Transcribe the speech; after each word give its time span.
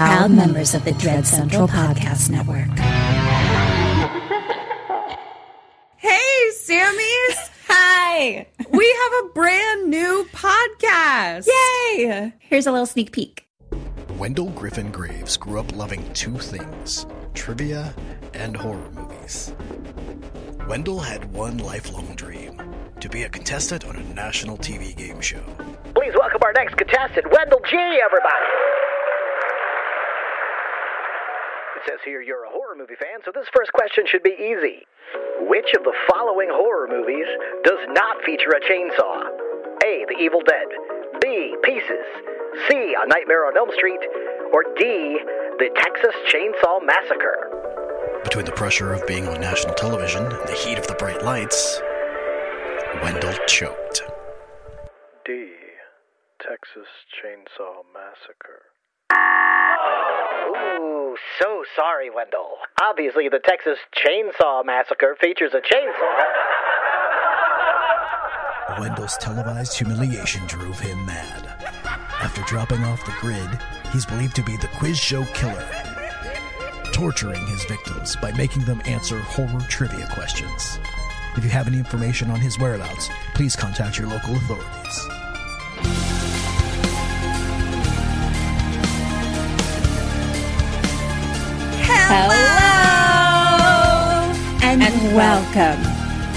Proud 0.00 0.30
members 0.30 0.74
of 0.74 0.82
the 0.86 0.92
Dread 0.92 1.26
Central 1.26 1.68
Podcast 1.68 2.30
Network. 2.30 2.70
Hey, 5.98 6.50
Sammys! 6.54 7.50
Hi! 7.68 8.46
we 8.70 8.96
have 9.02 9.24
a 9.24 9.28
brand 9.34 9.90
new 9.90 10.26
podcast! 10.32 11.46
Yay! 11.48 12.32
Here's 12.38 12.66
a 12.66 12.72
little 12.72 12.86
sneak 12.86 13.12
peek. 13.12 13.46
Wendell 14.16 14.48
Griffin 14.52 14.90
Graves 14.90 15.36
grew 15.36 15.60
up 15.60 15.76
loving 15.76 16.10
two 16.14 16.38
things 16.38 17.04
trivia 17.34 17.94
and 18.32 18.56
horror 18.56 18.90
movies. 18.92 19.52
Wendell 20.66 21.00
had 21.00 21.30
one 21.30 21.58
lifelong 21.58 22.14
dream 22.14 22.58
to 23.00 23.08
be 23.10 23.24
a 23.24 23.28
contestant 23.28 23.84
on 23.84 23.96
a 23.96 24.14
national 24.14 24.56
TV 24.56 24.96
game 24.96 25.20
show. 25.20 25.42
Please 25.94 26.14
welcome 26.18 26.40
our 26.42 26.54
next 26.54 26.78
contestant, 26.78 27.30
Wendell 27.30 27.60
G, 27.68 27.76
everybody! 27.76 28.46
It 31.80 31.88
says 31.88 32.00
here 32.04 32.20
you're 32.20 32.44
a 32.44 32.50
horror 32.50 32.76
movie 32.76 33.00
fan, 33.00 33.24
so 33.24 33.32
this 33.32 33.48
first 33.56 33.72
question 33.72 34.04
should 34.06 34.22
be 34.22 34.36
easy. 34.36 34.84
Which 35.48 35.72
of 35.72 35.82
the 35.82 35.96
following 36.12 36.48
horror 36.52 36.86
movies 36.86 37.24
does 37.64 37.80
not 37.88 38.20
feature 38.22 38.52
a 38.52 38.60
chainsaw? 38.60 39.24
A. 39.82 40.04
The 40.04 40.20
Evil 40.20 40.42
Dead. 40.44 40.68
B. 41.22 41.56
Pieces. 41.64 42.04
C. 42.68 42.92
A 42.92 43.06
Nightmare 43.08 43.46
on 43.46 43.56
Elm 43.56 43.70
Street. 43.72 44.00
Or 44.52 44.64
D. 44.76 45.24
The 45.56 45.70
Texas 45.74 46.14
Chainsaw 46.28 46.84
Massacre. 46.84 47.48
Between 48.24 48.44
the 48.44 48.52
pressure 48.52 48.92
of 48.92 49.06
being 49.06 49.26
on 49.26 49.40
national 49.40 49.72
television 49.72 50.24
and 50.24 50.48
the 50.48 50.52
heat 50.52 50.76
of 50.78 50.86
the 50.86 50.94
bright 50.94 51.22
lights, 51.24 51.80
Wendell 53.02 53.32
choked. 53.46 54.02
D. 55.24 55.48
Texas 56.42 56.92
Chainsaw 57.08 57.84
Massacre. 57.94 58.68
Ooh, 60.52 60.99
Oh, 61.10 61.16
so 61.40 61.64
sorry, 61.74 62.08
Wendell. 62.08 62.58
Obviously, 62.80 63.28
the 63.28 63.40
Texas 63.40 63.78
Chainsaw 63.96 64.64
Massacre 64.64 65.16
features 65.20 65.50
a 65.54 65.60
chainsaw. 65.60 66.24
Wendell's 68.78 69.16
televised 69.16 69.76
humiliation 69.76 70.46
drove 70.46 70.78
him 70.78 71.04
mad. 71.04 71.46
After 72.22 72.42
dropping 72.42 72.84
off 72.84 73.04
the 73.04 73.14
grid, 73.18 73.48
he's 73.92 74.06
believed 74.06 74.36
to 74.36 74.44
be 74.44 74.56
the 74.58 74.68
quiz 74.78 74.98
show 74.98 75.24
killer, 75.34 75.66
torturing 76.92 77.44
his 77.48 77.64
victims 77.64 78.14
by 78.16 78.30
making 78.32 78.64
them 78.64 78.80
answer 78.84 79.18
horror 79.18 79.66
trivia 79.68 80.06
questions. 80.12 80.78
If 81.36 81.42
you 81.42 81.50
have 81.50 81.66
any 81.66 81.78
information 81.78 82.30
on 82.30 82.38
his 82.38 82.56
whereabouts, 82.56 83.08
please 83.34 83.56
contact 83.56 83.98
your 83.98 84.06
local 84.06 84.36
authorities. 84.36 86.19
Hello! 92.12 92.34
And, 94.64 94.80
welcome 95.14 95.80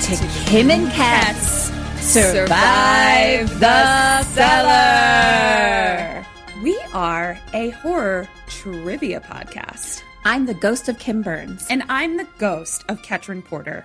to 0.03 0.15
Kim 0.45 0.69
and 0.69 0.91
Kat's 0.91 1.71
Survive 1.99 3.59
the 3.59 4.21
Cellar. 4.21 6.23
We 6.61 6.79
are 6.93 7.39
a 7.55 7.71
horror 7.71 8.29
trivia 8.45 9.19
podcast. 9.21 10.03
I'm 10.25 10.45
the 10.45 10.53
ghost 10.53 10.89
of 10.89 10.99
Kim 10.99 11.23
Burns. 11.23 11.65
And 11.71 11.81
I'm 11.89 12.17
the 12.17 12.27
ghost 12.37 12.83
of 12.87 13.01
Ketrin 13.01 13.43
Porter. 13.43 13.83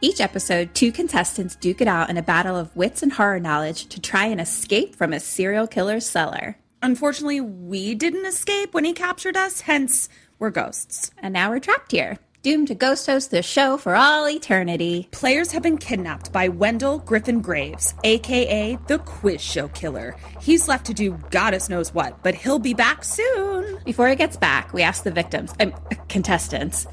Each 0.00 0.22
episode, 0.22 0.74
two 0.74 0.90
contestants 0.90 1.54
duke 1.54 1.82
it 1.82 1.88
out 1.88 2.08
in 2.08 2.16
a 2.16 2.22
battle 2.22 2.56
of 2.56 2.74
wits 2.74 3.02
and 3.02 3.12
horror 3.12 3.40
knowledge 3.40 3.88
to 3.88 4.00
try 4.00 4.24
and 4.24 4.40
escape 4.40 4.96
from 4.96 5.12
a 5.12 5.20
serial 5.20 5.66
killer's 5.66 6.08
cellar. 6.08 6.56
Unfortunately, 6.82 7.40
we 7.40 7.94
didn't 7.94 8.26
escape 8.26 8.72
when 8.72 8.84
he 8.84 8.92
captured 8.92 9.36
us, 9.36 9.62
hence, 9.62 10.08
we're 10.38 10.50
ghosts. 10.50 11.10
And 11.18 11.32
now 11.32 11.50
we're 11.50 11.60
trapped 11.60 11.92
here, 11.92 12.18
doomed 12.42 12.68
to 12.68 12.74
ghost 12.74 13.06
host 13.06 13.30
the 13.30 13.42
show 13.42 13.76
for 13.76 13.94
all 13.94 14.28
eternity. 14.28 15.08
Players 15.10 15.52
have 15.52 15.62
been 15.62 15.78
kidnapped 15.78 16.32
by 16.32 16.48
Wendell 16.48 16.98
Griffin 17.00 17.40
Graves, 17.40 17.94
aka 18.04 18.78
the 18.86 18.98
Quiz 18.98 19.40
Show 19.40 19.68
Killer. 19.68 20.16
He's 20.40 20.68
left 20.68 20.86
to 20.86 20.94
do 20.94 21.18
goddess 21.30 21.68
knows 21.68 21.94
what, 21.94 22.22
but 22.22 22.34
he'll 22.34 22.58
be 22.58 22.74
back 22.74 23.04
soon. 23.04 23.78
Before 23.84 24.08
he 24.08 24.16
gets 24.16 24.36
back, 24.36 24.72
we 24.72 24.82
ask 24.82 25.04
the 25.04 25.10
victims, 25.10 25.54
um, 25.60 25.72
contestants, 26.08 26.86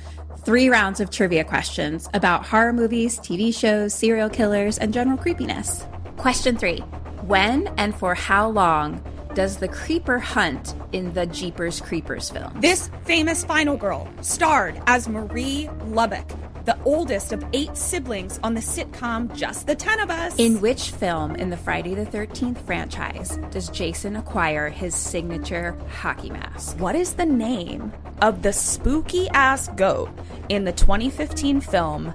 three 0.45 0.69
rounds 0.69 0.99
of 0.99 1.09
trivia 1.09 1.43
questions 1.43 2.09
about 2.13 2.45
horror 2.45 2.73
movies, 2.73 3.19
TV 3.19 3.53
shows, 3.53 3.93
serial 3.93 4.29
killers, 4.29 4.77
and 4.77 4.93
general 4.93 5.17
creepiness. 5.17 5.85
Question 6.17 6.57
three 6.57 6.79
When 7.27 7.67
and 7.77 7.95
for 7.95 8.15
how 8.15 8.49
long 8.49 9.01
does 9.33 9.57
the 9.57 9.67
creeper 9.67 10.19
hunt 10.19 10.75
in 10.91 11.13
the 11.13 11.25
Jeepers 11.25 11.81
Creepers 11.81 12.29
film? 12.29 12.61
This 12.61 12.89
famous 13.05 13.43
final 13.43 13.75
girl 13.75 14.07
starred 14.21 14.79
as 14.85 15.09
Marie 15.09 15.69
Lubbock, 15.85 16.27
the 16.65 16.77
oldest 16.83 17.33
of 17.33 17.43
eight 17.53 17.75
siblings 17.75 18.39
on 18.43 18.53
the 18.53 18.61
sitcom 18.61 19.33
Just 19.35 19.65
the 19.65 19.75
Ten 19.75 19.99
of 19.99 20.09
Us. 20.11 20.35
In 20.37 20.61
which 20.61 20.91
film 20.91 21.35
in 21.35 21.49
the 21.49 21.57
Friday 21.57 21.95
the 21.95 22.05
13th 22.05 22.59
franchise 22.59 23.39
does 23.49 23.69
Jason 23.69 24.15
acquire 24.15 24.69
his 24.69 24.95
signature 24.95 25.75
hockey 25.89 26.29
mask? 26.29 26.79
What 26.79 26.95
is 26.95 27.13
the 27.13 27.25
name 27.25 27.91
of 28.21 28.43
the 28.43 28.53
spooky 28.53 29.27
ass 29.29 29.67
goat 29.69 30.11
in 30.49 30.63
the 30.63 30.73
2015 30.73 31.59
film 31.59 32.13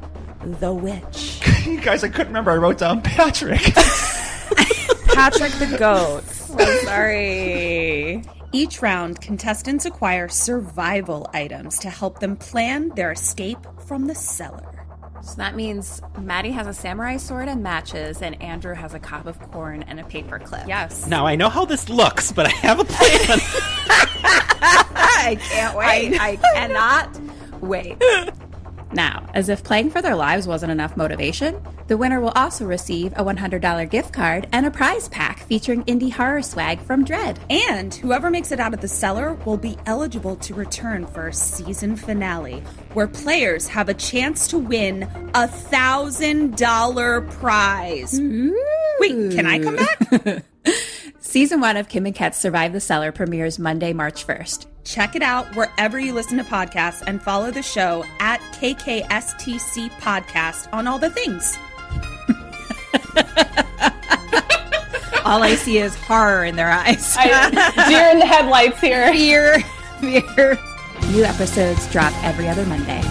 The 0.60 0.72
Witch? 0.72 1.40
you 1.66 1.80
guys, 1.80 2.04
I 2.04 2.08
couldn't 2.08 2.28
remember. 2.28 2.52
I 2.52 2.56
wrote 2.56 2.78
down 2.78 3.02
Patrick. 3.02 3.60
Patrick 5.18 5.50
the 5.54 5.76
Goat. 5.76 6.22
I'm 6.60 6.86
sorry. 6.86 8.22
Each 8.52 8.80
round, 8.80 9.20
contestants 9.20 9.84
acquire 9.84 10.28
survival 10.28 11.28
items 11.34 11.80
to 11.80 11.90
help 11.90 12.20
them 12.20 12.36
plan 12.36 12.90
their 12.90 13.10
escape 13.10 13.58
from 13.88 14.06
the 14.06 14.14
cellar. 14.14 14.86
So 15.24 15.34
that 15.34 15.56
means 15.56 16.00
Maddie 16.20 16.52
has 16.52 16.68
a 16.68 16.72
samurai 16.72 17.16
sword 17.16 17.48
and 17.48 17.64
matches, 17.64 18.22
and 18.22 18.40
Andrew 18.40 18.76
has 18.76 18.94
a 18.94 19.00
cob 19.00 19.26
of 19.26 19.40
corn 19.50 19.82
and 19.82 19.98
a 19.98 20.04
paper 20.04 20.38
clip. 20.38 20.68
Yes. 20.68 21.08
Now 21.08 21.26
I 21.26 21.34
know 21.34 21.48
how 21.48 21.64
this 21.64 21.88
looks, 21.88 22.30
but 22.30 22.46
I 22.46 22.50
have 22.50 22.78
a 22.78 22.84
plan. 22.84 23.40
I 23.90 25.36
can't 25.40 25.76
wait. 25.76 26.20
I, 26.20 26.30
I 26.30 26.36
cannot 26.54 27.20
wait. 27.60 28.00
Now, 28.92 29.26
as 29.34 29.48
if 29.48 29.62
playing 29.64 29.90
for 29.90 30.00
their 30.00 30.14
lives 30.16 30.46
wasn't 30.46 30.72
enough 30.72 30.96
motivation, 30.96 31.62
the 31.88 31.96
winner 31.96 32.20
will 32.20 32.30
also 32.30 32.64
receive 32.64 33.12
a 33.12 33.24
$100 33.24 33.90
gift 33.90 34.12
card 34.12 34.48
and 34.52 34.64
a 34.66 34.70
prize 34.70 35.08
pack 35.08 35.40
featuring 35.40 35.84
indie 35.84 36.12
horror 36.12 36.42
swag 36.42 36.80
from 36.80 37.04
Dread. 37.04 37.38
And 37.50 37.94
whoever 37.94 38.30
makes 38.30 38.52
it 38.52 38.60
out 38.60 38.74
of 38.74 38.80
the 38.80 38.88
cellar 38.88 39.34
will 39.44 39.56
be 39.56 39.76
eligible 39.86 40.36
to 40.36 40.54
return 40.54 41.06
for 41.06 41.28
a 41.28 41.32
season 41.32 41.96
finale, 41.96 42.60
where 42.94 43.08
players 43.08 43.68
have 43.68 43.88
a 43.88 43.94
chance 43.94 44.48
to 44.48 44.58
win 44.58 45.02
a 45.34 45.48
thousand 45.48 46.56
dollar 46.56 47.22
prize. 47.22 48.18
Wait, 48.20 49.32
can 49.32 49.46
I 49.46 49.58
come 49.58 49.76
back? 49.76 50.44
Season 51.20 51.60
one 51.60 51.76
of 51.76 51.88
Kim 51.88 52.06
and 52.06 52.14
Ket's 52.14 52.38
Survive 52.38 52.72
the 52.72 52.80
Cellar 52.80 53.12
premieres 53.12 53.58
Monday, 53.58 53.92
March 53.92 54.26
1st. 54.26 54.66
Check 54.88 55.14
it 55.14 55.22
out 55.22 55.54
wherever 55.54 56.00
you 56.00 56.14
listen 56.14 56.38
to 56.38 56.44
podcasts 56.44 57.02
and 57.06 57.20
follow 57.20 57.50
the 57.50 57.62
show 57.62 58.06
at 58.20 58.40
KKSTC 58.52 59.90
Podcast 60.00 60.72
on 60.72 60.86
all 60.86 60.98
the 60.98 61.10
things. 61.10 61.58
All 65.26 65.42
I 65.42 65.56
see 65.56 65.76
is 65.76 65.94
horror 65.94 66.46
in 66.46 66.56
their 66.56 66.70
eyes. 66.70 67.14
I, 67.18 67.50
deer 67.86 68.08
in 68.12 68.18
the 68.18 68.24
headlights 68.24 68.80
here. 68.80 69.12
Fear, 69.12 69.60
fear. 70.00 70.58
New 71.10 71.22
episodes 71.22 71.86
drop 71.92 72.14
every 72.24 72.48
other 72.48 72.64
Monday. 72.64 73.02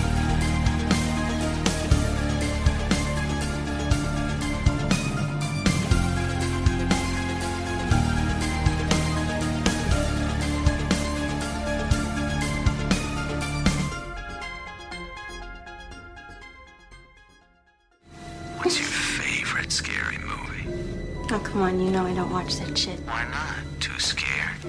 Come 21.57 21.65
on, 21.65 21.80
you 21.80 21.89
know 21.89 22.06
I 22.06 22.13
don't 22.13 22.30
watch 22.30 22.57
that 22.57 22.77
shit. 22.77 23.00
Why 23.00 23.25
not? 23.31 23.56
Too 23.81 23.98
scared? 23.98 24.63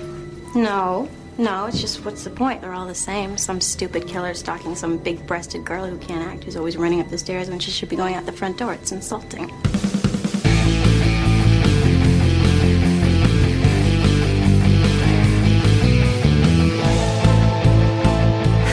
No, 0.56 1.06
no, 1.36 1.66
it's 1.66 1.82
just 1.82 2.02
what's 2.02 2.24
the 2.24 2.30
point? 2.30 2.62
They're 2.62 2.72
all 2.72 2.86
the 2.86 2.94
same. 2.94 3.36
Some 3.36 3.60
stupid 3.60 4.08
killer 4.08 4.32
stalking 4.32 4.74
some 4.74 4.96
big 4.96 5.26
breasted 5.26 5.66
girl 5.66 5.84
who 5.84 5.98
can't 5.98 6.26
act, 6.26 6.44
who's 6.44 6.56
always 6.56 6.78
running 6.78 7.02
up 7.02 7.10
the 7.10 7.18
stairs 7.18 7.50
when 7.50 7.58
she 7.58 7.70
should 7.70 7.90
be 7.90 7.96
going 7.96 8.14
out 8.14 8.24
the 8.24 8.32
front 8.32 8.56
door. 8.56 8.72
It's 8.72 8.90
insulting. 8.90 9.50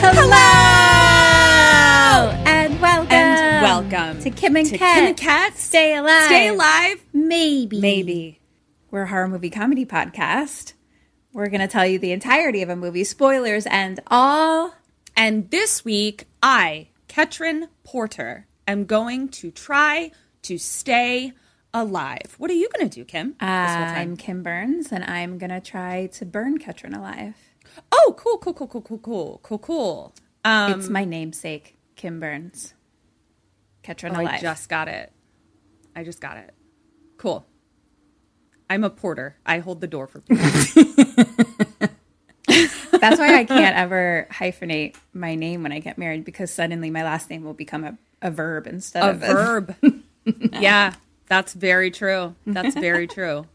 Hello 0.00 0.40
and 2.46 2.80
welcome 2.80 3.12
And 3.12 3.62
welcome 3.92 4.22
to 4.22 4.30
Kim 4.30 4.56
and 4.56 4.66
to 4.70 4.78
Kat. 4.78 4.94
Kim 4.94 5.04
and 5.04 5.16
Kat. 5.18 5.58
Stay 5.58 5.94
alive. 5.94 6.24
Stay 6.24 6.48
alive. 6.48 7.05
Maybe. 7.26 7.80
Maybe. 7.80 8.40
We're 8.90 9.02
a 9.02 9.08
horror 9.08 9.26
movie 9.26 9.50
comedy 9.50 9.84
podcast. 9.84 10.74
We're 11.32 11.48
going 11.48 11.60
to 11.60 11.66
tell 11.66 11.84
you 11.84 11.98
the 11.98 12.12
entirety 12.12 12.62
of 12.62 12.68
a 12.68 12.76
movie, 12.76 13.02
spoilers 13.02 13.66
and 13.66 13.98
all. 14.06 14.74
And 15.16 15.50
this 15.50 15.84
week, 15.84 16.28
I, 16.40 16.88
Ketrin 17.08 17.68
Porter, 17.82 18.46
am 18.68 18.84
going 18.84 19.28
to 19.30 19.50
try 19.50 20.12
to 20.42 20.56
stay 20.56 21.32
alive. 21.74 22.36
What 22.38 22.48
are 22.50 22.54
you 22.54 22.68
going 22.74 22.88
to 22.88 22.94
do, 22.94 23.04
Kim? 23.04 23.34
I'm 23.40 24.16
Kim 24.16 24.44
Burns, 24.44 24.92
and 24.92 25.02
I'm 25.04 25.36
going 25.38 25.50
to 25.50 25.60
try 25.60 26.06
to 26.06 26.24
burn 26.24 26.58
Ketrin 26.58 26.96
alive. 26.96 27.34
Oh, 27.90 28.14
cool, 28.16 28.38
cool, 28.38 28.54
cool, 28.54 28.68
cool, 28.68 28.82
cool, 28.82 28.98
cool, 28.98 29.40
cool, 29.42 29.58
cool. 29.58 30.14
Um, 30.44 30.78
it's 30.78 30.88
my 30.88 31.04
namesake, 31.04 31.76
Kim 31.96 32.20
Burns. 32.20 32.74
Ketrin 33.82 34.16
oh, 34.16 34.20
alive. 34.20 34.38
I 34.38 34.40
just 34.40 34.68
got 34.68 34.86
it. 34.86 35.12
I 35.96 36.04
just 36.04 36.20
got 36.20 36.36
it. 36.36 36.54
Cool. 37.16 37.46
I'm 38.68 38.84
a 38.84 38.90
porter. 38.90 39.36
I 39.46 39.60
hold 39.60 39.80
the 39.80 39.86
door 39.86 40.06
for 40.06 40.20
people. 40.20 40.44
That's 43.00 43.18
why 43.18 43.38
I 43.38 43.44
can't 43.44 43.76
ever 43.76 44.26
hyphenate 44.30 44.96
my 45.12 45.34
name 45.34 45.62
when 45.62 45.72
I 45.72 45.78
get 45.78 45.98
married 45.98 46.24
because 46.24 46.50
suddenly 46.50 46.90
my 46.90 47.04
last 47.04 47.30
name 47.30 47.44
will 47.44 47.54
become 47.54 47.84
a, 47.84 47.98
a 48.22 48.30
verb 48.30 48.66
instead 48.66 49.02
of 49.02 49.22
a 49.22 49.26
of 49.26 49.36
verb. 49.36 49.76
yeah, 50.52 50.94
that's 51.28 51.52
very 51.52 51.90
true. 51.90 52.34
That's 52.46 52.74
very 52.74 53.06
true. 53.06 53.46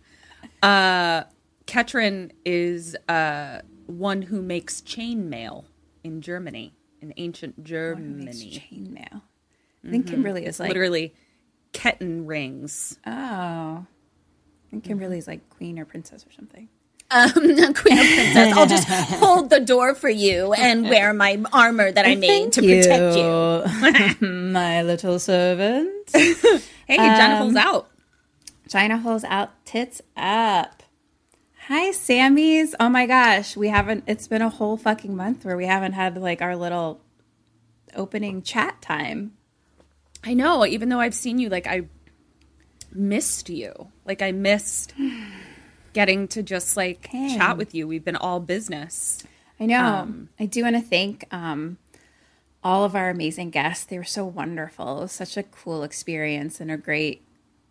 Uh, 0.63 1.23
Ketrin 1.65 2.31
is 2.45 2.95
uh, 3.09 3.61
one 3.87 4.21
who 4.21 4.41
makes 4.41 4.81
chainmail 4.81 5.65
in 6.03 6.21
Germany, 6.21 6.73
in 7.01 7.13
ancient 7.17 7.63
Germany. 7.63 8.63
chainmail. 8.71 9.21
I 9.85 9.89
think 9.89 10.07
Kimberly 10.07 10.45
is 10.45 10.59
like 10.59 10.69
literally 10.69 11.13
kitten 11.73 12.25
rings. 12.25 12.97
Oh, 13.05 13.11
I 13.11 13.85
think 14.69 14.83
Kimberly 14.83 15.17
is 15.17 15.27
like 15.27 15.49
queen 15.49 15.79
or 15.79 15.85
princess 15.85 16.25
or 16.25 16.31
something. 16.31 16.69
Um, 17.13 17.29
Queen 17.33 17.59
or 17.67 17.73
Princess, 17.73 18.53
I'll 18.55 18.65
just 18.67 18.87
hold 19.19 19.49
the 19.49 19.59
door 19.59 19.95
for 19.95 20.07
you 20.07 20.53
and 20.53 20.83
wear 20.89 21.13
my 21.13 21.41
armor 21.51 21.91
that 21.91 22.05
I 22.07 22.15
made 22.15 22.53
to 22.53 22.61
protect 22.61 24.21
you. 24.21 24.27
my 24.29 24.81
little 24.83 25.19
servant. 25.19 26.09
hey, 26.13 26.33
Jenna 26.87 27.33
Um, 27.35 27.41
holes 27.41 27.55
out. 27.57 27.89
China 28.69 28.97
holds 28.97 29.25
out, 29.25 29.49
tits 29.65 30.01
up. 30.15 30.83
Hi, 31.67 31.91
Sammy's. 31.91 32.75
Oh 32.79 32.87
my 32.87 33.05
gosh, 33.05 33.57
we 33.57 33.67
haven't. 33.67 34.05
It's 34.07 34.29
been 34.29 34.41
a 34.41 34.49
whole 34.49 34.77
fucking 34.77 35.13
month 35.13 35.43
where 35.43 35.57
we 35.57 35.65
haven't 35.65 35.91
had 35.93 36.17
like 36.17 36.41
our 36.41 36.55
little 36.55 37.01
opening 37.93 38.41
chat 38.41 38.81
time. 38.81 39.33
I 40.23 40.33
know. 40.33 40.65
Even 40.65 40.89
though 40.89 40.99
I've 40.99 41.15
seen 41.15 41.39
you, 41.39 41.49
like 41.49 41.67
I 41.67 41.83
missed 42.93 43.49
you. 43.49 43.89
Like 44.05 44.21
I 44.21 44.31
missed 44.31 44.93
getting 45.93 46.27
to 46.29 46.43
just 46.43 46.77
like 46.77 47.11
Dang. 47.11 47.37
chat 47.37 47.57
with 47.57 47.73
you. 47.73 47.87
We've 47.87 48.03
been 48.03 48.15
all 48.15 48.39
business. 48.39 49.23
I 49.59 49.65
know. 49.65 49.83
Um, 49.83 50.29
I 50.39 50.45
do 50.45 50.63
want 50.63 50.75
to 50.75 50.81
thank 50.81 51.25
um, 51.31 51.77
all 52.63 52.83
of 52.83 52.95
our 52.95 53.09
amazing 53.09 53.51
guests. 53.51 53.85
They 53.85 53.97
were 53.97 54.03
so 54.03 54.25
wonderful. 54.25 54.99
It 54.99 55.01
was 55.03 55.11
such 55.11 55.37
a 55.37 55.43
cool 55.43 55.83
experience 55.83 56.59
and 56.59 56.71
a 56.71 56.77
great, 56.77 57.23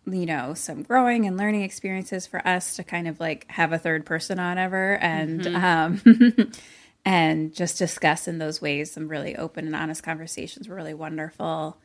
you 0.07 0.27
know, 0.27 0.55
some 0.55 0.83
growing 0.83 1.27
and 1.27 1.37
learning 1.37 1.63
experiences 1.63 2.27
for 2.27 2.47
us 2.47 2.77
to 2.77 2.85
kind 2.85 3.09
of 3.09 3.19
like 3.19 3.47
have 3.51 3.73
a 3.73 3.79
third 3.79 4.07
person 4.07 4.39
on 4.39 4.57
ever 4.59 4.99
and 4.99 5.47
um, 5.49 6.01
and 7.05 7.55
just 7.55 7.79
discuss 7.79 8.29
in 8.29 8.39
those 8.39 8.61
ways 8.61 8.93
some 8.93 9.09
really 9.09 9.35
open 9.37 9.67
and 9.67 9.75
honest 9.75 10.03
conversations 10.03 10.69
were 10.69 10.77
really 10.77 10.95
wonderful. 10.95 11.77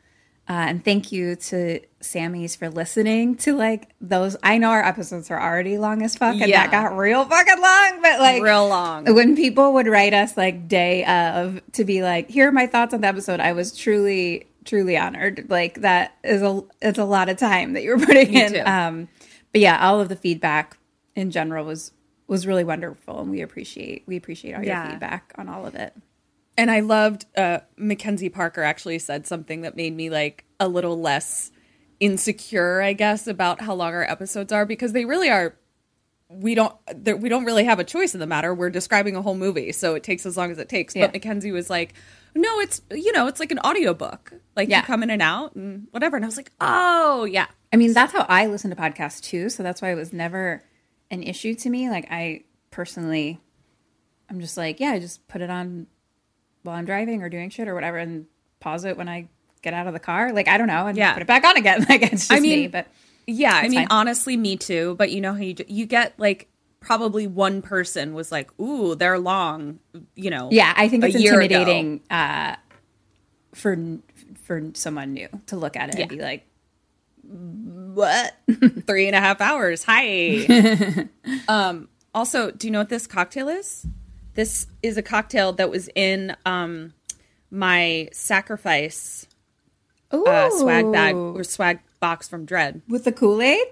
Uh, 0.48 0.52
and 0.68 0.84
thank 0.84 1.10
you 1.10 1.34
to 1.34 1.80
Sammy's 2.00 2.54
for 2.54 2.68
listening 2.70 3.34
to 3.38 3.56
like 3.56 3.88
those. 4.00 4.36
I 4.44 4.58
know 4.58 4.68
our 4.70 4.84
episodes 4.84 5.28
are 5.30 5.40
already 5.40 5.76
long 5.76 6.02
as 6.02 6.14
fuck, 6.16 6.36
and 6.36 6.46
Yeah. 6.48 6.68
that 6.68 6.70
got 6.70 6.96
real 6.96 7.24
fucking 7.24 7.60
long. 7.60 8.00
But 8.02 8.20
like 8.20 8.42
Real 8.42 8.68
long. 8.68 9.12
when 9.12 9.34
people 9.34 9.72
would 9.74 9.88
write 9.88 10.14
us 10.14 10.36
like 10.36 10.68
day 10.68 11.04
of 11.04 11.60
to 11.72 11.84
be 11.84 12.02
like, 12.02 12.30
here 12.30 12.48
are 12.48 12.52
my 12.52 12.68
thoughts 12.68 12.94
on 12.94 13.00
the 13.00 13.08
episode. 13.08 13.40
I 13.40 13.52
was 13.54 13.76
truly, 13.76 14.46
truly 14.64 14.96
honored. 14.96 15.46
Like 15.50 15.80
that 15.80 16.14
is 16.22 16.42
a 16.42 16.62
it's 16.80 16.98
a 16.98 17.04
lot 17.04 17.28
of 17.28 17.36
time 17.38 17.72
that 17.72 17.82
you 17.82 17.96
were 17.96 18.06
putting 18.06 18.32
Me 18.32 18.44
in. 18.44 18.52
too. 18.52 18.60
Um, 18.60 19.08
but 19.50 19.60
yeah, 19.60 19.84
all 19.84 20.00
of 20.00 20.08
the 20.08 20.16
feedback 20.16 20.78
in 21.16 21.32
general 21.32 21.64
was 21.66 21.90
was 22.28 22.46
really 22.46 22.62
wonderful, 22.64 23.20
and 23.20 23.30
we 23.32 23.40
appreciate 23.40 24.04
we 24.06 24.16
appreciate 24.16 24.54
all 24.54 24.62
Yeah. 24.64 24.82
your 24.84 24.90
feedback 24.92 25.32
on 25.36 25.48
all 25.48 25.66
of 25.66 25.74
it. 25.74 25.92
And 26.58 26.70
I 26.70 26.80
loved 26.80 27.26
uh, 27.36 27.60
Mackenzie 27.76 28.28
Parker 28.30 28.62
actually 28.62 28.98
said 28.98 29.26
something 29.26 29.60
that 29.62 29.76
made 29.76 29.94
me 29.94 30.08
like 30.10 30.44
a 30.58 30.68
little 30.68 30.98
less 30.98 31.50
insecure, 32.00 32.80
I 32.82 32.92
guess, 32.92 33.26
about 33.26 33.60
how 33.60 33.74
long 33.74 33.92
our 33.94 34.02
episodes 34.04 34.52
are 34.52 34.64
because 34.66 34.92
they 34.92 35.04
really 35.04 35.28
are. 35.30 35.56
We 36.28 36.56
don't 36.56 36.74
we 37.20 37.28
don't 37.28 37.44
really 37.44 37.64
have 37.64 37.78
a 37.78 37.84
choice 37.84 38.12
in 38.14 38.20
the 38.20 38.26
matter. 38.26 38.52
We're 38.52 38.70
describing 38.70 39.14
a 39.14 39.22
whole 39.22 39.36
movie, 39.36 39.70
so 39.72 39.94
it 39.94 40.02
takes 40.02 40.26
as 40.26 40.36
long 40.36 40.50
as 40.50 40.58
it 40.58 40.68
takes. 40.68 40.96
Yeah. 40.96 41.06
But 41.06 41.12
Mackenzie 41.12 41.52
was 41.52 41.70
like, 41.70 41.94
"No, 42.34 42.58
it's 42.58 42.82
you 42.90 43.12
know, 43.12 43.28
it's 43.28 43.38
like 43.38 43.52
an 43.52 43.60
audiobook. 43.60 44.32
Like 44.56 44.68
Yeah. 44.68 44.78
you 44.80 44.86
come 44.86 45.04
in 45.04 45.10
and 45.10 45.22
out 45.22 45.54
and 45.54 45.86
whatever." 45.92 46.16
And 46.16 46.24
I 46.24 46.28
was 46.28 46.36
like, 46.36 46.50
"Oh 46.60 47.26
yeah, 47.26 47.46
I 47.72 47.76
mean, 47.76 47.92
that's 47.92 48.12
how 48.12 48.26
I 48.28 48.46
listen 48.46 48.70
to 48.70 48.76
podcasts 48.76 49.20
too. 49.20 49.48
So 49.50 49.62
that's 49.62 49.80
why 49.80 49.92
it 49.92 49.94
was 49.94 50.12
never 50.12 50.64
an 51.12 51.22
issue 51.22 51.54
to 51.54 51.70
me. 51.70 51.88
Like 51.90 52.08
I 52.10 52.42
personally, 52.72 53.38
I'm 54.28 54.40
just 54.40 54.56
like, 54.56 54.80
yeah, 54.80 54.90
I 54.90 54.98
just 54.98 55.28
put 55.28 55.42
it 55.42 55.48
on 55.50 55.86
while 56.66 56.76
I'm 56.76 56.84
driving 56.84 57.22
or 57.22 57.28
doing 57.28 57.48
shit 57.50 57.68
or 57.68 57.74
whatever, 57.74 57.96
and 57.98 58.26
pause 58.60 58.84
it 58.84 58.96
when 58.96 59.08
I 59.08 59.28
get 59.62 59.72
out 59.74 59.86
of 59.86 59.92
the 59.92 59.98
car. 60.00 60.32
Like 60.32 60.48
I 60.48 60.58
don't 60.58 60.66
know, 60.68 60.86
and 60.86 60.96
Yeah. 60.98 61.12
put 61.14 61.22
it 61.22 61.26
back 61.26 61.44
on 61.44 61.56
again. 61.56 61.86
Like 61.88 62.02
it's 62.02 62.28
just 62.28 62.32
I 62.32 62.40
mean, 62.40 62.60
me. 62.62 62.66
But 62.68 62.86
yeah, 63.26 63.54
I 63.54 63.68
mean, 63.68 63.80
fine. 63.80 63.86
honestly, 63.90 64.36
me 64.36 64.56
too. 64.56 64.94
But 64.98 65.10
you 65.10 65.20
know 65.20 65.32
how 65.32 65.40
you 65.40 65.54
you 65.68 65.86
get 65.86 66.12
like 66.18 66.48
probably 66.80 67.26
one 67.26 67.62
person 67.62 68.14
was 68.14 68.30
like, 68.30 68.50
"Ooh, 68.60 68.94
they're 68.94 69.18
long," 69.18 69.78
you 70.14 70.30
know. 70.30 70.50
yeah, 70.52 70.72
I 70.76 70.88
think 70.88 71.02
it's 71.04 71.16
intimidating 71.16 72.00
uh, 72.10 72.56
for 73.54 73.76
for 74.42 74.70
someone 74.74 75.14
new 75.14 75.28
to 75.46 75.56
look 75.56 75.76
at 75.76 75.88
it 75.88 75.98
and 75.98 76.08
be 76.08 76.20
like, 76.20 76.46
what 77.28 78.36
three 78.86 79.06
and 79.08 79.16
a 79.16 79.20
half 79.20 79.40
hours 79.40 79.82
hi 79.82 81.08
um 81.48 81.88
also 82.14 82.50
do 82.52 82.68
you 82.68 82.70
know 82.70 82.78
what 82.78 82.88
this 82.88 83.06
cocktail 83.08 83.48
is 83.48 83.84
this 84.36 84.66
is 84.82 84.96
a 84.96 85.02
cocktail 85.02 85.52
that 85.54 85.70
was 85.70 85.88
in 85.94 86.36
um 86.46 86.92
my 87.50 88.08
sacrifice 88.12 89.26
uh, 90.12 90.50
swag 90.50 90.92
bag 90.92 91.14
or 91.14 91.42
swag 91.44 91.80
box 92.00 92.28
from 92.28 92.44
dread. 92.44 92.82
With 92.88 93.04
the 93.04 93.12
kool-aid? 93.12 93.66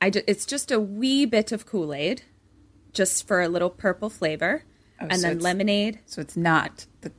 I 0.00 0.10
ju- 0.10 0.22
it's 0.26 0.44
just 0.46 0.70
a 0.70 0.80
wee 0.80 1.26
bit 1.26 1.52
of 1.52 1.64
kool-aid 1.66 2.22
just 2.92 3.26
for 3.26 3.40
a 3.40 3.48
little 3.48 3.70
purple 3.70 4.10
flavor. 4.10 4.64
Oh, 5.00 5.06
and 5.10 5.20
so 5.20 5.28
then 5.28 5.38
lemonade. 5.38 6.00
So 6.06 6.20
it's 6.20 6.36
not 6.36 6.86
the 7.02 7.12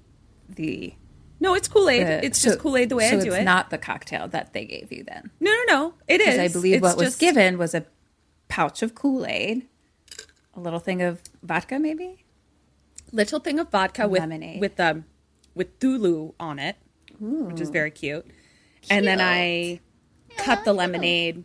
the. 0.50 0.94
no 1.40 1.54
it's 1.56 1.68
kool-aid. 1.68 2.24
it's 2.24 2.40
so- 2.40 2.50
just 2.50 2.60
kool-aid 2.60 2.90
the 2.90 2.96
way 2.96 3.10
so 3.10 3.18
i 3.18 3.22
do 3.22 3.28
it's 3.28 3.38
it. 3.38 3.44
not 3.44 3.70
the 3.70 3.78
cocktail 3.78 4.28
that 4.30 4.52
they 4.54 4.66
gave 4.66 4.92
you 4.92 5.04
then. 5.04 5.30
no 5.40 5.52
no 5.52 5.64
no. 5.68 5.94
It 6.08 6.20
is 6.22 6.38
I 6.40 6.48
believe 6.50 6.76
It's 6.76 6.82
what 6.84 6.98
was 6.98 7.16
given 7.16 7.58
was 7.58 7.74
a 7.74 7.86
pouch 8.50 8.82
of 8.82 8.96
Kool 8.96 9.26
Aid, 9.28 9.68
a 10.56 10.60
little 10.60 10.80
thing 10.80 11.02
of 11.02 11.22
vodka, 11.44 11.78
maybe. 11.80 12.26
Little 13.12 13.40
thing 13.40 13.60
of 13.60 13.70
vodka 13.72 14.08
with 14.08 14.22
Lemonade. 14.22 14.62
with 14.62 14.80
um 14.80 15.06
with 15.56 15.80
Cthulhu 15.80 16.34
on 16.40 16.60
it, 16.60 16.78
which 17.20 17.60
is 17.62 17.70
very 17.70 17.92
cute. 17.92 18.26
And 18.90 19.06
then 19.08 19.20
I 19.22 19.80
cut 20.38 20.64
the 20.64 20.74
lemonade 20.74 21.44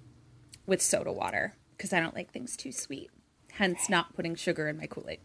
with 0.67 0.81
soda 0.81 1.11
water 1.13 1.55
because 1.77 1.93
I 1.93 2.01
don't 2.01 2.15
like 2.15 2.31
things 2.31 2.57
too 2.57 2.71
sweet. 2.73 3.11
Hence, 3.53 3.89
not 3.89 4.15
putting 4.15 4.35
sugar 4.35 4.69
in 4.69 4.77
my 4.77 4.87
Kool 4.87 5.07
Aid. 5.09 5.21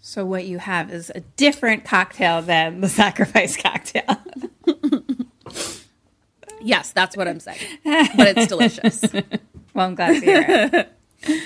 So 0.00 0.24
what 0.26 0.44
you 0.44 0.58
have 0.58 0.90
is 0.92 1.10
a 1.14 1.20
different 1.20 1.84
cocktail 1.84 2.42
than 2.42 2.80
the 2.82 2.88
sacrifice 3.02 3.56
cocktail. 3.56 4.18
Yes, 6.62 6.92
that's 6.92 7.14
what 7.14 7.28
I'm 7.28 7.40
saying. 7.40 7.58
But 7.84 8.38
it's 8.38 8.46
delicious. 8.46 9.02
well, 9.74 9.86
I'm 9.86 9.94
glad 9.94 10.14
to 10.14 10.20
hear 10.20 10.70
it. 10.72 11.42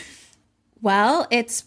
well, 0.81 1.27
it's 1.33 1.65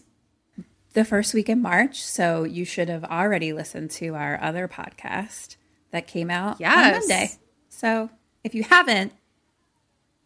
the 0.92 1.04
first 1.04 1.34
week 1.34 1.48
in 1.48 1.60
March, 1.62 2.02
so 2.02 2.44
you 2.44 2.64
should 2.64 2.88
have 2.88 3.04
already 3.04 3.52
listened 3.52 3.90
to 3.92 4.14
our 4.14 4.40
other 4.40 4.68
podcast 4.68 5.56
that 5.90 6.06
came 6.06 6.30
out 6.30 6.60
on 6.62 6.92
Monday. 6.92 7.30
So 7.68 8.10
if 8.44 8.54
you 8.54 8.62
haven't, 8.62 9.12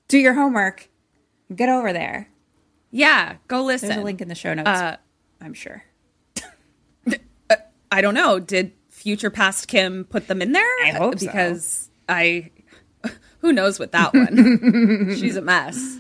do 0.09 0.19
your 0.19 0.35
homework 0.35 0.89
Get 1.55 1.69
over 1.69 1.93
there. 1.93 2.29
Yeah, 2.91 3.37
go 3.47 3.63
listen. 3.63 3.89
There's 3.89 4.01
a 4.01 4.05
link 4.05 4.21
in 4.21 4.29
the 4.29 4.35
show 4.35 4.55
notes. 4.55 4.69
Uh, 4.69 4.97
I'm 5.41 5.55
sure. 5.55 5.85
I 7.91 8.01
don't 8.01 8.15
know. 8.15 8.41
Did 8.41 8.73
future 8.89 9.31
past 9.31 9.69
Kim 9.69 10.05
put 10.05 10.29
them 10.29 10.43
in 10.43 10.53
there? 10.53 10.67
I 10.85 10.91
hope 10.91 11.19
so. 11.19 11.27
because 11.27 11.91
I 12.09 12.51
who 13.39 13.53
knows 13.53 13.79
with 13.79 13.93
that 13.93 14.13
one. 14.13 15.15
She's 15.17 15.37
a 15.37 15.43
mess. 15.43 15.99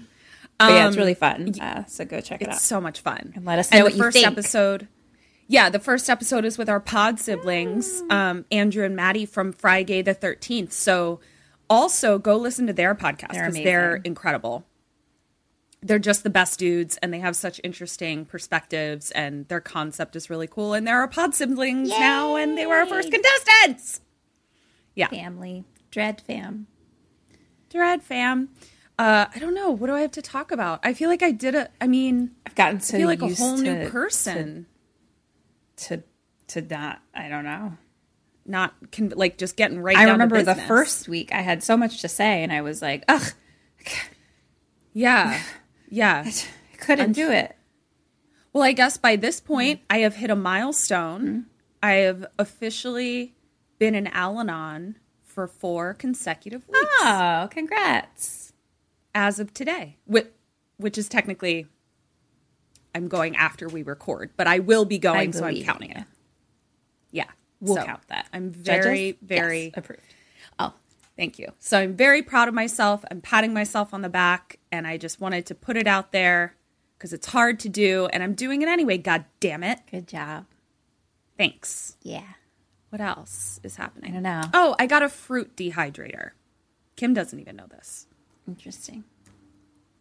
But 0.58 0.72
yeah, 0.72 0.86
it's 0.86 0.96
Um, 0.96 1.00
really 1.00 1.14
fun. 1.14 1.52
Uh, 1.60 1.84
so 1.86 2.04
go 2.04 2.20
check 2.20 2.40
it 2.42 2.48
It's 2.48 2.56
out. 2.56 2.60
so 2.62 2.80
much 2.80 3.00
fun. 3.00 3.32
And 3.36 3.44
let 3.44 3.58
us 3.58 3.70
know 3.70 3.78
and 3.78 3.84
what 3.84 3.92
the 3.92 3.98
you 3.98 4.02
first 4.04 4.14
think. 4.16 4.26
episode. 4.26 4.88
Yeah, 5.48 5.68
the 5.68 5.78
first 5.78 6.08
episode 6.10 6.44
is 6.44 6.58
with 6.58 6.68
our 6.68 6.80
pod 6.80 7.20
siblings, 7.20 8.02
um, 8.10 8.44
Andrew 8.50 8.84
and 8.84 8.96
Maddie 8.96 9.26
from 9.26 9.52
Friday 9.52 10.02
the 10.02 10.14
Thirteenth. 10.14 10.72
So, 10.72 11.20
also 11.70 12.18
go 12.18 12.36
listen 12.36 12.66
to 12.68 12.72
their 12.72 12.94
podcast 12.94 13.32
They're 13.32 13.42
because 13.50 13.54
they're 13.64 13.96
incredible. 13.96 14.64
They're 15.82 15.98
just 16.00 16.24
the 16.24 16.30
best 16.30 16.58
dudes, 16.58 16.96
and 16.96 17.12
they 17.14 17.20
have 17.20 17.36
such 17.36 17.60
interesting 17.62 18.24
perspectives, 18.24 19.10
and 19.12 19.46
their 19.48 19.60
concept 19.60 20.16
is 20.16 20.28
really 20.30 20.48
cool. 20.48 20.74
And 20.74 20.84
they're 20.86 20.98
our 20.98 21.06
pod 21.06 21.34
siblings 21.34 21.90
now, 21.90 22.34
and 22.34 22.56
they 22.58 22.66
were 22.66 22.74
our 22.76 22.86
first 22.86 23.12
contestants. 23.12 24.00
Yeah, 24.96 25.08
Family. 25.08 25.64
Dread 25.92 26.20
fam. 26.22 26.66
Dread 27.70 28.02
fam. 28.02 28.48
Uh, 28.98 29.26
I 29.34 29.38
don't 29.38 29.54
know. 29.54 29.70
What 29.70 29.88
do 29.88 29.94
I 29.94 30.00
have 30.00 30.12
to 30.12 30.22
talk 30.22 30.50
about? 30.50 30.80
I 30.82 30.94
feel 30.94 31.10
like 31.10 31.22
I 31.22 31.30
did 31.30 31.54
a. 31.54 31.68
I 31.80 31.86
mean, 31.86 32.30
I've 32.46 32.54
gotten 32.54 32.80
so 32.80 32.96
I 32.96 33.00
feel 33.00 33.08
like 33.08 33.22
a 33.22 33.34
whole 33.34 33.56
new 33.58 33.88
person. 33.90 34.66
To 35.76 36.02
to 36.48 36.62
not 36.62 37.02
I 37.12 37.28
don't 37.28 37.44
know. 37.44 37.76
not 38.46 38.72
con- 38.92 39.12
like 39.14 39.36
just 39.36 39.56
getting 39.56 39.80
right. 39.80 39.96
I 39.96 40.06
down 40.06 40.18
to 40.18 40.24
remember 40.24 40.42
the 40.42 40.54
first 40.54 41.08
week 41.08 41.30
I 41.32 41.42
had 41.42 41.62
so 41.62 41.76
much 41.76 42.00
to 42.00 42.08
say 42.08 42.42
and 42.42 42.50
I 42.52 42.62
was 42.62 42.80
like, 42.80 43.04
ugh, 43.08 43.32
Yeah, 44.92 45.42
yeah. 45.90 46.24
I 46.72 46.76
couldn't 46.78 47.12
do 47.12 47.30
it. 47.30 47.54
Well, 48.52 48.62
I 48.64 48.72
guess 48.72 48.96
by 48.96 49.16
this 49.16 49.40
point, 49.40 49.80
I 49.90 49.98
have 49.98 50.14
hit 50.16 50.30
a 50.30 50.36
milestone. 50.36 51.46
I 51.82 51.92
have 51.94 52.24
officially 52.38 53.34
been 53.78 53.94
in 53.94 54.06
Al-Anon 54.06 54.96
for 55.22 55.46
four 55.46 55.92
consecutive 55.92 56.66
weeks 56.66 56.80
Oh, 57.00 57.48
congrats. 57.50 58.45
As 59.16 59.40
of 59.40 59.52
today, 59.54 59.96
which, 60.04 60.26
which 60.76 60.98
is 60.98 61.08
technically 61.08 61.66
I'm 62.94 63.08
going 63.08 63.34
after 63.34 63.66
we 63.66 63.82
record, 63.82 64.30
but 64.36 64.46
I 64.46 64.58
will 64.60 64.84
be 64.84 64.98
going, 64.98 65.32
so 65.32 65.44
I'm 65.44 65.62
counting 65.62 65.90
it. 65.90 66.04
Yeah, 67.10 67.24
We'll 67.60 67.76
so 67.76 67.84
count 67.84 68.06
that. 68.08 68.28
I'm 68.32 68.50
very, 68.50 69.12
Judges? 69.12 69.28
very 69.28 69.64
Yes, 69.64 69.72
approved. 69.76 70.02
Oh, 70.58 70.74
thank 71.16 71.38
you. 71.38 71.48
So 71.58 71.78
I'm 71.78 71.96
very 71.96 72.22
proud 72.22 72.46
of 72.46 72.54
myself. 72.54 73.04
I'm 73.10 73.22
patting 73.22 73.54
myself 73.54 73.94
on 73.94 74.02
the 74.02 74.08
back, 74.10 74.58
and 74.70 74.86
I 74.86 74.98
just 74.98 75.20
wanted 75.20 75.46
to 75.46 75.54
put 75.54 75.76
it 75.76 75.86
out 75.86 76.12
there 76.12 76.54
because 76.98 77.12
it's 77.14 77.28
hard 77.28 77.58
to 77.60 77.68
do, 77.70 78.08
and 78.12 78.22
I'm 78.22 78.34
doing 78.34 78.60
it 78.62 78.68
anyway. 78.68 78.98
God 78.98 79.24
damn 79.40 79.62
it! 79.62 79.80
Good 79.90 80.06
job. 80.06 80.44
Thanks. 81.38 81.96
Yeah. 82.02 82.34
What 82.90 83.00
else 83.00 83.60
is 83.62 83.76
happening? 83.76 84.12
I 84.12 84.14
don't 84.14 84.22
know. 84.22 84.42
Oh, 84.54 84.76
I 84.78 84.86
got 84.86 85.02
a 85.02 85.08
fruit 85.08 85.56
dehydrator. 85.56 86.30
Kim 86.96 87.12
doesn't 87.12 87.38
even 87.38 87.56
know 87.56 87.66
this. 87.66 88.06
Interesting. 88.46 89.04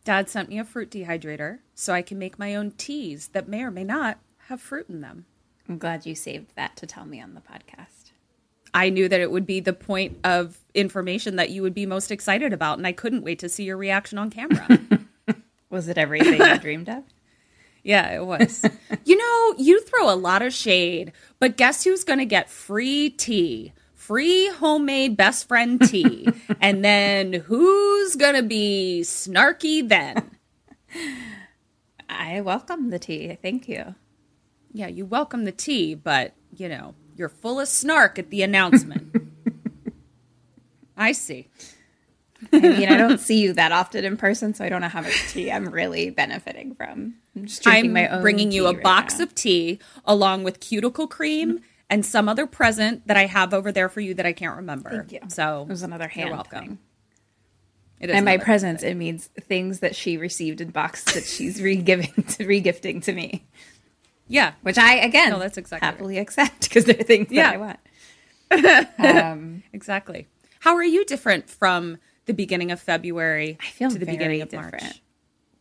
Dad 0.04 0.30
sent 0.30 0.50
me 0.50 0.60
a 0.60 0.64
fruit 0.64 0.92
dehydrator 0.92 1.60
so 1.74 1.94
I 1.94 2.02
can 2.02 2.20
make 2.20 2.38
my 2.38 2.56
own 2.56 2.72
teas 2.72 3.30
that 3.30 3.48
may 3.48 3.64
or 3.64 3.72
may 3.72 3.84
not 3.84 4.20
have 4.48 4.62
fruit 4.62 4.88
in 4.88 5.02
them. 5.02 5.26
I'm 5.68 5.80
glad 5.80 6.06
you 6.06 6.14
saved 6.14 6.56
that 6.56 6.76
to 6.78 6.86
tell 6.86 7.06
me 7.06 7.20
on 7.20 7.34
the 7.34 7.42
podcast. 7.42 8.12
I 8.74 8.90
knew 8.90 9.08
that 9.10 9.22
it 9.22 9.32
would 9.32 9.48
be 9.48 9.62
the 9.62 9.74
point 9.74 10.18
of 10.24 10.60
information 10.76 11.38
that 11.38 11.50
you 11.50 11.62
would 11.64 11.74
be 11.74 11.86
most 11.86 12.12
excited 12.12 12.54
about, 12.54 12.78
and 12.78 12.86
I 12.86 12.92
couldn't 12.92 13.24
wait 13.24 13.40
to 13.40 13.50
see 13.50 13.64
your 13.64 13.78
reaction 13.78 14.18
on 14.18 14.30
camera. 14.30 14.80
Was 15.70 15.88
it 15.88 15.98
everything 15.98 16.40
you 16.40 16.58
dreamed 16.60 16.90
of? 16.90 17.04
Yeah, 17.84 18.16
it 18.16 18.26
was. 18.26 18.66
you 19.06 19.16
know, 19.16 19.56
you 19.60 19.80
throw 19.80 20.12
a 20.12 20.18
lot 20.18 20.42
of 20.42 20.52
shade, 20.52 21.12
but 21.40 21.56
guess 21.56 21.84
who's 21.84 22.04
going 22.04 22.18
to 22.18 22.26
get 22.26 22.50
free 22.50 23.12
tea? 23.12 23.74
Free 24.06 24.50
homemade 24.50 25.18
best 25.18 25.48
friend 25.48 25.82
tea. 25.82 26.28
and 26.62 26.86
then 26.86 27.34
who's 27.34 28.16
going 28.16 28.36
to 28.36 28.44
be 28.44 29.02
snarky 29.04 29.88
then? 29.90 30.30
I 32.08 32.42
welcome 32.42 32.92
the 32.92 33.00
tea. 33.00 33.36
Thank 33.42 33.68
you. 33.68 33.96
Yeah, 34.72 34.90
you 34.90 35.08
welcome 35.08 35.46
the 35.46 35.52
tea, 35.52 35.96
but, 35.96 36.36
you 36.56 36.70
know, 36.70 36.94
you're 37.16 37.30
full 37.30 37.60
of 37.60 37.68
snark 37.68 38.20
at 38.20 38.30
the 38.30 38.44
announcement. 38.44 39.16
I 40.96 41.12
see. 41.12 41.48
I 42.54 42.60
mean, 42.60 42.90
I 42.90 42.98
don't 42.98 43.20
see 43.20 43.42
you 43.42 43.54
that 43.54 43.72
often 43.72 44.06
in 44.06 44.18
person, 44.18 44.54
so 44.54 44.64
I 44.64 44.70
don't 44.70 44.82
know 44.82 44.88
how 44.88 45.02
much 45.02 45.32
tea 45.32 45.52
I'm 45.52 45.66
really 45.70 46.12
benefiting 46.12 46.76
from. 46.76 47.16
I'm 47.36 47.46
just 47.46 47.64
drinking 47.64 47.86
I'm 47.86 47.94
my 47.94 48.08
own 48.08 48.22
bringing 48.22 48.52
you 48.52 48.68
a 48.68 48.74
right 48.74 48.84
box 48.84 49.18
now. 49.18 49.24
of 49.24 49.34
tea 49.34 49.80
along 50.06 50.44
with 50.44 50.60
cuticle 50.60 51.08
cream 51.08 51.62
and 51.90 52.06
some 52.06 52.28
other 52.30 52.48
present 52.48 53.08
that 53.08 53.18
I 53.18 53.26
have 53.28 53.54
over 53.54 53.72
there 53.72 53.90
for 53.90 54.02
you 54.02 54.14
that 54.16 54.26
I 54.26 54.34
can't 54.34 54.56
remember. 54.58 54.90
Thank 54.90 55.12
you. 55.12 55.20
So 55.30 55.64
It 55.64 55.70
was 55.70 55.84
another 55.84 56.08
hand 56.08 56.28
You're 56.30 56.36
welcome. 56.38 56.60
thing. 56.66 56.80
It 58.00 58.10
is 58.10 58.16
and 58.16 58.26
my 58.26 58.38
presents, 58.38 58.84
it 58.84 58.96
means 58.96 59.28
things 59.40 59.80
that 59.80 59.96
she 59.96 60.18
received 60.18 60.60
in 60.62 60.70
boxes 60.70 61.14
that 61.14 61.24
she's 61.26 61.62
re-giving 61.62 62.12
to 62.14 62.46
regifting 62.46 63.02
to 63.04 63.14
me. 63.14 63.46
Yeah, 64.28 64.54
which 64.64 64.78
I 64.78 64.96
again 64.96 65.30
No, 65.30 65.40
that's 65.40 65.58
exactly 65.58 65.86
happily 65.86 66.18
accept 66.18 66.62
because 66.64 66.86
they're 66.86 66.96
things 66.96 67.28
Yeah. 67.32 67.52
that 67.52 67.54
I 67.54 67.58
want. 67.58 67.80
Um, 69.00 69.64
exactly. 69.74 70.28
How 70.60 70.76
are 70.76 70.84
you 70.84 71.06
different 71.06 71.50
from 71.50 71.98
the 72.26 72.34
beginning 72.34 72.72
of 72.72 72.80
February 72.82 73.58
I 73.62 73.66
feel 73.68 73.90
to 73.90 73.98
the 74.00 74.06
very 74.06 74.18
beginning 74.18 74.42
of 74.42 74.50
different. 74.50 74.82
March? 74.84 75.02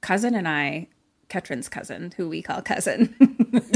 Cousin 0.00 0.34
and 0.34 0.48
I, 0.48 0.88
Ketrin's 1.28 1.68
cousin, 1.68 2.12
who 2.16 2.28
we 2.28 2.42
call 2.42 2.62
cousin. 2.62 3.14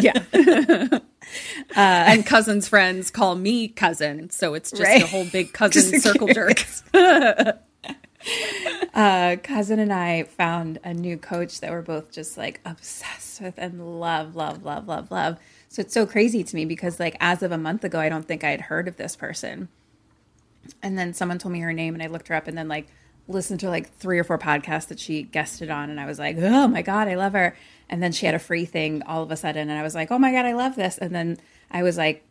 Yeah. 0.01 0.99
and 1.77 2.25
cousins' 2.27 2.69
friends 2.69 3.11
call 3.11 3.35
me 3.37 3.69
cousin, 3.69 4.31
so 4.31 4.55
it's 4.55 4.71
just 4.71 4.83
Right. 4.83 5.03
a 5.03 5.07
whole 5.07 5.27
big 5.27 5.53
cousin 5.53 6.01
circle 6.01 6.29
jerk. 6.29 6.65
uh, 8.95 9.37
cousin 9.43 9.79
and 9.79 9.93
I 9.93 10.25
found 10.25 10.79
a 10.85 10.93
new 10.95 11.17
coach 11.17 11.61
that 11.61 11.71
we're 11.71 11.83
both 11.83 12.11
just 12.11 12.37
like 12.37 12.61
obsessed 12.65 13.41
with 13.41 13.55
and 13.59 14.01
love, 14.01 14.35
love, 14.37 14.65
love, 14.65 14.89
love, 14.89 15.11
love. 15.11 15.39
So 15.69 15.81
it's 15.81 15.95
so 15.95 16.07
crazy 16.07 16.43
to 16.43 16.57
me 16.57 16.65
because 16.65 16.99
like 16.99 17.17
as 17.21 17.43
of 17.43 17.53
a 17.53 17.59
month 17.59 17.85
ago, 17.85 18.01
I 18.01 18.09
don't 18.09 18.27
think 18.27 18.43
I 18.45 18.51
had 18.51 18.63
heard 18.63 18.89
of 18.89 18.97
this 18.97 19.17
person. 19.17 19.69
And 20.83 20.99
then 20.99 21.15
someone 21.15 21.39
told 21.39 21.53
me 21.53 21.61
her 21.61 21.73
name 21.73 21.95
and 21.95 22.03
I 22.03 22.07
looked 22.09 22.29
her 22.29 22.35
up 22.35 22.49
and 22.49 22.57
then 22.59 22.69
like 22.69 22.89
listened 23.29 23.61
to 23.61 23.69
like 23.69 23.93
three 23.95 24.19
or 24.19 24.25
four 24.25 24.39
podcasts 24.39 24.89
that 24.89 24.99
she 24.99 25.23
guested 25.23 25.71
on 25.71 25.91
and 25.91 26.01
I 26.01 26.07
was 26.07 26.19
like, 26.19 26.37
oh 26.39 26.67
my 26.67 26.83
God, 26.83 27.09
I 27.09 27.15
love 27.17 27.35
her. 27.35 27.57
And 27.91 28.03
then 28.03 28.13
she 28.13 28.27
had 28.27 28.35
a 28.35 28.39
free 28.39 28.65
thing 28.65 29.03
all 29.05 29.23
of 29.23 29.31
a 29.31 29.37
sudden 29.37 29.69
and 29.69 29.79
I 29.79 29.83
was 29.83 29.95
like, 29.95 30.11
oh 30.11 30.19
my 30.19 30.33
God, 30.33 30.47
I 30.47 30.53
love 30.55 30.75
this. 30.77 30.99
And 30.99 31.15
then 31.15 31.39
I 31.71 31.83
was 31.83 31.97
like, 31.99 32.25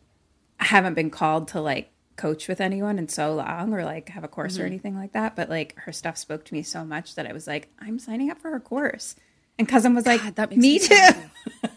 I 0.60 0.66
haven't 0.66 0.96
been 0.96 1.10
called 1.12 1.50
to 1.50 1.62
like 1.62 1.92
coach 2.16 2.48
with 2.48 2.60
anyone 2.60 2.98
in 2.98 3.08
so 3.08 3.36
long 3.36 3.74
or 3.74 3.86
like 3.86 4.10
have 4.10 4.24
a 4.24 4.28
course 4.28 4.58
or 4.58 4.64
Mhm. 4.64 4.68
anything 4.68 4.96
like 4.98 5.12
that. 5.14 5.36
But 5.36 5.50
like 5.50 5.76
her 5.78 5.92
stuff 5.92 6.18
spoke 6.18 6.46
to 6.46 6.54
me 6.54 6.64
so 6.64 6.84
much 6.84 7.14
that 7.16 7.28
I 7.28 7.34
was 7.34 7.46
like, 7.46 7.70
I'm 7.80 8.00
signing 8.00 8.32
up 8.32 8.40
for 8.40 8.50
her 8.50 8.60
course. 8.60 9.16
And 9.60 9.68
cousin 9.70 9.94
was 9.94 10.06
like, 10.08 10.36
that 10.36 10.50
makes 10.50 10.62
me 10.62 10.74
me 10.74 10.80
too. 10.80 11.14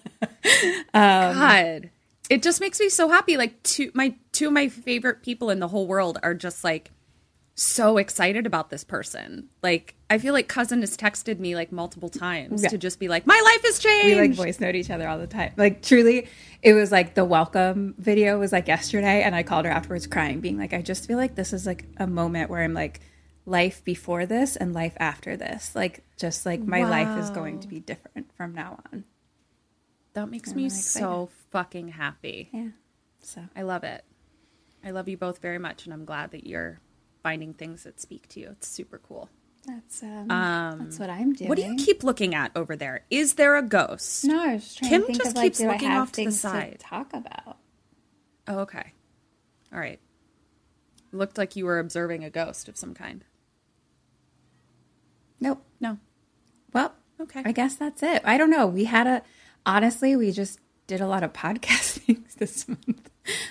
um, 0.95 1.39
God, 1.39 1.91
it 2.29 2.43
just 2.43 2.61
makes 2.61 2.81
me 2.81 2.89
so 2.89 3.09
happy. 3.09 3.37
Like 3.37 3.63
two 3.63 3.91
my 3.95 4.15
two 4.33 4.47
of 4.49 4.53
my 4.53 4.69
favorite 4.69 5.23
people 5.23 5.51
in 5.51 5.61
the 5.61 5.69
whole 5.69 5.87
world 5.87 6.19
are 6.23 6.35
just 6.35 6.65
like 6.65 6.91
so 7.61 7.99
excited 7.99 8.47
about 8.47 8.71
this 8.71 8.85
person. 8.85 9.49
Like 9.63 9.95
I 10.09 10.19
feel 10.19 10.33
like 10.33 10.49
cousin 10.49 10.81
has 10.81 10.97
texted 10.97 11.39
me 11.39 11.55
like 11.55 11.71
multiple 11.71 12.09
times 12.09 12.63
Yeah. 12.63 12.71
to 12.71 12.79
just 12.79 12.99
be 12.99 13.09
like, 13.09 13.27
my 13.27 13.41
life 13.45 13.63
has 13.65 13.79
changed. 13.79 14.07
we 14.07 14.15
like 14.15 14.33
voice 14.33 14.59
note 14.61 14.75
each 14.75 14.91
other 14.91 15.07
all 15.09 15.19
the 15.19 15.27
time. 15.27 15.53
Like 15.57 15.83
truly, 15.83 16.27
it 16.63 16.73
was 16.73 16.91
like 16.91 17.15
the 17.15 17.25
welcome 17.25 17.95
video 17.99 18.39
was 18.39 18.53
like 18.53 18.67
yesterday, 18.69 19.23
and 19.23 19.35
I 19.35 19.43
called 19.43 19.65
her 19.67 19.71
afterwards 19.71 20.07
crying, 20.07 20.41
being 20.41 20.59
like, 20.59 20.73
I 20.73 20.83
just 20.83 21.07
feel 21.07 21.19
like 21.19 21.35
this 21.35 21.53
is 21.53 21.67
like 21.67 21.85
a 21.99 22.07
moment 22.07 22.51
where 22.51 22.63
I'm 22.63 22.75
like, 22.75 23.01
life 23.47 23.83
before 23.85 24.27
this 24.27 24.57
and 24.57 24.73
life 24.73 24.95
after 24.99 25.37
this. 25.37 25.75
Like 25.75 26.03
just 26.17 26.47
like 26.47 26.61
my 26.61 26.85
life 26.85 27.19
is 27.19 27.31
going 27.31 27.61
to 27.61 27.69
be 27.69 27.81
different 27.81 28.35
from 28.37 28.55
now 28.55 28.81
on. 28.93 29.05
That 30.15 30.29
makes 30.31 30.55
me 30.55 30.65
really 30.65 30.71
so 30.71 31.29
fucking 31.51 31.89
happy. 31.89 32.49
Yeah. 32.53 32.69
So 33.23 33.43
I 33.55 33.63
love 33.63 33.85
it. 33.85 34.05
I 34.83 34.91
love 34.93 35.09
you 35.09 35.17
both 35.19 35.39
very 35.41 35.59
much, 35.59 35.85
and 35.85 35.93
I'm 35.93 36.05
glad 36.07 36.31
that 36.31 36.47
you're 36.47 36.81
finding 37.23 37.55
things 37.55 37.85
that 37.85 38.01
speak 38.01 38.29
to 38.31 38.41
you. 38.41 38.49
It's 38.53 38.69
super 38.69 38.99
cool. 38.99 39.29
that's 39.67 40.03
um, 40.03 40.31
Um, 40.31 40.79
that's 40.81 40.99
what 40.99 41.11
I'm 41.11 41.33
doing. 41.33 41.49
What 41.49 41.57
do 41.57 41.63
you 41.65 41.77
keep 41.77 42.03
looking 42.03 42.35
at 42.35 42.51
over 42.57 42.77
there? 42.77 43.05
Is 43.11 43.35
there 43.35 43.57
a 43.57 43.63
ghost? 43.63 44.25
No, 44.25 44.41
I 44.43 44.55
was 44.55 44.75
trying 44.75 44.91
Kim 44.91 45.01
to 45.03 45.07
think 45.07 45.19
just 45.19 45.31
of 45.31 45.37
like, 45.37 45.45
keeps 45.45 45.59
do 45.59 45.69
I 45.69 45.77
have 45.77 46.03
off 46.03 46.09
to 46.13 46.13
the 46.13 46.17
things 46.25 46.41
side. 46.41 46.77
talk 46.81 47.13
about? 47.13 47.59
Oh, 48.49 48.59
okay. 48.61 48.93
All 49.73 49.79
right. 49.79 50.01
Looked 51.13 51.39
like 51.39 51.57
you 51.57 51.65
were 51.67 51.79
observing 51.79 52.25
a 52.25 52.31
ghost 52.31 52.69
of 52.69 52.77
some 52.77 52.95
kind. 52.95 53.25
Nope. 55.41 55.63
No. 55.81 55.99
Well, 56.73 56.95
Okay. 57.21 57.43
I 57.45 57.53
guess 57.53 57.75
that's 57.75 58.03
it. 58.03 58.23
I 58.25 58.39
don't 58.39 58.49
know. 58.51 58.67
We 58.67 58.85
had 58.85 59.07
a 59.07 59.23
honestly, 59.67 60.17
we 60.17 60.33
just 60.33 60.59
did 60.87 61.03
a 61.03 61.07
lot 61.07 61.23
of 61.23 61.33
podcast 61.35 61.99
things 61.99 62.35
this 62.37 62.67
month. 62.67 63.10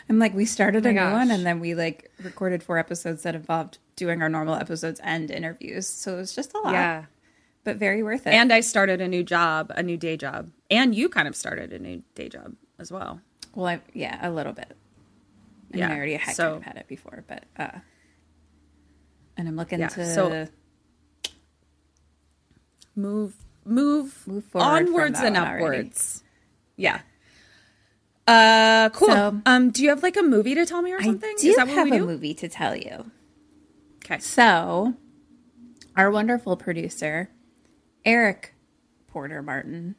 I'm 0.09 0.19
like, 0.19 0.33
we 0.33 0.45
started 0.45 0.85
Oh 0.85 0.89
a 0.89 0.93
my 0.93 1.09
new 1.09 1.11
one 1.13 1.31
and 1.31 1.45
then 1.45 1.59
we 1.59 1.75
like 1.75 2.11
recorded 2.23 2.63
four 2.63 2.77
episodes 2.77 3.23
that 3.23 3.35
involved 3.35 3.77
doing 3.95 4.21
our 4.21 4.29
normal 4.29 4.55
episodes 4.55 4.99
and 5.03 5.29
interviews. 5.29 5.87
So 5.87 6.13
it 6.13 6.17
was 6.17 6.35
just 6.35 6.53
a 6.53 6.59
lot. 6.59 6.73
Yeah. 6.73 7.05
but 7.63 7.77
very 7.77 8.01
worth 8.01 8.25
it. 8.25 8.33
And 8.33 8.51
I 8.51 8.61
started 8.61 9.01
a 9.01 9.07
new 9.07 9.23
job, 9.23 9.71
a 9.75 9.83
new 9.83 9.97
day 9.97 10.17
job, 10.17 10.49
and 10.71 10.95
you 10.95 11.09
kind 11.09 11.27
of 11.27 11.35
started 11.35 11.71
a 11.73 11.79
new 11.79 12.01
day 12.15 12.29
job 12.29 12.55
as 12.79 12.91
well. 12.91 13.21
Well, 13.53 13.67
I, 13.67 13.81
yeah, 13.93 14.17
a 14.27 14.31
little 14.31 14.53
bit. 14.53 14.75
I 15.73 15.77
yeah, 15.77 15.87
mean, 15.87 15.95
I 15.95 15.97
already 15.97 16.13
had, 16.15 16.35
so, 16.35 16.43
kind 16.51 16.57
of 16.57 16.63
had 16.63 16.77
it 16.77 16.87
before, 16.87 17.23
but 17.27 17.43
uh, 17.57 17.79
and 19.37 19.47
I'm 19.47 19.55
looking 19.55 19.79
yeah, 19.79 19.89
to 19.89 20.05
so 20.13 20.47
move 22.95 23.35
move 23.65 24.27
move 24.27 24.45
onwards 24.55 25.19
and 25.19 25.37
upwards. 25.37 26.23
Already. 26.23 26.25
Yeah. 26.77 27.01
Uh, 28.29 28.89
cool. 28.89 29.07
So, 29.07 29.41
um, 29.47 29.71
do 29.71 29.81
you 29.81 29.89
have 29.89 30.03
like 30.03 30.15
a 30.15 30.21
movie 30.21 30.53
to 30.53 30.65
tell 30.65 30.83
me 30.83 30.93
or 30.93 31.01
something? 31.01 31.29
I 31.29 31.41
do 31.41 31.47
Is 31.47 31.55
that 31.55 31.67
what 31.67 31.75
have 31.75 31.85
we 31.85 31.97
do? 31.97 32.03
a 32.03 32.07
movie 32.07 32.33
to 32.35 32.47
tell 32.47 32.75
you. 32.75 33.09
Okay. 34.05 34.19
So, 34.19 34.93
our 35.95 36.11
wonderful 36.11 36.55
producer, 36.55 37.31
Eric 38.05 38.53
Porter 39.07 39.41
Martin, 39.41 39.95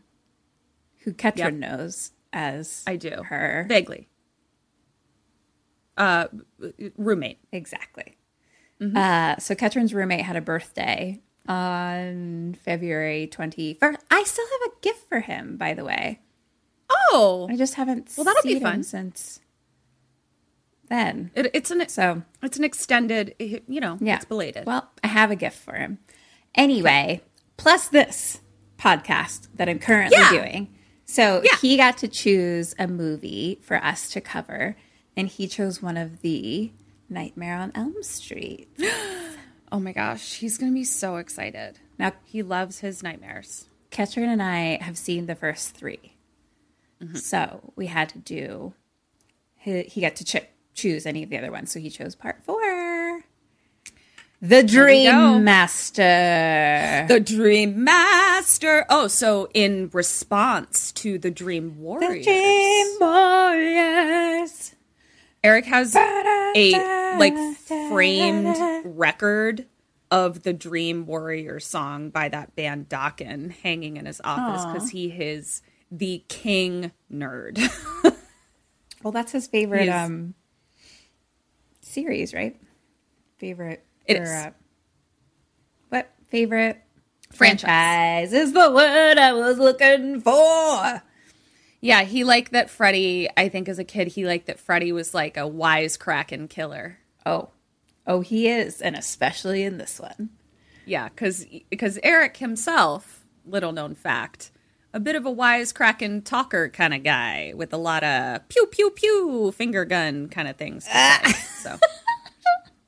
who 1.01 1.13
Ketrin 1.13 1.37
yep. 1.37 1.55
knows 1.55 2.13
as 2.33 2.85
I 2.87 2.95
do 2.95 3.25
her 3.25 3.67
vaguely. 3.69 4.09
Uh, 5.97 6.29
roommate. 6.97 7.41
Exactly. 7.53 8.17
Mm-hmm. 8.81 8.97
Uh, 8.97 9.37
so 9.39 9.55
Ketrin's 9.55 9.93
roommate 9.93 10.23
had 10.23 10.37
a 10.37 10.41
birthday 10.41 11.21
on 11.49 12.57
February 12.65 13.29
21st. 13.31 13.97
I 14.11 14.23
still 14.23 14.47
have 14.47 14.73
a 14.73 14.81
gift 14.81 15.09
for 15.09 15.21
him, 15.21 15.57
by 15.57 15.75
the 15.75 15.85
way. 15.85 16.21
Oh, 16.91 17.47
I 17.51 17.57
just 17.57 17.75
haven't. 17.75 18.13
Well, 18.17 18.25
that'll 18.25 18.43
be 18.43 18.61
fun 18.61 18.83
since 18.83 19.41
then. 20.89 21.31
It, 21.35 21.51
it's 21.55 21.71
an 21.71 21.89
so 21.89 22.23
it's 22.43 22.59
an 22.59 22.65
extended. 22.65 23.35
You 23.39 23.81
know, 23.81 23.99
yeah, 24.01 24.17
it's 24.17 24.25
belated. 24.27 24.67
Well, 24.67 24.91
I 25.03 25.07
have 25.07 25.31
a 25.31 25.37
gift 25.37 25.59
for 25.59 25.75
him. 25.75 25.99
Anyway, 26.55 27.23
plus 27.57 27.89
this 27.89 28.41
podcast 28.79 29.49
that 29.55 29.69
I'm 29.69 29.79
currently 29.79 30.19
yeah. 30.19 30.31
doing. 30.31 30.75
So 31.07 31.43
yeah. 31.45 31.57
he 31.61 31.77
got 31.77 31.99
to 31.99 32.09
choose 32.09 32.75
a 32.79 32.87
movie 32.87 33.59
for 33.63 33.83
us 33.83 34.11
to 34.11 34.21
cover, 34.21 34.77
and 35.17 35.29
he 35.29 35.49
chose 35.49 35.83
one 35.83 35.97
of 35.97 36.21
the 36.21 36.73
Nightmare 37.09 37.57
on 37.57 37.73
Elm 37.75 38.03
Street. 38.03 38.69
oh 39.73 39.81
my 39.81 39.93
gosh, 39.93 40.35
he's 40.35 40.57
going 40.59 40.71
to 40.71 40.75
be 40.75 40.85
so 40.85 41.17
excited. 41.17 41.79
Now 41.99 42.13
he 42.25 42.43
loves 42.43 42.81
his 42.81 43.03
nightmares. 43.03 43.67
Ketrin 43.91 44.29
and 44.29 44.43
I 44.43 44.79
have 44.83 44.97
seen 44.97 45.27
the 45.27 45.35
first 45.35 45.77
3 45.77 46.10
mm-hmm. 47.03 47.17
so 47.17 47.73
we 47.77 47.87
had 47.87 48.09
to 48.11 48.19
do. 48.19 48.75
He, 49.57 49.83
he 49.83 50.01
got 50.01 50.17
to 50.17 50.25
ch- 50.25 50.49
choose 50.75 51.07
any 51.07 51.23
of 51.23 51.31
the 51.31 51.39
other 51.39 51.51
ones, 51.51 51.71
so 51.73 51.81
he 51.81 51.91
chose 51.91 52.15
part 52.15 52.43
four. 52.45 53.25
The 54.43 54.63
Dream 54.63 55.45
Master. 55.45 57.05
The 57.07 57.21
Dream 57.21 57.85
Master. 57.85 58.87
Oh, 58.89 59.07
so 59.07 59.51
in 59.53 59.91
response 59.93 60.93
to 60.93 61.19
the 61.19 61.31
Dream 61.31 61.79
Warriors. 61.79 62.25
The 62.25 62.33
Dream 62.33 62.97
Warriors. 63.01 64.75
Eric 65.45 65.67
has 65.67 65.95
a 65.95 67.17
like 67.19 67.37
framed 67.67 68.57
record 68.85 69.67
of 70.11 70.43
the 70.43 70.55
Dream 70.55 71.05
Warrior 71.05 71.61
song 71.61 72.09
by 72.11 72.29
that 72.31 72.57
band 72.57 72.89
Dokken 72.89 73.53
hanging 73.53 73.99
in 73.99 74.07
his 74.07 74.21
office 74.25 74.65
because 74.65 74.91
he 74.91 75.09
is 75.09 75.63
the 75.91 76.25
king 76.29 76.93
nerd. 77.13 77.59
well, 79.03 79.13
that's 79.13 79.33
his 79.33 79.47
favorite 79.47 79.89
um 79.89 80.35
series, 81.81 82.33
right? 82.33 82.61
Favorite 83.39 83.85
it 84.07 84.23
is. 84.23 84.29
Uh, 84.29 84.51
what 85.89 86.11
favorite 86.29 86.83
franchise. 87.33 88.31
franchise 88.31 88.33
is 88.33 88.53
the 88.53 88.71
word 88.71 89.19
I 89.19 89.33
was 89.33 89.59
looking 89.59 90.21
for. 90.21 91.03
Yeah, 91.81 92.03
he 92.03 92.25
liked 92.25 92.53
that 92.53 92.69
Freddy. 92.69 93.29
I 93.37 93.49
think 93.49 93.69
as 93.69 93.79
a 93.79 93.85
kid, 93.85 94.09
he 94.09 94.27
liked 94.27 94.47
that 94.47 94.61
Freddy 94.61 94.93
was 94.93 95.15
like 95.15 95.37
a 95.37 95.41
wisecracking 95.41 96.51
killer. 96.51 96.99
Oh, 97.25 97.51
oh, 98.07 98.21
he 98.21 98.49
is, 98.49 98.83
and 98.83 98.95
especially 98.95 99.63
in 99.63 99.79
this 99.79 99.99
one. 99.99 100.31
Yeah, 100.85 101.09
because 101.09 101.47
because 101.71 101.99
Eric 102.03 102.37
himself, 102.37 103.25
little 103.47 103.73
known 103.73 103.95
fact, 103.95 104.51
a 104.93 105.01
bit 105.01 105.17
of 105.17 105.27
a 105.27 105.33
wisecracking 105.33 106.25
talker 106.25 106.69
kind 106.69 106.95
of 106.95 107.03
guy 107.03 107.53
with 107.55 107.73
a 107.73 107.77
lot 107.77 108.03
of 108.03 108.49
pew 108.49 108.67
pew 108.67 108.91
pew 108.91 109.53
finger 109.53 109.85
gun 109.85 110.29
kind 110.29 110.49
of 110.49 110.57
things. 110.57 110.85
so. 111.63 111.79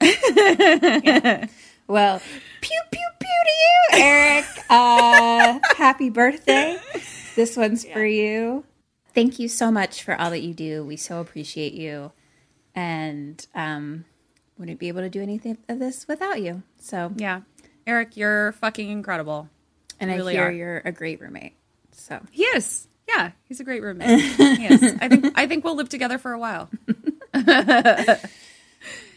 yeah. 0.02 1.46
Well, 1.88 2.22
pew 2.60 2.80
pew 2.90 3.08
pew 3.18 3.28
to 3.44 3.98
you, 3.98 4.04
Eric. 4.04 4.46
Uh, 4.70 5.58
happy 5.76 6.08
birthday. 6.08 6.78
This 7.34 7.56
one's 7.56 7.84
yeah. 7.84 7.92
for 7.92 8.04
you. 8.04 8.64
Thank 9.14 9.38
you 9.38 9.48
so 9.48 9.70
much 9.70 10.02
for 10.02 10.18
all 10.18 10.30
that 10.30 10.40
you 10.40 10.54
do. 10.54 10.84
We 10.84 10.96
so 10.96 11.20
appreciate 11.20 11.74
you, 11.74 12.12
and 12.74 13.44
um, 13.54 14.06
wouldn't 14.56 14.78
be 14.78 14.88
able 14.88 15.02
to 15.02 15.10
do 15.10 15.20
anything 15.20 15.58
of 15.68 15.80
this 15.80 16.06
without 16.08 16.40
you. 16.40 16.62
So 16.78 17.12
yeah, 17.16 17.40
Eric, 17.86 18.16
you're 18.16 18.52
fucking 18.52 18.88
incredible. 18.88 19.50
And 20.00 20.08
you 20.08 20.14
I 20.14 20.18
really 20.18 20.34
hear 20.34 20.46
are. 20.46 20.52
you're 20.52 20.82
a 20.84 20.92
great 20.92 21.20
roommate. 21.20 21.54
So 22.02 22.20
he 22.30 22.42
is. 22.42 22.88
Yeah, 23.08 23.30
he's 23.44 23.60
a 23.60 23.64
great 23.64 23.82
roommate. 23.82 24.08
yes, 24.38 24.96
I 25.00 25.08
think 25.08 25.32
I 25.36 25.46
think 25.46 25.64
we'll 25.64 25.76
live 25.76 25.88
together 25.88 26.18
for 26.18 26.32
a 26.32 26.38
while. 26.38 26.68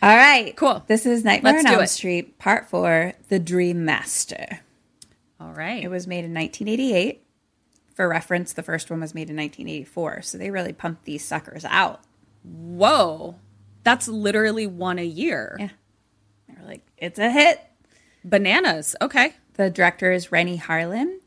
All 0.01 0.15
right. 0.15 0.55
Cool. 0.55 0.83
This 0.85 1.07
is 1.07 1.23
Nightmare 1.23 1.53
Let's 1.53 1.65
on 1.65 1.73
Elm 1.73 1.87
Street, 1.87 2.37
Part 2.37 2.69
4 2.69 3.13
The 3.29 3.39
Dream 3.39 3.85
Master. 3.85 4.59
All 5.39 5.51
right. 5.51 5.83
It 5.83 5.87
was 5.87 6.05
made 6.05 6.25
in 6.25 6.33
1988. 6.33 7.23
For 7.95 8.07
reference, 8.07 8.53
the 8.53 8.61
first 8.61 8.91
one 8.91 8.99
was 8.99 9.15
made 9.15 9.29
in 9.29 9.35
1984. 9.35 10.21
So 10.21 10.37
they 10.37 10.51
really 10.51 10.73
pumped 10.73 11.05
these 11.05 11.25
suckers 11.25 11.65
out. 11.65 12.01
Whoa. 12.43 13.35
That's 13.83 14.07
literally 14.07 14.67
one 14.67 14.99
a 14.99 15.05
year. 15.05 15.55
Yeah. 15.59 15.69
They 16.47 16.61
were 16.61 16.67
like, 16.67 16.85
it's 16.97 17.17
a 17.17 17.31
hit. 17.31 17.61
Bananas. 18.23 18.95
Okay. 19.01 19.33
The 19.53 19.71
director 19.71 20.11
is 20.11 20.31
Renny 20.31 20.59
Harlin. 20.59 21.17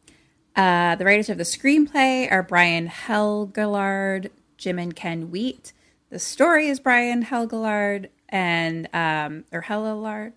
Uh, 0.59 0.97
the 0.97 1.05
writers 1.05 1.31
of 1.31 1.39
the 1.39 1.45
screenplay 1.45 2.31
are 2.33 2.43
Brian 2.43 2.89
Helgeland, 2.89 4.29
Jim 4.57 4.81
and 4.81 4.95
Ken 4.95 5.31
Wheat. 5.31 5.73
The 6.11 6.19
story 6.19 6.67
is 6.67 6.81
Brian 6.81 7.25
Helgeland 7.25 8.09
and 8.29 8.89
um, 8.93 9.45
or 9.53 9.63
Helgeland 9.63 10.33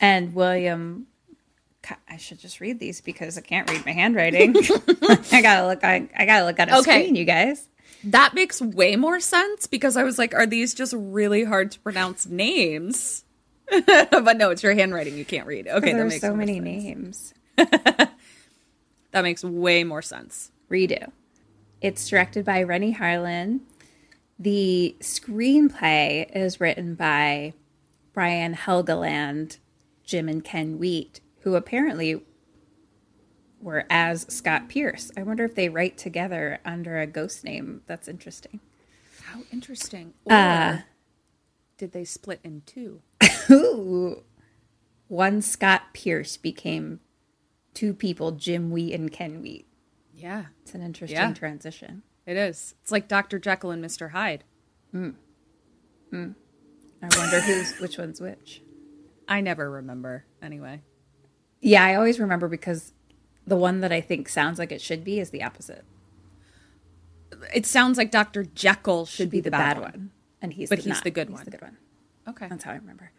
and 0.00 0.32
William. 0.32 1.08
I 2.08 2.16
should 2.16 2.38
just 2.38 2.60
read 2.60 2.78
these 2.78 3.00
because 3.00 3.36
I 3.36 3.40
can't 3.40 3.68
read 3.68 3.84
my 3.84 3.90
handwriting. 3.90 4.54
I 5.32 5.42
gotta 5.42 5.66
look. 5.66 5.82
I, 5.82 6.08
I 6.16 6.24
gotta 6.24 6.44
look 6.46 6.60
at 6.60 6.68
a 6.68 6.78
okay. 6.78 7.02
screen, 7.02 7.16
you 7.16 7.24
guys. 7.24 7.68
That 8.04 8.34
makes 8.34 8.62
way 8.62 8.94
more 8.94 9.18
sense 9.18 9.66
because 9.66 9.96
I 9.96 10.04
was 10.04 10.16
like, 10.16 10.32
are 10.32 10.46
these 10.46 10.74
just 10.74 10.94
really 10.96 11.42
hard 11.42 11.72
to 11.72 11.80
pronounce 11.80 12.26
names? 12.26 13.24
but 13.86 14.36
no, 14.36 14.50
it's 14.50 14.62
your 14.62 14.74
handwriting 14.74 15.18
you 15.18 15.24
can't 15.24 15.48
read. 15.48 15.66
Okay, 15.66 15.92
that 15.92 16.06
makes 16.06 16.20
so 16.20 16.36
many 16.36 16.60
sense. 16.60 16.64
names. 16.64 17.34
That 19.12 19.22
makes 19.22 19.44
way 19.44 19.84
more 19.84 20.02
sense. 20.02 20.50
Redo. 20.70 21.10
It's 21.80 22.08
directed 22.08 22.44
by 22.44 22.62
Renny 22.62 22.94
Harlin 22.94 23.60
the 24.42 24.96
screenplay 24.98 26.28
is 26.34 26.60
written 26.60 26.96
by 26.96 27.54
Brian 28.12 28.54
Helgeland, 28.56 29.58
Jim 30.02 30.28
and 30.28 30.42
Ken 30.42 30.78
Wheat, 30.80 31.20
who 31.42 31.54
apparently 31.54 32.22
were 33.60 33.86
as 33.88 34.26
Scott 34.28 34.68
Pierce. 34.68 35.12
I 35.16 35.22
wonder 35.22 35.44
if 35.44 35.54
they 35.54 35.68
write 35.68 35.96
together 35.96 36.58
under 36.64 36.98
a 36.98 37.06
ghost 37.06 37.44
name. 37.44 37.82
That's 37.86 38.08
interesting. 38.08 38.58
How 39.22 39.42
interesting. 39.52 40.14
Or 40.24 40.32
uh, 40.32 40.78
did 41.78 41.92
they 41.92 42.04
split 42.04 42.40
in 42.42 42.62
two? 42.66 43.00
Ooh. 43.50 44.24
One 45.06 45.40
Scott 45.40 45.82
Pierce 45.92 46.36
became 46.36 46.98
two 47.74 47.94
people, 47.94 48.32
Jim 48.32 48.70
Wheat 48.70 48.94
and 48.94 49.10
Ken 49.10 49.42
Wheat. 49.42 49.66
Yeah. 50.14 50.46
It's 50.62 50.74
an 50.74 50.82
interesting 50.82 51.18
yeah. 51.18 51.32
transition. 51.32 52.02
It 52.26 52.36
is. 52.36 52.74
It's 52.82 52.92
like 52.92 53.08
Dr. 53.08 53.38
Jekyll 53.38 53.70
and 53.70 53.84
Mr. 53.84 54.10
Hyde. 54.10 54.44
Hmm. 54.92 55.10
Hmm. 56.10 56.30
I 57.02 57.08
wonder 57.18 57.40
who's 57.40 57.72
which 57.80 57.98
one's 57.98 58.20
which. 58.20 58.62
I 59.26 59.40
never 59.40 59.70
remember 59.70 60.24
anyway. 60.40 60.82
Yeah, 61.60 61.84
I 61.84 61.94
always 61.94 62.20
remember 62.20 62.48
because 62.48 62.92
the 63.46 63.56
one 63.56 63.80
that 63.80 63.92
I 63.92 64.00
think 64.00 64.28
sounds 64.28 64.58
like 64.58 64.72
it 64.72 64.80
should 64.80 65.04
be 65.04 65.18
is 65.18 65.30
the 65.30 65.42
opposite. 65.42 65.84
It 67.54 67.66
sounds 67.66 67.98
like 67.98 68.10
Dr. 68.10 68.44
Jekyll 68.44 69.06
should, 69.06 69.16
should 69.16 69.30
be, 69.30 69.38
be, 69.38 69.42
the 69.42 69.50
bad, 69.50 69.74
bad 69.74 69.80
one. 69.80 69.90
one. 69.90 70.10
and 70.42 70.52
he's 70.52 70.68
but 70.68 70.78
the 70.78 70.84
he's 70.84 70.94
not. 70.94 71.04
the 71.04 71.10
good 71.10 71.28
he's 71.28 71.36
one. 71.36 71.44
the 71.44 71.50
good 71.50 71.62
one. 71.62 71.76
Okay, 72.28 72.46
that's 72.48 72.64
how 72.64 72.72
I 72.72 72.76
remember. 72.76 73.10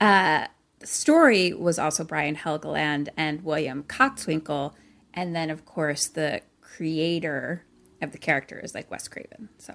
Uh, 0.00 0.46
the 0.78 0.86
story 0.86 1.52
was 1.52 1.78
also 1.78 2.04
Brian 2.04 2.36
Helgeland 2.36 3.08
and 3.16 3.42
William 3.44 3.82
Kotzwinkle, 3.84 4.74
and 5.14 5.34
then 5.34 5.50
of 5.50 5.64
course 5.64 6.06
the 6.06 6.42
creator 6.60 7.64
of 8.02 8.12
the 8.12 8.18
character 8.18 8.58
is 8.58 8.74
like 8.74 8.90
Wes 8.90 9.08
Craven. 9.08 9.48
So 9.58 9.74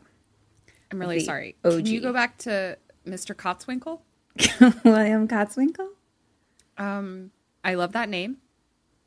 I'm 0.91 0.99
really 0.99 1.19
sorry. 1.21 1.55
OG. 1.65 1.73
Can 1.77 1.85
you 1.87 2.01
go 2.01 2.13
back 2.13 2.37
to 2.39 2.77
Mr. 3.07 3.33
Kotzwinkle? 3.35 4.01
William 4.85 5.27
Kotzwinkle? 5.27 5.87
Um, 6.77 7.31
I 7.63 7.73
love 7.75 7.93
that 7.93 8.09
name. 8.09 8.37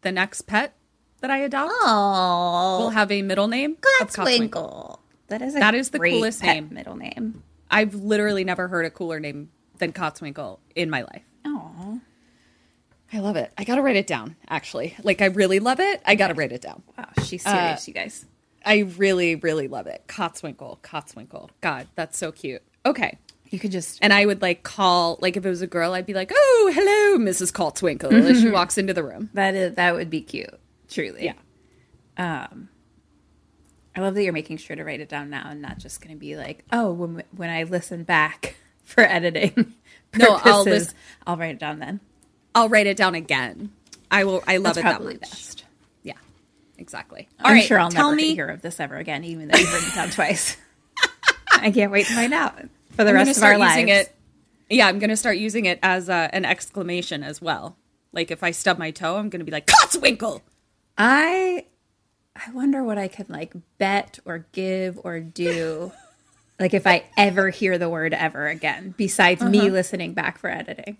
the 0.02 0.12
next 0.12 0.42
pet 0.42 0.74
that 1.20 1.30
I 1.30 1.38
adopt 1.38 1.72
Oh, 1.82 2.78
will 2.80 2.90
have 2.90 3.10
a 3.10 3.22
middle 3.22 3.48
name 3.48 3.76
Kotzwinkle. 4.00 4.50
Kotzwinkle. 4.50 4.98
That 5.28 5.40
is 5.42 5.54
a 5.56 5.58
That 5.60 5.74
is 5.74 5.90
the 5.90 5.98
coolest 5.98 6.42
name. 6.42 6.68
middle 6.72 6.96
name. 6.96 7.42
I've 7.70 7.94
literally 7.94 8.44
never 8.44 8.68
heard 8.68 8.84
a 8.84 8.90
cooler 8.90 9.18
name 9.20 9.48
than 9.78 9.92
Kotzwinkle 9.92 10.58
in 10.74 10.90
my 10.90 11.02
life. 11.02 11.22
I 13.14 13.20
love 13.20 13.36
it. 13.36 13.52
I 13.56 13.64
gotta 13.64 13.80
write 13.82 13.96
it 13.96 14.06
down. 14.08 14.34
Actually, 14.48 14.96
like 15.04 15.22
I 15.22 15.26
really 15.26 15.60
love 15.60 15.78
it. 15.80 16.02
I 16.04 16.16
gotta 16.16 16.34
write 16.34 16.50
it 16.52 16.60
down. 16.62 16.82
wow, 16.98 17.08
she's 17.24 17.42
serious, 17.44 17.82
Uh, 17.82 17.84
you 17.86 17.94
guys. 17.94 18.26
I 18.66 18.78
really, 18.96 19.36
really 19.36 19.68
love 19.68 19.86
it. 19.86 20.02
Kotzwinkle, 20.08 20.80
Kotzwinkle. 20.80 21.50
God, 21.60 21.86
that's 21.94 22.18
so 22.18 22.32
cute. 22.32 22.62
Okay. 22.84 23.18
You 23.50 23.58
could 23.60 23.70
just 23.70 23.98
And 24.02 24.12
I 24.12 24.26
would 24.26 24.42
like 24.42 24.62
call, 24.64 25.18
like 25.20 25.36
if 25.36 25.46
it 25.46 25.48
was 25.48 25.62
a 25.62 25.66
girl, 25.68 25.92
I'd 25.92 26.06
be 26.06 26.14
like, 26.14 26.32
"Oh, 26.34 26.72
hello, 26.74 27.24
Mrs. 27.24 27.52
Kotzwinkle," 27.52 28.10
as 28.12 28.40
she 28.40 28.50
walks 28.50 28.76
into 28.78 28.92
the 28.94 29.04
room. 29.04 29.30
that 29.34 29.54
is 29.54 29.76
that 29.76 29.94
would 29.94 30.10
be 30.10 30.20
cute. 30.22 30.58
Truly, 30.88 31.24
Yeah. 31.26 31.34
Um, 32.16 32.68
I 33.96 34.00
love 34.00 34.14
that 34.14 34.24
you're 34.24 34.32
making 34.32 34.56
sure 34.56 34.74
to 34.74 34.82
write 34.82 35.00
it 35.00 35.08
down 35.08 35.30
now 35.30 35.46
and 35.50 35.62
not 35.62 35.78
just 35.78 36.00
going 36.00 36.14
to 36.16 36.18
be 36.18 36.36
like, 36.36 36.64
oh, 36.72 36.92
when 36.92 37.22
when 37.36 37.50
I 37.50 37.62
listen 37.62 38.02
back 38.02 38.56
for 38.82 39.02
editing. 39.02 39.74
No, 40.16 40.38
I'll 40.42 40.64
purposes, 40.64 40.94
I'll 41.26 41.36
write 41.36 41.54
it 41.54 41.58
down 41.60 41.78
then. 41.80 42.00
I'll 42.54 42.68
write 42.68 42.86
it 42.86 42.96
down 42.96 43.14
again. 43.14 43.72
I 44.10 44.24
will. 44.24 44.42
I 44.46 44.56
love 44.58 44.74
That's 44.74 44.78
it 44.78 44.82
that 44.82 44.96
probably 44.96 45.14
much. 45.14 45.20
best. 45.22 45.64
Yeah, 46.02 46.12
exactly. 46.78 47.28
I'm 47.38 47.46
All 47.46 47.52
right, 47.52 47.64
sure 47.64 47.78
I'll 47.78 47.90
tell 47.90 48.10
never 48.10 48.16
me. 48.16 48.34
hear 48.34 48.48
of 48.48 48.62
this 48.62 48.78
ever 48.80 48.96
again, 48.96 49.24
even 49.24 49.48
though 49.48 49.58
you've 49.58 49.72
written 49.72 49.88
it 49.88 49.94
down 49.94 50.10
twice. 50.10 50.56
I 51.52 51.70
can't 51.70 51.90
wait 51.90 52.06
to 52.06 52.14
find 52.14 52.32
out 52.34 52.54
for 52.90 53.04
the 53.04 53.10
I'm 53.10 53.16
rest 53.16 53.36
of 53.38 53.42
our 53.42 53.58
lives. 53.58 53.90
it. 53.90 54.14
Yeah, 54.70 54.86
I'm 54.88 54.98
gonna 54.98 55.16
start 55.16 55.36
using 55.38 55.66
it 55.66 55.78
as 55.82 56.08
uh, 56.08 56.28
an 56.32 56.44
exclamation 56.44 57.22
as 57.22 57.40
well. 57.42 57.76
Like 58.12 58.30
if 58.30 58.42
I 58.42 58.50
stub 58.52 58.78
my 58.78 58.90
toe, 58.90 59.16
I'm 59.16 59.28
gonna 59.30 59.44
be 59.44 59.52
like 59.52 59.66
Kotzwinkle. 59.66 60.40
I 60.96 61.66
I 62.36 62.50
wonder 62.52 62.82
what 62.84 62.98
I 62.98 63.08
could 63.08 63.30
like 63.30 63.52
bet 63.78 64.18
or 64.24 64.46
give 64.52 64.98
or 65.04 65.20
do. 65.20 65.92
like 66.60 66.74
if 66.74 66.86
I 66.86 67.04
ever 67.16 67.50
hear 67.50 67.78
the 67.78 67.88
word 67.88 68.14
ever 68.14 68.46
again, 68.46 68.94
besides 68.96 69.42
me 69.42 69.58
Uh-huh. 69.60 69.68
listening 69.68 70.12
back 70.14 70.38
for 70.38 70.48
editing. 70.50 70.98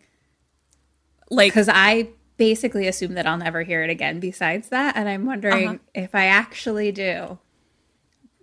Like 1.30 1.52
Because 1.52 1.68
I 1.72 2.08
basically 2.36 2.86
assume 2.88 3.14
that 3.14 3.26
I'll 3.26 3.36
never 3.38 3.62
hear 3.62 3.82
it 3.82 3.90
again 3.90 4.20
besides 4.20 4.68
that. 4.70 4.96
And 4.96 5.08
I'm 5.08 5.24
wondering 5.26 5.68
Uh-huh. 5.68 5.78
if 5.94 6.14
I 6.14 6.26
actually 6.26 6.92
do. 6.92 7.38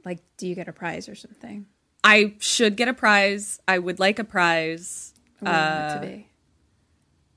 Like, 0.05 0.19
do 0.37 0.47
you 0.47 0.55
get 0.55 0.67
a 0.67 0.73
prize 0.73 1.07
or 1.09 1.15
something? 1.15 1.65
I 2.03 2.33
should 2.39 2.75
get 2.77 2.87
a 2.87 2.93
prize. 2.93 3.59
I 3.67 3.77
would 3.79 3.99
like 3.99 4.17
a 4.17 4.23
prize. 4.23 5.13
What 5.39 5.51
do 5.51 5.51
you 5.51 5.57
want 5.61 5.75
Uh, 5.75 5.93
to 5.99 6.07
be? 6.07 6.27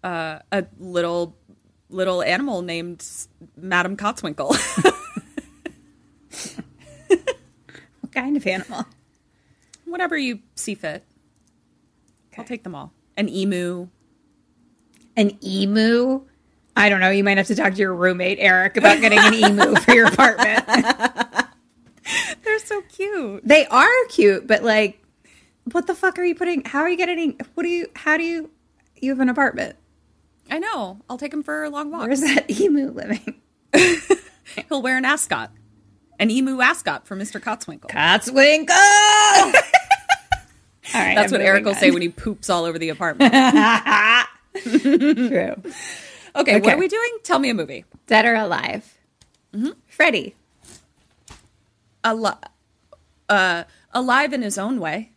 uh, 0.02 0.38
a 0.52 0.66
little 0.78 1.36
little 1.90 2.22
animal 2.22 2.62
named 2.62 3.06
Madam 3.56 3.96
Kotzwinkle. 3.96 4.56
What 8.00 8.12
kind 8.12 8.36
of 8.36 8.46
animal? 8.46 8.84
Whatever 9.84 10.16
you 10.16 10.40
see 10.54 10.74
fit. 10.74 11.04
I'll 12.38 12.44
take 12.44 12.62
them 12.64 12.74
all. 12.74 12.92
An 13.16 13.28
emu. 13.28 13.88
An 15.16 15.36
emu? 15.44 16.22
I 16.76 16.88
don't 16.88 17.00
know. 17.00 17.10
You 17.10 17.22
might 17.22 17.36
have 17.38 17.46
to 17.48 17.54
talk 17.54 17.72
to 17.74 17.78
your 17.78 17.94
roommate, 17.94 18.38
Eric, 18.40 18.76
about 18.76 19.00
getting 19.00 19.18
an 19.20 19.32
emu 19.34 19.76
for 19.76 19.92
your 19.94 20.08
apartment. 20.08 20.66
They're 22.44 22.58
so 22.58 22.82
cute. 22.82 23.42
They 23.46 23.66
are 23.66 23.88
cute, 24.08 24.46
but 24.46 24.62
like, 24.64 25.00
what 25.72 25.86
the 25.86 25.94
fuck 25.94 26.18
are 26.18 26.24
you 26.24 26.34
putting? 26.34 26.64
How 26.64 26.80
are 26.80 26.88
you 26.88 26.96
getting? 26.96 27.38
What 27.54 27.62
do 27.62 27.68
you? 27.68 27.86
How 27.94 28.16
do 28.16 28.24
you? 28.24 28.50
You 29.00 29.10
have 29.10 29.20
an 29.20 29.28
apartment. 29.28 29.76
I 30.50 30.58
know. 30.58 31.00
I'll 31.08 31.16
take 31.16 31.32
him 31.32 31.42
for 31.42 31.64
a 31.64 31.70
long 31.70 31.90
walk. 31.90 32.02
Where's 32.02 32.20
that 32.20 32.50
emu 32.60 32.90
living? 32.90 33.40
He'll 34.68 34.82
wear 34.82 34.96
an 34.98 35.04
ascot. 35.04 35.50
An 36.18 36.30
emu 36.30 36.60
ascot 36.60 37.06
for 37.06 37.16
Mr. 37.16 37.40
Kotzwinkle. 37.40 37.88
Kotzwinkle. 37.90 38.70
all 40.94 41.00
right, 41.00 41.14
That's 41.14 41.32
I'm 41.32 41.38
what 41.38 41.40
Eric 41.46 41.64
will 41.64 41.72
on. 41.72 41.78
say 41.78 41.90
when 41.90 42.02
he 42.02 42.08
poops 42.10 42.50
all 42.50 42.64
over 42.64 42.78
the 42.78 42.90
apartment. 42.90 43.32
True. 44.62 45.54
Okay, 46.36 46.60
what 46.60 46.74
are 46.74 46.78
we 46.78 46.88
doing? 46.88 47.10
Tell 47.22 47.38
me 47.38 47.50
a 47.50 47.54
movie. 47.54 47.84
Dead 48.06 48.24
or 48.24 48.34
alive? 48.34 48.98
Freddy. 49.86 50.34
Al- 52.02 52.40
uh, 53.28 53.64
alive 53.92 54.32
in 54.32 54.42
his 54.42 54.58
own 54.58 54.80
way. 54.80 55.12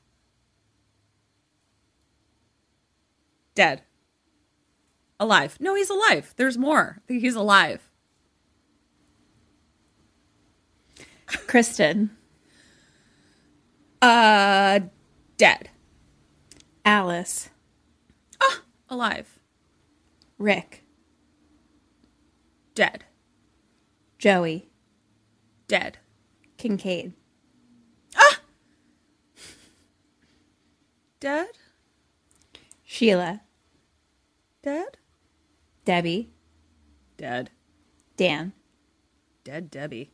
Dead. 3.56 3.82
Alive. 5.20 5.58
No, 5.60 5.74
he's 5.76 5.90
alive. 5.90 6.34
There's 6.38 6.58
more. 6.58 7.02
He's 7.08 7.36
alive. 7.36 7.90
Kristen. 11.26 12.16
Uh, 14.02 14.82
dead. 15.38 15.70
Alice. 16.86 17.50
Alive. 18.90 19.40
Rick. 20.38 20.84
Dead. 22.76 23.06
Joey. 24.18 24.70
Dead. 25.68 25.98
Kincaid. 26.58 27.14
Ah! 28.16 28.40
Dead. 31.20 31.48
Sheila. 32.84 33.42
Dead. 34.64 34.98
Debbie. 35.86 36.30
Dead. 37.18 37.50
Dan. 38.16 38.54
Dead 39.44 39.70
Debbie. 39.72 40.12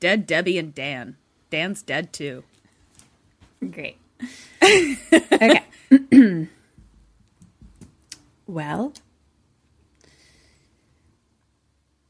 Dead 0.00 0.26
Debbie 0.26 0.58
and 0.58 0.74
Dan. 0.74 1.16
Dan's 1.50 1.82
dead 1.82 2.12
too. 2.12 2.44
Great. 3.70 3.96
okay. 4.62 5.64
well, 8.46 8.92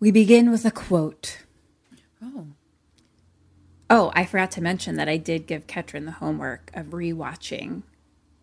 we 0.01 0.11
begin 0.11 0.51
with 0.51 0.65
a 0.65 0.71
quote. 0.71 1.39
Oh. 2.23 2.47
Oh, 3.91 4.13
I 4.15 4.25
forgot 4.25 4.51
to 4.53 4.61
mention 4.63 4.97
that 4.97 5.09
I 5.09 5.17
did 5.17 5.47
give 5.47 5.67
Ketrin 5.67 6.05
the 6.07 6.13
homework 6.13 6.71
of 6.75 6.87
rewatching 6.87 7.83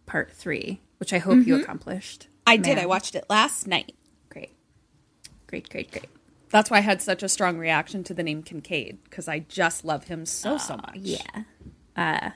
part 0.06 0.32
three, 0.32 0.82
which 0.98 1.14
I 1.14 1.18
hope 1.18 1.46
you 1.46 1.58
Mhm. 1.58 1.62
accomplished. 1.64 2.28
I 2.48 2.58
did. 2.58 2.78
I 2.78 2.86
watched 2.86 3.16
it 3.16 3.26
last 3.30 3.68
night. 3.68 3.96
Great. 4.30 4.52
Great, 5.48 5.70
great, 5.70 5.92
great. 5.92 6.10
That's 6.50 6.70
why 6.70 6.78
I 6.78 6.82
had 6.82 7.02
such 7.02 7.24
a 7.24 7.30
strong 7.30 7.58
reaction 7.58 8.04
to 8.06 8.14
the 8.14 8.24
name 8.24 8.44
Kincaid 8.44 9.04
because 9.06 9.28
I 9.28 9.40
just 9.40 9.86
love 9.86 10.06
him 10.06 10.26
so 10.26 10.58
so 10.58 10.76
much. 10.78 10.98
Yeah. 10.98 11.44
Uh 11.96 12.32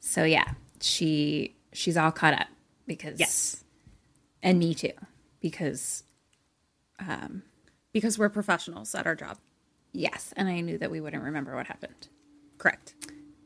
so 0.00 0.24
yeah, 0.24 0.54
she 0.80 1.54
she's 1.72 1.96
all 1.96 2.12
caught 2.12 2.34
up 2.34 2.48
because 2.86 3.20
Yes. 3.20 3.62
And 4.42 4.58
me 4.58 4.74
too 4.74 4.92
because 5.40 6.04
um 6.98 7.42
Because 7.92 8.18
we're 8.18 8.28
professionals 8.28 8.94
at 8.94 9.06
our 9.06 9.14
job. 9.16 9.38
yes, 9.92 10.32
and 10.36 10.48
I 10.48 10.60
knew 10.60 10.78
that 10.78 10.90
we 10.90 11.00
wouldn't 11.00 11.22
remember 11.22 11.54
what 11.54 11.66
happened. 11.66 12.08
Correct. 12.58 12.94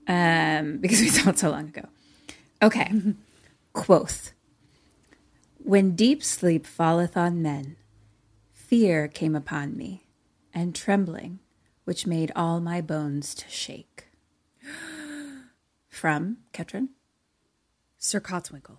Um 0.07 0.79
because 0.81 1.01
we 1.01 1.09
saw 1.09 1.31
it 1.31 1.39
so 1.39 1.51
long 1.51 1.69
ago. 1.69 1.87
Okay. 2.63 2.93
Quoth. 3.73 4.33
When 5.59 5.97
deep 5.97 6.23
sleep 6.23 6.67
falleth 6.67 7.17
on 7.17 7.43
men, 7.43 7.77
fear 8.53 9.09
came 9.09 9.35
upon 9.35 9.77
me, 9.77 10.05
and 10.53 10.75
trembling, 10.75 11.41
which 11.85 12.07
made 12.07 12.31
all 12.37 12.61
my 12.61 12.81
bones 12.81 13.35
to 13.37 13.49
shake. 13.49 14.05
From 15.89 16.39
Ketrin? 16.53 16.89
Sir 17.99 18.21
Kotzwinkle. 18.21 18.79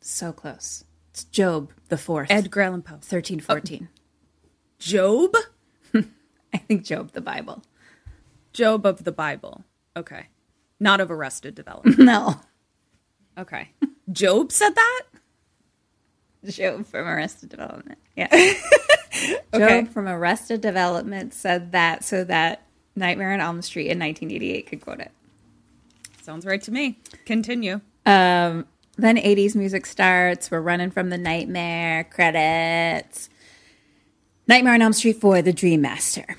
So 0.00 0.32
close. 0.32 0.84
It's 1.16 1.24
Job 1.24 1.72
the 1.88 1.96
fourth. 1.96 2.30
Edgar 2.30 2.60
Allan 2.60 2.82
Poe. 2.82 2.98
Thirteen 3.00 3.40
fourteen. 3.40 3.88
Job? 4.78 5.34
I 5.94 6.58
think 6.58 6.84
Job 6.84 7.12
the 7.12 7.22
Bible. 7.22 7.62
Job 8.52 8.84
of 8.84 9.04
the 9.04 9.12
Bible. 9.12 9.64
Okay. 9.96 10.26
Not 10.78 11.00
of 11.00 11.10
Arrested 11.10 11.54
Development. 11.54 11.98
No. 12.04 12.38
Okay. 13.38 13.70
Job 14.12 14.52
said 14.52 14.74
that? 14.74 15.02
Job 16.50 16.84
from 16.84 17.06
Arrested 17.06 17.48
Development. 17.48 17.98
Yeah. 18.14 18.28
Okay. 19.54 19.84
Job 19.84 19.88
from 19.88 20.08
Arrested 20.08 20.60
Development 20.60 21.32
said 21.32 21.72
that 21.72 22.04
so 22.04 22.24
that 22.24 22.66
Nightmare 22.94 23.32
on 23.32 23.40
Elm 23.40 23.62
Street 23.62 23.86
in 23.86 23.98
1988 23.98 24.66
could 24.66 24.82
quote 24.82 25.00
it. 25.00 25.12
Sounds 26.20 26.44
right 26.44 26.60
to 26.60 26.70
me. 26.70 26.98
Continue. 27.24 27.80
Um, 28.04 28.66
then 28.96 29.16
80s 29.16 29.54
music 29.54 29.86
starts. 29.86 30.50
We're 30.50 30.60
running 30.60 30.90
from 30.90 31.10
the 31.10 31.18
nightmare 31.18 32.04
credits. 32.04 33.28
Nightmare 34.48 34.74
on 34.74 34.82
Elm 34.82 34.92
Street 34.92 35.20
4, 35.20 35.42
The 35.42 35.52
Dream 35.52 35.80
Master. 35.80 36.36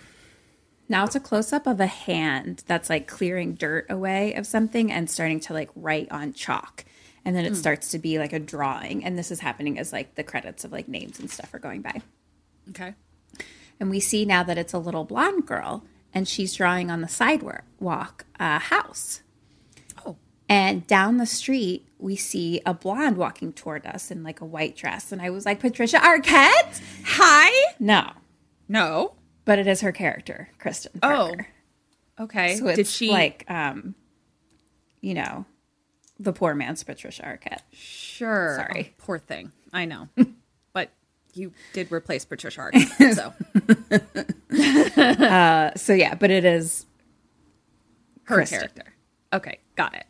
Now 0.89 1.03
it's 1.03 1.15
a 1.15 1.19
close 1.19 1.51
up 1.51 1.67
of 1.67 1.79
a 1.81 1.85
hand 1.87 2.63
that's 2.67 2.89
like 2.89 3.07
clearing 3.07 3.55
dirt 3.55 3.85
away 3.89 4.33
of 4.33 4.47
something 4.47 4.91
and 4.91 5.09
starting 5.09 5.39
to 5.41 5.53
like 5.53 5.69
write 5.75 6.09
on 6.11 6.31
chalk. 6.33 6.85
And 7.25 7.35
then 7.35 7.43
it 7.43 7.51
Mm. 7.53 7.57
starts 7.57 7.89
to 7.91 7.99
be 7.99 8.17
like 8.19 8.31
a 8.31 8.39
drawing. 8.39 9.03
And 9.03 9.17
this 9.17 9.29
is 9.29 9.41
happening 9.41 9.77
as 9.77 9.91
like 9.91 10.15
the 10.15 10.23
credits 10.23 10.63
of 10.63 10.71
like 10.71 10.87
names 10.87 11.19
and 11.19 11.29
stuff 11.29 11.53
are 11.53 11.59
going 11.59 11.81
by. 11.81 12.01
Okay. 12.69 12.93
And 13.81 13.89
we 13.89 13.99
see 13.99 14.23
now 14.23 14.43
that 14.43 14.57
it's 14.57 14.73
a 14.73 14.79
little 14.79 15.03
blonde 15.03 15.45
girl 15.45 15.83
and 16.13 16.25
she's 16.27 16.55
drawing 16.55 16.89
on 16.89 17.01
the 17.01 17.07
sidewalk 17.09 18.25
a 18.39 18.57
house. 18.59 19.21
Oh. 20.05 20.15
And 20.47 20.87
down 20.87 21.17
the 21.17 21.25
street, 21.25 21.86
we 21.99 22.15
see 22.15 22.61
a 22.65 22.73
blonde 22.73 23.17
walking 23.17 23.53
toward 23.53 23.85
us 23.85 24.11
in 24.11 24.23
like 24.23 24.41
a 24.41 24.45
white 24.45 24.75
dress. 24.75 25.11
And 25.11 25.21
I 25.21 25.29
was 25.29 25.45
like, 25.45 25.59
Patricia 25.59 25.97
Arquette? 25.97 26.81
Hi? 27.05 27.73
No. 27.79 28.11
No. 28.67 29.13
But 29.45 29.59
it 29.59 29.67
is 29.67 29.81
her 29.81 29.91
character, 29.91 30.49
Kristen 30.59 30.99
Parker. 30.99 31.47
Oh. 32.19 32.23
Okay. 32.23 32.55
So 32.55 32.67
it's 32.67 32.75
Did 32.75 32.87
she 32.87 33.09
like, 33.09 33.45
um, 33.49 33.95
you 35.01 35.13
know, 35.13 35.45
the 36.19 36.33
poor 36.33 36.53
man's 36.55 36.83
Patricia 36.83 37.23
Arquette. 37.23 37.61
Sure. 37.71 38.55
Sorry. 38.57 38.89
Oh, 38.89 38.93
poor 39.03 39.19
thing. 39.19 39.51
I 39.71 39.85
know. 39.85 40.09
but 40.73 40.89
you 41.33 41.53
did 41.73 41.91
replace 41.91 42.25
Patricia 42.25 42.61
Arquette, 42.61 43.13
so 43.13 43.33
uh, 45.25 45.71
so 45.75 45.93
yeah, 45.93 46.15
but 46.15 46.31
it 46.31 46.45
is 46.45 46.85
her 48.23 48.35
Kristen. 48.35 48.59
character. 48.59 48.93
Okay, 49.33 49.59
got 49.75 49.93
it. 49.93 50.05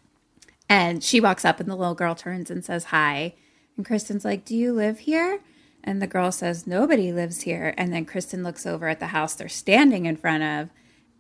And 0.70 1.04
she 1.04 1.20
walks 1.20 1.46
up, 1.46 1.60
and 1.60 1.70
the 1.70 1.76
little 1.76 1.96
girl 1.96 2.16
turns 2.16 2.52
and 2.52 2.64
says 2.64 2.86
hi. 2.86 3.36
And 3.76 3.86
Kristen's 3.86 4.26
like, 4.26 4.44
Do 4.46 4.56
you 4.56 4.74
live 4.74 5.00
here? 5.00 5.40
And 5.84 6.02
the 6.02 6.08
girl 6.08 6.32
says, 6.32 6.68
Nobody 6.68 7.12
lives 7.14 7.42
here. 7.42 7.74
And 7.78 7.94
then 7.94 8.06
Kristen 8.06 8.44
looks 8.44 8.66
over 8.66 8.88
at 8.88 9.00
the 9.00 9.08
house 9.08 9.36
they're 9.36 9.48
standing 9.48 10.06
in 10.06 10.18
front 10.18 10.44
of, 10.44 10.70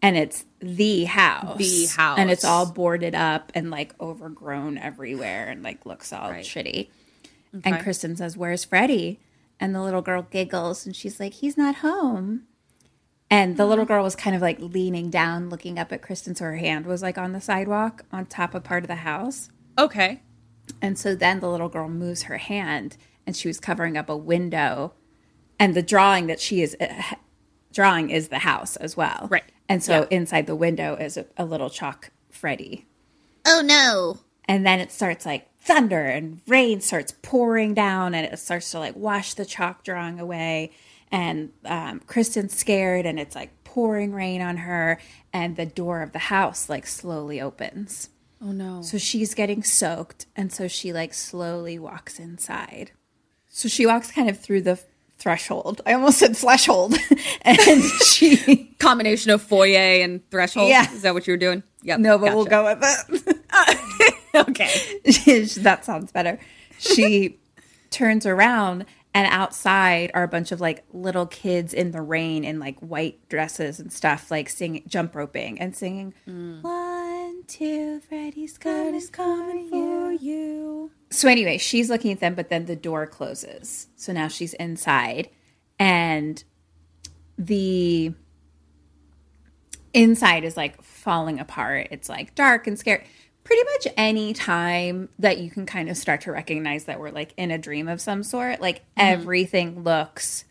and 0.02 0.18
it's 0.18 0.46
the 0.60 1.06
house. 1.06 1.58
The 1.58 1.86
house. 1.86 2.20
And 2.20 2.30
it's 2.30 2.44
all 2.44 2.66
boarded 2.66 3.16
up 3.16 3.52
and 3.56 3.72
like 3.72 3.94
overgrown 4.02 4.78
everywhere 4.78 5.48
and 5.48 5.64
like 5.64 5.86
looks 5.86 6.12
all 6.12 6.30
shitty. 6.30 6.90
And 7.64 7.80
Kristen 7.80 8.16
says, 8.16 8.36
Where's 8.36 8.66
Freddy? 8.66 9.20
And 9.60 9.74
the 9.74 9.82
little 9.82 10.02
girl 10.04 10.24
giggles 10.30 10.86
and 10.86 10.96
she's 10.96 11.20
like, 11.20 11.36
He's 11.36 11.58
not 11.58 11.76
home. 11.76 12.44
And 13.30 13.58
the 13.58 13.66
little 13.66 13.86
girl 13.86 14.04
was 14.04 14.16
kind 14.16 14.36
of 14.36 14.42
like 14.42 14.58
leaning 14.60 15.10
down, 15.10 15.50
looking 15.50 15.78
up 15.78 15.92
at 15.92 16.02
Kristen, 16.02 16.34
so 16.36 16.46
her 16.46 16.56
hand 16.56 16.86
was 16.86 17.02
like 17.02 17.18
on 17.18 17.34
the 17.34 17.42
sidewalk 17.42 18.06
on 18.12 18.26
top 18.26 18.56
of 18.56 18.64
part 18.64 18.84
of 18.84 18.88
the 18.88 18.96
house. 18.96 19.50
Okay. 19.78 20.22
And 20.82 20.98
so 20.98 21.14
then 21.16 21.40
the 21.40 21.50
little 21.50 21.70
girl 21.70 21.90
moves 21.90 22.24
her 22.24 22.38
hand 22.38 22.96
and 23.26 23.36
she 23.36 23.48
was 23.48 23.60
covering 23.60 23.98
up 23.98 24.10
a 24.10 24.18
window. 24.18 24.94
And 25.60 25.76
the 25.76 25.82
drawing 25.82 26.28
that 26.28 26.40
she 26.40 26.62
is 26.62 26.76
uh, 26.80 27.02
drawing 27.74 28.10
is 28.10 28.30
the 28.30 28.40
house 28.40 28.76
as 28.78 28.96
well. 28.96 29.28
Right. 29.30 29.44
And 29.68 29.84
so 29.84 30.02
Yeah. 30.02 30.08
inside 30.18 30.48
the 30.48 30.56
window 30.56 30.96
is 30.96 31.18
a, 31.18 31.26
a 31.36 31.44
little 31.46 31.70
chalk 31.70 32.12
Freddy. 32.30 32.86
Oh 33.46 33.62
no. 33.64 34.20
And 34.46 34.66
then 34.66 34.80
it 34.80 34.92
starts 34.92 35.26
like 35.26 35.50
thunder 35.60 36.06
and 36.06 36.40
rain 36.48 36.80
starts 36.80 37.14
pouring 37.22 37.74
down 37.74 38.14
and 38.14 38.26
it 38.26 38.40
starts 38.40 38.72
to 38.72 38.80
like 38.80 38.96
wash 38.96 39.34
the 39.34 39.46
chalk 39.46 39.84
drawing 39.84 40.20
away. 40.20 40.72
And 41.12 41.52
um, 41.66 42.02
Kristen's 42.02 42.56
scared 42.56 43.06
and 43.06 43.20
it's 43.20 43.36
like 43.36 43.64
pouring 43.64 44.14
rain 44.14 44.42
on 44.42 44.58
her. 44.58 45.00
And 45.34 45.56
the 45.56 45.66
door 45.66 46.02
of 46.02 46.12
the 46.12 46.20
house 46.20 46.70
like 46.70 46.88
slowly 46.88 47.40
opens. 47.40 48.10
Oh 48.42 48.52
no. 48.52 48.82
So 48.82 48.98
she's 48.98 49.34
getting 49.34 49.64
soaked. 49.64 50.26
And 50.36 50.52
so 50.52 50.68
she 50.68 50.94
like 50.94 51.14
slowly 51.14 51.80
walks 51.80 52.20
inside. 52.20 52.92
So 53.50 53.68
she 53.68 53.86
walks 53.86 54.12
kind 54.12 54.30
of 54.30 54.40
through 54.40 54.62
the 54.62 54.80
threshold. 55.18 55.82
I 55.86 55.94
almost 55.94 56.20
said 56.20 56.38
threshold. 56.38 56.96
and 57.42 57.84
she. 57.84 58.76
Combination 58.80 59.32
of 59.32 59.42
foyer 59.42 60.04
and 60.04 60.30
threshold. 60.30 60.70
Yeah. 60.70 60.92
Is 60.94 61.02
that 61.02 61.14
what 61.14 61.26
you 61.26 61.34
were 61.34 61.38
doing? 61.38 61.64
Yep. 61.84 62.00
No, 62.00 62.18
but 62.18 62.36
we'll 62.36 62.46
go 62.46 62.66
with 62.66 62.80
it. 62.82 63.38
okay. 64.36 65.62
that 65.62 65.84
sounds 65.84 66.12
better. 66.12 66.40
She 66.78 67.40
turns 67.90 68.26
around 68.26 68.86
and 69.18 69.34
outside 69.34 70.12
are 70.14 70.22
a 70.22 70.28
bunch 70.28 70.52
of 70.52 70.62
like 70.62 70.84
little 70.94 71.26
kids 71.26 71.74
in 71.74 71.90
the 71.90 72.04
rain 72.04 72.44
in 72.44 72.60
like 72.60 72.78
white 72.82 73.28
dresses 73.30 73.80
and 73.80 73.92
stuff, 73.92 74.30
like 74.30 74.48
singing 74.48 74.84
jump 74.86 75.16
roping 75.16 75.60
and 75.60 75.76
singing 75.76 76.14
mm. 76.28 76.62
one, 76.62 77.44
two, 77.48 78.00
Freddy's 78.02 78.60
gun 78.60 78.94
is 78.94 79.10
coming 79.10 79.70
for 79.72 80.12
you. 80.12 80.92
So 81.10 81.28
anyway, 81.28 81.58
she's 81.58 81.90
looking 81.90 82.12
at 82.12 82.20
them, 82.20 82.36
but 82.36 82.50
then 82.50 82.66
the 82.66 82.76
door 82.76 83.08
closes. 83.08 83.88
So 83.96 84.14
now 84.14 84.28
she's 84.28 84.54
inside 84.54 85.32
and 85.80 86.44
the 87.40 88.14
inside 89.96 90.44
is 90.44 90.56
like 90.56 90.80
falling 90.84 91.40
apart. 91.40 91.88
It's 91.90 92.08
like 92.08 92.36
dark 92.36 92.68
and 92.68 92.78
scary. 92.78 93.04
Pretty 93.48 93.64
much 93.64 93.88
any 93.96 94.34
time 94.34 95.08
that 95.20 95.38
you 95.38 95.50
can 95.50 95.66
kind 95.66 95.88
of 95.90 95.96
start 95.96 96.20
to 96.22 96.34
recognize 96.34 96.84
that 96.84 97.00
we're 97.00 97.12
like 97.12 97.34
in 97.38 97.50
a 97.50 97.58
dream 97.58 97.88
of 97.88 98.02
some 98.02 98.22
sort, 98.22 98.60
like 98.60 98.84
everything 98.98 99.84
looks 99.86 100.44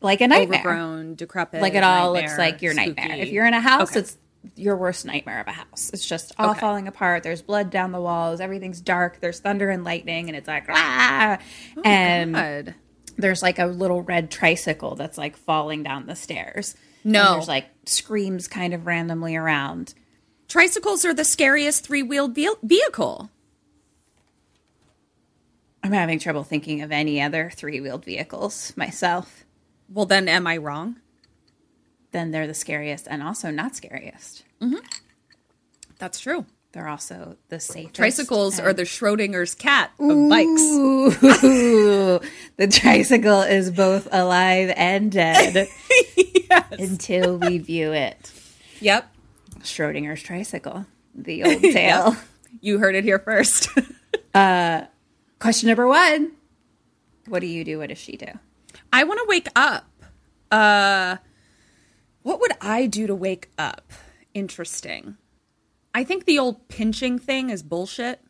like 0.00 0.20
a 0.20 0.28
nightmare. 0.28 0.60
Overgrown, 0.60 1.16
decrepit. 1.16 1.60
like 1.60 1.74
it 1.74 1.82
all 1.82 2.12
looks 2.12 2.38
like 2.38 2.62
your 2.62 2.74
nightmare. 2.74 3.16
If 3.16 3.30
you're 3.30 3.44
in 3.44 3.54
a 3.54 3.60
house, 3.60 3.90
Okay. 3.90 4.00
it's 4.00 4.16
your 4.54 4.76
worst 4.76 5.04
nightmare 5.04 5.40
of 5.40 5.48
a 5.48 5.52
house. 5.52 5.90
It's 5.92 6.06
just 6.06 6.32
all 6.38 6.50
Okay. 6.50 6.60
falling 6.60 6.86
apart. 6.86 7.24
There's 7.24 7.42
blood 7.42 7.70
down 7.70 7.90
the 7.90 8.00
walls. 8.00 8.40
Everything's 8.40 8.80
dark. 8.80 9.18
There's 9.20 9.40
thunder 9.40 9.68
and 9.68 9.82
lightning, 9.82 10.28
and 10.28 10.36
it's 10.36 10.46
like 10.46 10.66
ah. 10.68 11.38
oh, 11.76 11.82
and 11.84 12.34
God. 12.34 12.74
there's 13.16 13.42
like 13.42 13.58
a 13.58 13.66
little 13.66 14.02
red 14.02 14.30
tricycle 14.30 14.94
that's 14.94 15.18
like 15.18 15.36
falling 15.36 15.82
down 15.82 16.06
the 16.06 16.14
stairs. 16.14 16.76
No. 17.02 17.20
And 17.24 17.34
there's 17.34 17.48
like 17.48 17.66
screams 17.84 18.46
kind 18.46 18.74
of 18.74 18.86
randomly 18.86 19.34
around. 19.34 19.94
Tricycles 20.52 21.06
are 21.06 21.14
the 21.14 21.24
scariest 21.24 21.82
three 21.82 22.02
wheeled 22.02 22.34
vehicle. 22.62 23.30
I'm 25.82 25.92
having 25.92 26.18
trouble 26.18 26.44
thinking 26.44 26.82
of 26.82 26.92
any 26.92 27.22
other 27.22 27.50
three 27.50 27.80
wheeled 27.80 28.04
vehicles 28.04 28.74
myself. 28.76 29.46
Well, 29.88 30.04
then, 30.04 30.28
am 30.28 30.46
I 30.46 30.58
wrong? 30.58 30.96
Then 32.10 32.32
they're 32.32 32.46
the 32.46 32.52
scariest 32.52 33.08
and 33.08 33.22
also 33.22 33.50
not 33.50 33.74
scariest. 33.76 34.44
Mm-hmm. 34.60 34.84
That's 35.98 36.20
true. 36.20 36.44
They're 36.72 36.88
also 36.88 37.38
the 37.48 37.58
safest. 37.58 37.94
Tricycles 37.94 38.58
and- 38.58 38.68
are 38.68 38.74
the 38.74 38.82
Schrodinger's 38.82 39.54
cat 39.54 39.90
of 39.98 40.28
bikes. 40.28 40.60
Ooh, 40.60 41.10
the 42.58 42.68
tricycle 42.70 43.40
is 43.40 43.70
both 43.70 44.06
alive 44.12 44.70
and 44.76 45.10
dead 45.10 45.66
until 46.72 47.38
we 47.38 47.56
view 47.56 47.92
it. 47.92 48.30
Yep. 48.80 49.11
Schrodinger's 49.62 50.22
tricycle, 50.22 50.86
the 51.14 51.44
old 51.44 51.62
tale. 51.62 52.16
You 52.60 52.78
heard 52.78 52.94
it 52.94 53.04
here 53.04 53.18
first. 53.18 53.68
uh, 54.34 54.82
question 55.38 55.68
number 55.68 55.86
one 55.86 56.32
What 57.26 57.40
do 57.40 57.46
you 57.46 57.64
do? 57.64 57.78
What 57.78 57.88
does 57.88 57.98
she 57.98 58.16
do? 58.16 58.26
I 58.92 59.04
want 59.04 59.18
to 59.20 59.26
wake 59.28 59.48
up. 59.56 59.86
Uh, 60.50 61.16
what 62.22 62.40
would 62.40 62.52
I 62.60 62.86
do 62.86 63.06
to 63.06 63.14
wake 63.14 63.50
up? 63.58 63.92
Interesting. 64.34 65.16
I 65.94 66.04
think 66.04 66.24
the 66.24 66.38
old 66.38 66.68
pinching 66.68 67.18
thing 67.18 67.50
is 67.50 67.62
bullshit. 67.62 68.20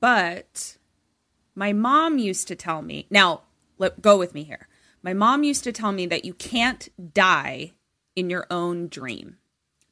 But 0.00 0.78
my 1.54 1.72
mom 1.72 2.18
used 2.18 2.48
to 2.48 2.56
tell 2.56 2.80
me. 2.80 3.06
Now, 3.10 3.42
let 3.78 4.00
go 4.00 4.18
with 4.18 4.34
me 4.34 4.44
here. 4.44 4.68
My 5.02 5.12
mom 5.12 5.44
used 5.44 5.64
to 5.64 5.72
tell 5.72 5.92
me 5.92 6.06
that 6.06 6.24
you 6.24 6.34
can't 6.34 6.88
die 7.14 7.72
in 8.16 8.28
your 8.30 8.46
own 8.50 8.88
dream. 8.88 9.36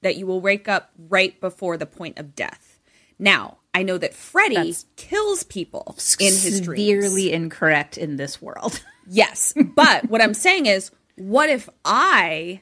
That 0.03 0.17
you 0.17 0.27
will 0.27 0.41
wake 0.41 0.69
up 0.69 0.91
right 1.09 1.39
before 1.41 1.77
the 1.77 1.87
point 1.87 2.19
of 2.19 2.35
death. 2.37 2.79
Now, 3.19 3.59
I 3.75 3.83
know 3.83 3.99
that 3.99 4.15
Freddy 4.15 4.55
That's 4.55 4.87
kills 4.97 5.43
people 5.43 5.97
in 6.21 6.27
his 6.33 6.61
dreams. 6.61 7.05
Severely 7.05 7.33
incorrect 7.33 7.99
in 7.99 8.17
this 8.17 8.41
world. 8.43 8.81
Yes. 9.11 9.55
But 9.75 10.11
what 10.11 10.21
I'm 10.21 10.35
saying 10.35 10.67
is, 10.67 10.91
what 11.17 11.49
if 11.49 11.67
I 11.83 12.61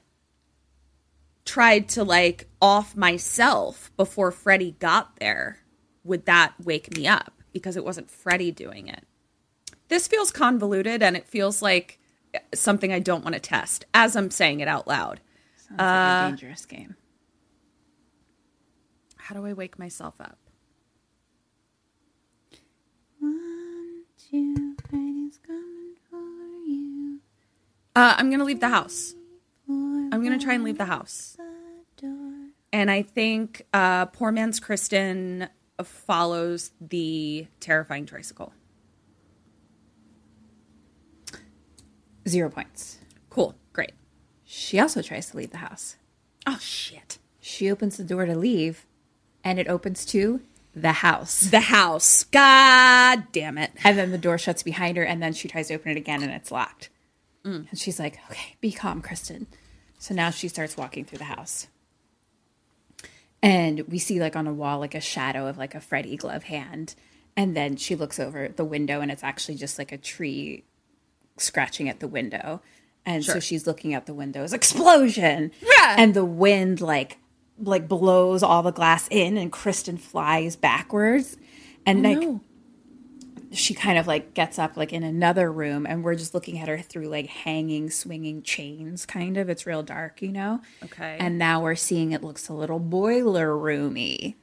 tried 1.45 1.89
to 1.91 2.05
like 2.05 2.49
off 2.63 2.95
myself 2.97 3.91
before 3.97 4.31
Freddy 4.31 4.77
got 4.79 5.17
there? 5.17 5.59
Would 6.05 6.27
that 6.27 6.55
wake 6.63 6.97
me 6.97 7.09
up? 7.09 7.33
Because 7.53 7.77
it 7.77 7.85
wasn't 7.85 8.11
Freddy 8.13 8.53
doing 8.53 8.87
it. 8.87 9.03
This 9.89 10.07
feels 10.07 10.31
convoluted 10.31 11.03
and 11.03 11.17
it 11.17 11.27
feels 11.27 11.63
like 11.63 11.99
something 12.55 12.93
I 12.93 13.01
don't 13.01 13.25
want 13.25 13.35
to 13.35 13.41
test 13.41 13.85
as 13.93 14.15
I'm 14.15 14.31
saying 14.31 14.61
it 14.61 14.69
out 14.69 14.87
loud. 14.87 15.21
Sounds 15.57 15.81
like 15.81 15.81
Uh, 15.81 16.27
a 16.27 16.29
dangerous 16.31 16.65
game. 16.65 16.95
How 19.27 19.35
do 19.35 19.45
I 19.45 19.55
wake 19.55 19.77
myself 19.77 20.15
up? 20.21 20.39
You 24.31 24.77
fighting's 24.89 25.41
coming 25.45 25.97
for 26.09 26.21
you. 26.65 27.19
Uh, 27.97 28.15
I'm 28.19 28.31
gonna 28.31 28.45
leave 28.45 28.61
the 28.61 28.69
house. 28.69 29.15
I'm 29.69 30.23
gonna 30.23 30.39
try 30.39 30.55
and 30.55 30.63
leave 30.63 30.79
the 30.79 30.85
house. 30.85 31.37
And 32.73 32.89
I 32.89 33.03
think 33.03 33.67
uh, 33.75 34.07
poor 34.07 34.31
man's 34.31 34.61
Kristen 34.61 35.49
follows 35.83 36.71
the 36.81 37.49
terrifying 37.59 38.07
tricycle. 38.07 38.53
Zero 42.29 42.49
points. 42.49 42.99
Cool, 43.29 43.57
great. 43.73 43.93
She 44.45 44.79
also 44.79 45.03
tries 45.03 45.31
to 45.31 45.37
leave 45.37 45.51
the 45.51 45.57
house. 45.57 45.97
Oh 46.47 46.59
shit! 46.61 47.19
She 47.41 47.69
opens 47.69 47.97
the 47.97 48.05
door 48.05 48.25
to 48.25 48.37
leave, 48.37 48.87
and 49.47 49.61
it 49.61 49.69
opens 49.69 50.05
to 50.05 50.41
the 50.75 50.93
house. 50.93 51.43
The 51.43 51.61
house. 51.61 52.25
God 52.25 53.29
damn 53.31 53.57
it! 53.59 53.71
And 53.85 53.97
then 53.97 54.11
the 54.11 54.19
door 54.19 54.39
shuts 54.39 54.65
behind 54.65 54.97
her, 54.97 55.05
and 55.05 55.23
then 55.23 55.33
she 55.33 55.47
tries 55.47 55.69
to 55.69 55.75
open 55.75 55.93
it 55.93 55.97
again, 55.97 56.23
and 56.23 56.33
it's 56.33 56.51
locked. 56.51 56.91
Mm. 57.45 57.71
And 57.71 57.79
she's 57.79 58.01
like, 58.01 58.19
okay, 58.29 58.57
be 58.61 58.73
calm, 58.73 59.01
Kristen. 59.01 59.47
So 59.99 60.15
now 60.15 60.31
she 60.31 60.49
starts 60.49 60.77
walking 60.77 61.05
through 61.05 61.19
the 61.19 61.25
house. 61.25 61.69
And 63.41 63.87
we 63.89 64.01
see 64.01 64.19
like 64.19 64.35
on 64.35 64.49
a 64.49 64.53
wall 64.53 64.81
like 64.81 64.97
a 64.97 65.01
shadow 65.01 65.47
of 65.47 65.57
like 65.57 65.77
a 65.77 65.81
Freddy 65.81 66.17
glove 66.17 66.43
hand. 66.45 66.97
And 67.37 67.57
then 67.57 67.77
she 67.77 67.95
looks 67.95 68.19
over 68.19 68.49
the 68.49 68.65
window 68.65 69.01
and 69.01 69.13
it's 69.13 69.23
actually 69.23 69.55
just 69.55 69.79
like 69.79 69.93
a 69.93 69.99
tree 69.99 70.65
scratching 71.37 71.89
at 71.89 72.01
the 72.01 72.09
window. 72.09 72.63
And 73.05 73.25
so 73.25 73.39
she's 73.39 73.67
looking 73.67 73.95
out 73.95 74.07
the 74.07 74.15
windows, 74.15 74.53
explosion. 74.53 75.53
Yeah. 75.63 75.95
And 75.97 76.15
the 76.15 76.25
wind 76.25 76.81
like 76.81 77.19
like 77.59 77.89
blows 77.89 78.43
all 78.43 78.63
the 78.63 78.71
glass 78.73 79.09
in 79.11 79.37
and 79.37 79.51
Kristen 79.53 79.97
flies 79.97 80.57
backwards. 80.57 81.37
And 81.87 82.05
Oh, 82.05 82.09
like 82.11 82.21
no. 82.21 82.41
she 83.53 83.73
kind 83.75 83.97
of 83.99 84.07
like 84.07 84.35
gets 84.35 84.59
up 84.59 84.77
like 84.77 84.93
in 84.93 85.03
another 85.03 85.51
room 85.53 85.87
and 85.87 86.03
we're 86.05 86.17
just 86.17 86.35
looking 86.35 86.59
at 86.59 86.69
her 86.69 86.79
through 86.79 87.07
like 87.09 87.27
hanging 87.27 87.89
swinging 87.91 88.43
chains 88.43 89.07
kind 89.07 89.37
of 89.37 89.49
it's 89.49 89.65
real 89.67 89.83
dark 89.85 90.21
you 90.21 90.33
know 90.33 90.61
Okay. 90.85 91.17
and 91.21 91.39
now 91.39 91.63
we're 91.63 91.77
seeing 91.77 92.11
it 92.13 92.25
looks 92.25 92.49
a 92.49 92.53
little 92.53 92.81
boiler 92.81 93.57
roomy 93.57 94.37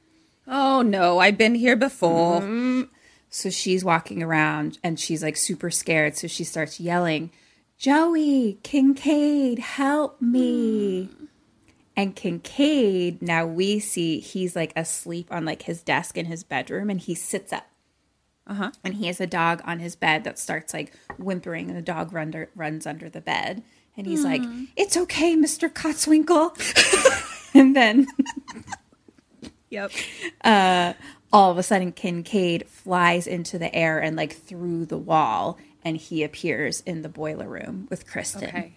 Oh 0.46 0.82
no, 0.82 1.20
I've 1.20 1.38
been 1.38 1.54
here 1.54 1.76
before. 1.76 2.40
Mhm. 2.40 2.88
so 3.30 3.48
she's 3.50 3.84
walking 3.84 4.22
around 4.22 4.78
and 4.82 4.98
she's 4.98 5.22
like 5.22 5.36
super 5.36 5.70
scared 5.70 6.16
so 6.16 6.26
she 6.26 6.42
starts 6.44 6.80
yelling 6.80 7.30
joey 7.78 8.58
kincaid 8.62 9.58
help 9.58 10.20
me 10.22 11.10
and 11.96 12.16
kincaid 12.16 13.22
now 13.22 13.46
we 13.46 13.78
see 13.78 14.20
he's 14.20 14.56
like 14.56 14.72
asleep 14.76 15.28
on 15.30 15.44
like 15.44 15.62
his 15.62 15.82
desk 15.82 16.16
in 16.18 16.26
his 16.26 16.42
bedroom 16.44 16.90
and 16.90 17.00
he 17.00 17.14
sits 17.14 17.52
up 17.52 17.66
Uh-huh. 18.46 18.70
and 18.82 18.94
he 18.94 19.06
has 19.06 19.20
a 19.20 19.26
dog 19.26 19.62
on 19.64 19.78
his 19.78 19.94
bed 19.96 20.24
that 20.24 20.38
starts 20.38 20.74
like 20.74 20.92
whimpering 21.18 21.68
and 21.68 21.76
the 21.76 21.82
dog 21.82 22.12
run 22.12 22.28
under, 22.28 22.50
runs 22.54 22.86
under 22.86 23.08
the 23.08 23.20
bed 23.20 23.62
and 23.96 24.06
he's 24.06 24.24
like 24.24 24.42
Hmm. 24.42 24.64
it's 24.76 24.96
okay 24.96 25.34
mr 25.36 25.68
Kotzwinkle 25.72 26.52
and 27.54 27.74
then 27.76 28.06
Yep. 29.70 29.90
uh, 30.44 30.92
all 31.32 31.50
of 31.50 31.58
a 31.58 31.62
sudden 31.62 31.90
kincaid 31.92 32.68
flies 32.68 33.26
into 33.26 33.58
the 33.58 33.74
air 33.74 33.98
and 34.00 34.16
like 34.16 34.32
through 34.32 34.86
the 34.86 34.98
wall 34.98 35.58
and 35.84 35.96
he 35.96 36.22
appears 36.22 36.80
in 36.86 37.02
the 37.02 37.08
boiler 37.08 37.48
room 37.48 37.86
with 37.90 38.06
kristen 38.06 38.44
Okay. 38.44 38.72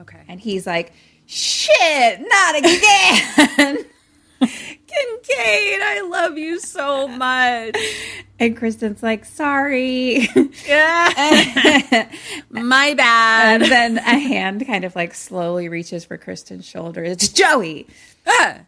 Okay. 0.00 0.20
and 0.28 0.40
he's 0.40 0.66
like 0.66 0.92
shit 1.26 2.20
not 2.20 2.56
again 2.56 3.84
Kincaid, 4.40 5.80
I 5.82 6.06
love 6.10 6.38
you 6.38 6.60
so 6.60 7.08
much. 7.08 7.76
and 8.38 8.56
kristen's 8.56 9.02
like 9.02 9.24
sorry 9.24 10.28
Yeah. 10.66 12.08
My 12.50 12.94
bad. 12.94 13.62
and 13.62 13.70
then 13.70 13.98
a 13.98 14.18
hand 14.18 14.66
kind 14.66 14.84
of 14.84 14.94
like 14.94 15.14
slowly 15.14 15.68
reaches 15.68 16.04
for 16.04 16.16
Kristen's 16.16 16.64
shoulder. 16.66 17.02
It's 17.04 17.28
Joey. 17.28 17.86
Ah. 18.26 18.60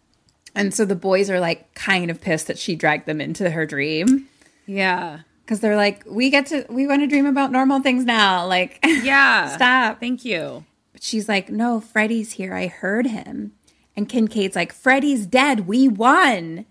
And 0.55 0.75
so 0.75 0.85
the 0.85 0.95
boys 0.97 1.31
are 1.31 1.41
like 1.41 1.73
kind 1.75 2.11
of 2.11 2.21
pissed 2.21 2.47
that 2.49 2.59
she 2.59 2.75
dragged 2.75 3.07
them 3.07 3.21
into 3.21 3.49
her 3.51 3.65
dream 3.67 4.27
Yeah. 4.67 5.21
because 5.45 5.61
they're 5.61 5.77
like, 5.77 6.03
we 6.07 6.31
get 6.31 6.47
to, 6.47 6.67
we 6.69 6.87
want 6.87 7.03
to 7.03 7.07
dream 7.07 7.27
about 7.27 7.53
normal 7.53 7.81
things 7.81 8.05
now. 8.05 8.47
Like, 8.47 8.79
Yeah. 8.85 9.55
stop. 9.55 10.01
Thank 10.01 10.25
you. 10.25 10.65
But 10.99 11.05
she's 11.05 11.29
like, 11.29 11.49
no, 11.49 11.79
Freddy's 11.81 12.33
here. 12.33 12.55
I 12.55 12.67
heard 12.67 13.07
him. 13.07 13.53
And 13.97 14.09
Kincaid's 14.09 14.57
like, 14.57 14.73
Freddy's 14.73 15.27
dead. 15.27 15.69
We 15.69 15.87
won. 15.87 16.67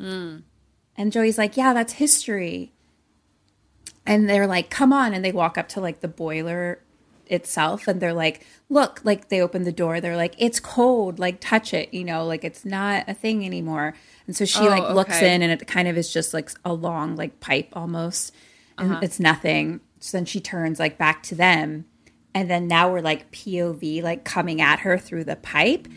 Mm. 0.00 0.44
And 0.96 1.12
Joey's 1.12 1.36
like, 1.36 1.58
yeah, 1.58 1.74
that's 1.74 1.92
history. 1.94 2.72
And 4.06 4.30
they're 4.30 4.46
like, 4.46 4.70
come 4.70 4.94
on. 4.94 5.12
And 5.12 5.22
they 5.22 5.30
walk 5.32 5.58
up 5.58 5.68
to 5.70 5.80
like 5.82 6.00
the 6.00 6.08
boiler 6.08 6.78
itself 7.26 7.86
and 7.86 8.00
they're 8.00 8.14
like, 8.14 8.46
look, 8.70 9.00
like 9.04 9.28
they 9.28 9.42
open 9.42 9.64
the 9.64 9.72
door. 9.72 10.00
They're 10.00 10.16
like, 10.16 10.34
it's 10.38 10.58
cold. 10.58 11.18
Like, 11.18 11.38
touch 11.38 11.74
it. 11.74 11.92
You 11.92 12.04
know, 12.04 12.24
like 12.24 12.44
it's 12.44 12.64
not 12.64 13.04
a 13.08 13.12
thing 13.14 13.44
anymore. 13.44 13.92
And 14.26 14.34
so 14.34 14.46
she 14.46 14.60
Oh, 14.60 14.68
like 14.70 14.94
looks 14.94 15.20
in 15.20 15.42
and 15.42 15.52
it 15.52 15.66
kind 15.66 15.86
of 15.86 15.98
is 15.98 16.10
just 16.10 16.32
like 16.32 16.50
a 16.64 16.72
long 16.72 17.14
like 17.14 17.40
pipe 17.40 17.68
almost. 17.74 18.32
And 18.78 18.92
Uh-huh. 18.92 19.00
it's 19.02 19.20
nothing. 19.20 19.80
So 20.00 20.16
then 20.16 20.24
she 20.24 20.40
turns 20.40 20.78
like 20.78 20.96
back 20.96 21.22
to 21.24 21.34
them. 21.34 21.84
And 22.36 22.50
then 22.50 22.68
now 22.68 22.92
we're 22.92 23.00
like 23.00 23.32
POV 23.32 24.02
like 24.02 24.26
coming 24.26 24.60
at 24.60 24.80
her 24.80 24.98
through 24.98 25.24
the 25.24 25.36
pipe. 25.36 25.88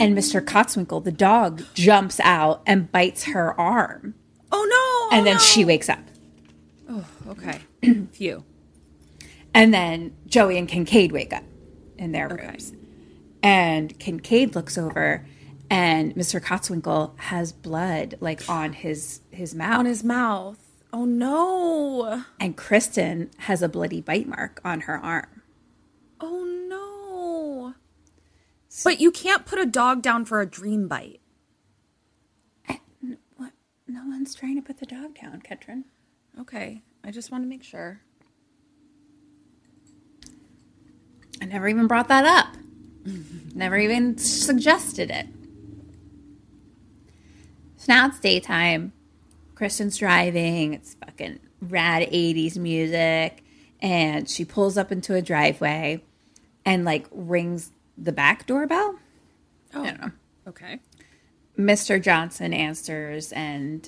And 0.00 0.18
Mr. 0.18 0.44
Kotzwinkle, 0.44 1.04
the 1.04 1.12
dog, 1.12 1.62
jumps 1.72 2.18
out 2.18 2.62
and 2.66 2.90
bites 2.90 3.22
her 3.24 3.58
arm. 3.58 4.16
Oh 4.50 4.66
no. 4.68 4.76
Oh, 4.76 5.10
and 5.12 5.24
then 5.24 5.38
she 5.38 5.64
wakes 5.64 5.88
up. 5.88 6.00
Oh, 6.88 7.06
okay. 7.28 7.60
Phew. 8.12 8.42
And 9.54 9.72
then 9.72 10.16
Joey 10.26 10.58
and 10.58 10.66
Kincaid 10.66 11.12
wake 11.12 11.32
up 11.32 11.44
in 11.96 12.10
their 12.10 12.28
rooms. 12.28 12.72
And 13.40 13.96
Kincaid 14.00 14.56
looks 14.56 14.76
over 14.76 15.24
and 15.70 16.12
Mr. 16.16 16.42
Kotzwinkle 16.42 17.16
has 17.20 17.52
blood 17.52 18.16
like 18.18 18.48
on 18.50 18.72
his 18.72 19.20
his 19.30 19.54
mouth. 19.54 19.78
On 19.78 19.86
his 19.86 20.02
mouth. 20.02 20.58
Oh 20.92 21.04
no. 21.04 22.24
and 22.40 22.56
Kristen 22.56 23.30
has 23.38 23.62
a 23.62 23.68
bloody 23.68 24.00
bite 24.00 24.26
mark 24.26 24.60
on 24.64 24.82
her 24.82 24.96
arm. 24.98 25.42
Oh 26.20 26.44
no. 26.68 27.74
But 28.84 29.00
you 29.00 29.10
can't 29.10 29.46
put 29.46 29.58
a 29.58 29.66
dog 29.66 30.02
down 30.02 30.24
for 30.24 30.40
a 30.40 30.46
dream 30.46 30.88
bite. 30.88 31.20
What? 33.36 33.52
No 33.86 34.04
one's 34.06 34.34
trying 34.34 34.56
to 34.56 34.62
put 34.62 34.78
the 34.78 34.86
dog 34.86 35.18
down, 35.20 35.42
Ketrin. 35.42 35.84
Okay. 36.40 36.82
I 37.04 37.10
just 37.10 37.30
want 37.30 37.44
to 37.44 37.48
make 37.48 37.62
sure. 37.62 38.00
I 41.40 41.46
never 41.46 41.68
even 41.68 41.86
brought 41.86 42.08
that 42.08 42.24
up. 42.24 42.56
never 43.54 43.78
even 43.78 44.18
suggested 44.18 45.10
it. 45.10 45.26
So 47.76 47.86
now 47.88 48.08
it's 48.08 48.20
daytime. 48.20 48.92
Kristen's 49.60 49.98
driving. 49.98 50.72
It's 50.72 50.94
fucking 50.94 51.38
rad 51.60 52.08
80s 52.10 52.56
music. 52.56 53.44
And 53.82 54.26
she 54.26 54.46
pulls 54.46 54.78
up 54.78 54.90
into 54.90 55.14
a 55.14 55.20
driveway 55.20 56.02
and 56.64 56.86
like 56.86 57.06
rings 57.12 57.70
the 57.98 58.10
back 58.10 58.46
doorbell. 58.46 58.94
Oh. 59.74 59.82
I 59.82 59.84
don't 59.84 60.00
know. 60.00 60.10
Okay. 60.48 60.80
Mr. 61.58 62.00
Johnson 62.00 62.54
answers 62.54 63.32
and, 63.32 63.86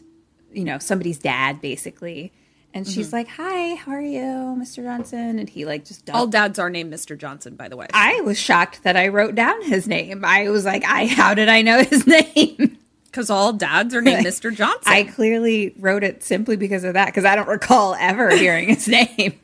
you 0.53 0.65
know, 0.65 0.77
somebody's 0.79 1.17
dad 1.17 1.63
basically. 1.63 2.35
And 2.75 2.87
she's 2.87 3.09
Mhm. 3.09 3.13
like, 3.15 3.29
Hi, 3.29 3.75
how 3.77 3.93
are 3.93 4.01
you, 4.03 4.21
Mr. 4.59 4.83
Johnson? 4.83 5.39
And 5.39 5.49
he 5.49 5.65
like 5.65 5.87
just 5.87 6.11
All 6.11 6.27
dads 6.27 6.59
are 6.59 6.69
named 6.69 6.93
Mr. 6.93 7.17
Johnson, 7.17 7.55
by 7.57 7.69
the 7.69 7.79
way. 7.79 7.87
I 7.95 8.21
was 8.21 8.39
shocked 8.39 8.83
that 8.83 8.95
I 8.99 9.09
wrote 9.09 9.35
down 9.35 9.63
his 9.63 9.87
name. 9.87 10.23
I 10.23 10.51
was 10.51 10.67
like, 10.67 10.85
I 10.85 11.07
how 11.07 11.33
did 11.33 11.49
I 11.49 11.63
know 11.63 11.83
his 11.83 12.07
name? 12.37 12.77
Because 13.13 13.29
all 13.31 13.53
dads 13.53 13.95
are 13.95 14.01
named 14.01 14.25
Mr. 14.27 14.53
Johnson. 14.55 14.91
I 14.93 15.05
clearly 15.05 15.75
wrote 15.79 16.03
it 16.03 16.23
simply 16.25 16.57
because 16.57 16.83
of 16.83 16.95
that, 16.95 17.07
because 17.07 17.27
I 17.27 17.37
don't 17.37 17.47
recall 17.49 17.95
ever 17.95 18.35
hearing 18.35 18.71
his 18.71 18.89
name. 18.89 19.39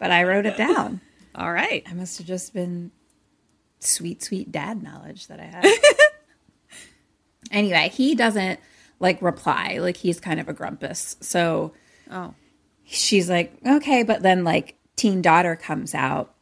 But 0.00 0.10
I 0.10 0.24
wrote 0.24 0.44
it 0.44 0.56
down. 0.56 1.00
All 1.34 1.52
right. 1.52 1.84
I 1.88 1.94
must 1.94 2.18
have 2.18 2.26
just 2.26 2.52
been 2.52 2.90
sweet, 3.78 4.22
sweet 4.24 4.50
dad 4.52 4.82
knowledge 4.82 5.28
that 5.28 5.38
I 5.40 5.44
had. 5.44 5.64
anyway, 7.50 7.90
he 7.94 8.14
doesn't 8.14 8.58
like 9.00 9.22
reply. 9.22 9.78
Like 9.80 9.96
he's 9.96 10.20
kind 10.20 10.40
of 10.40 10.48
a 10.48 10.52
grumpus. 10.52 11.16
So 11.20 11.72
Oh. 12.10 12.34
she's 12.84 13.30
like, 13.30 13.54
okay, 13.66 14.02
but 14.02 14.22
then 14.22 14.44
like 14.44 14.76
teen 14.96 15.22
daughter 15.22 15.56
comes 15.56 15.94
out 15.94 16.34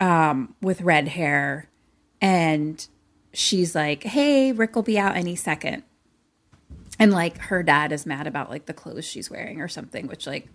um, 0.00 0.54
with 0.62 0.80
red 0.80 1.08
hair 1.08 1.68
and 2.20 2.86
she's 3.32 3.74
like, 3.74 4.02
hey, 4.04 4.52
Rick 4.52 4.74
will 4.76 4.82
be 4.82 4.98
out 4.98 5.16
any 5.16 5.36
second. 5.36 5.82
And 6.98 7.12
like 7.12 7.38
her 7.38 7.62
dad 7.62 7.92
is 7.92 8.06
mad 8.06 8.26
about 8.26 8.50
like 8.50 8.66
the 8.66 8.72
clothes 8.74 9.04
she's 9.04 9.30
wearing 9.30 9.60
or 9.60 9.68
something, 9.68 10.06
which 10.06 10.26
like, 10.26 10.48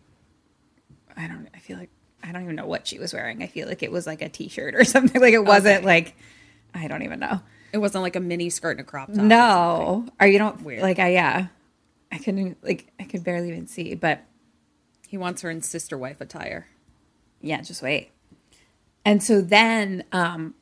I 1.18 1.28
don't, 1.28 1.48
I 1.54 1.60
feel 1.60 1.78
like, 1.78 1.90
I 2.24 2.32
don't 2.32 2.44
even 2.44 2.56
know 2.56 2.66
what 2.66 2.88
she 2.88 3.00
was 3.00 3.14
wearing. 3.14 3.44
I 3.44 3.48
feel 3.48 3.68
like 3.68 3.84
it 3.84 3.92
was 3.92 4.06
like 4.08 4.22
a 4.22 4.30
t 4.30 4.48
shirt 4.50 4.76
or 4.76 4.84
something. 4.86 5.20
Like 5.22 5.34
it 5.34 5.44
wasn't 5.46 5.78
Okay. 5.80 5.86
like, 5.86 6.16
I 6.74 6.88
don't 6.88 7.02
even 7.04 7.20
know. 7.20 7.42
It 7.74 7.78
wasn't 7.80 8.04
like 8.04 8.16
a 8.16 8.20
mini 8.20 8.50
skirt 8.50 8.72
and 8.72 8.80
a 8.82 8.84
crop 8.84 9.08
top. 9.10 9.18
No. 9.24 10.06
are 10.20 10.28
you 10.28 10.40
don't, 10.40 10.62
Weird. 10.64 10.82
like, 10.82 10.98
I, 11.00 11.10
yeah. 11.10 11.48
I 12.12 12.18
couldn't, 12.18 12.58
like, 12.64 12.92
I 13.00 13.04
could 13.04 13.24
barely 13.24 13.50
even 13.50 13.68
see, 13.68 13.94
but 13.96 14.24
He 15.08 15.18
wants 15.18 15.42
her 15.44 15.50
in 15.50 15.62
sister 15.62 15.98
wife 15.98 16.20
attire. 16.22 16.68
yeah, 17.42 17.62
just 17.62 17.82
wait. 17.84 18.12
And 19.06 19.22
so 19.24 19.42
then 19.42 20.04
um, 20.12 20.56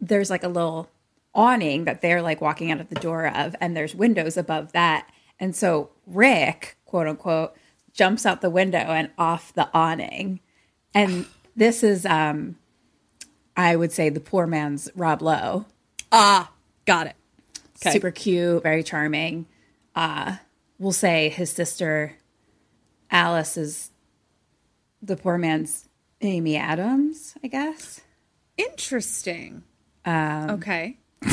there's 0.00 0.30
like 0.30 0.44
a 0.44 0.48
little 0.48 0.88
awning 1.34 1.84
that 1.84 2.00
they're 2.02 2.22
like 2.22 2.40
walking 2.40 2.70
out 2.70 2.80
of 2.80 2.88
the 2.88 2.94
door 2.96 3.26
of, 3.26 3.54
and 3.60 3.76
there's 3.76 3.94
windows 3.94 4.36
above 4.36 4.72
that. 4.72 5.08
And 5.42 5.56
so 5.56 5.90
Rick, 6.06 6.76
quote 6.84 7.08
unquote, 7.08 7.56
jumps 7.92 8.24
out 8.24 8.42
the 8.42 8.48
window 8.48 8.78
and 8.78 9.10
off 9.18 9.52
the 9.52 9.68
awning. 9.74 10.38
And 10.94 11.26
this 11.56 11.82
is, 11.82 12.06
um, 12.06 12.56
I 13.56 13.74
would 13.74 13.90
say, 13.90 14.08
the 14.08 14.20
poor 14.20 14.46
man's 14.46 14.88
Rob 14.94 15.20
Lowe. 15.20 15.66
Ah, 16.12 16.52
got 16.86 17.08
it. 17.08 17.16
Okay. 17.80 17.90
Super 17.90 18.12
cute, 18.12 18.62
very 18.62 18.84
charming. 18.84 19.46
Uh, 19.96 20.36
we'll 20.78 20.92
say 20.92 21.28
his 21.28 21.50
sister 21.50 22.16
Alice 23.10 23.56
is 23.56 23.90
the 25.02 25.16
poor 25.16 25.38
man's 25.38 25.88
Amy 26.20 26.56
Adams, 26.56 27.34
I 27.42 27.48
guess. 27.48 28.00
Interesting. 28.56 29.64
Um, 30.04 30.50
Okay. 30.50 30.98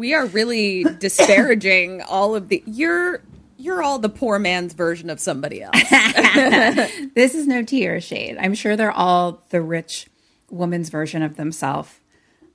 we 0.00 0.14
are 0.14 0.24
really 0.26 0.82
disparaging 0.98 2.00
all 2.02 2.34
of 2.34 2.48
the 2.48 2.62
you're 2.66 3.20
you're 3.58 3.82
all 3.82 3.98
the 3.98 4.08
poor 4.08 4.38
man's 4.38 4.72
version 4.72 5.10
of 5.10 5.20
somebody 5.20 5.62
else. 5.62 5.76
this 7.14 7.34
is 7.34 7.46
no 7.46 7.62
tea 7.62 7.86
or 7.86 8.00
shade. 8.00 8.38
I'm 8.40 8.54
sure 8.54 8.74
they're 8.74 8.90
all 8.90 9.42
the 9.50 9.60
rich 9.60 10.06
woman's 10.48 10.88
version 10.88 11.22
of 11.22 11.36
themselves. 11.36 12.00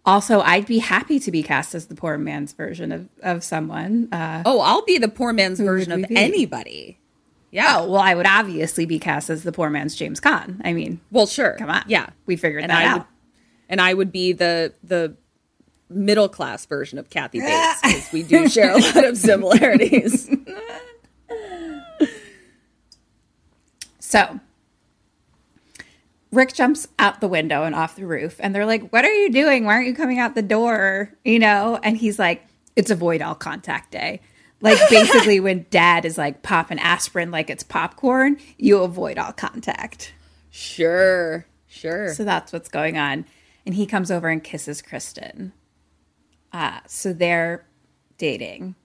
Also, 0.04 0.42
I'd 0.42 0.66
be 0.66 0.80
happy 0.80 1.20
to 1.20 1.32
be 1.32 1.44
cast 1.44 1.76
as 1.76 1.86
the 1.86 1.94
poor 1.96 2.18
man's 2.18 2.54
version 2.54 2.92
of, 2.92 3.08
of 3.22 3.44
someone. 3.44 4.10
Uh, 4.12 4.42
oh, 4.48 4.60
I'll 4.62 4.84
be 4.86 4.98
the 4.98 5.08
poor 5.08 5.32
man's 5.32 5.60
version 5.60 5.92
of 5.92 6.10
be? 6.10 6.16
anybody. 6.16 6.98
Yeah. 7.52 7.78
Oh, 7.82 7.92
well, 7.92 8.02
I 8.02 8.16
would 8.16 8.26
obviously 8.28 8.88
be 8.88 8.98
cast 8.98 9.30
as 9.30 9.44
the 9.44 9.52
poor 9.52 9.70
man's 9.70 9.96
James 9.96 10.20
Caan. 10.20 10.60
I 10.66 10.74
mean, 10.74 11.00
Well, 11.12 11.28
sure. 11.28 11.56
come 11.60 11.70
on. 11.70 11.84
Yeah. 11.88 12.10
We 12.26 12.36
figured 12.36 12.64
and 12.64 12.72
that 12.72 12.82
I 12.82 12.86
out. 12.86 12.98
would 13.00 13.08
and 13.70 13.82
I 13.82 13.94
would 13.94 14.12
be 14.12 14.34
the 14.34 14.74
the 14.84 15.16
middle 15.90 16.30
class 16.30 16.66
version 16.66 16.98
of 16.98 17.10
Kathy 17.10 17.40
Bates 17.40 17.82
because 17.82 18.12
we 18.12 18.24
do 18.24 18.48
share 18.50 18.72
a 18.72 18.80
lot 18.80 19.04
of 19.06 19.18
similarities. 19.18 20.30
So 24.16 24.40
Rick 26.32 26.54
jumps 26.54 26.88
out 27.00 27.22
the 27.22 27.28
window 27.28 27.64
and 27.64 27.74
off 27.74 27.96
the 27.96 28.06
roof, 28.06 28.38
and 28.40 28.54
they're 28.54 28.66
like, 28.66 28.94
What 28.94 29.04
are 29.04 29.14
you 29.14 29.32
doing? 29.32 29.66
Why 29.66 29.74
aren't 29.74 29.88
you 29.88 29.96
coming 29.96 30.20
out 30.20 30.36
the 30.36 30.42
door? 30.42 31.12
You 31.26 31.40
know? 31.40 31.80
And 31.84 31.98
he's 31.98 32.20
like, 32.20 32.46
It's 32.76 32.92
avoid 32.92 33.22
all 33.22 33.36
contact 33.36 33.92
day. 33.92 34.22
Like 34.62 34.78
basically, 34.90 35.40
when 35.40 35.66
dad 35.70 36.06
is 36.06 36.18
like 36.18 36.44
popping 36.44 36.80
aspirin 36.80 37.32
like 37.32 37.50
it's 37.50 37.64
popcorn, 37.64 38.38
you 38.58 38.78
avoid 38.84 39.18
all 39.18 39.34
contact. 39.34 40.14
Sure, 40.52 41.46
sure. 41.68 42.14
So 42.14 42.24
that's 42.24 42.54
what's 42.54 42.70
going 42.70 42.98
on. 42.98 43.26
And 43.66 43.76
he 43.76 43.86
comes 43.86 44.12
over 44.12 44.30
and 44.30 44.44
kisses 44.44 44.82
Kristen. 44.82 45.52
Uh, 46.56 46.80
so 46.88 47.12
they're 47.12 47.66
dating. 48.18 48.76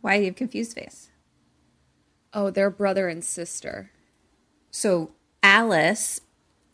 Why 0.00 0.16
do 0.18 0.20
you 0.22 0.26
have 0.26 0.36
confused 0.36 0.74
face? 0.74 1.10
Oh, 2.32 2.50
they're 2.50 2.70
brother 2.70 3.08
and 3.08 3.24
sister. 3.24 3.90
So 4.70 5.10
Alice 5.42 6.20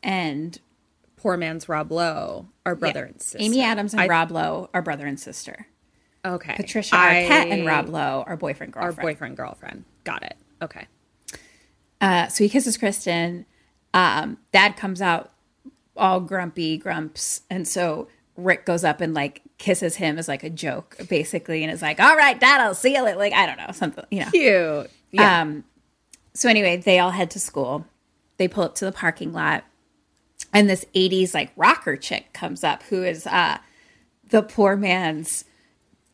and 0.03 0.59
Poor 1.17 1.39
man's 1.39 1.71
Rob 1.71 1.91
Lowe 1.91 2.49
are 2.67 2.75
brother 2.75 3.01
Yeah. 3.05 3.13
and 3.13 3.23
sister. 3.23 3.39
Amy 3.41 3.63
Adams 3.63 3.95
and 3.95 4.03
I- 4.03 4.09
Rob 4.09 4.31
Lowe 4.31 4.69
are 4.75 4.83
brother 4.83 5.07
and 5.07 5.19
sister. 5.19 5.69
Okay. 6.23 6.53
Patricia 6.55 6.95
I- 6.97 7.15
Arquette 7.27 7.51
and 7.51 7.67
Rob 7.67 7.89
Lowe 7.89 8.25
are 8.27 8.37
boyfriend 8.37 8.75
Our 8.77 8.89
girlfriend. 8.89 9.07
boyfriend 9.07 9.37
girlfriend. 9.39 9.85
Got 10.05 10.23
it. 10.25 10.37
Okay. 10.61 10.87
Uh, 11.99 12.29
so 12.29 12.45
he 12.45 12.51
kisses 12.51 12.77
Kristen. 12.77 13.47
Um, 13.95 14.37
Dad 14.53 14.77
comes 14.77 15.01
out 15.01 15.33
all 15.97 16.21
grumpy, 16.21 16.77
grumps, 16.77 17.41
and 17.49 17.67
so 17.67 18.09
Rick 18.37 18.66
goes 18.66 18.85
up 18.85 19.01
and 19.01 19.14
like 19.14 19.43
kisses 19.59 19.97
him 19.97 20.18
as 20.18 20.28
like 20.28 20.43
a 20.43 20.51
joke, 20.51 20.97
basically, 21.09 21.62
and 21.62 21.72
is 21.72 21.82
like, 21.82 22.01
"All 22.01 22.16
right, 22.16 22.39
Dad, 22.39 22.61
I'll 22.61 22.74
seal 22.74 23.07
it." 23.07 23.16
Like 23.16 23.32
I 23.32 23.47
don't 23.47 23.59
know 23.59 23.72
something, 23.72 24.05
you 24.11 24.20
know. 24.20 24.30
Cute. 24.30 24.91
Yeah. 25.12 25.43
Um, 25.43 25.64
so 26.35 26.49
anyway, 26.49 26.76
they 26.76 26.99
all 26.99 27.11
head 27.11 27.30
to 27.32 27.41
school. 27.41 27.87
They 28.37 28.49
pull 28.49 28.64
up 28.64 28.74
to 28.76 28.85
the 28.85 28.93
parking 28.93 29.32
lot, 29.32 29.64
and 30.53 30.68
this 30.68 30.85
'80s 30.95 31.32
like 31.35 31.53
rocker 31.57 31.97
chick 31.97 32.32
comes 32.32 32.64
up, 32.64 32.82
who 32.85 33.05
is 33.05 33.26
uh, 33.26 33.59
the 34.30 34.43
poor 34.43 34.76
man's 34.76 35.45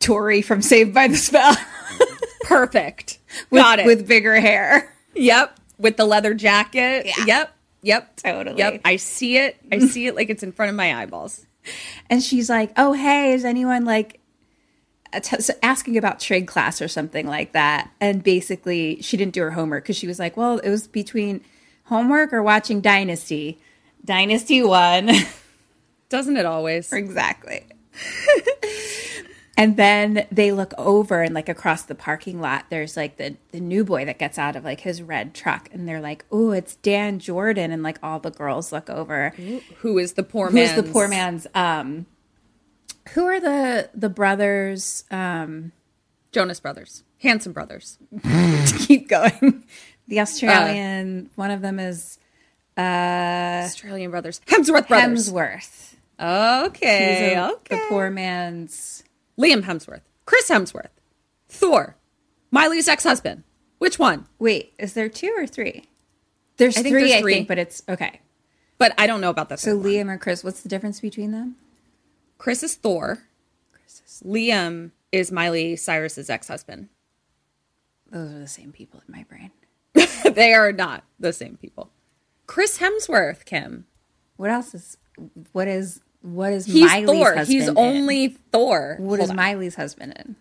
Tori 0.01 0.43
from 0.43 0.61
Saved 0.63 0.93
by 0.93 1.09
the 1.09 1.17
Spell. 1.17 1.57
Perfect. 2.45 3.19
with, 3.51 3.63
Got 3.63 3.79
it. 3.81 3.87
with 3.87 4.09
bigger 4.09 4.41
hair. 4.41 4.93
Yep. 5.15 5.59
With 5.79 5.97
the 5.97 6.05
leather 6.05 6.35
jacket. 6.35 7.07
Yeah. 7.07 7.25
Yep. 7.27 7.57
Yep. 7.83 8.17
Totally. 8.17 8.59
Yep. 8.59 8.81
I 8.85 8.97
see 8.97 9.39
it. 9.39 9.57
I 9.73 9.79
see 9.79 10.07
it 10.07 10.15
like 10.15 10.31
it's 10.31 10.43
in 10.43 10.53
front 10.53 10.71
of 10.71 10.77
my 10.77 10.95
eyeballs. 11.01 11.47
And 12.09 12.23
she's 12.23 12.49
like, 12.49 12.73
"Oh, 12.77 12.93
hey, 12.93 13.33
is 13.33 13.45
anyone 13.45 13.85
like 13.85 14.21
asking 15.63 15.97
about 15.97 16.21
trade 16.21 16.47
class 16.47 16.81
or 16.81 16.89
something 16.89 17.27
like 17.27 17.53
that?" 17.53 17.91
And 18.01 18.23
basically, 18.23 19.01
she 19.03 19.17
didn't 19.17 19.35
do 19.35 19.43
her 19.43 19.51
homework 19.53 19.85
because 19.85 19.97
she 19.97 20.07
was 20.07 20.19
like, 20.19 20.37
"Well, 20.37 20.59
it 20.59 20.71
was 20.71 20.89
between 20.89 21.43
homework 21.85 22.33
or 22.33 22.43
watching 22.43 22.81
Dynasty." 22.81 23.59
Dynasty 24.05 24.63
won. 24.63 25.11
Doesn't 26.09 26.37
it 26.37 26.47
always? 26.47 26.93
exactly. 26.93 27.67
And 29.57 29.77
then 29.77 30.27
they 30.31 30.53
look 30.53 30.73
over 30.79 31.23
and 31.23 31.35
like 31.35 31.49
across 31.49 31.83
the 31.83 31.95
parking 31.95 32.41
lot, 32.41 32.67
there's 32.71 32.97
like 32.97 33.17
the 33.17 33.37
the 33.53 33.61
new 33.61 33.85
boy 33.85 34.05
that 34.05 34.19
gets 34.19 34.39
out 34.39 34.57
of 34.57 34.65
like 34.65 34.81
his 34.81 35.03
red 35.03 35.35
truck, 35.35 35.69
and 35.73 35.89
they're 35.89 36.01
like, 36.01 36.25
"Oh, 36.31 36.53
it's 36.53 36.77
Dan 36.77 37.19
Jordan," 37.19 37.71
and 37.71 37.83
like 37.83 37.99
all 38.03 38.21
the 38.21 38.31
girls 38.31 38.73
look 38.73 38.89
over. 38.89 39.31
Who 39.79 39.99
is 39.99 40.15
the 40.15 40.23
poor 40.23 40.51
man? 40.51 40.75
Who's 40.75 40.85
the 40.85 40.91
poor 40.93 41.09
man's? 41.09 41.47
Um, 41.55 42.07
who 43.15 43.25
are 43.27 43.41
the 43.41 43.91
the 43.95 44.09
brothers? 44.09 45.05
Um, 45.11 45.73
Jonas 46.33 46.61
Brothers. 46.61 47.03
Hanson 47.19 47.53
Brothers. 47.53 47.99
keep 48.79 49.09
going. 49.09 49.65
The 50.09 50.21
Australian. 50.21 51.31
one 51.35 51.51
of 51.51 51.61
them 51.61 51.79
is 51.79 52.19
uh, 52.79 52.81
Australian 53.65 54.11
Brothers. 54.11 54.41
Hemsworth 54.47 54.89
Brothers. 54.89 55.31
Hemsworth. 55.31 55.95
Okay. 56.19 57.35
A- 57.35 57.51
okay. 57.53 57.77
The 57.77 57.83
poor 57.89 58.11
man's. 58.11 59.05
Liam 59.41 59.63
Hemsworth. 59.65 60.03
Chris 60.27 60.49
Hemsworth. 60.51 60.91
Thor. 61.49 61.97
Miley's 62.51 62.89
ex-husband. 62.89 63.43
Which 63.79 63.99
one? 63.99 64.27
Wait, 64.39 64.75
is 64.79 64.93
there 64.93 65.09
two 65.09 65.35
or 65.37 65.47
three? 65.47 65.85
There's 66.59 66.77
I 66.77 66.83
three, 66.83 66.91
there's 66.91 67.13
I 67.13 67.21
three. 67.23 67.35
think, 67.35 67.49
but 67.49 67.59
it's 67.59 67.83
okay. 67.89 68.21
But 68.77 68.93
I 68.99 69.07
don't 69.07 69.21
know 69.23 69.31
about 69.31 69.49
that. 69.49 69.59
So 69.61 69.79
Liam 69.79 70.11
or 70.11 70.19
Chris, 70.19 70.45
what's 70.45 70.61
the 70.61 70.69
difference 70.69 71.01
between 71.01 71.31
them? 71.31 71.57
Chris 72.37 72.63
is 72.63 72.75
Thor. 72.75 73.23
Chris. 73.73 74.03
is 74.05 74.23
Liam 74.27 74.91
is 75.13 75.33
Miley 75.33 75.77
Cyrus's 75.77 76.29
ex-husband. 76.29 76.89
Those 78.11 78.33
are 78.33 78.39
the 78.39 78.49
same 78.49 78.73
people 78.73 79.03
in 79.07 79.15
my 79.15 79.25
brain. 79.25 79.51
they 80.35 80.53
are 80.53 80.73
not 80.73 81.05
the 81.19 81.33
same 81.33 81.57
people. 81.57 81.91
Chris 82.47 82.79
Hemsworth, 82.79 83.45
Kim. 83.45 83.87
What 84.37 84.51
else 84.51 84.75
is? 84.75 84.99
What 85.53 85.69
is? 85.69 86.01
What 86.23 86.53
is 86.53 86.67
He's 86.67 86.85
Miley's 86.85 87.07
Thor. 87.07 87.35
husband? 87.35 87.49
He's 87.49 87.69
in? 87.69 87.79
only 87.79 88.29
Thor. 88.53 88.97
What 88.99 89.19
Hold 89.19 89.21
is 89.21 89.31
on. 89.31 89.37
Miley's 89.37 89.75
husband 89.77 90.13
in? 90.19 90.37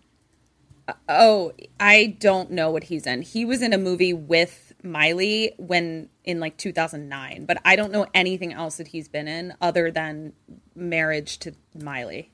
Uh, 0.88 0.94
oh, 1.08 1.54
I 1.80 2.18
don't 2.20 2.52
know 2.52 2.72
what 2.72 2.86
he's 2.86 3.06
in. 3.08 3.22
He 3.22 3.46
was 3.46 3.62
in 3.62 3.74
a 3.74 3.78
movie 3.78 4.14
with 4.14 4.74
Miley 4.84 5.54
when 5.58 6.10
in 6.24 6.40
like 6.40 6.58
2009, 6.58 7.46
but 7.46 7.58
I 7.64 7.76
don't 7.76 7.92
know 7.92 8.08
anything 8.14 8.54
else 8.54 8.78
that 8.78 8.88
he's 8.90 9.08
been 9.08 9.28
in 9.28 9.54
other 9.62 9.92
than 9.92 10.34
marriage 10.76 11.38
to 11.40 11.54
Miley. 11.76 12.32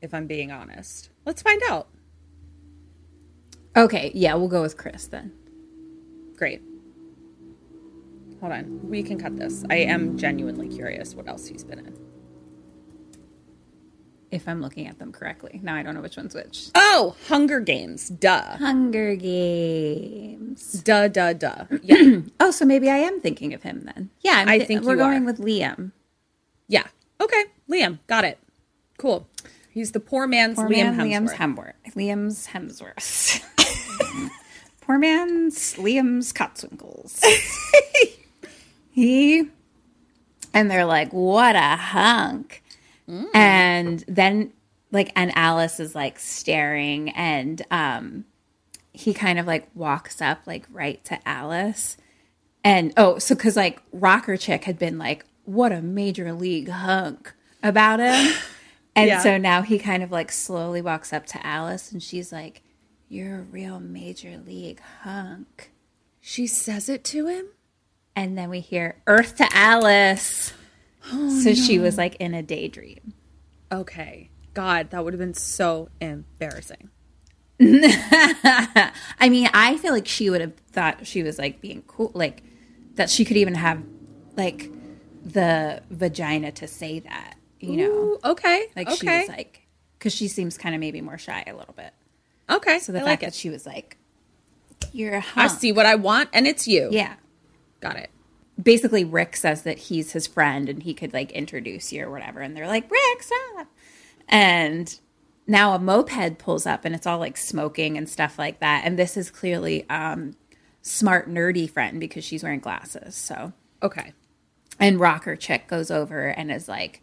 If 0.00 0.14
I'm 0.14 0.26
being 0.26 0.50
honest. 0.50 1.10
Let's 1.26 1.42
find 1.42 1.60
out. 1.68 1.88
Okay, 3.76 4.10
yeah, 4.14 4.34
we'll 4.34 4.48
go 4.48 4.62
with 4.62 4.76
Chris 4.76 5.06
then. 5.06 5.32
Great. 6.36 6.62
Hold 8.40 8.52
on. 8.52 8.88
We 8.88 9.02
can 9.02 9.18
cut 9.18 9.36
this. 9.36 9.64
I 9.70 9.76
am 9.76 10.16
genuinely 10.16 10.68
curious 10.68 11.14
what 11.14 11.28
else 11.28 11.46
he's 11.46 11.62
been 11.64 11.78
in. 11.80 11.96
If 14.30 14.46
I'm 14.48 14.62
looking 14.62 14.86
at 14.86 14.98
them 14.98 15.10
correctly. 15.12 15.58
Now 15.62 15.74
I 15.74 15.82
don't 15.82 15.94
know 15.94 16.00
which 16.00 16.16
one's 16.16 16.34
which. 16.34 16.68
Oh, 16.74 17.16
Hunger 17.28 17.58
Games. 17.60 18.08
Duh. 18.08 18.56
Hunger 18.58 19.16
Games. 19.16 20.80
Duh, 20.84 21.08
duh, 21.08 21.32
duh. 21.32 21.64
Yeah. 21.82 22.20
Oh, 22.40 22.50
so 22.50 22.64
maybe 22.64 22.88
I 22.88 22.96
am 22.96 23.20
thinking 23.20 23.52
of 23.54 23.62
him 23.62 23.82
then. 23.84 24.10
Yeah, 24.20 24.36
I'm 24.38 24.48
I 24.48 24.58
think 24.60 24.82
we're 24.84 24.96
going 24.96 25.22
are. 25.22 25.26
with 25.26 25.38
Liam. 25.38 25.92
yeah. 26.68 26.86
Okay. 27.20 27.44
Liam. 27.68 27.98
Got 28.06 28.24
it. 28.24 28.38
Cool. 28.98 29.28
He's 29.70 29.92
the 29.92 30.00
poor 30.00 30.26
man's 30.26 30.56
Poor 30.56 30.68
Liam 30.68 30.96
man, 30.96 31.10
Hemsworth. 31.26 31.74
Liam's 31.94 32.46
Hemsworth. 32.48 32.94
Liam's 32.96 33.40
Hemsworth. 33.58 34.30
Poor 34.80 34.98
man's 34.98 35.74
Liam's 35.74 36.32
Kotzwinkles. 36.32 37.22
he 39.00 39.48
and 40.52 40.70
they're 40.70 40.84
like, 40.84 41.12
"What 41.12 41.56
a 41.56 41.76
hunk!" 41.76 42.62
And 43.34 44.04
then, 44.06 44.52
like, 44.92 45.10
and 45.16 45.32
Alice 45.36 45.80
is 45.80 45.94
like 45.94 46.18
staring, 46.18 47.10
and 47.10 47.60
um, 47.70 48.24
he 48.92 49.12
kind 49.14 49.38
of 49.38 49.46
like 49.46 49.68
walks 49.74 50.20
up, 50.22 50.40
like, 50.46 50.66
right 50.70 51.02
to 51.06 51.18
Alice, 51.28 51.96
and 52.64 52.92
oh, 52.96 53.18
so 53.18 53.34
because 53.34 53.56
like 53.56 53.80
Rocker 53.92 54.36
Chick 54.36 54.64
had 54.64 54.78
been 54.78 54.98
like, 54.98 55.24
"What 55.44 55.72
a 55.72 55.82
major 55.82 56.32
league 56.32 56.68
hunk" 56.68 57.32
about 57.62 58.00
him. 58.00 58.32
And 58.96 59.06
Yeah. 59.06 59.20
so 59.22 59.38
now 59.38 59.62
he 59.62 59.78
kind 59.78 60.02
of 60.02 60.10
like 60.10 60.32
slowly 60.32 60.82
walks 60.82 61.12
up 61.12 61.24
to 61.26 61.46
Alice 61.46 61.92
and 61.92 62.02
she's 62.02 62.32
like, 62.32 62.60
You're 63.08 63.38
a 63.38 63.42
real 63.42 63.78
major 63.78 64.36
league 64.44 64.80
hunk. 65.04 65.70
She 66.20 66.48
says 66.48 66.88
it 66.88 67.04
to 67.04 67.28
him? 67.28 67.46
And 68.20 68.36
then 68.36 68.50
we 68.50 68.60
hear 68.60 69.00
Earth 69.06 69.36
to 69.36 69.48
Alice. 69.50 70.52
Oh, 71.10 71.40
so 71.40 71.54
she 71.54 71.78
was 71.78 71.96
like 71.96 72.16
in 72.16 72.34
a 72.34 72.42
daydream. 72.42 73.14
Okay. 73.72 74.28
God, 74.52 74.90
that 74.90 75.02
would 75.02 75.14
have 75.14 75.18
been 75.18 75.32
so 75.32 75.88
embarrassing. 76.02 76.90
I 77.62 78.92
mean, 79.30 79.48
I 79.54 79.78
feel 79.78 79.94
like 79.94 80.06
she 80.06 80.28
would 80.28 80.42
have 80.42 80.54
thought 80.70 81.06
she 81.06 81.22
was 81.22 81.38
like 81.38 81.62
being 81.62 81.82
cool, 81.86 82.10
like 82.12 82.42
that 82.96 83.08
she 83.08 83.24
could 83.24 83.38
even 83.38 83.54
have 83.54 83.82
like 84.36 84.70
the 85.24 85.82
vagina 85.88 86.52
to 86.52 86.66
say 86.68 86.98
that, 86.98 87.36
you 87.58 87.78
know. 87.78 87.90
Ooh, 87.90 88.18
okay. 88.22 88.66
Like 88.76 88.90
she 88.90 89.06
was 89.08 89.28
like, 89.28 89.66
because 89.98 90.14
she 90.14 90.28
seems 90.28 90.58
kind 90.58 90.74
of 90.74 90.80
maybe 90.80 91.00
more 91.00 91.16
shy 91.16 91.42
a 91.46 91.54
little 91.54 91.74
bit. 91.74 91.94
Okay. 92.50 92.80
So 92.80 92.92
the 92.92 92.98
I 92.98 93.00
fact 93.00 93.22
like 93.22 93.30
that 93.32 93.34
she 93.34 93.48
was 93.48 93.64
like, 93.64 93.96
"You're 94.92 95.14
a 95.14 95.18
I 95.18 95.20
hunk." 95.20 95.52
see 95.52 95.72
what 95.72 95.86
I 95.86 95.94
want, 95.94 96.28
and 96.34 96.46
it's 96.46 96.68
you. 96.68 96.90
Yeah. 96.92 97.14
Got 97.80 97.96
it. 97.96 98.10
Basically, 98.62 99.04
Rick 99.04 99.36
says 99.36 99.62
that 99.62 99.78
he's 99.78 100.12
his 100.12 100.26
friend 100.26 100.68
and 100.68 100.82
he 100.82 100.92
could 100.94 101.12
like 101.12 101.32
introduce 101.32 101.92
you 101.92 102.04
or 102.04 102.10
whatever, 102.10 102.40
and 102.40 102.56
they're 102.56 102.66
like, 102.66 102.90
"Rick, 102.90 103.22
stop!" 103.22 103.68
And 104.28 104.98
now 105.46 105.72
a 105.74 105.78
moped 105.78 106.38
pulls 106.38 106.66
up 106.66 106.84
and 106.84 106.94
it's 106.94 107.06
all 107.06 107.18
like 107.18 107.36
smoking 107.36 107.96
and 107.96 108.08
stuff 108.08 108.38
like 108.38 108.60
that. 108.60 108.82
And 108.84 108.98
this 108.98 109.16
is 109.16 109.30
clearly 109.30 109.88
um, 109.88 110.34
smart 110.82 111.28
nerdy 111.28 111.68
friend 111.68 111.98
because 111.98 112.22
she's 112.24 112.42
wearing 112.42 112.60
glasses. 112.60 113.14
So 113.16 113.52
Okay. 113.82 114.12
and 114.78 115.00
rocker 115.00 115.34
chick 115.36 115.66
goes 115.66 115.90
over 115.90 116.28
and 116.28 116.52
is 116.52 116.68
like 116.68 117.02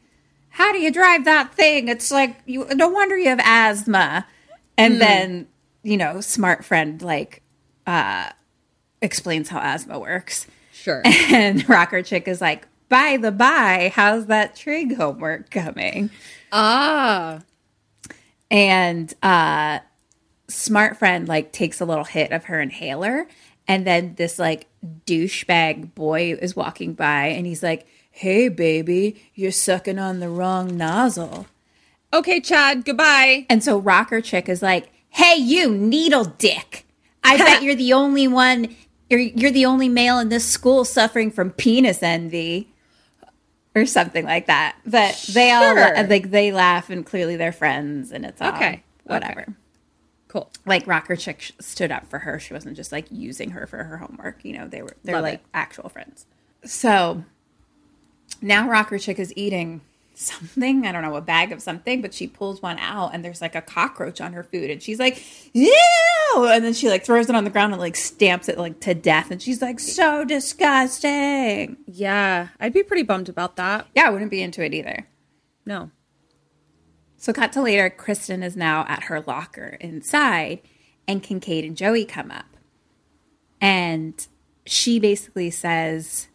how 0.49 0.71
do 0.71 0.79
you 0.79 0.91
drive 0.91 1.25
that 1.25 1.53
thing 1.53 1.87
it's 1.89 2.09
like 2.11 2.37
you 2.45 2.65
no 2.75 2.87
wonder 2.87 3.17
you 3.17 3.27
have 3.29 3.41
asthma 3.43 4.25
and 4.77 4.93
Hmm. 4.95 4.99
then 4.99 5.47
you 5.83 5.97
know 5.97 6.21
smart 6.21 6.63
friend 6.63 7.01
like 7.01 7.41
uh 7.85 8.29
explains 9.01 9.49
how 9.49 9.59
asthma 9.59 9.99
works 9.99 10.47
Sure. 10.87 11.01
and 11.05 11.67
rocker 11.67 12.01
chick 12.01 12.27
is 12.29 12.39
like 12.39 12.65
by 12.89 13.17
the 13.17 13.31
by 13.31 13.91
how's 13.93 14.27
that 14.27 14.55
trig 14.55 14.95
homework 14.95 15.49
coming 15.51 16.09
Ah. 16.51 17.39
and 18.49 19.13
uh 19.21 19.79
smart 20.47 20.95
friend 20.97 21.27
like 21.27 21.51
takes 21.51 21.81
a 21.81 21.85
little 21.85 22.05
hit 22.05 22.31
of 22.31 22.45
her 22.45 22.61
inhaler 22.61 23.27
and 23.67 23.85
then 23.85 24.15
this 24.15 24.39
like 24.39 24.67
douchebag 25.05 25.93
boy 25.93 26.33
is 26.41 26.55
walking 26.55 26.93
by 26.93 27.25
and 27.27 27.45
he's 27.45 27.61
like 27.61 27.85
hey 28.11 28.47
baby 28.47 29.21
you're 29.35 29.51
sucking 29.51 29.99
on 29.99 30.19
the 30.19 30.29
wrong 30.29 30.75
nozzle 30.77 31.47
Okay, 32.13 32.39
Chad. 32.39 32.85
Goodbye. 32.85 33.45
and 33.49 33.61
so 33.61 33.77
rocker 33.77 34.21
chick 34.21 34.47
is 34.47 34.61
like 34.61 34.89
hey 35.09 35.35
you 35.35 35.75
needle 35.75 36.23
dick 36.23 36.85
i 37.25 37.35
bet 37.37 37.61
you're 37.61 37.75
the 37.75 37.91
only 37.91 38.29
one 38.29 38.73
you're, 39.09 39.19
you're 39.19 39.51
the 39.51 39.65
only 39.65 39.89
male 39.89 40.19
in 40.19 40.29
this 40.29 40.45
school 40.45 40.83
suffering 40.85 41.31
from 41.31 41.51
penis 41.51 42.01
envy 42.03 42.73
or 43.75 43.85
something 43.85 44.25
like 44.25 44.47
that. 44.47 44.75
But 44.85 45.23
they 45.33 45.51
all 45.51 45.75
like 45.75 46.29
they 46.31 46.51
laugh 46.51 46.89
and 46.89 47.05
clearly 47.05 47.35
they're 47.35 47.51
friends 47.51 48.11
and 48.11 48.25
it's 48.25 48.41
all 48.41 48.49
Okay. 48.55 48.83
whatever. 49.03 49.45
Cool. 50.27 50.51
like 50.65 50.85
rocker 50.87 51.15
chick 51.15 51.51
stood 51.59 51.89
up 51.91 52.05
for 52.09 52.19
her. 52.19 52.37
She 52.39 52.53
wasn't 52.53 52.75
just 52.75 52.91
like 52.91 53.05
using 53.09 53.51
her 53.51 53.65
for 53.65 53.83
her 53.85 53.97
homework. 53.97 54.43
You 54.43 54.57
know 54.57 54.67
they 54.67 54.81
were 54.81 54.95
they're 55.03 55.21
like 55.21 55.35
it. 55.35 55.45
actual 55.53 55.87
friends. 55.89 56.25
So 56.65 57.23
now 58.41 58.67
rocker 58.69 58.97
chick 58.99 59.19
is 59.19 59.31
eating 59.37 59.81
something 60.19 60.85
i 60.87 60.91
don't 60.91 61.03
know 61.03 61.15
a 61.15 61.21
bag 61.21 61.51
of 61.51 61.61
something 61.61 62.01
but 62.01 62.13
she 62.13 62.25
pulls 62.27 62.61
one 62.61 62.79
out 62.79 63.13
and 63.13 63.23
there's 63.23 63.39
like 63.41 63.53
a 63.55 63.61
cockroach 63.61 64.19
on 64.19 64.33
her 64.33 64.43
food 64.43 64.69
and 64.71 64.81
she's 64.81 64.97
like 64.99 65.23
ew 65.53 65.73
and 66.49 66.65
then 66.65 66.73
she 66.73 66.89
like 66.89 67.05
throws 67.05 67.29
it 67.29 67.35
on 67.35 67.43
the 67.43 67.49
ground 67.49 67.71
and 67.71 67.79
like 67.79 67.95
stamps 67.95 68.49
it 68.49 68.57
like 68.57 68.79
to 68.79 68.93
death 68.95 69.29
and 69.29 69.41
she's 69.41 69.61
like 69.61 69.79
so 69.79 70.25
disgusting 70.25 71.77
Yeah, 71.85 72.47
I'd 72.59 72.73
be 72.73 72.81
pretty 72.83 73.03
bummed 73.03 73.29
about 73.29 73.55
that. 73.57 73.87
yeah 73.95 74.07
i 74.07 74.09
wouldn't 74.09 74.31
be 74.31 74.41
into 74.41 74.63
it 74.63 74.73
either 74.73 75.07
No. 75.65 75.91
So 77.19 77.33
cut 77.33 77.51
to 77.53 77.61
later, 77.63 77.89
Kristen 77.89 78.43
is 78.43 78.55
now 78.55 78.85
at 78.87 79.05
her 79.05 79.21
locker 79.21 79.75
inside, 79.81 80.61
and 81.07 81.23
Kincaid 81.23 81.65
and 81.65 81.75
Joey 81.75 82.05
come 82.05 82.29
up. 82.29 82.45
And 83.59 84.25
she 84.67 84.99
basically 84.99 85.49
says 85.49 86.27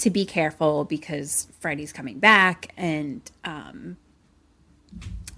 to 0.00 0.10
be 0.10 0.24
careful 0.24 0.84
because 0.84 1.46
Freddy's 1.60 1.92
coming 1.92 2.18
back 2.18 2.72
and 2.76 3.22
um 3.44 3.96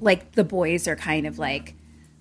like 0.01 0.33
the 0.33 0.45
boys 0.45 0.89
are 0.89 0.97
kind 0.97 1.27
of 1.27 1.39
like 1.39 1.75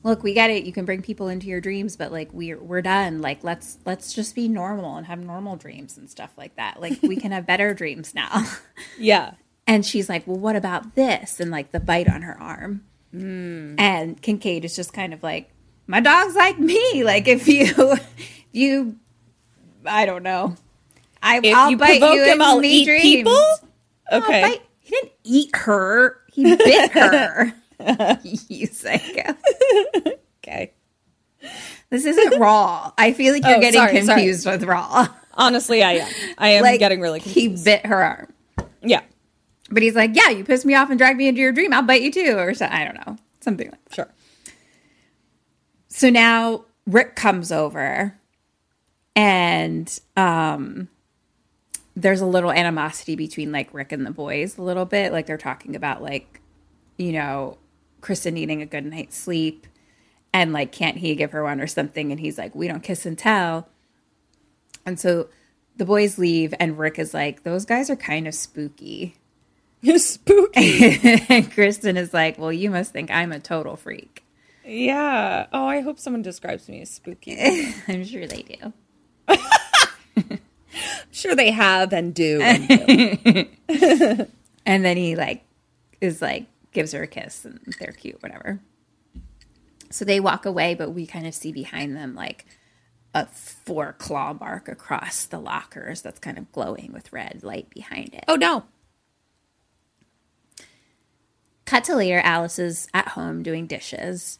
look 0.04 0.24
we 0.24 0.34
get 0.34 0.50
it 0.50 0.64
you 0.64 0.72
can 0.74 0.86
bring 0.86 1.02
people 1.02 1.28
into 1.28 1.48
your 1.48 1.62
dreams 1.62 1.96
but 1.96 2.12
like 2.12 2.30
we're 2.34 2.60
we're 2.60 2.82
done 2.82 3.22
like 3.22 3.44
let's 3.44 3.78
let's 3.86 4.14
just 4.14 4.36
be 4.36 4.48
normal 4.48 4.98
and 4.98 5.08
have 5.08 5.20
normal 5.20 5.56
dreams 5.56 5.98
and 5.98 6.10
stuff 6.10 6.32
like 6.38 6.56
that 6.56 6.80
like 6.82 7.02
we 7.04 7.16
can 7.16 7.32
have 7.32 7.46
better 7.48 7.74
dreams 7.74 8.14
now 8.16 8.44
Yeah. 9.00 9.32
and 9.68 9.86
she's 9.86 10.10
like, 10.10 10.26
well, 10.28 10.38
what 10.38 10.56
about 10.56 10.96
this? 10.96 11.40
And 11.40 11.50
like 11.52 11.72
the 11.72 11.80
bite 11.80 12.10
on 12.10 12.24
her 12.24 12.40
arm. 12.40 12.84
And 13.14 14.22
Kincaid 14.22 14.64
is 14.66 14.76
just 14.76 14.94
kind 14.94 15.14
of 15.14 15.22
like, 15.24 15.50
my 15.88 16.00
dog's 16.00 16.36
like 16.36 16.58
me. 16.60 17.04
Like 17.04 17.28
if 17.28 17.48
you, 17.48 17.66
if 17.78 18.46
you, 18.52 18.98
I 19.86 20.06
don't 20.06 20.24
know. 20.24 20.56
I, 21.22 21.40
If 21.44 21.56
I'll 21.56 21.70
you 21.72 21.78
bite 21.78 22.00
provoke 22.00 22.16
you 22.16 22.24
him, 22.26 22.42
I'll 22.42 22.64
eat 22.64 22.86
dreams. 22.86 23.02
people? 23.04 23.46
Okay. 24.12 24.60
he 24.80 24.90
didn't 24.92 25.12
eat 25.24 25.56
her. 25.56 26.18
He 26.32 26.56
bit 26.56 26.92
her. 26.92 27.54
you 28.24 28.68
psycho. 28.68 29.36
Okay. 30.44 30.74
This 31.90 32.06
isn't 32.06 32.40
raw. 32.40 32.92
I 32.98 33.14
feel 33.14 33.34
like 33.34 33.44
you're 33.46 33.58
Oh, 33.58 33.62
getting 33.62 33.80
sorry, 33.80 34.02
sorry. 34.02 34.20
confused 34.22 34.46
with 34.46 34.64
raw. 34.64 35.08
Honestly, 35.34 35.82
I 35.84 35.94
am. 35.94 36.12
I 36.38 36.50
am 36.50 36.64
Like, 36.64 36.80
getting 36.80 37.02
really 37.02 37.20
confused. 37.20 37.66
He 37.66 37.72
bit 37.72 37.86
her 37.86 38.04
arm. 38.04 38.34
yeah. 38.82 39.02
But 39.70 39.84
he's 39.84 39.96
like, 39.96 40.12
yeah, 40.16 40.30
you 40.30 40.44
pissed 40.44 40.66
me 40.66 40.76
off 40.76 40.90
and 40.90 40.98
dragged 40.98 41.18
me 41.18 41.28
into 41.28 41.40
your 41.42 41.52
dream. 41.54 41.74
I'll 41.74 41.82
bite 41.84 42.02
you 42.02 42.12
too. 42.12 42.36
Or 42.38 42.54
so, 42.54 42.68
I 42.70 42.84
don't 42.84 42.96
know. 43.08 43.18
Something 43.40 43.70
like 43.72 43.84
that. 43.86 43.96
Sure. 43.96 44.10
So 45.88 46.10
now 46.10 46.66
Rick 46.86 47.16
comes 47.16 47.52
over 47.52 48.18
and 49.16 50.00
um 50.18 50.88
there's 51.96 52.22
a 52.22 52.26
little 52.26 52.52
animosity 52.52 53.16
between 53.16 53.52
like 53.52 53.74
Rick 53.74 53.92
and 53.92 54.06
the 54.06 54.12
boys 54.12 54.58
a 54.58 54.62
little 54.62 54.86
bit. 54.86 55.12
Like 55.12 55.26
they're 55.26 55.38
talking 55.38 55.76
about 55.76 56.02
like, 56.02 56.42
you 56.98 57.12
know, 57.12 57.58
Kristen 58.00 58.34
needing 58.34 58.62
a 58.62 58.66
good 58.66 58.86
night's 58.86 59.18
sleep 59.18 59.68
and 60.34 60.54
like 60.54 60.72
can't 60.72 60.98
he 60.98 61.16
give 61.16 61.32
her 61.32 61.44
one 61.44 61.60
or 61.60 61.68
something 61.68 62.12
and 62.12 62.20
he's 62.20 62.38
like, 62.38 62.56
We 62.56 62.68
don't 62.68 62.84
kiss 62.84 63.06
and 63.06 63.18
tell. 63.18 63.68
And 64.86 65.00
so 65.00 65.30
the 65.78 65.86
boys 65.86 66.18
leave 66.18 66.54
and 66.60 66.78
Rick 66.78 66.98
is 67.00 67.14
like, 67.14 67.44
Those 67.44 67.66
guys 67.66 67.90
are 67.90 67.96
kind 67.96 68.28
of 68.28 68.34
spooky. 68.34 69.16
Spooky. 69.98 71.26
and 71.28 71.52
Kristen 71.52 71.98
is 71.98 72.14
like, 72.14 72.38
Well, 72.38 72.54
you 72.54 72.70
must 72.70 72.94
think 72.94 73.10
I'm 73.10 73.32
a 73.32 73.40
total 73.40 73.76
freak. 73.76 74.24
Yeah. 74.64 75.48
Oh, 75.52 75.66
I 75.66 75.82
hope 75.82 76.00
someone 76.00 76.22
describes 76.22 76.70
me 76.70 76.82
as 76.82 76.92
spooky. 76.92 77.36
I'm 77.88 78.04
sure 78.06 78.28
they 78.28 78.44
do. 78.44 78.74
Sure 81.12 81.36
they 81.36 81.52
have 81.52 81.94
and 81.94 82.14
do. 82.14 82.42
And 82.42 82.68
do. 82.68 84.28
and 84.66 84.86
then 84.86 84.98
he 84.98 85.16
like 85.16 85.44
is 86.00 86.22
like 86.22 86.48
gives 86.72 86.92
her 86.94 87.04
a 87.04 87.08
kiss 87.08 87.46
and 87.46 87.60
they're 87.80 87.92
cute 87.92 88.22
whatever 88.22 88.60
so 89.90 90.06
they 90.06 90.20
walk 90.20 90.46
away 90.46 90.74
but 90.74 90.92
we 90.92 91.06
kind 91.06 91.28
of 91.28 91.34
see 91.34 91.52
behind 91.52 91.96
them 91.96 92.16
like 92.16 92.46
a 93.14 93.26
four 93.26 93.94
claw 93.94 94.34
mark 94.34 94.68
across 94.68 95.26
the 95.26 95.40
lockers 95.40 96.02
that's 96.02 96.20
kind 96.20 96.38
of 96.38 96.52
glowing 96.52 96.92
with 96.94 97.12
red 97.12 97.42
light 97.44 97.70
behind 97.70 98.14
it 98.14 98.24
oh 98.28 98.36
no 98.36 98.64
cut 101.66 101.84
to 101.84 101.96
later 101.96 102.22
alice 102.24 102.58
is 102.58 102.88
at 102.94 103.10
home 103.10 103.44
doing 103.44 103.68
dishes 103.68 104.40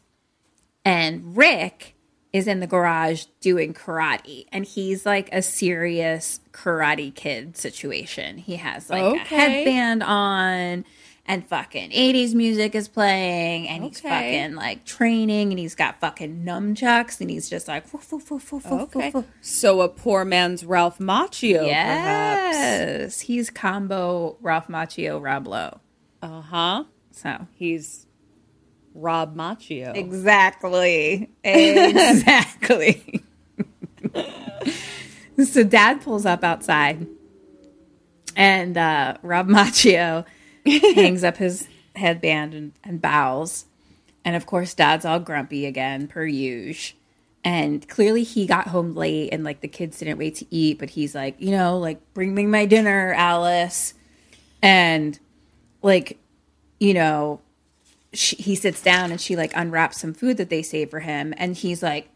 and 0.84 1.36
rick 1.36 1.94
is 2.32 2.46
in 2.46 2.60
the 2.60 2.66
garage 2.66 3.24
doing 3.40 3.74
karate 3.74 4.46
and 4.52 4.64
he's 4.64 5.04
like 5.04 5.28
a 5.32 5.42
serious 5.42 6.40
karate 6.52 7.14
kid 7.14 7.56
situation 7.56 8.38
he 8.38 8.56
has 8.56 8.88
like 8.88 9.02
a 9.16 9.18
headband 9.18 10.02
on 10.02 10.84
and 11.24 11.46
fucking 11.46 11.90
80s 11.90 12.34
music 12.34 12.74
is 12.74 12.88
playing 12.88 13.68
and 13.68 13.84
he's 13.84 13.98
Okay. 14.00 14.08
fucking 14.08 14.56
like 14.56 14.84
training 14.84 15.50
and 15.50 15.58
he's 15.58 15.74
got 15.76 16.00
fucking 16.00 16.44
numchucks 16.44 17.20
and 17.20 17.30
he's 17.30 17.48
just 17.48 17.68
like 17.68 17.92
woof, 17.92 18.10
woof, 18.12 18.28
woof, 18.30 18.50
woof, 18.52 18.66
Okay. 18.66 19.04
woof, 19.06 19.14
woof. 19.14 19.24
So 19.40 19.82
a 19.82 19.88
poor 19.88 20.24
man's 20.24 20.64
Ralph 20.64 20.98
Macchio, 20.98 21.60
perhaps. 21.62 22.56
yes 22.58 23.20
he's 23.20 23.50
combo 23.50 24.36
ralph 24.40 24.68
macchio 24.68 25.22
rob 25.22 25.46
lowe 25.46 25.80
Uh 26.22 26.40
huh. 26.40 26.84
so 27.12 27.46
He's 27.54 28.06
Rob 28.94 29.36
Macchio. 29.36 29.96
Exactly. 29.96 31.30
Exactly. 31.44 33.24
so 35.44 35.64
dad 35.64 36.02
pulls 36.02 36.26
up 36.26 36.44
outside 36.44 37.06
and 38.36 38.76
uh, 38.76 39.16
Rob 39.22 39.48
Macchio 39.48 40.24
hangs 40.66 41.24
up 41.24 41.36
his 41.36 41.68
headband 41.96 42.54
and, 42.54 42.72
and 42.84 43.00
bows. 43.00 43.66
And 44.24 44.36
of 44.36 44.46
course, 44.46 44.74
dad's 44.74 45.04
all 45.04 45.20
grumpy 45.20 45.66
again, 45.66 46.06
per 46.08 46.24
usual. 46.24 46.98
And 47.44 47.86
clearly, 47.88 48.22
he 48.22 48.46
got 48.46 48.68
home 48.68 48.94
late 48.94 49.30
and 49.32 49.42
like 49.42 49.62
the 49.62 49.68
kids 49.68 49.98
didn't 49.98 50.18
wait 50.18 50.36
to 50.36 50.46
eat, 50.54 50.78
but 50.78 50.90
he's 50.90 51.12
like, 51.12 51.34
you 51.40 51.50
know, 51.50 51.76
like, 51.78 52.14
bring 52.14 52.32
me 52.32 52.46
my 52.46 52.66
dinner, 52.66 53.12
Alice. 53.14 53.94
And 54.62 55.18
like, 55.82 56.18
you 56.78 56.94
know, 56.94 57.40
she, 58.12 58.36
he 58.36 58.54
sits 58.54 58.82
down 58.82 59.10
and 59.10 59.20
she 59.20 59.36
like 59.36 59.52
unwraps 59.54 60.00
some 60.00 60.14
food 60.14 60.36
that 60.36 60.50
they 60.50 60.62
saved 60.62 60.90
for 60.90 61.00
him 61.00 61.34
and 61.36 61.56
he's 61.56 61.82
like 61.82 62.08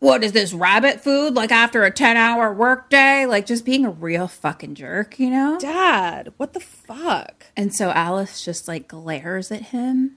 what 0.00 0.22
is 0.22 0.32
this 0.32 0.52
rabbit 0.52 1.02
food? 1.02 1.34
Like 1.34 1.50
after 1.50 1.84
a 1.84 1.90
10 1.90 2.18
hour 2.18 2.52
workday 2.52 3.24
like 3.26 3.46
just 3.46 3.64
being 3.64 3.86
a 3.86 3.90
real 3.90 4.28
fucking 4.28 4.74
jerk 4.74 5.18
you 5.18 5.30
know? 5.30 5.58
Dad 5.58 6.32
what 6.36 6.52
the 6.52 6.60
fuck? 6.60 7.46
And 7.56 7.74
so 7.74 7.90
alice 7.90 8.44
just 8.44 8.68
like 8.68 8.88
glares 8.88 9.50
at 9.50 9.62
him 9.62 10.16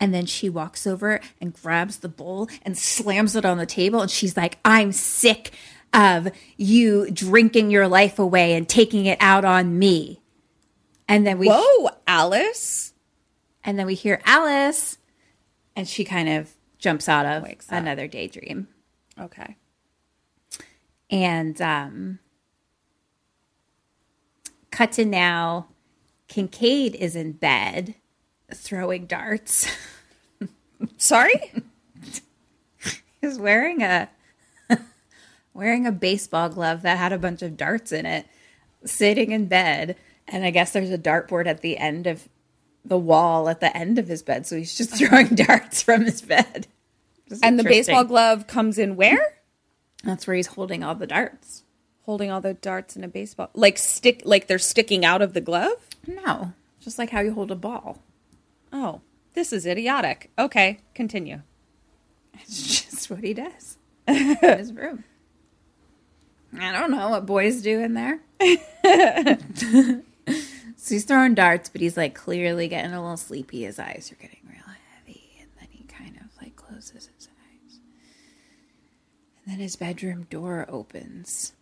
and 0.00 0.14
then 0.14 0.26
she 0.26 0.48
walks 0.48 0.86
over 0.86 1.20
and 1.40 1.52
grabs 1.52 1.98
the 1.98 2.08
bowl 2.08 2.48
and 2.62 2.78
slams 2.78 3.34
it 3.34 3.44
on 3.44 3.58
the 3.58 3.66
table 3.66 4.00
and 4.00 4.10
she's 4.10 4.36
like 4.36 4.58
i'm 4.64 4.92
sick 4.92 5.52
of 5.92 6.28
you 6.56 7.10
drinking 7.10 7.70
your 7.70 7.88
life 7.88 8.18
away 8.18 8.54
and 8.54 8.68
taking 8.68 9.06
it 9.06 9.18
out 9.20 9.44
on 9.44 9.78
me. 9.78 10.20
And 11.08 11.26
then 11.26 11.38
we 11.38 11.48
whoa 11.48 11.90
alice 12.06 12.87
and 13.68 13.78
then 13.78 13.84
we 13.84 13.94
hear 13.94 14.20
alice 14.24 14.96
and 15.76 15.86
she 15.86 16.02
kind 16.04 16.28
of 16.28 16.54
jumps 16.78 17.08
out 17.08 17.26
of 17.26 17.44
another 17.68 18.06
daydream 18.06 18.68
Okay. 19.20 19.56
And 21.10 21.60
um, 21.60 22.18
cut 24.70 24.92
to 24.92 25.04
now, 25.04 25.68
Kincaid 26.28 26.94
is 26.94 27.16
in 27.16 27.32
bed 27.32 27.94
throwing 28.54 29.06
darts. 29.06 29.66
Sorry? 30.98 31.52
He's 33.20 33.38
wearing 33.38 33.82
a 33.82 34.08
wearing 35.54 35.86
a 35.86 35.92
baseball 35.92 36.48
glove 36.48 36.82
that 36.82 36.98
had 36.98 37.12
a 37.12 37.18
bunch 37.18 37.42
of 37.42 37.56
darts 37.56 37.90
in 37.90 38.06
it, 38.06 38.26
sitting 38.84 39.32
in 39.32 39.46
bed. 39.46 39.96
And 40.28 40.44
I 40.44 40.50
guess 40.50 40.72
there's 40.72 40.90
a 40.90 40.98
dartboard 40.98 41.46
at 41.46 41.62
the 41.62 41.78
end 41.78 42.06
of 42.06 42.28
the 42.84 42.98
wall 42.98 43.48
at 43.48 43.60
the 43.60 43.76
end 43.76 43.98
of 43.98 44.08
his 44.08 44.22
bed. 44.22 44.46
So 44.46 44.56
he's 44.56 44.76
just 44.76 44.90
throwing 44.96 45.28
darts 45.28 45.82
from 45.82 46.04
his 46.04 46.22
bed. 46.22 46.66
And 47.42 47.58
the 47.58 47.64
baseball 47.64 48.04
glove 48.04 48.46
comes 48.46 48.78
in 48.78 48.96
where? 48.96 49.38
That's 50.04 50.26
where 50.26 50.36
he's 50.36 50.46
holding 50.48 50.82
all 50.82 50.94
the 50.94 51.06
darts. 51.06 51.64
Holding 52.04 52.30
all 52.30 52.40
the 52.40 52.54
darts 52.54 52.96
in 52.96 53.04
a 53.04 53.08
baseball. 53.08 53.50
Like 53.54 53.76
stick 53.76 54.22
like 54.24 54.46
they're 54.46 54.58
sticking 54.58 55.04
out 55.04 55.20
of 55.20 55.34
the 55.34 55.40
glove? 55.40 55.76
No. 56.06 56.54
Just 56.80 56.98
like 56.98 57.10
how 57.10 57.20
you 57.20 57.34
hold 57.34 57.50
a 57.50 57.56
ball. 57.56 58.02
Oh, 58.72 59.02
this 59.34 59.52
is 59.52 59.66
idiotic. 59.66 60.30
Okay, 60.38 60.80
continue. 60.94 61.42
It's 62.34 62.84
just 62.84 63.10
what 63.10 63.22
he 63.22 63.34
does 63.34 63.76
in 64.06 64.36
his 64.36 64.72
room. 64.72 65.04
I 66.58 66.72
don't 66.72 66.90
know 66.90 67.10
what 67.10 67.26
boys 67.26 67.60
do 67.60 67.78
in 67.80 67.92
there. 67.92 68.20
so 70.80 70.94
he's 70.94 71.04
throwing 71.04 71.34
darts, 71.34 71.68
but 71.68 71.80
he's 71.80 71.96
like 71.96 72.14
clearly 72.14 72.68
getting 72.68 72.92
a 72.92 73.00
little 73.00 73.16
sleepy. 73.16 73.64
His 73.64 73.78
eyes 73.80 74.10
are 74.12 74.20
getting 74.22 74.40
real 74.48 74.62
heavy, 74.96 75.32
and 75.40 75.50
then 75.58 75.68
he 75.70 75.84
kind 75.84 76.16
of 76.16 76.30
like 76.40 76.54
closes 76.56 77.10
his 77.16 77.28
eyes. 77.28 77.80
And 79.44 79.52
then 79.52 79.58
his 79.58 79.74
bedroom 79.76 80.26
door 80.30 80.66
opens 80.68 81.52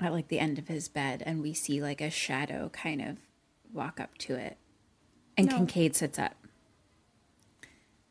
at 0.00 0.12
like 0.12 0.28
the 0.28 0.40
end 0.40 0.58
of 0.58 0.66
his 0.68 0.88
bed, 0.88 1.22
and 1.24 1.40
we 1.40 1.54
see 1.54 1.80
like 1.80 2.00
a 2.00 2.10
shadow 2.10 2.68
kind 2.72 3.00
of 3.00 3.16
walk 3.72 4.00
up 4.00 4.18
to 4.18 4.34
it. 4.34 4.56
And 5.36 5.48
No. 5.48 5.56
Kincaid 5.58 5.94
sits 5.94 6.18
up. 6.18 6.34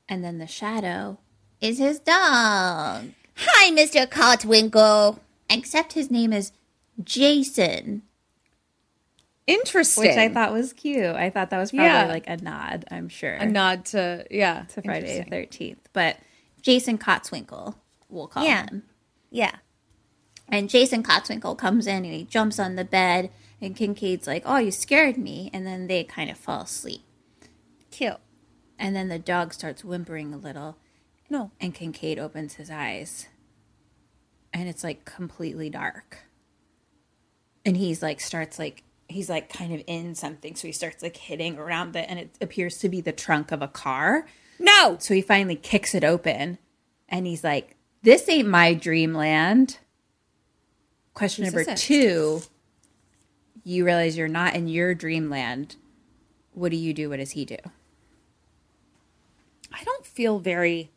And 0.08 0.24
then 0.24 0.38
the 0.38 0.48
shadow 0.48 1.18
Is 1.60 1.80
his 1.80 2.00
dog. 2.00 3.10
Hi, 3.36 3.72
Mr. 3.72 4.08
Kotzwinkle. 4.08 5.20
Except 5.50 5.93
his 5.93 6.10
name 6.10 6.32
is 6.32 6.52
Jason. 7.04 8.04
Interesting. 9.48 10.04
Which 10.10 10.18
I 10.18 10.28
thought 10.30 10.52
was 10.54 10.74
cute. 10.74 11.16
I 11.16 11.30
thought 11.30 11.50
that 11.52 11.58
was 11.58 11.72
probably 11.72 11.86
Yeah. 11.88 12.06
like 12.08 12.28
a 12.28 12.38
nod, 12.38 12.86
I'm 12.91 13.08
sure. 13.08 13.34
A 13.34 13.45
nod 13.45 13.86
to 13.86 14.26
yeah. 14.30 14.66
To 14.70 14.82
Friday 14.82 15.24
the 15.24 15.30
13th. 15.36 15.78
But 15.93 16.18
Jason 16.62 16.98
Kotzwinkle, 16.98 17.76
we'll 18.10 18.28
call 18.28 18.43
Yeah. 18.43 18.66
him. 18.66 18.84
Yeah. 19.32 19.56
And 20.50 20.70
Jason 20.70 21.02
Kotzwinkle 21.02 21.58
comes 21.58 21.88
in 21.88 22.04
and 22.04 22.14
he 22.14 22.24
jumps 22.26 22.60
on 22.60 22.76
the 22.76 22.84
bed 22.86 23.32
and 23.62 23.76
Kincaid's 23.76 24.28
like, 24.28 24.43
Oh, 24.45 24.58
you 24.58 24.72
scared 24.72 25.18
me 25.18 25.50
and 25.54 25.66
then 25.66 25.88
they 25.88 26.04
kind 26.04 26.30
of 26.30 26.38
fall 26.38 26.62
asleep. 26.64 27.02
Cute. 27.89 28.18
And 28.78 28.95
then 28.95 29.08
the 29.08 29.18
dog 29.20 29.54
starts 29.54 29.84
whimpering 29.84 30.34
a 30.34 30.38
little. 30.38 30.78
No. 31.30 31.52
And 31.60 31.74
Kincaid 31.74 32.20
opens 32.20 32.56
his 32.56 32.70
eyes. 32.70 33.28
And 34.54 34.68
it's 34.68 34.84
like 34.84 35.06
completely 35.06 35.70
dark. 35.70 36.20
And 37.66 37.76
he's 37.78 38.02
like 38.02 38.20
starts 38.20 38.60
like 38.60 38.84
he's 39.08 39.30
like 39.30 39.51
kind 39.51 39.74
of 39.74 39.82
in 39.88 40.16
something. 40.16 40.55
So 40.55 40.68
he 40.68 40.72
starts 40.72 41.01
like 41.01 41.18
hitting 41.18 41.58
around 41.58 41.95
it 41.95 42.05
and 42.10 42.20
it 42.20 42.38
appears 42.41 42.78
to 42.80 42.89
be 42.89 43.01
the 43.01 43.12
trunk 43.12 43.51
of 43.51 43.62
a 43.62 43.68
car. 43.68 44.28
No. 44.60 44.97
So 44.99 45.14
he 45.14 45.22
finally 45.22 45.55
kicks 45.55 45.95
it 45.95 46.03
open 46.03 46.58
and 47.10 47.26
he's 47.26 47.43
like, 47.43 47.76
This 48.03 48.28
ain't 48.30 48.47
my 48.47 48.74
dreamland. 48.74 49.80
Question 51.14 51.45
number 51.45 51.64
two. 51.76 52.41
You 53.64 53.86
realize 53.86 54.18
you're 54.18 54.28
not 54.28 54.55
in 54.55 54.68
your 54.68 54.93
dreamland. 54.93 55.76
What 56.53 56.72
do 56.72 56.78
you 56.78 56.93
do? 56.93 57.10
What 57.10 57.18
does 57.18 57.32
he 57.32 57.43
do? 57.43 57.58
I 59.74 59.84
don't 59.84 60.05
feel 60.05 60.39
very 60.39 60.91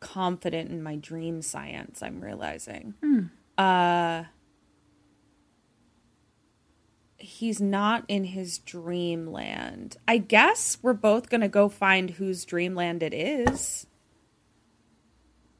confident 0.00 0.70
in 0.70 0.82
my 0.82 0.96
dream 0.96 1.42
science, 1.42 2.02
I'm 2.02 2.20
realizing. 2.20 2.94
Hmm. 3.02 3.20
Uh 3.56 4.24
he's 7.22 7.60
not 7.60 8.04
in 8.08 8.24
his 8.24 8.58
dreamland. 8.58 9.96
I 10.06 10.18
guess 10.18 10.78
we're 10.82 10.92
both 10.92 11.28
to 11.40 11.48
go 11.48 11.68
find 11.68 12.10
whose 12.10 12.44
dreamland 12.44 13.02
it 13.02 13.14
is. 13.14 13.86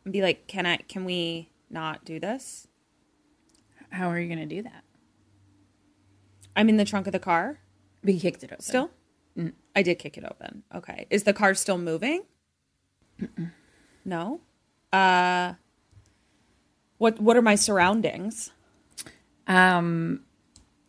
And 0.04 0.12
be 0.12 0.22
like, 0.22 0.46
"Can 0.48 0.66
I 0.66 0.78
can 0.78 1.04
we 1.04 1.50
not 1.70 2.04
do 2.04 2.18
this?" 2.18 2.66
How 3.90 4.08
are 4.08 4.18
you 4.18 4.26
to 4.38 4.46
do 4.46 4.62
that? 4.62 4.84
I'm 6.56 6.68
in 6.68 6.76
the 6.76 6.84
trunk 6.84 7.06
of 7.06 7.12
the 7.12 7.18
car. 7.18 7.60
But 8.02 8.14
you 8.14 8.20
kicked 8.20 8.42
it 8.42 8.50
open. 8.52 8.62
Still? 8.62 8.90
Mm. 9.38 9.52
I 9.76 9.82
did 9.82 9.98
kick 9.98 10.18
it 10.18 10.24
open. 10.24 10.64
Okay. 10.74 11.06
Is 11.10 11.22
the 11.24 11.32
car 11.32 11.54
still 11.54 11.78
moving? 11.78 12.24
No. 14.04 14.40
Uh 14.92 15.54
what 16.98 17.20
what 17.20 17.36
are 17.36 17.42
my 17.42 17.54
surroundings? 17.54 18.50
Um 19.46 20.24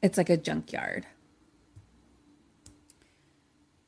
it's 0.04 0.18
like 0.18 0.30
a 0.30 0.38
junkyard. 0.38 1.08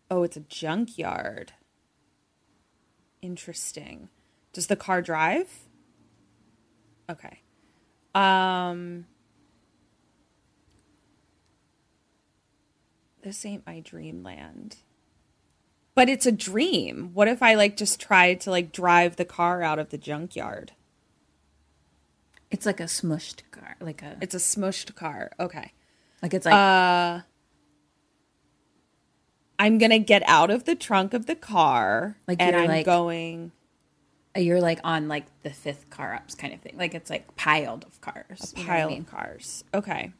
Oh, 0.09 0.23
it's 0.23 0.37
a 0.37 0.41
junkyard. 0.41 1.51
Interesting. 3.21 4.09
Does 4.53 4.67
the 4.67 4.75
car 4.75 5.01
drive? 5.01 5.59
Okay. 7.09 7.41
Um 8.15 9.05
This 13.21 13.45
ain't 13.45 13.65
my 13.65 13.79
dreamland. 13.79 14.77
But 15.95 16.09
it's 16.09 16.27
a 16.27 16.31
dream. 16.31 17.09
What 17.13 17.27
if 17.27 17.41
I 17.41 17.55
like 17.55 17.75
just 17.75 17.99
tried 17.99 18.39
to 18.41 18.51
like 18.51 18.71
drive 18.71 19.15
the 19.15 19.25
car 19.25 19.63
out 19.63 19.79
of 19.79 19.89
the 19.89 19.97
junkyard? 19.97 20.73
It's 22.51 22.65
like 22.65 22.79
a 22.79 22.83
smushed 22.83 23.41
car, 23.51 23.75
like 23.81 24.01
a 24.01 24.17
It's 24.21 24.35
a 24.35 24.37
smushed 24.37 24.95
car. 24.95 25.31
Okay. 25.39 25.73
Like 26.25 26.33
it's 26.33 26.45
like 26.45 26.53
uh 26.55 27.21
I'm 29.57 29.77
gonna 29.77 29.99
get 29.99 30.23
out 30.27 30.49
of 30.51 30.65
the 30.65 30.75
trunk 30.75 31.13
of 31.13 31.27
the 31.27 31.35
car, 31.35 32.17
Like 32.27 32.41
and 32.41 32.55
I'm 32.55 32.67
like- 32.67 32.85
going. 32.85 33.51
you're 34.35 34.59
like 34.59 34.79
on 34.83 35.07
like 35.07 35.25
the 35.43 35.49
fifth 35.49 35.89
car 35.89 36.13
ups 36.13 36.35
kind 36.35 36.53
of 36.53 36.59
thing. 36.61 36.75
Like 36.77 36.93
it's 36.93 37.09
like 37.09 37.35
piled 37.37 37.85
of 37.85 38.01
cars. 38.01 38.53
A 38.55 38.59
know 38.59 38.63
I 38.63 38.65
pile 38.67 38.89
mean? 38.89 39.01
of 39.01 39.07
cars. 39.11 39.63
Okay. 39.73 40.11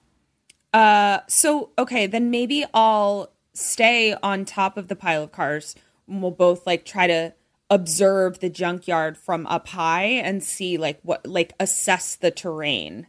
Uh, 0.73 1.19
so 1.27 1.71
okay, 1.77 2.07
then 2.07 2.29
maybe 2.31 2.65
I'll 2.73 3.31
stay 3.53 4.13
on 4.23 4.45
top 4.45 4.77
of 4.77 4.87
the 4.87 4.95
pile 4.95 5.23
of 5.23 5.31
cars. 5.31 5.75
And 6.07 6.21
we'll 6.21 6.31
both 6.31 6.65
like 6.65 6.85
try 6.85 7.07
to 7.07 7.33
observe 7.69 8.39
the 8.39 8.49
junkyard 8.49 9.17
from 9.17 9.47
up 9.47 9.67
high 9.69 10.03
and 10.05 10.43
see 10.43 10.77
like 10.77 10.99
what 11.01 11.25
like 11.27 11.53
assess 11.59 12.15
the 12.15 12.29
terrain 12.31 13.07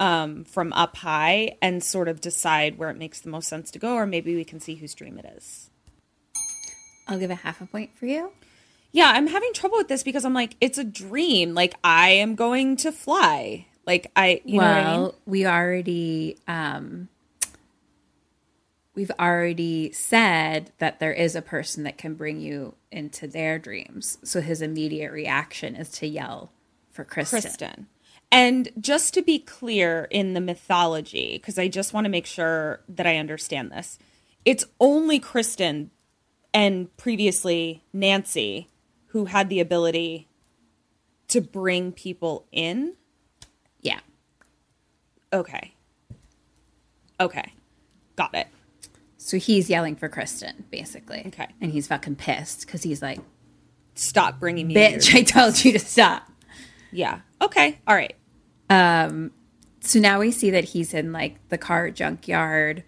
um 0.00 0.44
from 0.44 0.72
up 0.72 0.96
high 0.96 1.56
and 1.62 1.82
sort 1.82 2.08
of 2.08 2.20
decide 2.20 2.78
where 2.78 2.90
it 2.90 2.98
makes 2.98 3.20
the 3.20 3.30
most 3.30 3.48
sense 3.48 3.70
to 3.70 3.78
go 3.78 3.94
or 3.94 4.06
maybe 4.06 4.34
we 4.34 4.44
can 4.44 4.60
see 4.60 4.74
whose 4.76 4.94
dream 4.94 5.18
it 5.18 5.26
is. 5.36 5.70
I'll 7.06 7.18
give 7.18 7.30
a 7.30 7.36
half 7.36 7.60
a 7.60 7.66
point 7.66 7.96
for 7.96 8.06
you. 8.06 8.32
Yeah, 8.92 9.10
I'm 9.14 9.26
having 9.26 9.52
trouble 9.52 9.78
with 9.78 9.88
this 9.88 10.02
because 10.02 10.24
I'm 10.24 10.34
like 10.34 10.56
it's 10.60 10.78
a 10.78 10.84
dream. 10.84 11.54
Like 11.54 11.74
I 11.82 12.10
am 12.10 12.34
going 12.34 12.76
to 12.78 12.92
fly. 12.92 13.66
Like 13.86 14.10
I 14.16 14.40
you 14.44 14.60
know 14.60 14.66
what 14.66 14.86
I 14.86 14.96
mean? 14.98 15.10
we 15.26 15.46
already 15.46 16.38
um 16.48 17.08
we've 18.94 19.10
already 19.18 19.92
said 19.92 20.72
that 20.78 21.00
there 21.00 21.12
is 21.12 21.34
a 21.34 21.42
person 21.42 21.82
that 21.84 21.98
can 21.98 22.14
bring 22.14 22.40
you 22.40 22.74
into 22.90 23.26
their 23.26 23.58
dreams. 23.58 24.18
So 24.22 24.40
his 24.40 24.62
immediate 24.62 25.12
reaction 25.12 25.74
is 25.74 25.88
to 25.90 26.06
yell 26.06 26.52
for 26.90 27.04
Kristen. 27.04 27.40
Kristen. 27.40 27.86
And 28.34 28.68
just 28.80 29.14
to 29.14 29.22
be 29.22 29.38
clear 29.38 30.08
in 30.10 30.34
the 30.34 30.40
mythology, 30.40 31.34
because 31.34 31.56
I 31.56 31.68
just 31.68 31.92
want 31.92 32.06
to 32.06 32.10
make 32.10 32.26
sure 32.26 32.80
that 32.88 33.06
I 33.06 33.16
understand 33.18 33.70
this, 33.70 33.96
it's 34.44 34.64
only 34.80 35.20
Kristen 35.20 35.92
and 36.52 36.94
previously 36.96 37.84
Nancy 37.92 38.68
who 39.06 39.26
had 39.26 39.48
the 39.50 39.60
ability 39.60 40.26
to 41.28 41.40
bring 41.40 41.92
people 41.92 42.44
in. 42.50 42.94
Yeah. 43.80 44.00
Okay. 45.32 45.72
Okay. 47.20 47.52
Got 48.16 48.34
it. 48.34 48.48
So 49.16 49.38
he's 49.38 49.70
yelling 49.70 49.94
for 49.94 50.08
Kristen, 50.08 50.64
basically. 50.72 51.22
Okay. 51.28 51.46
And 51.60 51.70
he's 51.70 51.86
fucking 51.86 52.16
pissed 52.16 52.66
because 52.66 52.82
he's 52.82 53.00
like, 53.00 53.20
Stop 53.94 54.40
bringing 54.40 54.66
me 54.66 54.74
bitch. 54.74 55.14
I 55.14 55.22
told 55.22 55.64
you 55.64 55.70
to 55.70 55.78
stop. 55.78 56.28
Yeah. 56.90 57.20
Okay. 57.40 57.78
All 57.86 57.94
right. 57.94 58.16
Um, 58.74 59.30
so 59.80 59.98
now 60.00 60.20
we 60.20 60.30
see 60.30 60.50
that 60.50 60.64
he's 60.64 60.94
in 60.94 61.12
like 61.12 61.36
the 61.48 61.58
car 61.58 61.90
junkyard. 61.90 62.84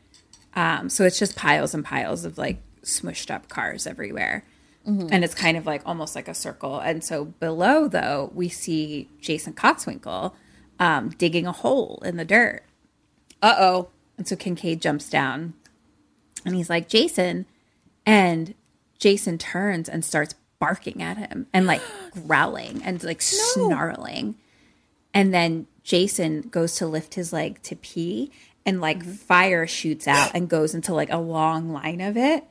Um, 0.55 0.89
so 0.89 1.05
it's 1.05 1.18
just 1.18 1.37
piles 1.37 1.74
and 1.74 1.84
piles 1.84 2.24
of 2.24 2.39
like 2.39 2.59
smushed 2.82 3.30
up 3.30 3.49
cars 3.49 3.87
everywhere. 3.87 4.45
Mhm. 4.87 5.09
And 5.11 5.24
it's 5.24 5.34
kind 5.34 5.57
of 5.57 5.66
like 5.66 5.82
almost 5.84 6.14
like 6.14 6.28
a 6.28 6.34
circle. 6.34 6.78
And 6.78 7.05
so 7.05 7.26
below, 7.26 7.89
though, 7.89 8.30
we 8.34 8.49
see 8.49 9.09
Jason 9.20 9.53
Kotzwinkle 9.53 10.32
um, 10.78 11.11
digging 11.11 11.47
a 11.47 11.53
hole 11.53 12.03
in 12.05 12.16
the 12.16 12.24
dirt. 12.24 12.62
Uh 13.43 13.55
oh. 13.59 13.89
And 14.16 14.26
so 14.26 14.37
Kincaid 14.37 14.80
jumps 14.80 15.11
down 15.11 15.53
and 16.45 16.55
he's 16.55 16.70
like, 16.70 16.89
Jason. 16.89 17.45
And 18.07 18.55
Jason 18.99 19.37
turns 19.37 19.89
and 19.89 20.05
starts 20.05 20.34
barking 20.59 21.03
at 21.03 21.18
him 21.18 21.47
and 21.53 21.66
like 21.66 21.82
growling 22.26 22.80
and 22.82 23.03
like 23.05 23.20
snarling. 23.20 24.37
And 25.17 25.33
then 25.33 25.67
Jason 25.83 26.43
goes 26.43 26.77
to 26.77 26.87
lift 26.87 27.14
his 27.14 27.33
leg 27.33 27.62
to 27.62 27.75
pee 27.75 28.31
and 28.67 28.83
like 28.83 28.99
mm-hmm. 28.99 29.12
fire 29.12 29.67
shoots 29.67 30.07
out 30.07 30.33
and 30.35 30.47
goes 30.47 30.75
into 30.75 30.93
like 30.93 31.11
a 31.11 31.17
long 31.17 31.73
line 31.73 32.03
of 32.03 32.19
it. 32.19 32.45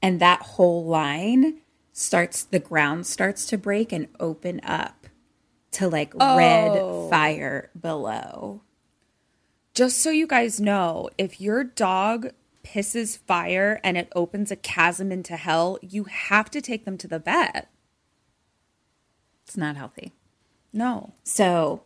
And 0.00 0.20
that 0.20 0.40
whole 0.42 0.84
line 0.84 1.62
starts, 1.92 2.44
the 2.44 2.60
ground 2.60 3.08
starts 3.08 3.44
to 3.46 3.58
break 3.58 3.90
and 3.90 4.06
open 4.20 4.60
up 4.62 5.08
to 5.72 5.88
like 5.88 6.14
Oh. 6.20 6.36
red 6.36 7.10
fire 7.10 7.70
below. 7.78 8.62
Just 9.74 9.98
so 9.98 10.10
you 10.10 10.28
guys 10.28 10.60
know, 10.60 11.10
if 11.18 11.40
your 11.40 11.64
dog 11.64 12.28
pisses 12.62 13.18
fire 13.18 13.80
and 13.82 13.96
it 13.96 14.12
opens 14.14 14.52
a 14.52 14.56
chasm 14.56 15.10
into 15.10 15.34
hell, 15.34 15.76
you 15.82 16.04
have 16.04 16.52
to 16.52 16.60
take 16.60 16.84
them 16.84 16.96
to 16.98 17.08
the 17.08 17.18
vet. 17.18 17.68
It's 19.44 19.56
not 19.56 19.74
healthy. 19.74 20.12
No. 20.72 21.14
So, 21.24 21.82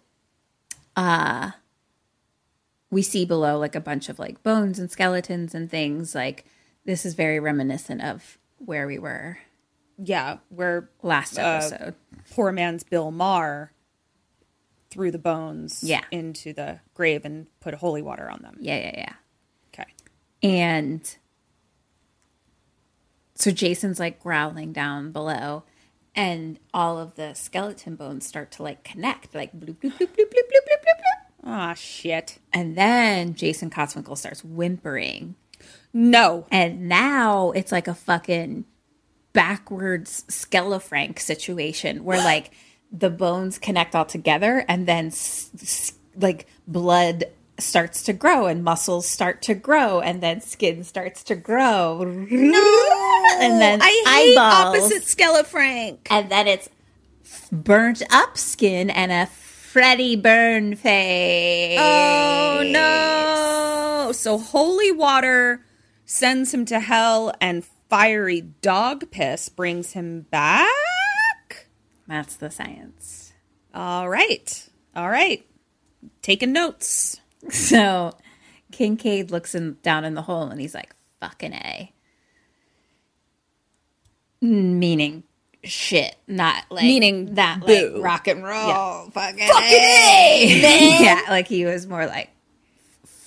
uh, 0.97 1.51
we 2.91 3.03
see 3.03 3.25
below 3.25 3.59
like 3.59 3.75
a 3.75 3.81
bunch 3.81 4.09
of 4.09 4.19
like 4.19 4.43
bones 4.43 4.79
and 4.79 4.91
skeletons 4.91 5.55
and 5.55 5.71
things. 5.71 6.15
Like, 6.15 6.45
this 6.85 7.05
is 7.05 7.15
very 7.15 7.39
reminiscent 7.41 8.03
of 8.03 8.39
where 8.59 8.87
we 8.87 8.99
were 8.99 9.39
Yeah, 9.99 10.39
where 10.49 10.89
last 11.03 11.39
uh, 11.39 11.43
episode. 11.43 11.95
poor 12.31 12.53
man's 12.53 12.85
Bill 12.85 13.11
Maher 13.11 13.73
threw 14.91 15.11
the 15.11 15.19
bones 15.19 15.83
Yeah. 15.83 16.05
into 16.11 16.53
the 16.53 16.81
grave 16.95 17.25
and 17.25 17.47
put 17.61 17.75
holy 17.75 18.03
water 18.03 18.31
on 18.31 18.41
them. 18.43 18.57
Yeah, 18.61 18.77
yeah, 18.79 18.95
yeah. 18.97 19.13
Okay. 19.75 19.91
And 20.43 21.17
so 23.35 23.51
Jason's 23.51 23.99
like 24.01 24.23
growling 24.23 24.73
down 24.73 25.13
below, 25.13 25.65
and 26.17 26.59
all 26.75 26.99
of 26.99 27.15
the 27.15 27.35
skeleton 27.35 27.95
bones 27.95 28.27
start 28.27 28.51
to 28.53 28.63
like 28.63 28.83
connect, 28.83 29.35
like 29.35 29.53
bloop, 29.53 29.77
bloop, 29.77 29.93
bloop, 29.93 30.09
bloop, 30.09 30.17
bloop, 30.17 30.33
bloop, 30.33 30.67
bloop, 30.67 30.83
bloop. 31.45 31.71
Oh 31.71 31.75
shit. 31.75 32.39
And 32.53 32.77
then 32.77 33.35
Jason 33.35 33.71
Kotzwinkle 33.71 34.19
starts 34.19 34.43
whimpering. 34.43 35.37
No. 35.93 36.47
And 36.51 36.89
now 36.89 37.53
it's 37.53 37.71
like 37.71 37.87
a 37.87 37.95
fucking 37.95 38.65
backwards 39.33 40.25
Skelefrank 40.29 41.19
situation 41.19 42.03
where 42.05 42.19
like 42.19 42.53
the 42.91 43.11
bones 43.11 43.59
connect 43.59 43.95
all 43.95 44.05
together 44.07 44.65
and 44.69 44.87
then 44.87 45.09
s- 45.09 45.51
s- 45.61 45.93
like 46.17 46.47
blood 46.67 47.25
starts 47.59 48.03
to 48.05 48.13
grow 48.13 48.47
and 48.47 48.63
muscles 48.63 49.07
start 49.07 49.43
to 49.43 49.55
grow 49.55 50.01
and 50.01 50.23
then 50.23 50.41
skin 50.41 50.85
starts 50.85 51.23
to 51.25 51.35
grow. 51.35 52.05
No! 52.05 53.37
And 53.41 53.61
then 53.61 53.81
I 53.83 54.03
hate 54.05 54.37
eyeballs. 54.37 54.91
opposite 54.91 55.03
Skelefrank. 55.03 55.99
And 56.11 56.31
then 56.31 56.47
it's 56.47 56.69
burnt 57.51 58.03
up 58.11 58.37
skin 58.37 58.91
and 58.91 59.13
a 59.13 59.27
Freddy 59.27 60.17
burn 60.17 60.75
face. 60.75 61.79
Oh 61.81 62.63
no. 62.67 64.13
So 64.13 64.39
holy 64.39 64.93
water 64.93 65.65
sends 66.07 66.55
him 66.55 66.65
to 66.67 66.81
hell 66.81 67.33
and 67.41 67.65
fiery 67.91 68.41
dog 68.41 69.11
piss 69.11 69.49
brings 69.49 69.93
him 69.93 70.23
back? 70.31 71.67
That's 72.07 72.37
the 72.37 72.51
science. 72.51 73.33
All 73.75 74.09
right. 74.09 74.69
All 74.95 75.11
right. 75.11 75.45
Taking 76.23 76.53
notes. 76.53 77.21
So 77.51 78.13
Kincaid 78.73 79.31
looks 79.31 79.55
in, 79.55 79.77
down 79.83 80.05
in 80.05 80.15
the 80.15 80.23
hole 80.23 80.45
and 80.45 80.61
he's 80.61 80.75
like, 80.75 80.95
fucking 81.21 81.53
A. 81.53 81.93
Meaning 84.41 85.23
shit, 85.65 86.17
not 86.27 86.65
like 86.71 86.85
Meaning 86.85 87.35
that 87.35 87.61
boo. 87.65 87.93
like 87.95 88.03
rock 88.03 88.29
and 88.29 88.43
roll. 88.45 88.69
Yeah. 88.69 89.09
Fucking, 89.11 89.49
Fucking 89.49 89.79
A. 89.79 90.61
Man. 90.63 91.03
yeah, 91.03 91.21
like 91.29 91.49
he 91.49 91.65
was 91.65 91.87
more 91.87 92.07
like 92.07 92.31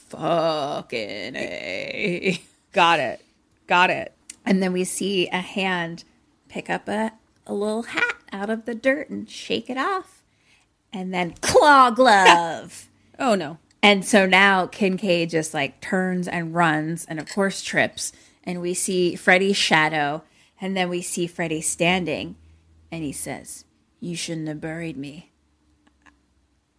fucking 0.10 1.36
A. 1.36 2.42
Got 2.72 3.00
it. 3.00 3.26
Got 3.68 3.90
it. 3.90 4.14
And 4.46 4.64
then 4.64 4.74
we 4.74 4.84
see 4.84 5.28
a 5.30 5.40
hand 5.42 6.04
pick 6.48 6.70
up 6.70 6.88
a, 6.88 7.12
a 7.46 7.54
little 7.54 7.84
hat 7.84 8.16
out 8.32 8.50
of 8.50 8.66
the 8.66 8.76
dirt 8.76 9.10
and 9.10 9.30
shake 9.30 9.70
it 9.70 9.78
off. 9.78 10.24
And 10.92 11.14
then 11.14 11.36
claw 11.42 11.92
glove. 11.92 12.88
oh 13.20 13.36
no. 13.36 13.58
And 13.82 14.04
so 14.04 14.26
now 14.26 14.68
Kincaid 14.68 15.30
just 15.30 15.54
like 15.54 15.82
turns 15.82 16.28
and 16.28 16.54
runs 16.54 17.06
and 17.06 17.20
of 17.20 17.30
course 17.30 17.62
trips. 17.62 18.12
And 18.44 18.62
we 18.62 18.74
see 18.74 19.16
Freddy's 19.16 19.58
shadow. 19.58 20.24
And 20.62 20.76
then 20.76 20.90
we 20.90 21.02
see 21.02 21.28
Freddy 21.28 21.62
standing. 21.62 22.36
And 22.92 23.04
he 23.04 23.12
says, 23.12 23.66
You 24.00 24.16
shouldn't 24.16 24.48
have 24.48 24.62
buried 24.62 24.98
me. 24.98 25.32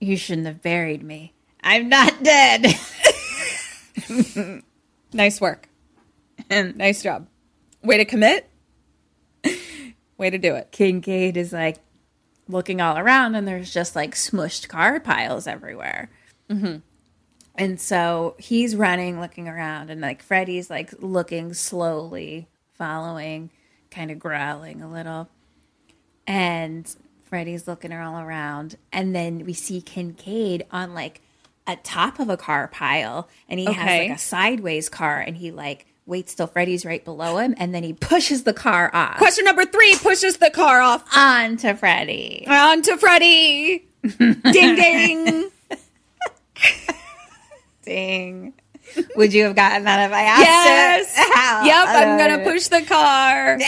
You 0.01 0.17
shouldn't 0.17 0.47
have 0.47 0.63
buried 0.63 1.03
me. 1.03 1.35
I'm 1.63 1.89
not 1.89 2.23
dead. 2.23 2.67
Nice 5.13 5.41
work. 5.41 5.69
And 6.49 6.77
nice 6.77 7.03
job. 7.03 7.27
Way 7.83 7.99
to 7.99 8.05
commit. 8.05 8.49
Way 10.17 10.31
to 10.31 10.39
do 10.39 10.55
it. 10.55 10.71
Kincaid 10.71 11.37
is 11.37 11.53
like 11.53 11.79
looking 12.49 12.81
all 12.81 12.99
around 12.99 13.35
and 13.35 13.47
there's 13.47 13.73
just 13.73 13.97
like 13.97 14.15
smushed 14.15 14.69
car 14.69 15.01
piles 15.01 15.47
everywhere. 15.47 16.11
Mm-hmm. 16.49 16.79
And 17.61 17.79
so 17.79 18.37
he's 18.39 18.75
running, 18.75 19.21
looking 19.21 19.47
around, 19.47 19.91
and 19.91 20.01
like 20.01 20.23
Freddy's 20.23 20.71
like 20.71 20.95
looking 21.01 21.53
slowly, 21.53 22.49
following, 22.73 23.51
kind 23.91 24.11
of 24.11 24.19
growling 24.19 24.81
a 24.81 24.91
little. 24.91 25.29
And 26.27 26.91
Freddy's 27.25 27.69
looking 27.69 27.93
all 27.93 28.19
around. 28.19 28.77
And 28.95 29.15
then 29.15 29.45
we 29.45 29.53
see 29.53 29.83
Kincaid 29.83 30.65
on 30.71 30.95
like 30.95 31.21
a 31.67 31.77
top 31.77 32.19
of 32.19 32.31
a 32.31 32.39
car 32.39 32.67
pile, 32.67 33.29
and 33.47 33.61
he 33.61 33.67
has 33.67 34.09
like 34.09 34.17
a 34.17 34.19
sideways 34.19 34.89
car, 34.89 35.21
and 35.21 35.37
he 35.37 35.51
like 35.51 35.85
waits 36.07 36.35
till 36.35 36.47
Freddy's 36.47 36.87
right 36.87 37.05
below 37.05 37.37
him, 37.37 37.55
and 37.59 37.75
then 37.75 37.83
he 37.83 37.93
pushes 37.93 38.45
the 38.45 38.55
car 38.55 38.91
off. 38.95 39.19
Question 39.19 39.45
number 39.45 39.67
three 39.67 39.97
pushes 39.99 40.39
the 40.39 40.51
car 40.51 40.81
off 40.81 41.05
onto 41.15 41.75
Freddy. 41.75 42.47
Onto 42.49 42.97
Freddy. 42.97 43.87
ding 44.19 44.41
ding. 44.77 45.51
Ding. 47.85 48.55
Would 49.17 49.33
you 49.35 49.45
have 49.45 49.55
gotten 49.57 49.85
that 49.85 50.09
if 50.09 50.13
I 50.15 50.23
asked 50.23 50.43
Yes. 50.43 51.15
it? 51.17 51.35
How? 51.37 51.65
Yep, 51.65 51.89
I'm 51.89 52.19
gonna 52.19 52.45
push 52.45 52.69
the 52.69 52.83
car. 52.83 53.59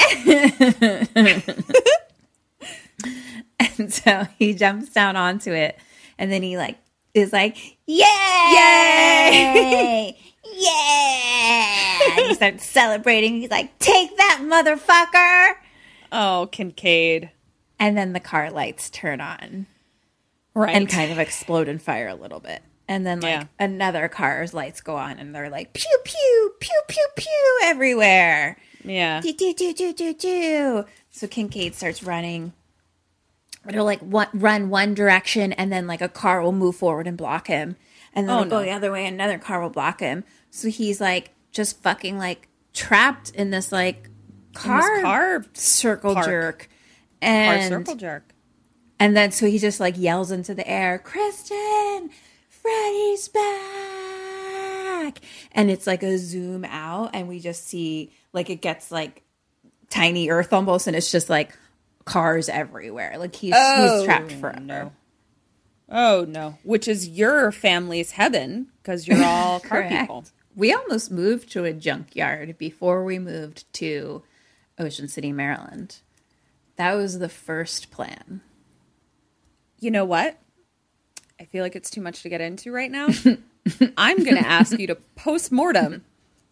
And 3.78 3.92
so 3.92 4.26
he 4.38 4.54
jumps 4.54 4.88
down 4.90 5.16
onto 5.16 5.52
it, 5.52 5.78
and 6.18 6.30
then 6.32 6.42
he 6.42 6.56
like 6.56 6.78
is 7.14 7.32
like, 7.32 7.56
"Yay! 7.86 8.04
Yay! 8.54 10.16
yeah!" 10.52 11.98
And 12.18 12.26
he 12.26 12.34
starts 12.38 12.66
celebrating. 12.66 13.40
He's 13.40 13.50
like, 13.50 13.78
"Take 13.78 14.16
that, 14.16 14.40
motherfucker!" 14.42 15.54
Oh, 16.10 16.48
Kincaid. 16.52 17.30
And 17.78 17.96
then 17.96 18.12
the 18.12 18.20
car 18.20 18.50
lights 18.50 18.90
turn 18.90 19.20
on, 19.20 19.66
Right. 20.54 20.74
and 20.74 20.88
kind 20.88 21.10
of 21.12 21.18
explode 21.18 21.68
and 21.68 21.80
fire 21.80 22.08
a 22.08 22.14
little 22.14 22.40
bit. 22.40 22.62
And 22.88 23.06
then 23.06 23.20
like 23.20 23.30
Yeah. 23.30 23.44
another 23.58 24.08
car's 24.08 24.52
lights 24.52 24.80
go 24.80 24.96
on, 24.96 25.18
and 25.18 25.34
they're 25.34 25.48
like, 25.50 25.72
"Pew 25.72 25.98
pew 26.04 26.54
pew 26.60 26.80
pew 26.88 27.06
pew" 27.16 27.58
everywhere. 27.64 28.56
Yeah. 28.84 29.20
do 29.20 29.32
do 29.32 29.52
do 29.54 29.72
do 29.72 29.92
do 29.92 30.14
do. 30.14 30.84
So 31.10 31.26
Kincaid 31.28 31.74
starts 31.74 32.02
running. 32.02 32.52
It'll 33.68 33.84
like 33.84 34.00
one, 34.00 34.26
run 34.34 34.68
one 34.70 34.94
direction, 34.94 35.52
and 35.52 35.72
then 35.72 35.86
like 35.86 36.00
a 36.00 36.08
car 36.08 36.42
will 36.42 36.50
move 36.52 36.74
forward 36.76 37.06
and 37.06 37.16
block 37.16 37.46
him, 37.46 37.76
and 38.12 38.28
then 38.28 38.36
Oh, 38.36 38.40
it'll 38.40 38.50
go 38.50 38.58
no. 38.58 38.64
the 38.64 38.70
other 38.72 38.90
way, 38.90 39.06
and 39.06 39.14
another 39.14 39.38
car 39.38 39.62
will 39.62 39.70
block 39.70 40.00
him. 40.00 40.24
So 40.50 40.68
he's 40.68 41.00
like 41.00 41.30
just 41.52 41.80
fucking 41.82 42.18
like 42.18 42.48
trapped 42.72 43.30
in 43.30 43.50
this 43.50 43.70
like 43.70 44.08
car 44.54 45.00
car 45.02 45.44
circle 45.54 46.14
park. 46.14 46.26
jerk, 46.26 46.58
Car 46.58 46.68
and 47.30 47.68
circle 47.72 47.94
jerk. 47.94 48.34
And 48.98 49.16
then 49.16 49.30
so 49.30 49.46
he 49.46 49.58
just 49.60 49.78
like 49.78 49.96
yells 49.96 50.32
into 50.32 50.54
the 50.54 50.68
air, 50.68 50.98
Kristen, 50.98 52.10
Freddy's 52.62 53.28
back. 53.28 55.18
And 55.52 55.70
it's 55.70 55.86
like 55.86 56.02
a 56.02 56.16
zoom 56.16 56.64
out, 56.64 57.10
and 57.12 57.28
we 57.28 57.40
just 57.40 57.66
see 57.66 58.12
like 58.32 58.48
it 58.48 58.62
gets 58.62 58.90
like 58.90 59.22
tiny 59.90 60.30
Earth 60.30 60.52
almost, 60.52 60.86
and 60.86 60.96
it's 60.96 61.10
just 61.10 61.28
like 61.28 61.56
cars 62.04 62.48
everywhere. 62.48 63.16
Like 63.18 63.34
he's 63.34 63.54
he's 63.54 63.56
oh, 63.56 64.04
trapped 64.04 64.32
forever. 64.32 64.60
no. 64.60 64.92
Oh 65.88 66.24
no, 66.26 66.58
which 66.62 66.88
is 66.88 67.08
your 67.08 67.52
family's 67.52 68.12
heaven 68.12 68.68
because 68.82 69.06
you're 69.06 69.22
all 69.22 69.60
car 69.60 69.86
people. 69.88 70.24
We 70.54 70.72
almost 70.72 71.10
moved 71.10 71.50
to 71.52 71.64
a 71.64 71.72
junkyard 71.72 72.56
before 72.58 73.04
we 73.04 73.18
moved 73.18 73.70
to 73.74 74.22
Ocean 74.78 75.08
City, 75.08 75.32
Maryland. 75.32 75.96
That 76.76 76.94
was 76.94 77.18
the 77.18 77.28
first 77.28 77.90
plan. 77.90 78.40
You 79.78 79.90
know 79.90 80.04
what? 80.04 80.38
I 81.43 81.45
feel 81.47 81.64
like 81.64 81.74
it's 81.74 81.90
too 81.90 82.01
much 82.01 82.22
to 82.22 82.28
get 82.28 82.40
into 82.40 82.70
right 82.70 82.90
now. 82.90 83.09
I'm 83.97 84.18
going 84.22 84.36
to 84.36 84.47
ask 84.47 84.78
you 84.78 84.86
to 84.86 84.95
post 85.16 85.51
mortem 85.51 86.05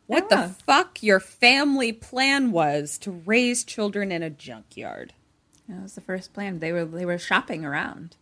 what 0.08 0.26
Ah. 0.32 0.46
the 0.48 0.48
fuck 0.64 1.00
your 1.02 1.20
family 1.20 1.92
plan 1.92 2.50
was 2.50 2.98
to 2.98 3.12
raise 3.12 3.62
children 3.62 4.10
in 4.10 4.22
a 4.24 4.30
junkyard 4.30 5.12
That 5.68 5.80
was 5.82 5.94
the 5.94 6.00
first 6.00 6.32
plan. 6.32 6.58
They 6.58 6.72
were 6.72 6.84
they 6.84 7.06
were 7.06 7.18
shopping 7.18 7.64
around. 7.64 8.16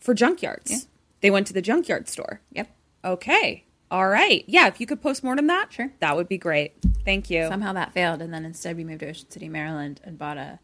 for 0.00 0.14
junkyards. 0.14 0.88
They 1.20 1.30
went 1.30 1.46
to 1.48 1.52
the 1.52 1.62
junkyard 1.62 2.08
store. 2.08 2.40
Yep. 2.52 2.68
Okay. 3.04 3.64
All 3.90 4.08
right. 4.08 4.44
Yeah, 4.48 4.66
if 4.66 4.80
you 4.80 4.86
could 4.86 5.00
post 5.00 5.22
mortem 5.24 5.46
that, 5.46 5.72
Sure. 5.72 5.92
that 6.00 6.16
would 6.16 6.28
be 6.28 6.38
great. 6.38 6.74
Thank 7.04 7.30
you. 7.30 7.46
Somehow 7.48 7.72
that 7.74 7.92
failed, 7.92 8.20
and 8.20 8.34
then 8.34 8.44
instead 8.44 8.76
we 8.76 8.84
moved 8.84 9.00
to 9.00 9.08
Ocean 9.10 9.30
City, 9.30 9.48
Maryland, 9.48 10.00
and 10.04 10.18
bought 10.18 10.36
a 10.36 10.58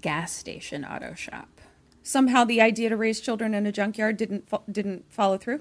gas 0.00 0.32
station 0.32 0.84
auto 0.84 1.14
shop. 1.14 1.59
Somehow 2.02 2.44
the 2.44 2.60
idea 2.60 2.88
to 2.88 2.96
raise 2.96 3.20
children 3.20 3.54
in 3.54 3.66
a 3.66 3.72
junkyard 3.72 4.16
didn't 4.16 4.48
fo- 4.48 4.62
didn't 4.70 5.04
follow 5.12 5.36
through. 5.36 5.60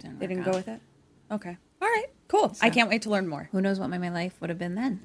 Didn't 0.00 0.18
They 0.18 0.26
didn't 0.26 0.42
out. 0.46 0.50
go 0.52 0.56
with 0.58 0.68
it. 0.68 0.80
Okay. 1.30 1.56
All 1.80 1.88
right. 1.88 2.06
Cool. 2.28 2.54
I 2.60 2.70
can't 2.70 2.88
wait 2.88 3.02
to 3.02 3.10
learn 3.10 3.28
more. 3.28 3.48
Who 3.52 3.60
knows 3.60 3.78
what 3.78 3.88
my, 3.90 3.98
my 3.98 4.08
life 4.08 4.34
would 4.40 4.50
have 4.50 4.58
been 4.58 4.74
then? 4.74 5.00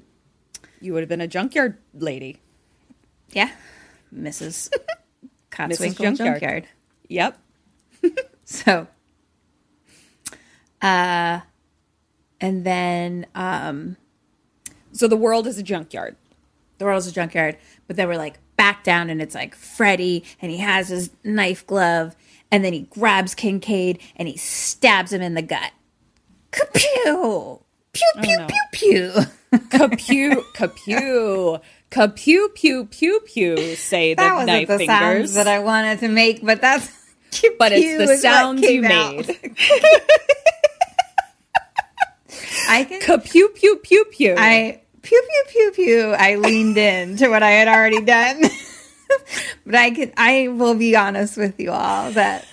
You 0.80 0.92
would 0.94 1.00
have 1.02 1.08
been 1.08 1.20
a 1.20 1.26
junkyard 1.28 1.76
lady. 1.94 2.40
Yeah, 3.30 3.50
Mrs. 4.14 4.70
Kotzwinkle 5.50 5.96
Junkyard. 6.16 6.16
junkyard. 6.40 6.68
Yep. 7.08 7.38
So, 8.44 8.86
uh, 10.80 11.40
and 12.40 12.64
then 12.64 13.26
um, 13.34 13.96
So 14.92 15.06
the 15.08 15.16
world 15.16 15.46
is 15.46 15.58
a 15.58 15.62
junkyard. 15.62 16.16
the 16.78 16.84
world 16.86 16.98
is 16.98 17.06
a 17.06 17.12
junkyard, 17.12 17.58
but 17.86 17.96
then 17.96 18.08
we're 18.08 18.16
like 18.16 18.38
back 18.58 18.84
down, 18.84 19.08
and 19.08 19.22
it's 19.22 19.34
like 19.34 19.54
Freddy, 19.54 20.24
and 20.42 20.52
he 20.52 20.58
has 20.58 20.88
his 20.88 21.08
knife 21.24 21.66
glove, 21.66 22.14
and 22.50 22.62
then 22.64 22.74
he 22.74 22.80
grabs 22.82 23.34
Kincaid 23.34 24.00
and 24.16 24.28
he 24.28 24.36
stabs 24.36 25.12
him 25.12 25.22
in 25.22 25.34
the 25.34 25.42
gut. 25.42 25.72
Kapew! 26.52 27.62
Pew 27.92 28.06
oh, 28.16 28.20
pew 28.22 28.36
no. 28.36 28.46
pew 28.46 28.60
pew. 28.72 29.12
Kapew, 29.70 30.42
kapew, 30.54 31.60
kapew, 31.90 32.54
pew, 32.54 32.84
pew, 32.86 33.20
pew. 33.20 33.76
Say 33.76 34.14
the 34.14 34.22
that 34.22 34.32
wasn't 34.34 34.46
knife 34.46 34.68
the 34.68 34.78
fingers. 34.78 34.86
sounds 34.98 35.34
that 35.34 35.46
I 35.48 35.58
wanted 35.60 36.00
to 36.00 36.08
make, 36.08 36.44
but 36.44 36.60
that's 36.60 36.90
but 37.58 37.72
it's 37.72 38.10
the 38.10 38.16
sounds 38.18 38.62
you 38.62 38.84
out. 38.84 39.16
made. 39.26 39.28
I 42.70 42.84
can 42.84 43.00
Kapew, 43.00 43.54
pew, 43.54 43.76
pew, 43.82 44.04
pew. 44.10 44.34
I 44.36 44.82
pew 45.08 45.22
pew 45.22 45.44
pew 45.48 45.72
pew. 45.72 46.12
I 46.12 46.34
leaned 46.36 46.76
in 46.76 47.16
to 47.16 47.28
what 47.28 47.42
I 47.42 47.50
had 47.50 47.68
already 47.68 48.00
done, 48.02 48.42
but 49.66 49.74
I 49.74 49.90
could. 49.90 50.12
I 50.16 50.48
will 50.48 50.74
be 50.74 50.94
honest 50.96 51.36
with 51.36 51.58
you 51.58 51.70
all 51.72 52.10
that 52.12 52.46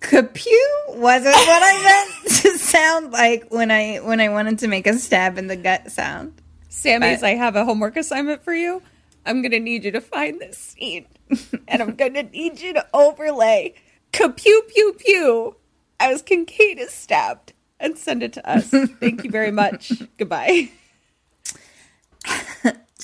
kapew 0.00 0.68
wasn't 0.88 1.34
what 1.34 1.62
I 1.62 1.82
meant 2.22 2.32
to 2.42 2.58
sound 2.58 3.12
like 3.12 3.46
when 3.50 3.70
I 3.70 3.96
when 3.96 4.20
I 4.20 4.28
wanted 4.28 4.58
to 4.60 4.68
make 4.68 4.86
a 4.86 4.98
stab 4.98 5.38
in 5.38 5.46
the 5.46 5.56
gut 5.56 5.90
sound. 5.90 6.34
Sammy's, 6.68 7.20
But- 7.20 7.28
I 7.28 7.34
have 7.34 7.56
a 7.56 7.64
homework 7.64 7.96
assignment 7.96 8.42
for 8.42 8.52
you. 8.52 8.82
I'm 9.24 9.42
going 9.42 9.52
to 9.52 9.60
need 9.60 9.84
you 9.84 9.90
to 9.92 10.00
find 10.00 10.38
this 10.40 10.56
scene. 10.58 11.06
and 11.66 11.82
I'm 11.82 11.96
going 11.96 12.14
to 12.14 12.22
need 12.22 12.60
you 12.60 12.74
to 12.74 12.86
overlay 12.94 13.74
kapew, 14.12 14.68
pew, 14.68 14.94
pew 14.96 15.56
as 15.98 16.22
Kincaid 16.22 16.78
is 16.78 16.92
stabbed 16.92 17.54
and 17.80 17.98
send 17.98 18.22
it 18.22 18.34
to 18.34 18.48
us. 18.48 18.68
Thank 18.68 19.24
you 19.24 19.30
very 19.30 19.50
much. 19.50 19.90
Goodbye. 20.18 20.70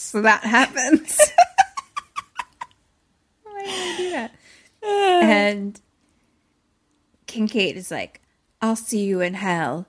So 0.03 0.21
that 0.21 0.43
happens. 0.43 1.17
Why 3.45 3.63
did 3.63 3.71
I 3.71 3.95
do 3.97 4.11
that? 4.11 4.35
and 5.23 5.81
Kincaid 7.27 7.77
is 7.77 7.93
like, 7.93 8.21
"I'll 8.61 8.77
see 8.77 9.05
you 9.05 9.21
in 9.21 9.35
hell," 9.35 9.87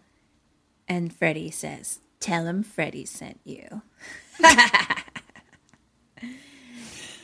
and 0.88 1.12
Freddy 1.14 1.50
says, 1.50 2.00
"Tell 2.20 2.46
him 2.46 2.62
Freddy 2.62 3.06
sent 3.06 3.40
you." 3.44 3.82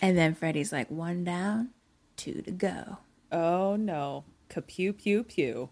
and 0.02 0.18
then 0.18 0.34
Freddy's 0.34 0.74
like, 0.74 0.90
"One 0.90 1.24
down, 1.24 1.70
two 2.18 2.42
to 2.42 2.52
go." 2.52 2.98
Oh, 3.32 3.76
no. 3.76 4.24
Kapew, 4.50 4.98
pew, 4.98 5.24
pew. 5.24 5.70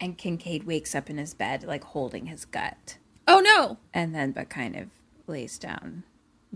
And 0.00 0.18
Kincaid 0.18 0.64
wakes 0.64 0.96
up 0.96 1.08
in 1.08 1.18
his 1.18 1.34
bed, 1.34 1.62
like 1.62 1.84
holding 1.84 2.26
his 2.26 2.44
gut, 2.44 2.98
Oh, 3.28 3.38
no. 3.38 3.78
and 3.94 4.12
then 4.12 4.32
but 4.32 4.50
kind 4.50 4.74
of 4.74 4.88
lays 5.28 5.56
down 5.58 6.02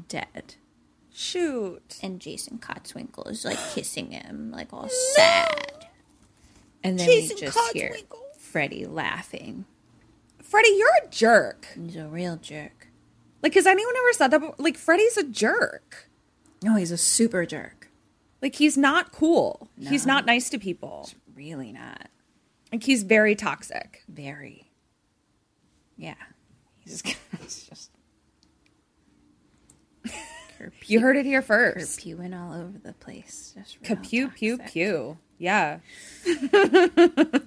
dead. 0.08 0.56
Shoot. 1.12 1.98
And 2.02 2.20
Jason 2.20 2.58
Kotzwinkle 2.58 3.30
is 3.30 3.44
like 3.44 3.58
kissing 3.74 4.12
him, 4.12 4.50
like 4.50 4.72
all 4.72 4.88
sad. 4.88 5.88
And 6.82 6.98
then 6.98 7.06
Jason 7.06 7.36
we 7.36 7.40
just 7.42 7.72
hear 7.72 7.94
Freddy 8.38 8.86
laughing. 8.86 9.66
Freddy, 10.42 10.70
you're 10.70 10.88
a 11.04 11.08
jerk. 11.08 11.66
He's 11.74 11.96
a 11.96 12.08
real 12.08 12.36
jerk. 12.36 12.88
Like, 13.42 13.54
has 13.54 13.66
anyone 13.66 13.94
ever 13.96 14.12
said 14.12 14.28
that? 14.28 14.40
before? 14.40 14.54
Like, 14.58 14.76
Freddy's 14.76 15.16
a 15.16 15.24
jerk. 15.24 16.08
No, 16.62 16.76
he's 16.76 16.92
a 16.92 16.96
super 16.96 17.44
jerk. 17.44 17.88
Like, 18.40 18.56
he's 18.56 18.76
not 18.76 19.12
cool. 19.12 19.68
He's 19.80 20.06
not 20.06 20.26
nice 20.26 20.48
to 20.50 20.58
people. 20.58 21.08
Really 21.34 21.72
not. 21.72 22.08
Like, 22.70 22.84
he's 22.84 23.02
very 23.02 23.34
toxic. 23.34 24.02
Very. 24.08 24.70
Yeah. 25.96 26.14
He's 26.80 27.02
just 30.70 30.90
You 30.90 31.00
heard 31.00 31.16
it 31.16 31.26
here 31.26 31.42
first. 31.42 32.00
pewing 32.00 32.34
all 32.34 32.52
over 32.54 32.78
the 32.82 32.92
place. 32.92 33.54
Just 33.56 33.82
Kapew, 33.82 34.34
pew, 34.34 34.58
pew. 34.58 35.18
Yeah. 35.38 35.78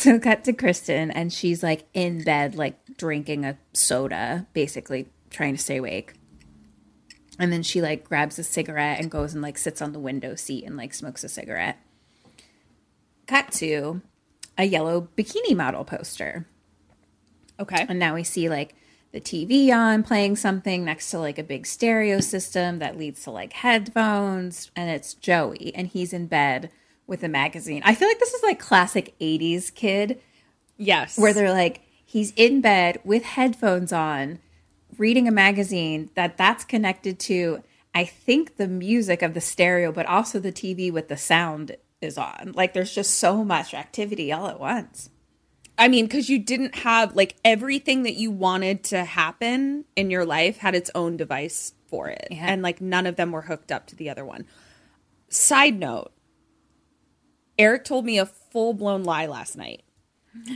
So 0.00 0.20
cut 0.20 0.44
to 0.44 0.52
Kristen, 0.52 1.10
and 1.10 1.32
she's 1.32 1.60
like 1.64 1.86
in 1.94 2.22
bed, 2.22 2.54
like 2.54 2.78
drinking 2.96 3.44
a 3.44 3.58
soda, 3.72 4.46
basically 4.52 5.08
trying 5.30 5.56
to 5.56 5.60
stay 5.60 5.78
awake. 5.78 6.14
And 7.40 7.52
then 7.52 7.64
she 7.64 7.82
like 7.82 8.04
grabs 8.04 8.38
a 8.38 8.44
cigarette 8.44 9.00
and 9.00 9.10
goes 9.10 9.32
and 9.32 9.42
like 9.42 9.58
sits 9.58 9.82
on 9.82 9.92
the 9.92 9.98
window 9.98 10.36
seat 10.36 10.64
and 10.64 10.76
like 10.76 10.94
smokes 10.94 11.24
a 11.24 11.28
cigarette. 11.28 11.78
Cut 13.26 13.50
to 13.54 14.00
a 14.56 14.62
yellow 14.62 15.08
bikini 15.16 15.56
model 15.56 15.84
poster. 15.84 16.46
Okay. 17.58 17.84
And 17.88 17.98
now 17.98 18.14
we 18.14 18.22
see 18.22 18.48
like 18.48 18.76
the 19.14 19.20
TV 19.20 19.72
on 19.72 20.02
playing 20.02 20.34
something 20.34 20.84
next 20.84 21.12
to 21.12 21.20
like 21.20 21.38
a 21.38 21.44
big 21.44 21.66
stereo 21.66 22.18
system 22.18 22.80
that 22.80 22.98
leads 22.98 23.22
to 23.22 23.30
like 23.30 23.52
headphones. 23.52 24.72
And 24.74 24.90
it's 24.90 25.14
Joey, 25.14 25.72
and 25.72 25.86
he's 25.86 26.12
in 26.12 26.26
bed 26.26 26.68
with 27.06 27.22
a 27.22 27.28
magazine. 27.28 27.80
I 27.84 27.94
feel 27.94 28.08
like 28.08 28.18
this 28.18 28.34
is 28.34 28.42
like 28.42 28.58
classic 28.58 29.14
80s 29.20 29.72
kid 29.72 30.20
Yes. 30.76 31.16
where 31.16 31.32
they're 31.32 31.52
like, 31.52 31.82
he's 32.04 32.32
in 32.32 32.60
bed 32.60 32.98
with 33.04 33.22
headphones 33.22 33.92
on, 33.92 34.40
reading 34.98 35.28
a 35.28 35.32
magazine 35.32 36.10
that 36.16 36.36
that's 36.36 36.64
connected 36.64 37.20
to, 37.20 37.62
I 37.94 38.04
think, 38.06 38.56
the 38.56 38.66
music 38.66 39.22
of 39.22 39.32
the 39.34 39.40
stereo, 39.40 39.92
but 39.92 40.06
also 40.06 40.40
the 40.40 40.50
TV 40.50 40.92
with 40.92 41.06
the 41.06 41.16
sound 41.16 41.76
is 42.00 42.18
on. 42.18 42.50
Like 42.56 42.74
there's 42.74 42.92
just 42.92 43.14
so 43.14 43.44
much 43.44 43.74
activity 43.74 44.32
all 44.32 44.48
at 44.48 44.58
once. 44.58 45.08
I 45.76 45.88
mean, 45.88 46.06
because 46.06 46.28
you 46.28 46.38
didn't 46.38 46.76
have 46.76 47.16
like 47.16 47.36
everything 47.44 48.04
that 48.04 48.14
you 48.14 48.30
wanted 48.30 48.84
to 48.84 49.04
happen 49.04 49.84
in 49.96 50.10
your 50.10 50.24
life 50.24 50.58
had 50.58 50.74
its 50.74 50.90
own 50.94 51.16
device 51.16 51.74
for 51.88 52.08
it. 52.08 52.28
Yeah. 52.30 52.46
And 52.46 52.62
like 52.62 52.80
none 52.80 53.06
of 53.06 53.16
them 53.16 53.32
were 53.32 53.42
hooked 53.42 53.72
up 53.72 53.86
to 53.88 53.96
the 53.96 54.08
other 54.08 54.24
one. 54.24 54.46
Side 55.28 55.78
note 55.78 56.12
Eric 57.58 57.84
told 57.84 58.04
me 58.04 58.18
a 58.18 58.26
full 58.26 58.74
blown 58.74 59.04
lie 59.04 59.26
last 59.26 59.56
night. 59.56 59.82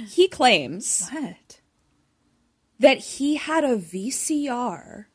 He 0.09 0.27
claims 0.29 1.09
What? 1.13 1.61
that 2.81 2.99
he 2.99 3.37
had 3.37 3.63
a 3.65 3.77
VCR 3.77 5.07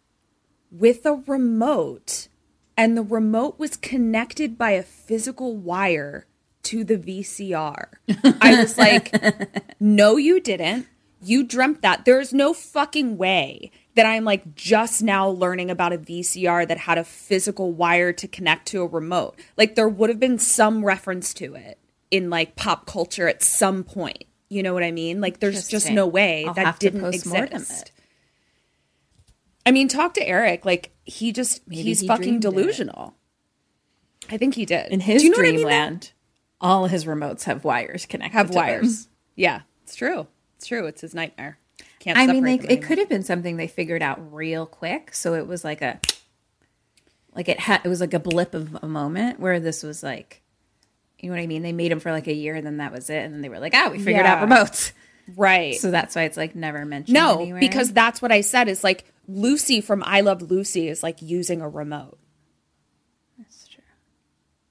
with 0.71 1.05
a 1.05 1.15
remote, 1.27 2.29
and 2.77 2.97
the 2.97 3.03
remote 3.03 3.59
was 3.59 3.75
connected 3.75 4.57
by 4.57 4.71
a 4.71 4.83
physical 4.83 5.55
wire 5.57 6.25
to 6.63 6.83
the 6.83 6.97
VCR. 6.97 7.87
I 8.41 8.59
was 8.59 8.77
like, 8.77 9.13
no, 9.79 10.17
you 10.17 10.39
didn't. 10.39 10.87
You 11.21 11.43
dreamt 11.43 11.81
that. 11.81 12.03
There's 12.05 12.33
no 12.33 12.53
fucking 12.53 13.17
way 13.17 13.71
that 13.95 14.05
I'm 14.05 14.25
like 14.25 14.55
just 14.55 15.01
now 15.01 15.29
learning 15.29 15.69
about 15.69 15.93
a 15.93 15.97
VCR 15.97 16.67
that 16.67 16.79
had 16.79 16.97
a 16.97 17.03
physical 17.03 17.71
wire 17.71 18.11
to 18.13 18.27
connect 18.27 18.67
to 18.69 18.81
a 18.81 18.87
remote. 18.87 19.39
Like 19.55 19.75
there 19.75 19.87
would 19.87 20.09
have 20.09 20.19
been 20.19 20.39
some 20.39 20.83
reference 20.83 21.33
to 21.35 21.55
it 21.55 21.79
in 22.11 22.29
like 22.29 22.55
pop 22.55 22.85
culture 22.85 23.27
at 23.27 23.43
some 23.43 23.83
point. 23.83 24.25
You 24.49 24.63
know 24.63 24.73
what 24.73 24.83
I 24.83 24.91
mean? 24.91 25.21
Like 25.21 25.39
there's 25.39 25.67
just 25.67 25.89
no 25.89 26.07
way 26.07 26.45
I'll 26.45 26.53
that 26.53 26.79
didn't 26.79 27.05
exist. 27.05 27.91
I 29.65 29.71
mean, 29.71 29.87
talk 29.87 30.13
to 30.15 30.27
Eric. 30.27 30.65
Like 30.65 30.91
he 31.05 31.31
just 31.31 31.67
Maybe 31.67 31.83
he's 31.83 32.01
he 32.01 32.07
fucking 32.07 32.39
delusional. 32.39 33.15
I 34.29 34.37
think 34.37 34.55
he 34.55 34.65
did. 34.65 34.91
In 34.91 34.99
his 34.99 35.21
Do 35.21 35.27
you 35.27 35.31
know 35.31 35.37
what 35.37 35.47
I 35.47 35.51
mean, 35.51 35.55
dreamland, 35.61 36.11
all 36.63 36.87
his 36.87 37.05
remotes 37.05 37.43
have 37.43 37.63
wires 37.63 38.07
connected. 38.07 38.35
have 38.35 38.47
to 38.47 38.53
them. 38.53 38.63
wires. 38.63 39.07
Yeah, 39.35 39.61
it's 39.83 39.95
true. 39.95 40.25
It's 40.57 40.65
true. 40.65 40.87
It's 40.87 41.01
his 41.01 41.13
nightmare. 41.13 41.59
Can't. 41.99 42.17
I 42.17 42.25
mean, 42.25 42.43
like 42.43 42.63
it 42.69 42.81
could 42.81 42.97
have 42.97 43.09
been 43.09 43.23
something 43.23 43.57
they 43.57 43.67
figured 43.67 44.01
out 44.01 44.33
real 44.33 44.65
quick. 44.65 45.13
So 45.13 45.35
it 45.35 45.45
was 45.45 45.63
like 45.63 45.81
a, 45.81 45.99
like 47.35 47.49
it 47.49 47.59
had, 47.59 47.81
it 47.83 47.89
was 47.89 48.01
like 48.01 48.13
a 48.13 48.19
blip 48.19 48.53
of 48.53 48.77
a 48.81 48.87
moment 48.87 49.39
where 49.39 49.59
this 49.59 49.83
was 49.83 50.01
like, 50.01 50.41
you 51.19 51.29
know 51.29 51.35
what 51.35 51.41
I 51.41 51.47
mean? 51.47 51.61
They 51.61 51.71
made 51.71 51.91
them 51.91 51.99
for 51.99 52.11
like 52.11 52.27
a 52.27 52.33
year, 52.33 52.55
and 52.55 52.65
then 52.65 52.77
that 52.77 52.91
was 52.91 53.09
it. 53.09 53.23
And 53.23 53.33
then 53.33 53.41
they 53.41 53.49
were 53.49 53.59
like, 53.59 53.73
ah, 53.75 53.89
we 53.91 53.99
figured 53.99 54.25
out 54.25 54.47
remotes. 54.47 54.93
Right. 55.35 55.75
So 55.75 55.91
that's 55.91 56.15
why 56.15 56.23
it's 56.23 56.37
like 56.37 56.55
never 56.55 56.85
mentioned. 56.85 57.13
No, 57.13 57.39
anywhere. 57.39 57.61
because 57.61 57.93
that's 57.93 58.21
what 58.21 58.31
I 58.31 58.41
said. 58.41 58.67
Is 58.67 58.83
like 58.83 59.05
Lucy 59.27 59.81
from 59.81 60.03
I 60.05 60.21
Love 60.21 60.41
Lucy 60.41 60.87
is 60.87 61.01
like 61.03 61.21
using 61.21 61.61
a 61.61 61.69
remote. 61.69 62.17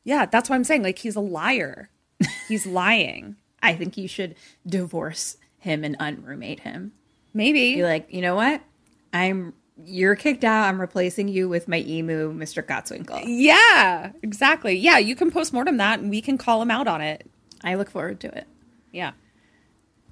Yeah, 0.05 0.27
that's 0.27 0.51
what 0.51 0.57
I'm 0.57 0.65
saying. 0.65 0.83
Like 0.83 0.99
he's 0.99 1.17
a 1.17 1.21
liar. 1.21 1.91
He's 2.49 2.67
lying. 2.67 3.37
I 3.63 3.75
think 3.75 3.97
you 3.97 4.09
should 4.09 4.35
divorce 4.67 5.37
him 5.59 5.85
and 5.85 5.97
unroommate 5.99 6.61
him. 6.61 6.93
Maybe. 7.33 7.77
Be 7.77 7.85
like, 7.85 8.13
you 8.13 8.21
know 8.21 8.35
what? 8.35 8.61
I'm 9.13 9.55
you're 9.85 10.17
kicked 10.17 10.45
out. 10.45 10.69
I'm 10.69 10.81
replacing 10.81 11.29
you 11.29 11.49
with 11.49 11.67
my 11.67 11.79
emu, 11.79 12.33
Mr. 12.33 12.63
Kotzwinkle. 12.63 13.23
Yeah, 13.27 14.13
exactly. 14.23 14.75
Yeah, 14.77 14.99
you 14.99 15.17
can 15.17 15.31
postmortem 15.31 15.79
that 15.79 16.01
and 16.01 16.11
we 16.11 16.21
can 16.21 16.39
call 16.39 16.61
him 16.63 16.71
out 16.71 16.87
on 16.87 17.01
it. 17.01 17.29
I 17.65 17.75
look 17.75 17.91
forward 17.91 18.21
to 18.21 18.29
it. 18.37 18.47
Yeah. 18.93 19.13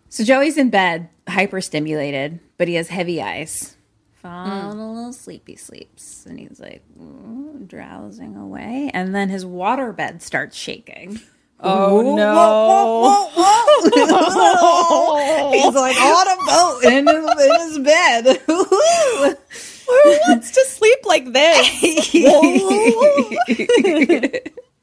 So 0.08 0.24
Joey's 0.24 0.56
in 0.56 0.70
bed, 0.70 1.08
hyperstimulated, 1.26 2.40
but 2.58 2.68
he 2.68 2.74
has 2.74 2.88
heavy 2.88 3.22
eyes. 3.22 3.76
Mm. 4.24 4.62
Falling 4.62 4.78
a 4.80 4.92
little 4.92 5.12
sleepy 5.12 5.56
sleeps. 5.56 6.26
And 6.26 6.38
he's 6.38 6.60
like 6.60 6.82
ooh, 7.00 7.62
drowsing 7.66 8.36
away. 8.36 8.90
And 8.92 9.14
then 9.14 9.28
his 9.30 9.44
water 9.46 9.92
bed 9.92 10.22
starts 10.22 10.56
shaking. 10.56 11.20
Oh, 11.62 12.00
Ooh, 12.00 12.16
no. 12.16 12.34
whoa, 12.34 13.28
whoa, 13.34 13.90
whoa, 13.92 14.30
whoa. 14.30 15.52
he's 15.52 15.74
like 15.74 15.94
on 16.00 16.26
a 16.26 16.36
boat 16.46 16.84
in 16.90 17.06
his, 17.06 17.24
in 17.44 17.60
his 17.60 17.78
bed. 17.80 18.40
Who 18.46 20.18
wants 20.26 20.52
to 20.52 20.64
sleep 20.68 21.00
like 21.04 21.30
this? 21.34 21.66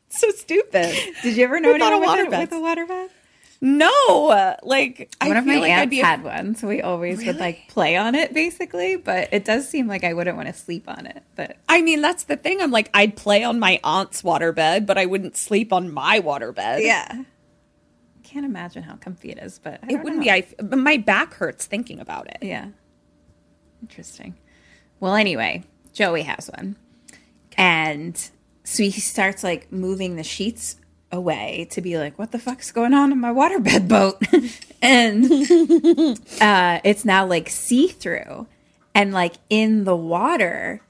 so 0.10 0.30
stupid. 0.32 0.96
Did 1.24 1.36
you 1.36 1.44
ever 1.46 1.60
know 1.60 1.74
Who 1.74 1.80
thought 1.80 1.94
anyone 1.94 2.20
of 2.20 2.28
with, 2.28 2.34
a, 2.34 2.36
waterbeds? 2.36 2.42
with 2.42 2.52
a 2.52 2.60
water 2.60 2.86
bed? 2.86 3.10
No, 3.60 4.56
like 4.62 5.10
I 5.20 5.30
One 5.30 5.38
of 5.38 5.46
my 5.46 5.58
like 5.58 5.72
I'd 5.72 5.80
aunts 5.84 5.90
be 5.90 5.98
had 5.98 6.24
one, 6.24 6.54
so 6.56 6.68
we 6.68 6.82
always 6.82 7.26
would 7.26 7.38
like 7.38 7.68
play 7.70 7.96
on 7.96 8.14
it 8.14 8.32
basically. 8.34 8.98
But 8.98 9.30
it 9.32 9.46
does 9.46 9.68
seem 9.68 9.88
like 9.88 10.04
I 10.04 10.14
wouldn't 10.14 10.38
want 10.38 10.48
to 10.48 10.54
sleep 10.54 10.88
on 10.88 11.08
it. 11.08 11.24
But 11.36 11.58
I 11.68 11.82
mean, 11.82 12.02
that's 12.02 12.26
the 12.26 12.38
thing. 12.38 12.62
I'm 12.62 12.70
like, 12.70 12.92
I'd 12.94 13.16
play 13.16 13.44
on 13.44 13.60
my 13.60 13.80
aunt's 13.84 14.22
waterbed, 14.22 14.86
but 14.86 15.00
I 15.00 15.08
wouldn't 15.08 15.36
sleep 15.36 15.74
on 15.74 15.92
my 15.92 16.20
waterbed. 16.20 16.84
yeah, 16.84 17.24
can't 18.24 18.46
imagine 18.46 18.84
how 18.84 18.96
comfy 18.96 19.32
it 19.32 19.40
is. 19.40 19.58
But 19.58 19.80
I 19.84 19.94
it 19.94 20.04
wouldn't 20.04 20.18
know. 20.18 20.24
be. 20.26 20.32
I, 20.32 20.48
but 20.62 20.78
my 20.78 20.98
back 20.98 21.34
hurts 21.34 21.66
thinking 21.66 22.00
about 22.00 22.28
it. 22.28 22.38
Yeah, 22.44 22.68
interesting. 23.82 24.36
Well, 25.00 25.16
anyway, 25.16 25.64
Joey 25.94 26.22
has 26.24 26.48
one, 26.56 26.76
and 27.58 28.16
so 28.64 28.84
he 28.84 28.92
starts 28.92 29.44
like 29.44 29.72
moving 29.72 30.16
the 30.16 30.24
sheets 30.24 30.76
away 31.12 31.68
to 31.72 31.82
be 31.82 31.98
like, 31.98 32.18
"What 32.20 32.32
the 32.32 32.40
fuck's 32.40 32.72
going 32.72 32.94
on 32.94 33.12
in 33.12 33.20
my 33.20 33.32
waterbed 33.32 33.88
boat?" 33.88 34.22
and 34.82 35.26
uh, 36.42 36.80
it's 36.84 37.06
now 37.06 37.26
like 37.26 37.50
see 37.50 37.88
through, 37.88 38.48
and 38.96 39.14
like 39.14 39.34
in 39.50 39.84
the 39.86 39.96
water 39.96 40.82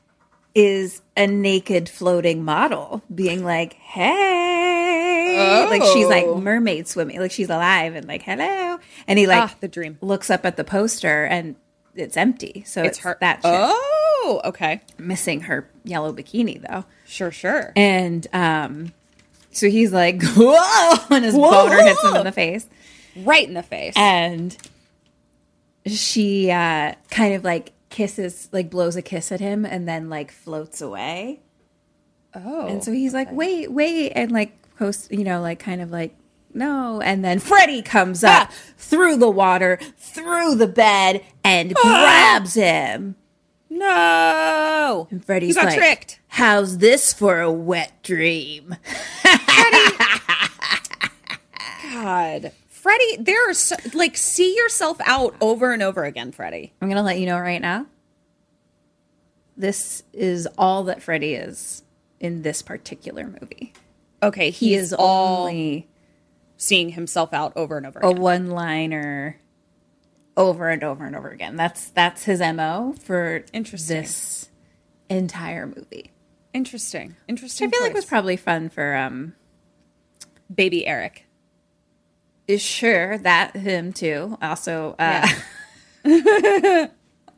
is 0.56 1.02
a 1.16 1.28
naked 1.28 1.88
floating 1.88 2.44
model 2.44 3.04
being 3.14 3.44
like, 3.44 3.74
"Hey," 3.74 5.66
like 5.70 5.84
she's 5.94 6.08
like 6.08 6.26
Oh. 6.26 6.40
mermaid 6.42 6.88
swimming, 6.88 7.20
like 7.20 7.32
she's 7.32 7.50
alive 7.50 7.96
and 7.96 8.08
like, 8.08 8.24
"Hello," 8.24 8.80
and 9.08 9.20
he 9.20 9.28
like 9.28 9.44
Ah, 9.52 9.56
the 9.60 9.68
dream. 9.68 9.98
looks 10.02 10.30
up 10.30 10.46
at 10.46 10.58
the 10.58 10.64
poster 10.64 11.26
and 11.26 11.56
it's 11.96 12.16
empty, 12.18 12.64
so 12.66 12.82
it's, 12.82 12.98
It's 12.98 13.00
her- 13.00 13.18
that 13.22 13.42
Oh, 13.44 14.42
okay. 14.46 14.82
missing 15.00 15.42
her 15.42 15.68
yellow 15.84 16.14
bikini 16.14 16.62
though. 16.62 16.86
Sure, 17.06 17.32
sure. 17.32 17.72
And 17.76 18.28
um, 18.34 18.94
so 19.58 19.70
he's 19.70 19.92
like, 19.92 20.22
"Whoa!" 20.36 20.96
and 21.10 21.26
his 21.26 21.34
Whoa. 21.34 21.50
boner 21.50 21.82
hits 21.84 22.04
him 22.04 22.16
in 22.16 22.24
the 22.26 22.32
face. 22.32 22.68
Right 23.16 23.48
in 23.48 23.56
the 23.56 23.64
face. 23.64 23.94
And 23.98 24.56
she 25.88 26.52
uh, 26.52 26.94
kind 27.10 27.34
of 27.34 27.44
like 27.44 27.74
kisses, 27.90 28.50
like 28.52 28.70
blows 28.70 28.96
a 28.96 29.02
kiss 29.02 29.32
at 29.32 29.40
him, 29.40 29.66
and 29.66 29.88
then 29.88 30.10
like 30.10 30.32
floats 30.32 30.80
away. 30.82 31.42
oh. 32.36 32.68
And 32.68 32.84
so 32.84 32.92
he's 32.92 33.14
like, 33.14 33.32
"Wait, 33.32 33.72
wait!" 33.72 34.12
and 34.12 34.32
like 34.32 34.54
post, 34.78 35.12
you 35.12 35.24
know, 35.24 35.42
like 35.42 35.60
kind 35.60 35.82
of 35.82 35.92
like. 35.92 36.16
No, 36.54 37.02
and 37.02 37.24
then 37.24 37.40
Freddy 37.40 37.82
comes 37.84 38.24
up 38.24 38.52
through 38.78 39.18
the 39.18 39.30
water, 39.30 39.80
through 39.98 40.56
the 40.56 40.66
bed, 40.68 41.24
and 41.44 41.74
grabs 41.76 42.56
him. 42.56 43.16
No. 43.70 45.08
And 45.12 45.24
Freddy's 45.24 45.50
You 45.50 45.56
got 45.56 45.66
like, 45.66 45.78
tricked. 45.78 46.20
"How's 46.30 46.78
this 46.80 47.14
for 47.14 47.42
a 47.42 47.52
wet 47.52 48.02
dream?" 48.04 48.76
God. 51.94 52.52
Freddy, 52.70 53.18
there 53.18 53.50
are 53.50 53.54
so, 53.54 53.76
like 53.94 54.16
see 54.16 54.56
yourself 54.56 54.98
out 55.06 55.36
over 55.42 55.74
and 55.74 55.84
over 55.84 56.04
again, 56.06 56.32
Freddy. 56.32 56.74
I'm 56.82 56.88
gonna 56.90 57.04
let 57.04 57.20
you 57.20 57.26
know 57.26 57.40
right 57.40 57.62
now. 57.62 57.88
This 59.58 60.04
is 60.14 60.48
all 60.58 60.84
that 60.86 61.02
Freddy 61.02 61.34
is 61.34 61.84
in 62.20 62.44
this 62.44 62.62
particular 62.62 63.26
movie. 63.42 63.74
Okay, 64.22 64.52
He 64.52 64.76
is 64.76 64.94
all 64.94 65.42
only 65.48 65.88
seeing 66.58 66.90
himself 66.90 67.34
out 67.34 67.54
over 67.56 67.78
and 67.78 67.86
over 67.86 68.00
a 68.00 68.10
again. 68.10 68.22
one-liner 68.22 69.40
over 70.38 70.70
and 70.70 70.84
over 70.84 71.06
and 71.06 71.16
over 71.16 71.30
again. 71.30 71.56
That's 71.58 71.90
that's 71.90 72.24
his 72.24 72.40
mo 72.40 72.96
for 73.04 73.44
Interesting. 73.52 74.02
this 74.04 74.50
entire 75.10 75.66
movie. 75.68 76.12
Interesting. 76.54 77.10
Which 77.10 77.18
Interesting. 77.28 77.68
I 77.68 77.72
feel 77.72 77.82
like 77.82 77.94
was 77.94 78.06
probably 78.06 78.38
fun 78.38 78.70
for 78.70 78.96
um 78.96 79.34
baby 80.54 80.86
Eric. 80.88 81.26
is 82.48 82.62
sure 82.62 83.18
that 83.18 83.56
him 83.58 83.92
too. 83.92 84.38
Also 84.42 84.96
uh 85.00 85.28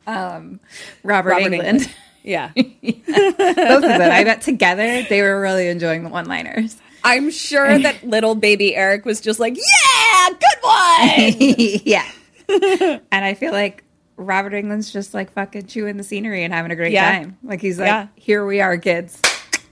um 0.06 0.60
Robert, 1.02 1.30
Robert 1.30 1.52
England. 1.52 1.80
Englund. 1.80 1.94
Yeah. 2.22 2.50
Both 2.54 2.68
of 2.76 3.82
them. 3.82 4.12
I 4.12 4.24
bet 4.24 4.42
together 4.42 5.02
they 5.08 5.22
were 5.22 5.40
really 5.40 5.68
enjoying 5.68 6.04
the 6.04 6.10
one-liners. 6.10 6.76
I'm 7.02 7.30
sure 7.30 7.78
that 7.78 8.04
little 8.04 8.34
baby 8.34 8.76
Eric 8.76 9.06
was 9.06 9.22
just 9.22 9.40
like, 9.40 9.56
"Yeah, 9.56 10.28
good 10.28 10.60
one." 10.60 11.80
yeah. 11.84 12.04
and 13.12 13.24
I 13.24 13.34
feel 13.34 13.52
like 13.52 13.84
Robert 14.16 14.52
Englund's 14.52 14.92
just 14.92 15.14
like 15.14 15.32
fucking 15.32 15.66
chewing 15.66 15.96
the 15.96 16.02
scenery 16.04 16.44
and 16.44 16.52
having 16.52 16.70
a 16.70 16.76
great 16.76 16.92
Yeah. 16.92 17.10
time. 17.10 17.38
Like 17.42 17.60
he's 17.60 17.78
like, 17.78 17.86
Yeah. 17.88 18.08
here 18.16 18.44
we 18.44 18.60
are, 18.60 18.76
kids. 18.78 19.20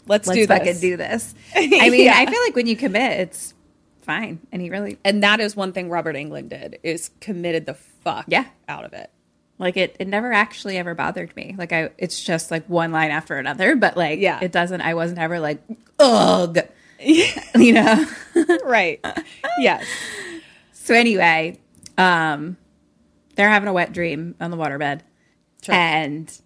Let's, 0.06 0.26
Let's 0.26 0.38
do 0.38 0.46
fucking 0.46 0.64
this. 0.66 0.80
do 0.80 0.96
this. 0.96 1.34
I 1.54 1.90
mean, 1.90 2.04
Yeah. 2.04 2.14
I 2.16 2.24
feel 2.26 2.40
like 2.42 2.56
when 2.56 2.66
you 2.66 2.76
commit, 2.76 3.20
it's 3.20 3.52
fine. 4.02 4.40
And 4.52 4.62
he 4.62 4.70
really 4.70 4.98
And 5.04 5.22
that 5.22 5.40
is 5.40 5.54
one 5.54 5.72
thing 5.72 5.90
Robert 5.90 6.16
Englund 6.16 6.48
did 6.48 6.78
is 6.82 7.10
committed 7.20 7.66
the 7.66 7.74
fuck 7.74 8.24
Yeah. 8.28 8.46
out 8.68 8.84
of 8.84 8.92
it. 8.94 9.10
like 9.58 9.76
it 9.76 9.96
it 9.98 10.06
never 10.08 10.32
actually 10.32 10.78
ever 10.78 10.94
bothered 10.94 11.34
me. 11.36 11.54
Like 11.58 11.72
I 11.74 11.90
it's 11.98 12.22
just 12.24 12.50
like 12.50 12.64
one 12.68 12.90
line 12.92 13.10
after 13.10 13.36
another, 13.36 13.76
but 13.76 13.96
like 13.98 14.18
Yeah. 14.20 14.38
it 14.40 14.50
doesn't 14.52 14.80
I 14.80 14.94
wasn't 14.94 15.18
ever 15.18 15.40
like, 15.40 15.60
ugh. 15.98 16.58
you 17.00 17.72
know? 17.74 18.06
right. 18.64 19.04
Yes. 19.58 19.84
So 20.72 20.94
anyway, 20.94 21.58
um, 21.98 22.56
they're 23.38 23.48
having 23.48 23.68
a 23.68 23.72
wet 23.72 23.92
dream 23.92 24.34
on 24.40 24.50
the 24.50 24.56
waterbed, 24.56 25.02
and 25.68 26.40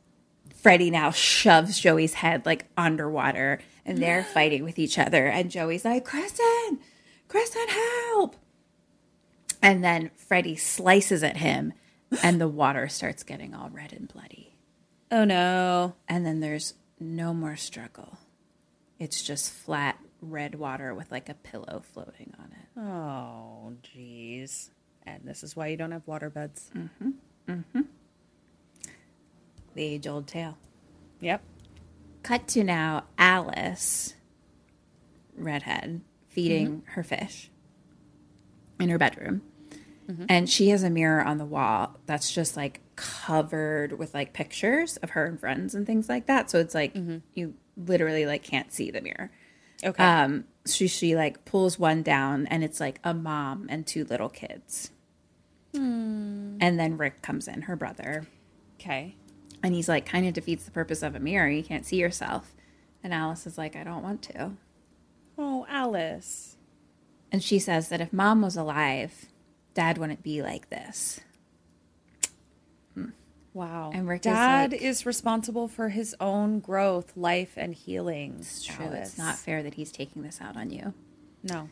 Freddy 0.55 0.91
now 0.91 1.11
shoves 1.11 1.81
Joey's 1.81 2.13
head 2.13 2.45
like 2.45 2.67
underwater, 2.77 3.61
and 3.87 3.97
they're 3.97 4.23
fighting 4.35 4.63
with 4.63 4.79
each 4.79 4.99
other. 4.99 5.27
And 5.27 5.51
Joey's 5.51 5.87
like, 5.87 6.05
Kristen, 6.05 6.81
Kristen, 7.29 7.67
help!" 7.69 8.37
And 9.63 9.83
then 9.83 10.11
Freddy 10.17 10.55
slices 10.55 11.23
at 11.23 11.39
him, 11.39 11.73
and 12.23 12.39
the 12.39 12.47
water 12.47 12.89
starts 12.89 13.23
getting 13.23 13.55
all 13.55 13.71
red 13.71 13.95
and 13.95 14.07
bloody. 14.07 14.59
Oh 15.11 15.25
no. 15.25 15.95
And 16.07 16.27
then 16.27 16.41
there's 16.41 16.75
no 17.01 17.33
more 17.33 17.57
struggle. 17.57 18.19
It's 18.99 19.23
just 19.23 19.51
flat 19.51 19.99
red 20.21 20.57
water 20.57 20.95
with 20.95 21.11
like 21.11 21.31
a 21.31 21.35
pillow 21.35 21.83
floating 21.95 22.35
on 22.39 22.53
it. 22.53 22.81
Oh, 22.81 23.73
jeez. 23.83 24.69
And 25.07 25.21
this 25.25 25.43
is 25.43 25.57
why 25.57 25.69
you 25.69 25.77
don't 25.77 25.93
have 25.93 26.07
water 26.07 26.31
beds. 26.31 26.71
Mm-hmm. 26.77 27.11
Mm-hmm. 27.49 27.81
The 29.75 29.83
age 29.83 30.07
old 30.07 30.27
tale. 30.27 30.59
Yep. 31.21 31.43
Cut 32.23 32.47
to 32.49 32.63
now 32.63 33.05
Alice, 33.19 34.15
redhead, 35.37 36.03
feeding 36.29 36.83
her 36.89 37.03
fish 37.03 37.51
in 38.79 38.89
her 38.91 38.99
bedroom. 38.99 39.43
And 40.29 40.51
she 40.51 40.69
has 40.69 40.83
a 40.83 40.91
mirror 40.91 41.23
on 41.23 41.39
the 41.39 41.47
wall 41.47 41.97
that's 42.05 42.31
just 42.35 42.55
like 42.55 42.83
covered 42.97 43.99
with 43.99 44.13
like 44.13 44.35
pictures 44.35 44.99
of 44.99 45.11
her 45.11 45.25
and 45.25 45.41
friends 45.41 45.75
and 45.75 45.87
things 45.87 46.07
like 46.07 46.27
that. 46.27 46.51
So 46.51 46.59
it's 46.59 46.75
like 46.75 46.95
you 47.33 47.55
literally 47.79 48.27
like 48.27 48.43
can't 48.43 48.71
see 48.71 48.91
the 48.91 49.01
mirror. 49.01 49.31
Okay. 49.85 50.03
Um 50.03 50.45
she 50.67 50.87
she 50.87 51.17
like 51.17 51.45
pulls 51.45 51.79
one 51.79 52.03
down 52.03 52.47
and 52.47 52.63
it's 52.63 52.81
like 52.81 53.01
a 53.05 53.15
mom 53.15 53.67
and 53.69 53.87
two 53.87 54.05
little 54.05 54.29
kids. 54.29 54.91
Hmm. 55.75 56.59
And 56.61 56.79
then 56.79 56.97
Rick 56.97 57.23
comes 57.23 57.49
in, 57.49 57.63
her 57.63 57.77
brother. 57.77 58.27
Okay. 58.81 59.17
And 59.63 59.75
he's 59.75 59.89
like 59.89 60.07
kind 60.07 60.27
of 60.27 60.35
defeats 60.35 60.65
the 60.65 60.71
purpose 60.71 61.03
of 61.03 61.15
a 61.15 61.21
mirror. 61.21 61.49
You 61.49 61.63
can't 61.63 61.87
see 61.87 61.97
yourself. 61.97 62.55
And 63.03 63.13
Alice 63.13 63.47
is 63.47 63.59
like, 63.59 63.75
I 63.75 63.85
don't 63.85 64.03
want 64.03 64.23
to. 64.23 64.53
Oh, 65.37 65.67
Alice. 65.69 66.57
And 67.33 67.43
she 67.43 67.59
says 67.59 67.89
that 67.89 68.01
if 68.01 68.13
mom 68.13 68.43
was 68.43 68.57
alive, 68.57 69.27
dad 69.75 69.99
wouldn't 69.99 70.23
be 70.23 70.43
like 70.43 70.69
this. 70.69 71.21
Wow. 73.55 73.91
And 73.93 74.09
Rick 74.09 74.21
is 74.21 74.33
Dad 74.33 74.73
like- 74.73 74.81
is, 74.81 75.05
responsible 75.05 75.69
for 75.69 75.91
his 75.91 76.17
own 76.21 76.61
growth, 76.61 77.13
life, 77.17 77.53
and 77.57 77.75
healing. 77.75 78.37
It's 78.41 78.65
true. 78.65 78.87
It's 78.87 79.19
not 79.19 79.37
fair 79.37 79.63
that 79.63 79.75
he's 79.75 79.93
taking 79.93 80.23
this 80.23 80.41
out 80.41 80.57
on 80.57 80.71
you. 80.71 80.95
No. 81.43 81.69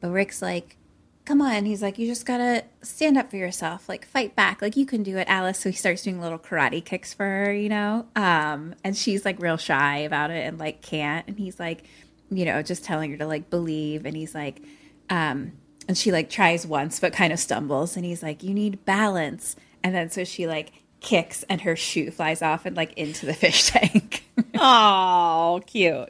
But 0.00 0.10
Rick's 0.10 0.40
like, 0.40 0.78
come 1.24 1.40
on. 1.40 1.64
He's 1.66 1.82
like, 1.82 1.98
you 1.98 2.06
just 2.06 2.24
gotta 2.26 2.64
stand 2.82 3.18
up 3.18 3.30
for 3.30 3.36
yourself. 3.36 3.88
Like, 3.88 4.06
fight 4.06 4.34
back. 4.34 4.62
Like, 4.62 4.76
you 4.76 4.86
can 4.86 5.02
do 5.02 5.16
it, 5.18 5.26
Alice. 5.28 5.58
So 5.58 5.70
he 5.70 5.76
starts 5.76 6.02
doing 6.02 6.20
little 6.20 6.38
karate 6.38 6.84
kicks 6.84 7.12
for 7.12 7.24
her, 7.24 7.52
you 7.52 7.68
know? 7.68 8.06
Um, 8.16 8.74
and 8.82 8.96
she's 8.96 9.24
like 9.24 9.40
real 9.40 9.56
shy 9.56 9.98
about 9.98 10.30
it 10.30 10.46
and 10.46 10.58
like 10.58 10.80
can't. 10.80 11.26
And 11.28 11.38
he's 11.38 11.58
like, 11.60 11.84
you 12.30 12.44
know, 12.44 12.62
just 12.62 12.84
telling 12.84 13.10
her 13.10 13.16
to 13.18 13.26
like 13.26 13.50
believe. 13.50 14.06
And 14.06 14.16
he's 14.16 14.34
like, 14.34 14.62
um, 15.10 15.52
and 15.86 15.98
she 15.98 16.12
like 16.12 16.30
tries 16.30 16.66
once 16.66 16.98
but 16.98 17.12
kind 17.12 17.32
of 17.32 17.38
stumbles. 17.38 17.96
And 17.96 18.06
he's 18.06 18.22
like, 18.22 18.42
you 18.42 18.54
need 18.54 18.84
balance. 18.86 19.56
And 19.82 19.94
then 19.94 20.08
so 20.10 20.24
she 20.24 20.46
like 20.46 20.72
kicks 21.04 21.44
and 21.48 21.60
her 21.60 21.76
shoe 21.76 22.10
flies 22.10 22.42
off 22.42 22.64
and 22.66 22.76
like 22.76 22.92
into 22.94 23.26
the 23.26 23.34
fish 23.44 23.70
tank. 23.70 24.24
Oh, 24.58 25.60
cute. 25.66 26.08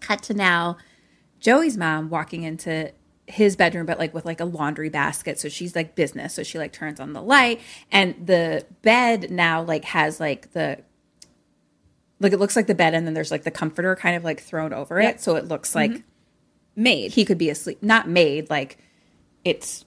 cut 0.00 0.22
to 0.24 0.34
now 0.34 0.76
joey's 1.38 1.76
mom 1.76 2.10
walking 2.10 2.42
into 2.42 2.92
his 3.26 3.54
bedroom 3.56 3.86
but 3.86 3.98
like 3.98 4.12
with 4.12 4.24
like 4.26 4.40
a 4.40 4.44
laundry 4.44 4.88
basket 4.88 5.38
so 5.38 5.48
she's 5.48 5.74
like 5.76 5.94
business 5.94 6.34
so 6.34 6.42
she 6.42 6.58
like 6.58 6.72
turns 6.72 6.98
on 7.00 7.12
the 7.12 7.22
light 7.22 7.60
and 7.92 8.26
the 8.26 8.66
bed 8.82 9.30
now 9.30 9.62
like 9.62 9.84
has 9.84 10.18
like 10.20 10.52
the 10.52 10.78
like 12.18 12.32
it 12.32 12.38
looks 12.38 12.56
like 12.56 12.66
the 12.66 12.74
bed 12.74 12.92
and 12.92 13.06
then 13.06 13.14
there's 13.14 13.30
like 13.30 13.44
the 13.44 13.50
comforter 13.50 13.94
kind 13.96 14.16
of 14.16 14.24
like 14.24 14.40
thrown 14.40 14.72
over 14.72 15.00
Yep. 15.00 15.14
it 15.14 15.20
so 15.20 15.36
it 15.36 15.46
looks 15.46 15.74
like 15.74 15.92
Mhm. 15.92 16.02
made 16.76 17.12
he 17.12 17.24
could 17.24 17.38
be 17.38 17.48
asleep 17.50 17.82
not 17.82 18.08
made 18.08 18.50
like 18.50 18.78
it's 19.44 19.84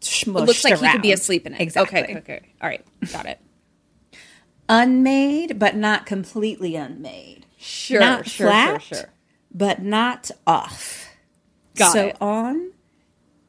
smushed 0.00 0.42
It 0.42 0.46
looks 0.46 0.64
like 0.64 0.78
he 0.78 0.88
could 0.90 1.02
be 1.02 1.12
asleep 1.12 1.46
in 1.46 1.54
it. 1.54 1.60
exactly 1.60 2.00
Okay, 2.02 2.16
okay. 2.18 2.40
All 2.62 2.68
right. 2.68 2.84
Got 3.12 3.26
it. 3.26 3.40
unmade 4.68 5.58
but 5.58 5.76
not 5.76 6.06
completely 6.06 6.76
unmade 6.76 7.46
Sure, 7.60 7.98
not 8.00 8.28
sure, 8.28 8.46
flat, 8.48 8.82
sure, 8.82 8.98
sure. 8.98 9.08
but 9.52 9.82
not 9.82 10.30
off. 10.46 11.08
Got 11.74 11.92
so 11.92 12.06
it. 12.08 12.16
on, 12.20 12.70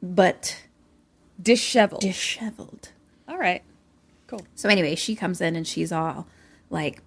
but 0.02 0.62
disheveled. 1.40 2.00
Disheveled. 2.02 2.90
All 3.28 3.38
right. 3.38 3.62
Cool. 4.26 4.44
So 4.56 4.68
anyway, 4.68 4.96
she 4.96 5.14
comes 5.14 5.40
in 5.40 5.54
and 5.54 5.64
she's 5.66 5.92
all 5.92 6.26
like 6.70 7.02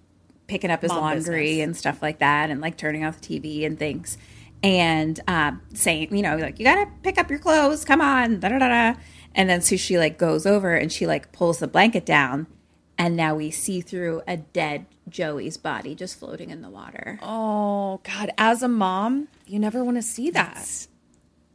picking 0.47 0.71
up 0.71 0.81
his 0.81 0.91
Mom 0.91 1.01
laundry 1.01 1.45
business. 1.47 1.63
and 1.65 1.75
stuff 1.77 2.01
like 2.01 2.19
that, 2.19 2.49
and 2.49 2.61
like 2.61 2.77
turning 2.77 3.03
off 3.03 3.19
the 3.19 3.39
TV 3.39 3.65
and 3.65 3.77
things, 3.77 4.17
and 4.63 5.19
um, 5.27 5.61
saying, 5.73 6.15
you 6.15 6.21
know, 6.21 6.37
like 6.37 6.57
you 6.57 6.63
gotta 6.65 6.89
pick 7.01 7.17
up 7.17 7.29
your 7.29 7.39
clothes. 7.39 7.83
Come 7.83 7.99
on, 7.99 8.39
da 8.39 8.47
da 8.47 8.59
da 8.59 8.67
da. 8.93 8.99
And 9.35 9.49
then 9.49 9.61
so 9.61 9.75
she 9.77 9.97
like 9.97 10.17
goes 10.17 10.45
over 10.45 10.73
and 10.75 10.91
she 10.91 11.07
like 11.07 11.31
pulls 11.31 11.59
the 11.59 11.67
blanket 11.67 12.05
down, 12.05 12.47
and 12.97 13.15
now 13.15 13.35
we 13.35 13.49
see 13.51 13.81
through 13.81 14.21
a 14.27 14.37
dead 14.37 14.85
Joey's 15.09 15.57
body 15.57 15.95
just 15.95 16.17
floating 16.19 16.49
in 16.51 16.61
the 16.61 16.69
water. 16.69 17.19
Oh 17.21 17.99
God! 18.03 18.31
As 18.37 18.61
a 18.63 18.67
mom, 18.67 19.27
you 19.47 19.57
never 19.59 19.83
want 19.83 19.97
to 19.97 20.03
see 20.03 20.29
that. 20.31 20.53
That's 20.55 20.87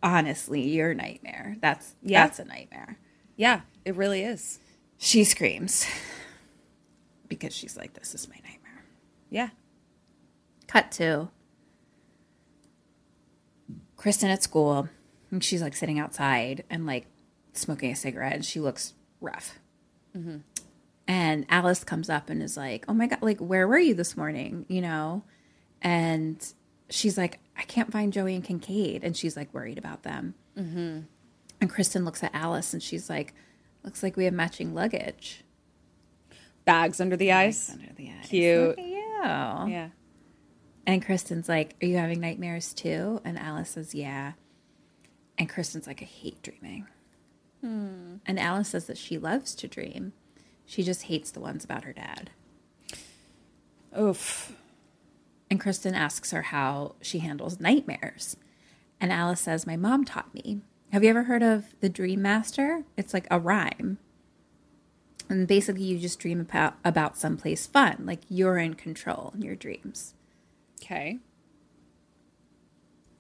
honestly 0.03 0.61
your 0.69 0.93
nightmare. 0.95 1.57
That's 1.61 1.95
Yeah. 2.03 2.25
that's 2.27 2.39
a 2.41 2.45
nightmare. 2.45 2.99
yeah, 3.37 3.61
it 3.85 3.95
really 3.97 4.23
is. 4.23 4.59
She 4.99 5.23
screams 5.25 5.87
because 7.29 7.55
she's 7.55 7.77
like, 7.77 7.95
"This 7.95 8.15
is 8.15 8.29
my 8.29 8.35
nightmare." 8.37 8.85
Yeah. 9.31 9.51
Cut 10.67 10.91
to 10.93 11.29
Kristen 13.97 14.31
at 14.31 14.43
school, 14.43 14.89
and 15.31 15.43
she's 15.43 15.63
like 15.63 15.75
sitting 15.77 15.99
outside 15.99 16.65
and 16.71 16.87
like 16.87 17.07
smoking 17.59 17.93
a 17.93 17.97
cigarette, 17.97 18.35
and 18.35 18.45
she 18.45 18.61
looks 18.61 18.95
rough. 19.21 19.59
Mm-hmm. 20.17 20.39
And 21.07 21.47
Alice 21.49 21.85
comes 21.85 22.11
up 22.11 22.29
and 22.31 22.43
is 22.43 22.57
like, 22.57 22.85
"Oh 22.89 22.95
my 22.95 23.07
god, 23.07 23.23
like 23.23 23.39
where 23.39 23.67
were 23.67 23.79
you 23.79 23.95
this 23.95 24.17
morning?" 24.17 24.67
You 24.69 24.81
know, 24.81 25.25
and 25.83 26.45
she's 26.91 27.17
like, 27.17 27.41
"I 27.57 27.63
can't 27.63 27.93
find 27.93 28.13
Joey 28.13 28.35
and 28.35 28.45
Kincaid," 28.45 29.05
and 29.05 29.17
she's 29.17 29.37
like 29.37 29.53
worried 29.55 29.79
about 29.79 30.03
them. 30.03 30.35
Mm-hmm. 30.57 31.01
And 31.61 31.71
Kristen 31.71 32.05
looks 32.05 32.23
at 32.23 32.35
Alice 32.35 32.73
and 32.73 32.83
she's 32.83 33.09
like, 33.09 33.35
"Looks 33.85 34.03
like 34.03 34.17
we 34.17 34.25
have 34.25 34.35
matching 34.35 34.75
luggage." 34.75 35.45
Bags 36.65 37.01
under 37.01 37.17
the 37.17 37.33
eyes. 37.33 37.71
under 37.73 37.93
the 37.95 38.11
eyes. 38.11 38.29
Cute. 38.29 38.79
Yeah. 38.79 39.89
And 40.87 41.05
Kristen's 41.05 41.49
like, 41.49 41.77
Are 41.83 41.87
you 41.87 41.97
having 41.97 42.21
nightmares 42.21 42.73
too? 42.73 43.21
And 43.25 43.39
Alice 43.39 43.71
says, 43.71 43.95
Yeah. 43.95 44.33
And 45.37 45.49
Kristen's 45.49 45.87
like, 45.87 46.03
I 46.03 46.07
hate 46.07 46.43
dreaming. 46.43 46.87
Hmm. 47.61 48.17
And 48.27 48.39
Alice 48.39 48.69
says 48.69 48.87
that 48.87 48.99
she 48.99 49.19
loves 49.19 49.55
to 49.57 49.69
dream. 49.69 50.13
She 50.67 50.83
just 50.83 51.05
hates 51.05 51.31
the 51.31 51.41
ones 51.41 51.65
about 51.65 51.85
her 51.85 51.93
dad. 51.93 52.31
Oof. 53.99 54.53
And 55.51 55.59
Kristen 55.59 55.95
asks 55.95 56.31
her 56.31 56.43
how 56.43 56.95
she 57.01 57.21
handles 57.21 57.59
nightmares. 57.59 58.37
And 59.01 59.13
Alice 59.13 59.41
says, 59.41 59.67
My 59.67 59.77
mom 59.77 60.05
taught 60.05 60.35
me. 60.35 60.61
Have 60.93 61.03
you 61.03 61.11
ever 61.11 61.25
heard 61.25 61.43
of 61.43 61.75
the 61.81 61.89
Dream 61.89 62.23
Master? 62.23 62.85
It's 62.97 63.15
like 63.15 63.27
a 63.31 63.39
rhyme. 63.39 63.99
And 65.29 65.47
basically, 65.47 65.85
you 65.85 65.99
just 65.99 66.19
dream 66.19 66.41
about, 66.41 66.75
about 66.85 67.19
someplace 67.19 67.67
fun, 67.67 68.05
like 68.05 68.21
you're 68.29 68.59
in 68.59 68.75
control 68.75 69.33
in 69.35 69.43
your 69.43 69.55
dreams. 69.55 70.15
Okay. 70.81 71.19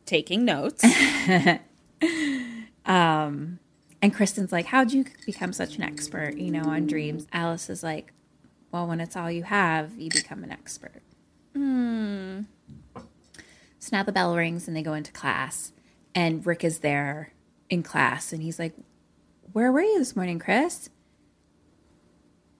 Taking 0.06 0.44
notes. 0.44 0.82
um, 2.86 3.58
and 4.00 4.14
Kristen's 4.14 4.52
like, 4.52 4.66
How'd 4.66 4.92
you 4.92 5.04
become 5.26 5.52
such 5.52 5.76
an 5.76 5.82
expert, 5.82 6.36
you 6.36 6.50
know, 6.50 6.62
on 6.62 6.86
dreams? 6.86 7.26
Alice 7.32 7.68
is 7.70 7.82
like, 7.82 8.12
Well, 8.72 8.86
when 8.86 9.00
it's 9.00 9.16
all 9.16 9.30
you 9.30 9.42
have, 9.44 9.98
you 9.98 10.10
become 10.10 10.44
an 10.44 10.52
expert. 10.52 11.02
Hmm. 11.54 12.42
So 13.80 13.96
now 13.96 14.02
the 14.02 14.12
bell 14.12 14.36
rings 14.36 14.66
and 14.68 14.76
they 14.76 14.82
go 14.82 14.94
into 14.94 15.12
class, 15.12 15.72
and 16.14 16.44
Rick 16.44 16.64
is 16.64 16.80
there 16.80 17.32
in 17.70 17.82
class, 17.82 18.32
and 18.32 18.42
he's 18.42 18.58
like, 18.58 18.74
Where 19.52 19.72
were 19.72 19.82
you 19.82 19.98
this 19.98 20.14
morning, 20.16 20.38
Chris? 20.38 20.90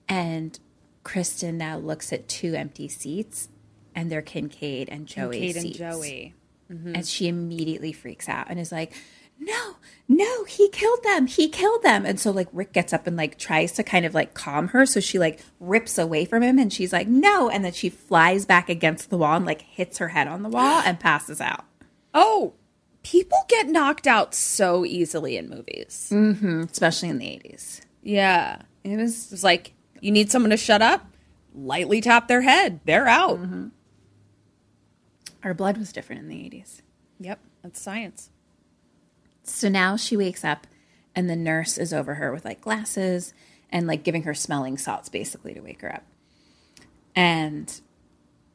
And 0.08 0.58
Kristen 1.04 1.58
now 1.58 1.76
looks 1.78 2.12
at 2.12 2.28
two 2.28 2.54
empty 2.54 2.88
seats, 2.88 3.48
and 3.94 4.10
they're 4.10 4.22
Kincaid 4.22 4.88
and 4.88 5.06
Joey 5.06 5.40
Kincaid 5.40 5.56
and 5.56 5.62
seats. 5.62 5.78
Joey. 5.78 6.34
Mhm. 6.70 6.94
And 6.96 7.06
she 7.06 7.28
immediately 7.28 7.92
freaks 7.92 8.28
out 8.28 8.46
and 8.50 8.58
is 8.60 8.70
like, 8.72 8.94
no, 9.38 9.76
no, 10.08 10.44
he 10.44 10.68
killed 10.70 11.02
them. 11.02 11.26
He 11.26 11.48
killed 11.48 11.82
them. 11.82 12.04
And 12.04 12.18
so 12.18 12.30
like 12.30 12.48
Rick 12.52 12.72
gets 12.72 12.92
up 12.92 13.06
and 13.06 13.16
like 13.16 13.38
tries 13.38 13.72
to 13.72 13.82
kind 13.82 14.04
of 14.04 14.14
like 14.14 14.34
calm 14.34 14.68
her. 14.68 14.86
So 14.86 15.00
she 15.00 15.18
like 15.18 15.40
rips 15.60 15.98
away 15.98 16.24
from 16.24 16.42
him 16.42 16.58
and 16.58 16.72
she's 16.72 16.92
like, 16.92 17.06
no. 17.08 17.48
And 17.48 17.64
then 17.64 17.72
she 17.72 17.88
flies 17.88 18.46
back 18.46 18.68
against 18.68 19.10
the 19.10 19.18
wall 19.18 19.36
and 19.36 19.46
like 19.46 19.62
hits 19.62 19.98
her 19.98 20.08
head 20.08 20.26
on 20.26 20.42
the 20.42 20.48
wall 20.48 20.82
and 20.84 20.98
passes 21.00 21.40
out. 21.40 21.64
Oh, 22.14 22.54
people 23.02 23.38
get 23.48 23.68
knocked 23.68 24.06
out 24.06 24.34
so 24.34 24.84
easily 24.84 25.36
in 25.36 25.48
movies. 25.48 26.10
Mm-hmm. 26.12 26.62
Especially 26.62 27.08
in 27.10 27.18
the 27.18 27.26
80s. 27.26 27.82
Yeah. 28.02 28.62
It 28.84 28.96
was, 28.96 29.26
it 29.26 29.32
was 29.32 29.44
like, 29.44 29.74
you 30.00 30.10
need 30.10 30.30
someone 30.30 30.50
to 30.50 30.56
shut 30.56 30.80
up, 30.82 31.06
lightly 31.54 32.00
tap 32.00 32.28
their 32.28 32.42
head. 32.42 32.80
They're 32.86 33.08
out. 33.08 33.40
Our 35.44 35.54
blood 35.54 35.76
was 35.76 35.92
different 35.92 36.22
in 36.22 36.28
the 36.28 36.36
80s. 36.36 36.82
Yep. 37.20 37.40
That's 37.62 37.80
science. 37.80 38.30
So 39.50 39.68
now 39.68 39.96
she 39.96 40.16
wakes 40.16 40.44
up 40.44 40.66
and 41.14 41.28
the 41.28 41.36
nurse 41.36 41.78
is 41.78 41.92
over 41.92 42.14
her 42.14 42.32
with 42.32 42.44
like 42.44 42.60
glasses 42.60 43.32
and 43.70 43.86
like 43.86 44.04
giving 44.04 44.22
her 44.22 44.34
smelling 44.34 44.78
salts 44.78 45.08
basically 45.08 45.54
to 45.54 45.60
wake 45.60 45.82
her 45.82 45.94
up. 45.94 46.04
And 47.14 47.80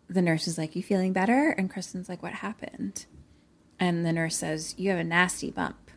the 0.08 0.22
nurse 0.22 0.48
is 0.48 0.58
like, 0.58 0.76
You 0.76 0.84
feeling 0.84 1.14
better? 1.14 1.50
And 1.50 1.70
Kristen's 1.70 2.10
like, 2.10 2.24
What 2.24 2.34
happened? 2.34 3.06
And 3.80 4.06
the 4.06 4.14
nurse 4.14 4.38
says, 4.38 4.76
You 4.78 4.92
have 4.92 5.00
a 5.00 5.04
nasty 5.04 5.52
bump. 5.52 5.92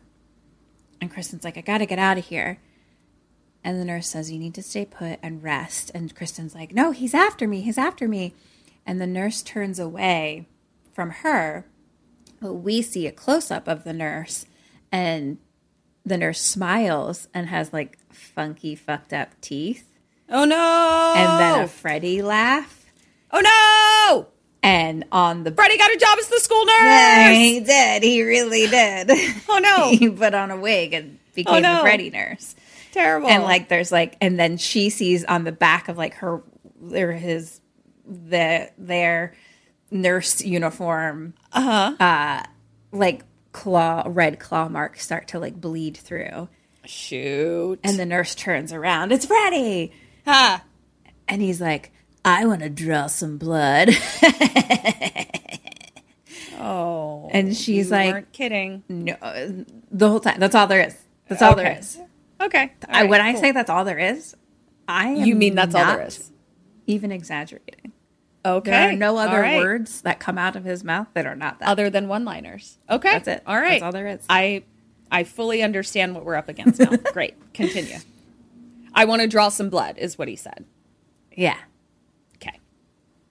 And 0.99 1.11
Kristen's 1.11 1.43
like, 1.43 1.57
I 1.57 1.61
gotta 1.61 1.85
get 1.85 1.99
out 1.99 2.17
of 2.17 2.25
here. 2.25 2.59
And 3.63 3.79
the 3.79 3.85
nurse 3.85 4.07
says, 4.07 4.31
You 4.31 4.39
need 4.39 4.55
to 4.55 4.63
stay 4.63 4.85
put 4.85 5.19
and 5.23 5.43
rest. 5.43 5.91
And 5.93 6.13
Kristen's 6.15 6.55
like, 6.55 6.73
No, 6.73 6.91
he's 6.91 7.13
after 7.13 7.47
me. 7.47 7.61
He's 7.61 7.77
after 7.77 8.07
me. 8.07 8.33
And 8.85 8.99
the 8.99 9.07
nurse 9.07 9.41
turns 9.41 9.79
away 9.79 10.47
from 10.93 11.11
her. 11.11 11.65
But 12.41 12.53
we 12.53 12.81
see 12.81 13.07
a 13.07 13.11
close 13.11 13.51
up 13.51 13.67
of 13.67 13.83
the 13.83 13.93
nurse. 13.93 14.45
And 14.91 15.37
the 16.05 16.17
nurse 16.17 16.41
smiles 16.41 17.27
and 17.33 17.47
has 17.47 17.73
like 17.73 17.97
funky, 18.11 18.75
fucked 18.75 19.13
up 19.13 19.39
teeth. 19.41 19.85
Oh 20.29 20.45
no! 20.45 21.13
And 21.15 21.39
then 21.39 21.63
a 21.63 21.67
Freddy 21.67 22.21
laugh. 22.21 22.85
Oh 23.31 23.39
no! 23.41 24.27
And 24.63 25.05
on 25.11 25.43
the 25.43 25.51
Freddy 25.51 25.77
got 25.77 25.91
a 25.93 25.97
job 25.97 26.17
as 26.19 26.27
the 26.27 26.39
school 26.39 26.65
nurse. 26.65 26.75
Yeah, 26.83 27.31
he 27.31 27.59
did. 27.59 28.03
He 28.03 28.23
really 28.23 28.67
did. 28.67 29.11
Oh 29.49 29.59
no! 29.59 29.89
he 29.97 30.09
put 30.09 30.33
on 30.33 30.51
a 30.51 30.57
wig 30.57 30.93
and 30.93 31.19
became 31.33 31.55
Oh, 31.55 31.59
no. 31.59 31.75
the 31.75 31.81
Freddy 31.81 32.09
nurse. 32.09 32.55
Terrible. 32.91 33.29
And 33.29 33.43
like, 33.43 33.69
there's 33.69 33.91
like, 33.91 34.17
and 34.21 34.39
then 34.39 34.57
she 34.57 34.89
sees 34.89 35.23
on 35.23 35.43
the 35.43 35.51
back 35.51 35.87
of 35.87 35.97
like 35.97 36.15
her 36.15 36.41
or 36.93 37.11
his 37.13 37.61
the 38.05 38.69
their 38.77 39.33
nurse 39.91 40.43
uniform, 40.43 41.33
uh-huh. 41.53 41.95
uh, 41.99 42.43
like 42.91 43.23
claw 43.51 44.03
red 44.07 44.39
claw 44.39 44.67
marks 44.69 45.03
start 45.03 45.29
to 45.29 45.39
like 45.39 45.59
bleed 45.59 45.97
through. 45.97 46.49
Shoot! 46.85 47.79
And 47.83 47.97
the 47.99 48.05
nurse 48.05 48.33
turns 48.35 48.71
around. 48.71 49.11
It's 49.11 49.25
Freddy. 49.25 49.91
Ha! 50.25 50.63
And 51.27 51.41
he's 51.41 51.59
like, 51.59 51.91
I 52.23 52.45
want 52.45 52.61
to 52.61 52.69
draw 52.69 53.07
some 53.07 53.37
blood. 53.37 53.89
Oh. 56.59 57.29
and 57.31 57.55
she's 57.55 57.85
you 57.87 57.91
like, 57.91 58.31
kidding. 58.31 58.83
No, 58.89 59.15
the 59.91 60.09
whole 60.09 60.19
time. 60.19 60.39
That's 60.39 60.55
all 60.55 60.65
there 60.67 60.81
is. 60.87 60.97
That's 61.27 61.41
all 61.41 61.55
there 61.55 61.67
Okay. 61.67 61.79
is. 61.79 61.99
Okay. 62.41 62.71
I, 62.89 63.03
when 63.05 63.21
I 63.21 63.35
say 63.35 63.51
that's 63.51 63.69
all 63.69 63.85
there 63.85 63.99
is, 63.99 64.35
I 64.87 65.09
am 65.09 65.25
You 65.25 65.35
mean 65.35 65.53
that's 65.55 65.75
all 65.75 65.85
there 65.85 66.07
is? 66.07 66.31
Even 66.87 67.11
exaggerating. 67.11 67.91
Okay. 68.45 68.71
There 68.71 68.89
are 68.89 68.93
no 68.93 69.17
other 69.17 69.41
right. 69.41 69.57
words 69.57 70.01
that 70.01 70.19
come 70.19 70.37
out 70.37 70.55
of 70.55 70.63
his 70.63 70.83
mouth 70.83 71.07
that 71.13 71.25
are 71.25 71.35
not 71.35 71.59
that. 71.59 71.67
other 71.67 71.89
than 71.89 72.07
one-liners. 72.07 72.77
Okay. 72.89 73.11
That's 73.11 73.27
it. 73.27 73.43
All 73.45 73.59
right. 73.59 73.71
That's 73.71 73.83
all 73.83 73.91
there 73.91 74.07
is. 74.07 74.25
I 74.29 74.63
I 75.11 75.23
fully 75.23 75.63
understand 75.63 76.15
what 76.15 76.25
we're 76.25 76.35
up 76.35 76.49
against 76.49 76.79
now. 76.79 76.91
Great. 77.13 77.35
Continue. 77.53 77.97
I 78.93 79.05
want 79.05 79.21
to 79.21 79.27
draw 79.27 79.49
some 79.49 79.69
blood 79.69 79.97
is 79.97 80.17
what 80.17 80.27
he 80.27 80.35
said. 80.35 80.65
Yeah. 81.35 81.57
Okay. 82.35 82.59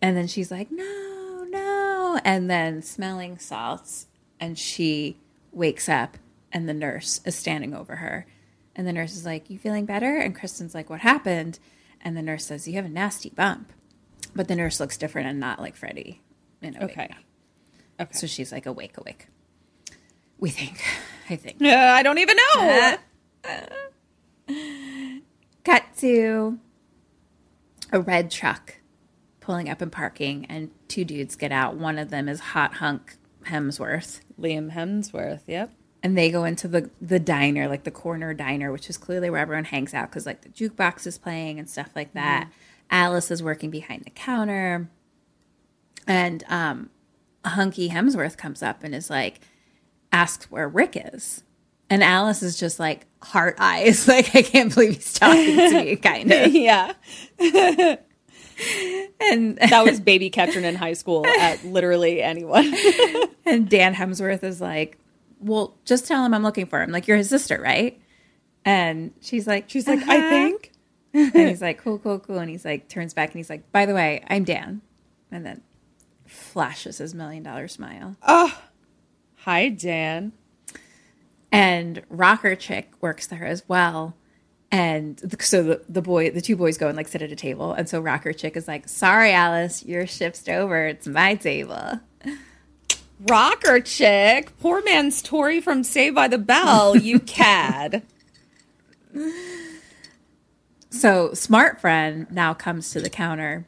And 0.01 0.17
then 0.17 0.27
she's 0.27 0.51
like, 0.51 0.71
no, 0.71 1.47
no. 1.49 2.21
And 2.25 2.51
then 2.51 2.83
smelling 2.83 3.39
salts. 3.39 4.07
And 4.39 4.59
she 4.59 5.17
wakes 5.53 5.89
up 5.89 6.19
and 6.53 6.69
the 6.69 6.75
nurse 6.75 7.21
is 7.25 7.35
standing 7.35 7.75
over 7.75 7.97
her. 7.97 8.27
And 8.75 8.87
the 8.87 8.93
nurse 8.93 9.15
is 9.17 9.25
like, 9.25 9.51
You 9.51 9.59
feeling 9.59 9.87
better? 9.87 10.19
And 10.19 10.35
Kristen's 10.35 10.75
like, 10.75 10.91
What 10.91 11.01
happened? 11.01 11.59
And 12.01 12.17
the 12.17 12.23
nurse 12.23 12.45
says, 12.45 12.69
You 12.69 12.75
have 12.75 12.85
a 12.85 12.91
nasty 12.91 13.31
bump. 13.31 13.73
But 14.37 14.49
the 14.49 14.55
nurse 14.57 14.79
looks 14.81 14.97
different 14.97 15.29
and 15.29 15.41
not 15.41 15.59
like 15.61 15.75
Freddy. 15.77 16.21
In 16.63 16.77
a 16.77 16.81
wig 16.81 16.91
Okay. 16.91 17.09
now. 17.11 18.05
Okay. 18.05 18.13
So 18.13 18.27
she's 18.27 18.53
like, 18.53 18.67
Awake, 18.67 18.97
awake. 18.99 19.27
We 20.39 20.51
think. 20.51 20.83
I 21.31 21.37
think. 21.37 21.61
Uh, 21.63 21.69
I 21.69 22.03
don't 22.03 22.19
even 22.19 22.37
know. 22.55 22.97
Cut 25.65 25.83
to 25.99 26.59
a 27.93 28.01
red 28.01 28.31
truck 28.31 28.77
pulling 29.41 29.69
up 29.69 29.81
and 29.81 29.91
parking, 29.91 30.45
and 30.49 30.71
two 30.89 31.05
dudes 31.05 31.35
get 31.37 31.51
out. 31.53 31.77
One 31.77 31.99
of 31.99 32.11
them 32.11 32.29
is 32.29 32.39
hot 32.41 32.75
hunk 32.75 33.17
Hemsworth. 33.47 34.21
Liam 34.41 34.73
Hemsworth, 34.73 35.43
yep. 35.47 35.73
And 36.03 36.17
they 36.17 36.31
go 36.31 36.45
into 36.45 36.69
the, 36.69 36.91
the 37.01 37.19
diner, 37.19 37.67
like 37.67 37.83
the 37.85 37.91
corner 37.91 38.33
diner, 38.35 38.71
which 38.71 38.89
is 38.89 38.97
clearly 38.99 39.31
where 39.31 39.41
everyone 39.41 39.65
hangs 39.65 39.93
out 39.95 40.09
because, 40.11 40.27
like, 40.27 40.43
the 40.43 40.49
jukebox 40.51 41.07
is 41.07 41.19
playing 41.19 41.59
and 41.59 41.69
stuff 41.69 41.89
like 41.97 42.13
that. 42.15 42.49
Alice 42.91 43.31
is 43.31 43.43
working 43.43 43.71
behind 43.71 44.05
the 44.05 44.11
counter. 44.11 44.89
And 46.07 46.45
um, 46.49 46.91
Hunky 47.45 47.89
Hemsworth 47.89 48.37
comes 48.37 48.63
up 48.63 48.85
and 48.85 48.95
is 48.95 49.11
like, 49.11 49.41
asks 50.13 50.51
where 50.51 50.69
Rick 50.69 50.97
is. 51.15 51.43
And 51.89 52.03
Alice 52.03 52.43
is 52.43 52.59
just 52.59 52.81
like, 52.81 53.07
heart 53.23 53.57
eyes. 53.59 54.07
Like, 54.17 54.35
I 54.35 54.43
can't 54.43 54.73
believe 54.73 54.95
he's 54.95 55.13
talking 55.13 55.57
to 55.57 55.85
me, 55.85 55.97
kind 55.97 56.33
of. 56.33 56.53
yeah. 56.53 56.93
and 59.21 59.57
that 59.59 59.85
was 59.85 60.01
baby 60.01 60.31
Ketron 60.31 60.63
in 60.63 60.75
high 60.75 60.95
school 60.95 61.27
at 61.27 61.65
literally 61.65 62.23
anyone. 62.23 62.73
and 63.45 63.69
Dan 63.69 63.95
Hemsworth 63.95 64.43
is 64.43 64.61
like, 64.61 64.99
well, 65.41 65.77
just 65.85 66.07
tell 66.07 66.25
him 66.25 66.33
I'm 66.35 66.43
looking 66.43 66.67
for 66.67 66.83
him. 66.83 66.91
Like, 66.91 67.07
you're 67.07 67.17
his 67.17 67.29
sister, 67.29 67.61
right? 67.61 68.01
And 68.65 69.13
she's 69.21 69.47
like, 69.47 69.69
she's 69.69 69.87
like, 69.87 70.01
I 70.09 70.29
think. 70.29 70.73
and 71.35 71.49
he's 71.49 71.63
like, 71.63 71.79
cool, 71.79 71.99
cool, 71.99 72.19
cool. 72.19 72.39
And 72.39 72.51
he's 72.51 72.65
like, 72.65 72.89
turns 72.89 73.15
back 73.15 73.31
and 73.31 73.39
he's 73.39 73.49
like, 73.49 73.73
by 73.73 73.87
the 73.87 73.95
way, 73.95 74.23
I'm 74.29 74.45
Dan. 74.45 74.83
And 75.33 75.47
then 75.47 75.63
flashes 76.27 76.99
his 76.99 77.15
million 77.15 77.43
dollar 77.43 77.69
smile. 77.69 78.17
Oh, 78.27 78.61
hi, 79.37 79.71
Dan. 79.71 80.33
And 81.51 82.03
Rocker 82.11 82.55
Chick 82.55 82.93
works 83.01 83.27
there 83.29 83.47
as 83.47 83.67
well. 83.67 84.15
And 84.71 85.39
so 85.41 85.63
the, 85.63 85.83
the 85.89 86.03
boy, 86.03 86.31
the 86.31 86.43
two 86.43 86.57
boys 86.57 86.77
go 86.77 86.89
and 86.89 86.97
like 86.97 87.09
sit 87.09 87.23
at 87.23 87.33
a 87.33 87.37
table. 87.37 87.73
And 87.73 87.89
so 87.89 88.01
Rocker 88.01 88.35
Chick 88.35 88.57
is 88.57 88.69
like, 88.69 88.87
sorry, 88.89 89.33
Alice, 89.33 89.85
your 89.85 90.07
shift's 90.07 90.47
over. 90.49 90.87
It's 90.87 91.07
my 91.07 91.35
table. 91.35 92.01
Rocker 93.21 93.81
chick. 93.81 94.53
Poor 94.61 94.83
man's 94.83 95.23
Tori 95.23 95.63
from 95.63 95.83
Saved 95.83 96.15
by 96.15 96.29
the 96.29 96.37
Bell, 96.37 96.95
you 96.95 97.19
cad. 97.21 98.03
So 100.97 101.35
Smart 101.35 101.81
Friend 101.81 102.27
now 102.31 102.55
comes 102.55 102.91
to 102.91 103.01
the 103.01 103.11
counter 103.11 103.67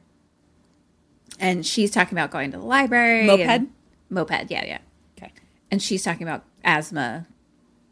and 1.39 1.65
she's 1.65 1.91
talking 1.91 2.17
about 2.17 2.31
going 2.31 2.53
to 2.53 2.59
the 2.59 2.65
library. 2.65 3.27
Moped? 3.27 3.69
moped, 4.11 4.51
yeah, 4.51 4.65
yeah. 4.65 4.79
Okay. 5.17 5.33
And 5.71 5.83
she's 5.83 6.03
talking 6.03 6.27
about 6.27 6.45
asthma. 6.65 7.27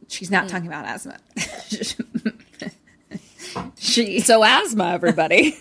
She's 0.09 0.31
not 0.31 0.45
hmm. 0.45 0.51
talking 0.51 0.69
about 0.69 0.87
asthma. 0.87 1.19
she 3.79 4.21
So 4.21 4.43
asthma, 4.43 4.93
everybody. 4.93 5.53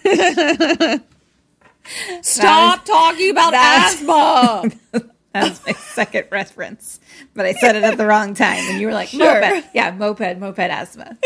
Stop 2.22 2.86
talking 2.86 3.32
about 3.32 3.52
That's- 3.52 4.02
asthma. 4.02 4.72
That's 5.34 5.66
my 5.66 5.74
second 5.74 6.28
reference, 6.32 7.02
but 7.34 7.46
I 7.46 7.52
said 7.52 7.76
it 7.76 7.84
at 7.84 7.98
the 7.98 8.06
wrong 8.06 8.36
time, 8.36 8.64
and 8.70 8.80
you 8.80 8.88
were 8.88 8.94
like, 8.94 9.10
Sure. 9.10 9.42
"Moped, 9.42 9.68
yeah, 9.74 9.92
moped, 9.92 10.38
moped 10.38 10.60
asthma." 10.60 11.18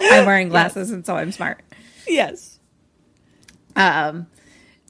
I'm 0.00 0.26
wearing 0.26 0.48
glasses, 0.50 0.90
and 0.90 1.04
so 1.04 1.16
I'm 1.16 1.32
smart. 1.32 1.62
yes. 2.06 2.58
um 3.76 4.26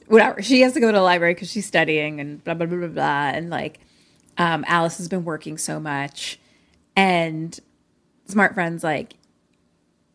whatever. 0.07 0.41
She 0.41 0.61
has 0.61 0.73
to 0.73 0.79
go 0.79 0.91
to 0.91 0.97
the 0.97 1.03
library 1.03 1.33
because 1.33 1.49
she's 1.51 1.65
studying 1.65 2.19
and 2.19 2.43
blah 2.43 2.53
blah 2.53 2.65
blah 2.65 2.79
blah 2.79 2.87
blah 2.87 3.29
and 3.29 3.49
like 3.49 3.79
um 4.37 4.65
alice 4.67 4.97
has 4.97 5.07
been 5.07 5.23
working 5.23 5.57
so 5.57 5.79
much. 5.79 6.39
And 6.95 7.57
smart 8.25 8.53
friends 8.53 8.83
like 8.83 9.15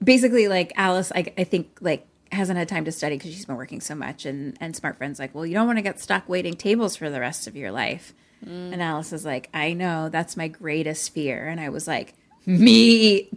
basically 0.02 0.48
like 0.48 0.72
alice 0.76 1.12
i, 1.14 1.24
I 1.36 1.44
think 1.44 1.78
like 1.80 2.06
hasn't 2.32 2.58
had 2.58 2.68
time 2.68 2.84
to 2.84 2.92
study 2.92 3.16
because 3.16 3.32
she's 3.34 3.44
been 3.46 3.56
working 3.56 3.80
so 3.80 3.94
much. 3.94 4.26
And 4.26 4.56
and 4.60 4.74
smart 4.76 4.96
friends 4.98 5.18
like 5.18 5.34
well 5.34 5.46
you 5.46 5.54
don't 5.54 5.66
want 5.66 5.78
to 5.78 5.82
get 5.82 6.00
stuck 6.00 6.28
waiting 6.28 6.54
tables 6.54 6.96
for 6.96 7.08
the 7.10 7.20
rest 7.20 7.46
of 7.46 7.56
your 7.56 7.70
life. 7.70 8.12
And 8.44 8.82
alice 8.82 9.12
is 9.12 9.24
like 9.24 9.48
i 9.54 9.72
know. 9.72 10.08
That's 10.10 10.36
my 10.36 10.48
greatest 10.48 11.12
fear. 11.14 11.48
And 11.48 11.60
i 11.60 11.68
was 11.68 11.86
like 11.88 12.14
me 12.46 13.24
too 13.24 13.36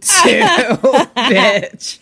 bitch 1.16 1.98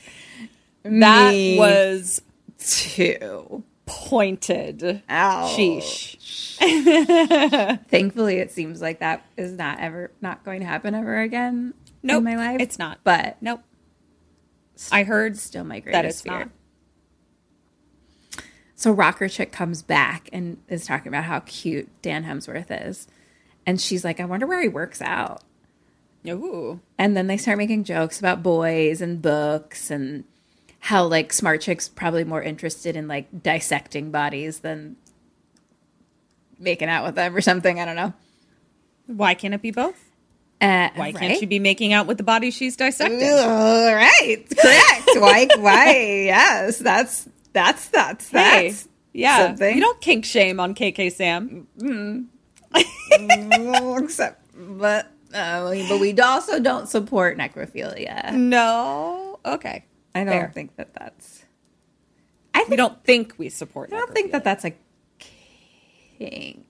That 0.84 1.30
Me 1.32 1.58
was 1.58 2.22
too 2.58 3.64
pointed. 3.86 5.02
Ouch. 5.08 5.50
Sheesh. 5.56 6.16
Thankfully, 7.88 8.36
it 8.38 8.50
seems 8.52 8.80
like 8.82 8.98
that 9.00 9.24
is 9.36 9.52
not 9.52 9.80
ever 9.80 10.10
not 10.20 10.44
going 10.44 10.60
to 10.60 10.66
happen 10.66 10.94
ever 10.94 11.20
again 11.20 11.74
Nope, 12.02 12.18
in 12.18 12.24
my 12.24 12.36
life. 12.36 12.60
it's 12.60 12.78
not. 12.78 12.98
But 13.04 13.36
Nope. 13.40 13.62
I 14.92 15.02
heard 15.04 15.36
still 15.38 15.64
my 15.64 15.76
that 15.80 15.84
greatest 15.84 16.18
it's 16.18 16.22
fear. 16.22 16.38
not. 16.38 16.50
So 18.76 18.92
Rocker 18.92 19.28
Chick 19.28 19.50
comes 19.50 19.82
back 19.82 20.28
and 20.32 20.58
is 20.68 20.86
talking 20.86 21.08
about 21.08 21.24
how 21.24 21.40
cute 21.40 21.88
Dan 22.00 22.24
Hemsworth 22.24 22.66
is, 22.70 23.08
and 23.66 23.80
she's 23.80 24.04
like, 24.04 24.20
"I 24.20 24.24
wonder 24.24 24.46
where 24.46 24.62
he 24.62 24.68
works 24.68 25.02
out." 25.02 25.42
Ooh. 26.34 26.80
And 26.98 27.16
then 27.16 27.26
they 27.26 27.36
start 27.36 27.58
making 27.58 27.84
jokes 27.84 28.18
about 28.18 28.42
boys 28.42 29.00
and 29.00 29.20
books 29.22 29.90
and 29.90 30.24
how 30.80 31.04
like 31.04 31.32
smart 31.32 31.60
chicks 31.60 31.88
probably 31.88 32.24
more 32.24 32.42
interested 32.42 32.96
in 32.96 33.08
like 33.08 33.42
dissecting 33.42 34.10
bodies 34.10 34.60
than 34.60 34.96
making 36.58 36.88
out 36.88 37.04
with 37.04 37.14
them 37.14 37.34
or 37.34 37.40
something. 37.40 37.80
I 37.80 37.84
don't 37.84 37.96
know. 37.96 38.12
Why 39.06 39.34
can't 39.34 39.54
it 39.54 39.62
be 39.62 39.70
both? 39.70 40.04
Uh, 40.60 40.88
Why 40.96 41.12
can't 41.12 41.30
right? 41.30 41.38
she 41.38 41.46
be 41.46 41.60
making 41.60 41.92
out 41.92 42.06
with 42.08 42.16
the 42.16 42.24
body 42.24 42.50
she's 42.50 42.74
dissecting? 42.76 43.22
All 43.22 43.94
right, 43.94 44.44
correct. 44.50 45.10
why? 45.14 45.46
Why? 45.56 45.92
Yes, 46.26 46.78
that's 46.78 47.28
that's 47.52 47.88
that's 47.90 48.28
Hey, 48.28 48.70
that's 48.70 48.88
yeah. 49.12 49.46
something. 49.46 49.76
You 49.76 49.80
don't 49.80 50.00
kink 50.00 50.24
shame 50.24 50.58
on 50.58 50.74
KK 50.74 51.12
Sam. 51.12 51.68
mm. 51.78 52.26
Except, 54.02 54.42
but 54.56 55.10
uh, 55.34 55.74
but 55.88 56.00
we 56.00 56.18
also 56.20 56.58
don't 56.60 56.88
support 56.88 57.36
necrophilia. 57.36 58.32
No. 58.32 59.38
Okay. 59.44 59.84
I 60.14 60.24
don't 60.24 60.32
Fair. 60.32 60.50
think 60.54 60.76
that 60.76 60.94
that's. 60.94 61.44
I 62.54 62.64
we 62.68 62.76
don't 62.76 63.02
think 63.04 63.34
we 63.38 63.48
support. 63.48 63.92
I 63.92 63.96
don't 63.96 64.12
think 64.12 64.32
that 64.32 64.42
that's 64.44 64.64
a 64.64 64.72
kink. 65.18 66.66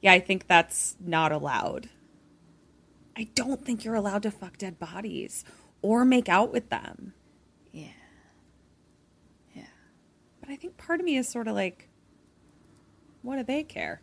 Yeah, 0.00 0.12
I 0.12 0.20
think 0.20 0.46
that's 0.46 0.96
not 1.00 1.32
allowed. 1.32 1.88
I 3.16 3.28
don't 3.34 3.64
think 3.64 3.84
you're 3.84 3.96
allowed 3.96 4.22
to 4.22 4.30
fuck 4.30 4.56
dead 4.58 4.78
bodies 4.78 5.44
or 5.82 6.04
make 6.04 6.28
out 6.28 6.52
with 6.52 6.70
them. 6.70 7.14
Yeah. 7.72 7.88
Yeah. 9.54 9.64
But 10.40 10.50
I 10.50 10.56
think 10.56 10.76
part 10.76 11.00
of 11.00 11.04
me 11.04 11.16
is 11.16 11.28
sort 11.28 11.48
of 11.48 11.56
like, 11.56 11.88
what 13.22 13.36
do 13.36 13.42
they 13.42 13.64
care? 13.64 14.00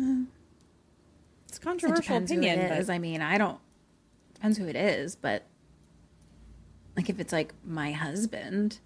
Mm. 0.00 0.26
It's 1.48 1.58
controversial 1.58 2.18
who 2.18 2.24
opinion. 2.24 2.58
it 2.60 2.86
but- 2.86 2.92
I 2.92 2.98
mean, 2.98 3.20
I 3.20 3.38
don't 3.38 3.58
depends 4.34 4.58
who 4.58 4.66
it 4.66 4.76
is, 4.76 5.14
but 5.16 5.44
like 6.96 7.08
if 7.08 7.20
it's 7.20 7.32
like 7.32 7.54
my 7.64 7.92
husband, 7.92 8.78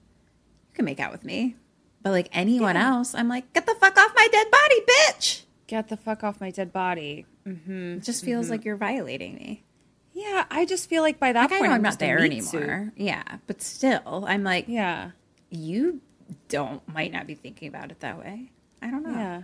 you 0.68 0.74
can 0.74 0.84
make 0.84 1.00
out 1.00 1.12
with 1.12 1.24
me. 1.24 1.56
But 2.02 2.10
like 2.10 2.28
anyone 2.32 2.74
Yeah. 2.76 2.88
else, 2.94 3.14
I'm 3.14 3.28
like, 3.28 3.52
get 3.52 3.66
the 3.66 3.74
fuck 3.74 3.96
off 3.98 4.12
my 4.14 4.28
dead 4.30 4.46
body, 4.50 4.80
bitch. 4.82 5.42
Get 5.66 5.88
the 5.88 5.96
fuck 5.96 6.22
off 6.22 6.40
my 6.40 6.50
dead 6.50 6.72
body. 6.72 7.26
Mm-hmm. 7.46 7.94
It 7.98 8.02
just 8.04 8.24
feels 8.24 8.50
like 8.50 8.64
you're 8.64 8.76
violating 8.76 9.34
me. 9.34 9.64
Yeah, 10.12 10.44
I 10.50 10.64
just 10.64 10.88
feel 10.88 11.02
like 11.02 11.18
by 11.18 11.32
that 11.32 11.50
Like, 11.50 11.52
I 11.52 11.58
point 11.58 11.70
I'm 11.72 11.76
I'm 11.76 11.82
not 11.82 11.98
there 11.98 12.20
meat 12.20 12.42
suit. 12.44 12.62
anymore. 12.62 12.92
Yeah, 12.96 13.22
but 13.46 13.60
still, 13.60 14.24
I'm 14.26 14.44
like, 14.44 14.66
yeah, 14.68 15.10
you 15.50 16.00
don't 16.48 16.86
might 16.88 17.12
not 17.12 17.26
be 17.26 17.34
thinking 17.34 17.68
about 17.68 17.90
it 17.90 18.00
that 18.00 18.18
way. 18.18 18.50
I 18.80 18.90
don't 18.90 19.02
know. 19.02 19.10
Yeah, 19.10 19.42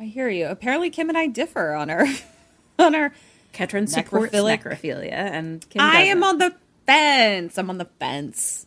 I 0.00 0.04
hear 0.04 0.28
you. 0.28 0.46
Apparently, 0.46 0.90
Kim 0.90 1.08
and 1.08 1.18
I 1.18 1.26
differ 1.26 1.72
on 1.74 1.90
our 1.90 2.06
on 2.78 2.94
our 2.94 3.12
Ketron 3.52 3.88
supports 3.88 4.34
necrophilia, 4.34 5.12
and 5.12 5.68
Kim 5.68 5.80
I 5.80 6.02
am 6.02 6.20
doesn't. 6.20 6.42
on 6.42 6.50
the 6.50 6.56
fence. 6.86 7.58
I'm 7.58 7.70
on 7.70 7.78
the 7.78 7.84
fence. 7.98 8.66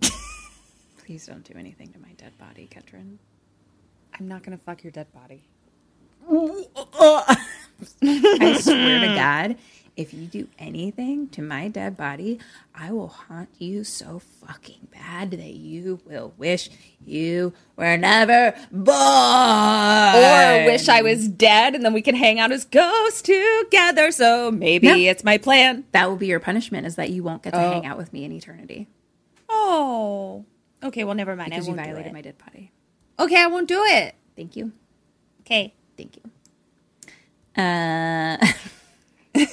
Please 0.98 1.26
don't 1.26 1.44
do 1.44 1.54
anything 1.58 1.92
to 1.92 1.98
my 1.98 2.12
dead 2.16 2.36
body, 2.38 2.68
Ketron. 2.70 3.18
I'm 4.18 4.28
not 4.28 4.42
gonna 4.42 4.58
fuck 4.58 4.82
your 4.82 4.90
dead 4.90 5.08
body. 5.12 5.44
I 8.02 8.58
swear 8.60 9.00
to 9.00 9.14
God, 9.14 9.56
if 9.96 10.14
you 10.14 10.26
do 10.26 10.48
anything 10.58 11.28
to 11.28 11.42
my 11.42 11.68
dead 11.68 11.96
body, 11.96 12.38
I 12.74 12.92
will 12.92 13.08
haunt 13.08 13.50
you 13.58 13.84
so 13.84 14.18
fucking 14.20 14.88
bad 14.90 15.32
that 15.32 15.52
you 15.54 16.00
will 16.06 16.32
wish 16.38 16.70
you 17.04 17.52
were 17.76 17.96
never 17.98 18.54
born. 18.70 18.96
Or 18.96 20.64
wish 20.66 20.88
I 20.88 21.02
was 21.02 21.28
dead, 21.28 21.74
and 21.74 21.84
then 21.84 21.92
we 21.92 22.00
can 22.02 22.14
hang 22.14 22.40
out 22.40 22.52
as 22.52 22.64
ghosts 22.64 23.20
together. 23.22 24.10
So 24.12 24.50
maybe 24.50 24.86
No. 24.88 24.96
it's 24.96 25.24
my 25.24 25.36
plan. 25.38 25.84
That 25.92 26.08
will 26.08 26.16
be 26.16 26.26
your 26.28 26.40
punishment 26.40 26.86
is 26.86 26.96
that 26.96 27.10
you 27.10 27.22
won't 27.22 27.42
get 27.42 27.52
to 27.52 27.62
Oh. 27.62 27.70
hang 27.72 27.84
out 27.86 27.98
with 27.98 28.12
me 28.12 28.24
in 28.24 28.32
eternity. 28.32 28.88
Oh, 29.50 30.46
okay. 30.82 31.04
Well, 31.04 31.14
never 31.14 31.36
mind. 31.36 31.50
Because 31.50 31.66
I 31.68 31.70
you 31.70 31.76
won't 31.76 31.86
do 31.86 31.92
violated 31.92 32.12
my 32.14 32.22
dead 32.22 32.36
body. 32.38 32.72
Okay, 33.18 33.36
I 33.42 33.46
won't 33.48 33.68
do 33.68 33.82
it. 33.84 34.14
Thank 34.36 34.56
you. 34.56 34.72
Okay. 35.42 35.74
Thank 35.98 36.16
you. 36.16 37.62
Uh 37.62 38.38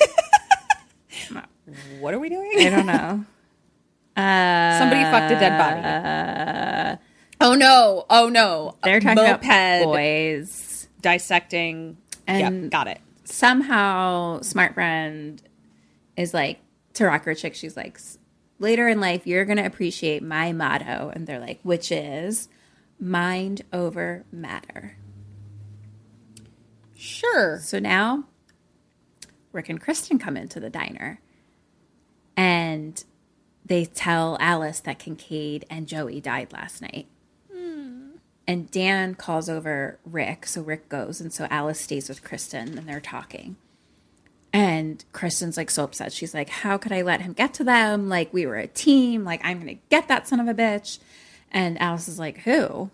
What 1.99 2.13
are 2.13 2.19
we 2.19 2.29
doing? 2.29 2.51
I 2.59 2.69
don't 2.69 2.85
know. 2.85 3.25
Uh, 4.17 4.77
Somebody 4.79 5.01
fucked 5.03 5.31
a 5.31 5.39
dead 5.39 6.97
body. 6.97 7.01
oh 7.39 7.53
no! 7.55 8.05
Oh 8.09 8.27
no! 8.27 8.75
They're 8.83 8.99
talking 8.99 9.23
Moped 9.23 9.45
about 9.45 9.83
boys 9.85 10.89
dissecting. 10.99 11.95
And 12.27 12.63
yep, 12.63 12.71
got 12.71 12.87
it. 12.89 12.99
somehow 13.23 14.41
smart 14.41 14.73
friend 14.73 15.41
is 16.17 16.33
like 16.33 16.59
to 16.95 17.05
rock 17.05 17.23
her 17.23 17.33
chick 17.33 17.55
she's 17.55 17.77
like 17.77 17.97
later 18.57 18.89
in 18.89 18.99
life 18.99 19.25
you're 19.25 19.45
gonna 19.45 19.63
appreciate 19.65 20.21
my 20.21 20.51
motto 20.51 21.11
and 21.15 21.25
they're 21.25 21.39
like 21.39 21.61
which 21.63 21.89
is 21.89 22.49
mind 22.99 23.61
over 23.71 24.25
matter 24.33 24.97
Sure. 26.95 27.59
so 27.63 27.79
now 27.79 28.25
rick 29.53 29.69
and 29.69 29.79
kristen 29.79 30.19
come 30.19 30.35
into 30.35 30.59
the 30.59 30.69
diner 30.69 31.21
and 32.39 33.03
they 33.65 33.83
tell 33.83 34.37
alice 34.39 34.79
that 34.79 34.97
kincaid 34.97 35.65
and 35.69 35.87
joey 35.87 36.21
died 36.21 36.53
last 36.53 36.81
night 36.81 37.05
hmm. 37.51 38.11
and 38.47 38.71
Dan 38.71 39.13
calls 39.13 39.49
over 39.49 39.99
Rick, 40.05 40.45
so 40.47 40.61
Rick 40.61 40.87
goes, 40.87 41.19
and 41.19 41.33
so 41.33 41.47
Alice 41.51 41.81
stays 41.81 42.07
with 42.09 42.23
Kristen, 42.23 42.77
and 42.77 42.87
they're 42.87 42.99
talking. 42.99 43.57
And 44.51 45.05
Kristen's 45.13 45.55
like 45.55 45.69
so 45.69 45.83
upset. 45.83 46.11
She's 46.11 46.33
like, 46.33 46.49
"How 46.49 46.79
could 46.79 46.91
I 46.91 47.03
let 47.03 47.21
him 47.21 47.33
get 47.33 47.53
to 47.55 47.63
them? 47.63 48.09
Like 48.09 48.33
we 48.33 48.47
were 48.47 48.55
a 48.55 48.65
team. 48.65 49.23
Like 49.23 49.41
I'm 49.43 49.59
gonna 49.59 49.77
get 49.89 50.07
that 50.07 50.27
son 50.27 50.39
of 50.39 50.47
a 50.47 50.55
bitch." 50.55 50.97
And 51.51 51.79
Alice 51.79 52.07
is 52.07 52.17
like, 52.17 52.39
"Who?" 52.39 52.89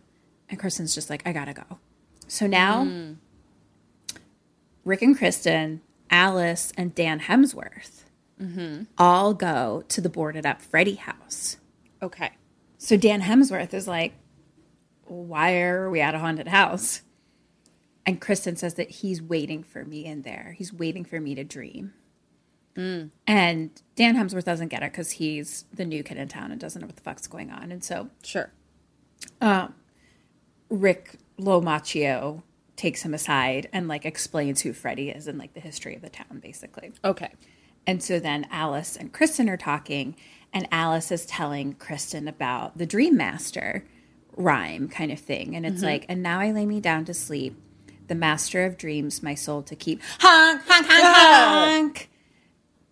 And 0.49 0.59
Kristen's 0.59 0.93
just 0.93 1.09
like, 1.09 1.25
"I 1.25 1.31
gotta 1.31 1.53
go." 1.53 1.79
So 2.27 2.47
now, 2.47 2.83
hmm. 2.83 3.13
Rick 4.83 5.01
and 5.01 5.17
Kristen, 5.17 5.81
Alice, 6.09 6.73
and 6.75 6.93
Dan 6.93 7.21
Hemsworth 7.21 8.04
all 8.97 9.33
go 9.33 9.83
to 9.89 10.01
the 10.01 10.09
boarded 10.09 10.45
up 10.45 10.61
Freddy 10.61 10.95
house. 10.95 11.57
Okay. 12.01 12.31
So 12.77 12.97
Dan 12.97 13.21
Hemsworth 13.21 13.73
is 13.73 13.87
like, 13.87 14.13
why 15.05 15.59
are 15.61 15.89
we 15.89 16.01
at 16.01 16.15
a 16.15 16.19
haunted 16.19 16.47
house? 16.47 17.01
And 18.05 18.21
Kristen 18.21 18.55
says 18.55 18.75
that 18.75 18.89
he's 18.89 19.21
waiting 19.21 19.63
for 19.63 19.83
me 19.85 20.05
in 20.05 20.21
there. 20.23 20.53
He's 20.57 20.71
waiting 20.73 21.05
for 21.05 21.19
me 21.19 21.33
to 21.35 21.43
dream. 21.43 21.93
And 22.77 23.81
Dan 23.95 24.15
Hemsworth 24.17 24.43
doesn't 24.43 24.67
get 24.67 24.83
it 24.83 24.91
because 24.91 25.11
he's 25.11 25.63
the 25.73 25.85
new 25.85 26.03
kid 26.03 26.17
in 26.17 26.27
town 26.27 26.51
and 26.51 26.59
doesn't 26.59 26.81
know 26.81 26.87
what 26.87 26.97
the 26.97 27.01
fuck's 27.01 27.25
going 27.25 27.49
on. 27.49 27.71
And 27.71 27.81
so 27.81 28.09
Sure. 28.21 28.51
um, 29.39 29.73
Rick 30.69 31.15
Lomacchio 31.39 32.43
takes 32.75 33.03
him 33.03 33.13
aside 33.13 33.69
and 33.71 33.87
like 33.87 34.05
explains 34.05 34.61
who 34.61 34.73
Freddy 34.73 35.09
is 35.09 35.25
and 35.27 35.37
like 35.39 35.53
the 35.53 35.61
history 35.61 35.95
of 35.95 36.01
the 36.01 36.09
town, 36.09 36.39
basically. 36.43 36.91
Okay. 37.05 37.31
And 37.87 38.01
so 38.01 38.19
then 38.19 38.47
Alice 38.51 38.95
and 38.95 39.11
Kristen 39.13 39.49
are 39.49 39.57
talking, 39.57 40.15
and 40.53 40.67
Alice 40.71 41.11
is 41.11 41.25
telling 41.25 41.73
Kristen 41.73 42.27
about 42.27 42.77
the 42.77 42.85
Dream 42.85 43.15
Master 43.17 43.85
rhyme 44.35 44.87
kind 44.89 45.11
of 45.11 45.19
thing. 45.19 45.55
And 45.55 45.65
it's 45.65 45.81
Mhm. 45.81 45.85
like, 45.85 46.05
and 46.09 46.21
now 46.23 46.39
I 46.39 46.51
lay 46.51 46.65
me 46.65 46.79
down 46.81 47.05
to 47.05 47.13
sleep, 47.13 47.55
the 48.07 48.15
master 48.15 48.65
of 48.65 48.77
dreams, 48.77 49.21
my 49.23 49.35
soul 49.35 49.61
to 49.63 49.75
keep. 49.75 50.01
Honk, 50.19 50.61
honk, 50.67 50.87
honk, 50.89 51.15
honk. 51.15 52.09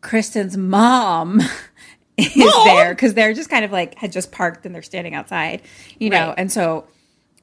Kristen's 0.02 0.58
mom 0.58 1.42
is 2.18 2.54
there 2.66 2.94
because 2.94 3.14
they're 3.14 3.34
just 3.34 3.50
kind 3.50 3.66
of 3.66 3.72
like 3.72 3.96
had 3.96 4.12
just 4.12 4.32
parked 4.32 4.66
and 4.66 4.74
they're 4.76 4.82
standing 4.82 5.16
outside, 5.16 5.62
you 6.00 6.10
know. 6.10 6.28
Right. 6.30 6.36
And 6.40 6.52
so 6.52 6.86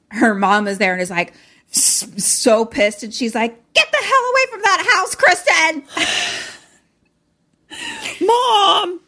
her 0.09 0.33
mom 0.35 0.67
is 0.67 0.77
there 0.77 0.93
and 0.93 1.01
is 1.01 1.09
like 1.09 1.33
so 1.71 2.65
pissed, 2.65 3.01
and 3.03 3.13
she's 3.13 3.33
like, 3.33 3.55
"Get 3.73 3.89
the 3.91 3.97
hell 3.97 4.23
away 4.31 4.45
from 4.51 4.61
that 4.61 4.93
house, 4.93 5.15
Kristen!" 5.15 5.83
Mom. 8.21 8.99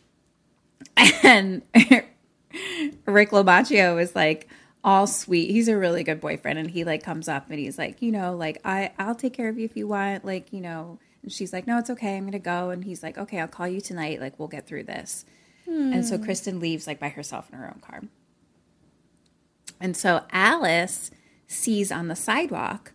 And 1.23 1.61
Rick 3.06 3.31
Lomacchio 3.31 4.02
is 4.02 4.15
like 4.15 4.48
all 4.84 5.07
sweet. 5.07 5.49
He's 5.49 5.68
a 5.68 5.77
really 5.77 6.03
good 6.03 6.19
boyfriend, 6.19 6.60
and 6.60 6.69
he 6.69 6.84
like 6.84 7.03
comes 7.03 7.27
up 7.27 7.49
and 7.49 7.60
he's 7.60 7.77
like, 7.77 8.02
you 8.02 8.11
know, 8.11 8.35
like 8.35 8.60
I 8.65 8.91
I'll 8.99 9.15
take 9.15 9.34
care 9.34 9.49
of 9.49 9.57
you 9.57 9.65
if 9.65 9.76
you 9.76 9.88
want, 9.88 10.26
like 10.26 10.52
you 10.53 10.61
know. 10.61 10.99
And 11.22 11.31
she's 11.31 11.53
like, 11.53 11.65
no, 11.65 11.77
it's 11.80 11.90
okay. 11.90 12.18
I'm 12.18 12.26
gonna 12.26 12.38
go. 12.40 12.69
And 12.69 12.84
he's 12.84 13.02
like, 13.02 13.18
okay, 13.18 13.40
I'll 13.40 13.48
call 13.48 13.68
you 13.68 13.80
tonight. 13.80 14.19
Like 14.19 14.38
we'll 14.38 14.49
get 14.49 14.68
through 14.68 14.84
this. 14.84 15.26
And 15.65 16.06
so 16.06 16.18
Hmm. 16.18 16.23
Kristen 16.26 16.60
leaves 16.60 16.85
like 16.85 16.99
by 16.99 17.07
herself 17.07 17.49
in 17.49 17.57
her 17.57 17.65
own 17.65 17.80
car. 17.80 18.02
And 19.80 19.95
so 19.95 20.23
Alice 20.31 21.10
sees 21.48 21.91
on 21.91 22.10
the 22.10 22.15
sidewalk 22.15 22.91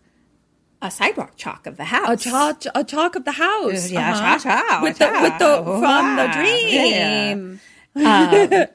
a 0.81 0.91
sidewalk 0.91 1.33
chalk 1.37 1.67
of 1.67 1.77
the 1.77 1.85
house. 1.85 2.09
A 2.27 2.31
chalk, 2.31 2.63
a 2.75 2.85
chalk 2.85 3.17
of 3.17 3.25
the 3.25 3.33
house. 3.33 3.91
Yeah, 3.91 4.13
Uh-huh. 4.13 4.39
chalk, 4.39 4.43
chalk, 4.69 4.83
with 4.83 4.99
the 4.99 5.07
with 5.23 5.39
the 5.39 5.63
from 5.65 6.17
the 6.17 6.25
Wow. 6.27 6.33
dream. 6.33 7.61
Um, 7.97 8.67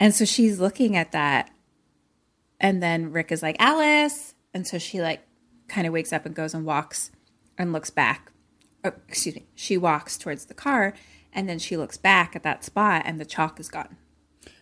and 0.00 0.14
so 0.14 0.24
she's 0.24 0.58
looking 0.58 0.96
at 0.96 1.12
that. 1.12 1.50
And 2.58 2.82
then 2.82 3.12
Rick 3.12 3.32
is 3.32 3.42
like, 3.42 3.56
Alice. 3.58 4.34
And 4.54 4.66
so 4.66 4.78
she 4.78 5.00
like 5.00 5.20
kind 5.68 5.86
of 5.86 5.92
wakes 5.92 6.12
up 6.12 6.26
and 6.26 6.34
goes 6.34 6.54
and 6.54 6.64
walks 6.64 7.10
and 7.58 7.72
looks 7.72 7.90
back. 7.90 8.32
Oh, 8.84 8.92
excuse 9.08 9.34
me. 9.34 9.46
She 9.54 9.76
walks 9.76 10.16
towards 10.16 10.46
the 10.46 10.54
car 10.54 10.94
and 11.32 11.48
then 11.48 11.58
she 11.58 11.76
looks 11.76 11.96
back 11.98 12.34
at 12.34 12.42
that 12.42 12.64
spot 12.64 13.02
and 13.04 13.20
the 13.20 13.24
chalk 13.26 13.60
is 13.60 13.68
gone. 13.68 13.96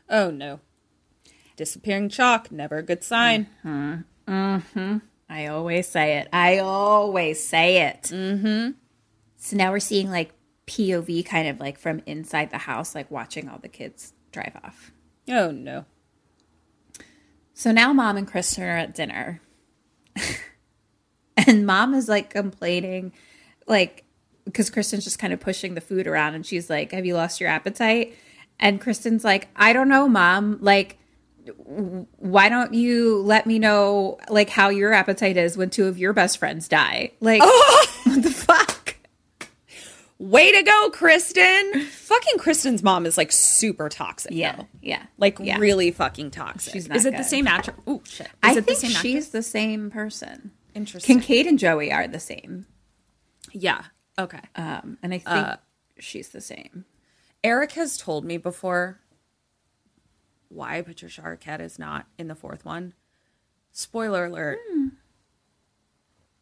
Oh 0.09 0.31
no. 0.31 0.61
Disappearing 1.57 2.09
chalk, 2.09 2.51
never 2.53 2.77
a 2.79 2.83
good 2.83 3.03
sign. 3.05 3.47
Mm-hmm. 3.65 4.33
Mm-hmm. 4.33 4.97
I 5.29 5.47
always 5.47 5.87
say 5.87 6.19
it. 6.19 6.29
I 6.33 6.59
always 6.59 7.47
say 7.47 7.89
it. 7.89 8.05
Mm-hmm. 8.05 8.71
So 9.37 9.57
now 9.57 9.71
we're 9.71 9.81
seeing 9.81 10.11
like 10.11 10.33
POV 10.67 11.25
kind 11.27 11.49
of 11.49 11.61
like 11.61 11.79
from 11.79 12.03
inside 12.07 12.51
the 12.51 12.59
house, 12.59 12.95
like 12.95 13.11
watching 13.11 13.49
all 13.49 13.59
the 13.59 13.69
kids 13.69 14.13
drive 14.33 14.57
off. 14.65 14.93
Oh 15.29 15.51
no. 15.51 15.85
So 17.55 17.73
now 17.73 17.93
mom 17.93 18.17
and 18.17 18.27
Kristen 18.27 18.65
are 18.65 18.77
at 18.77 18.95
dinner. 18.95 19.43
and 21.37 21.67
mom 21.67 21.95
is 21.95 22.09
like 22.09 22.31
complaining, 22.31 23.13
like 23.67 24.05
because 24.45 24.71
Kristen's 24.71 25.05
just 25.05 25.19
kind 25.19 25.33
of 25.33 25.41
pushing 25.41 25.75
the 25.75 25.81
food 25.81 26.07
around 26.07 26.35
and 26.35 26.47
she's 26.47 26.71
like, 26.71 26.93
Have 26.93 27.05
you 27.05 27.15
lost 27.15 27.41
your 27.41 27.51
appetite? 27.51 28.15
And 28.61 28.81
Kristen's 28.81 29.25
like, 29.25 29.49
I 29.55 29.73
don't 29.73 29.89
know, 29.89 30.09
mom. 30.09 30.59
Like, 30.61 30.99
why 31.57 32.49
don't 32.49 32.75
you 32.75 33.19
let 33.23 33.47
me 33.47 33.59
know 33.59 34.19
like 34.29 34.51
how 34.51 34.69
your 34.69 34.93
appetite 34.93 35.37
is 35.37 35.57
when 35.57 35.71
two 35.71 35.87
of 35.87 35.99
your 35.99 36.13
best 36.13 36.39
friends 36.39 36.69
die? 36.69 37.13
Like, 37.21 37.41
what 38.05 38.23
the 38.23 38.31
fuck? 38.31 38.97
Way 40.19 40.51
to 40.51 40.63
go, 40.65 40.91
Kristen. 40.91 41.83
fucking 41.85 42.39
Kristen's 42.39 42.83
mom 42.83 43.07
is 43.07 43.17
like 43.17 43.31
super 43.31 43.89
toxic. 43.89 44.33
Yeah, 44.33 44.57
though. 44.57 44.67
yeah, 44.83 45.03
Like 45.17 45.39
yeah. 45.39 45.59
really 45.59 45.93
fucking 45.93 46.33
toxic. 46.33 46.73
She's 46.73 46.89
not 46.89 46.97
is 46.97 47.07
it 47.07 47.17
the 47.17 47.23
same 47.23 47.47
actor? 47.47 47.73
Oh 47.87 48.03
shit. 48.05 48.27
Is 48.27 48.33
I 48.43 48.51
it 48.51 48.55
think 48.55 48.67
the 48.67 48.75
same 48.75 48.91
she's 48.91 49.27
actress? 49.27 49.29
the 49.29 49.43
same 49.45 49.91
person. 49.91 50.51
Interesting. 50.75 51.21
Kincaid 51.21 51.47
and 51.47 51.59
Joey 51.59 51.93
are 51.93 52.09
the 52.09 52.19
same. 52.19 52.67
Yeah. 53.53 53.85
Okay. 54.19 54.41
Um, 54.57 54.99
and 55.05 55.15
I 55.15 55.19
think 55.19 55.29
Uh, 55.29 55.57
she's 56.01 56.31
the 56.31 56.41
same. 56.41 56.85
Eric 57.45 57.73
has 57.73 57.97
told 57.97 58.25
me 58.25 58.39
before 58.39 59.01
why 60.49 60.81
Patricia 60.83 61.21
Arquette 61.23 61.61
is 61.61 61.79
not 61.79 62.07
in 62.19 62.29
the 62.29 62.35
fourth 62.35 62.65
one. 62.65 62.95
Spoiler 63.73 64.25
alert. 64.27 64.59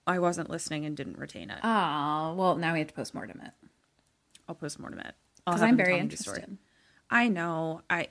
I 0.06 0.18
wasn't 0.18 0.48
listening 0.50 0.84
and 0.84 0.96
didn't 0.96 1.18
retain 1.18 1.50
it. 1.50 1.58
Oh, 1.64 2.34
well, 2.36 2.56
now 2.56 2.72
we 2.72 2.78
have 2.78 2.88
to 2.88 2.94
postmortem 2.94 3.40
it. 3.40 3.52
I'll 4.48 4.54
postmortem 4.54 5.00
it. 5.00 5.14
I'll 5.46 5.54
'Cause 5.54 5.60
have 5.60 5.70
I'm 5.70 5.76
very 5.76 5.94
tell 5.94 6.02
me 6.02 6.08
the 6.08 6.16
story. 6.16 6.36
interested. 6.38 6.58
I 7.10 7.28
know. 7.28 7.82
I 7.90 8.08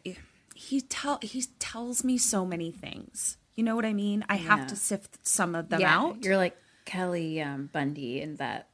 he 0.54 0.82
tell 0.82 1.20
he 1.22 1.44
tells 1.60 2.04
me 2.04 2.18
so 2.18 2.46
many 2.46 2.72
things. 2.72 3.38
You 3.56 3.64
know 3.64 3.76
what 3.76 3.86
I 3.86 3.94
mean? 3.94 4.26
I 4.30 4.36
Yeah. 4.36 4.42
have 4.58 4.68
to 4.68 4.76
sift 4.76 5.26
some 5.26 5.56
of 5.56 5.70
them 5.70 5.80
yeah, 5.82 5.98
out. 5.98 6.24
You're 6.24 6.38
like 6.38 6.58
Kelly 6.84 7.42
um, 7.42 7.68
Bundy 7.68 8.22
in 8.22 8.36
that 8.36 8.70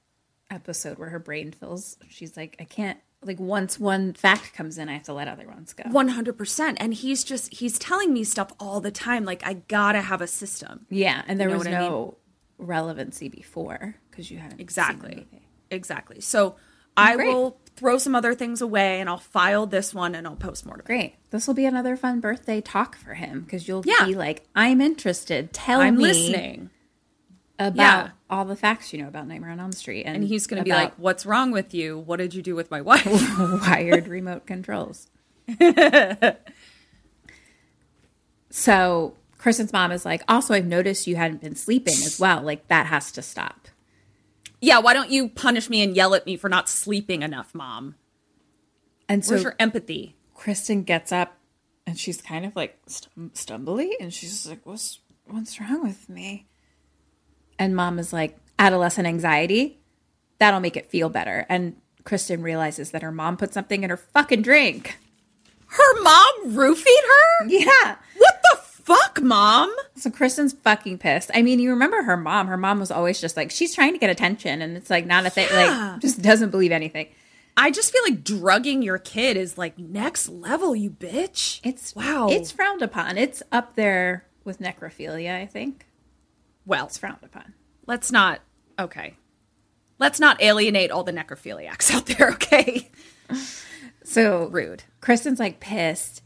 episode 0.49 0.97
where 0.97 1.09
her 1.09 1.19
brain 1.19 1.51
fills. 1.51 1.97
She's 2.09 2.35
like, 2.35 2.55
I 2.59 2.63
can't. 2.65 2.99
Like 3.23 3.39
once 3.39 3.79
one 3.79 4.13
fact 4.13 4.53
comes 4.53 4.77
in, 4.79 4.89
I 4.89 4.93
have 4.93 5.03
to 5.03 5.13
let 5.13 5.27
other 5.27 5.47
ones 5.47 5.73
go. 5.73 5.83
One 5.89 6.07
hundred 6.09 6.37
percent. 6.37 6.77
And 6.81 6.93
he's 6.93 7.23
just 7.23 7.53
he's 7.53 7.77
telling 7.77 8.11
me 8.13 8.23
stuff 8.23 8.51
all 8.59 8.81
the 8.81 8.89
time. 8.91 9.25
Like 9.25 9.45
I 9.45 9.53
gotta 9.67 10.01
have 10.01 10.21
a 10.21 10.27
system. 10.27 10.87
Yeah, 10.89 11.21
and 11.27 11.39
there 11.39 11.47
You 11.49 11.53
know 11.53 11.57
was 11.59 11.67
what 11.67 11.75
I 11.75 11.79
mean? 11.81 11.89
no 11.91 12.17
relevancy 12.57 13.29
before 13.29 13.95
because 14.09 14.31
you 14.31 14.39
hadn't 14.39 14.59
Exactly. 14.59 15.27
Exactly. 15.69 16.19
So 16.21 16.55
I 16.97 17.15
Great. 17.15 17.27
will 17.27 17.57
throw 17.75 17.97
some 17.97 18.15
other 18.15 18.33
things 18.33 18.61
away 18.61 18.99
and 18.99 19.07
I'll 19.09 19.17
file 19.17 19.65
this 19.65 19.93
one 19.93 20.13
and 20.15 20.27
I'll 20.27 20.35
postmortem. 20.35 20.81
it. 20.81 20.85
Great. 20.85 21.15
This 21.29 21.47
will 21.47 21.53
be 21.53 21.65
another 21.65 21.95
fun 21.95 22.19
birthday 22.19 22.59
talk 22.59 22.97
for 22.97 23.13
him 23.13 23.41
because 23.41 23.67
you'll 23.67 23.83
Yeah. 23.85 24.05
be 24.05 24.13
like, 24.15 24.43
I'm 24.55 24.81
interested. 24.81 25.53
Tell 25.53 25.79
me 25.79 25.85
I'm 25.85 25.95
me 25.97 26.03
listening. 26.03 26.69
About 27.67 28.05
Yeah. 28.05 28.09
all 28.29 28.45
the 28.45 28.55
facts 28.55 28.91
you 28.93 29.01
know 29.01 29.07
about 29.07 29.27
Nightmare 29.27 29.51
on 29.51 29.59
Elm 29.59 29.71
Street. 29.71 30.03
And, 30.03 30.17
And 30.17 30.23
he's 30.25 30.47
going 30.47 30.59
to 30.59 30.63
be 30.63 30.71
like, 30.71 30.93
"What's 30.95 31.25
wrong 31.25 31.51
with 31.51 31.73
you? 31.73 31.97
What 31.99 32.17
did 32.17 32.33
you 32.33 32.41
do 32.41 32.55
with 32.55 32.69
my 32.71 32.81
wife?" 32.81 33.05
wired 33.39 34.07
remote 34.07 34.45
controls. 34.45 35.07
so 38.49 39.15
Kristen's 39.37 39.73
mom 39.73 39.91
is 39.91 40.05
like, 40.05 40.23
also, 40.27 40.53
I've 40.53 40.65
noticed 40.65 41.07
you 41.07 41.15
hadn't 41.15 41.41
been 41.41 41.55
sleeping 41.55 41.93
as 41.93 42.19
well. 42.19 42.41
Like, 42.41 42.67
that 42.67 42.85
has 42.87 43.11
to 43.13 43.21
stop. 43.21 43.67
yeah, 44.61 44.79
why 44.79 44.93
don't 44.93 45.09
you 45.09 45.27
punish 45.29 45.69
me 45.69 45.81
and 45.81 45.95
yell 45.95 46.13
at 46.13 46.25
me 46.25 46.37
for 46.37 46.47
not 46.49 46.69
sleeping 46.69 47.23
enough, 47.23 47.55
mom? 47.55 47.95
And 49.09 49.25
so 49.25 49.31
Where's 49.31 49.43
your 49.43 49.55
empathy? 49.59 50.15
Kristen 50.35 50.83
gets 50.83 51.11
up 51.11 51.37
and 51.87 51.97
she's 51.99 52.21
kind 52.21 52.45
of 52.45 52.55
like 52.55 52.77
stum- 52.85 53.31
stumbly 53.33 53.89
and 53.99 54.13
she's 54.13 54.47
like, 54.47 54.63
what's, 54.65 54.99
what's 55.25 55.59
wrong 55.59 55.83
with 55.83 56.07
me? 56.09 56.47
And 57.61 57.75
mom 57.75 57.99
is 57.99 58.11
like, 58.11 58.37
adolescent 58.57 59.07
anxiety. 59.07 59.79
That'll 60.39 60.59
make 60.59 60.75
it 60.75 60.89
feel 60.89 61.09
better. 61.09 61.45
And 61.47 61.75
Kristen 62.03 62.41
realizes 62.41 62.89
that 62.89 63.03
her 63.03 63.11
mom 63.11 63.37
put 63.37 63.53
something 63.53 63.83
in 63.83 63.91
her 63.91 63.97
fucking 63.97 64.41
drink. 64.41 64.97
Her 65.67 66.01
mom 66.01 66.55
roofied 66.55 66.85
her? 66.85 67.47
Yeah. 67.47 67.97
What 68.17 68.41
the 68.41 68.57
fuck, 68.63 69.21
mom? 69.21 69.71
So 69.95 70.09
Kristen's 70.09 70.53
fucking 70.53 70.97
pissed. 70.97 71.29
I 71.35 71.43
mean, 71.43 71.59
you 71.59 71.69
remember 71.69 72.01
her 72.01 72.17
mom. 72.17 72.47
Her 72.47 72.57
mom 72.57 72.79
was 72.79 72.89
always 72.89 73.21
just 73.21 73.37
like, 73.37 73.51
she's 73.51 73.75
trying 73.75 73.93
to 73.93 73.99
get 73.99 74.09
attention. 74.09 74.63
And 74.63 74.75
it's 74.75 74.89
like, 74.89 75.05
not 75.05 75.27
a 75.27 75.29
thing. 75.29 75.47
Yeah. 75.51 75.91
Like, 75.91 76.01
just 76.01 76.19
doesn't 76.21 76.49
believe 76.49 76.71
anything. 76.71 77.09
I 77.55 77.69
just 77.69 77.93
feel 77.93 78.01
like 78.03 78.23
drugging 78.23 78.81
your 78.81 78.97
kid 78.97 79.37
is 79.37 79.55
like 79.57 79.77
next 79.77 80.29
level, 80.29 80.75
you 80.75 80.89
bitch. 80.89 81.59
It's 81.63 81.95
wow. 81.95 82.27
It's 82.31 82.51
frowned 82.51 82.81
upon. 82.81 83.19
It's 83.19 83.43
up 83.51 83.75
there 83.75 84.25
with 84.43 84.59
necrophilia, 84.59 85.39
I 85.39 85.45
think. 85.45 85.85
Well, 86.65 86.85
It's 86.87 86.97
frowned 86.97 87.17
upon. 87.23 87.53
let's 87.87 88.11
not. 88.11 88.41
Okay, 88.79 89.15
let's 89.99 90.19
not 90.19 90.41
alienate 90.41 90.91
all 90.91 91.03
the 91.03 91.13
necrophiliacs 91.13 91.93
out 91.93 92.05
there. 92.07 92.31
Okay, 92.33 92.89
So 94.03 94.47
rude. 94.47 94.83
Kristen's 94.99 95.39
like 95.39 95.59
pissed 95.59 96.21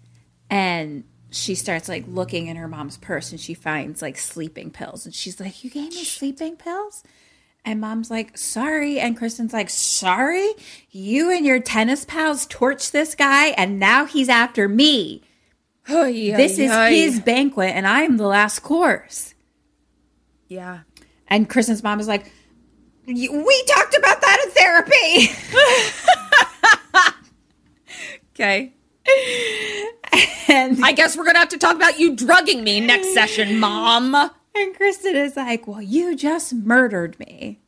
and 0.50 1.04
she 1.30 1.56
starts 1.56 1.90
like 1.90 2.06
looking 2.08 2.48
in 2.48 2.56
her 2.56 2.68
mom's 2.68 2.98
purse 2.98 3.32
and 3.32 3.40
she 3.40 3.54
finds 3.54 4.02
like 4.02 4.18
sleeping 4.18 4.72
pills 4.72 5.06
and 5.06 5.14
she's 5.14 5.40
like, 5.40 5.64
You 5.64 5.70
gave 5.70 5.90
me 5.92 6.04
sleeping 6.04 6.56
pills? 6.56 7.04
And 7.64 7.82
mom's 7.82 8.10
like, 8.10 8.38
Sorry. 8.38 9.00
And 9.00 9.18
Kristen's 9.18 9.54
like, 9.54 9.70
Sorry? 9.70 10.50
You 10.92 11.30
and 11.36 11.46
your 11.46 11.60
tennis 11.60 12.06
pals 12.06 12.48
torched 12.48 12.92
this 12.92 13.14
guy 13.16 13.48
and 13.50 13.80
now 13.80 14.06
he's 14.06 14.30
after 14.30 14.68
me. 14.70 15.22
This 16.38 16.58
is 16.58 16.72
his 16.90 17.20
banquet 17.20 17.70
and 17.76 17.86
I'm 17.86 18.18
the 18.18 18.26
last 18.28 18.60
course. 18.60 19.35
Yeah. 20.48 20.82
And 21.28 21.50
Kristen's 21.50 21.84
mom 21.84 22.00
is 22.00 22.08
like, 22.08 22.32
We 23.08 23.64
talked 23.68 23.96
about 23.96 24.22
that 24.22 24.42
in 24.46 24.52
therapy. 24.52 25.32
Okay. 28.38 28.74
and 30.50 30.84
I 30.84 30.92
guess 30.92 31.16
we're 31.16 31.26
gonna 31.26 31.40
have 31.40 31.50
to 31.50 31.58
talk 31.58 31.76
about 31.76 32.00
you 32.00 32.16
drugging 32.18 32.66
me 32.66 32.82
next 32.82 33.14
session, 33.14 33.60
mom. 33.60 34.14
And 34.14 34.76
Kristen 34.76 35.16
is 35.16 35.38
like, 35.38 35.68
Well, 35.68 35.82
you 35.82 36.18
just 36.18 36.54
murdered 36.54 37.18
me. 37.18 37.62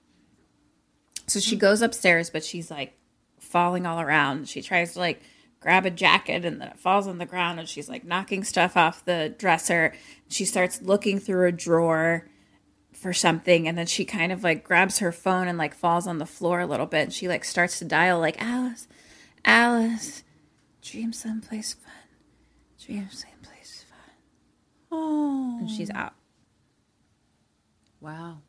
So 1.28 1.40
she 1.40 1.56
mm. 1.56 1.60
goes 1.60 1.82
upstairs, 1.82 2.30
but 2.30 2.44
she's 2.44 2.70
like 2.70 2.98
falling 3.40 3.86
all 3.86 4.02
around. 4.02 4.50
She 4.50 4.62
tries 4.62 4.94
to 4.94 5.00
like 5.00 5.22
grab 5.62 5.86
a 5.86 5.92
jacket 5.92 6.44
and 6.44 6.62
then 6.62 6.70
it 6.70 6.78
falls 6.78 7.08
on 7.08 7.18
the 7.18 7.26
ground 7.26 7.60
and 7.60 7.68
she's 7.68 7.90
like 7.90 8.04
knocking 8.04 8.44
stuff 8.44 8.76
off 8.76 9.06
the 9.06 9.34
dresser. 9.38 9.94
She 10.28 10.44
starts 10.44 10.82
looking 10.82 11.20
through 11.20 11.48
a 11.48 11.52
drawer 11.52 12.28
for 12.98 13.14
something 13.14 13.68
and 13.68 13.78
then 13.78 13.86
she 13.86 14.04
kind 14.04 14.32
of 14.32 14.44
like 14.44 14.64
grabs 14.64 15.00
her 15.00 15.12
phone 15.12 15.48
and 15.48 15.58
like 15.58 15.76
falls 15.76 16.08
on 16.08 16.18
the 16.18 16.26
floor 16.26 16.60
a 16.60 16.66
little 16.66 16.88
bit 16.88 17.04
and 17.04 17.14
she 17.14 17.28
like 17.28 17.46
starts 17.46 17.80
to 17.80 17.86
dial 17.86 18.20
like 18.20 18.42
Alice, 18.42 18.88
Alice, 19.46 20.24
dream 20.82 21.14
someplace 21.14 21.74
fun. 21.74 21.94
Dream 22.84 23.08
someplace 23.12 23.86
fun. 23.90 24.16
Oh. 24.92 25.58
And 25.60 25.70
she's 25.70 25.92
out. 25.92 26.14
Wow. 28.02 28.40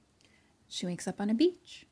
She 0.68 0.86
wakes 0.86 1.06
up 1.06 1.20
on 1.20 1.30
a 1.30 1.34
beach. 1.34 1.86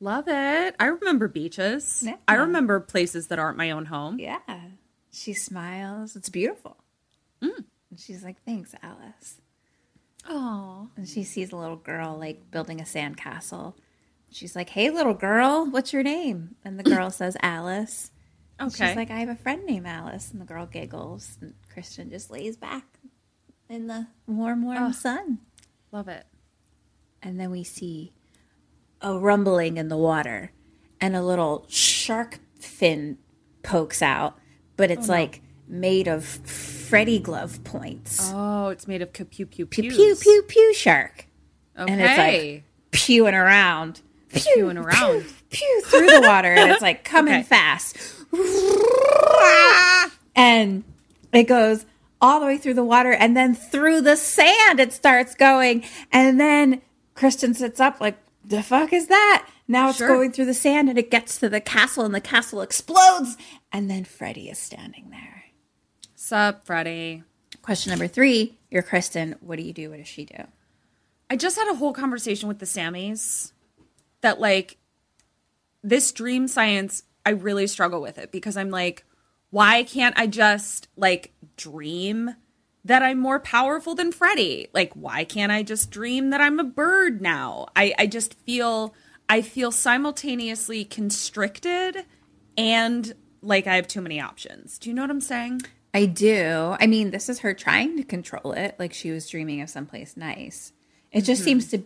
Love 0.00 0.24
it. 0.28 0.76
I 0.78 0.86
remember 0.86 1.28
beaches. 1.28 2.02
Yeah. 2.04 2.16
I 2.28 2.34
remember 2.34 2.80
places 2.80 3.28
that 3.28 3.38
aren't 3.38 3.56
my 3.56 3.70
own 3.70 3.86
home. 3.86 4.18
Yeah. 4.18 4.38
She 5.10 5.32
smiles. 5.32 6.14
It's 6.14 6.28
beautiful. 6.28 6.76
Mm. 7.42 7.64
And 7.90 7.98
she's 7.98 8.22
like, 8.22 8.42
Thanks, 8.44 8.74
Alice. 8.82 9.40
Oh. 10.28 10.88
And 10.96 11.08
she 11.08 11.22
sees 11.24 11.52
a 11.52 11.56
little 11.56 11.76
girl 11.76 12.16
like 12.18 12.50
building 12.50 12.80
a 12.80 12.84
sandcastle. 12.84 13.74
She's 14.30 14.56
like, 14.56 14.70
Hey, 14.70 14.90
little 14.90 15.14
girl, 15.14 15.66
what's 15.70 15.92
your 15.92 16.02
name? 16.02 16.56
And 16.64 16.78
the 16.78 16.82
girl 16.82 17.10
says, 17.10 17.36
Alice. 17.42 18.10
And 18.58 18.72
Okay. 18.72 18.88
She's 18.88 18.96
like, 18.96 19.10
I 19.10 19.18
have 19.20 19.28
a 19.28 19.36
friend 19.36 19.64
named 19.66 19.86
Alice. 19.86 20.30
And 20.32 20.40
the 20.40 20.44
girl 20.46 20.66
giggles. 20.66 21.38
And 21.40 21.54
Kristen 21.72 22.10
just 22.10 22.30
lays 22.30 22.56
back 22.56 22.84
in 23.68 23.86
the 23.86 24.06
warm, 24.26 24.64
warm 24.64 24.92
sun. 24.92 25.38
Love 25.92 26.08
it. 26.08 26.24
And 27.22 27.38
then 27.40 27.50
we 27.50 27.64
see 27.64 28.12
a 29.00 29.18
rumbling 29.18 29.76
in 29.76 29.88
the 29.88 29.96
water 29.96 30.52
and 31.00 31.14
a 31.14 31.22
little 31.22 31.66
shark 31.68 32.38
fin 32.58 33.18
pokes 33.62 34.00
out, 34.00 34.38
but 34.76 34.90
it's 34.90 35.08
Oh, 35.08 35.12
no. 35.12 35.18
like 35.20 35.42
made 35.68 36.08
of 36.08 36.24
Freddy 36.24 37.18
glove 37.18 37.62
points. 37.64 38.30
Oh, 38.32 38.68
it's 38.68 38.86
made 38.86 39.02
of 39.02 39.12
pew 39.12 39.24
pew 39.24 39.46
pew 39.46 39.66
Pew, 39.66 39.90
pew, 39.90 40.14
pew, 40.16 40.42
pew, 40.46 40.74
shark. 40.74 41.26
And 41.74 42.00
it's 42.00 42.16
like 42.18 42.64
pewing 42.92 43.34
around. 43.34 44.00
Pewing 44.32 44.76
around. 44.78 45.24
Pew 45.50 45.82
through 45.86 46.06
the 46.06 46.22
water 46.22 46.48
and 46.52 46.70
it's 46.70 46.82
like 46.82 47.04
coming 47.04 47.34
Okay. 47.34 47.42
fast. 47.44 47.96
And 50.34 50.84
it 51.32 51.44
goes 51.44 51.86
all 52.20 52.40
the 52.40 52.46
way 52.46 52.58
through 52.58 52.74
the 52.74 52.84
water 52.84 53.12
and 53.12 53.36
then 53.36 53.54
through 53.54 54.00
the 54.02 54.16
sand 54.16 54.80
it 54.80 54.92
starts 54.92 55.34
going. 55.34 55.84
And 56.12 56.38
then 56.40 56.82
Kristen 57.14 57.54
sits 57.54 57.80
up 57.80 58.00
like, 58.00 58.18
the 58.44 58.62
fuck 58.62 58.92
is 58.92 59.06
that? 59.08 59.46
Now 59.68 59.88
it's 59.88 59.98
Sure. 59.98 60.08
going 60.08 60.32
through 60.32 60.44
the 60.46 60.54
sand 60.54 60.88
and 60.88 60.98
it 60.98 61.10
gets 61.10 61.38
to 61.38 61.48
the 61.48 61.60
castle 61.60 62.04
and 62.04 62.14
the 62.14 62.20
castle 62.20 62.60
explodes. 62.60 63.36
And 63.72 63.90
then 63.90 64.04
Freddy 64.04 64.48
is 64.48 64.58
standing 64.58 65.10
there. 65.10 65.35
Sup, 66.26 66.64
Freddy? 66.64 67.22
Question 67.62 67.90
number 67.90 68.08
three 68.08 68.58
You're 68.68 68.82
Kristen. 68.82 69.36
What 69.38 69.58
do 69.58 69.62
you 69.62 69.72
do? 69.72 69.90
What 69.90 69.98
does 69.98 70.08
she 70.08 70.24
do? 70.24 70.48
I 71.30 71.36
just 71.36 71.56
had 71.56 71.70
a 71.70 71.76
whole 71.76 71.92
conversation 71.92 72.48
with 72.48 72.58
the 72.58 72.66
Sammys 72.66 73.52
that 74.22 74.40
like 74.40 74.76
this 75.84 76.10
dream 76.10 76.48
science, 76.48 77.04
I 77.24 77.30
really 77.30 77.68
struggle 77.68 78.02
with 78.02 78.18
it 78.18 78.32
because 78.32 78.56
I'm 78.56 78.70
like, 78.70 79.04
why 79.50 79.84
can't 79.84 80.18
I 80.18 80.26
just 80.26 80.88
like 80.96 81.32
dream 81.56 82.34
that 82.84 83.04
I'm 83.04 83.20
more 83.20 83.38
powerful 83.38 83.94
than 83.94 84.10
Freddy? 84.10 84.66
Like, 84.74 84.92
why 84.94 85.22
can't 85.22 85.52
I 85.52 85.62
just 85.62 85.92
dream 85.92 86.30
that 86.30 86.40
I'm 86.40 86.58
a 86.58 86.64
bird 86.64 87.22
now? 87.22 87.68
I, 87.76 87.94
I 88.00 88.08
just 88.08 88.34
feel 88.34 88.96
I 89.28 89.42
feel 89.42 89.70
simultaneously 89.70 90.86
constricted 90.86 92.04
and 92.58 93.14
like 93.42 93.68
I 93.68 93.76
have 93.76 93.86
too 93.86 94.00
many 94.00 94.20
options. 94.20 94.76
Do 94.76 94.90
you 94.90 94.94
know 94.96 95.02
what 95.02 95.10
I'm 95.12 95.20
saying? 95.20 95.60
I 95.96 96.04
do. 96.06 96.76
I 96.78 96.86
mean, 96.86 97.10
this 97.10 97.28
is 97.30 97.38
her 97.38 97.54
trying 97.54 97.96
to 97.96 98.02
control 98.02 98.52
it, 98.52 98.76
like 98.78 98.92
she 98.92 99.10
was 99.12 99.28
dreaming 99.30 99.62
of 99.62 99.70
someplace 99.70 100.14
nice. 100.16 100.72
It 101.10 101.22
just 101.22 101.40
Mhm. 101.40 101.44
seems 101.44 101.68
to, 101.70 101.84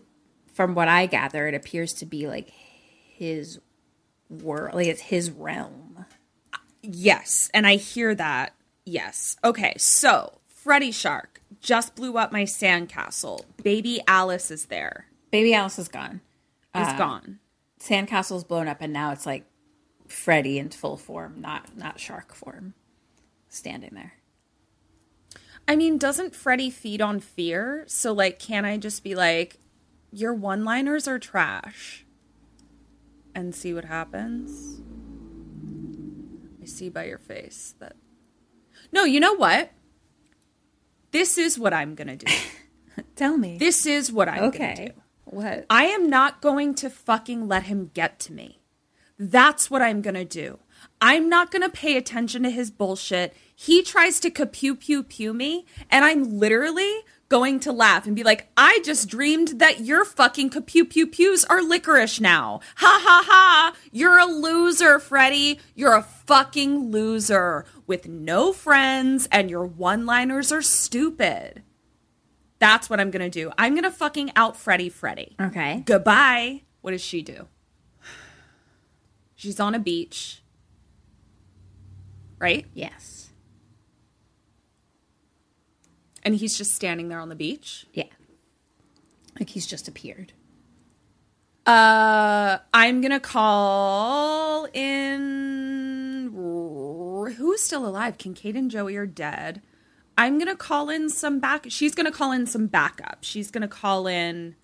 from 0.53 0.74
what 0.74 0.89
I 0.89 1.07
gather, 1.07 1.47
it 1.47 1.55
appears 1.55 1.93
to 1.95 2.07
be 2.07 2.27
like 2.27 2.51
his 2.51 3.61
world, 4.28 4.74
like 4.74 4.89
it's 4.89 5.03
his 5.03 5.31
realm. 5.31 6.07
Yes, 6.82 7.51
and 7.55 7.66
I 7.69 7.77
hear 7.77 8.15
that. 8.16 8.55
Yes. 8.85 9.37
Okay, 9.45 9.74
so 9.77 10.41
Freddy 10.49 10.91
Shark 10.91 11.41
just 11.61 11.95
blew 11.95 12.16
up 12.19 12.32
my 12.32 12.43
sandcastle. 12.43 13.45
Baby 13.62 14.01
Alice 14.09 14.51
is 14.51 14.65
there. 14.66 15.07
Baby 15.31 15.55
Alice 15.55 15.78
is 15.78 15.89
gone. 15.89 16.20
Is 16.74 16.89
Uh, 16.89 16.99
gone. 16.99 17.39
Sandcastle's 17.78 18.43
blown 18.45 18.66
up, 18.66 18.78
and 18.81 18.93
now 18.93 19.12
it's 19.12 19.27
like 19.27 19.45
Freddy 20.09 20.59
in 20.59 20.70
full 20.70 20.97
form, 20.97 21.41
not 21.41 21.77
not 21.77 22.01
shark 22.01 22.35
form, 22.35 22.74
standing 23.51 23.90
there. 23.93 24.14
I 25.68 25.77
mean, 25.77 25.98
doesn't 25.98 26.35
Freddy 26.35 26.70
feed 26.70 27.01
on 27.02 27.20
fear? 27.20 27.85
So, 27.86 28.12
like, 28.12 28.39
can 28.39 28.64
I 28.64 28.77
just 28.78 29.05
be 29.05 29.14
like, 29.14 29.59
your 30.10 30.32
one 30.35 30.64
liners 30.64 31.06
are 31.06 31.18
trash 31.18 32.05
and 33.35 33.55
see 33.55 33.72
what 33.74 33.85
happens? 33.85 34.81
I 36.60 36.64
see 36.64 36.89
by 36.89 37.05
your 37.05 37.18
face 37.18 37.74
that. 37.78 37.94
No, 38.90 39.05
you 39.05 39.20
know 39.20 39.35
what? 39.35 39.70
This 41.12 41.39
is 41.39 41.59
what 41.59 41.72
I'm 41.72 41.94
going 41.94 42.09
to 42.09 42.16
do. 42.16 42.32
Tell 43.16 43.36
me. 43.36 43.59
This 43.59 43.86
is 43.86 44.10
what 44.12 44.28
I'm 44.28 44.44
Okay. 44.44 44.59
going 44.59 44.77
to 44.77 44.86
do. 44.86 45.01
What? 45.24 45.66
I 45.70 45.85
am 45.85 46.10
not 46.10 46.40
going 46.40 46.74
to 46.77 46.90
fucking 46.90 47.47
let 47.47 47.64
him 47.64 47.90
get 47.94 48.18
to 48.20 48.32
me. 48.32 48.60
That's 49.18 49.70
what 49.70 49.82
I'm 49.82 50.02
going 50.02 50.14
to 50.14 50.24
do. 50.24 50.59
I'm 51.01 51.28
not 51.28 51.51
going 51.51 51.62
to 51.62 51.70
pay 51.70 51.97
attention 51.97 52.43
to 52.43 52.51
his 52.51 52.70
bullshit. 52.70 53.35
He 53.55 53.82
tries 53.82 54.20
to 54.20 54.31
pew 54.31 54.74
pew 54.77 55.02
pew 55.02 55.32
me, 55.32 55.66
and 55.90 56.05
I'm 56.05 56.39
literally 56.39 57.01
going 57.31 57.60
to 57.60 57.72
laugh 57.72 58.06
and 58.06 58.16
be 58.16 58.24
like, 58.24 58.51
I 58.56 58.81
just 58.85 59.09
dreamed 59.09 59.60
that 59.60 59.81
your 59.81 60.05
fucking 60.05 60.51
pew 60.51 60.85
pew 60.85 61.06
pews 61.06 61.44
are 61.44 61.62
licorice 61.62 62.20
now. 62.20 62.60
Ha 62.77 63.01
ha 63.02 63.24
ha. 63.27 63.74
You're 63.93 64.18
a 64.18 64.27
loser, 64.27 64.98
Freddy. 64.98 65.60
You're 65.74 65.94
a 65.94 66.02
fucking 66.02 66.90
loser 66.90 67.64
with 67.86 68.09
no 68.09 68.52
friends, 68.52 69.28
and 69.32 69.48
your 69.48 69.64
one 69.64 70.05
liners 70.05 70.52
are 70.52 70.62
stupid. 70.62 71.62
That's 72.59 72.90
what 72.90 73.01
I'm 73.01 73.10
gonna 73.10 73.31
do. 73.31 73.52
I'm 73.56 73.74
gonna 73.74 73.90
fucking 73.90 74.32
out 74.36 74.56
Freddy 74.56 74.90
Freddy. 74.90 75.35
Okay. 75.40 75.82
Goodbye. 75.86 76.62
What 76.82 76.90
does 76.90 77.01
she 77.01 77.22
do? 77.22 77.47
She's 79.35 79.59
on 79.59 79.74
a 79.74 79.78
beach. 79.78 80.43
Right? 82.41 82.67
Yes. 82.75 83.31
And 86.23 86.35
he's 86.35 86.57
just 86.57 86.75
standing 86.75 87.09
there 87.09 87.21
on 87.21 87.29
the 87.29 87.37
beach. 87.37 87.87
Yeah. 87.93 88.05
Like 89.39 89.51
he's 89.51 89.67
just 89.67 89.87
appeared. 89.87 90.33
Uh 91.67 92.59
I'm 92.75 93.01
gonna 93.01 93.21
call 93.21 94.67
in 94.73 96.31
who's 97.37 97.62
still 97.62 97.87
alive? 97.87 98.19
Kincaid 98.19 98.57
and 98.57 98.71
Joey 98.71 98.97
are 98.97 99.07
dead. 99.07 99.62
I'm 100.19 100.39
gonna 100.39 100.57
call 100.57 100.91
in 100.91 101.09
some 101.09 101.39
back 101.41 101.67
she's 101.69 101.95
gonna 101.95 102.11
call 102.12 102.33
in 102.33 102.47
some 102.47 102.67
backup. 102.67 103.19
She's 103.23 103.51
gonna 103.51 103.69
call 103.69 104.07
in 104.07 104.57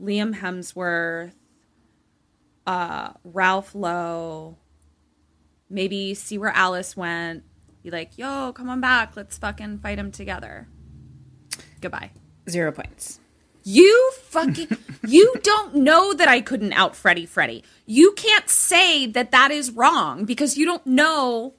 Liam 0.00 0.34
Hemsworth, 0.36 1.34
uh, 2.66 3.12
Ralph 3.24 3.74
Lowe, 3.74 4.56
maybe 5.72 6.14
see 6.14 6.38
where 6.38 6.50
Alice 6.50 6.96
went, 6.96 7.44
be 7.82 7.90
like, 7.90 8.16
yo, 8.16 8.52
come 8.52 8.68
on 8.68 8.80
back, 8.80 9.16
let's 9.16 9.38
fucking 9.38 9.78
fight 9.78 9.98
him 9.98 10.12
together. 10.12 10.68
Goodbye. 11.80 12.10
Zero 12.48 12.72
points. 12.72 13.18
You 13.64 14.12
fucking 14.24 14.68
you 15.06 15.34
don't 15.42 15.74
know 15.76 16.12
that 16.12 16.28
I 16.28 16.40
couldn't 16.40 16.72
out 16.72 16.96
Freddy 16.96 17.26
Freddy. 17.26 17.64
You 17.86 18.12
can't 18.12 18.48
say 18.48 19.06
that 19.06 19.30
that 19.30 19.50
is 19.50 19.70
wrong 19.70 20.24
because 20.24 20.56
you 20.56 20.64
don't 20.64 20.86
know 20.86 21.54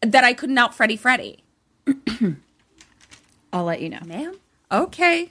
that 0.00 0.24
I 0.24 0.32
couldn't 0.32 0.58
out 0.58 0.74
Freddy 0.74 0.96
Freddy. 0.96 1.44
I'll 3.52 3.64
let 3.64 3.80
you 3.80 3.88
know. 3.88 4.00
Ma'am? 4.04 4.38
Okay. 4.70 5.30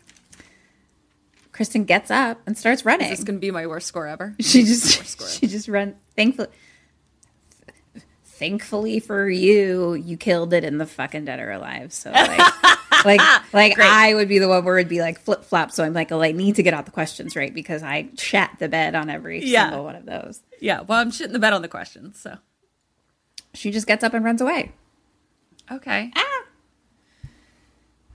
Kristen 1.52 1.86
gets 1.86 2.12
up 2.12 2.42
and 2.46 2.58
starts 2.58 2.84
running. 2.84 3.10
This 3.10 3.20
is 3.20 3.26
going 3.26 3.38
to 3.38 3.42
be 3.42 3.52
my 3.52 3.66
worst 3.66 3.88
score 3.88 4.08
ever? 4.08 4.36
She 4.42 4.64
just 4.64 5.22
she 5.40 5.48
just 5.48 5.68
run. 5.68 5.96
Thankfully, 6.16 6.50
thankfully 8.36 9.00
for 9.00 9.30
you, 9.30 9.94
you 9.94 10.18
killed 10.18 10.54
it 10.54 10.64
in 10.64 10.78
the 10.78 10.86
fucking 10.86 11.26
Dead 11.26 11.40
or 11.40 11.52
Alive. 11.52 11.92
So 11.94 12.12
like, 12.12 12.40
like, 13.06 13.22
like 13.54 13.80
I 13.80 14.14
would 14.14 14.28
be 14.28 14.40
the 14.40 14.48
one 14.48 14.64
where 14.66 14.78
it'd 14.78 14.90
be 14.90 15.02
like 15.02 15.20
flip 15.20 15.44
flop. 15.44 15.72
So 15.72 15.84
I'm 15.84 15.94
like, 15.94 16.12
oh, 16.12 16.22
I 16.22 16.32
need 16.32 16.56
to 16.56 16.64
get 16.64 16.74
out 16.74 16.86
the 16.86 16.92
questions 16.92 17.36
right 17.36 17.54
because 17.54 17.82
I 17.84 18.10
shat 18.18 18.58
the 18.60 18.68
bed 18.68 18.96
on 18.96 19.10
every 19.10 19.44
Yeah. 19.46 19.70
single 19.70 19.86
one 19.86 19.96
of 19.96 20.06
those. 20.06 20.42
Yeah, 20.60 20.82
well, 20.82 21.00
I'm 21.00 21.12
shitting 21.12 21.32
the 21.34 21.40
bed 21.40 21.54
on 21.54 21.62
the 21.62 21.68
questions, 21.68 22.20
so. 22.20 22.38
She 23.54 23.72
just 23.72 23.88
gets 23.88 24.04
up 24.04 24.14
and 24.14 24.24
runs 24.26 24.42
away. 24.42 24.74
Okay. 25.72 26.12
Ah. 26.16 26.44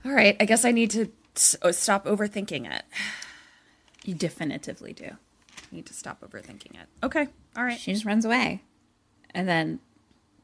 All 0.05 0.11
right, 0.11 0.35
I 0.39 0.45
guess 0.45 0.65
I 0.65 0.71
need 0.71 0.91
to 0.91 1.11
uh, 1.61 1.71
stop 1.71 2.05
overthinking 2.05 2.71
it. 2.73 2.83
You 4.03 4.15
definitively 4.15 4.93
do. 4.93 5.11
Need 5.71 5.85
to 5.85 5.93
stop 5.93 6.21
overthinking 6.21 6.73
it. 6.73 6.87
Okay. 7.03 7.27
All 7.55 7.63
right. 7.63 7.79
She 7.79 7.93
just 7.93 8.03
runs 8.03 8.25
away, 8.25 8.63
and 9.35 9.47
then 9.47 9.79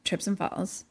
trips 0.08 0.26
and 0.26 0.36
falls. 0.36 0.84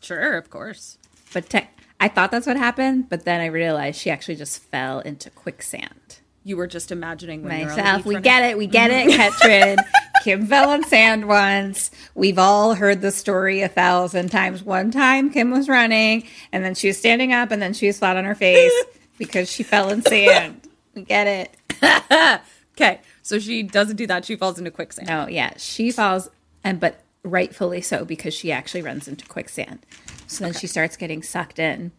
Sure, 0.00 0.36
of 0.36 0.48
course. 0.48 0.96
But 1.34 1.50
te- 1.50 1.68
I 1.98 2.08
thought 2.08 2.30
that's 2.30 2.46
what 2.46 2.56
happened, 2.56 3.10
but 3.10 3.24
then 3.24 3.40
I 3.40 3.46
realized 3.46 4.00
she 4.00 4.10
actually 4.10 4.36
just 4.36 4.62
fell 4.62 5.00
into 5.00 5.28
quicksand. 5.30 6.20
You 6.42 6.56
were 6.56 6.66
just 6.66 6.90
imagining 6.90 7.42
when 7.42 7.60
you're 7.60 7.70
on 7.70 7.76
the 7.76 7.82
myself. 7.82 8.06
We 8.06 8.18
get 8.20 8.42
it. 8.42 8.56
We 8.56 8.66
get 8.66 8.90
it, 8.90 9.10
mm-hmm. 9.10 9.20
Ketron. 9.20 9.76
Kim 10.24 10.46
fell 10.46 10.72
in 10.72 10.84
sand 10.84 11.28
once. 11.28 11.90
We've 12.14 12.38
all 12.38 12.74
heard 12.74 13.00
the 13.00 13.10
story 13.10 13.62
a 13.62 13.68
thousand 13.68 14.30
times. 14.30 14.62
One 14.62 14.90
time, 14.90 15.30
Kim 15.30 15.50
was 15.50 15.68
running, 15.68 16.26
and 16.52 16.64
then 16.64 16.74
she 16.74 16.88
was 16.88 16.98
standing 16.98 17.32
up, 17.32 17.50
and 17.50 17.60
then 17.60 17.72
she 17.72 17.86
was 17.86 17.98
flat 17.98 18.16
on 18.16 18.24
her 18.24 18.34
face 18.34 18.72
because 19.18 19.50
she 19.50 19.62
fell 19.62 19.90
in 19.90 20.02
sand. 20.02 20.68
We 20.94 21.02
get 21.02 21.26
it. 21.26 22.40
okay, 22.76 23.00
so 23.22 23.38
she 23.38 23.62
doesn't 23.62 23.96
do 23.96 24.06
that. 24.06 24.24
She 24.24 24.36
falls 24.36 24.58
into 24.58 24.70
quicksand. 24.70 25.08
No, 25.08 25.26
yeah, 25.28 25.52
she 25.56 25.90
falls, 25.90 26.28
and 26.64 26.80
but 26.80 27.02
rightfully 27.22 27.80
so 27.80 28.04
because 28.04 28.34
she 28.34 28.50
actually 28.52 28.82
runs 28.82 29.06
into 29.08 29.26
quicksand. 29.26 29.84
So 30.26 30.44
then 30.44 30.54
she 30.54 30.66
starts 30.66 30.96
getting 30.96 31.22
sucked 31.22 31.58
in, 31.58 31.92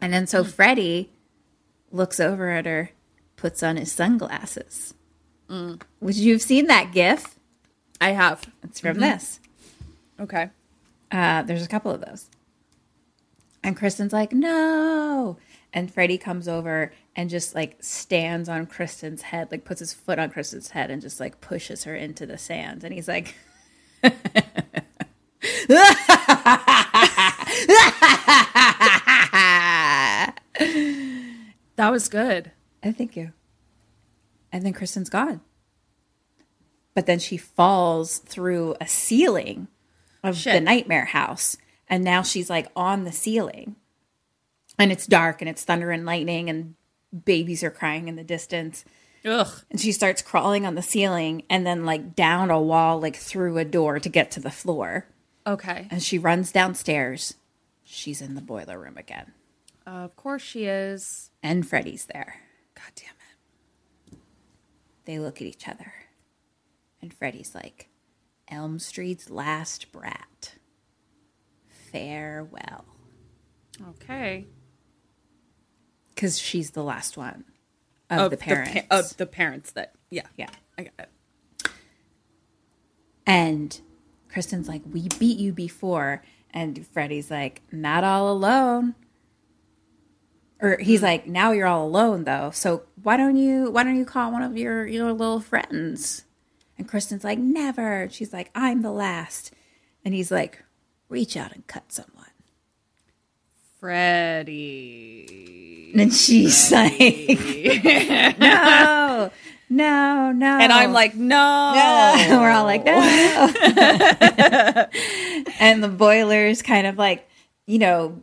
and 0.00 0.12
then 0.12 0.26
so 0.26 0.44
Freddy 0.44 1.10
looks 1.90 2.20
over 2.20 2.50
at 2.50 2.66
her, 2.66 2.90
puts 3.36 3.62
on 3.62 3.76
his 3.76 3.90
sunglasses. 3.92 4.94
Mm. 5.48 5.80
Would 6.00 6.16
you 6.16 6.32
have 6.34 6.42
seen 6.42 6.66
that 6.68 6.92
GIF? 6.92 7.36
I 8.00 8.10
have. 8.10 8.42
It's 8.62 8.78
from 8.80 8.96
Mhm. 8.96 9.00
this. 9.00 9.40
Okay. 10.20 10.50
Uh, 11.10 11.42
there's 11.42 11.64
a 11.64 11.68
couple 11.68 11.90
of 11.90 12.00
those. 12.00 12.30
And 13.62 13.76
Kristen's 13.76 14.12
like, 14.12 14.32
no. 14.32 15.36
And 15.72 15.92
Freddy 15.92 16.16
comes 16.18 16.48
over 16.48 16.92
and 17.16 17.28
just 17.28 17.54
like 17.54 17.76
stands 17.80 18.48
on 18.48 18.66
Kristen's 18.66 19.22
head, 19.22 19.48
like 19.50 19.64
puts 19.64 19.80
his 19.80 19.92
foot 19.92 20.18
on 20.18 20.30
Kristen's 20.30 20.70
head 20.70 20.90
and 20.90 21.02
just 21.02 21.20
like 21.20 21.40
pushes 21.40 21.84
her 21.84 21.94
into 21.94 22.26
the 22.26 22.38
sand. 22.38 22.84
And 22.84 22.94
he's 22.94 23.08
like, 23.08 23.34
That 31.80 31.92
was 31.92 32.10
good. 32.10 32.52
I 32.84 32.92
thank 32.92 33.16
you. 33.16 33.32
And 34.52 34.66
then 34.66 34.74
Kristen's 34.74 35.08
gone. 35.08 35.40
But 36.94 37.06
then 37.06 37.18
she 37.18 37.38
falls 37.38 38.18
through 38.18 38.74
a 38.82 38.86
ceiling 38.86 39.66
of 40.22 40.44
the 40.44 40.60
nightmare 40.60 41.06
house. 41.06 41.56
And 41.88 42.04
now 42.04 42.20
she's 42.20 42.50
like 42.50 42.68
on 42.76 43.04
the 43.04 43.12
ceiling. 43.12 43.76
And 44.78 44.92
it's 44.92 45.06
dark 45.06 45.40
and 45.40 45.48
it's 45.48 45.64
thunder 45.64 45.90
and 45.90 46.04
lightning 46.04 46.50
and 46.50 46.74
babies 47.24 47.64
are 47.64 47.70
crying 47.70 48.08
in 48.08 48.16
the 48.16 48.24
distance. 48.24 48.84
Ugh. 49.24 49.48
And 49.70 49.80
she 49.80 49.92
starts 49.92 50.22
crawling 50.22 50.64
on 50.64 50.74
the 50.74 50.82
ceiling 50.82 51.42
and 51.50 51.66
then 51.66 51.84
like 51.84 52.14
down 52.14 52.50
a 52.50 52.60
wall, 52.60 53.00
like 53.00 53.16
through 53.16 53.58
a 53.58 53.64
door 53.64 53.98
to 53.98 54.08
get 54.08 54.30
to 54.32 54.40
the 54.40 54.50
floor. 54.50 55.06
Okay. 55.46 55.88
And 55.90 56.02
she 56.02 56.18
runs 56.18 56.52
downstairs. 56.52 57.34
She's 57.84 58.22
in 58.22 58.34
the 58.34 58.40
boiler 58.40 58.78
room 58.78 58.96
again. 58.96 59.32
of 59.86 60.14
course 60.16 60.42
she 60.42 60.64
is. 60.64 61.30
And 61.42 61.68
Freddy's 61.68 62.06
there. 62.06 62.36
God 62.74 62.92
damn 62.94 63.14
it. 64.12 64.18
They 65.04 65.18
look 65.18 65.40
at 65.40 65.46
each 65.46 65.68
other. 65.68 65.92
And 67.02 67.12
Freddy's 67.12 67.54
like, 67.54 67.88
Elm 68.48 68.78
Street's 68.78 69.30
last 69.30 69.90
brat. 69.92 70.54
Farewell. 71.68 72.84
Okay. 73.90 74.46
Because 76.14 76.38
she's 76.38 76.70
the 76.72 76.84
last 76.84 77.16
one 77.16 77.44
of, 78.18 78.30
the 78.30 78.36
parents. 78.36 78.72
pa- 78.72 78.98
of 78.98 79.16
the 79.16 79.26
parents 79.26 79.72
that 79.72 79.94
yeah 80.10 80.26
yeah 80.36 80.50
I 80.78 80.82
got 80.84 80.92
it. 80.98 81.70
And 83.26 83.80
Kristen's 84.28 84.68
like, 84.68 84.82
We 84.90 85.08
beat 85.18 85.38
you 85.38 85.52
before. 85.52 86.22
And 86.52 86.86
Freddy's 86.86 87.30
like, 87.30 87.62
Not 87.70 88.04
all 88.04 88.32
alone. 88.32 88.94
Or 90.60 90.78
he's 90.78 90.98
mm-hmm. 90.98 91.06
like, 91.06 91.26
Now 91.26 91.52
you're 91.52 91.66
all 91.66 91.86
alone 91.86 92.24
though. 92.24 92.50
So 92.52 92.82
why 93.02 93.16
don't 93.16 93.36
you 93.36 93.70
why 93.70 93.84
don't 93.84 93.96
you 93.96 94.04
call 94.04 94.32
one 94.32 94.42
of 94.42 94.56
your 94.56 94.86
your 94.86 95.12
little 95.12 95.40
friends? 95.40 96.24
And 96.78 96.88
Kristen's 96.88 97.24
like, 97.24 97.38
Never. 97.38 98.08
She's 98.10 98.32
like, 98.32 98.50
I'm 98.54 98.82
the 98.82 98.92
last. 98.92 99.52
And 100.04 100.14
he's 100.14 100.30
like, 100.30 100.64
Reach 101.08 101.36
out 101.36 101.52
and 101.52 101.66
cut 101.66 101.92
someone. 101.92 102.19
Freddy. 103.80 105.92
And 105.96 106.12
she's 106.12 106.70
like, 106.70 106.98
No, 108.38 109.30
no, 109.68 110.32
no. 110.32 110.58
And 110.58 110.72
I'm 110.72 110.92
like, 110.92 111.14
no. 111.14 111.72
No. 111.74 112.26
We're 112.40 112.50
all 112.50 112.64
like, 112.64 112.84
no. 112.84 112.92
and 115.60 115.82
the 115.82 115.88
boiler's 115.88 116.62
kind 116.62 116.86
of 116.86 116.98
like, 116.98 117.28
you 117.66 117.78
know, 117.78 118.20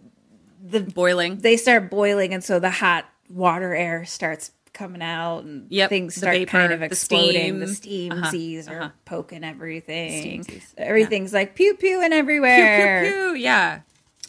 the 0.64 0.82
boiling. 0.82 1.38
They 1.38 1.58
start 1.58 1.90
boiling, 1.90 2.34
and 2.34 2.44
so 2.44 2.60
the 2.60 2.70
hot 2.70 3.06
water 3.30 3.74
air 3.74 4.06
starts 4.06 4.52
coming 4.74 5.02
out, 5.02 5.44
and 5.46 5.66
Yep, 5.72 5.90
things 5.90 6.16
start 6.16 6.36
vapor, 6.36 6.52
kind 6.52 6.74
of 6.74 6.80
the 6.82 6.86
exploding. 6.86 7.60
The 7.60 7.68
steam. 7.68 8.12
steamsies 8.12 8.68
Uh-huh, 8.68 8.76
are 8.78 8.82
uh-huh. 8.82 8.92
poking 9.06 9.44
everything. 9.44 10.46
Everything's 10.78 11.34
like 11.34 11.56
pew 11.56 11.76
pew 11.76 12.02
and 12.02 12.14
everywhere. 12.14 13.02
Pew, 13.04 13.10
pew, 13.10 13.34
pew. 13.34 13.36
Yeah. 13.36 13.80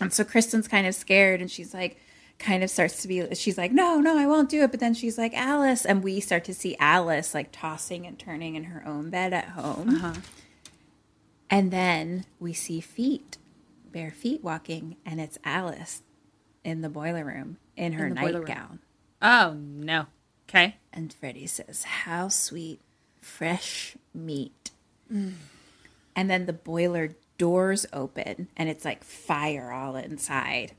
And 0.01 0.12
so 0.12 0.25
Kristen's 0.25 0.69
kind 0.69 0.87
of 0.87 0.95
scared 0.95 1.41
and 1.41 1.51
she's 1.51 1.75
like, 1.75 1.99
kind 2.39 2.62
of 2.62 2.70
starts 2.70 3.03
to 3.03 3.09
be, 3.09 3.35
she's 3.35 3.59
like, 3.59 3.73
no, 3.73 3.99
no, 4.01 4.16
I 4.16 4.27
won't 4.27 4.49
do 4.49 4.62
it. 4.62 4.70
But 4.70 4.79
then 4.81 4.95
she's 4.95 5.19
like, 5.19 5.35
Alice. 5.35 5.85
And 5.85 6.05
we 6.05 6.20
start 6.20 6.45
to 6.45 6.55
see 6.55 6.77
Alice 6.79 7.35
like 7.35 7.49
tossing 7.51 8.07
and 8.07 8.19
turning 8.19 8.55
in 8.55 8.65
her 8.65 8.83
own 8.87 9.11
bed 9.11 9.33
at 9.33 9.49
home. 9.51 9.89
Uh-huh. 9.97 10.15
And 11.51 11.70
then 11.70 12.27
we 12.39 12.53
see 12.53 12.81
feet, 12.81 13.39
bare 13.91 14.11
feet 14.11 14.45
walking, 14.45 14.97
and 15.05 15.20
it's 15.20 15.39
Alice 15.45 16.03
in 16.62 16.83
the 16.83 16.89
boiler 16.89 17.25
room 17.25 17.57
in 17.77 17.95
her 17.95 18.07
In 18.07 18.15
the 18.15 18.20
boiler 18.20 18.41
room. 18.41 18.49
nightgown. 18.49 18.79
Oh 19.23 19.57
no. 19.59 20.07
Okay. 20.49 20.77
And 20.93 21.12
Freddy 21.12 21.47
says, 21.47 21.85
How 21.85 22.29
sweet, 22.29 22.81
fresh 23.20 23.97
meat. 24.15 24.70
Mm. 25.12 25.35
And 26.15 26.31
then 26.31 26.47
the 26.47 26.53
boiler 26.53 27.11
doors 27.39 27.86
open 27.93 28.48
and 28.56 28.69
it's 28.69 28.85
like 28.85 29.05
fire 29.05 29.73
all 29.73 29.97
inside. 29.97 30.73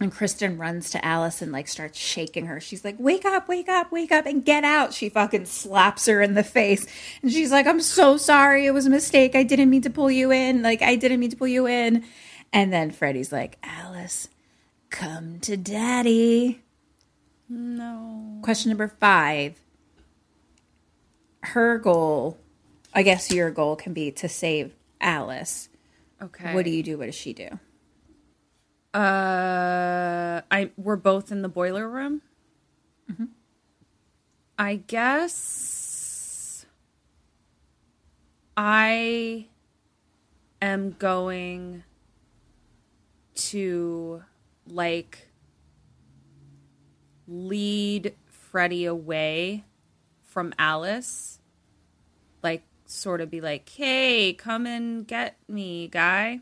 And 0.00 0.12
Kristen 0.12 0.58
runs 0.58 0.90
to 0.90 1.04
Alice 1.04 1.42
and 1.42 1.50
like 1.50 1.66
starts 1.66 1.98
shaking 1.98 2.46
her. 2.46 2.60
She's 2.60 2.84
like, 2.84 2.96
Wake 2.98 3.24
up, 3.24 3.48
wake 3.48 3.68
up, 3.68 3.90
wake 3.90 4.12
up, 4.12 4.26
and 4.26 4.44
get 4.44 4.62
out. 4.62 4.94
She 4.94 5.08
fucking 5.08 5.46
slaps 5.46 6.06
her 6.06 6.22
in 6.22 6.34
the 6.34 6.44
face. 6.44 6.86
And 7.20 7.32
she's 7.32 7.50
like, 7.50 7.66
I'm 7.66 7.80
so 7.80 8.16
sorry. 8.16 8.66
It 8.66 8.70
was 8.70 8.86
a 8.86 8.90
mistake. 8.90 9.34
I 9.34 9.42
didn't 9.42 9.70
mean 9.70 9.82
to 9.82 9.90
pull 9.90 10.10
you 10.10 10.30
in. 10.30 10.62
Like, 10.62 10.82
I 10.82 10.94
didn't 10.94 11.18
mean 11.18 11.30
to 11.30 11.36
pull 11.36 11.48
you 11.48 11.66
in. 11.66 12.04
And 12.52 12.72
then 12.72 12.92
Freddy's 12.92 13.32
like, 13.32 13.58
Alice, 13.62 14.28
come 14.90 15.40
to 15.40 15.56
daddy. 15.56 16.62
No. 17.48 18.38
Question 18.42 18.70
number 18.70 18.88
five. 18.88 19.60
Her 21.42 21.78
goal, 21.78 22.38
I 22.94 23.02
guess 23.02 23.32
your 23.32 23.50
goal 23.50 23.74
can 23.74 23.94
be 23.94 24.12
to 24.12 24.28
save 24.28 24.74
Alice. 25.00 25.68
Okay. 26.20 26.54
What 26.54 26.64
do 26.64 26.70
you 26.70 26.82
do? 26.82 26.98
What 26.98 27.06
does 27.06 27.14
she 27.14 27.32
do? 27.32 27.48
Uh, 28.94 30.40
I 30.50 30.70
we're 30.76 30.96
both 30.96 31.30
in 31.30 31.42
the 31.42 31.48
boiler 31.48 31.88
room. 31.88 32.22
Mm-hmm. 33.10 33.26
I 34.58 34.76
guess 34.76 36.66
I 38.56 39.46
am 40.60 40.96
going 40.98 41.84
to 43.36 44.24
like 44.66 45.28
lead 47.28 48.14
Freddy 48.26 48.84
away 48.84 49.64
from 50.24 50.52
Alice. 50.58 51.38
Like 52.42 52.62
sort 52.88 53.20
of 53.20 53.30
be 53.30 53.40
like, 53.40 53.68
"Hey, 53.68 54.32
come 54.32 54.66
and 54.66 55.06
get 55.06 55.36
me, 55.48 55.88
guy." 55.88 56.40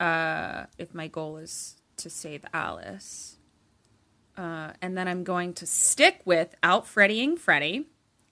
uh, 0.00 0.64
if 0.78 0.94
my 0.94 1.06
goal 1.06 1.36
is 1.36 1.76
to 1.98 2.10
save 2.10 2.44
Alice. 2.52 3.36
Uh, 4.36 4.72
and 4.80 4.96
then 4.96 5.06
I'm 5.06 5.22
going 5.22 5.52
to 5.54 5.66
stick 5.66 6.22
with 6.24 6.54
out 6.62 6.86
Freddying 6.86 7.36
Freddy, 7.36 7.86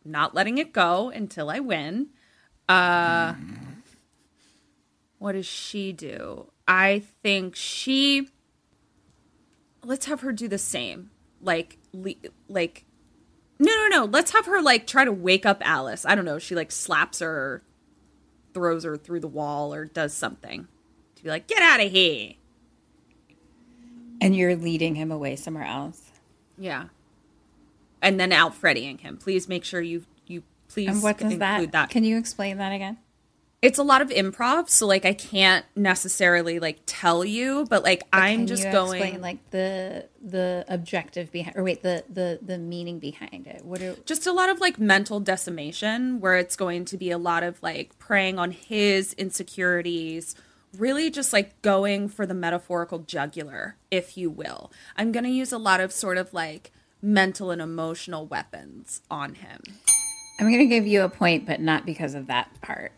not 0.05 0.35
letting 0.35 0.57
it 0.57 0.73
go 0.73 1.11
until 1.11 1.51
I 1.51 1.61
win. 1.61 2.09
Uh, 2.69 3.35
what 5.19 5.33
does 5.33 5.47
she 5.47 5.93
do? 5.93 6.51
I 6.67 7.03
think 7.23 7.55
she. 7.55 8.29
Let's 9.85 10.07
have 10.07 10.23
her 10.23 10.33
do 10.33 10.49
the 10.49 10.59
same. 10.59 11.11
Like, 11.43 11.79
le- 11.93 12.15
like, 12.49 12.85
no, 13.59 13.73
no, 13.75 13.89
no. 13.89 14.05
Let's 14.05 14.33
have 14.33 14.47
her 14.47 14.63
like 14.63 14.87
try 14.87 15.05
to 15.05 15.13
wake 15.13 15.47
up 15.47 15.61
Alice. 15.65 16.05
I 16.07 16.15
don't 16.15 16.25
know. 16.25 16.39
She 16.39 16.55
like 16.55 16.71
slaps 16.71 17.21
her, 17.21 17.31
or 17.31 17.63
throws 18.55 18.85
her 18.85 18.97
through 18.97 19.21
the 19.21 19.29
wall, 19.29 19.75
or 19.75 19.85
does 19.85 20.15
something 20.15 20.69
to 21.17 21.23
be 21.23 21.29
like, 21.29 21.47
get 21.47 21.63
out 21.63 21.81
of 21.81 21.91
here. 21.91 22.35
And 24.21 24.35
you're 24.35 24.57
leading 24.57 24.95
him 24.95 25.13
away 25.13 25.37
somewhere 25.37 25.65
else. 25.65 26.11
Yeah. 26.57 26.87
And 28.01 28.19
then 28.19 28.33
out 28.33 28.55
Freddying 28.55 28.99
him. 28.99 29.17
Please 29.17 29.49
make 29.49 29.65
sure 29.65 29.81
you 29.81 30.05
you 30.27 30.43
please 30.69 30.89
and 30.89 31.03
what 31.03 31.19
does 31.19 31.33
include 31.33 31.73
that, 31.73 31.91
Can 31.91 32.05
you 32.05 32.19
explain 32.19 32.59
that 32.59 32.73
again? 32.73 32.99
It's 33.61 33.79
a 33.79 33.83
lot 33.83 34.03
of 34.03 34.11
improv, 34.11 34.69
so 34.69 34.87
like 34.87 35.05
I 35.05 35.15
can't 35.15 35.65
necessarily 35.75 36.61
like 36.61 36.79
tell 36.87 37.25
you, 37.25 37.67
but 37.69 37.83
like 37.83 38.05
I'm 38.13 38.41
Can 38.41 38.47
just 38.47 38.63
going 38.71 39.03
explain, 39.03 39.21
like 39.21 39.51
the 39.51 40.07
the 40.23 40.65
objective 40.69 41.33
behind, 41.33 41.57
or 41.57 41.65
wait, 41.65 41.83
the 41.83 42.05
the 42.09 42.39
the 42.41 42.57
meaning 42.57 43.01
behind 43.01 43.49
it. 43.49 43.65
What 43.65 43.83
are 43.83 43.97
just 44.07 44.29
a 44.29 44.33
lot 44.33 44.49
of 44.49 44.61
like 44.61 44.79
mental 44.79 45.19
decimation 45.19 46.21
where 46.21 46.37
it's 46.37 46.55
going 46.55 46.85
to 46.85 46.97
be 46.97 47.11
a 47.11 47.19
lot 47.19 47.43
of 47.43 47.61
like 47.61 47.99
preying 47.99 48.39
on 48.39 48.53
his 48.53 49.13
insecurities 49.15 50.37
really 50.77 51.11
just 51.11 51.33
like 51.33 51.61
going 51.63 52.09
for 52.09 52.27
the 52.27 52.35
metaphorical 52.35 52.99
jugular 52.99 53.77
if 53.91 54.19
you 54.19 54.29
will 54.29 54.71
i'm 54.97 55.13
going 55.13 55.25
to 55.25 55.31
use 55.31 55.51
a 55.51 55.59
lot 55.59 55.81
of 55.81 55.91
sort 55.93 56.19
of 56.19 56.35
like 56.35 56.71
mental 57.01 57.51
and 57.51 57.63
emotional 57.63 58.27
weapons 58.27 59.01
on 59.11 59.35
him 59.37 59.61
I'm 60.39 60.47
going 60.47 60.59
to 60.59 60.67
give 60.67 60.87
you 60.87 61.03
a 61.03 61.09
point, 61.09 61.47
but 61.47 61.61
not 61.61 61.85
because 61.85 62.15
of 62.15 62.29
that 62.29 62.49
part. 62.61 62.93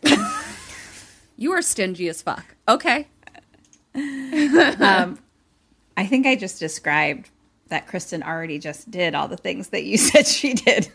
you 1.37 1.51
are 1.53 1.61
stingy 1.61 2.07
as 2.07 2.21
fuck 2.21 2.55
okay 2.67 3.07
um, 3.95 5.17
I 5.97 6.05
think 6.05 6.25
I 6.27 6.35
just 6.35 6.59
described 6.59 7.29
that 7.69 7.87
Kristen 7.87 8.23
already 8.23 8.59
just 8.59 8.89
did 8.91 9.15
all 9.15 9.27
the 9.27 9.37
things 9.37 9.69
that 9.69 9.83
you 9.83 9.97
said 9.97 10.27
she 10.27 10.53
did. 10.53 10.89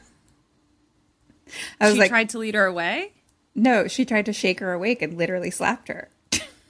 I 1.81 1.87
was 1.87 1.95
she 1.95 2.01
like, 2.01 2.11
tried 2.11 2.29
to 2.31 2.39
lead 2.39 2.55
her 2.55 2.65
away 2.65 3.13
no, 3.57 3.89
she 3.89 4.05
tried 4.05 4.27
to 4.27 4.35
shake 4.35 4.61
her 4.61 4.75
awake 4.75 5.01
and 5.01 5.17
literally 5.17 5.51
slapped 5.51 5.89
her. 5.89 6.11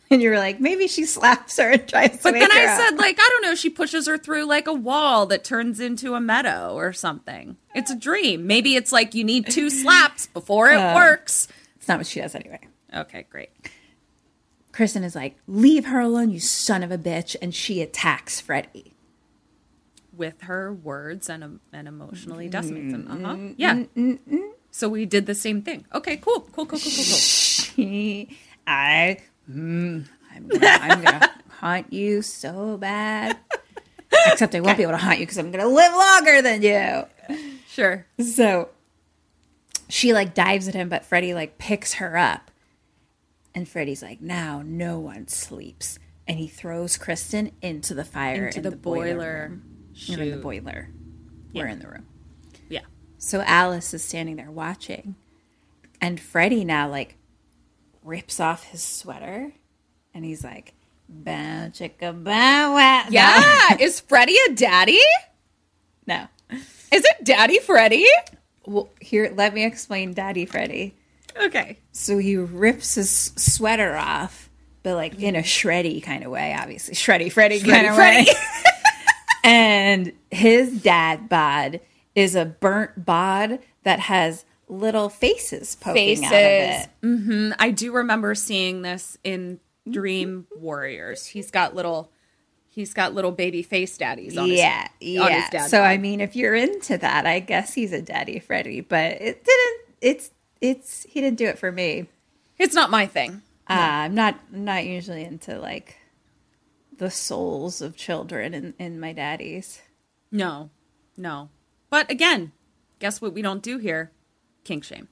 and 0.11 0.23
you 0.23 0.31
were 0.31 0.39
like, 0.39 0.61
maybe 0.61 0.87
she 0.89 1.05
slaps 1.05 1.57
her 1.59 1.71
and 1.71 1.87
tries 1.89 2.11
to 2.19 2.23
but 2.23 2.33
then 2.33 2.51
i 2.53 2.65
up. 2.67 2.81
said 2.81 2.97
like 2.99 3.17
i 3.19 3.29
don't 3.33 3.43
know 3.43 3.55
she 3.55 3.69
pushes 3.71 4.07
her 4.07 4.17
through 4.19 4.45
like 4.45 4.67
a 4.67 4.73
wall 4.73 5.27
that 5.27 5.43
turns 5.45 5.81
into 5.81 6.15
a 6.15 6.21
meadow 6.21 6.75
or 6.75 6.93
something 6.93 7.57
it's 7.75 7.91
a 7.91 7.97
dream 7.97 8.47
maybe 8.47 8.77
it's 8.77 8.93
like 8.93 9.15
you 9.15 9.25
need 9.25 9.47
two 9.51 9.69
slaps 9.83 10.27
before 10.29 10.71
it 10.71 10.77
Uh, 10.79 10.95
works 10.95 11.49
It's 11.77 11.89
not 11.89 11.99
what 11.99 12.07
she 12.07 12.21
does 12.21 12.35
anyway. 12.35 12.61
okay 12.95 13.27
great 13.31 13.51
Kristen 14.73 15.05
is 15.05 15.15
like, 15.15 15.37
leave 15.47 15.87
her 15.87 16.01
alone, 16.01 16.29
you 16.31 16.39
son 16.39 16.83
of 16.83 16.93
a 16.93 16.99
bitch. 16.99 17.35
And 17.41 17.55
she 17.55 17.81
attacks 17.81 18.43
Freddy. 18.43 18.93
with 20.15 20.43
her 20.43 20.71
words 20.71 21.31
and 21.31 21.61
and 21.73 21.89
emotionally 21.89 22.49
decimates 22.51 22.93
him. 22.93 23.07
Uh 23.11 23.27
huh. 23.27 23.35
Mm, 23.37 23.55
Yeah. 23.57 23.75
mm, 23.75 23.89
mm, 23.97 24.19
mm. 24.31 24.51
So 24.71 24.91
we 24.91 25.07
did 25.07 25.25
the 25.25 25.35
same 25.35 25.63
thing. 25.63 25.87
Okay. 25.95 26.19
Cool. 26.19 26.41
Cool. 26.53 26.67
Cool. 26.67 26.79
Cool. 26.79 26.79
Cool. 26.79 26.93
Cool. 26.93 27.17
She, 27.17 28.37
I, 28.67 29.17
mm, 29.51 30.07
I'm, 30.35 30.49
gonna, 30.49 30.67
I'm 30.67 31.03
gonna 31.03 31.31
haunt 31.61 31.93
you 31.93 32.23
so 32.23 32.77
bad. 32.77 33.39
Except 34.29 34.55
I 34.55 34.61
won't 34.61 34.77
be 34.77 34.83
able 34.83 34.93
to 34.93 34.99
haunt 34.99 35.19
you 35.19 35.27
because 35.27 35.39
I'm 35.39 35.51
gonna 35.51 35.69
live 35.69 35.93
longer 35.93 36.43
than 36.43 36.63
you. 36.63 37.05
Sure. 37.69 38.07
So 38.21 38.71
she 39.89 40.13
like 40.13 40.35
dives 40.35 40.69
at 40.69 40.75
him, 40.75 40.89
but 40.89 41.05
Freddy 41.05 41.35
like 41.35 41.59
picks 41.59 41.95
her 41.95 42.17
up. 42.17 42.51
And 43.55 43.69
Freddy's 43.69 44.03
like, 44.03 44.21
now 44.21 44.63
no 44.65 44.99
one 44.99 45.29
sleeps. 45.29 45.99
And 46.29 46.39
he 46.39 46.49
throws 46.49 46.97
Kristen 46.97 47.53
into 47.63 47.95
the 47.95 48.05
fire 48.05 48.47
Into 48.47 48.59
in 48.59 48.63
the 48.65 48.71
the, 48.71 48.77
boiler. 48.77 49.61
boiler. 50.09 50.23
In 50.23 50.31
the 50.31 50.37
boiler. 50.37 50.91
We're 51.55 51.67
in 51.69 51.79
the 51.79 51.89
room. 51.89 52.07
Yeah. 52.69 52.81
So 53.19 53.41
Alice 53.43 53.95
is 53.95 54.03
standing 54.05 54.37
there 54.37 54.51
watching. 54.51 55.15
And 56.01 56.21
Freddy 56.21 56.65
now 56.65 56.89
like 56.91 57.17
rips 58.07 58.41
off 58.41 58.65
his 58.65 58.83
sweater 58.83 59.53
and 60.15 60.25
he's 60.25 60.45
like, 60.45 60.73
bow 61.09 61.69
chicka 61.73 62.13
bow 62.25 62.75
wow. 62.75 63.05
Yeah. 63.11 63.77
Is 63.81 64.01
Freddy 64.01 64.37
a 64.49 64.55
daddy? 64.55 65.01
No. 66.07 66.27
Is 66.51 67.05
it 67.05 67.25
Daddy 67.25 67.59
Freddy? 67.59 68.07
Well, 68.65 68.89
here, 69.01 69.33
let 69.35 69.53
me 69.53 69.65
explain 69.65 70.15
Daddy 70.15 70.47
Freddy. 70.47 70.95
Okay. 71.37 71.79
So 71.93 72.19
he 72.19 72.37
rips 72.37 72.95
his 72.95 73.11
sweater 73.11 73.97
off, 73.97 74.49
but 74.83 74.95
like 74.95 75.21
in 75.21 75.37
a 75.37 75.43
shreddy 75.43 76.03
kind 76.03 76.25
of 76.25 76.31
way, 76.31 76.57
obviously. 76.59 76.95
Shreddy 76.95 77.31
Freddy 77.31 77.61
kind 77.61 77.89
of 77.89 77.97
Freddy. 77.97 78.31
way. 78.31 78.35
and 79.45 80.13
his 80.31 80.81
dad 80.81 81.29
bod 81.29 81.81
is 82.15 82.35
a 82.35 82.45
burnt 82.47 83.05
bod 83.05 83.59
that 83.83 84.01
has 84.01 84.46
little 84.69 85.09
faces 85.09 85.77
poking 85.77 86.25
out 86.25 86.33
of 86.33 86.39
it. 86.39 86.89
hmm 87.03 87.53
I 87.59 87.71
do 87.71 87.93
remember 87.93 88.35
seeing 88.35 88.83
this 88.83 89.17
in 89.23 89.61
Dream 89.89 90.47
Warriors. 90.57 91.27
He's 91.27 91.51
got 91.51 91.75
little 91.75 92.11
he's 92.69 92.93
got 92.93 93.15
little 93.15 93.33
baby 93.33 93.63
face 93.63 93.97
daddies 93.97 94.37
on 94.37 94.49
yeah, 94.49 94.89
his 95.01 95.15
yeah. 95.15 95.23
on 95.23 95.33
his 95.33 95.71
so 95.71 95.83
I 95.83 95.99
mean, 95.99 96.21
if 96.21 96.37
you're 96.37 96.55
into 96.55 96.99
that, 96.99 97.27
I 97.27 97.41
guess 97.41 97.75
he's 97.75 97.93
a 97.93 98.03
daddy 98.03 98.39
Freddy. 98.39 98.81
But 98.81 99.13
it 99.21 99.45
didn't. 99.45 99.81
It's 100.01 100.31
it's 100.61 101.05
he 101.09 101.21
didn't 101.21 101.39
do 101.39 101.47
it 101.47 101.59
for 101.59 101.71
me. 101.71 102.09
It's 102.59 102.75
not 102.75 102.91
my 102.91 103.07
thing. 103.07 103.43
Uh, 103.69 103.75
I'm 103.75 104.15
not 104.15 104.39
I'm 104.53 104.65
not 104.65 104.85
usually 104.85 105.25
into 105.25 105.59
like 105.59 105.97
the 106.99 107.11
souls 107.11 107.83
of 107.83 107.97
children 107.97 108.55
in, 108.55 108.75
in 108.79 109.01
my 109.01 109.13
daddies. 109.13 109.83
No. 110.31 110.71
No. 111.17 111.51
But 111.91 112.11
again, 112.11 112.53
guess 112.99 113.21
what 113.21 113.33
we 113.33 113.43
don't 113.43 113.63
do 113.63 113.79
here? 113.79 114.11
Kink 114.67 114.83
shame. 114.83 115.07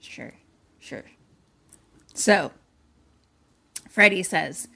Sure, 0.00 0.34
sure. 0.80 1.04
So 2.12 2.50
Freddy 3.88 4.24
says, 4.24 4.66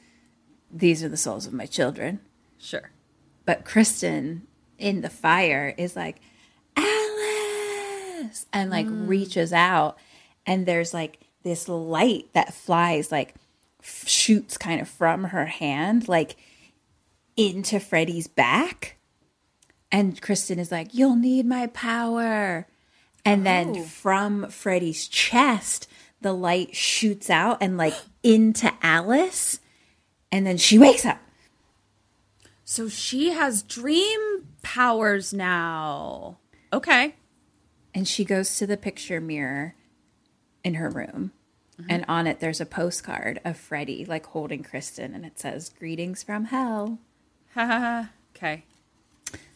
"These 0.71 1.03
are 1.03 1.09
the 1.09 1.17
souls 1.17 1.49
of 1.49 1.53
my 1.53 1.67
children." 1.67 2.21
Sure. 2.59 2.93
But 3.45 3.65
Kristen 3.65 4.47
in 4.79 5.01
the 5.01 5.11
fire 5.11 5.75
is 5.77 5.97
like, 5.97 6.21
Alice, 6.77 8.47
and 8.53 8.71
like 8.71 8.87
mm. 8.87 9.09
reaches 9.09 9.53
out, 9.53 9.99
and 10.47 10.65
there's 10.65 10.95
like 10.95 11.19
this 11.43 11.69
light 11.69 12.29
that 12.35 12.55
flies, 12.55 13.11
like 13.11 13.35
f- 13.81 14.07
shoots 14.07 14.57
kind 14.57 14.81
of 14.81 14.89
from 14.89 15.25
her 15.25 15.47
hand, 15.47 16.07
like 16.07 16.37
into 17.37 17.81
Freddy's 17.81 18.29
back. 18.29 18.99
And 19.91 20.23
Kristen 20.23 20.61
is 20.61 20.71
like, 20.71 20.95
You'll 20.95 21.17
need 21.17 21.47
my 21.47 21.67
power. 21.67 22.69
And 23.25 23.47
then 23.47 23.77
Oh. 23.77 23.83
from 23.85 24.51
Freddy's 24.51 25.07
chest, 25.09 25.89
the 26.21 26.33
light 26.33 26.75
shoots 26.75 27.31
out 27.31 27.59
and 27.61 27.77
like 27.77 27.95
into 28.23 28.73
Alice. 28.83 29.61
And 30.31 30.47
then 30.47 30.57
she 30.57 30.79
wakes 30.79 31.05
up. 31.07 31.19
So 32.65 32.89
she 32.89 33.31
has 33.31 33.63
dream 33.63 34.47
powers 34.63 35.33
now. 35.33 36.39
Okay. 36.73 37.15
and 37.95 38.09
she 38.09 38.25
goes 38.25 38.57
to 38.57 38.67
the 38.67 38.79
picture 38.79 39.21
mirror 39.21 39.75
in 40.65 40.75
her 40.75 40.89
room 40.89 41.33
mm-hmm. 41.79 41.91
and 41.91 42.05
on 42.09 42.27
it 42.27 42.41
there's 42.41 42.61
a 42.61 42.65
postcard 42.65 43.39
of 43.45 43.55
freddy 43.59 44.07
like 44.07 44.25
holding 44.27 44.63
kristen 44.63 45.15
and 45.15 45.27
it 45.27 45.39
says 45.39 45.69
greetings 45.79 46.23
from 46.23 46.47
hell 46.47 46.99
okay. 48.35 48.65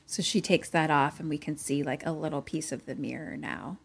So 0.07 0.23
she 0.23 0.41
takes 0.41 0.70
that 0.70 0.91
off 0.91 1.20
and 1.20 1.28
we 1.28 1.39
can 1.39 1.57
see 1.57 1.83
like 1.83 2.07
a 2.07 2.12
little 2.12 2.43
piece 2.43 2.73
of 2.73 2.87
the 2.87 2.95
mirror 2.95 3.37
now 3.37 3.78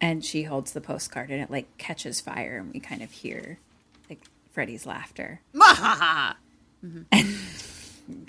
and 0.00 0.24
she 0.24 0.42
holds 0.42 0.72
the 0.72 0.80
postcard 0.80 1.30
and 1.30 1.40
it 1.40 1.50
like 1.50 1.78
catches 1.78 2.20
fire 2.20 2.58
and 2.58 2.72
we 2.72 2.80
kind 2.80 3.02
of 3.02 3.10
hear 3.10 3.58
like 4.10 4.20
freddy's 4.50 4.84
laughter 4.84 5.40
mm-hmm. 5.54 7.02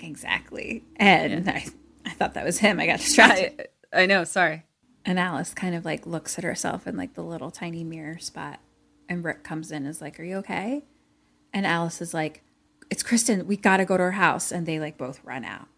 exactly 0.00 0.84
and 0.96 1.50
I, 1.50 1.66
I 2.06 2.10
thought 2.10 2.34
that 2.34 2.44
was 2.44 2.58
him 2.58 2.80
i 2.80 2.86
got 2.86 3.00
distracted 3.00 3.60
I, 3.60 3.66
I 3.92 4.06
know, 4.06 4.24
sorry. 4.24 4.64
And 5.04 5.18
Alice 5.18 5.54
kind 5.54 5.74
of 5.74 5.84
like 5.84 6.06
looks 6.06 6.38
at 6.38 6.44
herself 6.44 6.86
in 6.86 6.96
like 6.96 7.14
the 7.14 7.22
little 7.22 7.50
tiny 7.50 7.84
mirror 7.84 8.18
spot. 8.18 8.60
And 9.08 9.24
Rick 9.24 9.42
comes 9.42 9.70
in 9.70 9.78
and 9.78 9.88
is 9.88 10.00
like, 10.00 10.20
Are 10.20 10.24
you 10.24 10.36
okay? 10.36 10.84
And 11.52 11.66
Alice 11.66 12.02
is 12.02 12.12
like, 12.12 12.42
It's 12.90 13.02
Kristen. 13.02 13.46
We 13.46 13.56
got 13.56 13.78
to 13.78 13.84
go 13.84 13.96
to 13.96 14.02
her 14.02 14.12
house. 14.12 14.52
And 14.52 14.66
they 14.66 14.78
like 14.78 14.98
both 14.98 15.20
run 15.24 15.44
out. 15.44 15.68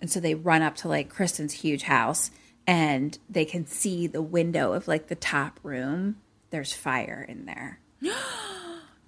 And 0.00 0.10
so 0.10 0.20
they 0.20 0.34
run 0.34 0.62
up 0.62 0.76
to 0.76 0.88
like 0.88 1.08
Kristen's 1.08 1.54
huge 1.54 1.82
house 1.82 2.30
and 2.66 3.18
they 3.28 3.44
can 3.44 3.66
see 3.66 4.06
the 4.06 4.22
window 4.22 4.72
of 4.72 4.88
like 4.88 5.08
the 5.08 5.14
top 5.14 5.60
room. 5.62 6.16
There's 6.50 6.72
fire 6.72 7.24
in 7.28 7.46
there. 7.46 7.80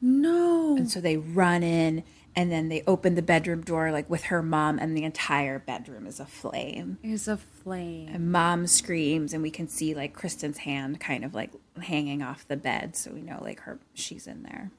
No. 0.05 0.77
And 0.77 0.90
so 0.90 1.01
they 1.01 1.16
run 1.16 1.62
in 1.62 2.02
and 2.35 2.51
then 2.51 2.69
they 2.69 2.82
open 2.86 3.14
the 3.14 3.23
bedroom 3.23 3.62
door 3.62 3.93
like 3.93 4.10
with 4.10 4.24
her 4.24 4.43
mom 4.43 4.78
and 4.78 4.97
the 4.97 5.05
entire 5.05 5.60
bedroom 5.60 6.06
is 6.09 6.19
aflame. 6.19 6.98
Is 7.05 7.28
a 7.28 7.36
flame. 7.36 8.09
And 8.12 8.32
mom 8.32 8.66
screams 8.66 9.32
and 9.32 9.43
we 9.43 9.51
can 9.51 9.69
see 9.69 9.94
like 9.94 10.12
Kristen's 10.12 10.59
hand 10.59 10.98
kind 10.98 11.24
of 11.24 11.35
like 11.35 11.52
hanging 11.81 12.20
off 12.20 12.48
the 12.48 12.56
bed 12.56 12.97
so 12.97 13.12
we 13.12 13.23
know 13.23 13.39
like 13.40 13.60
her 13.60 13.78
she's 13.94 14.27
in 14.27 14.43
there. 14.43 14.73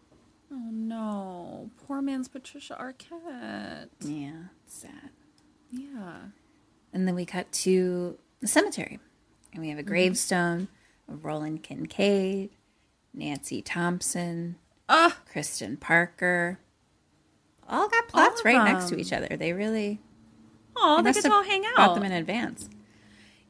Oh 0.52 0.70
no. 0.72 1.70
Poor 1.88 2.02
man's 2.02 2.28
Patricia 2.28 2.78
Arquette. 2.80 3.88
Yeah, 4.02 4.50
sad. 4.66 5.12
Yeah. 5.74 6.18
And 6.94 7.08
then 7.08 7.16
we 7.16 7.26
cut 7.26 7.52
to 7.52 8.18
the 8.40 8.48
cemetery. 8.48 9.00
And 9.52 9.62
we 9.62 9.70
have 9.70 9.80
a 9.80 9.84
gravestone 9.84 10.68
of 11.10 11.26
Roland 11.26 11.64
Kincaid, 11.64 12.52
Nancy 13.14 13.62
Thompson, 13.62 14.56
Ah. 14.90 15.18
Kristen 15.32 15.78
Parker. 15.78 16.60
All 17.68 17.88
got 17.90 18.08
plots 18.08 18.42
of 18.42 18.46
right 18.46 18.64
next 18.64 18.90
to 18.90 18.98
each 19.00 19.12
other. 19.14 19.36
They 19.38 19.54
really 19.54 20.00
Oh, 20.76 20.98
they 20.98 21.10
must 21.10 21.22
get 21.22 21.30
to 21.30 21.34
all 21.34 21.44
hang 21.44 21.66
out. 21.66 21.76
Bought 21.76 21.96
them 21.96 22.04
in 22.04 22.12
advance. 22.12 22.70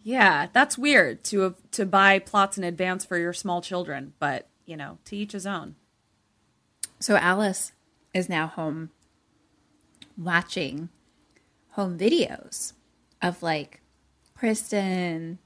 Yeah, 0.03 0.47
that's 0.53 0.77
weird 0.77 1.23
to 1.25 1.55
to 1.71 1.85
buy 1.85 2.19
plots 2.19 2.57
in 2.57 2.63
advance 2.63 3.05
for 3.05 3.17
your 3.17 3.33
small 3.33 3.61
children, 3.61 4.13
but 4.19 4.47
you 4.65 4.77
know, 4.77 4.97
to 5.05 5.15
each 5.17 5.31
his 5.31 5.45
own. 5.45 5.75
So 6.99 7.15
Alice 7.15 7.71
is 8.13 8.29
now 8.29 8.47
home 8.47 8.91
watching 10.17 10.89
home 11.73 11.97
videos 11.97 12.73
of 13.21 13.43
like 13.43 13.81
Kristen, 14.35 15.39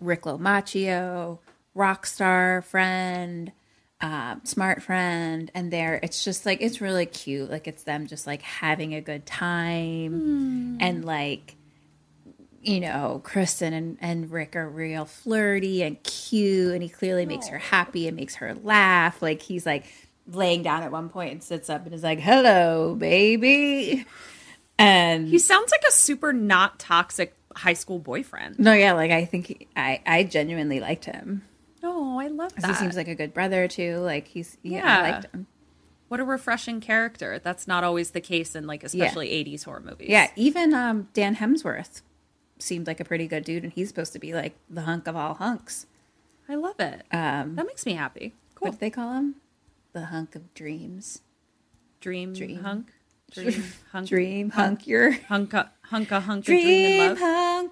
Rick 0.00 0.22
Lomacchio, 0.22 1.38
Rockstar 1.76 2.64
friend, 2.64 3.52
uh, 4.00 4.36
smart 4.44 4.82
friend, 4.82 5.50
and 5.54 5.72
there 5.72 5.98
it's 6.02 6.24
just 6.24 6.44
like 6.44 6.60
it's 6.60 6.80
really 6.80 7.06
cute. 7.06 7.50
Like 7.50 7.66
it's 7.66 7.84
them 7.84 8.06
just 8.06 8.26
like 8.26 8.42
having 8.42 8.94
a 8.94 9.00
good 9.00 9.26
time 9.26 10.78
and 10.80 11.04
like 11.04 11.56
you 12.64 12.80
know, 12.80 13.20
Kristen 13.22 13.74
and, 13.74 13.98
and 14.00 14.30
Rick 14.30 14.56
are 14.56 14.68
real 14.68 15.04
flirty 15.04 15.82
and 15.82 16.02
cute, 16.02 16.72
and 16.72 16.82
he 16.82 16.88
clearly 16.88 17.26
makes 17.26 17.48
her 17.48 17.58
happy 17.58 18.08
and 18.08 18.16
makes 18.16 18.36
her 18.36 18.54
laugh. 18.54 19.20
Like 19.20 19.42
he's 19.42 19.66
like 19.66 19.84
laying 20.26 20.62
down 20.62 20.82
at 20.82 20.90
one 20.90 21.10
point 21.10 21.32
and 21.32 21.42
sits 21.42 21.68
up 21.68 21.84
and 21.84 21.94
is 21.94 22.02
like, 22.02 22.20
"Hello, 22.20 22.94
baby," 22.94 24.06
and 24.78 25.28
He 25.28 25.38
sounds 25.38 25.70
like 25.70 25.82
a 25.88 25.92
super 25.92 26.32
not 26.32 26.78
toxic 26.78 27.34
high 27.56 27.72
school 27.74 27.98
boyfriend. 27.98 28.58
no, 28.58 28.72
yeah, 28.72 28.92
like 28.92 29.10
I 29.10 29.24
think 29.24 29.46
he, 29.46 29.68
I 29.76 30.00
I 30.06 30.24
genuinely 30.24 30.80
liked 30.80 31.04
him. 31.04 31.42
Oh, 31.82 32.18
I 32.18 32.28
love 32.28 32.54
that. 32.56 32.66
He 32.66 32.74
seems 32.74 32.96
like 32.96 33.08
a 33.08 33.14
good 33.14 33.34
brother 33.34 33.68
too. 33.68 33.98
Like 33.98 34.26
he's 34.28 34.56
yeah, 34.62 34.78
Yeah. 34.78 34.98
I 34.98 35.10
liked 35.10 35.34
him. 35.34 35.46
What 36.08 36.20
a 36.20 36.24
refreshing 36.24 36.80
character. 36.80 37.40
That's 37.42 37.66
not 37.66 37.82
always 37.84 38.10
the 38.10 38.20
case 38.20 38.54
in 38.54 38.66
like 38.66 38.84
especially 38.84 39.28
80s 39.30 39.64
horror 39.64 39.80
movies. 39.80 40.08
Yeah, 40.10 40.30
even 40.36 40.72
um, 40.74 41.08
Dan 41.12 41.36
Hemsworth 41.36 42.02
seemed 42.58 42.86
like 42.86 43.00
a 43.00 43.04
pretty 43.04 43.26
good 43.26 43.44
dude, 43.44 43.64
and 43.64 43.72
he's 43.72 43.88
supposed 43.88 44.12
to 44.12 44.18
be 44.18 44.32
like 44.32 44.54
the 44.70 44.82
hunk 44.82 45.06
of 45.08 45.16
all 45.16 45.34
hunks. 45.34 45.86
I 46.48 46.54
love 46.56 46.78
it. 46.78 47.02
Um, 47.10 47.56
that 47.56 47.66
makes 47.66 47.84
me 47.86 47.94
happy. 47.94 48.34
Cool. 48.54 48.66
What 48.66 48.70
did 48.72 48.80
they 48.80 48.90
call 48.90 49.12
him? 49.12 49.36
The 49.92 50.06
hunk 50.06 50.34
of 50.36 50.52
dreams. 50.54 51.22
Dream, 52.00 52.32
Dream. 52.34 52.56
hunk. 52.62 52.92
Dream 53.32 53.64
hunk. 53.92 54.08
Dream 54.08 54.50
hunk 54.50 54.86
your 54.86 55.12
hunka 55.12 55.68
hunka 55.90 56.22
hunka 56.22 56.44
dream 56.44 57.16
dream 57.16 57.20
love. 57.20 57.68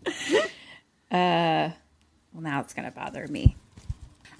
uh, 1.10 1.70
well, 2.32 2.42
now 2.42 2.60
it's 2.60 2.72
gonna 2.74 2.90
bother 2.90 3.26
me. 3.28 3.56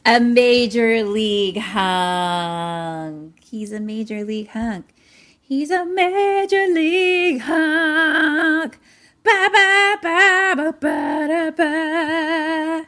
A 0.07 0.19
major 0.21 1.05
league 1.05 1.59
hunk. 1.59 3.39
He's 3.45 3.73
a 3.73 3.81
major 3.81 4.25
league 4.25 4.49
hunk. 4.49 4.95
He's 5.41 5.71
a 5.71 5.85
major 5.85 6.67
league 6.69 7.41
hunk. 7.43 8.79
Ba 9.23 9.51
ba 9.53 9.99
ba 10.01 10.55
ba 10.57 10.73
ba 10.81 11.27
da 11.29 11.51
ba. 11.51 12.87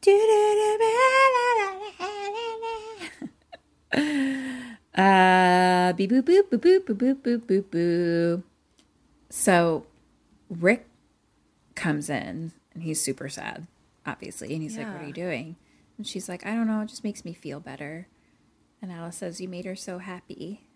Do 0.00 0.12
do 0.12 0.42
do 0.60 0.78
ba 0.80 0.90
la 1.34 1.46
la 1.58 1.70
la 2.00 2.10
la 2.32 2.46
la. 3.92 4.54
Uh, 4.98 5.92
beep 5.92 6.10
boop 6.10 6.22
boop 6.22 6.48
boop 6.50 6.58
boop 6.58 6.84
boop 6.84 7.14
boop 7.22 7.40
boop 7.42 7.62
boop. 7.62 8.42
So, 9.30 9.86
Rick 10.50 10.86
comes 11.74 12.10
in 12.10 12.52
and 12.74 12.82
he's 12.82 13.00
super 13.00 13.28
sad, 13.28 13.66
obviously, 14.04 14.52
and 14.52 14.62
he's 14.62 14.76
like, 14.76 14.92
"What 14.92 15.02
are 15.02 15.06
you 15.06 15.12
doing?" 15.12 15.56
And 15.98 16.06
she's 16.06 16.28
like, 16.28 16.46
I 16.46 16.54
don't 16.54 16.68
know, 16.68 16.80
it 16.80 16.88
just 16.88 17.02
makes 17.02 17.24
me 17.24 17.34
feel 17.34 17.58
better. 17.58 18.06
And 18.80 18.92
Alice 18.92 19.16
says, 19.16 19.40
You 19.40 19.48
made 19.48 19.64
her 19.64 19.74
so 19.74 19.98
happy. 19.98 20.68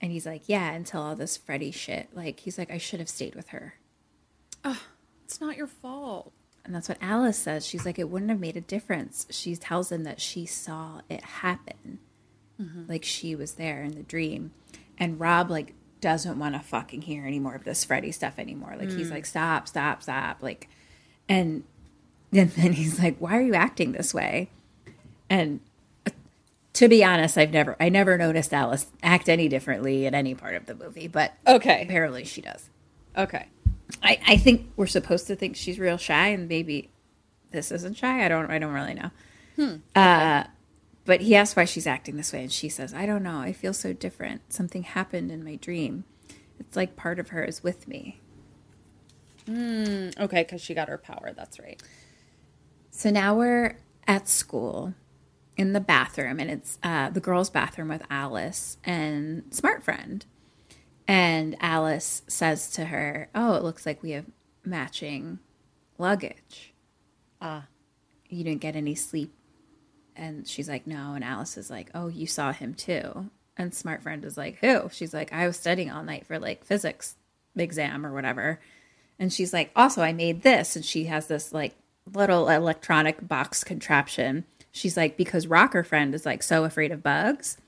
And 0.00 0.12
he's 0.12 0.26
like, 0.26 0.42
Yeah, 0.46 0.72
until 0.72 1.00
all 1.00 1.16
this 1.16 1.38
Freddy 1.38 1.70
shit. 1.70 2.10
Like, 2.14 2.40
he's 2.40 2.58
like, 2.58 2.70
I 2.70 2.78
should 2.78 3.00
have 3.00 3.08
stayed 3.08 3.34
with 3.34 3.48
her. 3.48 3.74
Oh, 4.62 4.82
it's 5.24 5.40
not 5.40 5.56
your 5.56 5.66
fault. 5.66 6.32
And 6.64 6.74
that's 6.74 6.88
what 6.88 6.98
Alice 7.00 7.38
says. 7.38 7.66
She's 7.66 7.86
like, 7.86 7.98
It 7.98 8.10
wouldn't 8.10 8.30
have 8.30 8.40
made 8.40 8.58
a 8.58 8.60
difference. 8.60 9.26
She 9.30 9.56
tells 9.56 9.90
him 9.90 10.04
that 10.04 10.20
she 10.20 10.44
saw 10.44 11.00
it 11.08 11.24
happen. 11.24 12.00
Like, 12.88 13.04
she 13.04 13.34
was 13.34 13.54
there 13.54 13.82
in 13.82 13.92
the 13.96 14.02
dream. 14.02 14.52
And 14.98 15.20
Rob, 15.20 15.50
like, 15.50 15.74
doesn't 16.00 16.38
want 16.38 16.54
to 16.54 16.60
fucking 16.60 17.02
hear 17.02 17.24
any 17.26 17.38
more 17.38 17.54
of 17.54 17.64
this 17.64 17.84
freddy 17.84 18.12
stuff 18.12 18.34
anymore. 18.38 18.74
Like, 18.78 18.90
he's 18.90 19.08
Mm. 19.08 19.12
like, 19.12 19.26
Stop, 19.26 19.68
stop, 19.68 20.02
stop. 20.02 20.42
Like, 20.42 20.68
and 21.28 21.64
and 22.32 22.50
then 22.56 22.72
he's 22.72 22.98
like, 22.98 23.16
"Why 23.18 23.36
are 23.36 23.42
you 23.42 23.54
acting 23.54 23.92
this 23.92 24.12
way?" 24.14 24.48
And 25.30 25.60
uh, 26.06 26.10
to 26.74 26.88
be 26.88 27.02
honest, 27.04 27.36
I've 27.38 27.52
never 27.52 27.76
I 27.80 27.88
never 27.88 28.16
noticed 28.18 28.52
Alice 28.54 28.86
act 29.02 29.28
any 29.28 29.48
differently 29.48 30.06
in 30.06 30.14
any 30.14 30.34
part 30.34 30.54
of 30.54 30.66
the 30.66 30.74
movie, 30.74 31.08
but 31.08 31.34
Okay. 31.46 31.82
apparently 31.82 32.24
she 32.24 32.40
does. 32.40 32.68
Okay. 33.16 33.46
I 34.02 34.18
I 34.26 34.36
think 34.36 34.70
we're 34.76 34.86
supposed 34.86 35.26
to 35.28 35.36
think 35.36 35.56
she's 35.56 35.78
real 35.78 35.96
shy, 35.98 36.28
and 36.28 36.48
maybe 36.48 36.90
this 37.50 37.70
isn't 37.70 37.96
shy. 37.96 38.24
I 38.24 38.28
don't 38.28 38.50
I 38.50 38.58
don't 38.58 38.72
really 38.72 38.94
know. 38.94 39.10
Hmm. 39.56 39.74
Uh, 39.94 40.44
but 41.06 41.22
he 41.22 41.34
asks 41.34 41.56
why 41.56 41.64
she's 41.64 41.86
acting 41.86 42.16
this 42.16 42.32
way, 42.32 42.42
and 42.42 42.52
she 42.52 42.68
says, 42.68 42.92
"I 42.92 43.06
don't 43.06 43.22
know. 43.22 43.38
I 43.38 43.52
feel 43.52 43.72
so 43.72 43.92
different. 43.92 44.52
Something 44.52 44.82
happened 44.82 45.30
in 45.30 45.42
my 45.44 45.56
dream. 45.56 46.04
It's 46.58 46.76
like 46.76 46.96
part 46.96 47.18
of 47.18 47.30
her 47.30 47.44
is 47.44 47.62
with 47.62 47.88
me." 47.88 48.20
Mm, 49.46 50.18
okay, 50.18 50.42
because 50.42 50.60
she 50.60 50.74
got 50.74 50.88
her 50.88 50.98
power. 50.98 51.32
That's 51.34 51.58
right. 51.58 51.80
So 52.90 53.10
now 53.10 53.36
we're 53.36 53.78
at 54.06 54.28
school 54.28 54.94
in 55.56 55.72
the 55.72 55.80
bathroom, 55.80 56.40
and 56.40 56.50
it's 56.50 56.78
uh, 56.82 57.10
the 57.10 57.20
girls' 57.20 57.50
bathroom 57.50 57.88
with 57.88 58.02
Alice 58.10 58.76
and 58.84 59.44
Smart 59.50 59.82
Friend. 59.84 60.24
And 61.08 61.56
Alice 61.60 62.22
says 62.26 62.70
to 62.72 62.86
her, 62.86 63.28
Oh, 63.34 63.54
it 63.54 63.62
looks 63.62 63.86
like 63.86 64.02
we 64.02 64.10
have 64.10 64.26
matching 64.64 65.38
luggage. 65.98 66.74
Ah. 67.40 67.66
You 68.28 68.42
didn't 68.42 68.60
get 68.60 68.74
any 68.74 68.96
sleep. 68.96 69.32
And 70.16 70.46
she's 70.46 70.68
like, 70.68 70.86
No. 70.86 71.12
And 71.14 71.22
Alice 71.24 71.56
is 71.56 71.70
like, 71.70 71.90
Oh, 71.94 72.08
you 72.08 72.26
saw 72.26 72.52
him 72.52 72.74
too. 72.74 73.30
And 73.56 73.74
Smart 73.74 74.02
Friend 74.02 74.24
is 74.24 74.36
like, 74.36 74.58
Who? 74.60 74.88
She's 74.92 75.14
like, 75.14 75.32
I 75.32 75.46
was 75.46 75.56
studying 75.56 75.90
all 75.90 76.02
night 76.02 76.26
for 76.26 76.38
like 76.38 76.64
physics 76.64 77.16
exam 77.56 78.04
or 78.04 78.12
whatever. 78.12 78.60
And 79.18 79.32
she's 79.32 79.52
like, 79.52 79.70
Also, 79.76 80.02
I 80.02 80.12
made 80.12 80.42
this. 80.42 80.76
And 80.76 80.84
she 80.84 81.04
has 81.04 81.26
this 81.26 81.52
like 81.52 81.74
little 82.12 82.48
electronic 82.48 83.26
box 83.26 83.64
contraption. 83.64 84.44
She's 84.72 84.96
like, 84.96 85.16
Because 85.16 85.46
Rocker 85.46 85.84
Friend 85.84 86.14
is 86.14 86.26
like 86.26 86.42
so 86.42 86.64
afraid 86.64 86.92
of 86.92 87.02
bugs. 87.02 87.58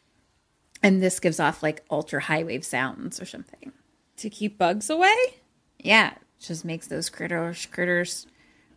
And 0.83 1.03
this 1.03 1.21
gives 1.21 1.41
off 1.41 1.63
like 1.63 1.85
ultra 1.91 2.23
high 2.23 2.45
wave 2.45 2.65
sounds 2.65 3.21
or 3.21 3.27
something. 3.27 3.73
To 4.19 4.31
keep 4.31 4.59
bugs 4.59 4.91
away? 4.91 5.17
Yeah. 5.79 6.15
Just 6.41 6.65
makes 6.65 6.87
those 6.87 7.11
critters 7.11 7.67
critters 7.67 8.27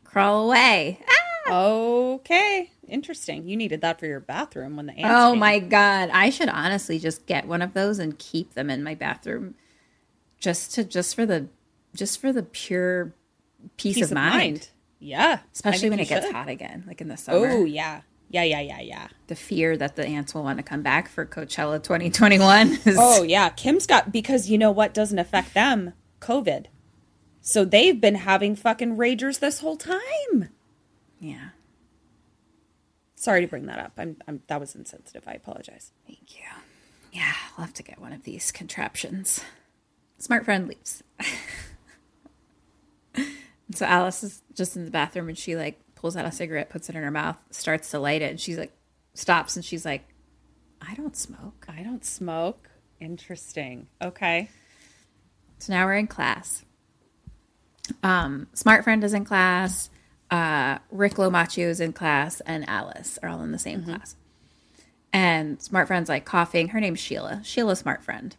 crawl 0.04 0.48
away. 0.48 1.00
Ah! 1.08 1.21
Okay. 1.50 2.72
Interesting. 2.88 3.48
You 3.48 3.56
needed 3.56 3.82
that 3.82 4.00
for 4.00 4.06
your 4.06 4.20
bathroom 4.20 4.76
when 4.76 4.88
the 4.88 4.94
ants 4.94 5.10
Oh 5.10 5.32
came. 5.32 5.40
my 5.40 5.60
god. 5.60 6.10
I 6.12 6.30
should 6.30 6.50
honestly 6.50 7.00
just 7.00 7.26
get 7.26 7.48
one 7.48 7.62
of 7.62 7.74
those 7.74 8.00
and 8.00 8.18
keep 8.18 8.54
them 8.54 8.70
in 8.70 8.84
my 8.84 8.96
bathroom 8.96 9.56
just 10.40 10.74
to 10.76 10.84
just 10.84 11.16
for 11.16 11.26
the 11.26 11.48
just 11.96 12.20
for 12.20 12.32
the 12.34 12.44
pure 12.44 13.14
peace, 13.78 14.02
of, 14.02 14.12
mind. 14.12 14.70
Yeah. 15.00 15.40
Especially 15.54 15.90
when 15.90 16.00
it 16.00 16.08
gets 16.08 16.30
hot 16.32 16.50
again, 16.50 16.84
like 16.88 17.02
in 17.02 17.08
the 17.08 17.14
oh, 17.14 17.18
summer. 17.18 17.50
Oh, 17.50 17.66
yeah. 17.66 18.02
Yeah, 18.30 18.44
yeah, 18.44 18.62
yeah, 18.62 18.80
yeah. 18.80 19.08
The 19.28 19.36
fear 19.36 19.76
that 19.76 19.98
the 19.98 20.06
ants 20.06 20.34
will 20.34 20.44
want 20.44 20.58
to 20.58 20.64
come 20.64 20.82
back 20.82 21.10
for 21.10 21.26
Coachella 21.26 21.84
2021 21.84 22.72
is 22.86 22.96
Oh, 22.98 23.24
yeah. 23.24 23.50
Kim's 23.50 23.86
got, 23.86 24.12
because 24.14 24.50
you 24.50 24.58
know 24.58 24.72
what 24.72 24.94
doesn't 24.94 25.20
affect 25.20 25.54
them? 25.54 25.94
COVID. 26.22 26.68
So 27.42 27.66
they've 27.66 28.00
been 28.00 28.16
having 28.16 28.56
fucking 28.56 28.96
ragers 28.96 29.40
this 29.40 29.60
whole 29.60 29.76
time. 29.76 30.50
Yeah. 31.22 31.50
Sorry 33.16 33.40
to 33.40 33.48
bring 33.48 33.68
that 33.68 33.80
up. 33.80 33.94
I'm, 33.98 34.18
I'm 34.28 34.42
that 34.48 34.60
was 34.60 34.76
insensitive. 34.76 35.24
I 35.26 35.34
apologize. 35.34 35.94
Thank 36.06 36.36
you. 36.36 36.44
Yeah, 37.14 37.34
I'll 37.58 37.66
have 37.66 37.74
to 37.76 37.84
get 37.84 38.02
one 38.02 38.12
of 38.12 38.24
these 38.24 38.52
contraptions. 38.52 39.42
Smart 40.18 40.44
friend 40.44 40.68
leaves. 40.68 41.04
So 43.76 43.86
Alice 43.86 44.24
is 44.24 44.42
just 44.54 44.76
in 44.76 44.86
the 44.86 44.92
bathroom 44.92 45.30
and 45.30 45.38
she 45.38 45.56
like 45.56 45.80
pulls 45.96 46.18
out 46.18 46.26
a 46.26 46.32
cigarette, 46.32 46.70
puts 46.70 46.90
it 46.90 46.96
in 46.96 47.04
her 47.04 47.12
mouth, 47.12 47.38
starts 47.52 47.92
to 47.92 48.00
light 48.00 48.22
it, 48.22 48.32
and 48.32 48.40
she's 48.40 48.58
like 48.58 48.74
stops 49.14 49.56
and 49.56 49.64
she's 49.64 49.86
like, 49.86 50.08
I 50.82 50.96
don't 50.96 51.16
smoke. 51.16 51.66
I 51.70 51.84
don't 51.84 52.04
smoke. 52.04 52.70
Interesting. 53.00 53.88
Okay. 54.02 54.50
So 55.60 55.74
now 55.74 55.86
we're 55.86 55.96
in 55.96 56.08
class. 56.08 56.66
Um, 58.04 58.48
Smart 58.54 58.84
Friend 58.84 59.04
is 59.04 59.14
in 59.14 59.26
class. 59.26 59.90
Uh, 60.32 60.80
Rick 60.92 61.16
Lomacchio 61.16 61.68
is 61.68 61.80
in 61.82 61.92
class, 61.94 62.42
and 62.46 62.68
Alice 62.70 63.20
are 63.22 63.30
all 63.30 63.42
in 63.44 63.52
the 63.52 63.60
same 63.60 63.84
class. 63.84 64.16
And 65.14 65.62
Smart 65.62 65.88
Friend's 65.88 66.08
like 66.10 66.24
coughing. 66.26 66.70
Her 66.70 66.80
name's 66.80 67.00
Sheila. 67.00 67.42
Sheila 67.44 67.76
Smart 67.76 68.02
Friend. 68.04 68.36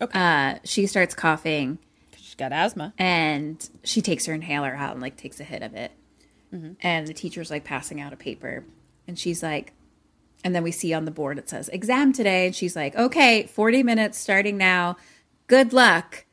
Okay. 0.00 0.18
Uh, 0.18 0.58
she 0.64 0.86
starts 0.86 1.14
coughing, 1.14 1.78
She's 2.16 2.34
got 2.34 2.52
asthma. 2.52 2.94
and 2.98 3.68
she 3.84 4.00
takes 4.02 4.26
her 4.26 4.32
inhaler 4.34 4.74
out 4.74 4.92
and 4.92 5.02
like 5.02 5.16
takes 5.16 5.38
a 5.38 5.44
hit 5.44 5.62
of 5.62 5.74
it. 5.74 5.92
Mhm. 6.52 6.76
And 6.80 7.06
the 7.06 7.12
teacher's 7.14 7.50
like 7.50 7.62
passing 7.64 8.00
out 8.00 8.12
a 8.12 8.16
paper, 8.16 8.64
and 9.06 9.18
she's 9.18 9.42
like, 9.42 9.72
and 10.42 10.54
then 10.54 10.62
we 10.62 10.72
see 10.72 10.92
on 10.94 11.04
the 11.04 11.10
board 11.10 11.38
it 11.38 11.48
says 11.50 11.68
exam 11.68 12.12
today, 12.12 12.46
and 12.46 12.56
she's 12.56 12.74
like, 12.74 12.96
okay, 12.96 13.44
forty 13.46 13.82
minutes 13.82 14.18
starting 14.18 14.56
now. 14.56 14.96
Good 15.46 15.72
luck. 15.74 16.24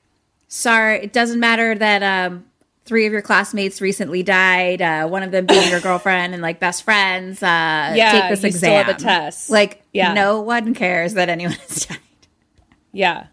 Sorry, 0.48 1.04
it 1.04 1.12
doesn't 1.14 1.40
matter 1.40 1.76
that 1.76 2.02
um, 2.02 2.46
three 2.86 3.06
of 3.06 3.14
your 3.14 3.22
classmates 3.22 3.80
recently 3.82 4.24
died. 4.24 4.82
Uh, 4.82 5.08
one 5.08 5.24
of 5.24 5.32
them 5.32 5.46
being 5.46 5.70
your 5.70 5.80
girlfriend 5.82 6.34
and 6.34 6.42
like 6.42 6.60
best 6.60 6.84
friends. 6.84 7.42
Uh, 7.42 7.94
Yeah, 7.96 8.12
take 8.12 8.30
this 8.32 8.44
you 8.44 8.52
still 8.58 8.72
exam. 8.72 8.86
have 8.86 8.96
a 8.96 9.00
test. 9.00 9.50
Like, 9.50 9.84
Yeah. 9.94 10.14
no 10.14 10.42
one 10.42 10.74
cares 10.74 11.14
that 11.14 11.30
anyone 11.30 11.54
has 11.54 11.86
died. 11.86 11.98
Yeah. 12.92 13.28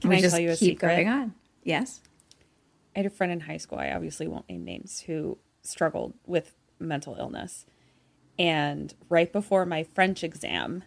Can 0.00 0.10
we 0.10 0.16
I 0.16 0.20
just 0.20 0.34
tell 0.34 0.42
you 0.42 0.50
a 0.52 0.56
keep 0.56 0.74
secret? 0.76 0.88
going 0.88 1.08
on. 1.08 1.34
Yes. 1.64 2.00
I 2.94 3.00
had 3.00 3.06
a 3.06 3.10
friend 3.10 3.32
in 3.32 3.40
high 3.40 3.56
school, 3.56 3.78
I 3.78 3.90
obviously 3.90 4.28
won't 4.28 4.48
name 4.48 4.64
names, 4.64 5.00
who 5.00 5.38
struggled 5.62 6.14
with 6.26 6.54
mental 6.78 7.16
illness. 7.18 7.66
And 8.38 8.94
right 9.08 9.32
before 9.32 9.66
my 9.66 9.82
French 9.82 10.22
exam, 10.22 10.84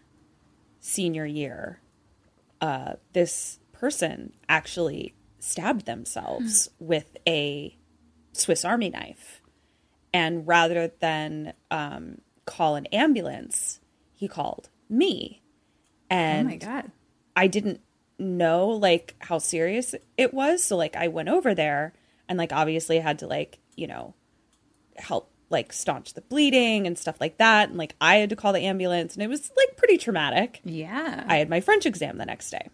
senior 0.80 1.26
year, 1.26 1.82
uh, 2.62 2.94
this 3.14 3.60
person 3.74 4.34
actually 4.48 5.14
stabbed 5.48 5.86
themselves 5.86 6.69
with 6.80 7.18
a 7.28 7.78
Swiss 8.34 8.65
Army 8.65 8.90
knife. 8.90 9.41
And 10.14 10.48
rather 10.48 10.91
than 10.99 11.53
um, 11.72 12.19
call 12.45 12.76
an 12.76 12.86
ambulance, 12.88 13.80
he 14.14 14.28
called 14.28 14.69
me. 14.90 15.41
And 16.10 16.48
oh 16.48 16.52
my 16.52 16.57
god. 16.57 16.91
I 17.36 17.48
didn't 17.48 17.82
know 18.19 18.69
like 18.69 19.15
how 19.19 19.38
serious 19.38 19.94
it 20.18 20.34
was. 20.34 20.64
So 20.64 20.76
like 20.76 20.95
I 20.95 21.07
went 21.07 21.30
over 21.30 21.53
there 21.53 21.94
and 22.28 22.38
like 22.38 22.52
obviously 22.52 22.99
had 22.99 23.19
to 23.19 23.28
like, 23.28 23.60
you 23.76 23.88
know, 23.88 24.15
help 24.95 25.32
like 25.49 25.72
staunch 25.72 26.14
the 26.14 26.22
bleeding 26.22 26.88
and 26.88 26.98
stuff 26.98 27.22
like 27.22 27.38
that. 27.38 27.69
And 27.69 27.78
like 27.78 27.95
I 28.02 28.18
had 28.18 28.30
to 28.32 28.36
call 28.36 28.53
the 28.53 28.65
ambulance 28.65 29.14
and 29.14 29.24
it 29.24 29.30
was 29.30 29.52
like 29.56 29.78
pretty 29.78 29.98
traumatic. 29.98 30.61
Yeah. 30.64 31.24
I 31.28 31.38
had 31.38 31.49
my 31.49 31.61
French 31.61 31.86
exam 31.86 32.18
the 32.18 32.26
next 32.26 32.49
day. 32.49 32.69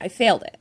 I 0.00 0.08
failed 0.08 0.42
it. 0.42 0.58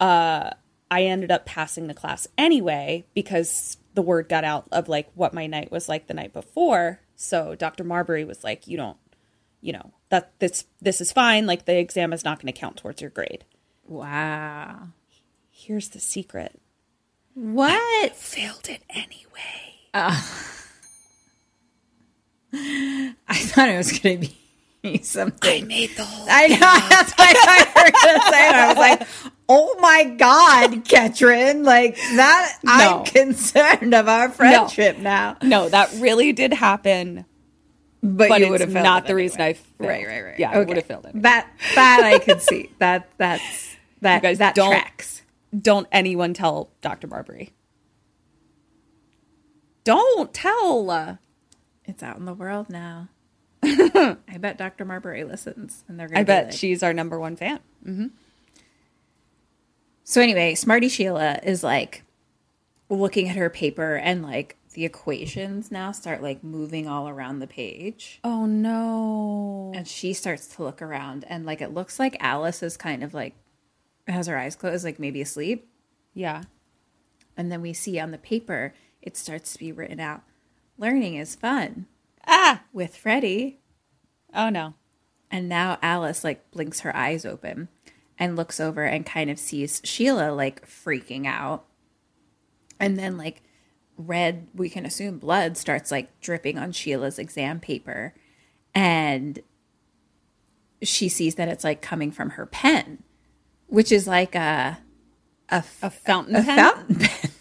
Uh 0.00 0.50
I 0.90 1.04
ended 1.04 1.30
up 1.30 1.46
passing 1.46 1.86
the 1.86 1.94
class 1.94 2.26
anyway 2.36 3.04
because 3.14 3.76
the 3.94 4.02
word 4.02 4.28
got 4.28 4.44
out 4.44 4.66
of 4.72 4.88
like 4.88 5.08
what 5.14 5.32
my 5.32 5.46
night 5.46 5.70
was 5.70 5.88
like 5.88 6.06
the 6.08 6.14
night 6.14 6.32
before. 6.32 7.00
So 7.14 7.54
Dr. 7.54 7.84
Marbury 7.84 8.24
was 8.24 8.42
like, 8.42 8.66
you 8.66 8.76
don't, 8.76 8.96
you 9.60 9.72
know, 9.72 9.92
that 10.08 10.32
this 10.40 10.64
this 10.80 11.00
is 11.00 11.12
fine. 11.12 11.46
Like 11.46 11.64
the 11.64 11.78
exam 11.78 12.12
is 12.12 12.24
not 12.24 12.40
going 12.40 12.52
to 12.52 12.58
count 12.58 12.76
towards 12.76 13.00
your 13.00 13.10
grade. 13.10 13.44
Wow. 13.86 14.88
Here's 15.50 15.90
the 15.90 16.00
secret. 16.00 16.60
What? 17.34 18.16
failed 18.16 18.68
it 18.68 18.82
anyway. 18.90 19.14
I 22.52 23.14
thought 23.34 23.68
it 23.68 23.76
was 23.76 23.98
going 23.98 24.20
to 24.20 24.26
be 24.28 24.39
something. 25.02 25.64
I 25.64 25.66
made 25.66 25.90
the 25.96 26.04
whole. 26.04 26.26
I 26.28 26.46
know. 26.48 26.58
That's 26.58 27.12
what 27.12 27.36
I 27.36 27.64
thought 27.64 27.76
you 27.76 27.82
were 27.84 27.90
going 28.02 28.20
to 28.20 28.26
say. 28.30 28.48
And 28.48 28.56
I 28.56 28.68
was 28.68 28.76
like, 28.76 29.08
oh 29.48 29.76
my 29.80 30.04
God, 30.04 30.84
Ketron. 30.84 31.64
Like 31.64 31.96
that, 31.96 32.58
I'm 32.66 33.04
concerned 33.04 33.94
of 33.94 34.08
our 34.08 34.30
friendship 34.30 34.98
now. 34.98 35.36
No, 35.42 35.68
that 35.68 35.92
really 35.98 36.32
did 36.32 36.52
happen. 36.52 37.26
But, 38.02 38.30
But 38.30 38.40
you 38.40 38.48
would 38.48 38.60
have 38.60 38.72
not 38.72 39.04
it 39.04 39.08
the 39.08 39.14
reason 39.14 39.42
I 39.42 39.52
failed. 39.52 39.66
Right, 39.78 40.06
right, 40.06 40.22
right. 40.22 40.38
Yeah, 40.38 40.50
I 40.52 40.60
would 40.60 40.76
have 40.76 40.86
failed 40.86 41.04
it. 41.04 41.20
That, 41.20 41.50
that 41.74 42.00
I 42.02 42.18
could 42.18 42.40
see. 42.50 42.70
That, 42.78 43.10
that's, 43.18 43.76
that, 44.00 44.16
You 44.16 44.20
guys 44.22 44.38
that 44.38 44.54
don't 44.54 44.70
tracks. 44.70 45.20
don't 45.58 45.86
anyone 45.92 46.32
tell 46.32 46.70
Dr. 46.80 47.08
Barbary. 47.08 47.52
Don't 49.84 50.32
tell. 50.32 51.18
It's 51.84 52.02
out 52.02 52.16
in 52.16 52.24
the 52.24 52.32
world 52.32 52.70
now. 52.70 53.08
I 53.62 54.16
bet 54.38 54.56
Dr. 54.58 54.84
Marbury 54.84 55.24
listens, 55.24 55.84
and 55.88 55.98
they're 55.98 56.08
gonna. 56.08 56.20
I 56.20 56.22
be 56.22 56.26
bet 56.26 56.44
like- 56.46 56.54
she's 56.54 56.82
our 56.82 56.92
number 56.92 57.18
one 57.18 57.36
fan. 57.36 57.60
Mm-hmm. 57.86 58.06
So 60.04 60.20
anyway, 60.20 60.54
Smarty 60.54 60.88
Sheila 60.88 61.38
is 61.42 61.62
like 61.62 62.04
looking 62.88 63.28
at 63.28 63.36
her 63.36 63.50
paper, 63.50 63.96
and 63.96 64.22
like 64.22 64.56
the 64.72 64.84
equations 64.84 65.70
now 65.70 65.92
start 65.92 66.22
like 66.22 66.42
moving 66.42 66.88
all 66.88 67.08
around 67.08 67.38
the 67.40 67.46
page. 67.46 68.20
Oh 68.24 68.46
no! 68.46 69.72
And 69.74 69.86
she 69.86 70.12
starts 70.12 70.46
to 70.56 70.62
look 70.62 70.80
around, 70.82 71.24
and 71.28 71.44
like 71.44 71.60
it 71.60 71.74
looks 71.74 71.98
like 71.98 72.16
Alice 72.20 72.62
is 72.62 72.76
kind 72.76 73.04
of 73.04 73.14
like 73.14 73.34
has 74.08 74.26
her 74.26 74.38
eyes 74.38 74.56
closed, 74.56 74.84
like 74.84 74.98
maybe 74.98 75.20
asleep. 75.20 75.68
Yeah. 76.14 76.42
And 77.36 77.50
then 77.52 77.62
we 77.62 77.72
see 77.72 77.98
on 77.98 78.10
the 78.10 78.18
paper 78.18 78.74
it 79.00 79.16
starts 79.16 79.52
to 79.52 79.58
be 79.58 79.70
written 79.72 80.00
out. 80.00 80.22
Learning 80.76 81.14
is 81.14 81.34
fun. 81.36 81.86
Ah, 82.26 82.62
with 82.72 82.96
Freddy. 82.96 83.60
Oh 84.34 84.48
no. 84.48 84.74
And 85.30 85.48
now 85.48 85.78
Alice 85.82 86.24
like 86.24 86.50
blinks 86.50 86.80
her 86.80 86.94
eyes 86.94 87.24
open 87.24 87.68
and 88.18 88.36
looks 88.36 88.60
over 88.60 88.84
and 88.84 89.06
kind 89.06 89.30
of 89.30 89.38
sees 89.38 89.80
Sheila 89.84 90.32
like 90.32 90.66
freaking 90.66 91.26
out. 91.26 91.64
And 92.78 92.98
then 92.98 93.16
like 93.16 93.42
red, 93.96 94.48
we 94.54 94.68
can 94.70 94.86
assume 94.86 95.18
blood 95.18 95.56
starts 95.56 95.90
like 95.90 96.20
dripping 96.20 96.58
on 96.58 96.72
Sheila's 96.72 97.18
exam 97.18 97.60
paper. 97.60 98.14
And 98.74 99.40
she 100.82 101.08
sees 101.08 101.34
that 101.36 101.48
it's 101.48 101.64
like 101.64 101.82
coming 101.82 102.10
from 102.10 102.30
her 102.30 102.46
pen, 102.46 103.02
which 103.66 103.92
is 103.92 104.06
like 104.06 104.34
a 104.34 104.78
a, 105.48 105.64
a 105.82 105.90
fountain 105.90 106.36
a 106.36 106.42
pen. 106.42 106.56
fountain 106.58 106.96
pen. 106.96 107.30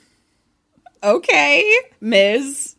Okay, 1.01 1.73
Ms. 2.01 2.75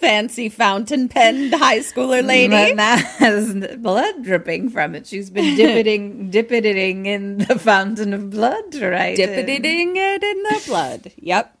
Fancy 0.00 0.48
fountain 0.48 1.08
pen 1.08 1.52
high 1.52 1.80
schooler 1.80 2.24
lady. 2.26 2.48
But 2.52 2.76
now 2.76 2.96
has 2.96 3.54
blood 3.76 4.22
dripping 4.24 4.70
from 4.70 4.94
it. 4.94 5.06
She's 5.06 5.28
been 5.30 5.56
dipping, 5.56 6.30
dipping 6.30 7.04
in 7.06 7.38
the 7.38 7.58
fountain 7.58 8.14
of 8.14 8.30
blood, 8.30 8.74
right? 8.76 9.14
Dipping 9.14 9.96
it 9.96 10.22
in 10.24 10.42
the 10.42 10.62
blood. 10.66 11.12
Yep. 11.18 11.56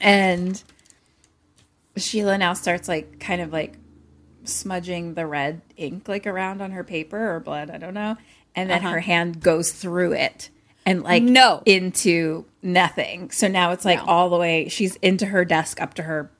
And 0.00 0.62
Sheila 1.96 2.36
now 2.38 2.52
starts 2.54 2.88
like 2.88 3.20
kind 3.20 3.40
of 3.40 3.52
like 3.52 3.74
smudging 4.44 5.14
the 5.14 5.26
red 5.26 5.60
ink 5.76 6.08
like 6.08 6.26
around 6.26 6.60
on 6.60 6.72
her 6.72 6.82
paper 6.82 7.34
or 7.34 7.40
blood, 7.40 7.70
I 7.70 7.78
don't 7.78 7.94
know. 7.94 8.16
And 8.56 8.68
then 8.70 8.78
Uh-huh. 8.78 8.94
her 8.94 9.00
hand 9.00 9.40
goes 9.40 9.70
through 9.72 10.12
it 10.14 10.50
and 10.84 11.02
like 11.02 11.22
No. 11.22 11.62
into 11.66 12.46
nothing. 12.62 13.30
So 13.30 13.46
now 13.46 13.70
it's 13.72 13.84
like 13.84 13.98
No. 14.00 14.06
all 14.06 14.30
the 14.30 14.38
way 14.38 14.68
she's 14.68 14.96
into 14.96 15.26
her 15.26 15.44
desk 15.44 15.80
up 15.80 15.94
to 15.94 16.02
her 16.04 16.30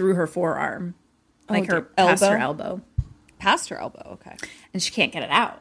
through 0.00 0.14
her 0.14 0.26
forearm. 0.26 0.94
Like 1.48 1.64
Oh, 1.64 1.74
her 1.76 1.80
dear. 1.82 1.90
past 1.96 2.22
her 2.24 2.36
Elbow? 2.38 2.64
elbow. 2.64 2.80
Past 3.38 3.68
her 3.68 3.76
elbow. 3.78 4.18
Okay. 4.24 4.36
And 4.72 4.82
she 4.82 4.90
can't 4.92 5.12
get 5.12 5.22
it 5.22 5.30
out. 5.30 5.60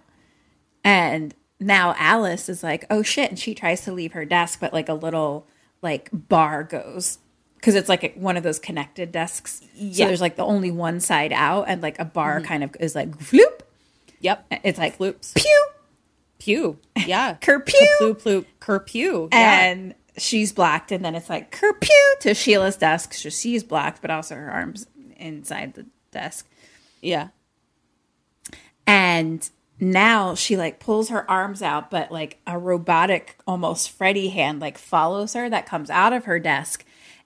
And 0.83 1.33
now 1.59 1.93
Alice 1.97 2.47
is 2.47 2.63
like, 2.63 2.85
oh 2.89 3.01
shit. 3.03 3.29
And 3.31 3.37
she 3.39 3.53
tries 3.53 3.81
to 3.81 3.91
leave 3.91 4.13
her 4.13 4.23
desk, 4.25 4.59
but 4.61 4.71
like 4.73 4.87
a 4.89 4.93
little 4.93 5.45
like 5.81 6.09
bar 6.13 6.63
goes 6.63 7.19
because 7.55 7.75
it's 7.75 7.89
like 7.89 8.15
one 8.15 8.37
of 8.37 8.43
those 8.43 8.59
connected 8.59 9.11
desks. 9.11 9.59
So 9.59 9.65
Yeah. 9.75 10.07
there's 10.07 10.21
like 10.21 10.37
the 10.37 10.45
only 10.45 10.71
one 10.71 10.99
side 11.01 11.33
out, 11.33 11.65
and 11.67 11.81
like 11.81 11.99
a 11.99 12.05
bar 12.05 12.39
Mhm. 12.39 12.45
kind 12.45 12.63
of 12.63 12.75
is 12.79 12.95
like 12.95 13.11
floop. 13.17 13.59
Yep. 14.21 14.45
It's 14.63 14.77
like 14.79 14.97
floops. 14.97 15.35
Pew. 15.35 15.65
Pew. 16.39 16.77
Yeah. 17.05 17.33
Kerpew. 17.41 17.97
Plu 17.97 18.13
plu 18.13 18.45
kerpew. 18.61 19.27
Yeah. 19.33 19.59
And 19.65 19.95
she's 20.17 20.51
blacked, 20.51 20.91
and 20.91 21.03
then 21.03 21.15
it's 21.15 21.29
like 21.29 21.51
kerpew 21.51 22.19
to 22.21 22.33
Sheila's 22.33 22.77
desk. 22.77 23.13
So 23.13 23.29
she's 23.29 23.63
blacked, 23.63 24.01
but 24.01 24.11
also 24.11 24.35
her 24.35 24.51
arms 24.51 24.87
inside 25.17 25.73
the 25.73 25.85
desk. 26.11 26.47
Yeah. 27.01 27.29
And 28.87 29.47
now 29.79 30.35
she 30.35 30.57
like 30.57 30.79
pulls 30.79 31.09
her 31.09 31.29
arms 31.29 31.61
out, 31.61 31.91
but 31.91 32.11
like 32.11 32.39
a 32.45 32.57
robotic, 32.57 33.37
almost 33.47 33.91
Freddy 33.91 34.29
hand 34.29 34.59
like 34.59 34.77
follows 34.77 35.33
her 35.33 35.49
that 35.49 35.65
comes 35.65 35.89
out 35.89 36.13
of 36.13 36.25
her 36.25 36.39
desk 36.39 36.83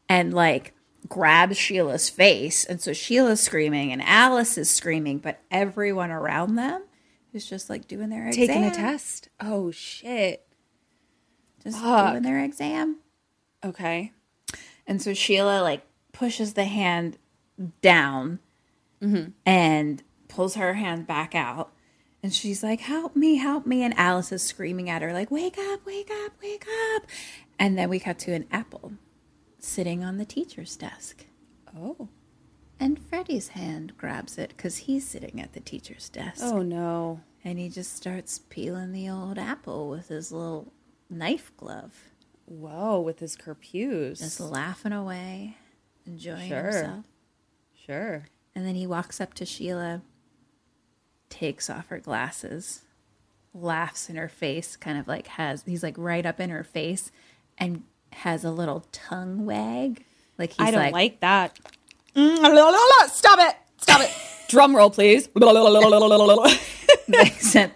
and 0.07 0.33
like 0.33 0.73
grabs 1.07 1.57
Sheila's 1.57 2.09
face. 2.09 2.63
And 2.65 2.81
so 2.81 2.93
Sheila's 2.93 3.41
screaming 3.41 3.91
and 3.91 4.01
Alice 4.03 4.57
is 4.57 4.69
screaming, 4.69 5.19
but 5.19 5.39
everyone 5.49 6.11
around 6.11 6.55
them 6.55 6.83
is 7.33 7.45
just 7.45 7.69
like 7.69 7.87
doing 7.87 8.09
their 8.09 8.27
exam. 8.27 8.47
Taking 8.47 8.65
a 8.65 8.71
test. 8.71 9.29
Oh 9.39 9.71
shit. 9.71 10.45
Just 11.63 11.79
Fuck. 11.79 12.11
doing 12.11 12.23
their 12.23 12.43
exam. 12.43 12.97
Okay. 13.63 14.11
And 14.85 15.01
so 15.01 15.13
Sheila 15.13 15.61
like 15.61 15.85
pushes 16.11 16.53
the 16.53 16.65
hand 16.65 17.17
down 17.81 18.39
mm-hmm. 19.01 19.31
and 19.45 20.03
pulls 20.27 20.55
her 20.55 20.73
hand 20.73 21.07
back 21.07 21.33
out. 21.35 21.71
And 22.21 22.33
she's 22.33 22.63
like, 22.63 22.81
Help 22.81 23.15
me, 23.15 23.37
help 23.37 23.65
me. 23.65 23.83
And 23.83 23.93
Alice 23.97 24.31
is 24.31 24.43
screaming 24.43 24.89
at 24.89 25.01
her, 25.01 25.13
like, 25.13 25.31
Wake 25.31 25.57
up, 25.57 25.85
wake 25.85 26.11
up, 26.25 26.33
wake 26.41 26.65
up. 26.95 27.03
And 27.59 27.77
then 27.77 27.89
we 27.89 27.99
cut 27.99 28.19
to 28.19 28.33
an 28.33 28.47
apple 28.51 28.93
sitting 29.59 30.03
on 30.03 30.17
the 30.17 30.25
teacher's 30.25 30.75
desk. 30.75 31.25
Oh. 31.77 32.09
And 32.79 32.99
Freddy's 32.99 33.49
hand 33.49 33.93
grabs 33.97 34.37
it 34.37 34.49
because 34.49 34.77
he's 34.77 35.07
sitting 35.07 35.39
at 35.39 35.53
the 35.53 35.59
teacher's 35.59 36.09
desk. 36.09 36.41
Oh 36.43 36.61
no. 36.61 37.21
And 37.43 37.59
he 37.59 37.69
just 37.69 37.95
starts 37.95 38.39
peeling 38.49 38.93
the 38.93 39.09
old 39.09 39.37
apple 39.37 39.89
with 39.89 40.07
his 40.07 40.31
little 40.31 40.71
knife 41.13 41.51
glove. 41.57 42.09
Whoa, 42.45 42.99
with 42.99 43.19
his 43.19 43.35
kerpews. 43.37 44.19
Just 44.19 44.39
laughing 44.39 44.91
away, 44.91 45.57
enjoying 46.05 46.49
Sure. 46.49 46.63
himself. 46.63 47.05
Sure. 47.85 48.25
And 48.55 48.65
then 48.65 48.75
he 48.75 48.85
walks 48.85 49.21
up 49.21 49.33
to 49.35 49.45
Sheila, 49.45 50.01
takes 51.29 51.69
off 51.69 51.87
her 51.87 51.99
glasses, 51.99 52.81
laughs 53.53 54.09
in 54.09 54.15
her 54.15 54.27
face, 54.27 54.75
kind 54.75 54.97
of 54.97 55.07
like 55.07 55.27
has, 55.27 55.63
he's 55.65 55.83
like 55.83 55.95
right 55.97 56.25
up 56.25 56.39
in 56.39 56.49
her 56.49 56.63
face 56.63 57.11
and 57.57 57.83
has 58.11 58.43
a 58.43 58.51
little 58.51 58.85
tongue 58.91 59.45
wag. 59.45 60.03
Like 60.37 60.51
he's 60.51 60.67
I 60.67 60.71
don't 60.71 60.81
like, 60.81 60.93
like, 60.93 61.19
that. 61.21 61.57
Mm, 62.15 63.07
Stop 63.09 63.39
it. 63.39 63.55
Stop 63.77 64.01
it. 64.01 64.11
Drum 64.49 64.75
roll, 64.75 64.89
please. 64.91 65.27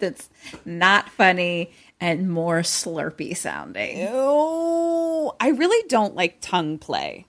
it's 0.00 0.28
not 0.64 1.08
funny 1.10 1.72
and 2.00 2.30
more 2.30 2.60
slurpy 2.60 3.36
sounding. 3.36 4.06
Oh, 4.10 5.34
I 5.40 5.48
really 5.48 5.86
don't 5.88 6.14
like 6.14 6.38
tongue 6.40 6.78
play. 6.78 7.26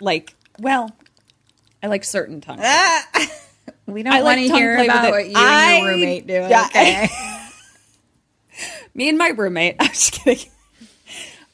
Like, 0.00 0.34
well, 0.58 0.90
I 1.82 1.86
like 1.88 2.04
certain 2.04 2.40
tongue. 2.40 2.58
play. 2.58 3.00
We 3.86 4.02
don't 4.02 4.14
want 4.14 4.24
like 4.24 4.38
to 4.48 4.54
hear 4.54 4.78
about 4.82 5.10
what 5.10 5.26
you 5.26 5.34
I- 5.36 5.72
and 5.74 5.84
your 5.84 5.94
roommate 5.94 6.26
do. 6.26 6.32
yeah. 6.32 6.66
Okay. 6.70 7.08
Me 8.94 9.08
and 9.10 9.18
my 9.18 9.28
roommate. 9.28 9.76
I'm 9.80 9.88
just 9.88 10.12
kidding. 10.12 10.50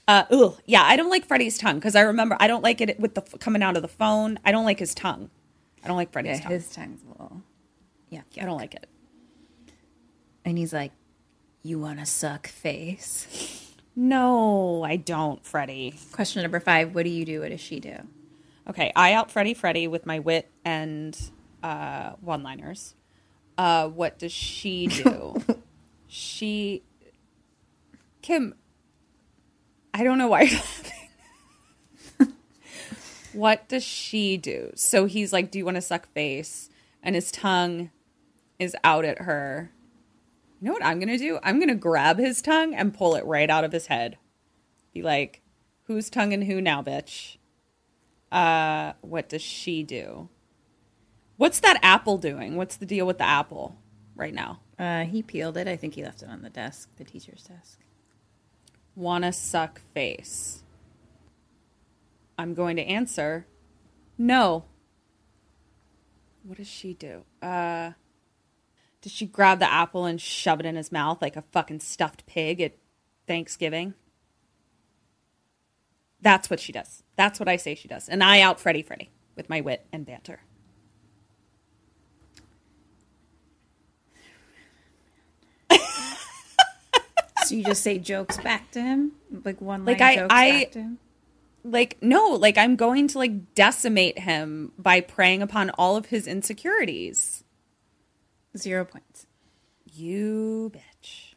Uh, 0.06 0.24
ugh, 0.30 0.56
yeah, 0.66 0.82
I 0.84 0.94
don't 0.96 1.10
like 1.10 1.26
Freddy's 1.26 1.58
tongue 1.58 1.76
because 1.76 1.96
I 1.96 2.02
remember 2.02 2.36
I 2.38 2.46
don't 2.46 2.62
like 2.62 2.80
it 2.80 3.00
with 3.00 3.14
the 3.16 3.22
coming 3.38 3.62
out 3.64 3.74
of 3.76 3.82
the 3.82 3.88
phone. 3.88 4.38
I 4.44 4.52
don't 4.52 4.64
like 4.64 4.78
his 4.78 4.94
tongue. 4.94 5.30
I 5.82 5.88
don't 5.88 5.96
like 5.96 6.12
Freddy's 6.12 6.38
Yeah, 6.38 6.42
tongue. 6.44 6.52
his 6.52 6.68
tongue's 6.70 7.02
a 7.02 7.08
little. 7.08 7.42
Yeah, 8.10 8.22
I 8.40 8.44
don't 8.44 8.58
like 8.58 8.74
it. 8.74 8.86
And 10.44 10.56
he's 10.56 10.72
like, 10.72 10.92
"You 11.62 11.78
want 11.78 11.98
to 11.98 12.06
suck 12.06 12.46
face?" 12.46 13.66
No, 13.96 14.82
I 14.82 14.96
don't, 14.96 15.44
Freddy. 15.44 15.94
Question 16.12 16.42
number 16.42 16.60
five: 16.60 16.94
What 16.94 17.04
do 17.04 17.10
you 17.10 17.24
do? 17.24 17.40
What 17.40 17.50
does 17.50 17.60
she 17.60 17.80
do? 17.80 17.96
Okay, 18.68 18.92
I 18.94 19.12
out 19.14 19.30
Freddy 19.30 19.52
Freddy 19.54 19.88
with 19.88 20.06
my 20.06 20.20
wit 20.20 20.50
and 20.64 21.18
uh, 21.62 22.12
one-liners. 22.20 22.94
Uh, 23.58 23.88
what 23.88 24.18
does 24.18 24.32
she 24.32 24.86
do? 24.86 25.42
she, 26.06 26.82
Kim. 28.22 28.54
I 29.92 30.04
don't 30.04 30.18
know 30.18 30.28
why. 30.28 30.42
you're 30.42 30.60
laughing. 30.60 30.92
what 33.32 33.68
does 33.68 33.82
she 33.82 34.36
do? 34.36 34.70
So 34.76 35.06
he's 35.06 35.32
like, 35.32 35.50
"Do 35.50 35.58
you 35.58 35.64
want 35.64 35.76
to 35.76 35.82
suck 35.82 36.08
face?" 36.12 36.70
And 37.02 37.14
his 37.14 37.32
tongue 37.32 37.90
is 38.58 38.76
out 38.84 39.04
at 39.04 39.22
her. 39.22 39.72
You 40.60 40.66
know 40.66 40.72
what 40.72 40.84
I'm 40.84 40.98
gonna 41.00 41.18
do? 41.18 41.38
I'm 41.42 41.58
gonna 41.58 41.74
grab 41.74 42.18
his 42.18 42.42
tongue 42.42 42.74
and 42.74 42.92
pull 42.92 43.14
it 43.14 43.24
right 43.24 43.48
out 43.48 43.64
of 43.64 43.72
his 43.72 43.86
head. 43.86 44.18
Be 44.92 45.02
like, 45.02 45.40
"Who's 45.84 46.10
tongue 46.10 46.32
and 46.32 46.44
who 46.44 46.60
now, 46.60 46.82
bitch?" 46.82 47.38
Uh, 48.30 48.92
what 49.00 49.28
does 49.28 49.42
she 49.42 49.82
do? 49.82 50.28
What's 51.36 51.60
that 51.60 51.80
apple 51.82 52.18
doing? 52.18 52.56
What's 52.56 52.76
the 52.76 52.86
deal 52.86 53.06
with 53.06 53.18
the 53.18 53.24
apple 53.24 53.78
right 54.14 54.34
now? 54.34 54.60
Uh, 54.78 55.04
he 55.04 55.22
peeled 55.22 55.56
it. 55.56 55.66
I 55.66 55.76
think 55.76 55.94
he 55.94 56.04
left 56.04 56.22
it 56.22 56.28
on 56.28 56.42
the 56.42 56.50
desk, 56.50 56.90
the 56.96 57.04
teacher's 57.04 57.44
desk. 57.44 57.80
Wanna 58.94 59.32
suck 59.32 59.80
face? 59.94 60.62
I'm 62.36 62.54
going 62.54 62.76
to 62.76 62.82
answer 62.82 63.46
no. 64.16 64.64
What 66.42 66.58
does 66.58 66.66
she 66.66 66.94
do? 66.94 67.24
Uh, 67.42 67.92
does 69.02 69.12
she 69.12 69.26
grab 69.26 69.58
the 69.58 69.70
apple 69.70 70.04
and 70.04 70.20
shove 70.20 70.60
it 70.60 70.66
in 70.66 70.76
his 70.76 70.92
mouth 70.92 71.22
like 71.22 71.36
a 71.36 71.42
fucking 71.52 71.80
stuffed 71.80 72.26
pig 72.26 72.60
at 72.60 72.76
Thanksgiving? 73.26 73.94
That's 76.20 76.50
what 76.50 76.60
she 76.60 76.72
does. 76.72 77.02
That's 77.16 77.40
what 77.40 77.48
I 77.48 77.56
say 77.56 77.74
she 77.74 77.88
does. 77.88 78.08
And 78.08 78.22
I 78.22 78.40
out 78.42 78.60
Freddy 78.60 78.82
Freddy 78.82 79.10
with 79.36 79.48
my 79.48 79.60
wit 79.62 79.86
and 79.92 80.04
banter. 80.04 80.40
So 87.46 87.54
you 87.56 87.64
just 87.64 87.82
say 87.82 87.98
jokes 87.98 88.36
back 88.38 88.70
to 88.72 88.80
him, 88.82 89.12
like 89.44 89.60
one 89.60 89.84
line 89.84 89.94
Like 89.98 90.00
I, 90.00 90.14
jokes 90.16 90.26
I, 90.30 90.50
back 90.52 90.70
to 90.72 90.78
him. 90.82 90.98
like 91.64 91.96
no, 92.00 92.28
like 92.28 92.56
I'm 92.58 92.76
going 92.76 93.08
to 93.08 93.18
like 93.18 93.54
decimate 93.54 94.18
him 94.20 94.72
by 94.78 95.00
preying 95.00 95.42
upon 95.42 95.70
all 95.70 95.96
of 95.96 96.06
his 96.06 96.26
insecurities. 96.28 97.42
Zero 98.56 98.84
points. 98.84 99.26
You 99.84 100.72
bitch. 100.74 101.34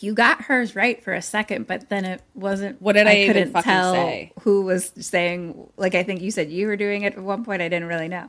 You 0.00 0.14
got 0.14 0.42
hers 0.42 0.76
right 0.76 1.02
for 1.02 1.12
a 1.12 1.22
second, 1.22 1.66
but 1.66 1.88
then 1.88 2.04
it 2.04 2.22
wasn't. 2.34 2.80
What 2.80 2.92
did 2.92 3.08
I 3.08 3.16
even 3.16 3.34
couldn't 3.34 3.62
tell 3.62 3.94
say? 3.94 4.32
who 4.40 4.62
was 4.62 4.92
saying. 5.00 5.70
Like 5.76 5.94
I 5.94 6.04
think 6.04 6.20
you 6.20 6.30
said 6.30 6.50
you 6.50 6.68
were 6.68 6.76
doing 6.76 7.02
it 7.02 7.14
at 7.14 7.22
one 7.22 7.44
point. 7.44 7.62
I 7.62 7.68
didn't 7.68 7.88
really 7.88 8.08
know. 8.08 8.28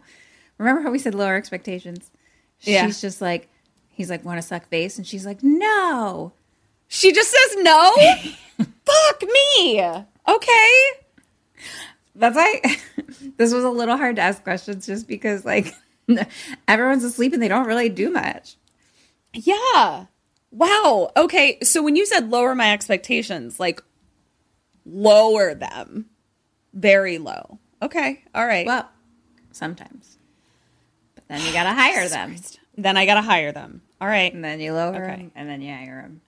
Remember 0.57 0.81
how 0.81 0.91
we 0.91 0.99
said 0.99 1.13
lower 1.15 1.35
expectations? 1.35 2.11
Yeah. 2.61 2.85
She's 2.85 2.99
just 3.01 3.21
like, 3.21 3.49
he's 3.89 4.09
like, 4.09 4.25
want 4.25 4.41
to 4.41 4.47
suck 4.47 4.67
face, 4.67 4.97
and 4.97 5.05
she's 5.07 5.25
like, 5.25 5.43
no. 5.43 6.33
She 6.87 7.11
just 7.11 7.29
says 7.29 7.63
no. 7.63 7.95
Fuck 8.57 9.21
me. 9.21 9.81
Okay. 10.27 10.81
That's 12.15 12.35
why 12.35 12.61
this 13.37 13.53
was 13.53 13.63
a 13.63 13.69
little 13.69 13.95
hard 13.95 14.17
to 14.17 14.21
ask 14.21 14.43
questions, 14.43 14.85
just 14.87 15.07
because 15.07 15.45
like 15.45 15.73
everyone's 16.67 17.03
asleep 17.03 17.33
and 17.33 17.41
they 17.41 17.47
don't 17.47 17.67
really 17.67 17.89
do 17.89 18.09
much. 18.11 18.55
Yeah. 19.33 20.05
Wow. 20.51 21.11
Okay. 21.15 21.59
So 21.61 21.83
when 21.83 21.95
you 21.95 22.05
said 22.05 22.29
lower 22.29 22.55
my 22.55 22.71
expectations, 22.73 23.59
like 23.59 23.81
lower 24.85 25.53
them 25.53 26.05
very 26.73 27.17
low. 27.17 27.59
Okay. 27.81 28.23
All 28.33 28.45
right. 28.45 28.65
Well, 28.65 28.89
sometimes. 29.51 30.17
But 31.15 31.27
then 31.27 31.41
you 31.45 31.53
got 31.53 31.63
to 31.65 31.73
hire 31.73 32.07
them. 32.09 32.35
Then 32.77 32.97
I 32.97 33.05
got 33.05 33.15
to 33.15 33.21
hire 33.21 33.51
them. 33.51 33.81
All 34.01 34.07
right. 34.07 34.33
And 34.33 34.43
then 34.43 34.59
you 34.59 34.73
lower 34.73 34.95
Okay. 35.05 35.15
them 35.17 35.31
and 35.35 35.49
then 35.49 35.61
you 35.61 35.73
hire 35.73 36.01
them. 36.01 36.21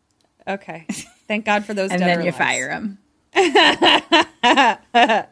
Okay. 0.48 0.86
Thank 1.28 1.45
God 1.45 1.66
for 1.66 1.74
those 1.74 1.91
and 1.91 2.02
then 2.02 2.20
you 2.20 2.26
lives. 2.32 2.38
fire 2.38 2.68
them. 2.70 2.98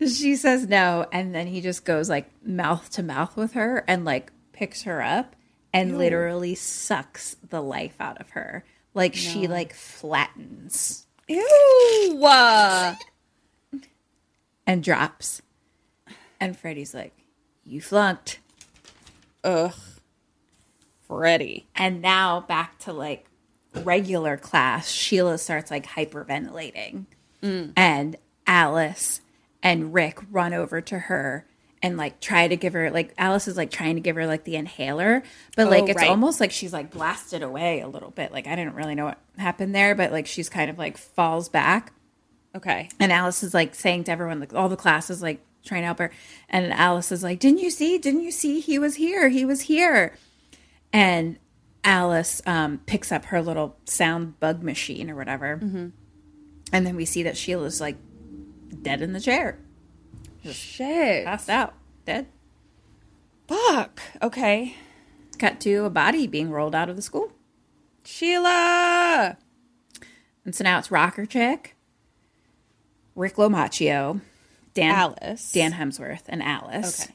she 0.00 0.36
says 0.36 0.66
no, 0.66 1.06
and 1.12 1.34
then 1.34 1.46
he 1.46 1.60
just 1.60 1.84
goes 1.84 2.08
like 2.08 2.30
mouth 2.44 2.90
to 2.90 3.02
mouth 3.02 3.36
with 3.36 3.52
her 3.52 3.84
and 3.86 4.04
like 4.04 4.32
picks 4.52 4.82
her 4.82 5.02
up 5.02 5.36
and 5.72 5.98
literally 5.98 6.54
sucks 6.54 7.36
the 7.48 7.62
life 7.62 7.94
out 8.00 8.20
of 8.20 8.30
her. 8.30 8.64
Like 8.94 9.14
she 9.14 9.46
like 9.46 9.72
flattens 9.74 11.06
Ew. 11.30 12.26
And 14.66 14.84
drops. 14.84 15.42
And 16.38 16.56
Freddy's 16.56 16.94
like, 16.94 17.12
You 17.64 17.80
flunked. 17.80 18.38
Ugh. 19.42 19.74
Freddy. 21.08 21.66
And 21.74 22.00
now 22.00 22.40
back 22.40 22.78
to 22.80 22.92
like 22.92 23.26
regular 23.74 24.36
class, 24.36 24.88
Sheila 24.88 25.38
starts 25.38 25.72
like 25.72 25.86
hyperventilating. 25.86 27.06
Mm. 27.42 27.72
And 27.76 28.16
Alice 28.46 29.20
and 29.62 29.92
Rick 29.94 30.18
run 30.30 30.52
over 30.54 30.80
to 30.80 30.98
her 30.98 31.46
and 31.82 31.96
like 31.96 32.20
try 32.20 32.46
to 32.46 32.56
give 32.56 32.72
her 32.74 32.90
like 32.90 33.14
Alice 33.16 33.48
is 33.48 33.56
like 33.56 33.70
trying 33.70 33.94
to 33.94 34.00
give 34.00 34.16
her 34.16 34.26
like 34.26 34.44
the 34.44 34.56
inhaler, 34.56 35.22
but 35.56 35.68
like 35.70 35.84
Oh, 35.84 35.86
it's 35.86 35.96
right. 35.96 36.10
almost 36.10 36.40
like 36.40 36.50
she's 36.52 36.72
like 36.72 36.90
blasted 36.90 37.42
away 37.42 37.80
a 37.80 37.88
little 37.88 38.10
bit. 38.10 38.32
Like 38.32 38.46
I 38.46 38.54
didn't 38.56 38.74
really 38.74 38.94
know 38.94 39.06
what 39.06 39.18
happened 39.38 39.74
there, 39.74 39.94
but 39.94 40.12
like 40.12 40.26
she's 40.26 40.48
kind 40.48 40.70
of 40.70 40.78
like 40.78 40.98
falls 40.98 41.48
back. 41.48 41.92
Okay. 42.54 42.88
And 42.98 43.12
Alice 43.12 43.42
is 43.42 43.54
like 43.54 43.74
saying 43.74 44.04
to 44.04 44.12
everyone, 44.12 44.40
like 44.40 44.52
all 44.54 44.68
the 44.68 44.76
classes, 44.76 45.22
like 45.22 45.40
trying 45.64 45.82
to 45.82 45.86
help 45.86 45.98
her. 46.00 46.10
And 46.48 46.72
Alice 46.72 47.12
is 47.12 47.22
like, 47.22 47.38
Didn't 47.38 47.60
you 47.60 47.70
see? 47.70 47.96
Didn't 47.96 48.22
you 48.22 48.30
see? 48.32 48.60
He 48.60 48.78
was 48.78 48.96
here. 48.96 49.28
He 49.28 49.44
was 49.44 49.62
here. 49.62 50.16
And 50.92 51.38
Alice 51.84 52.42
um, 52.46 52.78
picks 52.86 53.10
up 53.12 53.26
her 53.26 53.40
little 53.40 53.76
sound 53.86 54.38
bug 54.40 54.62
machine 54.62 55.10
or 55.10 55.16
whatever. 55.16 55.58
Mhm. 55.62 55.92
And 56.72 56.86
then 56.86 56.94
we 56.96 57.04
see 57.04 57.22
that 57.22 57.36
Sheila's 57.36 57.80
like 57.80 57.96
dead 58.82 59.02
in 59.02 59.12
the 59.12 59.20
chair. 59.20 59.58
Just 60.42 60.58
Shit. 60.58 61.24
Passed 61.24 61.50
out. 61.50 61.74
Dead. 62.04 62.26
Fuck. 63.46 64.00
Okay. 64.22 64.76
Cut 65.38 65.60
to 65.60 65.84
a 65.84 65.90
body 65.90 66.26
being 66.26 66.50
rolled 66.50 66.74
out 66.74 66.88
of 66.88 66.96
the 66.96 67.02
school. 67.02 67.32
Sheila. 68.04 69.36
And 70.44 70.54
so 70.54 70.64
now 70.64 70.78
it's 70.78 70.90
Rocker 70.90 71.26
Chick, 71.26 71.76
Rick 73.14 73.36
Lomacchio, 73.36 74.20
Dan 74.74 74.94
Alice. 74.94 75.52
Dan 75.52 75.72
Hemsworth, 75.72 76.22
and 76.28 76.42
Alice. 76.42 77.04
Okay. 77.04 77.14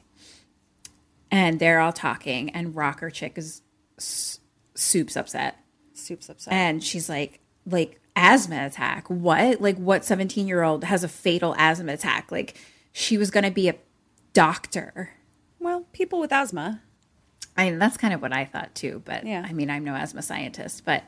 And 1.30 1.58
they're 1.58 1.80
all 1.80 1.92
talking, 1.92 2.50
and 2.50 2.76
Rocker 2.76 3.10
Chick 3.10 3.36
is 3.36 3.62
soup's 3.98 5.16
upset. 5.16 5.58
Soup's 5.94 6.28
upset. 6.28 6.52
And 6.52 6.82
she's 6.82 7.08
like, 7.08 7.40
like 7.66 8.00
asthma 8.16 8.66
attack. 8.66 9.06
What? 9.08 9.60
Like 9.60 9.76
what 9.76 10.04
17 10.04 10.48
year 10.48 10.62
old 10.62 10.84
has 10.84 11.04
a 11.04 11.08
fatal 11.08 11.54
asthma 11.58 11.92
attack? 11.92 12.32
Like 12.32 12.56
she 12.92 13.16
was 13.18 13.30
gonna 13.30 13.50
be 13.52 13.68
a 13.68 13.74
doctor. 14.32 15.10
Well, 15.60 15.84
people 15.92 16.18
with 16.20 16.32
asthma. 16.32 16.80
I 17.56 17.70
mean, 17.70 17.78
that's 17.78 17.96
kind 17.96 18.12
of 18.12 18.20
what 18.20 18.32
I 18.32 18.44
thought 18.44 18.74
too. 18.74 19.02
But 19.04 19.24
Yeah. 19.26 19.44
I 19.48 19.52
mean, 19.52 19.70
I'm 19.70 19.84
no 19.84 19.94
asthma 19.94 20.22
scientist, 20.22 20.84
but 20.84 21.04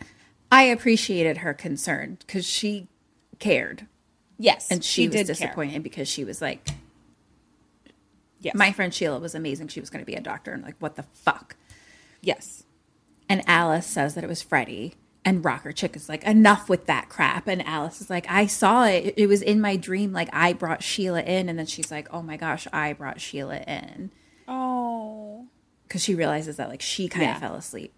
I 0.53 0.65
appreciated 0.65 1.39
her 1.39 1.53
concern 1.55 2.19
because 2.27 2.47
she 2.47 2.87
cared. 3.39 3.87
Yes. 4.39 4.71
And 4.71 4.83
she, 4.85 5.03
she 5.03 5.09
was 5.09 5.13
did 5.17 5.27
care. 5.27 5.35
disappointed 5.35 5.83
because 5.83 6.09
she 6.09 6.25
was 6.25 6.41
like, 6.41 6.67
Yes. 8.41 8.55
my 8.55 8.71
friend 8.73 8.95
Sheila 8.95 9.19
was 9.19 9.35
amazing. 9.35 9.69
She 9.69 9.81
was 9.81 9.91
going 9.91 10.01
to 10.01 10.07
be 10.07 10.15
a 10.15 10.21
doctor. 10.21 10.53
And 10.53 10.63
like, 10.63 10.77
what 10.79 10.95
the 10.95 11.03
fuck? 11.03 11.57
Yes. 12.23 12.63
And 13.29 13.43
Alice 13.49 13.85
says 13.87 14.15
that 14.15 14.23
it 14.25 14.29
was 14.29 14.43
Freddy. 14.43 14.95
And 15.25 15.45
Rocker 15.45 15.73
Chick 15.73 15.95
is 15.97 16.09
like, 16.09 16.25
enough 16.25 16.69
with 16.69 16.87
that 16.87 17.09
crap. 17.09 17.49
And 17.49 17.67
Alice 17.67 18.01
is 18.01 18.09
like, 18.09 18.27
I 18.31 18.47
saw 18.47 18.85
it. 18.87 19.15
It 19.17 19.27
was 19.27 19.43
in 19.43 19.61
my 19.61 19.77
dream. 19.77 20.13
Like, 20.13 20.29
I 20.33 20.53
brought 20.55 20.83
Sheila 20.83 21.23
in. 21.23 21.49
And 21.49 21.59
then 21.59 21.67
she's 21.67 21.91
like, 21.91 22.09
oh 22.13 22.23
my 22.23 22.37
gosh, 22.37 22.67
I 22.73 22.93
brought 22.95 23.21
Sheila 23.21 23.59
in. 23.59 24.11
Oh. 24.47 25.47
Because 25.87 26.03
she 26.03 26.15
realizes 26.15 26.57
that, 26.57 26.69
like, 26.69 26.81
she 26.83 27.09
kind 27.09 27.25
Yeah. 27.25 27.35
of 27.35 27.41
fell 27.41 27.55
asleep. 27.57 27.93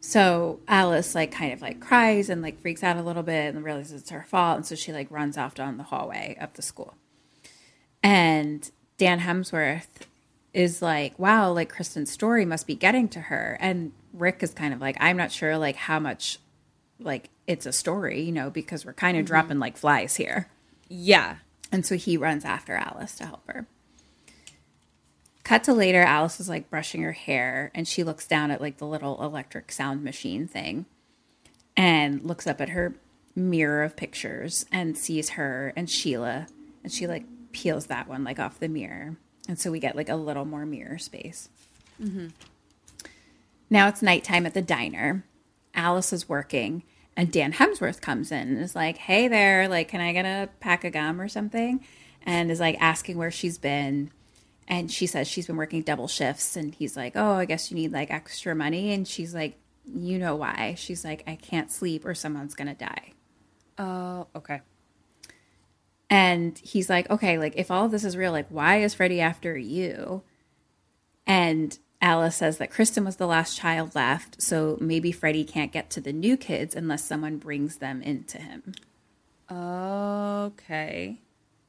So 0.00 0.60
Alice, 0.66 1.14
like, 1.14 1.30
kind 1.30 1.52
of 1.52 1.62
like 1.62 1.78
cries 1.80 2.28
and 2.28 2.42
like 2.42 2.60
freaks 2.60 2.82
out 2.82 2.96
a 2.96 3.02
little 3.02 3.22
bit 3.22 3.54
and 3.54 3.62
realizes 3.64 4.00
it's 4.00 4.10
her 4.10 4.24
fault. 4.28 4.56
And 4.56 4.66
so 4.66 4.74
she 4.74 4.92
like 4.92 5.08
runs 5.10 5.38
off 5.38 5.54
down 5.54 5.76
the 5.76 5.84
hallway 5.84 6.36
of 6.40 6.52
the 6.54 6.62
school. 6.62 6.94
And 8.02 8.68
Dan 8.98 9.20
Hemsworth 9.20 9.86
is 10.52 10.82
like, 10.82 11.16
wow, 11.18 11.52
like 11.52 11.68
Kristen's 11.70 12.10
story 12.10 12.44
must 12.44 12.66
be 12.66 12.74
getting 12.74 13.08
to 13.10 13.20
her. 13.20 13.56
And 13.60 13.92
Rick 14.12 14.42
is 14.42 14.52
kind 14.52 14.74
of 14.74 14.80
like, 14.80 14.96
I'm 14.98 15.16
not 15.16 15.30
sure 15.30 15.56
like 15.56 15.76
how 15.76 16.00
much 16.00 16.38
like 17.04 17.30
it's 17.46 17.66
a 17.66 17.72
story, 17.72 18.22
you 18.22 18.32
know, 18.32 18.50
because 18.50 18.84
we're 18.86 18.92
kind 18.92 19.16
of 19.16 19.24
Mhm. 19.24 19.28
dropping 19.28 19.58
like 19.58 19.76
flies 19.76 20.16
here. 20.16 20.48
Yeah. 20.88 21.36
And 21.70 21.84
so 21.86 21.96
he 21.96 22.16
runs 22.16 22.44
after 22.44 22.74
Alice 22.74 23.14
to 23.16 23.26
help 23.26 23.46
her. 23.48 23.66
Cut 25.44 25.64
to 25.64 25.72
later, 25.72 26.02
Alice 26.02 26.38
is 26.38 26.48
like 26.48 26.70
brushing 26.70 27.02
her 27.02 27.12
hair 27.12 27.70
and 27.74 27.86
she 27.88 28.04
looks 28.04 28.26
down 28.26 28.50
at 28.50 28.60
like 28.60 28.78
the 28.78 28.86
little 28.86 29.22
electric 29.22 29.72
sound 29.72 30.04
machine 30.04 30.46
thing 30.46 30.86
and 31.76 32.22
looks 32.22 32.46
up 32.46 32.60
at 32.60 32.70
her 32.70 32.94
mirror 33.34 33.82
of 33.82 33.96
pictures 33.96 34.64
and 34.70 34.96
sees 34.96 35.30
her 35.30 35.72
and 35.74 35.90
Sheila 35.90 36.46
and 36.84 36.92
she 36.92 37.06
like 37.06 37.24
peels 37.52 37.86
that 37.86 38.06
one 38.08 38.22
like 38.22 38.38
off 38.38 38.60
the 38.60 38.68
mirror. 38.68 39.16
And 39.48 39.58
so 39.58 39.72
we 39.72 39.80
get 39.80 39.96
like 39.96 40.08
a 40.08 40.14
little 40.16 40.44
more 40.44 40.64
mirror 40.64 40.98
space. 40.98 41.48
Mm-hmm. 42.00 42.28
Now 43.68 43.88
it's 43.88 44.02
nighttime 44.02 44.46
at 44.46 44.54
the 44.54 44.62
diner. 44.62 45.24
Alice 45.74 46.12
is 46.12 46.28
working, 46.28 46.82
and 47.16 47.30
Dan 47.30 47.52
Hemsworth 47.52 48.00
comes 48.00 48.32
in 48.32 48.48
and 48.48 48.58
is 48.58 48.74
like, 48.74 48.96
"Hey 48.96 49.28
there, 49.28 49.68
like, 49.68 49.88
can 49.88 50.00
I 50.00 50.12
get 50.12 50.24
a 50.24 50.48
pack 50.60 50.84
of 50.84 50.92
gum 50.92 51.20
or 51.20 51.28
something?" 51.28 51.84
And 52.24 52.50
is 52.50 52.60
like 52.60 52.76
asking 52.80 53.18
where 53.18 53.30
she's 53.30 53.58
been, 53.58 54.10
and 54.68 54.90
she 54.90 55.06
says 55.06 55.28
she's 55.28 55.46
been 55.46 55.56
working 55.56 55.82
double 55.82 56.08
shifts, 56.08 56.56
and 56.56 56.74
he's 56.74 56.96
like, 56.96 57.12
"Oh, 57.16 57.34
I 57.34 57.44
guess 57.44 57.70
you 57.70 57.76
need 57.76 57.92
like 57.92 58.10
extra 58.10 58.54
money," 58.54 58.92
and 58.92 59.06
she's 59.06 59.34
like, 59.34 59.58
"You 59.84 60.18
know 60.18 60.36
why?" 60.36 60.74
She's 60.78 61.04
like, 61.04 61.24
"I 61.26 61.36
can't 61.36 61.70
sleep, 61.70 62.04
or 62.04 62.14
someone's 62.14 62.54
gonna 62.54 62.74
die." 62.74 63.12
Oh, 63.78 64.28
okay. 64.36 64.60
And 66.12 66.58
he's 66.58 66.90
like, 66.90 67.08
okay, 67.08 67.38
like 67.38 67.54
if 67.56 67.70
all 67.70 67.86
of 67.86 67.90
this 67.90 68.04
is 68.04 68.18
real, 68.18 68.32
like 68.32 68.48
why 68.50 68.82
is 68.82 68.92
Freddy 68.92 69.20
after 69.22 69.56
you? 69.56 70.22
And 71.26 71.78
Alice 72.02 72.34
says 72.34 72.58
that 72.58 72.70
Kristen 72.70 73.04
was 73.04 73.16
the 73.16 73.28
last 73.28 73.56
child 73.56 73.94
left, 73.94 74.42
so 74.42 74.76
maybe 74.80 75.12
Freddy 75.12 75.44
can't 75.44 75.70
get 75.70 75.88
to 75.90 76.00
the 76.00 76.12
new 76.12 76.36
kids 76.36 76.74
unless 76.74 77.04
someone 77.04 77.38
brings 77.38 77.76
them 77.76 78.02
into 78.02 78.38
him. 78.38 78.74
Okay. 79.48 81.20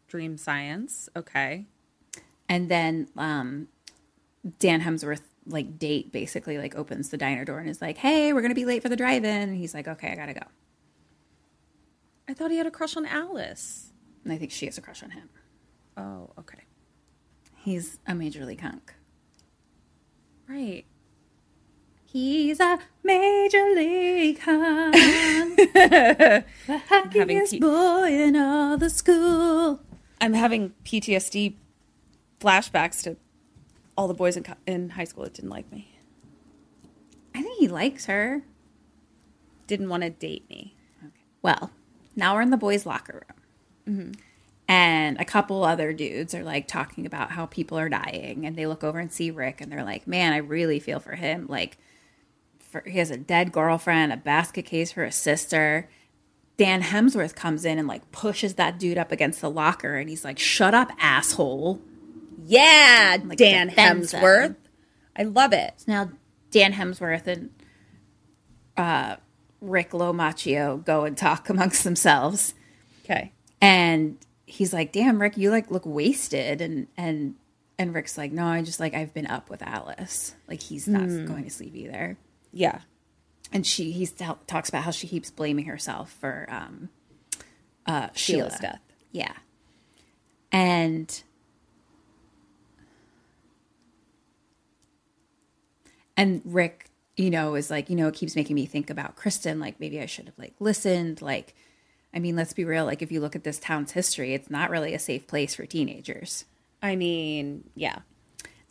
Dream 0.08 0.38
science. 0.38 1.08
Okay. 1.16 1.66
And 2.50 2.70
then 2.70 3.10
um, 3.16 3.68
Dan 4.58 4.82
Hemsworth, 4.82 5.22
like 5.46 5.78
date, 5.78 6.12
basically 6.12 6.58
like 6.58 6.76
opens 6.76 7.10
the 7.10 7.18
diner 7.18 7.46
door 7.46 7.60
and 7.60 7.70
is 7.70 7.82
like, 7.82 7.98
"Hey, 7.98 8.34
we're 8.34 8.42
gonna 8.42 8.56
be 8.56 8.66
late 8.66 8.82
for 8.82 8.90
the 8.90 8.96
drive-in." 8.96 9.50
And 9.50 9.58
he's 9.58 9.74
like, 9.74 9.88
"Okay, 9.88 10.12
I 10.12 10.16
gotta 10.16 10.34
go." 10.34 10.46
I 12.28 12.34
thought 12.34 12.50
he 12.52 12.58
had 12.58 12.68
a 12.68 12.72
crush 12.72 12.98
on 12.98 13.06
Alice. 13.06 13.92
And 14.24 14.34
I 14.34 14.38
think 14.38 14.52
she 14.52 14.66
has 14.66 14.78
a 14.78 14.82
crush 14.82 15.04
on 15.04 15.12
him. 15.12 15.30
Oh, 15.98 16.32
okay. 16.40 16.64
He's 17.58 18.00
a 18.08 18.16
major 18.16 18.46
league 18.46 18.62
hunk. 18.62 18.94
Right. 20.48 20.86
He's 22.06 22.60
a 22.60 22.78
major 23.04 23.74
league 23.76 24.40
hunk. 24.40 24.94
the 25.74 26.44
happiest 26.88 27.54
P- 27.54 27.60
boy 27.60 28.08
in 28.12 28.36
all 28.36 28.78
the 28.78 28.90
school. 28.90 29.80
I'm 30.22 30.34
having 30.34 30.74
PTSD 30.86 31.56
flashbacks 32.40 33.02
to 33.04 33.18
all 33.98 34.08
the 34.08 34.14
boys 34.14 34.38
in, 34.38 34.44
co- 34.44 34.54
in 34.68 34.92
high 34.92 35.04
school 35.06 35.24
that 35.24 35.34
didn't 35.34 35.50
like 35.50 35.72
me. 35.72 35.90
I 37.34 37.42
think 37.42 37.58
he 37.58 37.68
likes 37.68 38.06
her. 38.06 38.44
Didn't 39.66 39.90
want 39.90 40.04
to 40.04 40.10
date 40.12 40.48
me. 40.50 40.76
Well, 41.42 41.72
now 42.16 42.36
we're 42.36 42.42
in 42.42 42.52
the 42.52 42.58
boys' 42.58 42.86
locker 42.86 43.26
room. 43.88 43.98
Mm-hmm. 44.14 44.22
And 44.68 45.20
a 45.20 45.26
couple 45.26 45.64
other 45.64 45.92
dudes 45.94 46.34
are 46.34 46.44
like 46.44 46.68
talking 46.68 47.06
about 47.06 47.32
how 47.32 47.46
people 47.46 47.78
are 47.78 47.90
dying. 47.90 48.46
And 48.46 48.56
they 48.56 48.66
look 48.66 48.84
over 48.84 48.98
and 49.00 49.12
see 49.12 49.30
Rick 49.30 49.60
and 49.62 49.72
they're 49.72 49.84
like, 49.84 50.08
man, 50.08 50.34
I 50.34 50.38
really 50.38 50.80
feel 50.80 51.00
for 51.00 51.16
him. 51.16 51.48
Like, 51.50 51.78
for, 52.60 52.82
he 52.88 52.98
has 53.00 53.12
a 53.12 53.18
dead 53.18 53.52
girlfriend, 53.52 54.14
a 54.14 54.18
basket 54.18 54.66
case 54.66 54.92
for 54.92 55.04
a 55.04 55.12
sister. 55.12 55.90
Dan 56.56 56.82
Hemsworth 56.82 57.36
comes 57.36 57.66
in 57.66 57.78
and 57.78 57.88
like 57.88 58.10
pushes 58.12 58.56
that 58.56 58.80
dude 58.80 58.98
up 58.98 59.12
against 59.12 59.42
the 59.42 59.50
locker. 59.50 59.96
And 59.98 60.10
he's 60.10 60.24
like, 60.24 60.40
shut 60.40 60.74
up, 60.74 60.90
asshole. 60.98 61.82
Yeah, 62.46 63.18
Like, 63.24 63.38
Dan 63.38 63.70
Hemsworth. 63.70 64.46
him. 64.48 64.58
I 65.16 65.24
love 65.24 65.54
it. 65.54 65.74
So 65.78 65.92
now 65.92 66.10
Dan 66.52 66.74
Hemsworth 66.74 67.28
and 67.28 67.50
uh, 68.78 69.18
Rick 69.62 69.92
Lomacchio 69.92 70.84
go 70.84 71.04
and 71.06 71.18
talk 71.18 71.50
amongst 71.50 71.84
themselves. 71.84 72.54
Okay. 73.04 73.32
And 73.62 74.18
he's 74.54 74.74
like, 74.74 74.92
"Damn, 74.92 75.20
Rick, 75.22 75.38
you 75.38 75.50
like 75.52 75.72
look 75.72 75.86
wasted." 75.86 76.62
And 76.62 76.88
and 76.98 77.36
and 77.78 77.94
Rick's 77.94 78.18
like, 78.18 78.32
"No, 78.32 78.46
I 78.46 78.62
just 78.62 78.80
like 78.80 78.94
I've 78.94 79.14
been 79.14 79.28
up 79.28 79.50
with 79.50 79.62
Alice. 79.62 80.36
Like 80.48 80.62
he's 80.62 80.88
not 80.88 81.04
Hmm. 81.04 81.26
going 81.26 81.44
to 81.44 81.50
sleep 81.50 81.76
either." 81.76 82.18
Yeah. 82.52 82.82
And 83.52 83.66
she 83.68 83.92
he 83.92 84.06
talks 84.08 84.70
about 84.70 84.84
how 84.84 84.92
she 84.92 85.08
keeps 85.08 85.30
blaming 85.32 85.66
herself 85.66 86.12
for 86.20 86.48
um 86.50 86.90
uh 87.86 88.10
Sheila's 88.14 88.54
Sheila. 88.54 88.62
death. 88.62 88.82
Yeah. 89.12 89.34
And 90.52 91.24
and 96.16 96.42
Rick, 96.46 96.90
you 97.18 97.30
know, 97.30 97.56
is 97.56 97.70
like, 97.72 97.90
you 97.90 97.96
know, 97.96 98.08
it 98.08 98.14
keeps 98.16 98.36
making 98.36 98.56
me 98.56 98.66
think 98.66 98.90
about 98.90 99.16
Kristen. 99.16 99.60
Like 99.60 99.80
maybe 99.80 100.00
I 100.00 100.06
should 100.06 100.26
have 100.26 100.38
like 100.38 100.54
listened. 100.60 101.22
Like, 101.22 101.56
I 102.14 102.20
mean, 102.20 102.36
let's 102.36 102.54
be 102.54 102.66
real. 102.66 102.86
Like 102.86 103.02
if 103.02 103.12
you 103.12 103.20
look 103.20 103.36
at 103.36 103.44
this 103.44 103.60
town's 103.60 103.92
history, 103.92 104.34
it's 104.34 104.50
not 104.50 104.70
really 104.70 104.94
a 104.94 105.00
safe 105.00 105.28
place 105.28 105.56
for 105.56 105.66
teenagers. 105.66 106.46
I 106.82 106.96
mean, 106.96 107.70
yeah. 107.76 108.00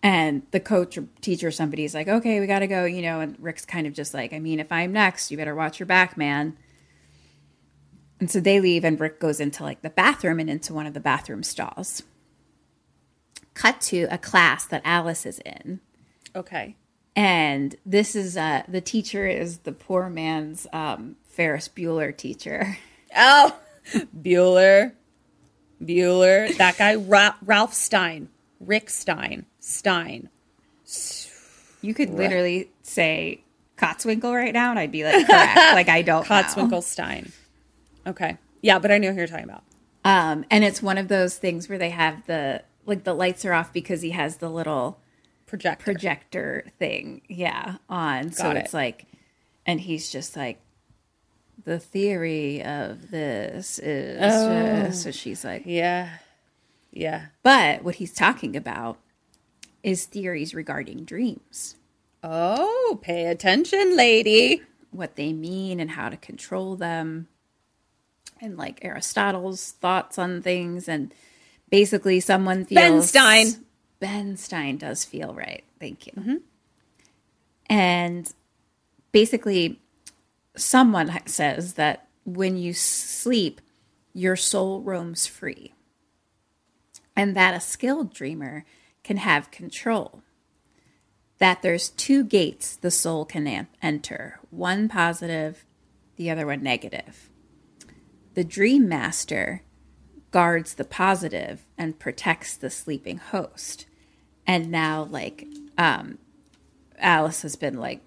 And 0.02 0.42
the 0.50 0.60
coach 0.60 0.98
or 0.98 1.06
teacher 1.20 1.48
or 1.48 1.52
somebody's 1.52 1.94
like, 1.94 2.08
okay, 2.08 2.40
we 2.40 2.46
got 2.46 2.60
to 2.60 2.66
go, 2.66 2.84
you 2.84 3.02
know, 3.02 3.20
and 3.20 3.36
Rick's 3.38 3.64
kind 3.64 3.86
of 3.86 3.92
just 3.92 4.14
like, 4.14 4.32
I 4.32 4.38
mean, 4.38 4.60
if 4.60 4.70
I'm 4.70 4.92
next, 4.92 5.30
you 5.30 5.36
better 5.36 5.54
watch 5.54 5.78
your 5.78 5.86
back, 5.86 6.16
man. 6.16 6.56
And 8.20 8.30
so 8.30 8.38
they 8.38 8.60
leave, 8.60 8.84
and 8.84 9.00
Rick 9.00 9.18
goes 9.18 9.40
into 9.40 9.64
like 9.64 9.82
the 9.82 9.90
bathroom 9.90 10.38
and 10.38 10.48
into 10.48 10.74
one 10.74 10.86
of 10.86 10.94
the 10.94 11.00
bathroom 11.00 11.42
stalls. 11.42 12.04
Cut 13.54 13.80
to 13.82 14.06
a 14.10 14.18
class 14.18 14.64
that 14.66 14.82
Alice 14.84 15.26
is 15.26 15.40
in. 15.40 15.80
Okay. 16.34 16.76
And 17.14 17.76
this 17.84 18.14
is 18.14 18.36
uh 18.36 18.62
the 18.66 18.80
teacher 18.80 19.26
is 19.26 19.58
the 19.58 19.72
poor 19.72 20.08
man's 20.08 20.66
um 20.72 21.16
Ferris 21.24 21.68
Bueller 21.68 22.16
teacher. 22.16 22.78
Oh, 23.16 23.56
Bueller. 24.20 24.92
Bueller. 25.82 26.56
That 26.58 26.78
guy, 26.78 26.94
Ra- 26.96 27.34
Ralph 27.44 27.74
Stein. 27.74 28.28
Rick 28.60 28.90
Stein. 28.90 29.46
Stein. 29.60 30.28
You 31.80 31.94
could 31.94 32.10
literally 32.10 32.70
say 32.82 33.42
Kotzwinkle 33.76 34.32
right 34.34 34.52
now, 34.54 34.70
and 34.70 34.78
I'd 34.78 34.92
be 34.92 35.02
like, 35.04 35.26
correct. 35.26 35.56
like 35.74 35.88
I 35.88 36.02
don't 36.02 36.28
know. 36.28 36.36
Kotzwinkle 36.36 36.82
Stein. 36.82 37.32
Okay. 38.06 38.36
Yeah, 38.60 38.78
but 38.78 38.92
I 38.92 38.98
know 38.98 39.10
who 39.10 39.18
you're 39.18 39.26
talking 39.26 39.44
about. 39.44 39.64
Um, 40.04 40.44
and 40.50 40.62
it's 40.64 40.82
one 40.82 40.98
of 40.98 41.08
those 41.08 41.36
things 41.36 41.68
where 41.68 41.78
they 41.78 41.90
have 41.90 42.24
the 42.26 42.62
like 42.86 43.04
the 43.04 43.14
lights 43.14 43.44
are 43.44 43.52
off 43.52 43.72
because 43.72 44.02
he 44.02 44.10
has 44.10 44.36
the 44.38 44.48
little 44.48 44.98
projector 45.46 45.84
projector 45.84 46.64
thing, 46.78 47.22
yeah, 47.28 47.76
on. 47.88 48.32
so 48.32 48.44
Got 48.44 48.56
it's 48.56 48.74
it. 48.74 48.76
like, 48.76 49.06
and 49.66 49.80
he's 49.80 50.10
just 50.10 50.36
like, 50.36 50.60
the 51.64 51.78
theory 51.78 52.62
of 52.62 53.10
this 53.10 53.78
is. 53.78 54.18
Oh. 54.20 54.90
So 54.90 55.10
she's 55.10 55.44
like, 55.44 55.62
Yeah. 55.66 56.10
Yeah. 56.90 57.26
but 57.42 57.82
what 57.82 57.96
he's 57.96 58.12
talking 58.12 58.54
about 58.56 58.98
is 59.82 60.06
theories 60.06 60.54
regarding 60.54 61.04
dreams. 61.04 61.76
Oh, 62.22 62.98
pay 63.02 63.26
attention, 63.26 63.96
lady. 63.96 64.62
What 64.90 65.16
they 65.16 65.32
mean 65.32 65.80
and 65.80 65.90
how 65.90 66.08
to 66.08 66.16
control 66.16 66.76
them. 66.76 67.28
And 68.40 68.56
like 68.56 68.84
Aristotle's 68.84 69.72
thoughts 69.72 70.18
on 70.18 70.42
things. 70.42 70.88
And 70.88 71.12
basically, 71.70 72.20
someone 72.20 72.64
feels. 72.64 72.80
Ben 72.80 73.02
Stein. 73.02 73.64
Ben 73.98 74.36
Stein 74.36 74.76
does 74.76 75.04
feel 75.04 75.34
right. 75.34 75.64
Thank 75.80 76.06
you. 76.06 76.12
Mm-hmm. 76.12 76.34
And 77.66 78.32
basically, 79.12 79.80
someone 80.56 81.10
says 81.26 81.74
that 81.74 82.08
when 82.24 82.56
you 82.56 82.72
sleep, 82.72 83.60
your 84.12 84.36
soul 84.36 84.80
roams 84.80 85.26
free. 85.26 85.72
And 87.16 87.36
that 87.36 87.54
a 87.54 87.60
skilled 87.60 88.12
dreamer 88.12 88.64
can 89.02 89.18
have 89.18 89.50
control. 89.50 90.22
That 91.38 91.62
there's 91.62 91.90
two 91.90 92.24
gates 92.24 92.76
the 92.76 92.90
soul 92.90 93.24
can 93.24 93.46
an- 93.46 93.68
enter 93.82 94.38
one 94.50 94.88
positive, 94.88 95.64
the 96.16 96.30
other 96.30 96.46
one 96.46 96.62
negative. 96.62 97.30
The 98.34 98.44
dream 98.44 98.88
master 98.88 99.62
guards 100.30 100.74
the 100.74 100.84
positive 100.84 101.66
and 101.76 101.98
protects 101.98 102.56
the 102.56 102.70
sleeping 102.70 103.18
host. 103.18 103.86
And 104.46 104.70
now, 104.70 105.04
like, 105.04 105.46
um, 105.76 106.18
Alice 106.98 107.42
has 107.42 107.56
been 107.56 107.78
like 107.78 108.00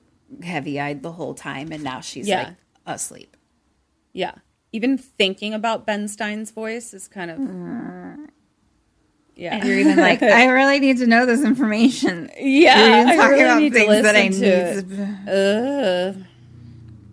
heavy 0.44 0.80
eyed 0.80 1.04
the 1.04 1.12
whole 1.12 1.34
time, 1.34 1.72
and 1.72 1.84
now 1.84 2.02
she's 2.02 2.28
Yeah. 2.28 2.44
like 2.44 2.56
asleep. 2.86 3.36
Yeah. 4.14 4.34
Even 4.72 4.98
thinking 4.98 5.54
about 5.54 5.86
Ben 5.86 6.08
Stein's 6.08 6.52
voice 6.52 6.94
is 6.94 7.08
kind 7.08 7.32
of. 7.32 7.40
Mm. 7.40 8.28
Yeah. 9.36 9.56
And 9.56 9.68
you're 9.68 9.80
even 9.80 9.98
like, 9.98 10.22
I 10.24 10.46
really 10.48 10.80
need 10.80 10.98
to 11.00 11.08
know 11.08 11.26
this 11.26 11.44
information. 11.44 12.30
Yeah, 12.40 13.08
You're 13.08 13.16
talking 13.16 13.32
really 13.32 13.44
about 13.44 13.60
need 13.62 13.74
to 13.74 13.80
things 13.80 14.04
that 14.04 14.16
I 14.16 14.28
need 14.30 14.40
to 14.40 14.82
to- 14.82 16.16
Ugh. 16.18 16.26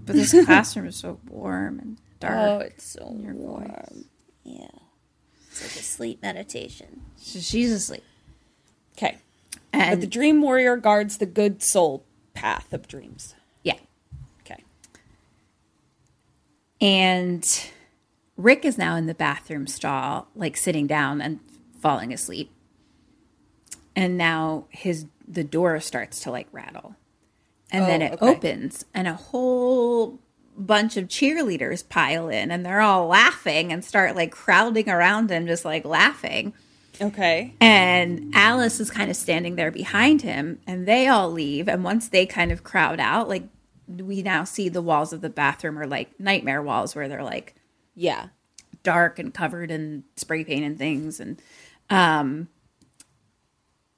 But 0.06 0.16
this 0.16 0.30
classroom 0.44 0.86
is 0.86 0.96
so 0.96 1.18
warm 1.28 1.78
and 1.80 1.98
dark. 2.20 2.34
Oh, 2.36 2.58
it's 2.58 2.84
so 2.84 3.16
Your 3.20 3.34
warm. 3.34 3.66
voice. 3.68 4.04
Yeah. 4.44 4.66
It's 5.50 5.62
like 5.62 5.70
a 5.70 5.84
sleep 5.84 6.22
meditation. 6.22 7.02
So 7.16 7.38
she's 7.40 7.70
asleep. 7.72 8.02
Okay. 8.96 9.18
And 9.72 9.90
but 9.92 10.00
the 10.00 10.06
dream 10.06 10.42
warrior 10.42 10.76
guards 10.76 11.18
the 11.18 11.26
good 11.26 11.62
soul 11.62 12.04
path 12.34 12.72
of 12.72 12.88
dreams. 12.88 13.34
yeah. 13.62 13.76
Okay. 14.40 14.62
And 16.80 17.70
Rick 18.36 18.64
is 18.64 18.78
now 18.78 18.96
in 18.96 19.06
the 19.06 19.14
bathroom 19.14 19.66
stall, 19.66 20.28
like 20.34 20.56
sitting 20.56 20.86
down 20.86 21.20
and 21.20 21.40
falling 21.80 22.12
asleep. 22.12 22.50
And 23.94 24.16
now 24.16 24.66
his 24.70 25.06
the 25.26 25.44
door 25.44 25.78
starts 25.80 26.20
to 26.20 26.30
like 26.30 26.48
rattle. 26.52 26.96
And 27.70 27.84
then 27.86 28.02
Oh, 28.02 28.06
it 28.06 28.12
okay. 28.14 28.26
opens 28.26 28.84
and 28.92 29.06
a 29.08 29.14
whole 29.14 30.18
bunch 30.56 30.96
of 30.98 31.08
cheerleaders 31.08 31.88
pile 31.88 32.28
in 32.28 32.50
and 32.50 32.66
they're 32.66 32.82
all 32.82 33.06
laughing 33.06 33.72
and 33.72 33.82
start 33.82 34.14
like 34.14 34.30
crowding 34.30 34.90
around 34.90 35.30
him 35.30 35.46
just 35.46 35.64
like 35.64 35.84
laughing. 35.84 36.52
Okay. 37.00 37.54
And 37.60 38.32
Alice 38.34 38.78
is 38.80 38.90
kind 38.90 39.10
of 39.10 39.16
standing 39.16 39.56
there 39.56 39.70
behind 39.70 40.22
him, 40.22 40.60
and 40.66 40.86
they 40.86 41.08
all 41.08 41.30
leave. 41.30 41.68
And 41.68 41.82
once 41.84 42.08
they 42.08 42.26
kind 42.26 42.52
of 42.52 42.62
crowd 42.62 43.00
out, 43.00 43.28
like 43.28 43.44
we 43.88 44.22
now 44.22 44.44
see 44.44 44.68
the 44.68 44.82
walls 44.82 45.12
of 45.12 45.20
the 45.20 45.30
bathroom 45.30 45.78
are 45.78 45.86
like 45.86 46.18
nightmare 46.20 46.62
walls 46.62 46.94
where 46.94 47.08
they're 47.08 47.24
like 47.24 47.54
Yeah. 47.94 48.28
dark 48.82 49.18
and 49.18 49.34
covered 49.34 49.70
in 49.70 50.04
spray 50.16 50.44
paint 50.44 50.64
and 50.64 50.78
things. 50.78 51.18
And 51.20 51.40
um 51.90 52.48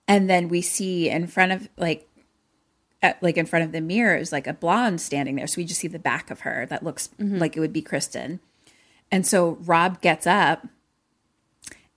and 0.09 0.29
then 0.29 0.49
we 0.49 0.61
see 0.63 1.09
in 1.09 1.27
front 1.27 1.53
of 1.53 1.69
like 1.77 2.09
at, 3.03 3.23
like 3.23 3.37
in 3.37 3.47
front 3.47 3.65
of 3.67 3.73
the 3.73 3.81
mirror 3.81 4.17
is 4.17 4.33
like 4.33 4.47
a 4.47 4.53
blonde 4.55 5.01
standing 5.01 5.37
there. 5.37 5.47
So 5.47 5.59
we 5.59 5.65
just 5.65 5.81
see 5.81 5.89
the 5.89 5.99
back 5.99 6.31
of 6.31 6.41
her 6.41 6.67
that 6.71 6.83
looks 6.83 7.11
like 7.19 7.57
it 7.57 7.61
would 7.61 7.73
be 7.73 7.83
Kristen. 7.83 8.41
And 9.13 9.27
so 9.27 9.59
Rob 9.61 10.01
gets 10.01 10.27
up 10.27 10.67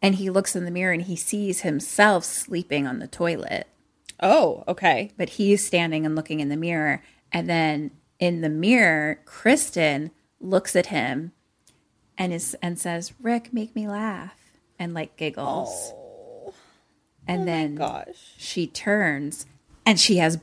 and 0.01 0.15
he 0.15 0.29
looks 0.29 0.55
in 0.55 0.65
the 0.65 0.71
mirror 0.71 0.93
and 0.93 1.03
he 1.03 1.15
sees 1.15 1.61
himself 1.61 2.23
sleeping 2.23 2.85
on 2.85 2.99
the 2.99 3.07
toilet. 3.07 3.67
Oh, 4.19 4.63
okay. 4.67 5.11
But 5.17 5.31
he's 5.31 5.65
standing 5.65 6.05
and 6.05 6.15
looking 6.15 6.39
in 6.39 6.49
the 6.49 6.57
mirror. 6.57 7.03
And 7.31 7.49
then 7.49 7.91
in 8.19 8.41
the 8.41 8.49
mirror, 8.49 9.19
Kristen 9.25 10.11
looks 10.39 10.75
at 10.75 10.87
him 10.87 11.31
and 12.17 12.33
is 12.33 12.55
and 12.61 12.79
says, 12.79 13.13
"Rick, 13.21 13.53
make 13.53 13.75
me 13.75 13.87
laugh," 13.87 14.35
and 14.79 14.93
like 14.93 15.17
giggles. 15.17 15.69
Oh. 15.93 16.53
And 17.27 17.47
then 17.47 17.75
gosh. 17.75 18.33
she 18.37 18.67
turns 18.67 19.45
and 19.85 19.99
she 19.99 20.17
has 20.17 20.39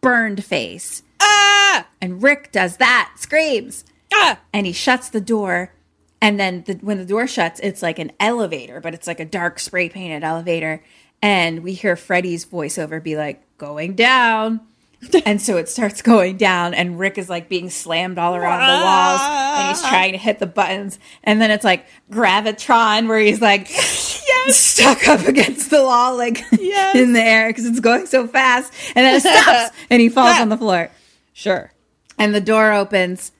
burned 0.00 0.44
face. 0.44 1.02
Ah! 1.20 1.88
And 2.00 2.22
Rick 2.22 2.52
does 2.52 2.76
that, 2.76 3.14
screams. 3.16 3.84
Ah! 4.12 4.38
And 4.52 4.66
he 4.66 4.72
shuts 4.72 5.08
the 5.08 5.20
door. 5.20 5.74
And 6.20 6.38
then 6.38 6.64
the, 6.66 6.74
when 6.74 6.98
the 6.98 7.04
door 7.04 7.26
shuts, 7.26 7.60
it's 7.62 7.82
like 7.82 7.98
an 7.98 8.12
elevator, 8.18 8.80
but 8.80 8.94
it's 8.94 9.06
like 9.06 9.20
a 9.20 9.24
dark 9.24 9.58
spray 9.58 9.88
painted 9.88 10.24
elevator. 10.24 10.82
And 11.22 11.62
we 11.62 11.74
hear 11.74 11.96
Freddy's 11.96 12.44
voiceover 12.44 13.02
be 13.02 13.16
like, 13.16 13.42
going 13.58 13.94
down. 13.94 14.60
and 15.26 15.40
so 15.40 15.56
it 15.56 15.68
starts 15.68 16.02
going 16.02 16.36
down, 16.36 16.74
and 16.74 16.98
Rick 16.98 17.18
is 17.18 17.28
like 17.28 17.48
being 17.48 17.70
slammed 17.70 18.18
all 18.18 18.34
around 18.34 18.60
the 18.60 18.84
walls, 18.84 19.20
and 19.20 19.68
he's 19.68 19.84
ah. 19.84 19.88
trying 19.88 20.12
to 20.12 20.18
hit 20.18 20.40
the 20.40 20.46
buttons. 20.46 20.98
And 21.22 21.40
then 21.40 21.52
it's 21.52 21.64
like 21.64 21.86
Gravitron, 22.10 23.06
where 23.06 23.20
he's 23.20 23.40
like 23.40 23.68
stuck 24.48 25.06
up 25.06 25.26
against 25.26 25.70
the 25.70 25.82
wall, 25.82 26.16
like 26.16 26.42
in 26.52 27.12
the 27.12 27.22
air, 27.22 27.48
because 27.48 27.66
it's 27.66 27.80
going 27.80 28.06
so 28.06 28.26
fast. 28.26 28.72
And 28.96 29.06
then 29.06 29.14
it 29.16 29.20
stops, 29.20 29.76
and 29.88 30.00
he 30.00 30.08
falls 30.08 30.40
on 30.40 30.48
the 30.48 30.56
floor. 30.56 30.90
Sure. 31.32 31.72
And 32.18 32.34
the 32.34 32.40
door 32.40 32.72
opens. 32.72 33.30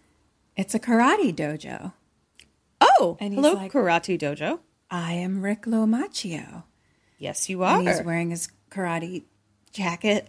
It's 0.56 0.74
a 0.74 0.78
karate 0.78 1.34
dojo. 1.34 1.92
Oh, 2.80 3.16
And 3.20 3.34
hello, 3.34 3.54
like- 3.54 3.72
Karate 3.72 4.18
Dojo. 4.18 4.60
I 4.90 5.12
am 5.14 5.42
Rick 5.42 5.62
Lomacchio. 5.62 6.64
Yes, 7.18 7.48
you 7.48 7.62
are. 7.62 7.78
And 7.78 7.88
he's 7.88 8.02
wearing 8.02 8.30
his 8.30 8.48
karate 8.70 9.24
jacket 9.72 10.28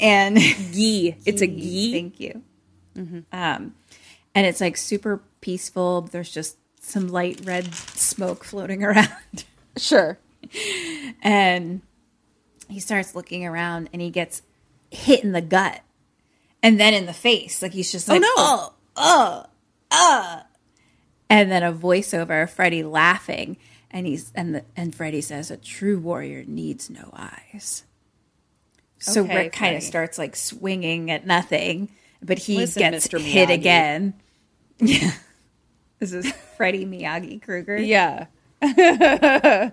and 0.00 0.38
gi. 0.38 1.16
It's 1.26 1.42
a 1.42 1.46
gi. 1.46 1.92
Thank 1.92 2.20
you. 2.20 2.42
Um, 2.96 3.74
and 4.34 4.46
it's 4.46 4.60
like 4.60 4.76
super 4.76 5.22
peaceful. 5.40 6.02
There's 6.02 6.30
just 6.30 6.56
some 6.80 7.08
light 7.08 7.40
red 7.44 7.74
smoke 7.74 8.44
floating 8.44 8.82
around. 8.84 9.08
Sure. 9.76 10.18
And 11.22 11.82
he 12.68 12.80
starts 12.80 13.14
looking 13.14 13.44
around 13.46 13.90
and 13.92 14.00
he 14.02 14.10
gets 14.10 14.42
hit 14.90 15.22
in 15.24 15.32
the 15.32 15.40
gut 15.42 15.80
and 16.62 16.78
then 16.80 16.94
in 16.94 17.06
the 17.06 17.12
face. 17.12 17.60
Like 17.62 17.72
he's 17.72 17.92
just 17.92 18.08
Oh, 18.08 18.12
like, 18.14 18.22
no. 18.22 18.28
oh, 18.36 18.74
oh, 18.96 19.44
oh. 19.90 20.40
And 21.30 21.50
then 21.50 21.62
a 21.62 21.72
voiceover 21.72 22.42
of 22.44 22.50
Freddy 22.50 22.82
laughing. 22.82 23.56
And 23.90 24.06
he's 24.06 24.32
and 24.34 24.54
the, 24.54 24.64
and 24.76 24.94
Freddy 24.94 25.20
says, 25.20 25.50
"A 25.50 25.56
true 25.56 25.98
warrior 25.98 26.44
needs 26.46 26.90
no 26.90 27.10
eyes." 27.14 27.84
So 28.98 29.22
Okay, 29.24 29.36
Rick 29.36 29.52
kind 29.52 29.76
of 29.76 29.82
starts 29.82 30.18
like 30.18 30.36
swinging 30.36 31.10
at 31.10 31.26
nothing, 31.26 31.88
but 32.22 32.38
he 32.38 32.56
Listen, 32.56 32.80
gets 32.92 33.08
Mr. 33.08 33.20
hit 33.20 33.48
Miyagi. 33.48 33.54
again. 33.54 34.14
Yeah, 34.80 35.10
this 35.98 36.12
is 36.12 36.30
Freddy 36.56 36.86
Miyagi 36.86 37.42
Krueger. 37.42 37.78
Yeah. 37.78 38.26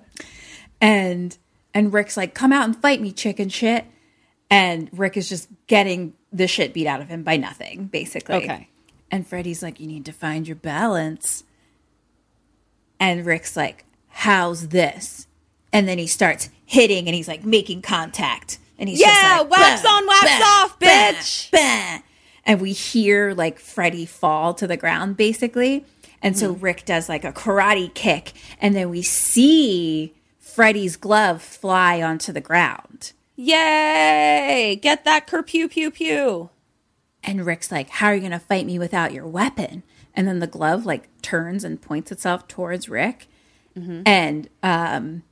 and 0.81 1.37
and 1.73 1.93
Rick's 1.93 2.17
like, 2.17 2.33
"Come 2.33 2.51
out 2.51 2.65
and 2.65 2.75
fight 2.81 3.01
me, 3.01 3.11
chicken 3.11 3.49
shit." 3.49 3.85
And 4.49 4.89
Rick 4.93 5.17
is 5.17 5.27
just 5.29 5.47
getting 5.67 6.13
the 6.31 6.47
shit 6.47 6.73
beat 6.73 6.87
out 6.87 7.01
of 7.01 7.07
him 7.09 7.23
by 7.23 7.37
nothing, 7.37 7.85
basically. 7.85 8.35
Okay. 8.35 8.69
And 9.11 9.27
Freddy's 9.27 9.61
like, 9.63 9.79
"You 9.79 9.87
need 9.87 10.05
to 10.05 10.11
find 10.11 10.47
your 10.47 10.55
balance." 10.55 11.43
And 12.99 13.25
Rick's 13.25 13.55
like, 13.55 13.85
"How's 14.09 14.69
this?" 14.69 15.27
And 15.73 15.87
then 15.87 15.97
he 15.97 16.07
starts 16.07 16.49
hitting, 16.65 17.07
and 17.07 17.15
he's 17.15 17.27
like 17.27 17.43
making 17.43 17.81
contact, 17.81 18.59
and 18.79 18.87
he's 18.89 18.99
just 18.99 19.21
Yeah, 19.23 19.39
like, 19.39 19.49
wax 19.51 19.81
"Bah, 19.83 19.89
on, 19.89 20.07
wax 20.07 20.23
bah, 20.23 20.45
off, 20.63 20.79
bitch." 20.79 21.51
bah." 21.51 21.99
And 22.45 22.61
we 22.61 22.73
hear 22.73 23.33
like 23.33 23.59
Freddy 23.59 24.05
fall 24.05 24.53
to 24.55 24.67
the 24.67 24.77
ground, 24.77 25.17
basically. 25.17 25.83
And 26.21 26.37
so 26.37 26.53
hmm. 26.53 26.61
Rick 26.63 26.85
does 26.85 27.09
like 27.09 27.23
a 27.23 27.31
karate 27.33 27.93
kick, 27.93 28.33
and 28.59 28.75
then 28.75 28.89
we 28.89 29.01
see 29.01 30.13
Freddy's 30.39 30.95
glove 30.95 31.41
fly 31.41 32.01
onto 32.01 32.31
the 32.31 32.41
ground. 32.41 33.11
Yay! 33.35 34.79
Get 34.81 35.03
that 35.03 35.27
ker 35.27 35.43
pew 35.43 35.67
pew 35.67 35.91
pew. 35.91 36.49
And 37.23 37.45
Rick's 37.45 37.71
like, 37.71 37.89
How 37.89 38.07
are 38.07 38.15
you 38.15 38.21
going 38.21 38.31
to 38.31 38.39
fight 38.39 38.65
me 38.65 38.79
without 38.79 39.11
your 39.11 39.27
weapon? 39.27 39.83
And 40.15 40.27
then 40.27 40.39
the 40.39 40.47
glove 40.47 40.85
like 40.85 41.09
turns 41.21 41.63
and 41.63 41.81
points 41.81 42.11
itself 42.11 42.47
towards 42.47 42.87
Rick. 42.89 43.27
And, 44.05 44.49
um, 44.63 45.23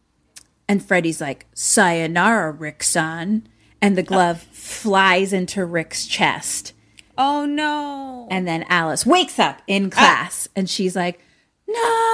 and 0.68 0.84
Freddy's 0.84 1.22
like, 1.22 1.46
Sayonara, 1.54 2.52
Rick 2.52 2.84
son. 2.84 3.48
And 3.82 3.98
the 3.98 4.04
glove 4.04 4.42
flies 4.42 5.34
into 5.34 5.66
Rick's 5.66 6.06
chest. 6.06 6.74
Oh 7.18 7.46
no. 7.46 8.28
And 8.32 8.48
then 8.48 8.66
Alice 8.70 9.06
wakes 9.06 9.40
up 9.40 9.62
in 9.68 9.90
class 9.90 10.48
and 10.56 10.70
she's 10.70 10.96
like, 10.96 11.20
no. 11.68 12.10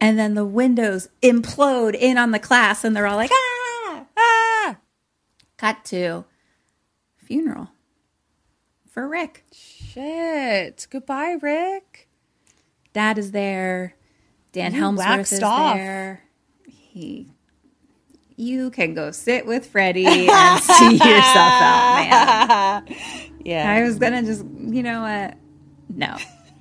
And 0.00 0.18
then 0.18 0.34
the 0.34 0.44
windows 0.44 1.08
implode 1.22 1.94
in 1.94 2.16
on 2.16 2.30
the 2.30 2.38
class 2.38 2.84
and 2.84 2.96
they're 2.96 3.06
all 3.06 3.16
like, 3.16 3.30
ah, 3.30 3.34
ah. 3.34 3.57
Cut 5.58 5.84
to 5.86 6.24
funeral 7.16 7.68
for 8.90 9.06
Rick. 9.08 9.44
Shit. 9.52 10.86
Goodbye, 10.90 11.36
Rick. 11.42 12.08
Dad 12.94 13.18
is 13.18 13.32
there. 13.32 13.94
Dan 14.52 14.72
You 14.74 14.82
Hemsworth 14.82 15.32
is 15.32 15.42
off. 15.42 15.74
there. 15.74 16.22
He, 16.66 17.28
you 18.36 18.70
can 18.70 18.94
go 18.94 19.10
sit 19.10 19.44
with 19.46 19.66
Freddy 19.66 20.06
and 20.30 20.62
see 20.62 20.92
yourself 20.92 21.36
out, 21.36 22.84
man. 22.88 22.96
Yeah. 23.44 23.70
I 23.70 23.82
was 23.82 23.98
gonna 23.98 24.22
just, 24.22 24.44
you 24.44 24.82
know 24.82 25.00
what? 25.02 25.34
No. 25.88 26.16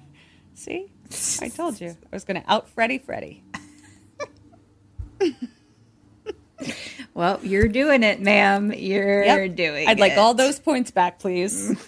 See? 0.54 0.92
I 1.42 1.50
told 1.50 1.82
you. 1.82 1.90
I 1.90 2.16
was 2.16 2.24
going 2.24 2.42
to 2.42 2.50
out 2.52 2.70
Freddy 2.70 2.98
Freddy. 2.98 3.44
Well, 7.18 7.40
you're 7.42 7.68
doing 7.68 8.04
it, 8.04 8.22
ma'am. 8.22 8.72
You're 8.72 9.24
Yep. 9.24 9.56
doing 9.56 9.88
I'd 9.88 10.00
like 10.00 10.18
all 10.18 10.36
those 10.36 10.60
points 10.60 10.92
back, 10.92 11.20
please. 11.20 11.76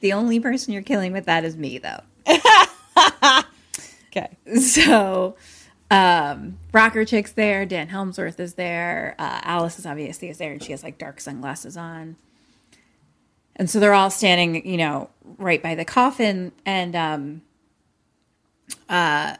The 0.00 0.12
only 0.12 0.38
person 0.40 0.74
you're 0.74 0.82
killing 0.82 1.12
with 1.12 1.24
that 1.24 1.42
is 1.44 1.56
me, 1.56 1.78
though. 1.78 2.02
okay. 4.10 4.36
So, 4.60 5.36
um, 5.90 6.58
Rocker 6.70 7.04
Chick's 7.06 7.32
there. 7.32 7.64
Dan 7.64 7.88
Hemsworth 7.88 8.38
is 8.38 8.54
there. 8.54 9.16
Uh, 9.18 9.40
Alice 9.42 9.78
is 9.78 9.86
obviously 9.86 10.28
is 10.28 10.36
there, 10.36 10.52
and 10.52 10.62
she 10.62 10.72
has 10.72 10.84
like 10.84 10.98
dark 10.98 11.18
sunglasses 11.18 11.78
on. 11.78 12.16
And 13.56 13.70
so 13.70 13.80
they're 13.80 13.94
all 13.94 14.10
standing, 14.10 14.68
you 14.68 14.76
know, 14.76 15.08
right 15.38 15.62
by 15.62 15.74
the 15.74 15.86
coffin, 15.86 16.52
and 16.66 16.94
um, 16.94 17.42
uh, 18.90 19.36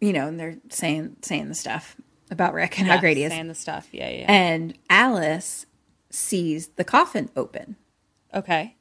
you 0.00 0.12
know, 0.12 0.26
and 0.26 0.40
they're 0.40 0.58
saying 0.70 1.16
saying 1.22 1.48
the 1.48 1.54
stuff 1.54 1.96
about 2.30 2.54
Rick 2.54 2.78
and 2.78 2.88
how 2.88 2.94
Yeah, 2.94 3.00
great 3.00 3.16
he 3.16 3.24
is. 3.24 3.32
Saying 3.32 3.48
the 3.48 3.54
stuff. 3.54 3.88
Yeah, 3.92 4.08
yeah. 4.10 4.26
And 4.28 4.76
Alice 4.90 5.66
sees 6.10 6.68
the 6.68 6.84
coffin 6.84 7.30
open. 7.36 7.76
Okay. 8.34 8.76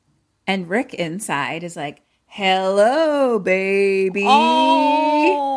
And 0.46 0.70
Rick 0.70 0.94
inside 0.94 1.64
is 1.64 1.76
like, 1.76 2.02
hello, 2.26 3.40
baby. 3.40 4.24
Oh. 4.26 5.48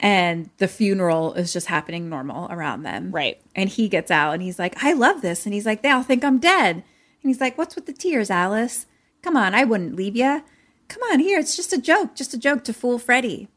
And 0.00 0.50
the 0.58 0.66
funeral 0.66 1.34
is 1.34 1.52
just 1.52 1.68
happening 1.68 2.08
normal 2.08 2.48
around 2.50 2.82
them. 2.82 3.12
Right. 3.12 3.40
And 3.54 3.68
he 3.68 3.88
gets 3.88 4.10
out 4.10 4.32
and 4.32 4.42
he's 4.42 4.58
like, 4.58 4.82
I 4.82 4.94
love 4.94 5.22
this. 5.22 5.46
And 5.46 5.54
he's 5.54 5.66
like, 5.66 5.82
they 5.82 5.90
all 5.90 6.02
think 6.02 6.24
I'm 6.24 6.38
dead. 6.38 6.76
And 6.76 6.84
he's 7.30 7.40
like, 7.40 7.56
what's 7.56 7.76
with 7.76 7.86
the 7.86 7.92
tears, 7.92 8.28
Alice? 8.30 8.86
Come 9.22 9.36
on, 9.36 9.54
I 9.54 9.62
wouldn't 9.62 9.94
leave 9.94 10.16
you. 10.16 10.42
Come 10.88 11.02
on, 11.12 11.20
here. 11.20 11.38
It's 11.38 11.54
just 11.54 11.72
a 11.72 11.80
joke, 11.80 12.16
just 12.16 12.34
a 12.34 12.38
joke 12.38 12.64
to 12.64 12.72
fool 12.72 12.98
Freddy. 12.98 13.48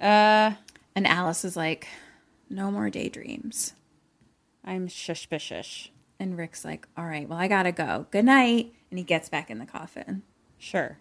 Uh, 0.00 0.52
And 0.94 1.06
Alice 1.06 1.44
is 1.44 1.56
like, 1.56 1.88
no 2.48 2.70
more 2.70 2.90
daydreams. 2.90 3.74
I'm 4.64 4.88
suspicious. 4.88 5.88
And 6.18 6.36
Rick's 6.36 6.64
like, 6.64 6.86
all 6.96 7.06
right, 7.06 7.28
well, 7.28 7.38
I 7.38 7.48
gotta 7.48 7.72
go. 7.72 8.06
Good 8.10 8.24
night. 8.24 8.74
And 8.90 8.98
he 8.98 9.04
gets 9.04 9.28
back 9.28 9.50
in 9.50 9.58
the 9.58 9.66
coffin. 9.66 10.22
Sure. 10.58 10.98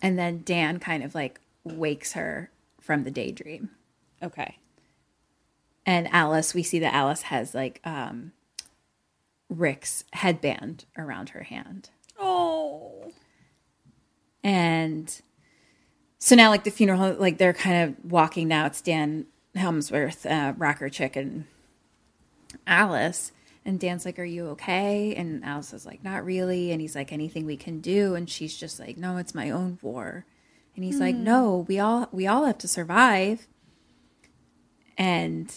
And 0.00 0.18
then 0.18 0.42
Dan 0.44 0.78
kind 0.78 1.02
of 1.02 1.14
like 1.14 1.40
wakes 1.64 2.12
her 2.12 2.50
from 2.80 3.04
the 3.04 3.10
daydream. 3.10 3.70
Okay. 4.22 4.58
And 5.84 6.08
Alice, 6.12 6.54
we 6.54 6.62
see 6.62 6.78
that 6.78 6.94
Alice 6.94 7.22
has 7.22 7.54
like 7.54 7.80
um 7.84 8.32
Rick's 9.48 10.04
headband 10.12 10.86
around 10.96 11.30
her 11.30 11.44
hand. 11.44 11.90
Oh. 12.18 13.12
And 14.42 15.20
so 16.26 16.34
now 16.34 16.50
like 16.50 16.64
the 16.64 16.72
funeral 16.72 17.14
like 17.20 17.38
they're 17.38 17.52
kind 17.52 17.88
of 17.88 18.10
walking 18.10 18.48
now. 18.48 18.66
It's 18.66 18.80
Dan 18.80 19.26
Hemsworth, 19.54 20.28
uh, 20.28 20.54
rocker 20.56 20.88
chick 20.88 21.14
and 21.14 21.44
Alice. 22.66 23.30
And 23.64 23.78
Dan's 23.78 24.04
like, 24.04 24.18
Are 24.18 24.24
you 24.24 24.48
okay? 24.48 25.14
And 25.14 25.44
Alice 25.44 25.72
is 25.72 25.86
like, 25.86 26.02
Not 26.02 26.24
really. 26.24 26.72
And 26.72 26.80
he's 26.80 26.96
like, 26.96 27.12
Anything 27.12 27.46
we 27.46 27.56
can 27.56 27.78
do? 27.78 28.16
And 28.16 28.28
she's 28.28 28.56
just 28.56 28.80
like, 28.80 28.96
No, 28.96 29.18
it's 29.18 29.36
my 29.36 29.50
own 29.50 29.78
war. 29.82 30.24
And 30.74 30.84
he's 30.84 30.98
like, 30.98 31.14
Hmm. 31.14 31.22
No, 31.22 31.64
we 31.68 31.78
all 31.78 32.08
we 32.10 32.26
all 32.26 32.44
have 32.44 32.58
to 32.58 32.66
survive. 32.66 33.46
And 34.98 35.54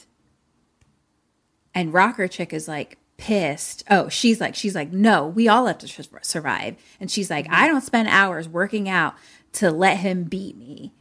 And 1.74 1.91
Rocker 1.91 2.28
Chick 2.28 2.54
is 2.54 2.68
like 2.68 3.00
pissed. 3.20 3.84
Oh, 3.90 4.08
she's 4.08 4.40
like, 4.40 4.56
she's 4.56 4.74
like, 4.74 4.94
no, 4.94 5.28
we 5.28 5.48
all 5.48 5.66
have 5.68 5.78
to 5.80 5.88
su- 5.88 6.04
survive. 6.22 6.78
And 7.00 7.12
she's 7.12 7.30
like, 7.30 7.48
I 7.50 7.68
don't 7.68 7.82
spend 7.82 8.08
hours 8.08 8.48
working 8.48 8.88
out 8.88 9.14
to 9.54 9.72
let 9.72 9.98
him 9.98 10.24
beat 10.24 10.58
me. 10.58 10.94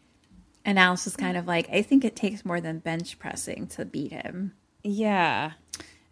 And 0.65 0.79
Alice 0.79 1.07
is 1.07 1.17
kind 1.17 1.37
of 1.37 1.47
like, 1.47 1.69
I 1.71 1.83
think 1.83 2.05
it 2.05 2.17
takes 2.17 2.45
more 2.45 2.61
than 2.61 2.79
bench 2.79 3.19
pressing 3.19 3.67
to 3.69 3.85
beat 3.85 4.13
him. 4.13 4.53
Yeah. 4.83 5.53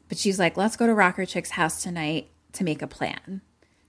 But 0.08 0.18
she's 0.18 0.38
like, 0.38 0.56
let's 0.56 0.76
go 0.76 0.86
to 0.86 0.94
Rocker 0.94 1.26
Chick's 1.26 1.50
house 1.50 1.82
tonight 1.82 2.30
to 2.52 2.64
make 2.64 2.80
a 2.80 2.86
plan. 2.86 3.42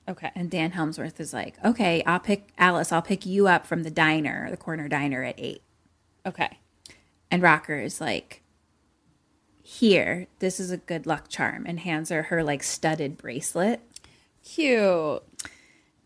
Okay. 0.09 0.31
And 0.35 0.49
Dan 0.49 0.71
Hemsworth 0.71 1.19
is 1.19 1.33
like, 1.33 1.63
okay, 1.63 2.03
I'll 2.05 2.19
pick 2.19 2.49
Alice, 2.57 2.91
I'll 2.91 3.01
pick 3.01 3.25
you 3.25 3.47
up 3.47 3.65
from 3.65 3.83
the 3.83 3.91
diner, 3.91 4.49
the 4.49 4.57
corner 4.57 4.87
diner 4.87 5.23
at 5.23 5.35
eight. 5.37 5.61
Okay. 6.25 6.59
And 7.29 7.41
Rocker 7.41 7.77
is 7.77 7.99
like, 7.99 8.41
here, 9.61 10.27
this 10.39 10.61
is 10.61 10.71
a 10.71 10.77
good 10.77 11.05
luck 11.05 11.27
charm, 11.27 11.65
and 11.65 11.81
hands 11.81 12.09
her 12.09 12.23
her 12.23 12.41
like 12.41 12.63
studded 12.63 13.17
bracelet. 13.17 13.81
Cute. 14.43 15.23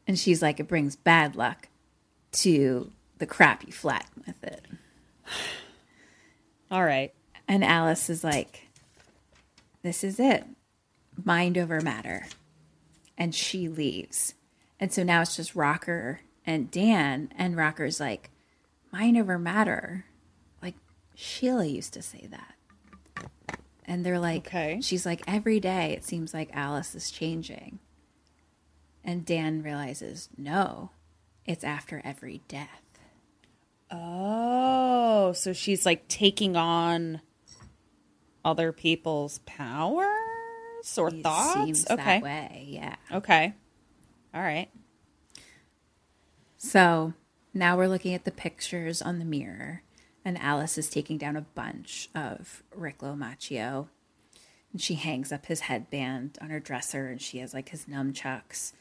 And 0.07 0.17
she's 0.17 0.41
like, 0.41 0.59
it 0.59 0.67
brings 0.67 0.95
bad 0.95 1.35
luck 1.35 1.67
to 2.33 2.91
the 3.17 3.25
crap 3.25 3.65
you 3.65 3.71
flatten 3.73 4.23
with 4.25 4.43
it. 4.43 4.65
All 6.69 6.83
right. 6.83 7.13
And 7.47 7.63
Alice 7.63 8.09
is 8.09 8.23
like, 8.23 8.67
this 9.83 10.03
is 10.03 10.19
it. 10.19 10.45
Mind 11.23 11.57
over 11.57 11.81
matter. 11.81 12.27
And 13.17 13.35
she 13.35 13.67
leaves. 13.67 14.33
And 14.79 14.91
so 14.91 15.03
now 15.03 15.21
it's 15.21 15.35
just 15.35 15.55
Rocker 15.55 16.21
and 16.45 16.71
Dan, 16.71 17.31
and 17.37 17.55
Rocker's 17.55 17.99
like, 17.99 18.31
mind 18.91 19.17
over 19.17 19.37
matter. 19.37 20.05
Like 20.61 20.75
Sheila 21.13 21.65
used 21.65 21.93
to 21.93 22.01
say 22.01 22.27
that. 22.31 23.27
And 23.85 24.05
they're 24.05 24.19
like, 24.19 24.47
Okay. 24.47 24.79
she's 24.81 25.05
like, 25.05 25.21
every 25.27 25.59
day 25.59 25.91
it 25.93 26.05
seems 26.05 26.33
like 26.33 26.49
Alice 26.53 26.95
is 26.95 27.11
changing. 27.11 27.79
And 29.03 29.25
Dan 29.25 29.61
realizes, 29.61 30.29
no, 30.37 30.91
it's 31.45 31.63
after 31.63 32.01
every 32.03 32.41
death. 32.47 32.81
Oh, 33.89 35.33
so 35.33 35.53
she's 35.53 35.85
like 35.85 36.07
taking 36.07 36.55
on 36.55 37.21
other 38.45 38.71
people's 38.71 39.39
powers 39.39 40.05
or 40.97 41.09
It 41.09 41.21
thoughts? 41.23 41.53
seems 41.53 41.89
okay. 41.89 41.95
that 41.95 42.23
way, 42.23 42.65
yeah. 42.69 42.95
Okay. 43.11 43.53
All 44.33 44.41
right. 44.41 44.69
So 46.57 47.13
now 47.53 47.75
we're 47.75 47.87
looking 47.87 48.13
at 48.13 48.23
the 48.23 48.31
pictures 48.31 49.01
on 49.01 49.19
the 49.19 49.25
mirror, 49.25 49.83
and 50.23 50.37
Alice 50.37 50.77
is 50.77 50.89
taking 50.89 51.17
down 51.17 51.35
a 51.35 51.41
bunch 51.41 52.09
of 52.15 52.63
Rick 52.75 52.99
Lomacchio. 52.99 53.87
And 54.71 54.81
she 54.81 54.93
hangs 54.95 55.33
up 55.33 55.47
his 55.47 55.61
headband 55.61 56.37
on 56.41 56.49
her 56.49 56.59
dresser, 56.61 57.07
and 57.07 57.21
she 57.21 57.39
has 57.39 57.53
like 57.53 57.69
his 57.69 57.85
nunchucks. 57.85 58.71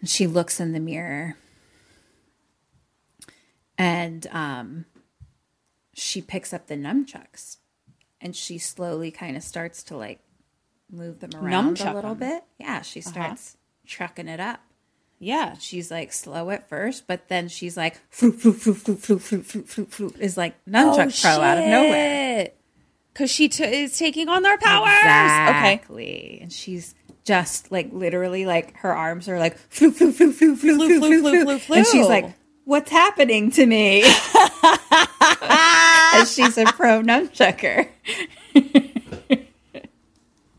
And 0.00 0.10
she 0.10 0.26
looks 0.26 0.58
in 0.58 0.72
the 0.72 0.80
mirror, 0.80 1.36
and 3.78 4.26
um, 4.32 4.84
she 5.94 6.20
picks 6.22 6.52
up 6.52 6.66
the 6.66 6.74
nunchucks, 6.76 7.56
and 8.20 8.34
she 8.34 8.58
slowly 8.58 9.10
kind 9.10 9.36
of 9.36 9.42
starts 9.42 9.82
to 9.84 9.96
like 9.96 10.20
move 10.90 11.20
them 11.20 11.30
around 11.34 11.76
Nunchuck 11.78 11.92
a 11.92 11.94
little 11.94 12.10
'em. 12.12 12.18
bit. 12.18 12.44
Yeah, 12.58 12.82
she 12.82 13.00
Uh-huh. 13.00 13.10
starts 13.10 13.56
trucking 13.86 14.28
it 14.28 14.40
up. 14.40 14.60
Yeah. 15.18 15.54
She's 15.58 15.90
like 15.90 16.12
slow 16.12 16.50
at 16.50 16.68
first, 16.68 17.06
but 17.06 17.28
then 17.28 17.48
she's 17.48 17.76
like 17.76 17.94
floop, 18.10 18.32
floop, 18.42 18.54
floop, 18.54 18.76
floop, 18.84 18.96
floop, 18.98 19.18
floop, 19.18 19.40
floop, 19.42 19.64
floop, 19.64 19.86
floop, 20.12 20.18
is 20.20 20.36
like 20.36 20.54
nunchuck 20.66 21.20
pro 21.22 21.30
out 21.42 21.58
of 21.58 21.64
nowhere. 21.64 22.48
Because 23.12 23.30
she 23.30 23.48
t- 23.48 23.64
is 23.64 23.96
taking 23.98 24.28
on 24.28 24.42
their 24.42 24.58
powers. 24.58 24.88
Okay. 24.90 25.72
Exactly. 25.72 26.38
And 26.42 26.52
she's 26.52 26.94
just 27.24 27.72
like 27.72 27.88
literally 27.92 28.44
like 28.46 28.76
her 28.76 28.94
arms 28.94 29.26
are 29.28 29.38
like 29.38 29.56
floop, 29.70 29.92
floop, 29.98 30.12
floop, 30.12 30.34
floop, 30.34 30.56
floop, 30.60 30.76
floop, 30.76 30.98
floop, 31.00 31.44
floop, 31.44 31.66
floop, 31.66 31.76
And 31.76 31.86
she's 31.86 32.04
floop. 32.04 32.08
like, 32.08 32.34
what's 32.66 32.90
happening 32.90 33.50
to 33.52 33.64
me? 33.64 34.02
As 36.12 36.32
she's 36.32 36.58
a 36.58 36.64
pro 36.66 37.00
nunchucker. 37.00 37.88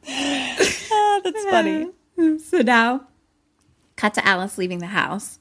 Ah, 0.09 1.21
that's 1.23 1.43
funny. 1.45 1.91
So 2.43 2.63
now, 2.63 3.09
cut 3.95 4.15
to 4.15 4.27
Alice 4.27 4.57
leaving 4.57 4.79
the 4.79 4.87
house 4.87 5.37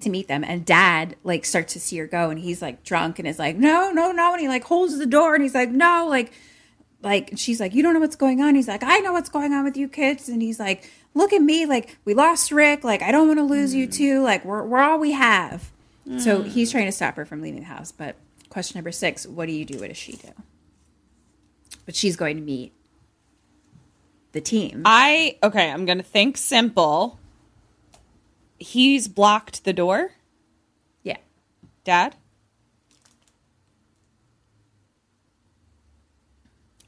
to 0.00 0.10
meet 0.10 0.28
them, 0.28 0.44
and 0.44 0.66
Dad 0.66 1.16
like 1.24 1.46
starts 1.46 1.72
to 1.72 1.80
see 1.80 1.96
her 1.96 2.06
go, 2.06 2.28
and 2.28 2.38
he's 2.38 2.60
like 2.60 2.84
drunk 2.84 3.18
and 3.18 3.26
is 3.26 3.38
like, 3.38 3.56
"No, 3.56 3.90
no, 3.90 4.12
no," 4.12 4.32
and 4.32 4.40
he 4.42 4.46
like 4.46 4.64
holds 4.64 4.98
the 4.98 5.06
door, 5.06 5.34
and 5.34 5.42
he's 5.42 5.54
like, 5.54 5.70
"No," 5.70 6.06
like, 6.10 6.30
like 7.00 7.32
she's 7.36 7.58
like, 7.58 7.72
"You 7.72 7.82
don't 7.82 7.94
know 7.94 8.00
what's 8.00 8.16
going 8.16 8.42
on." 8.42 8.54
He's 8.54 8.68
like, 8.68 8.82
"I 8.82 8.98
know 8.98 9.14
what's 9.14 9.30
going 9.30 9.54
on 9.54 9.64
with 9.64 9.78
you 9.78 9.88
kids," 9.88 10.28
and 10.28 10.42
he's 10.42 10.60
like, 10.60 10.90
"Look 11.14 11.32
at 11.32 11.40
me, 11.40 11.64
like 11.64 11.96
we 12.04 12.12
lost 12.12 12.52
Rick, 12.52 12.84
like 12.84 13.00
I 13.00 13.10
don't 13.10 13.26
want 13.26 13.38
to 13.38 13.44
lose 13.44 13.74
you 13.74 13.86
too, 13.86 14.20
like 14.22 14.44
we're 14.44 14.62
we're 14.62 14.80
all 14.80 14.98
we 14.98 15.12
have." 15.12 15.70
So 16.18 16.42
Mm. 16.42 16.46
he's 16.48 16.70
trying 16.72 16.86
to 16.86 16.92
stop 16.92 17.16
her 17.16 17.24
from 17.24 17.40
leaving 17.42 17.60
the 17.60 17.66
house. 17.66 17.92
But 17.92 18.16
question 18.48 18.78
number 18.78 18.90
six: 18.92 19.26
What 19.26 19.46
do 19.46 19.52
you 19.52 19.64
do? 19.64 19.78
What 19.78 19.88
does 19.88 19.96
she 19.96 20.12
do? 20.12 20.28
But 21.86 21.94
she's 21.94 22.16
going 22.16 22.36
to 22.36 22.42
meet 22.42 22.72
the 24.32 24.40
team. 24.40 24.82
I 24.84 25.38
okay, 25.42 25.70
I'm 25.70 25.84
gonna 25.84 26.02
think 26.02 26.36
simple. 26.36 27.18
He's 28.58 29.08
blocked 29.08 29.64
the 29.64 29.72
door. 29.72 30.12
Yeah. 31.02 31.16
Dad? 31.84 32.16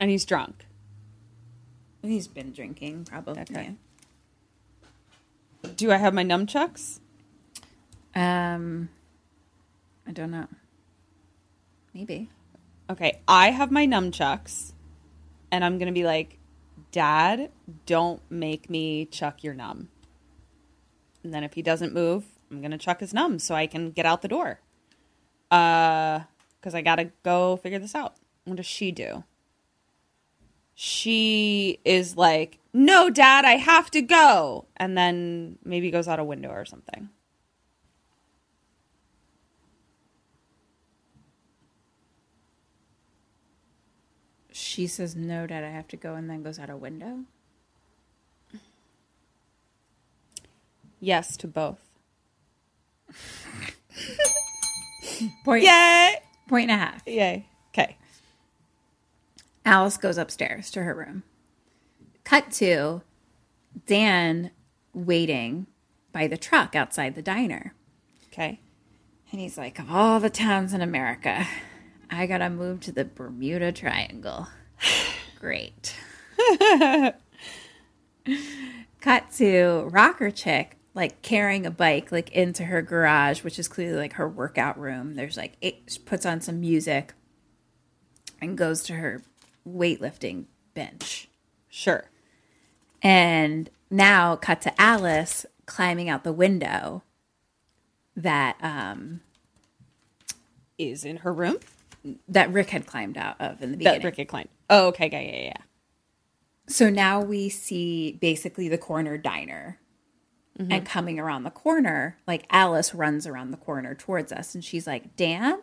And 0.01 0.11
he's 0.11 0.25
drunk. 0.25 0.67
He's 2.03 2.27
been 2.27 2.53
drinking, 2.53 3.05
probably. 3.05 3.41
Okay. 3.43 3.75
Do 5.77 5.93
I 5.93 5.97
have 5.97 6.13
my 6.13 6.25
nunchucks? 6.25 6.99
Um, 8.15 8.89
I 10.07 10.13
don't 10.13 10.31
know. 10.31 10.49
Maybe. 11.95 12.31
Okay, 12.91 13.21
I 13.29 13.51
have 13.51 13.71
my 13.71 13.87
nunchucks, 13.87 14.73
and 15.51 15.65
I'm 15.65 15.79
gonna 15.79 15.93
be 15.93 16.05
like, 16.05 16.39
Dad, 16.91 17.51
don't 17.87 18.21
make 18.31 18.69
me 18.69 19.07
chuck 19.07 19.43
your 19.43 19.55
num. 19.55 19.89
And 21.23 21.33
then 21.33 21.45
if 21.45 21.55
he 21.55 21.63
doesn't 21.63 21.95
move, 21.95 22.25
I'm 22.51 22.61
gonna 22.61 22.79
chuck 22.79 23.01
his 23.01 23.15
num 23.15 23.39
so 23.39 23.55
I 23.55 23.67
can 23.67 23.91
get 23.91 24.07
out 24.07 24.23
the 24.23 24.29
door. 24.29 24.61
Uh, 25.51 26.21
because 26.61 26.75
I 26.75 26.83
gotta 26.83 27.11
go 27.23 27.57
figure 27.57 27.79
this 27.79 27.95
out. 27.95 28.15
What 28.45 28.57
does 28.57 28.67
she 28.67 28.93
do? 28.93 29.25
She 30.75 31.81
is 31.85 32.17
like, 32.17 32.59
No, 32.73 33.11
Dad, 33.11 33.45
I 33.45 33.53
have 33.53 33.91
to 33.93 34.03
go, 34.03 34.67
and 34.77 34.97
then 34.97 35.59
maybe 35.65 35.91
goes 35.91 36.09
out 36.09 36.19
a 36.19 36.25
window 36.25 36.51
or 36.51 36.65
something. 36.65 37.11
She 44.73 44.87
says, 44.87 45.15
No, 45.15 45.47
Dad, 45.47 45.65
I 45.65 45.69
have 45.69 45.87
to 45.89 45.99
go, 45.99 46.15
and 46.15 46.31
then 46.31 46.43
goes 46.43 46.59
out 46.59 46.71
a 46.71 46.77
window. 46.79 47.25
Yes 50.99 51.37
to 51.37 51.47
both. 51.47 51.91
Point, 55.45 55.65
Yay! 55.65 56.17
point 56.49 56.71
and 56.71 56.81
a 56.81 56.85
half. 56.85 57.07
Yay. 57.07 57.47
Okay. 57.69 57.99
Alice 59.67 59.99
goes 59.99 60.17
upstairs 60.17 60.71
to 60.71 60.83
her 60.85 60.95
room. 60.95 61.23
Cut 62.25 62.51
to 62.53 63.03
Dan 63.87 64.53
waiting 64.95 65.67
by 66.13 66.27
the 66.27 66.39
truck 66.39 66.75
outside 66.75 67.15
the 67.15 67.21
diner. 67.21 67.75
Okay. 68.33 68.59
And 69.31 69.39
he's 69.39 69.59
like, 69.59 69.79
Of 69.79 69.91
all 69.93 70.19
the 70.19 70.31
towns 70.31 70.73
in 70.73 70.81
America, 70.81 71.47
I 72.11 72.27
gotta 72.27 72.49
move 72.49 72.81
to 72.81 72.93
the 72.93 73.05
Bermuda 73.05 73.71
Triangle. 73.71 74.49
Great. 75.39 75.97
Cut 79.01 79.33
to 79.33 79.89
Rocker 79.91 80.31
Chick, 80.31 80.77
like 80.95 81.23
carrying 81.23 81.67
a 81.67 81.71
bike 81.71 82.13
like 82.13 82.31
into 82.31 82.65
her 82.65 82.83
garage, 82.83 83.43
which 83.43 83.59
is 83.59 83.67
clearly 83.69 83.97
like 83.97 84.13
her 84.15 84.29
workout 84.29 84.79
room. 84.79 85.15
There's 85.15 85.37
like 85.37 85.57
it 85.61 85.99
puts 86.05 86.25
on 86.25 86.41
some 86.41 86.61
music 86.61 87.15
and 88.41 88.57
goes 88.57 88.83
to 88.85 88.95
her 88.95 89.23
weightlifting 89.69 90.45
bench. 90.75 91.29
Sure. 91.69 92.05
And 93.03 93.69
now 93.91 94.37
cut 94.37 94.61
to 94.63 94.81
Alice 94.81 95.45
climbing 95.67 96.09
out 96.09 96.25
the 96.25 96.33
window 96.33 97.03
that 98.17 98.57
um 98.63 99.21
Is 100.79 101.05
in 101.05 101.19
her 101.19 101.33
room? 101.33 101.57
That 102.29 102.53
Rick 102.53 102.71
had 102.71 102.87
climbed 102.87 103.17
out 103.17 103.41
of 103.41 103.63
in 103.63 103.73
the 103.73 103.77
beginning. 103.77 104.01
That 104.01 104.05
Rick 104.05 104.17
had 104.17 104.29
climbed. 104.29 104.49
Oh, 104.69 104.89
okay. 104.89 105.09
Yeah, 105.11 105.21
yeah, 105.21 105.45
yeah. 105.45 105.63
So 106.69 106.89
now 106.89 107.21
we 107.21 107.49
see 107.49 108.13
basically 108.21 108.69
the 108.69 108.79
corner 108.79 109.17
diner. 109.19 109.79
Mm-hmm. 110.59 110.71
And 110.71 110.87
coming 110.87 111.19
around 111.19 111.45
the 111.45 111.51
corner, 111.51 112.19
like 112.27 112.45
Alice 112.51 112.95
runs 112.95 113.27
around 113.27 113.53
the 113.53 113.57
corner 113.57 113.95
towards 113.95 114.33
us 114.33 114.55
and 114.55 114.63
she's 114.63 114.87
like, 114.87 115.17
Dan? 115.17 115.63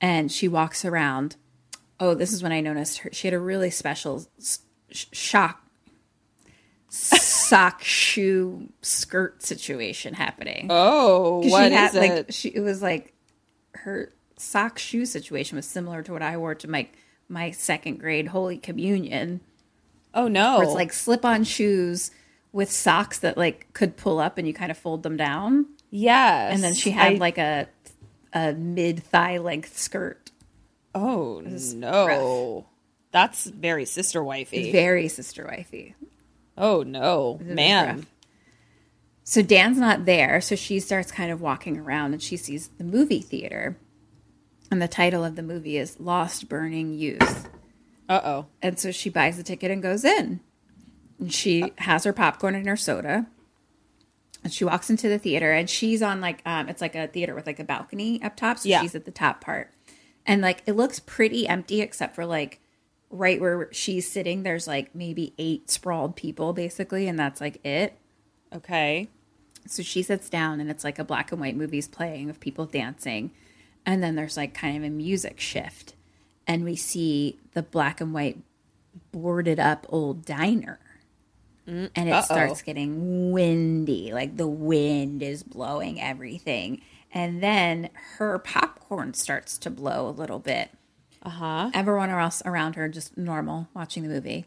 And 0.00 0.32
she 0.32 0.48
walks 0.48 0.84
around. 0.84 1.36
Oh, 2.00 2.14
this 2.14 2.32
is 2.32 2.42
when 2.42 2.50
I 2.50 2.60
noticed 2.60 2.98
her. 2.98 3.10
She 3.12 3.28
had 3.28 3.34
a 3.34 3.38
really 3.38 3.70
special 3.70 4.26
sh- 4.90 5.06
shock 5.12 5.64
sock 6.88 7.82
shoe 7.84 8.68
skirt 8.82 9.44
situation 9.44 10.14
happening. 10.14 10.66
Oh, 10.70 11.38
what 11.48 11.68
she 11.68 11.74
had, 11.74 11.90
is 11.90 11.94
like, 11.94 12.10
it? 12.10 12.34
She, 12.34 12.48
it 12.48 12.60
was 12.60 12.82
like 12.82 13.14
her 13.74 14.12
sock 14.44 14.78
shoe 14.78 15.06
situation 15.06 15.56
was 15.56 15.66
similar 15.66 16.02
to 16.02 16.12
what 16.12 16.22
I 16.22 16.36
wore 16.36 16.54
to 16.56 16.68
my 16.68 16.88
my 17.28 17.50
second 17.50 17.98
grade 17.98 18.28
Holy 18.28 18.58
Communion. 18.58 19.40
Oh 20.12 20.28
no! 20.28 20.60
It's 20.60 20.74
like 20.74 20.92
slip 20.92 21.24
on 21.24 21.44
shoes 21.44 22.10
with 22.52 22.70
socks 22.70 23.18
that 23.20 23.36
like 23.36 23.72
could 23.72 23.96
pull 23.96 24.20
up 24.20 24.38
and 24.38 24.46
you 24.46 24.54
kind 24.54 24.70
of 24.70 24.78
fold 24.78 25.02
them 25.02 25.16
down. 25.16 25.66
Yes. 25.90 26.54
And 26.54 26.62
then 26.62 26.74
she 26.74 26.90
had 26.90 27.14
I- 27.14 27.16
like 27.16 27.38
a 27.38 27.68
a 28.32 28.52
mid 28.52 29.02
thigh 29.02 29.38
length 29.38 29.76
skirt. 29.78 30.30
Oh 30.94 31.42
no, 31.44 32.66
that's 33.10 33.46
very 33.46 33.84
sister 33.84 34.22
wifey. 34.22 34.70
Very 34.70 35.08
sister 35.08 35.46
wifey. 35.50 35.94
Oh 36.56 36.82
no, 36.82 37.40
man. 37.42 38.06
So 39.24 39.40
Dan's 39.42 39.78
not 39.78 40.04
there, 40.04 40.40
so 40.40 40.54
she 40.54 40.78
starts 40.80 41.10
kind 41.10 41.32
of 41.32 41.40
walking 41.40 41.78
around 41.78 42.12
and 42.12 42.22
she 42.22 42.36
sees 42.36 42.68
the 42.78 42.84
movie 42.84 43.22
theater. 43.22 43.76
And 44.74 44.82
the 44.82 44.88
title 44.88 45.22
of 45.22 45.36
the 45.36 45.42
movie 45.44 45.76
is 45.76 46.00
Lost 46.00 46.48
Burning 46.48 46.94
Youth. 46.94 47.48
Uh 48.08 48.20
oh. 48.24 48.46
And 48.60 48.76
so 48.76 48.90
she 48.90 49.08
buys 49.08 49.36
the 49.36 49.44
ticket 49.44 49.70
and 49.70 49.80
goes 49.80 50.04
in. 50.04 50.40
And 51.20 51.32
she 51.32 51.72
has 51.78 52.02
her 52.02 52.12
popcorn 52.12 52.56
and 52.56 52.66
her 52.66 52.76
soda. 52.76 53.26
And 54.42 54.52
she 54.52 54.64
walks 54.64 54.90
into 54.90 55.08
the 55.08 55.16
theater 55.20 55.52
and 55.52 55.70
she's 55.70 56.02
on 56.02 56.20
like 56.20 56.42
um 56.44 56.68
it's 56.68 56.80
like 56.80 56.96
a 56.96 57.06
theater 57.06 57.36
with 57.36 57.46
like 57.46 57.60
a 57.60 57.64
balcony 57.64 58.20
up 58.20 58.34
top. 58.34 58.58
So 58.58 58.68
Yeah. 58.68 58.82
she's 58.82 58.96
at 58.96 59.04
the 59.04 59.12
top 59.12 59.40
part. 59.40 59.70
And 60.26 60.42
like 60.42 60.64
it 60.66 60.72
looks 60.72 60.98
pretty 60.98 61.46
empty 61.46 61.80
except 61.80 62.16
for 62.16 62.26
like 62.26 62.58
right 63.10 63.40
where 63.40 63.68
she's 63.70 64.10
sitting, 64.10 64.42
there's 64.42 64.66
like 64.66 64.92
maybe 64.92 65.34
eight 65.38 65.70
sprawled 65.70 66.16
people 66.16 66.52
basically, 66.52 67.06
and 67.06 67.16
that's 67.16 67.40
like 67.40 67.64
it. 67.64 67.96
Okay. 68.52 69.06
So 69.68 69.84
she 69.84 70.02
sits 70.02 70.28
down 70.28 70.58
and 70.58 70.68
it's 70.68 70.82
like 70.82 70.98
a 70.98 71.04
black 71.04 71.30
and 71.30 71.40
white 71.40 71.54
movie's 71.56 71.86
playing 71.86 72.28
of 72.28 72.40
people 72.40 72.66
dancing. 72.66 73.30
And 73.86 74.02
then 74.02 74.14
there's 74.14 74.36
like 74.36 74.54
kind 74.54 74.76
of 74.76 74.84
a 74.84 74.90
music 74.90 75.40
shift. 75.40 75.94
And 76.46 76.64
we 76.64 76.76
see 76.76 77.38
the 77.52 77.62
black 77.62 78.00
and 78.00 78.12
white 78.12 78.38
boarded 79.12 79.58
up 79.58 79.86
old 79.88 80.24
diner. 80.24 80.78
and 81.66 81.90
it 81.96 82.12
uh-oh. 82.12 82.22
starts 82.22 82.62
getting 82.62 83.32
windy. 83.32 84.12
Like 84.12 84.36
the 84.36 84.48
wind 84.48 85.22
is 85.22 85.42
blowing 85.42 86.00
everything. 86.00 86.82
And 87.12 87.42
then 87.42 87.90
her 88.16 88.38
popcorn 88.38 89.14
starts 89.14 89.56
to 89.58 89.70
blow 89.70 90.08
a 90.08 90.10
little 90.10 90.40
bit. 90.40 90.70
Uh 91.22 91.30
huh. 91.30 91.70
Everyone 91.72 92.10
else 92.10 92.42
around 92.44 92.74
her 92.76 92.88
just 92.88 93.16
normal 93.16 93.68
watching 93.72 94.02
the 94.02 94.08
movie. 94.08 94.44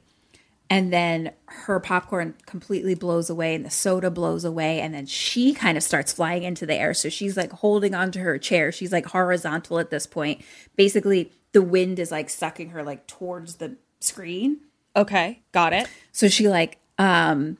And 0.69 0.91
then 0.91 1.31
her 1.45 1.80
popcorn 1.80 2.35
completely 2.45 2.94
blows 2.94 3.30
away 3.30 3.56
and 3.56 3.65
the 3.65 3.69
soda 3.69 4.11
blows 4.11 4.44
away. 4.44 4.81
And 4.81 4.94
then 4.94 5.06
she 5.06 5.53
kind 5.53 5.77
of 5.77 5.84
starts 5.84 6.11
flying 6.11 6.44
into 6.44 6.65
the 6.65 6.76
air. 6.76 6.94
So 6.94 7.10
she's 7.10 7.38
like 7.38 7.52
holding 7.52 7.95
onto 7.95 8.19
her 8.19 8.38
chair. 8.38 8.72
She's 8.72 8.91
like 8.91 9.06
horizontal 9.07 9.80
at 9.80 9.89
this 9.89 10.06
point. 10.06 10.41
Basically, 10.76 11.31
the 11.53 11.61
wind 11.61 11.99
is 11.99 12.11
like 12.11 12.30
sucking 12.30 12.69
her 12.69 12.84
like 12.84 13.07
towards 13.07 13.56
the 13.56 13.77
screen. 13.99 14.60
Okay, 14.95 15.41
got 15.52 15.73
it. 15.73 15.88
So 16.11 16.27
she 16.27 16.49
like 16.49 16.80
um 16.98 17.57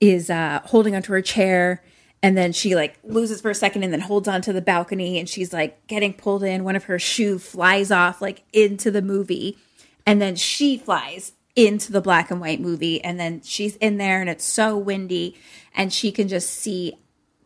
is 0.00 0.28
uh 0.28 0.60
holding 0.64 0.94
onto 0.94 1.12
her 1.12 1.22
chair 1.22 1.82
and 2.22 2.36
then 2.36 2.52
she 2.52 2.74
like 2.74 2.98
loses 3.04 3.40
for 3.40 3.50
a 3.50 3.54
second 3.54 3.82
and 3.82 3.92
then 3.92 4.00
holds 4.00 4.28
onto 4.28 4.52
the 4.52 4.60
balcony 4.60 5.18
and 5.18 5.28
she's 5.28 5.52
like 5.52 5.86
getting 5.86 6.12
pulled 6.12 6.42
in. 6.42 6.64
One 6.64 6.76
of 6.76 6.84
her 6.84 6.98
shoe 6.98 7.38
flies 7.38 7.90
off 7.90 8.20
like 8.20 8.42
into 8.52 8.90
the 8.90 9.02
movie 9.02 9.56
and 10.04 10.20
then 10.20 10.36
she 10.36 10.76
flies 10.76 11.32
into 11.56 11.90
the 11.90 12.00
black 12.02 12.30
and 12.30 12.40
white 12.40 12.60
movie 12.60 13.02
and 13.02 13.18
then 13.18 13.40
she's 13.42 13.76
in 13.76 13.96
there 13.96 14.20
and 14.20 14.28
it's 14.30 14.44
so 14.44 14.76
windy 14.76 15.34
and 15.74 15.92
she 15.92 16.12
can 16.12 16.28
just 16.28 16.50
see 16.50 16.94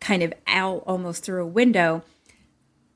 kind 0.00 0.22
of 0.22 0.32
out 0.48 0.82
almost 0.86 1.22
through 1.24 1.42
a 1.42 1.46
window 1.46 2.02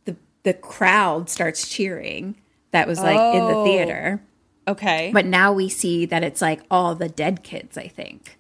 the 0.07 0.17
the 0.43 0.53
crowd 0.53 1.31
starts 1.31 1.69
cheering 1.69 2.37
that 2.73 2.89
was 2.89 2.99
like 3.01 3.35
in 3.35 3.45
the 3.47 3.55
Oh. 3.55 3.65
theater 3.65 4.23
Okay. 4.67 5.11
but 5.15 5.25
now 5.27 5.53
we 5.53 5.69
see 5.69 6.05
that 6.07 6.25
it's 6.25 6.41
like 6.43 6.61
all 6.71 6.95
the 6.95 7.09
dead 7.09 7.43
kids, 7.45 7.77
I 7.79 7.87
think. 7.87 8.39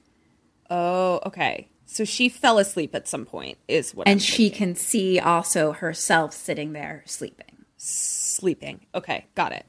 Oh, 0.71 1.21
okay. 1.27 1.69
So 1.85 2.05
she 2.07 2.31
fell 2.31 2.59
asleep 2.59 2.95
at 2.95 3.07
some 3.07 3.27
point, 3.27 3.59
is 3.69 3.95
what. 3.95 4.09
and 4.09 4.21
she 4.23 4.49
can 4.51 4.75
see 4.75 5.21
also 5.21 5.73
herself 5.73 6.33
sitting 6.33 6.73
there 6.73 7.03
sleeping. 7.07 7.67
sleeping. 7.77 8.87
Okay, 8.95 9.27
got 9.35 9.53
it. 9.53 9.67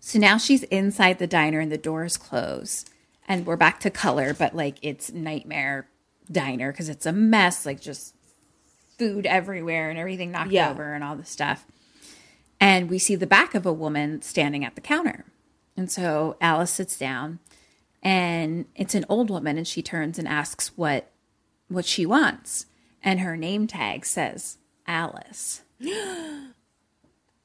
So 0.00 0.18
now 0.18 0.38
she's 0.38 0.62
inside 0.64 1.18
the 1.18 1.26
diner 1.26 1.60
and 1.60 1.70
the 1.72 1.78
doors 1.78 2.16
close. 2.16 2.84
And 3.26 3.44
we're 3.44 3.56
back 3.56 3.80
to 3.80 3.90
color, 3.90 4.32
but 4.32 4.54
like 4.54 4.78
it's 4.82 5.12
nightmare 5.12 5.88
diner 6.30 6.72
because 6.72 6.88
it's 6.88 7.06
a 7.06 7.12
mess, 7.12 7.66
like 7.66 7.80
just 7.80 8.14
food 8.98 9.26
everywhere 9.26 9.90
and 9.90 9.98
everything 9.98 10.30
knocked 10.32 10.50
Yeah. 10.50 10.70
over 10.70 10.94
and 10.94 11.04
all 11.04 11.16
the 11.16 11.24
stuff. 11.24 11.66
And 12.60 12.88
we 12.90 12.98
see 12.98 13.14
the 13.14 13.26
back 13.26 13.54
of 13.54 13.66
a 13.66 13.72
woman 13.72 14.22
standing 14.22 14.64
at 14.64 14.74
the 14.74 14.80
counter. 14.80 15.24
And 15.76 15.90
so 15.90 16.36
Alice 16.40 16.72
sits 16.72 16.98
down 16.98 17.38
and 18.02 18.64
it's 18.74 18.94
an 18.94 19.04
old 19.08 19.30
woman 19.30 19.58
and 19.58 19.66
she 19.68 19.82
turns 19.82 20.18
and 20.18 20.26
asks 20.26 20.68
what 20.76 21.10
what 21.68 21.84
she 21.84 22.06
wants. 22.06 22.66
And 23.02 23.20
her 23.20 23.36
name 23.36 23.66
tag 23.66 24.06
says 24.06 24.58
Alice. 24.86 25.62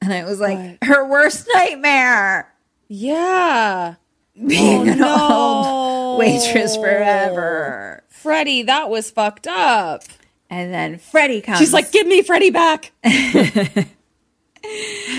and 0.04 0.14
I 0.14 0.26
was 0.26 0.40
like, 0.40 0.84
her 0.84 1.08
worst 1.08 1.48
nightmare. 1.54 2.54
Yeah. 2.88 3.96
Being 4.36 4.90
oh, 4.90 4.92
an 4.92 5.00
no. 5.00 5.18
old 5.32 6.20
waitress 6.20 6.76
forever. 6.76 8.04
Freddy, 8.10 8.64
that 8.64 8.90
was 8.90 9.12
fucked 9.12 9.48
up. 9.48 10.04
And 10.50 10.74
then 10.74 10.98
Freddy 10.98 11.42
comes. 11.42 11.60
She's 11.60 11.74
like, 11.74 11.92
give 11.92 12.06
me 12.06 12.22
Freddy 12.22 12.50
back. 12.50 12.92
and 13.04 13.88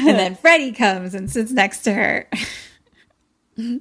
then 0.06 0.34
Freddy 0.34 0.72
comes 0.72 1.14
and 1.14 1.30
sits 1.30 1.50
next 1.50 1.82
to 1.82 1.92
her. 1.92 2.28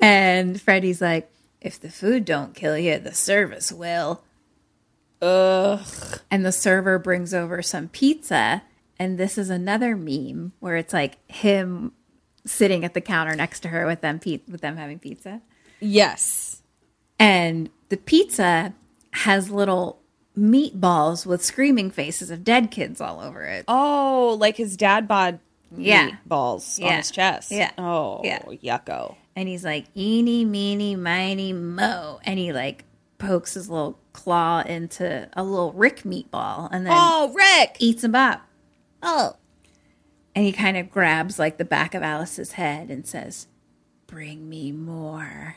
and 0.00 0.60
Freddy's 0.60 1.00
like, 1.00 1.30
if 1.60 1.80
the 1.80 1.90
food 1.90 2.24
don't 2.24 2.54
kill 2.54 2.76
you, 2.76 2.98
the 2.98 3.14
service 3.14 3.72
will. 3.72 4.22
Ugh. 5.22 5.86
And 6.30 6.44
the 6.44 6.52
server 6.52 6.98
brings 6.98 7.32
over 7.32 7.62
some 7.62 7.88
pizza. 7.88 8.62
And 8.98 9.18
this 9.18 9.36
is 9.38 9.50
another 9.50 9.96
meme 9.96 10.52
where 10.60 10.76
it's 10.76 10.92
like 10.92 11.18
him 11.30 11.92
sitting 12.46 12.84
at 12.84 12.94
the 12.94 13.00
counter 13.00 13.34
next 13.34 13.60
to 13.60 13.68
her 13.68 13.86
with 13.86 14.00
them 14.00 14.20
with 14.48 14.60
them 14.60 14.76
having 14.76 14.98
pizza. 14.98 15.40
Yes. 15.80 16.62
And 17.18 17.70
the 17.88 17.96
pizza 17.96 18.74
has 19.12 19.50
little 19.50 20.00
meatballs 20.38 21.24
with 21.26 21.44
screaming 21.44 21.90
faces 21.90 22.30
of 22.30 22.44
dead 22.44 22.70
kids 22.70 23.00
all 23.00 23.20
over 23.20 23.42
it. 23.44 23.64
Oh, 23.68 24.36
like 24.40 24.56
his 24.56 24.76
dad 24.76 25.06
bod 25.08 25.38
Yeah. 25.76 26.10
balls 26.26 26.78
on 26.82 26.92
his 26.92 27.10
chest. 27.10 27.50
Yeah. 27.50 27.70
Oh, 27.78 28.20
Yeah. 28.24 28.40
yucko. 28.42 29.16
And 29.36 29.48
he's 29.48 29.64
like, 29.64 29.86
eeny, 29.96 30.44
meeny, 30.44 30.96
miny, 30.96 31.52
mo. 31.52 32.20
And 32.24 32.38
he 32.38 32.52
like 32.52 32.84
pokes 33.18 33.54
his 33.54 33.68
little 33.68 33.98
claw 34.12 34.60
into 34.62 35.28
a 35.34 35.42
little 35.42 35.72
Rick 35.72 36.02
meatball 36.02 36.68
and 36.72 36.84
then 36.86 36.92
Oh, 36.94 37.32
Rick! 37.34 37.76
eats 37.80 38.04
him 38.04 38.14
up. 38.14 38.42
Oh. 39.04 39.36
And 40.34 40.44
he 40.44 40.52
kind 40.52 40.76
of 40.76 40.90
grabs 40.90 41.38
like 41.38 41.58
the 41.58 41.64
back 41.64 41.94
of 41.94 42.02
Alice's 42.02 42.52
head 42.52 42.90
and 42.90 43.06
says, 43.06 43.46
Bring 44.06 44.48
me 44.48 44.72
more. 44.72 45.56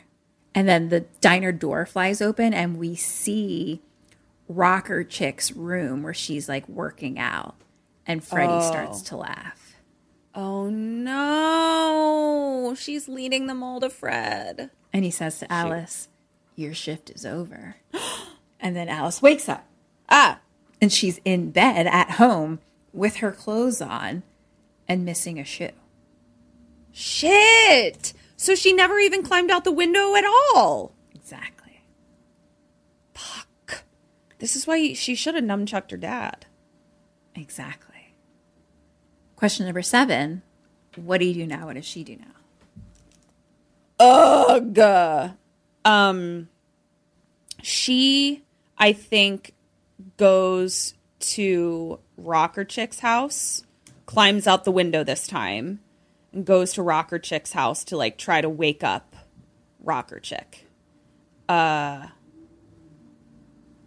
And 0.54 0.68
then 0.68 0.88
the 0.88 1.00
diner 1.20 1.52
door 1.52 1.84
flies 1.86 2.20
open 2.22 2.54
and 2.54 2.78
we 2.78 2.94
see 2.94 3.82
Rocker 4.48 5.04
Chick's 5.04 5.52
room 5.52 6.02
where 6.02 6.14
she's 6.14 6.48
like 6.48 6.68
working 6.68 7.18
out. 7.18 7.56
And 8.06 8.24
Freddy 8.24 8.52
Oh. 8.52 8.66
starts 8.68 9.02
to 9.02 9.16
laugh. 9.16 9.74
Oh 10.34 10.70
no. 10.70 12.74
She's 12.76 13.08
leading 13.08 13.46
them 13.46 13.62
all 13.62 13.80
to 13.80 13.90
Fred. 13.90 14.70
And 14.92 15.04
he 15.04 15.10
says 15.10 15.38
to 15.40 15.52
Alice, 15.52 16.08
Your 16.56 16.74
shift 16.74 17.10
is 17.10 17.26
over. 17.26 17.76
and 18.60 18.74
then 18.76 18.88
Alice 18.88 19.20
wakes 19.22 19.48
up. 19.48 19.66
Ah. 20.08 20.40
And 20.80 20.92
she's 20.92 21.20
in 21.24 21.50
bed 21.50 21.86
at 21.88 22.12
home 22.12 22.60
with 22.98 23.16
her 23.16 23.32
clothes 23.32 23.80
on 23.80 24.22
and 24.86 25.04
missing 25.04 25.38
a 25.38 25.44
shoe. 25.44 25.70
Shit. 26.92 28.12
So 28.36 28.54
she 28.54 28.72
never 28.72 28.98
even 28.98 29.22
climbed 29.22 29.50
out 29.50 29.64
the 29.64 29.72
window 29.72 30.14
at 30.14 30.24
all. 30.24 30.92
Exactly. 31.14 31.82
Fuck. 33.14 33.84
This 34.38 34.56
is 34.56 34.66
why 34.66 34.92
she 34.94 35.14
should 35.14 35.34
have 35.34 35.44
nunchucked 35.44 35.90
her 35.90 35.96
dad. 35.96 36.46
Exactly. 37.34 38.14
Question 39.36 39.66
number 39.66 39.82
seven 39.82 40.42
What 40.96 41.18
do 41.18 41.26
you 41.26 41.34
do 41.34 41.46
now? 41.46 41.66
What 41.66 41.76
does 41.76 41.84
she 41.84 42.02
do 42.02 42.16
now? 42.16 42.24
Ugh. 44.00 45.32
Um, 45.84 46.48
she, 47.62 48.42
I 48.76 48.92
think, 48.92 49.54
goes 50.16 50.94
to 51.20 52.00
Rocker 52.18 52.64
Chick's 52.64 52.98
house, 53.00 53.62
climbs 54.06 54.46
out 54.46 54.64
the 54.64 54.72
window 54.72 55.04
this 55.04 55.26
time, 55.26 55.80
and 56.32 56.44
goes 56.44 56.74
to 56.74 56.82
Rocker 56.82 57.18
Chick's 57.18 57.52
house 57.52 57.84
to 57.84 57.96
like 57.96 58.18
try 58.18 58.40
to 58.40 58.48
wake 58.48 58.82
up 58.82 59.16
Rocker 59.80 60.20
Chick. 60.20 60.66
Uh, 61.48 62.08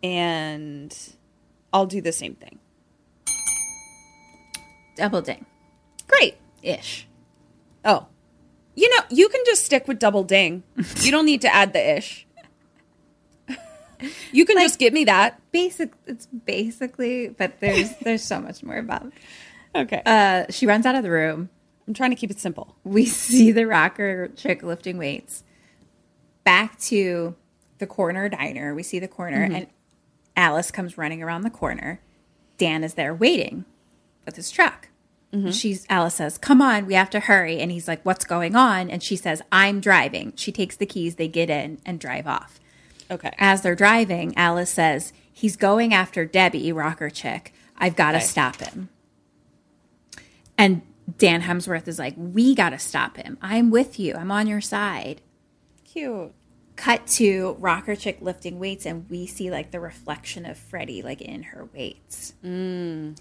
and 0.01 0.97
I'll 1.71 1.85
do 1.85 2.01
the 2.01 2.11
same 2.11 2.35
thing. 2.35 2.59
Double 4.95 5.21
ding. 5.21 5.45
Great. 6.07 6.37
Ish. 6.63 7.07
Oh. 7.85 8.07
You 8.75 8.89
know, 8.95 9.03
you 9.09 9.27
can 9.29 9.41
just 9.45 9.65
stick 9.65 9.87
with 9.87 9.99
double 9.99 10.23
ding. 10.23 10.63
You 11.01 11.11
don't 11.11 11.25
need 11.25 11.41
to 11.41 11.53
add 11.53 11.73
the 11.73 11.97
ish. 11.97 12.25
You 14.31 14.45
can 14.45 14.57
just 14.57 14.79
give 14.79 14.93
me 14.93 15.05
that. 15.05 15.39
Basic 15.51 15.91
it's 16.07 16.25
basically, 16.27 17.29
but 17.29 17.59
there's 17.59 17.95
there's 18.01 18.23
so 18.23 18.39
much 18.39 18.63
more 18.63 18.77
about. 18.77 19.11
Okay. 19.75 20.01
Uh 20.05 20.45
she 20.49 20.65
runs 20.67 20.85
out 20.85 20.95
of 20.95 21.03
the 21.03 21.11
room. 21.11 21.49
I'm 21.87 21.93
trying 21.93 22.11
to 22.11 22.15
keep 22.15 22.31
it 22.31 22.39
simple. 22.39 22.75
We 22.83 23.05
see 23.05 23.51
the 23.51 23.65
rocker 23.67 24.27
chick 24.29 24.63
lifting 24.63 24.97
weights. 24.97 25.43
Back 26.43 26.79
to 26.81 27.35
the 27.79 27.87
corner 27.87 28.29
diner. 28.29 28.73
We 28.75 28.83
see 28.83 28.99
the 28.99 29.07
corner 29.07 29.47
Mhm. 29.47 29.55
and 29.55 29.67
Alice 30.35 30.71
comes 30.71 30.97
running 30.97 31.21
around 31.21 31.41
the 31.41 31.49
corner. 31.49 31.99
Dan 32.57 32.83
is 32.83 32.93
there 32.93 33.13
waiting 33.13 33.65
with 34.25 34.35
his 34.35 34.49
truck. 34.51 34.87
Mhm. 35.33 35.53
She's 35.53 35.85
Alice 35.89 36.15
says, 36.15 36.37
"Come 36.37 36.61
on, 36.61 36.85
we 36.85 36.93
have 36.93 37.09
to 37.11 37.19
hurry." 37.21 37.59
And 37.59 37.71
he's 37.71 37.87
like, 37.87 38.01
"What's 38.05 38.25
going 38.25 38.55
on?" 38.55 38.89
And 38.89 39.01
she 39.01 39.15
says, 39.15 39.41
"I'm 39.51 39.79
driving." 39.81 40.33
She 40.35 40.51
takes 40.51 40.75
the 40.75 40.85
keys, 40.85 41.15
they 41.15 41.27
get 41.27 41.49
in 41.49 41.79
and 41.85 41.99
drive 41.99 42.27
off. 42.27 42.59
Okay. 43.11 43.33
As 43.37 43.61
they're 43.61 43.75
driving, 43.75 44.33
Alice 44.37 44.69
says, 44.71 45.11
"He's 45.31 45.57
going 45.57 45.93
after 45.93 46.25
Debbie, 46.25 46.71
rocker 46.71 47.09
chick. 47.09 47.53
I've 47.77 47.95
got 47.95 48.11
to 48.11 48.17
Okay. 48.17 48.25
stop 48.25 48.61
him." 48.61 48.89
And 50.57 50.81
Dan 51.17 51.41
Hemsworth 51.41 51.87
is 51.87 51.99
like, 51.99 52.13
"We 52.17 52.55
got 52.55 52.69
to 52.69 52.79
stop 52.79 53.17
him. 53.17 53.37
I'm 53.41 53.69
with 53.69 53.99
you. 53.99 54.15
I'm 54.15 54.31
on 54.31 54.47
your 54.47 54.61
side." 54.61 55.21
Cute. 55.83 56.31
Cut 56.77 57.05
to 57.07 57.57
rocker 57.59 57.95
chick 57.95 58.19
lifting 58.21 58.57
weights, 58.57 58.85
and 58.85 59.09
we 59.09 59.27
see 59.27 59.51
like 59.51 59.71
the 59.71 59.79
reflection 59.79 60.45
of 60.45 60.57
Freddy 60.57 61.01
like 61.01 61.21
in 61.21 61.43
her 61.43 61.67
weights. 61.73 62.33
Mm. 62.43 63.17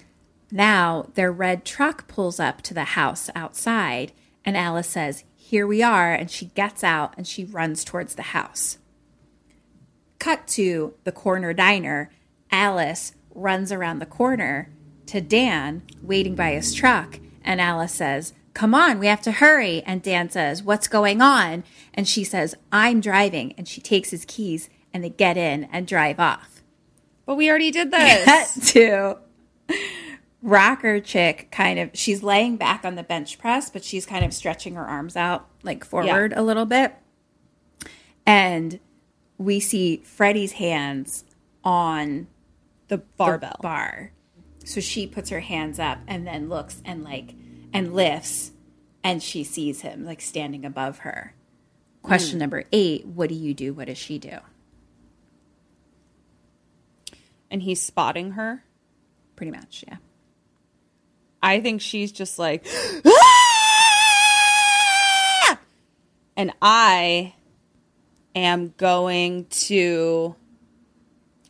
Now 0.52 1.08
their 1.14 1.32
red 1.32 1.64
truck 1.64 2.06
pulls 2.06 2.38
up 2.38 2.62
to 2.62 2.74
the 2.74 2.84
house 2.84 3.28
outside, 3.34 4.12
and 4.44 4.56
Alice 4.56 4.88
says, 4.88 5.24
Here 5.36 5.66
we 5.66 5.82
are. 5.82 6.12
And 6.14 6.30
she 6.30 6.46
gets 6.46 6.84
out 6.84 7.14
and 7.16 7.26
she 7.26 7.44
runs 7.44 7.82
towards 7.84 8.14
the 8.14 8.22
house. 8.22 8.78
Cut 10.20 10.46
to 10.48 10.94
the 11.02 11.10
corner 11.12 11.52
diner. 11.52 12.10
Alice 12.52 13.14
runs 13.34 13.72
around 13.72 13.98
the 13.98 14.06
corner 14.06 14.70
to 15.06 15.20
Dan 15.20 15.82
waiting 16.02 16.36
by 16.36 16.52
his 16.52 16.72
truck. 16.72 17.18
And 17.42 17.60
Alice 17.60 17.94
says, 17.94 18.32
Come 18.54 18.74
on, 18.74 18.98
we 19.00 19.06
have 19.06 19.22
to 19.22 19.32
hurry. 19.32 19.82
And 19.82 20.02
Dan 20.02 20.30
says, 20.30 20.62
What's 20.62 20.86
going 20.86 21.20
on? 21.20 21.64
And 21.94 22.06
she 22.06 22.22
says, 22.22 22.54
I'm 22.70 23.00
driving. 23.00 23.54
And 23.56 23.66
she 23.66 23.80
takes 23.80 24.10
his 24.10 24.24
keys 24.24 24.70
and 24.94 25.02
they 25.02 25.08
get 25.10 25.36
in 25.36 25.64
and 25.72 25.86
drive 25.86 26.20
off. 26.20 26.62
But 27.26 27.36
we 27.36 27.48
already 27.48 27.70
did 27.70 27.90
Cut 27.90 27.98
this. 28.26 28.72
to 28.72 29.18
rocker 30.42 31.00
chick 31.00 31.48
kind 31.52 31.78
of 31.78 31.90
she's 31.92 32.22
laying 32.22 32.56
back 32.56 32.82
on 32.82 32.94
the 32.94 33.02
bench 33.02 33.38
press 33.38 33.68
but 33.68 33.84
she's 33.84 34.06
kind 34.06 34.24
of 34.24 34.32
stretching 34.32 34.74
her 34.74 34.86
arms 34.86 35.14
out 35.14 35.46
like 35.62 35.84
forward 35.84 36.32
a 36.34 36.42
little 36.42 36.64
bit 36.64 36.94
and 38.24 38.80
we 39.40 39.58
see 39.58 39.96
freddy's 40.04 40.52
hands 40.52 41.24
on 41.64 42.26
the 42.88 42.98
barbell. 42.98 43.56
bar. 43.62 44.12
So 44.66 44.82
she 44.82 45.06
puts 45.06 45.30
her 45.30 45.40
hands 45.40 45.78
up 45.78 45.98
and 46.06 46.26
then 46.26 46.50
looks 46.50 46.82
and 46.84 47.02
like 47.02 47.32
and 47.72 47.94
lifts 47.94 48.50
and 49.02 49.22
she 49.22 49.42
sees 49.42 49.80
him 49.80 50.04
like 50.04 50.20
standing 50.20 50.66
above 50.66 50.98
her. 50.98 51.32
Question 52.02 52.36
Mm. 52.36 52.40
number 52.40 52.64
eight 52.70 53.06
what 53.06 53.30
do 53.30 53.34
you 53.34 53.54
do? 53.54 53.72
What 53.72 53.86
does 53.86 53.96
she 53.96 54.18
do? 54.18 54.40
And 57.50 57.62
he's 57.62 57.80
spotting 57.82 58.32
her. 58.32 58.62
pretty 59.36 59.52
much 59.52 59.84
yeah. 59.88 59.96
I 61.42 61.60
think 61.60 61.80
she's 61.80 62.12
just 62.12 62.38
like, 62.38 62.66
and 66.36 66.52
I 66.60 67.32
am 68.34 68.74
going 68.76 69.46
to. 69.46 70.34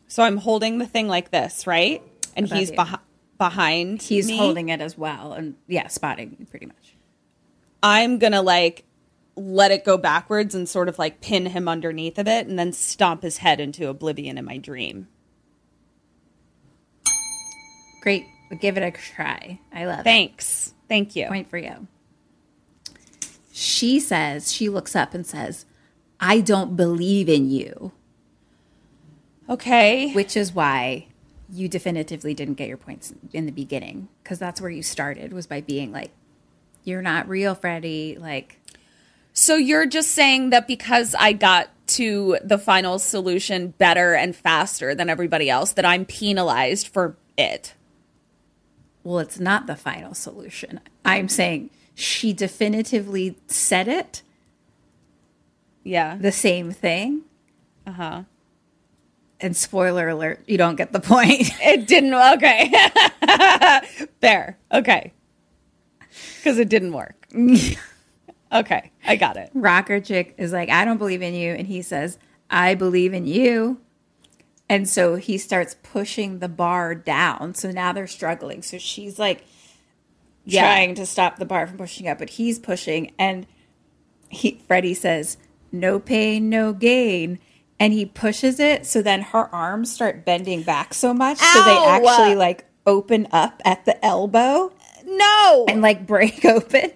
So 0.07 0.23
I'm 0.23 0.37
holding 0.37 0.77
the 0.77 0.85
thing 0.87 1.07
like 1.07 1.31
this, 1.31 1.65
right? 1.65 2.01
And 2.35 2.45
Above 2.45 2.57
he's 2.57 2.71
beh- 2.71 2.99
behind. 3.37 4.01
he's 4.01 4.27
me. 4.27 4.37
holding 4.37 4.69
it 4.69 4.81
as 4.81 4.97
well 4.97 5.33
and 5.33 5.55
yeah 5.67 5.87
spotting 5.87 6.45
pretty 6.51 6.67
much 6.67 6.95
I'm 7.81 8.19
gonna 8.19 8.41
like 8.43 8.85
let 9.35 9.71
it 9.71 9.83
go 9.83 9.97
backwards 9.97 10.53
and 10.53 10.69
sort 10.69 10.87
of 10.89 10.99
like 10.99 11.21
pin 11.21 11.47
him 11.47 11.67
underneath 11.67 12.19
of 12.19 12.27
it, 12.27 12.45
and 12.47 12.59
then 12.59 12.73
stomp 12.73 13.23
his 13.23 13.37
head 13.37 13.59
into 13.59 13.87
oblivion 13.87 14.37
in 14.37 14.45
my 14.45 14.57
dream. 14.57 15.07
Great. 18.01 18.25
Give 18.59 18.77
it 18.77 18.83
a 18.83 18.91
try. 18.91 19.59
I 19.73 19.85
love 19.85 20.03
Thanks. 20.03 20.73
Thank 20.89 21.15
you. 21.15 21.23
it. 21.25 21.29
Point 21.29 21.49
for 21.49 21.57
you. 21.57 21.87
She 23.53 23.99
says, 23.99 24.51
she 24.51 24.69
looks 24.69 24.95
up 24.95 25.13
and 25.13 25.25
says, 25.25 25.65
I 26.21 26.39
don't 26.39 26.75
believe 26.77 27.27
in 27.27 27.49
you. 27.49 27.91
Okay. 29.49 30.13
Which 30.13 30.37
is 30.37 30.53
why 30.53 31.07
you 31.51 31.67
definitively 31.67 32.33
didn't 32.33 32.53
get 32.53 32.69
your 32.69 32.77
points 32.77 33.13
in 33.33 33.45
the 33.47 33.51
beginning. 33.51 34.07
Because 34.23 34.39
that's 34.39 34.61
where 34.61 34.69
you 34.69 34.83
started, 34.83 35.33
was 35.33 35.47
by 35.47 35.59
being 35.59 35.91
like, 35.91 36.11
you're 36.83 37.01
not 37.01 37.27
real, 37.27 37.55
Freddy. 37.55 38.17
Like, 38.19 38.59
So 39.33 39.55
you're 39.55 39.85
just 39.87 40.11
saying 40.11 40.51
that 40.51 40.67
because 40.67 41.13
I 41.15 41.33
got 41.33 41.69
to 41.87 42.37
the 42.43 42.57
final 42.57 42.99
solution 42.99 43.69
better 43.77 44.13
and 44.13 44.33
faster 44.35 44.95
than 44.95 45.09
everybody 45.09 45.49
else, 45.49 45.73
that 45.73 45.83
I'm 45.83 46.05
penalized 46.05 46.87
for 46.87 47.17
it. 47.37 47.73
well, 49.03 49.19
it's 49.19 49.39
not 49.39 49.67
the 49.67 49.75
final 49.75 50.13
solution. 50.13 50.79
I'm 51.03 51.27
saying 51.27 51.71
she 51.95 52.31
definitively 52.33 53.35
said 53.47 53.87
it. 53.87 54.21
Yeah. 55.83 56.17
The 56.17 56.31
same 56.31 56.71
thing. 56.71 57.21
Uh 57.87 57.91
huh. 57.91 58.23
And 59.39 59.57
spoiler 59.57 60.07
alert, 60.09 60.43
you 60.47 60.57
don't 60.57 60.75
get 60.75 60.91
the 60.91 60.99
point. 60.99 61.49
It 61.61 61.87
didn't. 61.87 62.13
Okay. 62.13 62.71
Fair. 64.21 64.57
Okay. 64.71 65.13
Because 66.37 66.59
it 66.59 66.69
didn't 66.69 66.93
work. 66.93 67.27
okay. 68.53 68.91
I 69.07 69.15
got 69.15 69.37
it. 69.37 69.49
Rocker 69.53 69.99
chick 69.99 70.35
is 70.37 70.51
like, 70.51 70.69
I 70.69 70.85
don't 70.85 70.97
believe 70.97 71.21
in 71.21 71.33
you. 71.33 71.53
And 71.53 71.65
he 71.67 71.81
says, 71.81 72.19
I 72.49 72.75
believe 72.75 73.13
in 73.13 73.25
you. 73.25 73.79
And 74.69 74.87
so 74.87 75.15
he 75.15 75.37
starts 75.37 75.75
pushing 75.83 76.39
the 76.39 76.47
bar 76.49 76.93
down. 76.95 77.55
So 77.55 77.71
now 77.71 77.93
they're 77.93 78.07
struggling. 78.07 78.61
So 78.61 78.77
she's 78.77 79.17
like 79.17 79.43
Yeah. 80.45 80.61
trying 80.61 80.95
to 80.95 81.05
stop 81.05 81.37
the 81.37 81.45
bar 81.45 81.65
from 81.67 81.77
pushing 81.77 82.07
up, 82.07 82.19
but 82.19 82.31
he's 82.31 82.59
pushing. 82.59 83.11
And 83.17 83.47
he 84.29 84.61
Freddy 84.67 84.93
says, 84.93 85.37
No 85.71 85.99
pain, 85.99 86.49
no 86.49 86.73
gain. 86.73 87.39
And 87.79 87.93
he 87.93 88.05
pushes 88.05 88.59
it. 88.59 88.85
So 88.85 89.01
then 89.01 89.21
her 89.21 89.53
arms 89.53 89.91
start 89.91 90.25
bending 90.25 90.63
back 90.63 90.93
so 90.93 91.13
much. 91.13 91.37
So 91.39 91.63
they 91.63 91.77
actually 91.77 92.35
like 92.35 92.65
open 92.85 93.27
up 93.31 93.61
at 93.65 93.85
the 93.85 94.03
elbow. 94.05 94.71
No. 95.05 95.65
And 95.67 95.81
like 95.81 96.05
break 96.05 96.45
open. 96.45 96.91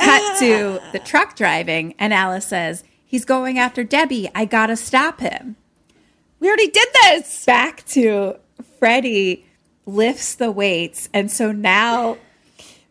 Cut 0.00 0.38
to 0.38 0.80
the 0.92 0.98
truck 0.98 1.36
driving, 1.36 1.94
and 1.98 2.14
Alice 2.14 2.46
says, 2.46 2.84
He's 3.04 3.24
going 3.24 3.58
after 3.58 3.84
Debbie. 3.84 4.30
I 4.34 4.44
gotta 4.44 4.76
stop 4.76 5.20
him. 5.20 5.56
We 6.40 6.48
already 6.48 6.68
did 6.70 6.88
this. 7.02 7.44
Back 7.44 7.84
to 7.88 8.36
Freddy 8.78 9.46
lifts 9.86 10.34
the 10.34 10.50
weights, 10.50 11.08
and 11.12 11.30
so 11.30 11.52
now 11.52 12.16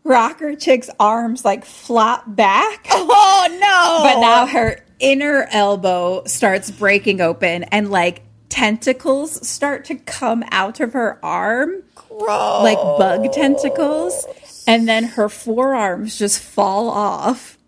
Rocker 0.04 0.54
Chick's 0.54 0.90
arms 1.00 1.44
like 1.44 1.64
flop 1.64 2.24
back. 2.26 2.86
Oh 2.96 3.46
no. 3.60 4.00
But 4.14 4.20
now 4.20 4.46
her 4.46 4.84
inner 5.00 5.46
elbow 5.50 6.22
starts 6.24 6.70
breaking 6.70 7.20
open, 7.20 7.64
and 7.64 7.90
like 7.90 8.22
tentacles 8.48 9.46
start 9.46 9.84
to 9.86 9.96
come 9.96 10.44
out 10.50 10.80
of 10.80 10.92
her 10.94 11.18
arm. 11.24 11.82
Like 12.10 12.78
bug 12.78 13.32
tentacles. 13.32 14.24
And 14.66 14.88
then 14.88 15.04
her 15.04 15.28
forearms 15.28 16.18
just 16.18 16.40
fall 16.40 16.88
off. 16.88 17.58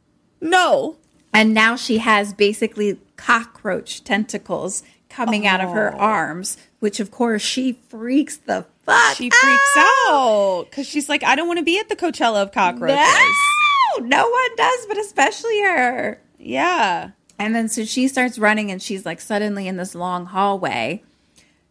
No. 0.40 0.97
And 1.34 1.52
now 1.52 1.76
she 1.76 1.98
has 1.98 2.32
basically 2.32 2.98
cockroach 3.16 4.02
tentacles 4.05 4.82
coming 5.10 5.47
out 5.47 5.60
of 5.60 5.70
her 5.70 5.92
Oh. 5.94 5.98
arms, 5.98 6.56
which 6.81 7.00
of 7.00 7.10
course 7.10 7.42
she 7.42 7.73
freaks 7.89 8.36
the 8.36 8.65
fuck 8.86 9.16
She 9.16 9.28
freaks 9.31 9.76
out 9.76 10.65
because 10.70 10.86
she's 10.86 11.08
like, 11.08 11.23
I 11.24 11.34
don't 11.36 11.47
want 11.48 11.58
to 11.58 11.65
be 11.65 11.78
at 11.78 11.89
the 11.89 11.97
Coachella 11.97 12.42
of 12.42 12.52
cockroaches. 12.52 12.97
No, 13.98 14.06
no 14.06 14.28
one 14.28 14.56
does, 14.56 14.86
but 14.86 14.97
especially 14.98 15.60
her. 15.62 16.20
Yeah. 16.39 17.10
And 17.39 17.55
then 17.55 17.68
so 17.68 17.84
she 17.84 18.08
starts 18.08 18.39
running 18.39 18.70
and 18.70 18.81
she's 18.81 19.05
like 19.05 19.20
suddenly 19.20 19.68
in 19.68 19.76
this 19.76 19.94
long 19.94 20.26
hallway. 20.26 21.02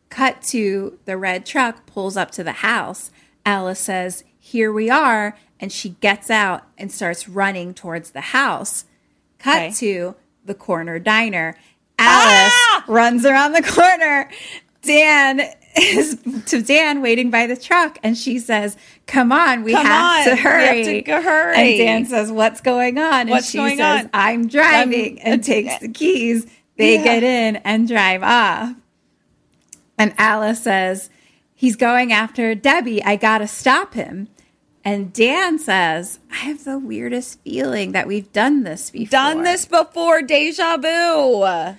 Cut 0.10 0.42
to 0.50 1.00
the 1.06 1.18
red 1.18 1.46
truck 1.46 1.86
pulls 1.88 2.16
up 2.16 2.30
to 2.32 2.44
the 2.44 2.52
house. 2.52 3.10
Alice 3.46 3.80
says, 3.80 4.24
Here 4.40 4.72
we 4.72 4.90
are. 4.90 5.38
and 5.60 5.72
she 5.72 5.90
gets 6.02 6.30
out 6.30 6.64
and 6.78 6.92
starts 6.92 7.30
running 7.30 7.74
towards 7.74 8.12
the 8.12 8.22
house. 8.22 8.86
Cut 9.40 9.56
Okay. 9.58 9.72
to 9.76 10.16
the 10.44 10.54
corner 10.54 11.00
diner. 11.00 11.58
Alice 11.98 12.52
Ah! 12.54 12.84
runs 12.88 13.26
around 13.26 13.54
the 13.54 13.62
corner. 13.64 14.30
Dan 14.82 15.42
is 15.78 16.18
to 16.48 16.62
Dan 16.62 17.02
waiting 17.02 17.30
by 17.30 17.48
the 17.48 17.58
truck, 17.58 17.98
and 18.04 18.18
she 18.18 18.40
says, 18.40 18.78
"Come 19.08 19.32
on, 19.32 19.64
we 19.64 19.74
Come 19.74 19.86
have 19.86 20.04
on, 20.04 20.24
to 20.26 20.30
we 20.32 20.38
have 20.38 20.40
hurry." 20.86 21.04
to 21.04 21.22
hurry. 21.22 21.56
And 21.58 21.78
Dan 21.78 22.06
says, 22.06 22.32
"What's 22.32 22.62
going 22.62 22.98
on?" 22.98 23.28
What's 23.30 23.54
and 23.54 23.70
she 23.72 23.76
says, 23.78 24.04
on? 24.06 24.10
"I'm 24.14 24.48
driving," 24.48 25.18
I'm- 25.20 25.34
and 25.34 25.44
takes 25.44 25.78
the 25.80 25.90
keys. 25.90 26.46
They 26.78 26.96
Yeah. 26.96 27.04
get 27.04 27.24
in 27.24 27.56
and 27.58 27.88
drive 27.88 28.22
off. 28.24 28.74
And 29.98 30.14
Alice 30.18 30.62
says, 30.64 31.10
He's 31.58 31.78
going 31.78 32.12
after 32.12 32.54
Debbie. 32.54 33.02
I 33.02 33.16
got 33.16 33.38
to 33.38 33.48
stop 33.48 33.94
him. 33.94 34.28
And 34.84 35.14
Dan 35.14 35.58
says, 35.58 36.20
I 36.30 36.36
have 36.36 36.66
the 36.66 36.78
weirdest 36.78 37.40
feeling 37.46 37.94
that 37.94 38.08
we've 38.08 38.32
done 38.34 38.64
this 38.64 38.90
before. 38.92 39.10
Done 39.10 39.44
this 39.44 39.66
before, 39.66 40.22
deja 40.22 40.76
vu. 40.76 41.76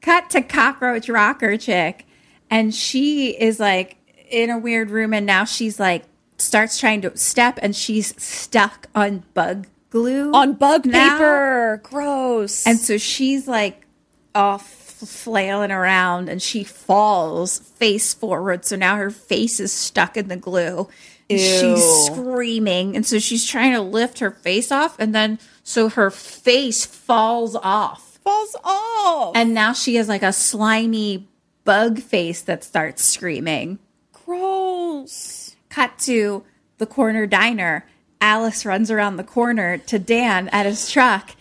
Cut 0.00 0.30
to 0.30 0.40
Cockroach 0.40 1.10
Rocker 1.10 1.58
Chick. 1.58 2.06
And 2.50 2.74
she 2.74 3.30
is 3.30 3.60
like 3.60 3.96
in 4.30 4.50
a 4.50 4.58
weird 4.58 4.90
room. 4.90 5.14
And 5.14 5.26
now 5.26 5.44
she's 5.44 5.78
like, 5.78 6.04
starts 6.38 6.78
trying 6.78 7.02
to 7.02 7.16
step 7.16 7.58
and 7.62 7.74
she's 7.76 8.20
stuck 8.22 8.88
on 8.94 9.24
bug 9.34 9.66
glue. 9.90 10.32
On 10.32 10.54
bug 10.54 10.86
now. 10.86 11.12
paper. 11.12 11.80
Gross. 11.82 12.66
And 12.66 12.78
so 12.78 12.98
she's 12.98 13.46
like 13.46 13.86
off 14.34 14.80
flailing 15.06 15.70
around 15.70 16.28
and 16.28 16.42
she 16.42 16.64
falls 16.64 17.58
face 17.58 18.14
forward. 18.14 18.64
So 18.64 18.76
now 18.76 18.96
her 18.96 19.10
face 19.10 19.60
is 19.60 19.72
stuck 19.72 20.16
in 20.16 20.28
the 20.28 20.36
glue. 20.36 20.88
And 21.28 21.38
She's 21.38 22.06
screaming. 22.06 22.96
And 22.96 23.06
so 23.06 23.18
she's 23.18 23.46
trying 23.46 23.72
to 23.72 23.80
lift 23.80 24.18
her 24.18 24.30
face 24.30 24.72
off. 24.72 24.98
And 24.98 25.14
then 25.14 25.38
so 25.62 25.88
her 25.88 26.10
face 26.10 26.84
falls 26.84 27.54
off. 27.56 28.18
Falls 28.24 28.56
off. 28.64 29.36
And 29.36 29.54
now 29.54 29.72
she 29.72 29.94
has 29.96 30.08
like 30.08 30.22
a 30.22 30.32
slimy 30.32 31.28
bug 31.64 32.00
face 32.00 32.42
that 32.42 32.64
starts 32.64 33.04
screaming. 33.04 33.78
Gross. 34.12 35.56
Cut 35.68 35.98
to 36.00 36.44
the 36.78 36.86
corner 36.86 37.26
diner. 37.26 37.86
Alice 38.20 38.66
runs 38.66 38.90
around 38.90 39.16
the 39.16 39.24
corner 39.24 39.78
to 39.78 39.98
Dan 39.98 40.48
at 40.48 40.66
his 40.66 40.90
truck. 40.90 41.34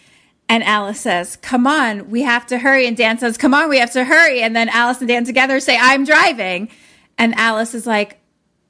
And 0.48 0.64
Alice 0.64 1.02
says, 1.02 1.36
Come 1.36 1.68
on, 1.68 2.10
we 2.10 2.24
have 2.24 2.48
to 2.48 2.58
hurry. 2.58 2.88
And 2.88 2.98
Dan 2.98 3.20
says, 3.20 3.38
Come 3.38 3.54
on, 3.54 3.70
we 3.70 3.80
have 3.80 3.92
to 3.94 4.04
hurry. 4.04 4.42
And 4.42 4.56
then 4.56 4.70
Alice 4.70 5.00
and 5.00 5.08
Dan 5.08 5.26
together 5.26 5.60
say, 5.60 5.78
I'm 5.80 6.06
driving. 6.06 6.70
And 7.18 7.36
Alice 7.36 7.76
is 7.76 7.86
like, 7.86 8.20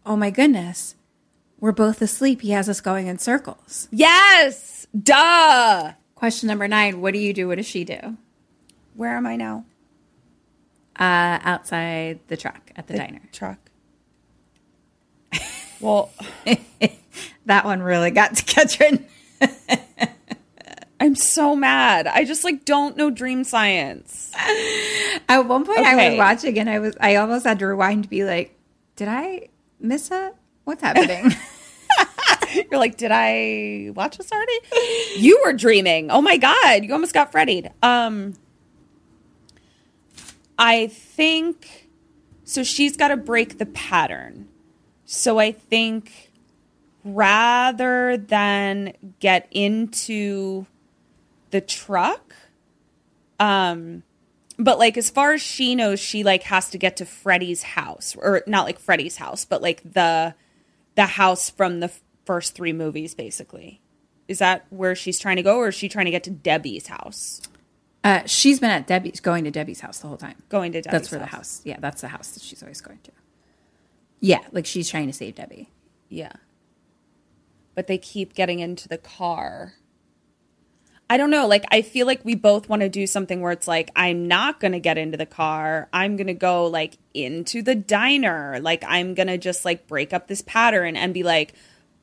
Oh 0.06 0.16
my 0.16 0.30
goodness, 0.30 0.96
we're 1.60 1.72
both 1.72 2.02
asleep. 2.02 2.42
He 2.42 2.52
has 2.52 2.68
us 2.68 2.82
going 2.82 3.08
in 3.08 3.20
circles. 3.20 3.88
Yes. 3.92 4.88
Duh. 5.02 5.94
Question 6.16 6.48
number 6.48 6.68
nine 6.68 7.00
What 7.00 7.14
do 7.14 7.20
you 7.20 7.34
do? 7.34 7.48
What 7.48 7.56
does 7.56 7.66
she 7.66 7.86
do? 7.86 8.18
Where 8.96 9.16
am 9.16 9.26
I 9.26 9.38
now? 9.38 9.64
Uh, 11.00 11.40
outside 11.44 12.20
the 12.28 12.36
truck 12.36 12.72
at 12.76 12.88
the, 12.88 12.98
diner. 12.98 13.22
Truck. 13.32 13.58
Well, 15.82 16.12
that 17.46 17.64
one 17.64 17.82
really 17.82 18.12
got 18.12 18.36
to 18.36 18.44
Ketron. 18.44 19.06
I'm 21.00 21.16
so 21.16 21.56
mad. 21.56 22.06
I 22.06 22.26
just 22.26 22.44
like 22.44 22.66
don't 22.66 22.98
know 22.98 23.10
dream 23.10 23.46
science. 23.46 24.30
At 25.30 25.42
one 25.48 25.66
point, 25.66 25.80
I 25.80 26.10
was 26.10 26.18
watching 26.18 26.60
and 26.60 26.70
I 26.70 26.80
was 26.80 26.98
I 27.00 27.16
almost 27.16 27.46
had 27.46 27.60
to 27.60 27.68
rewind 27.68 28.04
to 28.04 28.10
be 28.10 28.26
like, 28.26 28.58
"Did 28.98 29.08
I 29.08 29.48
miss 29.80 30.12
a 30.12 30.34
What's 30.66 30.82
happening?" 30.84 31.32
You're 32.70 32.80
like, 32.80 32.98
did 32.98 33.12
I 33.14 33.92
watch 33.96 34.18
this 34.18 34.32
already? 34.32 34.60
You 35.18 35.42
were 35.46 35.54
dreaming. 35.54 36.12
Oh 36.12 36.22
my 36.22 36.38
god, 36.38 36.84
you 36.84 36.94
almost 36.94 37.14
got 37.14 37.32
Freddied. 37.32 37.72
Um, 37.84 38.34
I 40.60 40.88
think 40.88 41.90
so. 42.44 42.64
She's 42.64 42.98
got 42.98 43.08
to 43.08 43.18
break 43.18 43.58
the 43.58 43.66
pattern. 43.66 44.50
So 45.06 45.40
I 45.40 45.54
think 45.54 46.32
rather 47.04 48.18
than 48.18 48.94
get 49.20 49.48
into 49.52 50.68
the 51.52 51.62
truck, 51.62 52.36
um, 53.40 54.04
but 54.60 54.78
like 54.78 54.98
as 54.98 55.10
far 55.10 55.34
as 55.34 55.42
she 55.42 55.76
knows, 55.76 56.02
she 56.02 56.24
like 56.24 56.44
has 56.44 56.70
to 56.72 56.78
get 56.78 56.98
to 56.98 57.06
Freddy's 57.06 57.64
house, 57.64 58.16
or 58.20 58.44
not 58.46 58.66
like 58.66 58.80
Freddy's 58.80 59.16
house, 59.16 59.46
but 59.46 59.62
like 59.62 59.94
the 59.94 60.36
the 60.96 61.06
house 61.06 61.50
from 61.50 61.80
the 61.80 61.92
first 62.26 62.54
three 62.54 62.74
movies, 62.74 63.16
basically. 63.16 63.82
Is 64.28 64.40
that 64.40 64.66
where 64.70 64.94
she's 64.94 65.18
trying 65.18 65.38
to 65.38 65.44
go, 65.44 65.58
or 65.58 65.70
is 65.70 65.76
she 65.76 65.88
trying 65.88 66.06
to 66.06 66.12
get 66.12 66.24
to 66.26 66.32
Debbie's 66.32 66.88
house? 66.88 67.42
Uh, 68.04 68.22
she's 68.26 68.60
been 68.60 68.70
at 68.70 68.88
Debbie's, 68.88 69.20
going 69.20 69.44
to 69.44 69.52
Debbie's 69.52 69.82
house 69.82 70.00
the 70.00 70.08
whole 70.08 70.18
time. 70.18 70.36
Going 70.50 70.72
to 70.72 70.82
Debbie's 70.82 70.92
That's 70.92 71.12
where 71.12 71.20
the 71.20 71.26
house. 71.26 71.58
house. 71.58 71.62
Yeah, 71.66 71.78
that's 71.80 72.02
the 72.02 72.08
house 72.08 72.32
that 72.32 72.44
she's 72.44 72.64
always 72.64 72.82
going 72.82 73.00
to. 73.04 73.12
Yeah, 74.20 74.40
like 74.52 74.66
she's 74.66 74.90
trying 74.90 75.08
to 75.08 75.14
save 75.14 75.36
Debbie. 75.36 75.70
Yeah. 76.10 76.34
But 77.76 77.88
they 77.88 77.98
keep 77.98 78.34
getting 78.34 78.60
into 78.60 78.88
the 78.88 78.98
car. 78.98 79.76
I 81.10 81.18
don't 81.18 81.32
know. 81.32 81.48
Like, 81.48 81.66
I 81.72 81.82
feel 81.82 82.06
like 82.06 82.24
we 82.24 82.36
both 82.36 82.70
want 82.70 82.82
to 82.82 82.90
do 82.90 83.08
something 83.08 83.42
where 83.42 83.52
it's 83.52 83.68
like, 83.68 83.90
I'm 83.96 84.28
not 84.28 84.60
going 84.60 84.74
to 84.74 84.80
get 84.80 84.98
into 84.98 85.18
the 85.18 85.26
car. 85.26 85.90
I'm 85.92 86.18
going 86.18 86.28
to 86.28 86.36
go, 86.36 86.68
like, 86.68 86.98
into 87.16 87.64
the 87.64 87.74
diner. 87.74 88.60
Like, 88.62 88.84
I'm 88.88 89.16
going 89.16 89.28
to 89.28 89.40
just, 89.40 89.66
like, 89.66 89.88
break 89.88 90.14
up 90.14 90.28
this 90.28 90.44
pattern 90.44 90.96
and 90.96 91.12
be 91.12 91.24
like, 91.24 91.54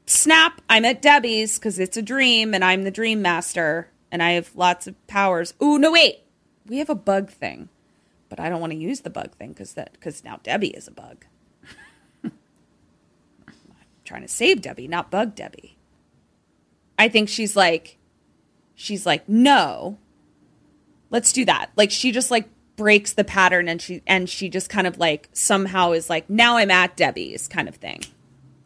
snap, 0.06 0.60
I'm 0.68 0.84
at 0.84 1.02
Debbie's 1.02 1.56
because 1.56 1.78
it's 1.78 1.96
a 1.96 2.02
dream 2.02 2.52
and 2.52 2.64
I'm 2.64 2.82
the 2.82 2.90
dream 2.90 3.22
master 3.22 3.88
and 4.10 4.22
I 4.22 4.32
have 4.32 4.54
lots 4.54 4.86
of 4.86 5.06
powers. 5.06 5.54
Ooh, 5.62 5.78
no, 5.78 5.92
wait. 5.92 6.20
We 6.66 6.78
have 6.78 6.90
a 6.90 6.94
bug 6.94 7.30
thing, 7.30 7.68
but 8.28 8.40
I 8.40 8.48
don't 8.48 8.60
want 8.60 8.72
to 8.72 8.78
use 8.78 9.00
the 9.00 9.10
bug 9.10 9.32
thing 9.32 9.50
because 9.50 9.74
that 9.74 9.92
because 9.92 10.24
now 10.24 10.40
Debbie 10.42 10.70
is 10.70 10.88
a 10.88 10.92
bug. 10.92 11.24
I'm 12.24 12.32
trying 14.04 14.22
to 14.22 14.28
save 14.28 14.62
Debbie, 14.62 14.88
not 14.88 15.10
bug 15.10 15.34
Debbie. 15.34 15.76
I 16.98 17.08
think 17.08 17.28
she's 17.28 17.54
like, 17.54 17.98
she's 18.74 19.06
like, 19.06 19.28
no, 19.28 19.98
let's 21.10 21.32
do 21.32 21.44
that. 21.44 21.70
Like 21.76 21.90
she 21.90 22.10
just 22.10 22.30
like 22.30 22.48
breaks 22.76 23.12
the 23.12 23.24
pattern 23.24 23.68
and 23.68 23.80
she 23.80 24.02
and 24.06 24.28
she 24.28 24.48
just 24.48 24.68
kind 24.68 24.86
of 24.86 24.98
like 24.98 25.28
somehow 25.32 25.92
is 25.92 26.10
like, 26.10 26.28
now 26.28 26.56
I'm 26.56 26.70
at 26.70 26.96
Debbie's 26.96 27.48
kind 27.48 27.68
of 27.68 27.76
thing. 27.76 28.00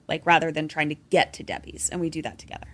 Like 0.08 0.24
rather 0.24 0.50
than 0.50 0.68
trying 0.68 0.88
to 0.88 0.96
get 1.10 1.32
to 1.34 1.42
Debbie's, 1.42 1.88
and 1.90 2.00
we 2.00 2.10
do 2.10 2.22
that 2.22 2.38
together. 2.38 2.66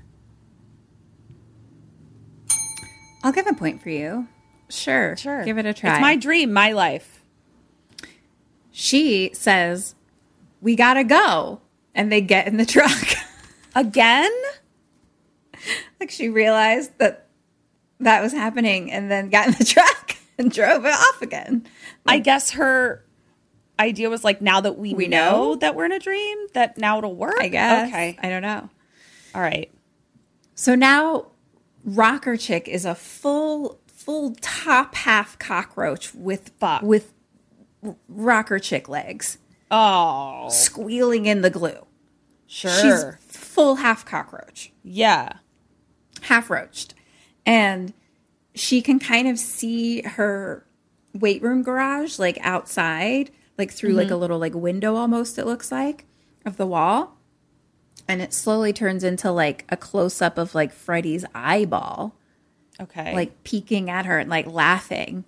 I'll 3.26 3.32
give 3.32 3.48
a 3.48 3.54
point 3.54 3.82
for 3.82 3.90
you. 3.90 4.28
Sure, 4.68 5.16
Sure. 5.16 5.44
Give 5.44 5.58
it 5.58 5.66
a 5.66 5.74
try. 5.74 5.94
It's 5.94 6.00
my 6.00 6.14
dream, 6.14 6.52
my 6.52 6.70
life. 6.70 7.24
she 8.70 9.30
says, 9.32 9.96
"We 10.60 10.76
gotta 10.76 11.02
go," 11.02 11.60
and 11.92 12.12
they 12.12 12.20
get 12.20 12.46
in 12.46 12.56
the 12.56 12.64
truck 12.76 13.16
again. 13.74 14.30
like 16.00 16.10
she 16.12 16.28
realized 16.28 16.92
that 16.98 17.26
that 17.98 18.22
was 18.22 18.32
happening, 18.32 18.92
and 18.92 19.10
then 19.10 19.28
got 19.28 19.48
in 19.48 19.54
the 19.54 19.64
truck 19.74 20.16
and 20.38 20.52
drove 20.52 20.84
it 20.84 20.92
off 20.92 21.20
again. 21.20 21.66
I 22.06 22.20
guess 22.20 22.50
her 22.52 23.04
idea 23.80 24.08
was 24.08 24.22
like, 24.22 24.40
now 24.40 24.60
that 24.60 24.78
we, 24.78 24.94
We 24.94 25.08
know, 25.08 25.30
know? 25.30 25.56
that 25.56 25.74
we're 25.74 25.86
in 25.86 25.92
a 25.92 25.98
dream, 25.98 26.38
that 26.54 26.78
now 26.78 26.98
it'll 26.98 27.16
work. 27.16 27.40
I 27.40 27.48
guess. 27.48 27.88
Okay. 27.88 28.16
I 28.22 28.28
don't 28.28 28.42
know. 28.42 28.70
All 29.34 29.40
right. 29.40 29.68
So 30.54 30.76
now 30.76 31.26
Rocker 31.86 32.36
Chick 32.36 32.68
is 32.68 32.84
a 32.84 32.94
full 32.94 33.78
full 33.86 34.34
top 34.40 34.94
half 34.96 35.38
cockroach 35.38 36.12
with 36.14 36.50
with 36.82 37.12
Rocker 38.08 38.58
Chick 38.58 38.88
legs. 38.88 39.38
Oh. 39.70 40.48
Squealing 40.50 41.26
in 41.26 41.40
the 41.42 41.50
glue. 41.50 41.86
Sure. 42.46 42.70
She's 42.70 43.04
full 43.38 43.76
half 43.76 44.04
cockroach. 44.04 44.72
Yeah. 44.82 45.34
Half 46.22 46.50
roached. 46.50 46.94
And 47.44 47.92
she 48.54 48.82
can 48.82 48.98
kind 48.98 49.28
of 49.28 49.38
see 49.38 50.02
her 50.02 50.64
weight 51.14 51.42
room 51.42 51.62
garage 51.62 52.18
like 52.18 52.38
outside, 52.40 53.30
like 53.58 53.70
through 53.72 53.92
like 53.92 54.08
Mhm. 54.08 54.12
a 54.12 54.16
little 54.16 54.38
like 54.38 54.54
window 54.54 54.96
almost 54.96 55.38
it 55.38 55.46
looks 55.46 55.70
like 55.72 56.04
of 56.44 56.56
the 56.56 56.66
wall. 56.66 57.16
And 58.08 58.22
it 58.22 58.32
slowly 58.32 58.72
turns 58.72 59.04
into 59.04 59.30
like 59.30 59.64
a 59.68 59.76
close 59.76 60.22
up 60.22 60.38
of 60.38 60.54
like 60.54 60.72
Freddy's 60.72 61.24
eyeball. 61.34 62.14
Okay. 62.80 63.14
Like 63.14 63.42
peeking 63.42 63.90
at 63.90 64.06
her 64.06 64.18
and 64.18 64.30
like 64.30 64.46
laughing. 64.46 65.24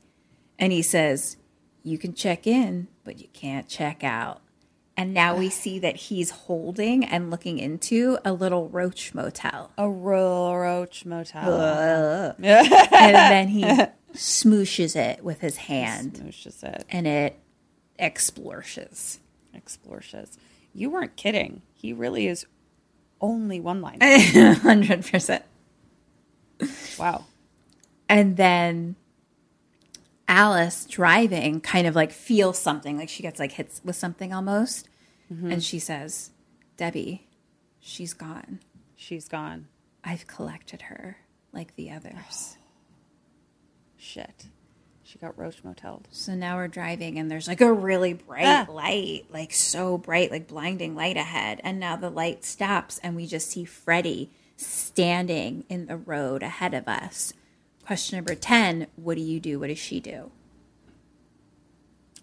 And 0.58 0.72
he 0.72 0.82
says, 0.82 1.36
You 1.82 1.98
can 1.98 2.14
check 2.14 2.46
in, 2.46 2.88
but 3.04 3.20
you 3.20 3.28
can't 3.32 3.68
check 3.68 4.04
out. 4.04 4.42
And 4.96 5.14
now 5.14 5.36
we 5.36 5.48
see 5.50 5.78
that 5.78 5.96
he's 5.96 6.30
holding 6.30 7.04
and 7.04 7.30
looking 7.30 7.58
into 7.58 8.18
a 8.24 8.32
little 8.32 8.68
roach 8.68 9.14
motel. 9.14 9.72
A 9.78 9.88
roach 9.88 11.06
motel. 11.06 12.34
And 12.38 13.14
then 13.14 13.48
he 13.48 13.62
smooshes 14.14 14.96
it 14.96 15.24
with 15.24 15.40
his 15.40 15.56
hand. 15.56 16.14
Smooshes 16.14 16.62
it. 16.62 16.84
And 16.90 17.06
it 17.06 17.38
explorshes. 17.98 19.18
Explorshes. 19.54 20.36
You 20.74 20.90
weren't 20.90 21.16
kidding. 21.16 21.62
He 21.74 21.92
really 21.92 22.26
is 22.26 22.46
Only 23.20 23.60
one 23.60 23.80
line. 23.80 23.98
100%. 24.00 25.42
Wow. 26.98 27.24
And 28.08 28.36
then 28.36 28.96
Alice 30.26 30.84
driving 30.86 31.60
kind 31.60 31.86
of 31.86 31.94
like 31.96 32.12
feels 32.12 32.58
something, 32.58 32.96
like 32.96 33.08
she 33.08 33.22
gets 33.22 33.38
like 33.40 33.52
hits 33.52 33.80
with 33.84 33.96
something 33.96 34.32
almost. 34.32 34.88
Mhm. 35.32 35.52
And 35.52 35.62
she 35.64 35.78
says, 35.78 36.30
Debbie, 36.76 37.26
she's 37.80 38.12
gone. 38.14 38.60
She's 38.96 39.28
gone. 39.28 39.68
I've 40.04 40.26
collected 40.26 40.82
her 40.82 41.18
like 41.52 41.74
the 41.76 41.90
others. 41.90 42.56
Shit. 43.96 44.46
She 45.08 45.18
got 45.18 45.38
roach 45.38 45.64
moteled. 45.64 46.04
So 46.10 46.34
now 46.34 46.56
we're 46.56 46.68
driving 46.68 47.18
and 47.18 47.30
there's 47.30 47.48
like 47.48 47.62
a 47.62 47.72
really 47.72 48.12
bright 48.12 48.44
Ah. 48.44 48.66
light, 48.70 49.24
like 49.30 49.54
so 49.54 49.96
bright, 49.96 50.30
like 50.30 50.46
blinding 50.46 50.94
light 50.94 51.16
ahead. 51.16 51.62
And 51.64 51.80
now 51.80 51.96
the 51.96 52.10
light 52.10 52.44
stops 52.44 52.98
and 52.98 53.16
we 53.16 53.26
just 53.26 53.48
see 53.48 53.64
Freddy 53.64 54.30
standing 54.54 55.64
in 55.70 55.86
the 55.86 55.96
road 55.96 56.42
ahead 56.42 56.74
of 56.74 56.86
us. 56.86 57.32
Question 57.86 58.18
number 58.18 58.34
10 58.34 58.86
What 58.96 59.16
do 59.16 59.22
you 59.22 59.40
do? 59.40 59.58
What 59.58 59.68
does 59.68 59.78
she 59.78 59.98
do? 59.98 60.30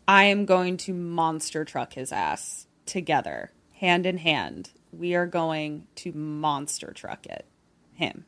I 0.08 0.26
am 0.26 0.46
going 0.46 0.78
to 0.78 0.94
monster 0.94 1.66
truck 1.66 1.94
his 1.94 2.12
ass 2.12 2.68
together, 2.86 3.52
hand 3.80 4.06
in 4.06 4.20
hand. 4.20 4.70
We 4.92 5.16
are 5.16 5.26
going 5.26 5.88
to 5.96 6.12
monster 6.12 6.92
truck 6.94 7.26
it. 7.26 7.46
Him. 7.94 8.26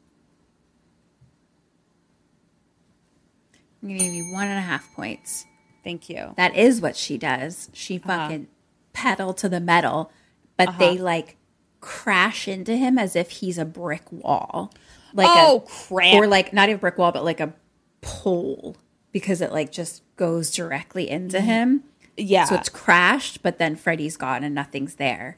I'm 3.92 3.98
going 3.98 4.00
to 4.00 4.06
give 4.06 4.14
you 4.26 4.34
one 4.34 4.48
and 4.48 4.58
a 4.58 4.62
half 4.62 4.92
points. 4.96 5.46
Thank 5.84 6.10
you. 6.10 6.34
That 6.38 6.56
is 6.56 6.82
what 6.82 6.96
she 6.96 7.18
does. 7.18 7.70
She 7.74 7.98
Uh-huh. 7.98 8.08
fucking 8.28 8.48
pedal 8.94 9.34
to 9.36 9.48
the 9.48 9.60
metal, 9.60 10.12
but 10.58 10.78
they 10.80 10.98
like 10.98 11.38
crash 11.80 12.48
into 12.48 12.76
him 12.76 12.98
as 12.98 13.16
if 13.16 13.30
he's 13.30 13.58
a 13.58 13.66
brick 13.66 14.12
wall. 14.12 14.74
Like 15.14 15.28
Oh, 15.30 15.58
a, 15.66 15.70
crap. 15.88 16.16
Or 16.16 16.28
like 16.28 16.52
not 16.52 16.68
even 16.70 16.78
a 16.78 16.80
brick 16.80 16.98
wall, 16.98 17.12
but 17.12 17.24
like 17.24 17.40
a 17.40 17.54
pole 18.02 18.76
because 19.12 19.40
it 19.42 19.52
like 19.52 19.72
just 19.72 20.04
goes 20.18 20.52
directly 20.52 21.10
into 21.10 21.40
him. 21.40 21.84
Yeah. 22.18 22.46
So 22.46 22.56
it's 22.56 22.70
crashed, 22.70 23.42
but 23.44 23.58
then 23.58 23.76
Freddy's 23.76 24.18
gone 24.18 24.44
and 24.44 24.54
nothing's 24.54 24.96
there. 24.96 25.38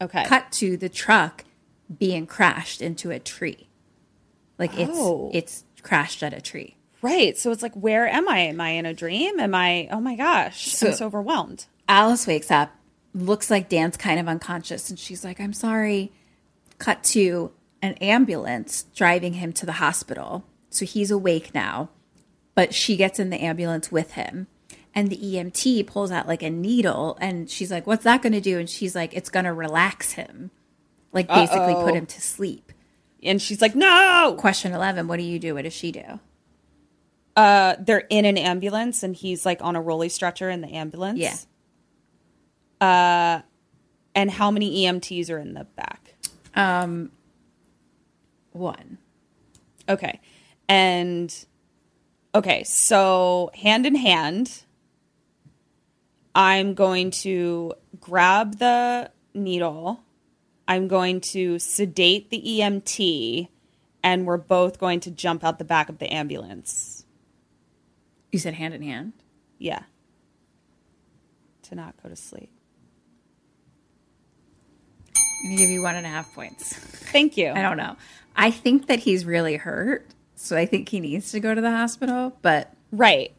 Okay. 0.00 0.24
Cut 0.24 0.50
to 0.52 0.76
the 0.76 0.88
truck 0.88 1.44
being 1.98 2.26
crashed 2.26 2.80
into 2.80 3.10
a 3.10 3.18
tree. 3.18 3.68
Like 4.58 4.78
it's 4.78 4.92
Oh. 4.94 5.30
it's 5.34 5.64
crashed 5.82 6.22
at 6.22 6.32
a 6.32 6.40
tree. 6.40 6.76
Right. 7.02 7.36
So 7.38 7.50
it's 7.50 7.62
like, 7.62 7.74
where 7.74 8.06
am 8.06 8.28
I? 8.28 8.40
Am 8.40 8.60
I 8.60 8.70
in 8.70 8.86
a 8.86 8.92
dream? 8.94 9.40
Am 9.40 9.54
I? 9.54 9.88
Oh 9.90 10.00
my 10.00 10.16
gosh. 10.16 10.68
So- 10.72 10.88
I'm 10.88 10.94
so 10.94 11.06
overwhelmed. 11.06 11.66
Alice 11.88 12.26
wakes 12.26 12.50
up, 12.52 12.70
looks 13.14 13.50
like 13.50 13.68
Dan's 13.68 13.96
kind 13.96 14.20
of 14.20 14.28
unconscious, 14.28 14.90
and 14.90 14.98
she's 14.98 15.24
like, 15.24 15.40
I'm 15.40 15.52
sorry. 15.52 16.12
Cut 16.78 17.02
to 17.04 17.50
an 17.82 17.94
ambulance 17.94 18.84
driving 18.94 19.34
him 19.34 19.52
to 19.54 19.66
the 19.66 19.72
hospital. 19.72 20.44
So 20.68 20.84
he's 20.84 21.10
awake 21.10 21.52
now, 21.52 21.88
but 22.54 22.72
she 22.74 22.96
gets 22.96 23.18
in 23.18 23.30
the 23.30 23.42
ambulance 23.42 23.90
with 23.90 24.12
him. 24.12 24.46
And 24.94 25.08
the 25.10 25.16
EMT 25.16 25.86
pulls 25.88 26.10
out 26.12 26.28
like 26.28 26.42
a 26.44 26.50
needle, 26.50 27.16
and 27.20 27.50
she's 27.50 27.70
like, 27.72 27.86
What's 27.86 28.04
that 28.04 28.22
going 28.22 28.32
to 28.34 28.40
do? 28.40 28.58
And 28.58 28.68
she's 28.70 28.94
like, 28.94 29.12
It's 29.14 29.28
going 29.30 29.44
to 29.46 29.52
relax 29.52 30.12
him, 30.12 30.50
like 31.12 31.26
basically 31.28 31.74
Uh-oh. 31.74 31.84
put 31.86 31.94
him 31.94 32.06
to 32.06 32.20
sleep. 32.20 32.72
And 33.22 33.42
she's 33.42 33.60
like, 33.60 33.74
no. 33.74 34.34
Question 34.38 34.72
11 34.72 35.06
What 35.08 35.18
do 35.18 35.22
you 35.24 35.38
do? 35.38 35.54
What 35.54 35.64
does 35.64 35.72
she 35.74 35.90
do? 35.92 36.20
Uh, 37.36 37.76
they're 37.78 38.06
in 38.10 38.24
an 38.24 38.36
ambulance 38.36 39.02
and 39.02 39.14
he's 39.14 39.46
like 39.46 39.62
on 39.62 39.76
a 39.76 39.80
rolly 39.80 40.08
stretcher 40.08 40.50
in 40.50 40.60
the 40.60 40.68
ambulance. 40.68 41.18
Yeah. 41.18 41.36
Uh, 42.80 43.42
and 44.14 44.30
how 44.30 44.50
many 44.50 44.84
EMTs 44.84 45.30
are 45.30 45.38
in 45.38 45.54
the 45.54 45.64
back? 45.64 46.14
Um, 46.54 47.12
one. 48.52 48.98
Okay. 49.88 50.20
And 50.68 51.46
okay, 52.34 52.64
so 52.64 53.50
hand 53.54 53.86
in 53.86 53.94
hand, 53.94 54.64
I'm 56.34 56.74
going 56.74 57.10
to 57.10 57.74
grab 57.98 58.58
the 58.58 59.10
needle. 59.34 60.00
I'm 60.68 60.86
going 60.86 61.20
to 61.20 61.58
sedate 61.58 62.30
the 62.30 62.40
EMT, 62.40 63.48
and 64.04 64.26
we're 64.26 64.36
both 64.36 64.78
going 64.78 65.00
to 65.00 65.10
jump 65.10 65.42
out 65.42 65.58
the 65.58 65.64
back 65.64 65.88
of 65.88 65.98
the 65.98 66.12
ambulance. 66.12 66.89
You 68.32 68.38
said 68.38 68.54
hand 68.54 68.74
in 68.74 68.82
hand? 68.82 69.12
Yeah. 69.58 69.82
To 71.62 71.74
not 71.74 71.94
go 72.02 72.08
to 72.08 72.16
sleep. 72.16 72.50
I'm 75.16 75.46
going 75.46 75.56
to 75.56 75.62
give 75.62 75.70
you 75.70 75.82
one 75.82 75.96
and 75.96 76.06
a 76.06 76.08
half 76.08 76.32
points. 76.34 76.74
Thank 76.74 77.36
you. 77.36 77.50
I 77.50 77.62
don't 77.62 77.76
know. 77.76 77.96
I 78.36 78.50
think 78.50 78.86
that 78.88 79.00
he's 79.00 79.24
really 79.24 79.56
hurt, 79.56 80.06
so 80.36 80.56
I 80.56 80.66
think 80.66 80.88
he 80.88 81.00
needs 81.00 81.32
to 81.32 81.40
go 81.40 81.54
to 81.54 81.60
the 81.60 81.70
hospital. 81.70 82.36
But 82.42 82.72
right, 82.92 83.32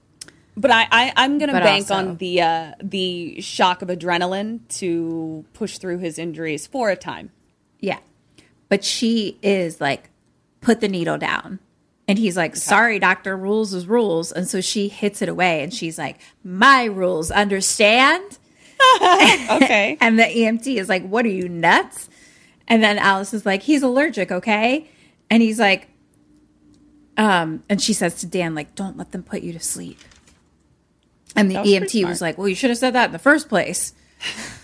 but 0.57 0.71
I, 0.71 0.87
I 0.91 1.13
I'm 1.15 1.37
gonna 1.37 1.53
bank 1.53 1.83
also- 1.89 1.95
on 1.95 2.17
the 2.17 2.41
uh, 2.41 2.71
the 2.81 3.39
shock 3.41 3.81
of 3.81 3.87
adrenaline 3.87 4.67
to 4.79 5.45
push 5.53 5.77
through 5.77 5.99
his 5.99 6.19
injuries 6.19 6.67
for 6.67 6.89
a 6.89 6.95
time. 6.95 7.31
yeah, 7.79 7.99
but 8.67 8.83
she 8.83 9.37
is 9.41 9.79
like, 9.79 10.09
put 10.59 10.81
the 10.81 10.89
needle 10.89 11.17
down, 11.17 11.59
and 12.11 12.19
he's 12.19 12.35
like, 12.35 12.57
sorry, 12.57 12.99
doctor, 12.99 13.37
rules 13.37 13.73
is 13.73 13.87
rules, 13.87 14.33
and 14.33 14.45
so 14.45 14.59
she 14.59 14.89
hits 14.89 15.21
it 15.21 15.29
away, 15.29 15.63
and 15.63 15.73
she's 15.73 15.97
like, 15.97 16.19
my 16.43 16.83
rules, 16.83 17.31
understand? 17.31 18.37
okay. 18.97 19.97
and 20.01 20.19
the 20.19 20.23
EMT 20.23 20.75
is 20.75 20.89
like, 20.89 21.07
what 21.07 21.23
are 21.23 21.29
you 21.29 21.47
nuts? 21.47 22.09
And 22.67 22.83
then 22.83 22.97
Alice 22.97 23.33
is 23.33 23.45
like, 23.45 23.61
he's 23.63 23.81
allergic, 23.81 24.29
okay? 24.29 24.89
And 25.29 25.41
he's 25.41 25.57
like, 25.57 25.87
um, 27.15 27.63
and 27.69 27.81
she 27.81 27.93
says 27.93 28.15
to 28.15 28.25
Dan, 28.25 28.55
like, 28.55 28.75
don't 28.75 28.97
let 28.97 29.13
them 29.13 29.23
put 29.23 29.41
you 29.41 29.53
to 29.53 29.59
sleep. 29.61 29.99
And 31.33 31.49
the 31.49 31.55
EMT 31.55 32.05
was 32.05 32.19
like, 32.19 32.37
well, 32.37 32.49
you 32.49 32.55
should 32.55 32.71
have 32.71 32.79
said 32.79 32.91
that 32.91 33.05
in 33.05 33.11
the 33.13 33.19
first 33.19 33.47
place. 33.47 33.93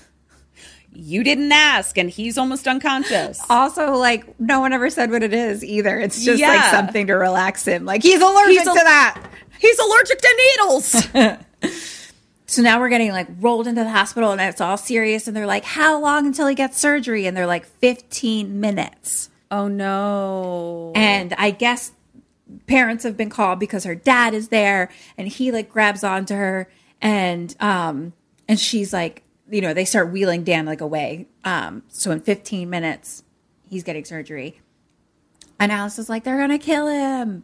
You 0.93 1.23
didn't 1.23 1.51
ask, 1.51 1.97
and 1.97 2.09
he's 2.09 2.37
almost 2.37 2.67
unconscious. 2.67 3.39
Also, 3.49 3.93
like, 3.93 4.39
no 4.39 4.59
one 4.61 4.73
ever 4.73 4.89
said 4.89 5.11
what 5.11 5.21
it 5.21 5.33
is 5.33 5.63
either. 5.63 5.99
It's 5.99 6.23
just 6.25 6.41
like 6.41 6.71
something 6.71 7.07
to 7.07 7.13
relax 7.13 7.65
him. 7.65 7.85
Like, 7.85 8.01
he's 8.01 8.21
allergic 8.21 8.57
He's 8.57 8.67
to 8.67 8.73
that. 8.73 9.29
He's 9.59 9.77
allergic 9.79 10.19
to 10.21 10.35
needles. 10.55 11.07
So 12.49 12.61
now 12.61 12.79
we're 12.79 12.87
getting 12.87 13.11
like 13.11 13.27
rolled 13.41 13.67
into 13.67 13.83
the 13.83 13.89
hospital 13.89 14.31
and 14.31 14.39
it's 14.39 14.61
all 14.61 14.77
serious. 14.77 15.27
And 15.27 15.35
they're 15.35 15.45
like, 15.45 15.65
how 15.65 15.99
long 16.01 16.25
until 16.27 16.47
he 16.47 16.55
gets 16.55 16.79
surgery? 16.79 17.25
And 17.27 17.35
they're 17.35 17.45
like, 17.45 17.65
15 17.65 18.61
minutes. 18.61 19.29
oh 19.51 19.67
no. 19.67 20.93
And 20.95 21.33
I 21.37 21.51
guess 21.51 21.91
parents 22.65 23.03
have 23.03 23.17
been 23.17 23.29
called 23.29 23.59
because 23.59 23.83
her 23.83 23.95
dad 23.95 24.33
is 24.33 24.47
there 24.47 24.89
and 25.17 25.27
he 25.27 25.51
like 25.51 25.69
grabs 25.69 26.05
onto 26.05 26.35
her 26.35 26.69
and 27.01 27.53
um 27.59 28.13
and 28.47 28.57
she's 28.57 28.93
like 28.93 29.23
you 29.49 29.61
know 29.61 29.73
they 29.73 29.85
start 29.85 30.11
wheeling 30.11 30.43
Dan 30.43 30.65
like 30.65 30.81
away. 30.81 31.27
Um 31.43 31.83
so 31.87 32.11
in 32.11 32.19
15 32.19 32.69
minutes 32.69 33.23
he's 33.69 33.83
getting 33.83 34.05
surgery. 34.05 34.61
And 35.59 35.71
Alice 35.71 35.97
is 35.99 36.09
like 36.09 36.23
they're 36.23 36.37
gonna 36.37 36.59
kill 36.59 36.87
him. 36.87 37.43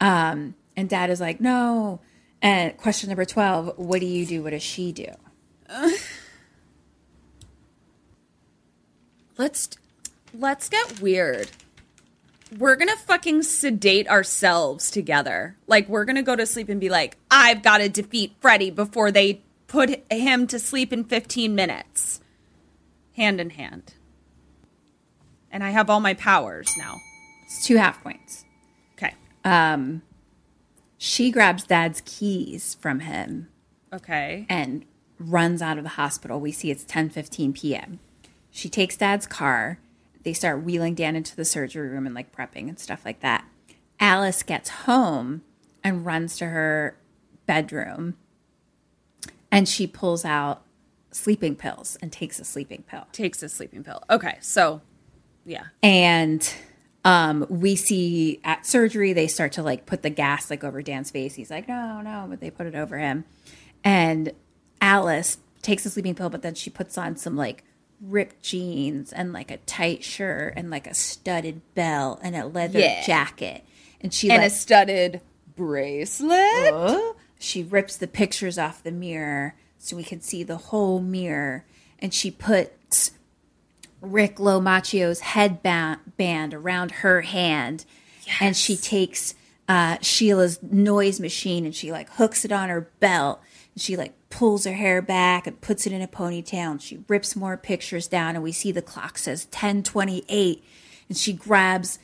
Um 0.00 0.54
and 0.76 0.88
dad 0.88 1.10
is 1.10 1.20
like 1.20 1.40
no. 1.40 2.00
And 2.42 2.76
question 2.76 3.08
number 3.08 3.24
12 3.24 3.74
what 3.76 4.00
do 4.00 4.06
you 4.06 4.26
do? 4.26 4.42
What 4.42 4.50
does 4.50 4.62
she 4.62 4.92
do? 4.92 5.06
Let's 9.36 9.70
let's 10.32 10.68
get 10.68 11.00
weird. 11.00 11.50
We're 12.56 12.76
gonna 12.76 12.96
fucking 12.96 13.42
sedate 13.42 14.08
ourselves 14.08 14.90
together. 14.90 15.56
Like 15.66 15.88
we're 15.88 16.04
gonna 16.04 16.22
go 16.22 16.36
to 16.36 16.46
sleep 16.46 16.68
and 16.68 16.80
be 16.80 16.88
like, 16.88 17.16
I've 17.30 17.62
got 17.62 17.78
to 17.78 17.88
defeat 17.88 18.36
Freddy 18.40 18.70
before 18.70 19.10
they 19.10 19.42
put 19.74 20.12
him 20.12 20.46
to 20.46 20.58
sleep 20.60 20.92
in 20.92 21.02
15 21.02 21.52
minutes, 21.54 22.20
hand 23.16 23.40
in 23.40 23.50
hand. 23.50 23.94
And 25.50 25.64
I 25.64 25.70
have 25.70 25.90
all 25.90 25.98
my 26.00 26.14
powers 26.14 26.68
now. 26.78 27.00
it's 27.44 27.66
two 27.66 27.76
half 27.76 28.00
points 28.02 28.44
Okay. 28.96 29.14
um 29.44 30.02
she 30.96 31.30
grabs 31.32 31.64
dad's 31.64 32.00
keys 32.04 32.76
from 32.80 33.00
him 33.00 33.48
Okay. 33.92 34.46
and 34.48 34.84
runs 35.18 35.60
out 35.60 35.76
of 35.78 35.84
the 35.84 35.90
hospital. 35.90 36.38
We 36.40 36.52
see 36.52 36.70
it's 36.70 36.84
10:15 36.84 37.54
p.m. 37.54 37.98
She 38.50 38.68
takes 38.68 38.96
dad's 38.96 39.26
car. 39.26 39.78
They 40.22 40.32
start 40.32 40.62
wheeling 40.62 40.94
Dan 40.94 41.16
into 41.16 41.34
the 41.36 41.44
surgery 41.44 41.88
room 41.88 42.06
and 42.06 42.14
like 42.14 42.32
prepping 42.34 42.68
and 42.68 42.78
stuff 42.78 43.04
like 43.04 43.20
that. 43.20 43.44
Alice 44.00 44.42
gets 44.44 44.70
home 44.86 45.42
and 45.82 46.06
runs 46.06 46.36
to 46.38 46.46
her 46.46 46.96
bedroom 47.46 48.16
and 49.54 49.68
she 49.68 49.86
pulls 49.86 50.24
out 50.24 50.62
sleeping 51.10 51.54
pills 51.56 51.96
and 52.02 52.10
takes 52.12 52.38
a 52.40 52.44
sleeping 52.44 52.82
pill. 52.86 53.06
Takes 53.12 53.42
a 53.42 53.48
sleeping 53.48 53.84
pill. 53.84 54.02
Okay. 54.10 54.36
So, 54.40 54.80
yeah. 55.46 55.64
And 55.82 56.52
um, 57.04 57.46
we 57.48 57.76
see 57.76 58.40
at 58.44 58.66
surgery 58.66 59.12
they 59.12 59.26
start 59.28 59.52
to 59.52 59.62
like 59.62 59.86
put 59.86 60.02
the 60.02 60.10
gas 60.10 60.50
like 60.50 60.64
over 60.64 60.82
Dan's 60.82 61.10
face. 61.10 61.34
He's 61.34 61.50
like, 61.50 61.68
no, 61.68 62.00
no, 62.00 62.26
but 62.28 62.40
they 62.40 62.50
put 62.50 62.66
it 62.66 62.74
over 62.74 62.98
him. 62.98 63.24
And 63.84 64.32
Alice 64.80 65.38
takes 65.62 65.86
a 65.86 65.90
sleeping 65.90 66.14
pill, 66.14 66.30
but 66.30 66.42
then 66.42 66.54
she 66.54 66.68
puts 66.70 66.98
on 66.98 67.16
some 67.16 67.36
like 67.36 67.62
ripped 68.00 68.42
jeans 68.42 69.12
and 69.12 69.32
like 69.32 69.50
a 69.50 69.56
tight 69.58 70.02
shirt 70.04 70.54
and 70.56 70.68
like 70.70 70.86
a 70.86 70.94
studded 70.94 71.60
belt 71.74 72.20
and 72.22 72.34
a 72.34 72.46
leather 72.46 72.80
Yeah. 72.80 73.04
jacket. 73.06 73.64
And 74.00 74.12
she 74.12 74.30
and 74.30 74.42
like, 74.42 74.50
a 74.50 74.54
studded 74.54 75.20
bracelet. 75.56 76.40
Oh. 76.72 77.16
She 77.44 77.62
rips 77.62 77.96
the 77.96 78.06
pictures 78.06 78.58
off 78.58 78.82
the 78.82 78.90
mirror 78.90 79.54
so 79.78 79.96
we 79.96 80.02
can 80.02 80.22
see 80.22 80.42
the 80.42 80.56
whole 80.56 80.98
mirror. 81.00 81.66
And 81.98 82.14
she 82.14 82.30
puts 82.30 83.12
Rick 84.00 84.36
Lomacchio's 84.36 85.20
headband 85.20 86.16
band 86.16 86.54
around 86.54 86.90
her 86.90 87.20
hand. 87.20 87.84
And 88.40 88.56
she 88.56 88.76
takes 88.78 89.34
uh, 89.68 89.98
Sheila's 90.00 90.62
noise 90.62 91.20
machine 91.20 91.66
and 91.66 91.74
she 91.74 91.92
like 91.92 92.08
hooks 92.12 92.46
it 92.46 92.52
on 92.52 92.70
her 92.70 92.90
belt. 92.98 93.42
And 93.74 93.82
she 93.82 93.94
like 93.94 94.14
pulls 94.30 94.64
her 94.64 94.72
hair 94.72 95.02
back 95.02 95.46
and 95.46 95.60
puts 95.60 95.86
it 95.86 95.92
in 95.92 96.00
a 96.00 96.08
ponytail. 96.08 96.70
And 96.70 96.82
she 96.82 97.04
rips 97.08 97.36
more 97.36 97.58
pictures 97.58 98.08
down. 98.08 98.36
And 98.36 98.42
we 98.42 98.52
see 98.52 98.72
the 98.72 98.80
clock 98.80 99.18
says 99.18 99.44
1028. 99.44 100.64
And 101.10 101.18
she 101.18 101.34
grabs 101.34 101.98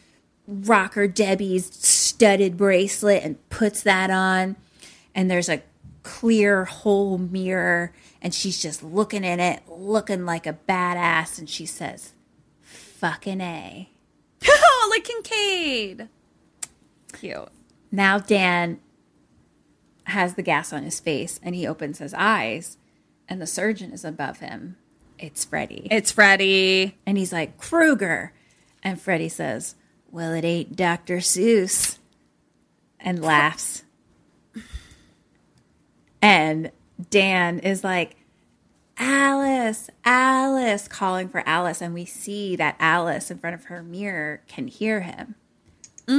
Rocker 0.46 1.06
Debbie's 1.06 1.74
studded 1.74 2.58
bracelet 2.58 3.22
and 3.24 3.48
puts 3.48 3.82
that 3.82 4.10
on. 4.10 4.56
And 5.14 5.30
there's 5.30 5.48
a 5.48 5.62
clear 6.02 6.64
whole 6.64 7.18
mirror. 7.18 7.92
And 8.22 8.34
she's 8.34 8.60
just 8.60 8.82
looking 8.82 9.24
in 9.24 9.40
it, 9.40 9.62
looking 9.68 10.24
like 10.24 10.46
a 10.46 10.58
badass. 10.68 11.38
And 11.38 11.48
she 11.48 11.66
says, 11.66 12.12
fucking 12.60 13.40
A. 13.40 13.88
oh, 14.46 14.88
like 14.90 15.04
Kincaid. 15.04 16.08
Cute. 17.12 17.48
Now 17.90 18.18
Dan 18.18 18.80
has 20.04 20.34
the 20.34 20.42
gas 20.42 20.72
on 20.72 20.82
his 20.82 21.00
face 21.00 21.40
and 21.42 21.54
he 21.54 21.66
opens 21.66 21.98
his 21.98 22.14
eyes, 22.14 22.76
and 23.28 23.40
the 23.40 23.46
surgeon 23.46 23.92
is 23.92 24.04
above 24.04 24.38
him. 24.38 24.76
It's 25.18 25.44
Freddy. 25.44 25.86
It's 25.90 26.12
Freddy. 26.12 26.96
And 27.06 27.18
he's 27.18 27.32
like, 27.32 27.58
Krueger. 27.58 28.32
And 28.82 29.00
Freddy 29.00 29.28
says, 29.28 29.74
Well, 30.10 30.32
it 30.32 30.44
ain't 30.44 30.76
Dr. 30.76 31.18
Seuss. 31.18 31.98
And 32.98 33.22
laughs. 33.22 33.84
And 36.22 36.70
Dan 37.10 37.58
is 37.60 37.82
like, 37.82 38.16
Alice, 38.98 39.88
Alice, 40.04 40.86
calling 40.86 41.28
for 41.28 41.42
Alice. 41.46 41.80
And 41.80 41.94
we 41.94 42.04
see 42.04 42.56
that 42.56 42.76
Alice 42.78 43.30
in 43.30 43.38
front 43.38 43.54
of 43.54 43.64
her 43.64 43.82
mirror 43.82 44.42
can 44.46 44.68
hear 44.68 45.00
him. 45.00 45.36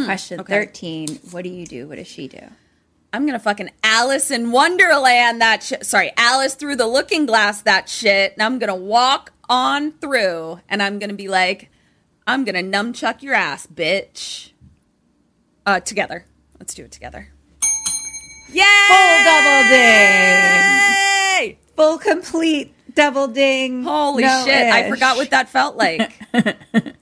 Question 0.05 0.39
okay. 0.39 0.53
13 0.53 1.19
What 1.31 1.43
do 1.43 1.49
you 1.49 1.65
do? 1.65 1.88
What 1.88 1.97
does 1.97 2.07
she 2.07 2.27
do? 2.27 2.39
I'm 3.13 3.25
gonna 3.25 3.39
fucking 3.39 3.71
Alice 3.83 4.31
in 4.31 4.51
Wonderland 4.51 5.41
that 5.41 5.63
shit. 5.63 5.85
Sorry, 5.85 6.11
Alice 6.15 6.55
through 6.55 6.77
the 6.77 6.88
looking 6.88 7.25
glass 7.25 7.61
that 7.63 7.89
shit. 7.89 8.33
And 8.33 8.41
I'm 8.41 8.57
gonna 8.57 8.75
walk 8.75 9.33
on 9.49 9.91
through 9.93 10.61
and 10.69 10.81
I'm 10.81 10.97
gonna 10.97 11.13
be 11.13 11.27
like, 11.27 11.69
I'm 12.25 12.45
gonna 12.45 12.63
numchuck 12.63 13.21
your 13.21 13.33
ass, 13.33 13.67
bitch. 13.67 14.51
Uh, 15.65 15.81
together. 15.81 16.25
Let's 16.57 16.73
do 16.73 16.85
it 16.85 16.91
together. 16.91 17.33
Yay! 18.53 18.63
Full 18.88 19.23
double 19.25 19.63
ding! 19.69 21.57
Full 21.75 21.97
complete 21.97 22.73
double 22.93 23.27
ding. 23.27 23.83
Holy 23.83 24.23
No 24.23 24.43
shit! 24.45 24.71
I 24.71 24.89
forgot 24.89 25.17
what 25.17 25.30
that 25.31 25.49
felt 25.49 25.75
like. 25.75 26.19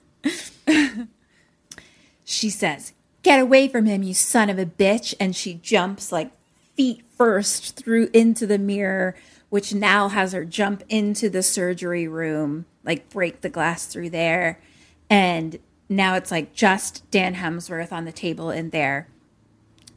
She 2.29 2.51
says, 2.51 2.93
Get 3.23 3.39
away 3.39 3.67
from 3.67 3.87
him, 3.87 4.03
you 4.03 4.13
son 4.13 4.51
of 4.51 4.59
a 4.59 4.65
bitch. 4.65 5.15
And 5.19 5.35
she 5.35 5.55
jumps 5.55 6.11
like 6.11 6.31
feet 6.75 7.03
first 7.17 7.75
through 7.75 8.09
into 8.13 8.45
the 8.45 8.59
mirror, 8.59 9.15
which 9.49 9.73
now 9.73 10.09
has 10.09 10.33
her 10.33 10.45
jump 10.45 10.83
into 10.89 11.27
the 11.27 11.41
surgery 11.41 12.07
room, 12.07 12.65
like 12.83 13.09
break 13.09 13.41
the 13.41 13.49
glass 13.49 13.87
through 13.87 14.11
there. 14.11 14.61
And 15.09 15.57
now 15.89 16.13
it's 16.13 16.29
like 16.29 16.53
just 16.53 17.09
Dan 17.09 17.33
Hemsworth 17.33 17.91
on 17.91 18.05
the 18.05 18.11
table 18.11 18.51
in 18.51 18.69
there. 18.69 19.07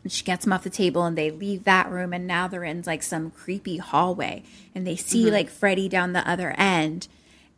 And 0.03 0.11
she 0.11 0.25
gets 0.25 0.45
him 0.47 0.53
off 0.53 0.65
the 0.65 0.71
table 0.71 1.05
and 1.05 1.17
they 1.17 1.31
leave 1.31 1.65
that 1.65 1.91
room. 1.91 2.13
And 2.13 2.27
now 2.27 2.49
they're 2.49 2.65
in 2.65 2.83
like 2.87 3.03
some 3.03 3.31
creepy 3.31 3.77
hallway 3.77 4.43
and 4.75 4.87
they 4.87 4.97
see 4.97 5.27
Mhm. 5.27 5.33
like 5.33 5.49
Freddy 5.51 5.89
down 5.89 6.13
the 6.13 6.29
other 6.29 6.51
end. 6.59 7.07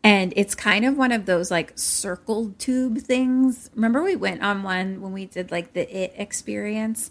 And 0.03 0.35
it's 0.37 0.55
kind 0.55 0.85
of 0.85 0.99
one 0.99 1.13
of 1.13 1.25
those 1.25 1.51
like 1.51 1.73
circled 1.77 2.59
tube 2.59 2.99
things. 2.99 3.71
Remember 3.75 4.03
we 4.03 4.17
went 4.17 4.43
on 4.43 4.63
one 4.63 5.01
when 5.01 5.13
we 5.13 5.25
did 5.25 5.51
like 5.51 5.73
the 5.73 5.89
it 5.97 6.13
experience? 6.19 7.11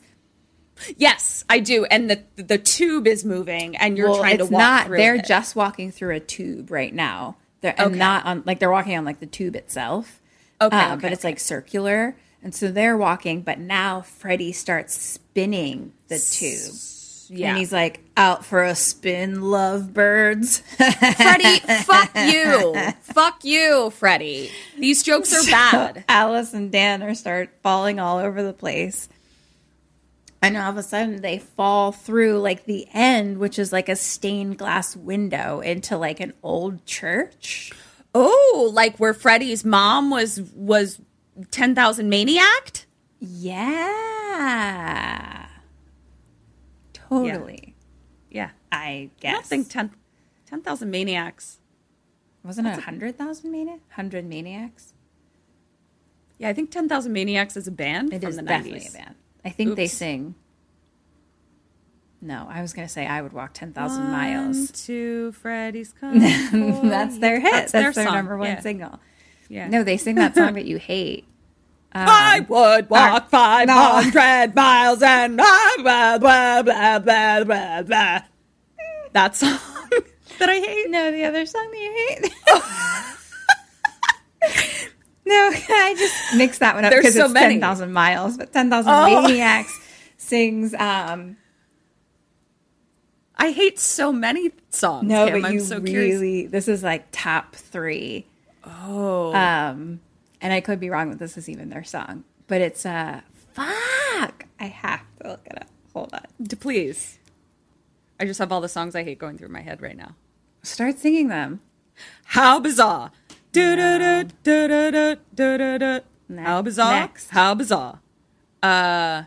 yes, 0.98 1.44
I 1.50 1.60
do. 1.60 1.86
And 1.86 2.10
the 2.10 2.24
the 2.36 2.58
tube 2.58 3.08
is 3.08 3.24
moving, 3.26 3.76
and 3.78 3.98
you're 3.98 4.10
Well, 4.10 4.20
trying 4.20 4.38
to 4.40 4.46
walk 4.46 4.52
not, 4.60 4.86
through. 4.88 4.98
They're 4.98 5.16
it. 5.16 5.26
just 5.26 5.56
walking 5.56 5.92
through 5.92 6.16
a 6.16 6.20
tube 6.20 6.72
right 6.72 6.94
now. 6.94 7.38
They're 7.62 7.76
and 7.80 7.96
not 7.96 8.26
on 8.26 8.44
like 8.46 8.60
they're 8.60 8.72
walking 8.72 8.98
on 8.98 9.06
like 9.06 9.20
the 9.20 9.26
tube 9.26 9.56
itself. 9.56 10.22
Okay, 10.62 10.76
Uh, 10.76 10.94
okay, 10.94 11.02
but 11.02 11.12
it's 11.14 11.24
like 11.24 11.40
circular. 11.40 12.16
And 12.44 12.54
so 12.54 12.70
they're 12.72 12.98
walking, 12.98 13.42
but 13.42 13.58
now 13.58 14.02
Freddy 14.02 14.52
starts 14.52 14.96
spinning 15.02 15.94
the 16.10 16.20
tube. 16.20 16.76
yeah. 17.30 17.50
And 17.50 17.58
he's 17.58 17.72
like, 17.72 18.02
out 18.18 18.44
for 18.44 18.64
a 18.64 18.76
spin, 18.76 19.42
lovebirds. 19.42 20.60
Freddy, 20.78 21.60
fuck 21.60 22.12
you. 22.16 22.76
fuck 23.02 23.46
you, 23.46 23.90
Freddy. 23.92 24.52
These 24.78 25.04
jokes 25.04 25.34
are 25.34 25.42
So 25.42 25.52
bad. 25.52 26.04
Alice 26.10 26.54
and 26.54 26.70
Dan 26.70 27.02
are 27.02 27.16
start 27.16 27.50
falling 27.64 28.00
all 28.00 28.18
over 28.18 28.44
the 28.44 28.54
place. 28.54 29.08
And 30.42 30.58
all 30.58 30.70
of 30.70 30.78
a 30.78 30.84
sudden 30.84 31.22
they 31.22 31.40
fall 31.40 31.94
through 31.94 32.40
like 32.40 32.66
the 32.66 32.86
end, 32.94 33.38
which 33.38 33.58
is 33.58 33.72
like 33.72 33.88
a 33.88 33.96
stained 33.96 34.58
glass 34.58 34.94
window 34.98 35.62
into 35.62 35.98
like 35.98 36.20
an 36.20 36.34
old 36.44 36.86
church. 36.86 37.72
Oh, 38.14 38.70
like 38.74 38.98
where 39.00 39.14
Freddy's 39.14 39.64
mom 39.64 40.10
was 40.10 40.42
was 40.54 41.00
ten 41.52 41.76
thousand 41.76 42.10
maniac. 42.10 42.86
Yeah. 43.20 43.94
Totally. 46.94 47.76
Yeah. 48.30 48.50
I 48.72 49.10
guess. 49.20 49.30
I 49.30 49.34
don't 49.34 49.46
think 49.46 49.70
10 49.70 49.92
10,000 50.48 50.90
maniacs. 50.92 51.60
Wasn't 52.44 52.68
it 52.68 52.72
That's 52.72 52.82
a 52.82 52.86
hundred 52.86 53.18
thousand 53.18 53.52
maniacs? 53.52 53.84
Hundred 53.92 54.26
maniacs? 54.26 54.94
Yeah, 56.38 56.50
I 56.50 56.54
think 56.54 56.72
ten 56.72 56.90
thousand 56.90 57.14
maniacs 57.14 57.56
is 57.56 57.68
a 57.68 57.72
band 57.72 58.14
It 58.14 58.24
is 58.24 58.36
the 58.36 58.42
definitely 58.42 58.82
90s. 58.82 58.90
a 58.90 58.98
band. 58.98 59.16
I 59.46 59.50
think 59.50 59.76
they 59.76 59.88
sing. 59.88 60.36
No, 62.22 62.48
I 62.50 62.62
was 62.62 62.74
gonna 62.74 62.90
say 62.90 63.06
I 63.06 63.22
would 63.22 63.34
walk 63.34 63.54
ten 63.54 63.72
thousand 63.74 64.04
One, 64.04 64.12
miles. 64.12 64.72
to 64.86 65.32
Freddy's 65.34 65.94
coming. 66.00 66.90
That's 66.90 67.18
their 67.20 67.40
hit. 67.40 67.52
That's, 67.52 67.72
their 67.72 67.92
their, 67.94 68.06
number 68.06 68.38
one 68.38 68.48
yeah. 68.48 68.60
single. 68.60 69.00
Yeah. 69.54 69.68
No, 69.68 69.84
they 69.84 69.98
sing 69.98 70.16
that 70.16 70.34
song 70.36 70.54
that 70.54 70.66
you 70.66 70.78
hate. 70.78 71.26
Um, 71.96 72.08
I 72.10 72.40
would 72.50 72.90
walk 72.90 73.30
five 73.30 73.70
hundred 73.70 74.56
miles 74.56 75.04
and 75.04 75.38
blah 75.38 75.70
blah 75.78 76.18
blah 76.18 76.64
blah 76.64 76.98
blah 76.98 77.44
blah 77.44 77.82
blah. 77.84 78.20
That 79.12 79.36
song 79.36 79.60
that 80.40 80.50
I 80.50 80.56
hate. 80.60 80.90
No, 80.90 81.12
the 81.12 81.24
other 81.26 81.46
song 81.46 81.70
that 81.70 81.80
you 81.80 81.94
hate. 81.94 82.32
no, 85.28 85.52
I 85.54 85.94
just 85.96 86.36
mixed 86.36 86.62
that 86.62 86.74
one 86.74 86.84
up 86.86 86.92
because 86.92 87.14
so 87.14 87.26
it's 87.26 87.34
many. 87.36 87.54
ten 87.56 87.62
thousand 87.62 87.94
miles, 87.94 88.38
but 88.38 88.52
ten 88.52 88.72
thousand 88.72 88.92
Oh. 88.92 89.22
maniacs 89.22 89.80
sings. 90.18 90.74
um 90.74 91.38
I 93.38 93.52
hate 93.52 93.78
so 93.80 94.12
many 94.12 94.50
songs. 94.72 95.08
No, 95.08 95.28
Kim. 95.28 95.42
but 95.42 95.48
I'm 95.48 95.54
you 95.54 95.60
so 95.60 95.80
curious. 95.80 96.20
really. 96.20 96.48
This 96.48 96.68
is 96.68 96.82
like 96.82 97.06
top 97.12 97.54
three. 97.56 98.26
Oh, 98.66 99.34
Um, 99.34 100.00
and 100.42 100.54
I 100.54 100.62
could 100.62 100.80
be 100.80 100.90
wrong 100.90 101.10
that 101.10 101.20
this 101.20 101.38
is 101.38 101.50
even 101.50 101.70
their 101.70 101.84
song, 101.84 102.24
but 102.48 102.62
it's 102.62 102.86
uh 102.86 103.22
fuck. 103.54 104.46
I 104.60 104.66
have 104.68 105.02
to 105.22 105.28
look 105.30 105.42
it 105.46 105.58
up. 105.62 105.68
Hold 105.94 106.14
on. 106.14 106.26
Please. 106.60 107.20
I 108.20 108.26
just 108.26 108.40
have 108.40 108.52
all 108.52 108.62
the 108.62 108.70
songs 108.70 108.96
I 108.96 109.04
hate 109.04 109.20
going 109.20 109.38
through 109.38 109.50
my 109.50 109.62
head 109.62 109.82
right 109.82 109.98
now. 109.98 110.16
Start 110.62 110.98
singing 111.00 111.28
them. 111.28 111.60
How 112.26 112.60
bizarre. 112.60 113.12
Du-du-du, 113.52 114.30
du-du-du, 114.44 115.18
du-du-du. 115.36 116.02
How 116.42 116.62
bizarre. 116.62 116.94
next. 117.02 117.30
How 117.32 117.54
bizarre. 117.54 118.00
Uh, 118.64 119.24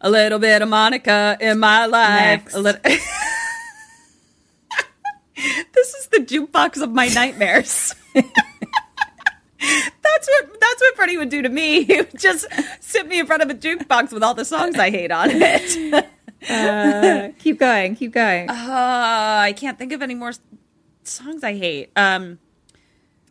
a 0.00 0.10
little 0.10 0.38
bit 0.38 0.60
of 0.60 0.68
Monica 0.68 1.36
in 1.40 1.58
my 1.60 1.86
life. 1.86 2.20
Next. 2.20 2.54
A 2.54 2.58
little. 2.58 2.80
this 5.72 5.94
is 5.94 6.08
the 6.08 6.18
jukebox 6.18 6.82
of 6.82 6.90
my 6.92 7.08
nightmares. 7.08 7.94
that's 8.20 10.28
what 10.28 10.60
that's 10.60 10.80
what 10.80 10.96
Freddy 10.96 11.16
would 11.16 11.28
do 11.28 11.42
to 11.42 11.48
me. 11.48 11.82
He 11.84 11.96
would 11.98 12.18
just 12.18 12.46
sit 12.80 13.06
me 13.08 13.20
in 13.20 13.26
front 13.26 13.42
of 13.42 13.50
a 13.50 13.54
jukebox 13.54 14.12
with 14.12 14.22
all 14.22 14.34
the 14.34 14.44
songs 14.44 14.76
I 14.76 14.90
hate 14.90 15.10
on 15.10 15.28
it. 15.32 16.06
Uh, 16.48 17.30
keep 17.38 17.58
going. 17.58 17.96
Keep 17.96 18.12
going. 18.12 18.48
Uh, 18.48 18.54
I 18.56 19.54
can't 19.56 19.76
think 19.78 19.92
of 19.92 20.02
any 20.02 20.14
more 20.14 20.32
songs 21.02 21.42
I 21.42 21.56
hate. 21.56 21.90
Um, 21.96 22.38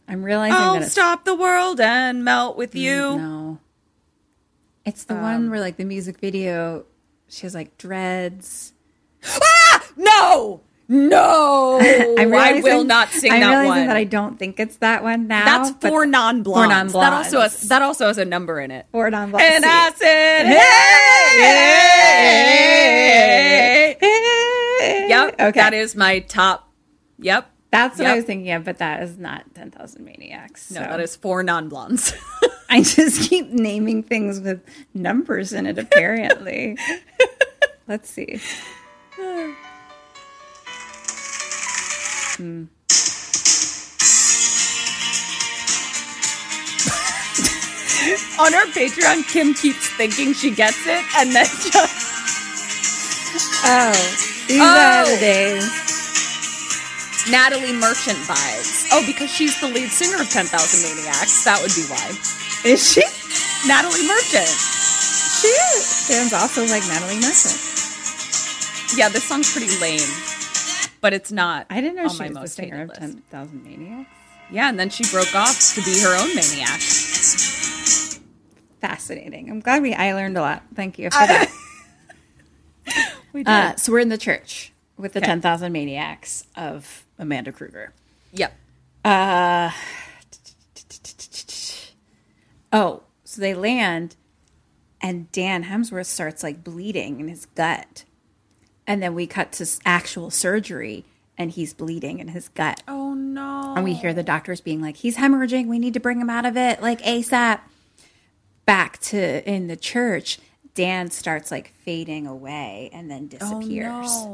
I'm 0.08 0.24
realizing 0.24 0.56
I'll 0.58 0.82
stop 0.84 1.24
the 1.26 1.36
world 1.36 1.80
and 1.80 2.24
melt 2.26 2.58
with 2.58 2.76
you. 2.76 3.02
Mm, 3.02 3.18
No. 3.18 3.60
It's 4.86 5.04
the 5.06 5.16
Um, 5.16 5.22
one 5.22 5.50
where 5.52 5.60
like 5.60 5.78
the 5.78 5.86
music 5.86 6.20
video, 6.20 6.86
she 7.28 7.42
has 7.44 7.54
like 7.56 7.78
dreads. 7.78 8.74
Ah! 9.26 9.88
No! 9.98 10.62
No, 10.90 11.80
I'm 12.18 12.34
I 12.34 12.62
will 12.62 12.86
not 12.86 13.10
sing 13.10 13.30
I'm 13.32 13.42
that 13.42 13.66
one. 13.66 13.88
that 13.88 13.98
I 13.98 14.06
don't 14.06 14.40
think 14.40 14.58
it's 14.60 14.78
that 14.78 15.04
one 15.04 15.28
now. 15.28 15.44
That's 15.44 15.72
four 15.86 16.06
non-blondes. 16.06 16.64
Four 16.64 16.68
non-blondes. 16.68 16.94
That 16.94 17.14
also 17.14 17.42
has 17.42 17.62
that 17.70 17.82
also 17.82 18.08
has 18.08 18.18
a 18.18 18.24
number 18.26 18.60
in 18.62 18.72
it. 18.72 18.86
Four 18.94 19.10
non-blondes. 19.10 19.50
And 19.54 19.66
I 19.66 19.92
said, 19.92 20.46
hey, 20.46 20.58
hey, 24.00 25.08
Yep. 25.10 25.34
Okay. 25.40 25.52
That 25.60 25.74
is 25.74 25.96
my 25.96 26.20
top. 26.20 26.72
Yep. 27.20 27.50
That's 27.72 27.98
what 27.98 28.06
Yep. 28.06 28.14
I 28.14 28.16
was 28.16 28.26
thinking 28.26 28.52
of, 28.54 28.64
but 28.64 28.78
that 28.78 29.04
is 29.04 29.18
not 29.18 29.44
10,000 29.56 30.06
Maniacs. 30.06 30.72
No, 30.72 30.82
so. 30.82 30.88
that 30.88 31.00
is 31.02 31.18
four 31.18 31.44
non-blondes. 31.44 32.14
I 32.70 32.82
just 32.82 33.30
keep 33.30 33.50
naming 33.50 34.04
things 34.04 34.40
with 34.40 34.62
numbers 34.94 35.52
in 35.52 35.66
it, 35.66 35.78
apparently. 35.78 36.78
Let's 37.88 38.10
see. 38.10 38.40
Hmm. 42.38 42.64
On 48.40 48.54
our 48.54 48.66
Patreon, 48.72 49.28
Kim 49.28 49.54
keeps 49.54 49.90
thinking 49.98 50.34
she 50.34 50.52
gets 50.54 50.86
it, 50.86 51.04
and 51.18 51.34
then 51.34 51.46
just 51.72 52.06
Oh, 53.66 53.92
these 54.48 54.62
Oh. 54.62 54.66
are 54.66 55.06
the 55.10 55.18
days. 55.20 55.66
Natalie 57.30 57.74
Merchant 57.74 58.18
vibes. 58.24 58.88
Oh, 58.94 59.04
because 59.06 59.30
she's 59.30 59.60
the 59.60 59.68
lead 59.68 59.90
singer 59.90 60.22
of 60.22 60.30
10,000 60.30 60.48
Maniacs. 60.48 61.44
That 61.44 61.60
would 61.62 61.74
be 61.76 61.84
why. 61.92 62.08
Is 62.64 62.80
she? 62.80 63.04
Natalie 63.68 64.08
Merchant. 64.08 64.48
She 64.48 65.52
is. 65.76 65.84
Sounds 65.84 66.32
also 66.32 66.64
like 66.72 66.88
Natalie 66.88 67.20
Merchant. 67.20 67.60
Yeah, 68.96 69.10
this 69.10 69.26
song's 69.28 69.52
pretty 69.52 69.68
lame, 69.84 70.08
but 71.02 71.14
it's 71.14 71.32
not. 71.32 71.66
I 71.70 71.82
didn't 71.82 71.96
know 71.96 72.04
on 72.04 72.10
she 72.10 72.20
my 72.20 72.26
was 72.28 72.34
the 72.34 72.40
most 72.42 72.56
singer 72.56 72.78
hated 72.78 72.84
of 72.84 73.02
list. 73.02 73.02
10,000 73.32 73.64
Maniacs. 73.64 74.10
Yeah, 74.50 74.70
and 74.70 74.80
then 74.80 74.90
she 74.90 75.04
broke 75.12 75.36
off 75.36 75.74
to 75.76 75.82
be 75.84 76.00
her 76.00 76.16
own 76.16 76.34
maniac. 76.34 76.80
Fascinating. 78.80 79.50
I'm 79.50 79.60
glad 79.60 79.82
we. 79.82 79.94
I 79.94 80.14
learned 80.14 80.38
a 80.38 80.42
lot. 80.42 80.64
Thank 80.74 80.98
you 81.00 81.10
for 81.10 81.20
that. 81.20 81.52
We 83.34 83.44
did. 83.44 83.52
Uh, 83.52 83.76
so 83.76 83.92
we're 83.92 84.00
in 84.00 84.10
the 84.10 84.18
church 84.18 84.72
with 84.96 85.12
the 85.14 85.20
Okay. 85.20 85.28
10,000 85.28 85.72
Maniacs 85.72 86.46
of 86.56 87.06
Amanda 87.20 87.52
Krueger. 87.52 87.94
Yep. 88.32 88.54
Uh, 89.06 89.70
oh, 92.74 93.04
so 93.24 93.42
they 93.42 93.54
land, 93.54 94.16
and 95.02 95.32
Dan 95.32 95.66
Hemsworth 95.66 96.06
starts 96.08 96.42
like 96.42 96.64
bleeding 96.64 97.20
in 97.20 97.28
his 97.28 97.46
gut, 97.48 98.06
and 98.88 99.04
then 99.04 99.14
we 99.14 99.28
cut 99.28 99.52
to 99.54 99.68
actual 99.86 100.32
surgery, 100.32 101.06
and 101.38 101.52
he's 101.52 101.74
bleeding 101.74 102.18
in 102.20 102.30
his 102.30 102.48
gut, 102.50 102.82
Oh 102.88 103.14
no. 103.14 103.74
and 103.76 103.84
we 103.84 103.94
hear 103.94 104.14
the 104.14 104.24
doctors 104.24 104.62
being 104.62 104.82
like, 104.82 104.98
"He's 104.98 105.18
hemorrhaging. 105.18 105.68
We 105.68 105.78
need 105.78 105.94
to 105.94 106.00
bring 106.00 106.20
him 106.20 106.30
out 106.30 106.46
of 106.46 106.58
it 106.58 106.82
like 106.82 107.02
ASAP." 107.04 107.60
Back 108.66 109.00
to 109.00 109.50
in 109.50 109.68
the 109.68 109.78
church, 109.78 110.40
Dan 110.74 111.10
starts 111.10 111.52
like 111.52 111.74
fading 111.86 112.28
away 112.28 112.90
and 112.92 113.10
then 113.10 113.30
oh, 113.34 113.38
disappears. 113.62 114.08
Oh, 114.10 114.26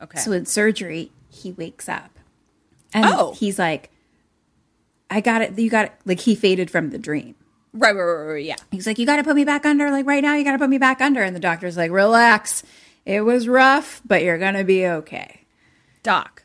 no. 0.00 0.04
Okay. 0.04 0.18
So 0.18 0.32
in 0.32 0.46
surgery, 0.46 1.10
he 1.28 1.52
wakes 1.52 1.86
up. 1.88 2.18
And 2.94 3.04
Oh. 3.06 3.34
he's 3.34 3.58
like, 3.58 3.90
I 5.10 5.20
got 5.20 5.42
it. 5.42 5.58
You 5.58 5.68
got 5.68 5.86
it. 5.86 5.92
Like 6.06 6.20
he 6.20 6.34
faded 6.34 6.70
from 6.70 6.88
the 6.88 6.96
dream. 6.98 7.34
right, 7.74 7.94
right, 7.94 8.02
right, 8.02 8.22
right, 8.32 8.44
yeah. 8.44 8.56
He's 8.70 8.86
like, 8.86 8.98
You 8.98 9.04
got 9.04 9.16
to 9.16 9.24
put 9.24 9.36
me 9.36 9.44
back 9.44 9.66
under. 9.66 9.90
Like 9.90 10.06
right 10.06 10.22
now, 10.22 10.34
you 10.34 10.44
got 10.44 10.52
to 10.52 10.58
put 10.58 10.70
me 10.70 10.78
back 10.78 11.02
under. 11.02 11.22
And 11.22 11.36
the 11.36 11.40
doctor's 11.40 11.76
like, 11.76 11.90
Relax. 11.90 12.62
It 13.06 13.20
was 13.20 13.46
rough, 13.46 14.02
but 14.04 14.24
you're 14.24 14.36
going 14.36 14.54
to 14.54 14.64
be 14.64 14.84
okay. 14.84 15.46
Doc. 16.02 16.42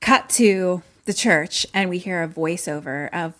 Cut 0.00 0.30
to 0.30 0.82
the 1.04 1.12
church, 1.12 1.66
and 1.74 1.90
we 1.90 1.98
hear 1.98 2.22
a 2.22 2.28
voiceover 2.28 3.12
of 3.12 3.34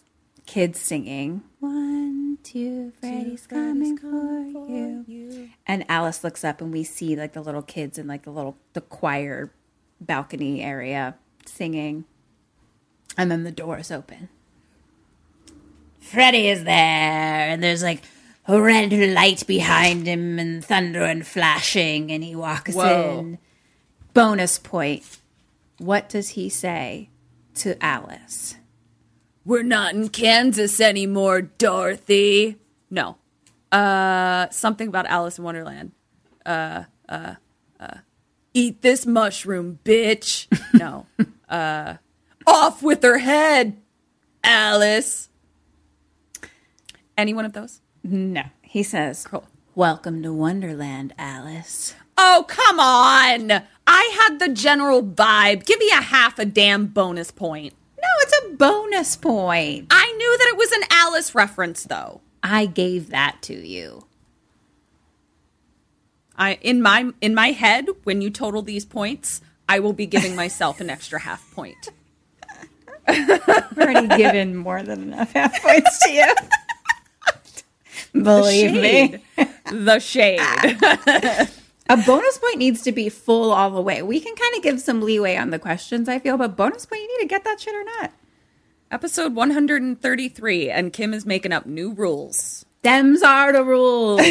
kids 0.44 0.81
singing, 0.81 1.42
One, 1.60 2.39
two, 2.42 2.92
Freddy's 3.00 3.47
coming 3.47 3.97
for 3.97 4.41
you. 4.68 5.50
And 5.67 5.84
Alice 5.89 6.25
looks 6.25 6.42
up, 6.42 6.60
and 6.60 6.73
we 6.73 6.83
see 6.83 7.15
like 7.15 7.33
the 7.33 7.41
little 7.41 7.62
kids 7.62 7.97
in 7.97 8.09
like 8.09 8.25
the 8.25 8.33
little 8.33 8.57
the 8.73 8.81
choir 8.81 9.52
balcony 10.00 10.62
area 10.62 11.15
singing. 11.47 12.05
And 13.17 13.31
then 13.31 13.44
the 13.44 13.52
doors 13.52 13.92
open. 13.92 14.28
Freddy 16.00 16.49
is 16.49 16.65
there, 16.65 17.49
and 17.49 17.62
there's 17.62 17.83
like 17.84 18.02
a 18.50 18.60
red 18.60 18.92
light 18.92 19.46
behind 19.46 20.06
him, 20.06 20.38
and 20.38 20.64
thunder 20.64 21.04
and 21.04 21.26
flashing, 21.26 22.10
and 22.10 22.24
he 22.24 22.34
walks 22.34 22.74
Whoa. 22.74 23.18
in. 23.20 23.38
Bonus 24.12 24.58
point. 24.58 25.18
What 25.78 26.08
does 26.08 26.30
he 26.30 26.48
say 26.48 27.10
to 27.54 27.82
Alice? 27.82 28.56
We're 29.44 29.62
not 29.62 29.94
in 29.94 30.08
Kansas 30.08 30.80
anymore, 30.80 31.42
Dorothy. 31.42 32.56
No. 32.90 33.16
Uh 33.70 34.48
something 34.50 34.88
about 34.88 35.06
Alice 35.06 35.38
in 35.38 35.44
Wonderland. 35.44 35.92
Uh 36.44 36.84
uh 37.08 37.34
uh 37.78 37.98
eat 38.52 38.82
this 38.82 39.06
mushroom, 39.06 39.78
bitch. 39.84 40.48
No. 40.74 41.06
uh 41.48 41.94
off 42.46 42.82
with 42.82 43.02
her 43.04 43.18
head, 43.18 43.80
Alice. 44.42 45.28
Any 47.16 47.32
one 47.32 47.44
of 47.44 47.52
those? 47.52 47.80
No. 48.02 48.44
He 48.62 48.82
says, 48.82 49.26
Cool. 49.26 49.44
Welcome 49.74 50.22
to 50.22 50.32
Wonderland, 50.32 51.14
Alice. 51.18 51.94
Oh, 52.16 52.44
come 52.48 52.78
on. 52.78 53.62
I 53.86 54.18
had 54.20 54.38
the 54.38 54.48
general 54.48 55.02
vibe. 55.02 55.64
Give 55.64 55.78
me 55.78 55.90
a 55.90 56.02
half 56.02 56.38
a 56.38 56.44
damn 56.44 56.86
bonus 56.86 57.30
point. 57.30 57.74
No, 58.00 58.08
it's 58.20 58.40
a 58.44 58.56
bonus 58.56 59.16
point. 59.16 59.86
I 59.90 60.12
knew 60.12 60.38
that 60.38 60.48
it 60.48 60.56
was 60.58 60.72
an 60.72 60.82
Alice 60.90 61.34
reference 61.34 61.84
though. 61.84 62.20
I 62.42 62.66
gave 62.66 63.10
that 63.10 63.42
to 63.42 63.54
you. 63.54 64.06
I 66.36 66.54
in 66.62 66.80
my 66.80 67.12
in 67.20 67.34
my 67.34 67.48
head 67.48 67.88
when 68.04 68.22
you 68.22 68.30
total 68.30 68.62
these 68.62 68.86
points, 68.86 69.40
I 69.68 69.78
will 69.80 69.92
be 69.92 70.06
giving 70.06 70.34
myself 70.34 70.80
an 70.80 70.88
extra 70.88 71.20
half 71.20 71.50
point. 71.52 71.90
I've 73.08 73.78
already 73.78 74.08
given 74.16 74.56
more 74.56 74.82
than 74.82 75.02
enough 75.12 75.32
half 75.32 75.60
points 75.62 75.98
to 76.04 76.12
you. 76.12 76.34
Believe 78.22 78.72
me. 78.72 79.18
the 79.70 79.98
shade. 79.98 80.40
A 81.90 81.97
bonus 81.97 82.39
point 82.39 82.58
needs 82.58 82.82
to 82.82 82.92
be 82.92 83.08
full 83.08 83.52
all 83.52 83.70
the 83.70 83.80
way. 83.80 84.00
We 84.02 84.20
can 84.20 84.36
kind 84.36 84.56
of 84.56 84.62
give 84.62 84.80
some 84.80 85.02
leeway 85.02 85.36
on 85.36 85.50
the 85.50 85.58
questions, 85.58 86.08
I 86.08 86.20
feel, 86.20 86.36
but 86.36 86.56
bonus 86.56 86.86
point, 86.86 87.02
you 87.02 87.18
need 87.18 87.24
to 87.24 87.28
get 87.28 87.42
that 87.42 87.60
shit 87.60 87.74
or 87.74 87.82
not. 87.82 88.12
Episode 88.92 89.34
133 89.34 90.70
and 90.70 90.92
Kim 90.92 91.12
is 91.12 91.26
making 91.26 91.52
up 91.52 91.66
new 91.66 91.92
rules. 91.92 92.64
Them's 92.82 93.22
are 93.22 93.52
the 93.52 93.64
rules. 93.64 94.20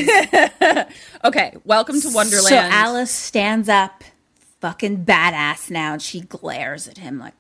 Okay, 1.24 1.54
welcome 1.66 2.00
to 2.00 2.10
Wonderland. 2.14 2.48
So 2.48 2.56
Alice 2.56 3.12
stands 3.12 3.68
up, 3.68 4.06
fucking 4.62 5.04
badass 5.04 5.70
now, 5.70 5.94
and 5.94 6.02
she 6.02 6.22
glares 6.22 6.88
at 6.88 6.98
him 6.98 7.20
like, 7.20 7.34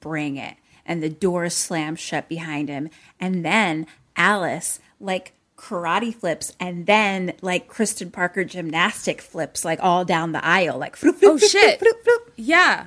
bring 0.00 0.36
it. 0.36 0.56
And 0.84 1.00
the 1.02 1.08
door 1.08 1.48
slams 1.50 2.00
shut 2.00 2.28
behind 2.28 2.68
him. 2.68 2.90
And 3.20 3.44
then 3.44 3.86
Alice, 4.16 4.80
like, 5.00 5.32
karate 5.56 6.14
flips 6.14 6.52
and 6.60 6.86
then 6.86 7.32
like 7.42 7.66
Kristen 7.66 8.12
Parker 8.12 8.44
gymnastic 8.44 9.20
flips 9.20 9.64
like 9.64 9.80
all 9.82 10.04
down 10.04 10.30
the 10.30 10.44
aisle 10.44 10.78
like 10.78 10.94
floop, 10.96 11.14
floop, 11.20 11.24
Oh 11.24 11.36
floop, 11.36 11.50
shit. 11.50 11.82
Yeah. 12.36 12.86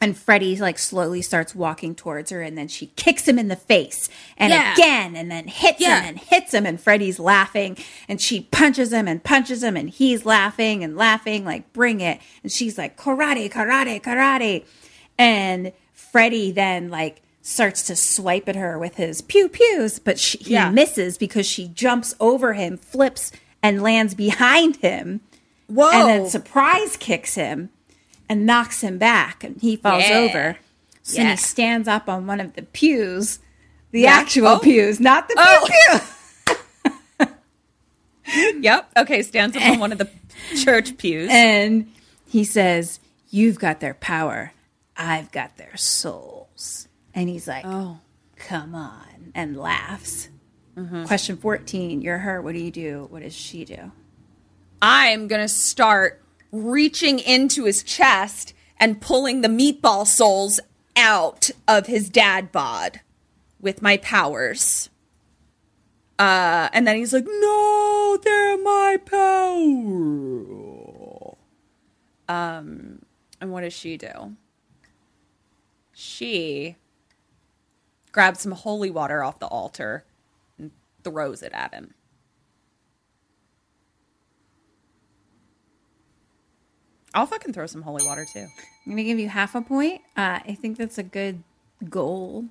and 0.00 0.16
Freddy 0.16 0.56
like 0.56 0.78
slowly 0.78 1.20
starts 1.20 1.54
walking 1.54 1.94
towards 1.94 2.30
her 2.30 2.40
and 2.40 2.56
then 2.56 2.66
she 2.66 2.86
kicks 2.96 3.28
him 3.28 3.38
in 3.38 3.48
the 3.48 3.56
face 3.56 4.08
and 4.38 4.50
Yeah. 4.54 4.72
again 4.72 5.16
and 5.16 5.30
then 5.30 5.48
hits 5.48 5.82
Yeah. 5.82 6.00
him 6.00 6.08
and 6.08 6.18
hits 6.18 6.54
him 6.54 6.64
and 6.64 6.80
Freddy's 6.80 7.18
laughing 7.18 7.76
and 8.08 8.18
she 8.22 8.40
punches 8.40 8.90
him 8.90 9.06
and 9.06 9.22
punches 9.22 9.62
him 9.62 9.76
and 9.76 9.90
he's 9.90 10.24
laughing 10.24 10.82
and 10.82 10.96
laughing 10.96 11.44
like 11.44 11.74
bring 11.74 12.00
it 12.00 12.20
and 12.42 12.50
she's 12.50 12.78
like 12.78 12.96
karate 12.96 13.52
karate 13.52 14.00
karate 14.00 14.64
and 15.18 15.72
Freddy 15.92 16.52
then 16.52 16.88
like 16.88 17.20
starts 17.42 17.82
to 17.82 17.96
swipe 17.96 18.48
at 18.48 18.56
her 18.56 18.78
with 18.78 18.96
his 18.96 19.20
pew 19.22 19.48
pews 19.48 19.98
but 19.98 20.18
she, 20.18 20.38
he 20.38 20.52
Yeah. 20.54 20.70
misses 20.70 21.16
because 21.18 21.46
she 21.46 21.68
jumps 21.68 22.14
over 22.20 22.52
him 22.54 22.76
flips 22.76 23.32
and 23.62 23.82
lands 23.82 24.14
behind 24.14 24.76
him 24.76 25.20
Whoa. 25.68 25.90
and 25.90 26.08
then 26.08 26.30
surprise 26.30 26.96
kicks 26.96 27.34
him 27.36 27.70
and 28.28 28.44
knocks 28.46 28.82
him 28.82 28.98
back 28.98 29.42
and 29.44 29.60
he 29.60 29.76
falls 29.76 30.04
Yeah. 30.06 30.18
over. 30.18 30.56
So 31.02 31.22
Yeah. 31.22 31.30
he 31.30 31.36
stands 31.38 31.88
up 31.88 32.08
on 32.08 32.26
one 32.26 32.40
of 32.40 32.52
the 32.54 32.62
pews, 32.62 33.38
the 33.92 34.02
Yeah. 34.02 34.12
actual 34.12 34.48
Oh. 34.48 34.58
pews, 34.58 35.00
not 35.00 35.28
the 35.28 35.34
pew 35.34 35.44
Oh. 35.46 36.00
pew. 37.24 37.28
Yep. 38.60 38.90
Okay, 38.98 39.22
stands 39.22 39.56
up 39.56 39.62
on 39.62 39.78
one 39.78 39.90
of 39.92 39.96
the 39.98 40.10
church 40.62 40.98
pews. 40.98 41.30
And 41.32 41.90
he 42.28 42.44
says, 42.44 43.00
You've 43.30 43.58
got 43.58 43.80
their 43.80 43.94
power. 43.94 44.52
I've 44.96 45.30
got 45.32 45.56
their 45.56 45.76
souls. 45.76 46.87
And 47.14 47.28
he's 47.28 47.48
like, 47.48 47.64
Oh. 47.66 48.00
Come 48.38 48.74
on. 48.74 49.32
And 49.34 49.56
laughs. 49.56 50.28
Mm-hmm. 50.76 51.04
Question 51.04 51.36
14 51.36 52.00
You're 52.00 52.18
her. 52.18 52.40
What 52.40 52.52
do 52.54 52.60
you 52.60 52.70
do? 52.70 53.06
What 53.10 53.22
does 53.22 53.34
she 53.34 53.64
do? 53.64 53.90
I'm 54.80 55.26
going 55.26 55.42
to 55.42 55.48
start 55.48 56.22
reaching 56.52 57.18
into 57.18 57.64
his 57.64 57.82
chest 57.82 58.54
and 58.78 59.00
pulling 59.00 59.40
the 59.40 59.48
meatball 59.48 60.06
souls 60.06 60.60
out 60.96 61.50
of 61.66 61.86
his 61.86 62.08
dad 62.08 62.52
bod 62.52 63.00
with 63.60 63.82
my 63.82 63.96
powers. 63.96 64.88
Uh, 66.18 66.68
and 66.72 66.86
then 66.86 66.96
he's 66.96 67.12
like, 67.12 67.26
"No, 67.26 68.18
they're 68.22 68.58
my 68.58 68.98
power." 69.04 69.56
Um, 72.28 73.02
and 73.40 73.52
what 73.52 73.60
does 73.62 73.72
she 73.72 73.96
do? 73.96 74.34
She 75.92 76.76
grabs 78.18 78.40
some 78.40 78.50
holy 78.50 78.90
water 78.90 79.22
off 79.22 79.38
the 79.38 79.46
altar 79.46 80.04
and 80.58 80.72
throws 81.04 81.40
it 81.40 81.52
at 81.52 81.72
him. 81.72 81.94
I'll 87.14 87.26
fucking 87.26 87.52
throw 87.52 87.66
some 87.66 87.82
holy 87.82 88.04
water 88.04 88.26
too. 88.32 88.40
I'm 88.40 88.90
gonna 88.90 89.04
give 89.04 89.20
you 89.20 89.28
half 89.28 89.54
a 89.54 89.62
point. 89.62 90.00
Uh, 90.16 90.40
I 90.44 90.58
think 90.60 90.78
that's 90.78 90.98
a 90.98 91.04
good 91.04 91.44
goal. 91.88 92.46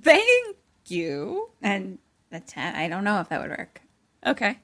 Thank 0.00 0.56
you. 0.86 1.50
And 1.60 1.98
a 2.32 2.40
ten. 2.40 2.74
I 2.74 2.88
don't 2.88 3.04
know 3.04 3.20
if 3.20 3.28
that 3.28 3.42
would 3.42 3.50
work. 3.50 3.82
Okay. 4.26 4.60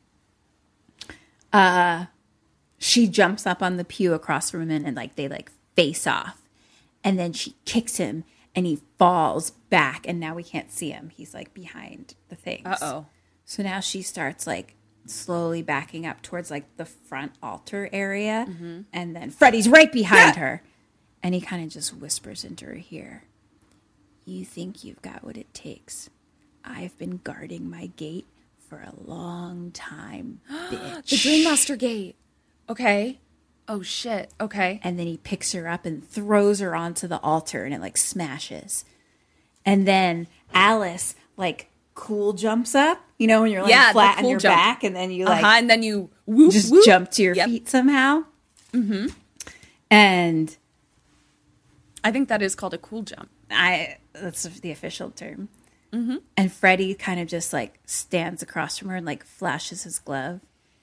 Uh, 1.53 2.07
she 2.79 3.07
jumps 3.07 3.47
up 3.47 3.63
on 3.63 3.77
the 3.77 3.85
pew 3.85 4.15
across 4.15 4.51
from 4.51 4.71
him 4.71 4.87
and 4.87 4.97
like 4.97 5.17
they 5.17 5.29
like 5.29 5.53
face 5.77 6.07
off, 6.07 6.41
and 7.05 7.19
then 7.19 7.35
she 7.35 7.55
kicks 7.67 7.99
him 7.99 8.25
and 8.55 8.67
he 8.67 8.81
falls 8.99 9.51
back, 9.51 10.07
and 10.07 10.21
now 10.21 10.35
we 10.35 10.43
can't 10.43 10.71
see 10.73 10.91
him. 10.91 11.11
He's 11.15 11.33
like 11.35 11.55
behind 11.55 12.15
the 12.29 12.37
things. 12.37 12.67
Uh-oh. 12.67 13.07
So 13.45 13.63
now 13.63 13.81
she 13.81 14.03
starts 14.03 14.47
like 14.47 14.75
slowly 15.07 15.63
backing 15.63 16.07
up 16.07 16.23
towards 16.23 16.51
like 16.51 16.77
the 16.77 16.85
front 16.85 17.33
altar 17.43 17.89
area, 17.93 18.47
Mhm. 18.49 18.85
and 18.93 19.17
then 19.17 19.31
Freddy's 19.31 19.69
right 19.69 19.91
behind 19.93 20.37
her, 20.37 20.63
and 21.23 21.35
he 21.35 21.41
kind 21.41 21.65
of 21.65 21.71
just 21.71 21.95
whispers 21.97 22.45
into 22.45 22.67
her 22.67 22.79
ear, 22.91 23.25
"You 24.25 24.45
think 24.45 24.85
you've 24.85 25.03
got 25.03 25.25
what 25.25 25.37
it 25.37 25.53
takes? 25.55 26.09
I've 26.65 26.97
been 26.99 27.21
guarding 27.25 27.69
my 27.69 27.87
gate 27.97 28.27
for 28.69 28.79
a 28.81 28.93
long 29.05 29.73
time, 29.73 30.41
bitch." 30.51 31.09
The 31.11 31.17
Dream 31.17 31.45
Master 31.45 31.75
Gate. 31.77 32.15
Okay. 32.69 33.19
Oh 33.69 33.83
shit. 33.83 34.31
Okay. 34.41 34.81
And 34.83 34.99
then 34.99 35.07
he 35.07 35.17
picks 35.19 35.53
her 35.53 35.69
up 35.69 35.87
and 35.87 36.07
throws 36.07 36.61
her 36.61 36.75
onto 36.75 37.07
the 37.07 37.21
altar 37.21 37.65
and 37.65 37.73
it 37.73 37.81
like 37.81 37.97
smashes. 37.97 38.85
And 39.65 39.87
then 39.87 40.27
Alice 40.53 41.15
like 41.37 41.69
cool 41.95 42.33
jumps 42.33 42.75
up, 42.75 43.01
you 43.19 43.27
know, 43.27 43.43
when 43.43 43.51
you're 43.53 43.63
like 43.63 43.71
Yeah, 43.71 43.93
flat 43.93 44.19
on 44.19 44.29
your 44.29 44.39
jump. 44.41 44.57
back 44.57 44.83
and 44.85 44.95
then 44.97 45.11
you 45.11 45.25
like 45.27 45.43
Uh-huh, 45.45 45.55
and 45.59 45.71
then 45.71 45.83
you 45.83 46.11
whoop, 46.27 46.53
just 46.53 46.73
whoop. 46.73 46.85
jump 46.85 47.11
to 47.13 47.23
your 47.23 47.35
Yep. 47.35 47.49
feet 47.49 47.69
somehow. 47.69 48.25
Mm-hmm. 48.73 49.07
And 49.91 50.57
I 52.05 52.11
think 52.11 52.29
that 52.29 52.43
is 52.43 52.55
called 52.55 52.75
a 52.75 52.79
cool 52.79 53.03
jump. 53.03 53.29
I 53.51 53.99
that's 54.13 54.43
the 54.45 54.71
official 54.71 55.11
term. 55.11 55.49
Mm-hmm. 55.93 56.17
And 56.37 56.53
Freddy 56.53 56.95
kind 56.95 57.21
of 57.21 57.29
just 57.29 57.53
like 57.53 57.79
stands 57.87 58.43
across 58.43 58.79
from 58.79 58.89
her 58.89 58.97
and 58.97 59.07
like 59.07 59.25
flashes 59.25 59.85
his 59.85 59.99
glove. 59.99 60.41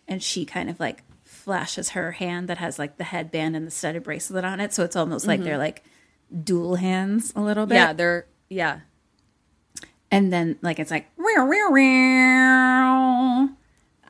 And 0.07 0.23
she 0.23 0.45
kind 0.45 0.69
of 0.69 0.79
like 0.79 1.03
flashes 1.49 1.89
her 1.89 2.11
hand 2.11 2.47
that 2.47 2.59
has 2.59 2.77
like 2.77 2.97
the 2.97 3.03
headband 3.03 3.55
and 3.55 3.65
the 3.65 3.71
studded 3.71 4.03
bracelet 4.03 4.45
on 4.45 4.59
it. 4.59 4.71
So 4.71 4.83
it's 4.83 4.95
almost 4.95 5.25
like 5.25 5.39
Mhm. 5.39 5.45
they're 5.45 5.57
like 5.57 5.83
dual 6.43 6.75
hands 6.75 7.33
a 7.35 7.41
little 7.41 7.65
bit. 7.65 7.73
Yeah, 7.73 7.91
they're 7.91 8.27
yeah. 8.51 8.81
And 10.11 10.31
then 10.31 10.59
like 10.61 10.77
it's 10.77 10.91
like. 10.91 11.07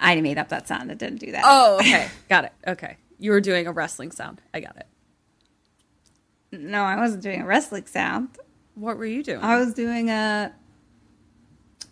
I 0.02 0.20
made 0.22 0.38
up 0.38 0.50
that 0.50 0.68
sound. 0.68 0.92
It 0.92 0.98
didn't 0.98 1.20
do 1.20 1.32
that. 1.32 1.44
Oh, 1.46 1.78
okay. 1.80 2.10
got 2.28 2.44
it. 2.44 2.52
Okay. 2.68 2.98
You 3.20 3.32
were 3.32 3.40
doing 3.42 3.68
a 3.68 3.72
wrestling 3.72 4.12
sound. 4.12 4.42
I 4.54 4.60
got 4.60 4.76
it. 4.76 4.88
no, 6.52 6.84
I 6.84 6.98
wasn't 6.98 7.24
doing 7.24 7.42
a 7.42 7.46
wrestling 7.46 7.86
sound. 7.86 8.30
What 8.76 8.98
were 8.98 9.06
you 9.06 9.24
doing? 9.24 9.42
I 9.42 9.58
was 9.58 9.74
doing 9.74 10.10
a 10.10 10.54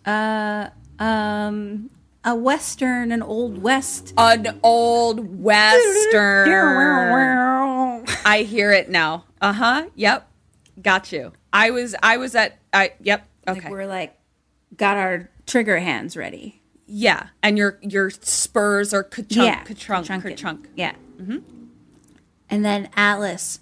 uh 0.05 0.69
um 0.99 1.89
a 2.27 2.35
western, 2.35 3.11
an 3.13 3.21
old 3.23 3.61
west. 3.63 4.13
An 4.17 4.59
old 4.61 5.41
western. 5.41 6.49
I 8.25 8.45
hear 8.47 8.71
it 8.71 8.89
now. 8.89 9.23
Uh 9.41 9.53
huh. 9.53 9.85
Yep. 9.95 10.29
Got 10.81 11.11
you. 11.11 11.31
I 11.53 11.71
was. 11.71 11.95
I 12.03 12.17
was 12.17 12.35
at. 12.35 12.59
I. 12.73 12.91
Yep. 13.01 13.25
Okay. 13.47 13.61
Like 13.61 13.71
we're 13.71 13.87
like 13.87 14.17
got 14.75 14.97
our 14.97 15.29
trigger 15.45 15.79
hands 15.79 16.17
ready. 16.17 16.61
yeah, 16.85 17.27
and 17.41 17.57
your 17.57 17.79
your 17.81 18.09
spurs 18.09 18.93
are 18.93 19.03
ka-chunk, 19.03 19.31
Yeah, 19.47 19.63
ka-chunk, 19.63 20.23
ka-chunk. 20.23 20.67
Yeah. 20.75 20.95
Mm-hmm. 21.19 21.37
And 22.49 22.65
then 22.65 22.89
Alice 22.95 23.61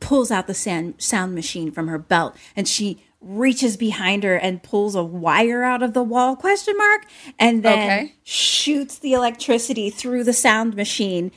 pulls 0.00 0.30
out 0.30 0.46
the 0.46 0.54
sound, 0.54 0.94
sound 0.98 1.34
machine 1.34 1.70
from 1.70 1.88
her 1.88 1.98
belt 1.98 2.36
and 2.56 2.66
she 2.66 3.04
reaches 3.22 3.76
behind 3.76 4.24
her 4.24 4.34
and 4.36 4.62
pulls 4.62 4.94
a 4.94 5.02
wire 5.02 5.62
out 5.62 5.82
of 5.82 5.94
the 5.94 6.02
wall 6.02 6.34
question 6.36 6.76
mark 6.76 7.06
and 7.38 7.62
then 7.62 7.78
Okay. 7.78 8.14
shoots 8.24 8.98
the 8.98 9.12
electricity 9.12 9.90
through 9.90 10.24
the 10.24 10.32
sound 10.32 10.74
machine 10.74 11.30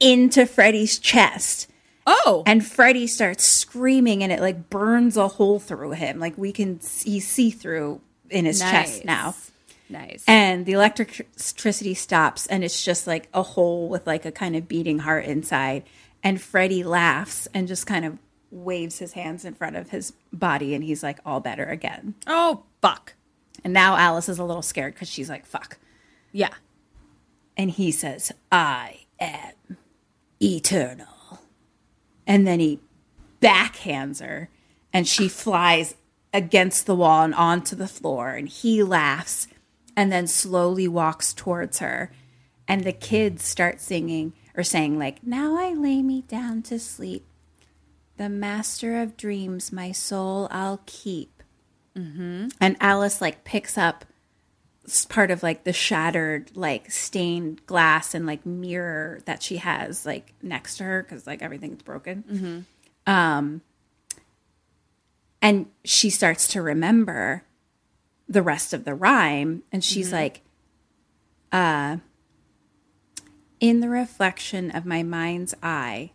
into 0.00 0.46
Freddy's 0.46 0.98
chest. 0.98 1.68
Oh. 2.06 2.42
And 2.46 2.64
Freddy 2.66 3.06
starts 3.06 3.44
screaming 3.44 4.22
and 4.22 4.32
it 4.32 4.40
like 4.40 4.68
burns 4.68 5.16
a 5.16 5.28
hole 5.28 5.58
through 5.58 5.92
him. 5.92 6.18
Like 6.18 6.36
we 6.36 6.52
can 6.52 6.80
see 6.80 7.20
see 7.20 7.50
through 7.50 8.00
in 8.30 8.44
his 8.44 8.60
chest 8.60 9.04
now. 9.04 9.34
Nice. 9.88 10.24
And 10.26 10.66
the 10.66 10.72
electricity 10.72 11.94
stops, 11.94 12.48
and 12.48 12.64
it's 12.64 12.84
just 12.84 13.06
like 13.06 13.28
a 13.32 13.42
hole 13.44 13.88
with 13.88 14.04
like 14.04 14.24
a 14.24 14.32
kind 14.32 14.56
of 14.56 14.66
beating 14.66 14.98
heart 15.00 15.24
inside. 15.26 15.84
And 16.24 16.40
Freddy 16.40 16.82
laughs 16.82 17.46
and 17.54 17.68
just 17.68 17.86
kind 17.86 18.04
of 18.04 18.18
waves 18.56 18.98
his 18.98 19.12
hands 19.12 19.44
in 19.44 19.54
front 19.54 19.76
of 19.76 19.90
his 19.90 20.12
body, 20.32 20.74
and 20.74 20.82
he's 20.82 21.02
like 21.02 21.20
all 21.24 21.40
better 21.40 21.64
again. 21.64 22.14
Oh 22.26 22.64
fuck. 22.80 23.14
And 23.64 23.72
now 23.72 23.96
Alice 23.96 24.28
is 24.28 24.38
a 24.38 24.44
little 24.44 24.62
scared 24.62 24.94
because 24.94 25.08
she's 25.08 25.28
like, 25.28 25.46
fuck. 25.46 25.78
Yeah. 26.32 26.54
And 27.56 27.70
he 27.70 27.90
says, 27.90 28.32
I 28.52 29.06
am 29.18 29.76
eternal. 30.40 31.40
And 32.26 32.46
then 32.46 32.60
he 32.60 32.80
backhands 33.40 34.20
her, 34.20 34.50
and 34.92 35.06
she 35.06 35.28
flies 35.28 35.94
against 36.32 36.86
the 36.86 36.94
wall 36.94 37.22
and 37.22 37.34
onto 37.34 37.74
the 37.74 37.88
floor. 37.88 38.30
And 38.30 38.48
he 38.48 38.82
laughs 38.82 39.48
and 39.96 40.12
then 40.12 40.26
slowly 40.26 40.86
walks 40.86 41.32
towards 41.32 41.78
her. 41.78 42.10
And 42.68 42.84
the 42.84 42.92
kids 42.92 43.44
start 43.44 43.80
singing 43.80 44.32
or 44.56 44.62
saying, 44.62 44.98
like, 44.98 45.24
Now 45.24 45.56
I 45.56 45.72
lay 45.72 46.02
me 46.02 46.22
down 46.22 46.62
to 46.62 46.78
sleep. 46.78 47.25
The 48.16 48.28
master 48.28 49.00
of 49.00 49.16
dreams, 49.16 49.72
my 49.72 49.92
soul 49.92 50.48
I'll 50.50 50.80
keep. 50.86 51.42
Mm-hmm. 51.94 52.48
And 52.60 52.76
Alice, 52.80 53.20
like, 53.20 53.44
picks 53.44 53.76
up 53.78 54.04
part 55.08 55.32
of 55.32 55.42
like 55.42 55.64
the 55.64 55.72
shattered 55.72 56.56
like 56.56 56.92
stained 56.92 57.66
glass 57.66 58.14
and 58.14 58.24
like 58.24 58.46
mirror 58.46 59.18
that 59.24 59.42
she 59.42 59.56
has 59.56 60.06
like 60.06 60.32
next 60.42 60.76
to 60.76 60.84
her 60.84 61.02
because 61.02 61.26
like 61.26 61.42
everything's 61.42 61.82
broken 61.82 62.22
Mm-hmm. 62.30 63.12
um 63.12 63.62
and 65.42 65.66
she 65.84 66.08
starts 66.08 66.46
to 66.48 66.62
remember 66.62 67.42
the 68.28 68.42
rest 68.42 68.72
of 68.72 68.84
the 68.84 68.94
rhyme 68.94 69.64
and 69.72 69.82
she's 69.82 70.10
Mhm. 70.10 70.12
like 70.12 70.40
uh 71.50 71.96
in 73.58 73.80
the 73.80 73.88
reflection 73.88 74.70
of 74.70 74.86
my 74.86 75.02
mind's 75.02 75.52
eye 75.64 76.12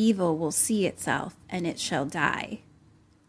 evil 0.00 0.36
will 0.36 0.52
see 0.52 0.86
itself 0.86 1.36
and 1.48 1.66
it 1.66 1.78
shall 1.78 2.04
die 2.04 2.60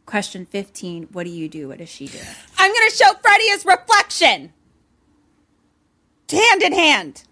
question 0.06 0.46
15 0.46 1.10
what 1.12 1.26
do 1.26 1.30
you 1.30 1.48
do 1.48 1.68
what 1.68 1.78
does 1.78 1.90
she 1.90 2.08
do 2.08 2.20
I'm 2.62 2.72
gonna 2.72 2.92
show 2.92 3.14
Freddy 3.24 3.48
his 3.48 3.66
reflection. 3.66 4.54
Hand 6.32 6.62
in 6.62 6.74
hand. 6.74 7.24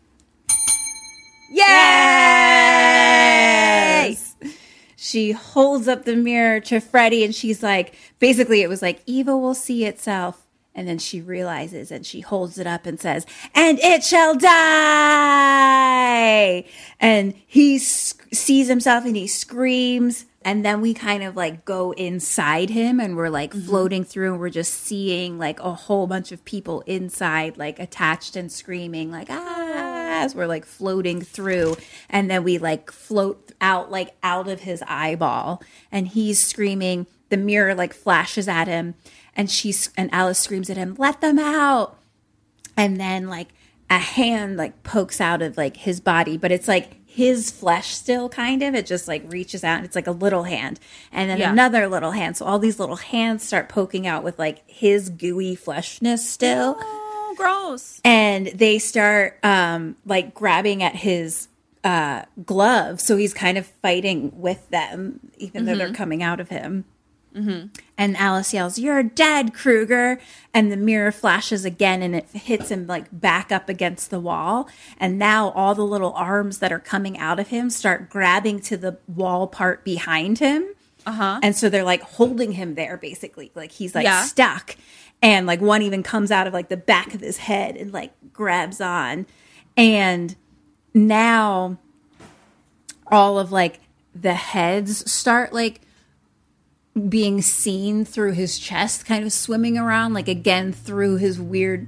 Yay! 1.52 1.78
She 4.96 5.32
holds 5.34 5.88
up 5.88 6.06
the 6.06 6.16
mirror 6.16 6.60
to 6.62 6.80
Freddy 6.80 7.24
and 7.24 7.36
she's 7.36 7.62
like, 7.62 7.94
basically, 8.18 8.64
it 8.64 8.70
was 8.70 8.82
like, 8.82 9.04
evil 9.06 9.40
will 9.40 9.54
see 9.54 9.86
itself. 9.86 10.48
And 10.80 10.88
then 10.88 10.98
she 10.98 11.20
realizes 11.20 11.92
and 11.92 12.06
she 12.06 12.22
holds 12.22 12.58
it 12.58 12.66
up 12.66 12.86
and 12.86 12.98
says, 12.98 13.26
and 13.54 13.78
it 13.80 14.02
shall 14.02 14.34
die. 15.30 16.64
And 17.02 17.34
he 17.46 17.76
s- 17.76 18.14
sees 18.32 18.70
himself 18.70 19.04
and 19.04 19.18
he 19.18 19.28
screams. 19.28 20.24
And 20.42 20.64
then 20.64 20.80
we 20.80 20.94
kind 20.94 21.22
of 21.22 21.36
like 21.36 21.66
go 21.66 21.92
inside 21.92 22.70
him 22.70 23.02
and 23.02 23.18
we're 23.18 23.28
like 23.28 23.54
floating 23.54 24.06
through 24.06 24.32
and 24.32 24.40
we're 24.40 24.50
just 24.50 24.74
seeing 24.74 25.38
like 25.38 25.60
a 25.60 25.74
whole 25.74 26.08
bunch 26.08 26.32
of 26.32 26.46
people 26.46 26.80
inside, 26.86 27.58
like 27.58 27.78
attached 27.78 28.38
and 28.38 28.50
screaming, 28.50 29.12
like, 29.12 29.28
ah, 29.30 30.22
as 30.24 30.34
we're 30.34 30.48
like 30.48 30.64
floating 30.64 31.20
through. 31.20 31.76
And 32.10 32.32
then 32.32 32.46
we 32.46 32.58
like 32.58 32.90
float 32.90 33.52
out, 33.60 33.92
like 33.92 34.16
out 34.24 34.48
of 34.48 34.62
his 34.62 34.82
eyeball. 34.88 35.62
And 35.92 36.08
he's 36.08 36.42
screaming. 36.48 37.06
The 37.28 37.36
mirror 37.36 37.76
like 37.76 37.94
flashes 37.94 38.48
at 38.48 38.70
him. 38.70 38.96
And 39.36 39.50
she's, 39.50 39.90
and 39.98 40.10
Alice 40.14 40.40
screams 40.40 40.70
at 40.70 40.78
him, 40.78 40.96
let 40.98 41.22
them 41.22 41.40
out. 41.40 41.98
And 42.76 43.00
then 43.00 43.28
like 43.28 43.50
a 43.90 43.98
hand 43.98 44.58
like 44.58 44.84
pokes 44.84 45.20
out 45.20 45.42
of 45.42 45.58
like 45.58 45.78
his 45.78 46.00
body, 46.00 46.38
but 46.38 46.52
it's 46.52 46.68
like 46.68 46.96
his 47.06 47.50
flesh 47.52 47.96
still 47.96 48.30
kind 48.30 48.62
of. 48.62 48.76
It 48.76 48.86
just 48.86 49.08
like 49.08 49.24
reaches 49.32 49.64
out. 49.64 49.78
and 49.78 49.86
It's 49.86 49.96
like 49.96 50.08
a 50.08 50.12
little 50.12 50.44
hand. 50.44 50.80
And 51.12 51.30
then 51.30 51.40
Yeah. 51.40 51.52
another 51.52 51.88
little 51.88 52.12
hand. 52.12 52.38
So 52.38 52.46
all 52.46 52.60
these 52.60 52.80
little 52.80 52.96
hands 52.98 53.44
start 53.44 53.68
poking 53.70 54.06
out 54.08 54.24
with 54.24 54.38
like 54.40 54.64
his 54.70 55.10
gooey 55.10 55.56
fleshness 55.56 56.30
still. 56.30 56.78
Oh, 56.80 57.34
gross. 57.38 58.00
And 58.06 58.48
they 58.48 58.78
start 58.80 59.40
um 59.44 59.96
like 60.06 60.34
grabbing 60.34 60.84
at 60.84 60.96
his 60.96 61.48
uh 61.84 62.24
glove. 62.46 63.02
So 63.02 63.18
he's 63.18 63.34
kind 63.34 63.58
of 63.58 63.66
fighting 63.66 64.32
with 64.40 64.70
them, 64.70 65.20
even 65.38 65.66
though 65.66 65.76
they're 65.76 65.90
Mhm. 65.90 65.96
coming 65.96 66.22
out 66.24 66.40
of 66.40 66.50
him. 66.50 66.86
Mm-hmm. 67.36 67.68
And 67.98 68.18
Alice 68.18 68.54
yells, 68.54 68.80
You're 68.80 69.04
dead, 69.04 69.54
Krueger. 69.54 70.20
And 70.54 70.72
the 70.72 70.78
mirror 70.78 71.12
flashes 71.12 71.64
again 71.66 72.02
and 72.02 72.16
it 72.16 72.28
hits 72.32 72.70
him 72.70 72.88
like 72.88 73.08
back 73.12 73.52
up 73.52 73.70
against 73.70 74.10
the 74.10 74.20
wall. 74.20 74.68
And 75.00 75.20
now 75.20 75.50
all 75.52 75.76
the 75.76 75.86
little 75.86 76.14
arms 76.14 76.60
that 76.60 76.72
are 76.72 76.80
coming 76.80 77.18
out 77.18 77.40
of 77.40 77.50
him 77.50 77.70
start 77.70 78.10
grabbing 78.10 78.60
to 78.62 78.78
the 78.78 78.98
wall 79.08 79.48
part 79.48 79.84
behind 79.84 80.40
him. 80.40 80.66
Uh-huh. 81.06 81.40
And 81.44 81.56
so 81.56 81.70
they're 81.70 81.84
like 81.84 82.02
holding 82.02 82.54
him 82.54 82.76
there 82.76 82.98
basically. 82.98 83.52
Like 83.56 83.72
he's 83.72 83.94
like 83.96 84.06
Yeah. 84.06 84.24
stuck. 84.24 84.76
And 85.22 85.46
like 85.46 85.62
one 85.62 85.82
even 85.82 86.02
comes 86.02 86.32
out 86.32 86.48
of 86.48 86.54
like 86.54 86.70
the 86.70 86.78
back 86.78 87.14
of 87.14 87.22
his 87.22 87.38
head 87.38 87.76
and 87.78 87.92
like 87.92 88.12
grabs 88.34 88.82
on. 88.82 89.28
And 89.78 90.36
now 90.94 91.78
all 93.12 93.38
of 93.40 93.52
like 93.52 93.80
the 94.16 94.34
heads 94.34 95.10
start 95.12 95.54
like 95.54 95.82
being 97.08 97.42
seen 97.42 98.04
through 98.04 98.34
his 98.34 98.60
chest, 98.60 99.06
kind 99.06 99.24
of 99.24 99.32
swimming 99.32 99.78
around, 99.78 100.14
like 100.14 100.28
again 100.28 100.74
through 100.74 101.18
his 101.18 101.40
weird 101.40 101.88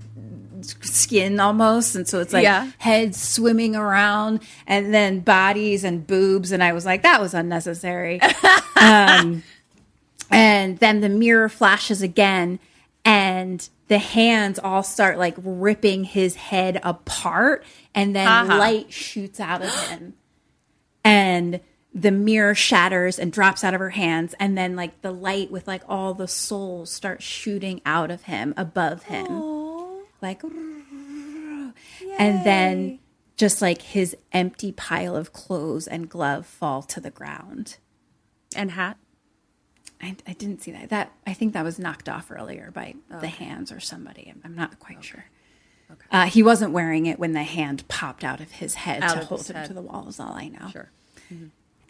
skin 0.81 1.39
almost. 1.39 1.95
And 1.95 2.07
so 2.07 2.19
it's 2.19 2.33
like 2.33 2.43
Yeah. 2.43 2.69
heads 2.77 3.19
swimming 3.19 3.75
around 3.75 4.41
and 4.67 4.93
then 4.93 5.19
bodies 5.21 5.83
and 5.83 6.05
boobs. 6.05 6.51
And 6.51 6.63
I 6.63 6.73
was 6.73 6.85
like, 6.85 7.01
that 7.03 7.19
was 7.19 7.33
unnecessary. 7.33 8.21
um, 8.79 9.43
and 10.29 10.77
then 10.77 11.01
the 11.01 11.09
mirror 11.09 11.49
flashes 11.49 12.01
again 12.01 12.59
and 13.03 13.67
the 13.87 13.97
hands 13.97 14.59
all 14.59 14.83
start 14.83 15.17
like 15.17 15.35
ripping 15.43 16.03
his 16.03 16.35
head 16.35 16.79
apart 16.83 17.63
and 17.95 18.15
then 18.15 18.27
Haha. 18.27 18.57
light 18.57 18.93
shoots 18.93 19.39
out 19.39 19.61
of 19.63 19.87
him 19.89 20.13
and 21.03 21.59
the 21.93 22.11
mirror 22.11 22.55
shatters 22.55 23.19
and 23.19 23.31
drops 23.31 23.63
out 23.63 23.73
of 23.73 23.79
her 23.79 23.89
hands 23.89 24.33
and 24.39 24.57
then 24.57 24.75
like 24.75 25.01
the 25.01 25.11
light 25.11 25.51
with 25.51 25.67
like 25.67 25.83
all 25.87 26.13
the 26.13 26.27
souls 26.27 26.89
start 26.89 27.21
shooting 27.21 27.81
out 27.85 28.09
of 28.09 28.23
him 28.23 28.53
above 28.55 29.03
him. 29.03 29.27
Like 30.21 30.41
and 32.17 32.45
then 32.45 32.99
just 33.35 33.61
like 33.61 33.81
his 33.81 34.15
empty 34.31 34.71
pile 34.71 35.15
of 35.15 35.33
clothes 35.33 35.87
and 35.87 36.07
glove 36.09 36.45
fall 36.45 36.81
to 36.83 36.99
the 36.99 37.09
ground. 37.09 37.77
And 38.55 38.71
hat? 38.71 38.97
I, 40.01 40.15
I 40.27 40.33
didn't 40.33 40.61
see 40.61 40.71
that. 40.71 40.89
That 40.89 41.11
i 41.27 41.33
think 41.33 41.53
that 41.53 41.63
was 41.63 41.77
knocked 41.77 42.09
off 42.09 42.31
earlier 42.31 42.71
by 42.71 42.95
the 43.09 43.27
hands 43.27 43.71
or 43.71 43.79
somebody. 43.79 44.27
I'm, 44.29 44.41
I'm 44.45 44.55
not 44.55 44.79
quite 44.79 45.03
sure. 45.03 45.25
Uh, 46.09 46.25
he 46.25 46.41
wasn't 46.41 46.71
wearing 46.71 47.05
it 47.05 47.19
when 47.19 47.33
the 47.33 47.43
hand 47.43 47.85
popped 47.89 48.23
out 48.23 48.39
of 48.39 48.51
his 48.51 48.75
head 48.75 49.03
Out 49.03 49.19
to 49.19 49.25
hold 49.25 49.45
him 49.45 49.57
head. 49.57 49.67
to 49.67 49.73
the 49.73 49.81
wall 49.81 50.07
is 50.07 50.21
all 50.21 50.33
i 50.33 50.47
know. 50.47 50.69
Sure. 50.71 50.89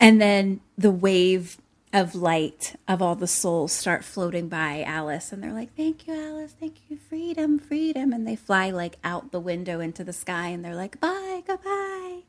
And 0.01 0.19
then 0.19 0.59
the 0.77 0.91
wave 0.91 1.57
of 1.93 2.15
light 2.15 2.75
of 2.87 3.01
all 3.01 3.15
the 3.15 3.27
souls 3.27 3.71
start 3.71 4.03
floating 4.03 4.47
by 4.49 4.83
Alice, 4.83 5.31
and 5.31 5.43
they're 5.43 5.53
like, 5.53 5.75
"Thank 5.75 6.07
you, 6.07 6.13
Alice. 6.13 6.53
Thank 6.59 6.89
you, 6.89 6.97
freedom, 6.97 7.59
freedom." 7.59 8.11
And 8.11 8.27
they 8.27 8.35
fly 8.35 8.71
like 8.71 8.97
out 9.03 9.31
the 9.31 9.39
window 9.39 9.79
into 9.79 10.03
the 10.03 10.13
sky, 10.13 10.47
and 10.47 10.65
they're 10.65 10.75
like, 10.75 10.99
"Bye, 10.99 11.43
goodbye." 11.45 12.23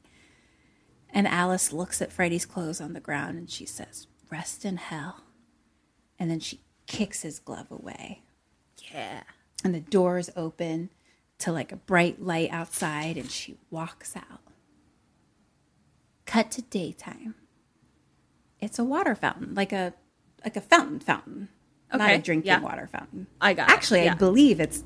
And 1.11 1.27
Alice 1.29 1.73
looks 1.73 2.03
at 2.03 2.13
Freddy's 2.13 2.47
clothes 2.47 2.81
on 2.81 2.93
the 2.93 3.01
ground, 3.01 3.39
and 3.39 3.51
she 3.51 3.67
says, 3.67 4.07
"Rest 4.31 4.65
in 4.65 4.77
hell." 4.77 5.25
And 6.19 6.31
then 6.31 6.41
she 6.41 6.61
kicks 6.87 7.23
his 7.23 7.39
glove 7.39 7.71
away, 7.71 8.23
Yeah. 8.93 9.23
and 9.65 9.75
the 9.75 9.81
doors 9.81 10.29
open 10.37 10.91
to 11.39 11.53
like 11.53 11.73
a 11.73 11.77
bright 11.77 12.21
light 12.21 12.51
outside, 12.51 13.17
and 13.17 13.31
she 13.31 13.59
walks 13.71 14.17
out. 14.17 14.41
Cut 16.27 16.51
to 16.53 16.63
daytime 16.63 17.35
it's 18.63 18.79
a 18.79 18.85
water 18.85 19.15
fountain, 19.15 19.55
like 19.55 19.73
a 19.73 19.93
like 20.45 20.57
a 20.57 20.61
fountain 20.61 21.01
fountain, 21.01 21.49
not 21.93 22.11
a 22.11 22.19
drinking 22.19 22.47
yeah. 22.47 22.61
water 22.61 22.89
fountain. 22.91 23.27
I 23.41 23.53
got 23.53 23.69
it, 23.69 23.73
Actually, 23.73 24.05
yeah. 24.05 24.13
I 24.13 24.15
believe 24.15 24.61
it's 24.61 24.83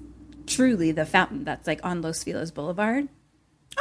truly 0.47 0.91
the 0.91 1.07
fountain 1.07 1.45
that's 1.45 1.67
like 1.67 1.85
on 1.85 2.03
Los 2.03 2.25
Feliz 2.25 2.51
Boulevard. 2.51 3.09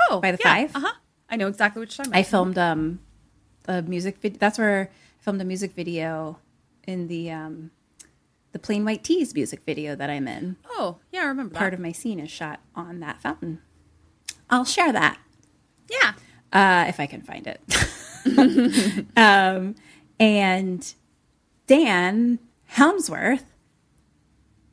Oh, 0.10 0.20
by 0.20 0.32
the 0.32 0.38
yeah, 0.44 0.54
five. 0.54 0.76
Uh-huh. 0.76 0.94
I 1.30 1.38
know 1.38 1.48
exactly 1.48 1.80
what 1.80 1.90
you're 1.90 2.06
talking 2.06 2.12
about. 2.12 2.20
I 2.20 2.24
filmed 2.24 2.58
um 2.58 3.00
a 3.68 3.82
music 3.82 4.20
video. 4.20 4.38
That's 4.38 4.60
where 4.60 4.92
I 4.92 5.24
filmed 5.24 5.42
a 5.42 5.46
music 5.46 5.74
video 5.74 6.40
in 6.84 7.08
the 7.08 7.32
um 7.32 7.72
the 8.52 8.60
Plain 8.60 8.86
White 8.86 9.04
T's 9.04 9.34
music 9.34 9.64
video 9.66 9.96
that 9.96 10.10
I'm 10.10 10.28
in. 10.28 10.58
Oh, 10.70 11.00
yeah, 11.12 11.22
I 11.22 11.26
remember 11.26 11.56
Part 11.56 11.72
that. 11.72 11.76
of 11.76 11.82
my 11.82 11.92
scene 11.92 12.20
is 12.20 12.32
shot 12.32 12.62
on 12.74 13.02
that 13.02 13.22
fountain. 13.22 13.62
I'll 14.50 14.64
share 14.64 14.94
that. 14.94 15.18
Yeah. 15.90 16.14
Uh, 16.54 16.86
if 16.88 17.02
I 17.02 17.06
can 17.06 17.22
find 17.22 17.48
it. 17.48 17.60
um, 19.18 19.76
and 20.20 20.94
Dan 21.68 22.40
Hemsworth 22.74 23.44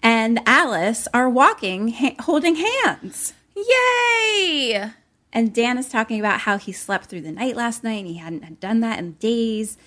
and 0.02 0.40
Alice 0.46 1.06
are 1.14 1.28
walking, 1.28 1.88
ha- 1.88 2.16
holding 2.20 2.56
hands. 2.56 3.34
Yay! 3.56 4.90
And 5.32 5.54
Dan 5.54 5.78
is 5.78 5.88
talking 5.88 6.20
about 6.20 6.40
how 6.40 6.58
he 6.58 6.72
slept 6.72 7.06
through 7.06 7.22
the 7.22 7.32
night 7.32 7.56
last 7.56 7.84
night 7.84 8.00
and 8.00 8.06
he 8.06 8.18
hadn't 8.18 8.60
done 8.60 8.80
that 8.80 8.98
in 8.98 9.12
days. 9.12 9.78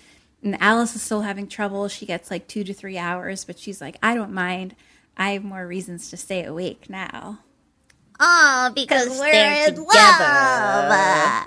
And 0.42 0.60
Alice 0.60 0.96
is 0.96 1.02
still 1.02 1.22
having 1.22 1.46
trouble. 1.48 1.88
She 1.88 2.06
gets 2.06 2.30
like 2.30 2.48
two 2.48 2.64
to 2.64 2.74
three 2.74 2.98
hours, 2.98 3.44
but 3.44 3.58
she's 3.58 3.80
like, 3.80 3.96
I 4.02 4.14
don't 4.14 4.32
mind. 4.32 4.74
I 5.16 5.30
have 5.30 5.44
more 5.44 5.66
reasons 5.66 6.10
to 6.10 6.16
stay 6.16 6.44
awake 6.44 6.90
now. 6.90 7.40
Oh, 8.18 8.72
because 8.74 9.08
we're 9.18 9.30
they're 9.30 9.68
in 9.68 9.74
together. 9.74 11.46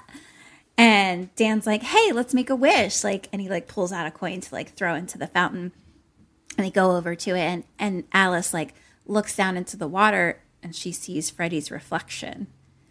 And 0.79 1.33
Dan's 1.35 1.67
like, 1.67 1.83
"Hey, 1.83 2.11
let's 2.13 2.33
make 2.33 2.49
a 2.49 2.55
wish!" 2.55 3.03
Like, 3.03 3.27
and 3.33 3.41
he 3.41 3.49
like 3.49 3.67
pulls 3.67 3.91
out 3.91 4.07
a 4.07 4.11
coin 4.11 4.39
to 4.41 4.55
like 4.55 4.73
throw 4.73 4.95
into 4.95 5.17
the 5.17 5.27
fountain, 5.27 5.73
and 6.57 6.65
they 6.65 6.71
go 6.71 6.95
over 6.95 7.15
to 7.15 7.31
it, 7.31 7.39
and 7.41 7.63
and 7.77 8.03
Alice 8.13 8.53
like 8.53 8.73
looks 9.05 9.35
down 9.35 9.57
into 9.57 9.75
the 9.75 9.87
water, 9.87 10.41
and 10.63 10.73
she 10.75 10.91
sees 10.93 11.29
Freddy's 11.29 11.69
reflection, 11.69 12.47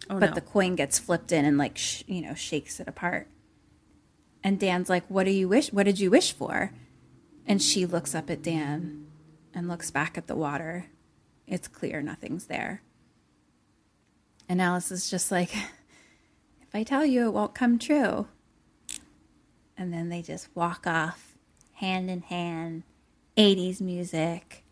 Oh, 0.09 0.19
but 0.19 0.29
no. 0.29 0.35
the 0.35 0.41
coin 0.41 0.75
gets 0.75 0.99
flipped 0.99 1.31
in 1.31 1.45
and 1.45 1.57
like 1.57 1.77
sh- 1.77 2.03
you 2.05 2.21
know 2.21 2.35
shakes 2.35 2.79
it 2.79 2.87
apart. 2.87 3.27
And 4.43 4.59
Dan's 4.59 4.89
like, 4.89 5.05
"What 5.07 5.23
do 5.25 5.31
you 5.31 5.49
wish? 5.49 5.73
What 5.73 5.83
did 5.87 5.99
you 5.99 6.11
wish 6.11 6.31
for?" 6.31 6.71
And 7.47 7.59
she 7.61 7.87
looks 7.87 8.13
up 8.13 8.29
at 8.29 8.43
Dan, 8.43 9.07
and 9.53 9.67
looks 9.67 9.89
back 9.89 10.15
at 10.15 10.27
the 10.27 10.35
water. 10.35 10.85
It's 11.47 11.67
clear 11.67 12.03
nothing's 12.03 12.45
there. 12.45 12.83
And 14.47 14.61
Alice 14.61 14.91
is 14.91 15.09
just 15.09 15.31
like, 15.31 15.51
if 16.69 16.75
I 16.75 16.83
tell 16.83 17.03
you, 17.03 17.25
it 17.25 17.31
won't 17.31 17.55
come 17.55 17.79
true. 17.79 18.27
And 19.75 19.91
then 19.91 20.09
they 20.09 20.21
just 20.21 20.55
walk 20.55 20.85
off, 20.85 21.35
hand 21.73 22.11
in 22.11 22.21
hand, 22.21 22.83
80s 23.35 23.81
music, 23.81 24.63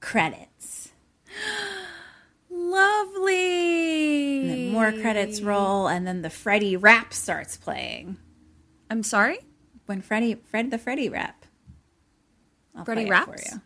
credits. 0.00 0.92
Lovely. 2.50 4.40
And 4.40 4.50
then 4.50 4.72
more 4.72 4.92
credits 4.92 5.40
roll, 5.40 5.88
and 5.88 6.06
then 6.06 6.20
the 6.20 6.28
Freddy 6.28 6.76
rap 6.76 7.14
starts 7.14 7.56
playing. 7.56 8.18
I'm 8.90 9.02
sorry? 9.02 9.38
When 9.86 10.02
Freddy, 10.02 10.34
Fred 10.34 10.70
the 10.70 10.76
Freddy 10.76 11.08
rap. 11.08 11.46
I'll 12.76 12.84
it 12.86 13.08
raps? 13.08 13.48
for 13.48 13.54
you. 13.54 13.62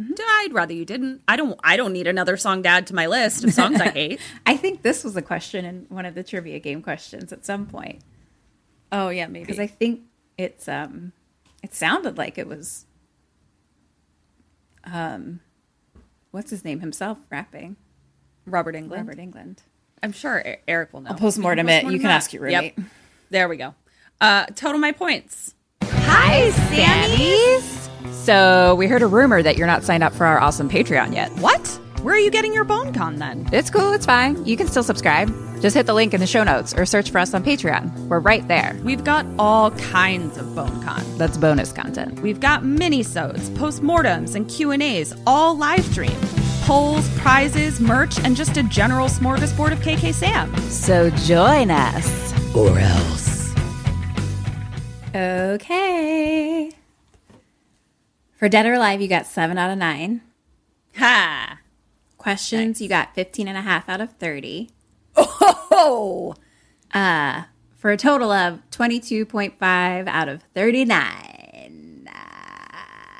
I'd 0.00 0.52
rather 0.52 0.72
you 0.74 0.84
didn't. 0.84 1.22
I 1.26 1.36
don't. 1.36 1.58
I 1.64 1.76
don't 1.76 1.92
need 1.92 2.06
another 2.06 2.36
song 2.36 2.62
to 2.62 2.68
add 2.68 2.86
to 2.88 2.94
my 2.94 3.06
list 3.06 3.42
of 3.44 3.52
songs 3.52 3.80
I 3.80 3.88
hate. 3.90 4.20
I 4.46 4.56
think 4.56 4.82
this 4.82 5.02
was 5.02 5.16
a 5.16 5.22
question 5.22 5.64
in 5.64 5.86
one 5.88 6.06
of 6.06 6.14
the 6.14 6.22
trivia 6.22 6.58
game 6.60 6.82
questions 6.82 7.32
at 7.32 7.44
some 7.44 7.66
point. 7.66 8.02
Oh 8.92 9.08
yeah, 9.08 9.26
maybe. 9.26 9.44
Because 9.44 9.58
I 9.58 9.66
think 9.66 10.02
it's 10.36 10.68
um, 10.68 11.12
it 11.62 11.74
sounded 11.74 12.16
like 12.16 12.38
it 12.38 12.46
was 12.46 12.86
um, 14.84 15.40
what's 16.30 16.50
his 16.50 16.64
name 16.64 16.80
himself 16.80 17.18
rapping? 17.30 17.76
Robert 18.46 18.74
Englund. 18.74 18.96
Robert 18.98 19.18
Englund. 19.18 19.58
I'm 20.02 20.12
sure 20.12 20.42
Eric 20.68 20.92
will 20.92 21.00
know. 21.00 21.10
I'll 21.10 21.16
postmortem 21.18 21.66
We 21.66 21.72
it. 21.72 21.84
You 21.84 21.90
can 21.92 22.02
that. 22.04 22.10
ask 22.12 22.32
your 22.32 22.44
roommate. 22.44 22.74
Yep. 22.78 22.86
There 23.30 23.48
we 23.48 23.56
go. 23.56 23.74
Uh, 24.20 24.46
total 24.46 24.78
my 24.78 24.92
points. 24.92 25.54
Hi, 25.82 26.50
Sammys. 26.50 27.87
So 28.28 28.74
we 28.74 28.88
heard 28.88 29.00
a 29.00 29.06
rumor 29.06 29.42
that 29.42 29.56
you're 29.56 29.66
not 29.66 29.84
signed 29.84 30.02
up 30.02 30.12
for 30.12 30.26
our 30.26 30.38
awesome 30.38 30.68
Patreon 30.68 31.14
yet. 31.14 31.30
What? 31.38 31.66
Where 32.02 32.14
are 32.14 32.18
you 32.18 32.30
getting 32.30 32.52
your 32.52 32.66
BoneCon 32.66 33.16
then? 33.16 33.48
It's 33.54 33.70
cool. 33.70 33.94
It's 33.94 34.04
fine. 34.04 34.44
You 34.44 34.54
can 34.54 34.66
still 34.66 34.82
subscribe. 34.82 35.34
Just 35.62 35.74
hit 35.74 35.86
the 35.86 35.94
link 35.94 36.12
in 36.12 36.20
the 36.20 36.26
show 36.26 36.44
notes 36.44 36.74
or 36.74 36.84
search 36.84 37.10
for 37.10 37.20
us 37.20 37.32
on 37.32 37.42
Patreon. 37.42 37.90
We're 38.08 38.20
right 38.20 38.46
there. 38.46 38.78
We've 38.84 39.02
got 39.02 39.24
all 39.38 39.70
kinds 39.70 40.36
of 40.36 40.44
BoneCon. 40.48 41.16
That's 41.16 41.38
bonus 41.38 41.72
content. 41.72 42.20
We've 42.20 42.38
got 42.38 42.66
mini-sodes, 42.66 43.48
postmortems, 43.52 44.34
and 44.34 44.46
Q&As, 44.46 45.16
all 45.26 45.56
live 45.56 45.86
streamed. 45.86 46.22
polls, 46.68 47.08
prizes, 47.20 47.80
merch, 47.80 48.18
and 48.20 48.36
just 48.36 48.58
a 48.58 48.62
general 48.64 49.08
smorgasbord 49.08 49.72
of 49.72 49.78
KK 49.78 50.12
Sam. 50.12 50.54
So 50.68 51.08
join 51.24 51.70
us. 51.70 52.54
Or 52.54 52.78
else. 52.78 53.54
Okay. 55.14 56.70
For 58.38 58.48
Dead 58.48 58.66
or 58.66 58.74
Alive, 58.74 59.00
you 59.00 59.08
got 59.08 59.26
7 59.26 59.58
out 59.58 59.70
of 59.70 59.78
9. 59.78 60.20
Ha! 60.96 61.58
Questions, 62.16 62.80
you 62.80 62.88
got 62.88 63.14
15 63.14 63.48
and 63.48 63.58
a 63.58 63.62
half 63.62 63.88
out 63.88 64.00
of 64.00 64.12
30. 64.12 64.70
Oh! 65.16 66.34
Uh, 66.94 67.42
for 67.76 67.90
a 67.90 67.96
total 67.96 68.30
of 68.30 68.60
22.5 68.70 70.06
out 70.06 70.28
of 70.28 70.42
39. 70.54 72.08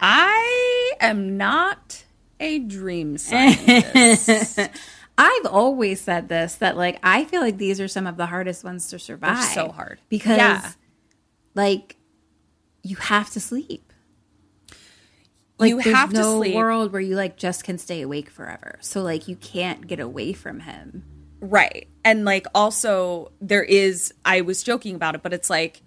I 0.00 0.92
am 1.00 1.36
not 1.36 2.05
a 2.38 2.60
dream 2.60 3.18
scientist. 3.18 4.58
I've 5.18 5.47
always 5.47 6.00
said 6.00 6.28
this 6.28 6.55
that 6.56 6.76
like 6.76 7.00
I 7.02 7.24
feel 7.24 7.40
like 7.40 7.58
these 7.58 7.80
are 7.80 7.88
some 7.88 8.06
of 8.06 8.16
the 8.16 8.26
hardest 8.26 8.62
ones 8.62 8.88
to 8.90 8.98
survive. 9.00 9.42
so 9.42 9.70
hard. 9.70 9.98
because 10.08 10.36
Yeah. 10.38 10.70
like 11.56 11.97
you 12.84 12.94
have 12.97 13.30
to 13.30 13.40
sleep. 13.40 13.88
Like 15.58 15.70
You 15.70 15.78
have 15.78 16.10
to 16.10 16.16
no 16.16 16.38
sleep. 16.38 16.54
world 16.54 16.92
where 16.92 17.00
you 17.00 17.16
like 17.16 17.36
just 17.36 17.64
can 17.64 17.78
stay 17.78 18.02
awake 18.02 18.30
forever. 18.30 18.78
So 18.80 19.02
like 19.02 19.28
you 19.28 19.36
can't 19.36 19.86
get 19.86 20.00
away 20.00 20.32
from 20.32 20.60
him. 20.60 21.04
Right. 21.40 21.88
And 22.04 22.24
like 22.24 22.46
also 22.54 23.32
there 23.40 23.62
is 23.64 24.12
I 24.24 24.40
was 24.42 24.62
joking 24.62 24.94
about 24.94 25.14
it, 25.14 25.22
but 25.22 25.32
it's 25.32 25.50
like 25.50 25.82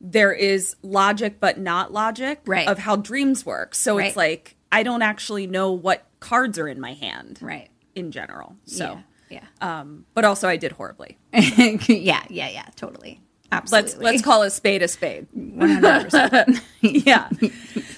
there 0.00 0.32
is 0.32 0.76
logic 0.82 1.40
but 1.40 1.58
not 1.58 1.92
logic 1.92 2.40
Right. 2.46 2.68
of 2.68 2.78
how 2.78 2.96
dreams 2.96 3.46
work. 3.46 3.74
So 3.74 3.98
it's 3.98 4.16
like 4.16 4.56
I 4.70 4.82
don't 4.82 5.02
actually 5.02 5.46
know 5.46 5.72
what 5.72 6.04
cards 6.20 6.58
are 6.58 6.68
in 6.68 6.80
my 6.80 6.92
hand. 6.94 7.38
Right. 7.40 7.70
In 7.94 8.10
general. 8.10 8.56
So 8.66 9.00
yeah. 9.30 9.44
um 9.60 10.04
but 10.14 10.24
also 10.24 10.48
I 10.48 10.56
did 10.56 10.72
horribly. 10.72 11.16
yeah, 11.32 12.24
yeah, 12.28 12.48
yeah, 12.50 12.66
totally. 12.76 13.20
Absolutely. 13.56 13.90
Let's 13.90 14.02
let's 14.02 14.22
call 14.22 14.42
a 14.42 14.50
spade 14.50 14.82
a 14.82 14.88
spade. 14.88 15.26
100%. 15.36 16.60
yeah. 16.80 17.28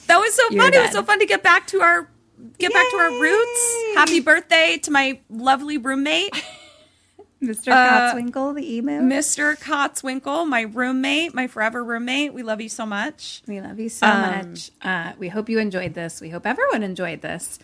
That 0.06 0.18
was 0.18 0.34
so 0.34 0.42
You're 0.50 0.62
fun. 0.62 0.74
It 0.74 0.80
was 0.82 0.92
so 0.92 1.02
fun 1.02 1.18
to 1.20 1.26
get 1.26 1.42
back 1.42 1.66
to 1.68 1.80
our 1.80 2.08
get 2.58 2.72
back 2.72 2.86
to 2.90 2.96
our 2.96 3.10
roots. 3.20 3.76
Happy 3.94 4.20
birthday 4.20 4.78
to 4.82 4.90
my 4.90 5.20
lovely 5.30 5.78
roommate. 5.78 6.32
Mr. 7.42 7.68
Uh, 7.70 8.14
Kotzwinkle, 8.14 8.54
the 8.56 8.74
emu. 8.76 9.00
Mr. 9.02 9.58
Kotzwinkle, 9.60 10.48
my 10.48 10.62
roommate, 10.62 11.34
my 11.34 11.46
forever 11.46 11.84
roommate. 11.84 12.32
We 12.32 12.42
love 12.42 12.62
you 12.62 12.70
so 12.70 12.86
much. 12.86 13.42
We 13.46 13.60
love 13.60 13.78
you 13.78 13.90
so 13.90 14.06
Um, 14.06 14.20
much. 14.22 14.70
Uh, 14.82 15.12
we 15.18 15.28
hope 15.28 15.50
you 15.50 15.58
enjoyed 15.58 15.92
this. 15.92 16.20
We 16.20 16.30
hope 16.30 16.46
everyone 16.46 16.82
enjoyed 16.82 17.20
this. 17.20 17.58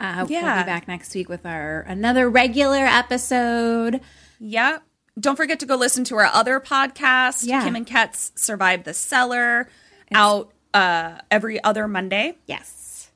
Uh, 0.00 0.14
We'll 0.18 0.26
be 0.26 0.34
back 0.34 0.88
next 0.88 1.14
week 1.14 1.28
with 1.28 1.46
our 1.46 1.82
another 1.82 2.28
regular 2.28 2.84
episode. 2.84 4.00
Yep. 4.40 4.82
Don't 5.20 5.36
forget 5.36 5.60
to 5.60 5.66
go 5.66 5.76
listen 5.76 6.04
to 6.04 6.16
our 6.16 6.24
other 6.24 6.58
podcast, 6.60 7.46
Yeah. 7.46 7.64
Kim 7.64 7.76
and 7.76 7.86
Ket's 7.86 8.32
Survive 8.34 8.84
the 8.84 8.94
Cellar, 8.94 9.68
out 10.12 10.52
uh, 10.72 11.18
every 11.30 11.62
other 11.62 11.86
Monday. 11.86 12.36
Yes. 12.46 13.10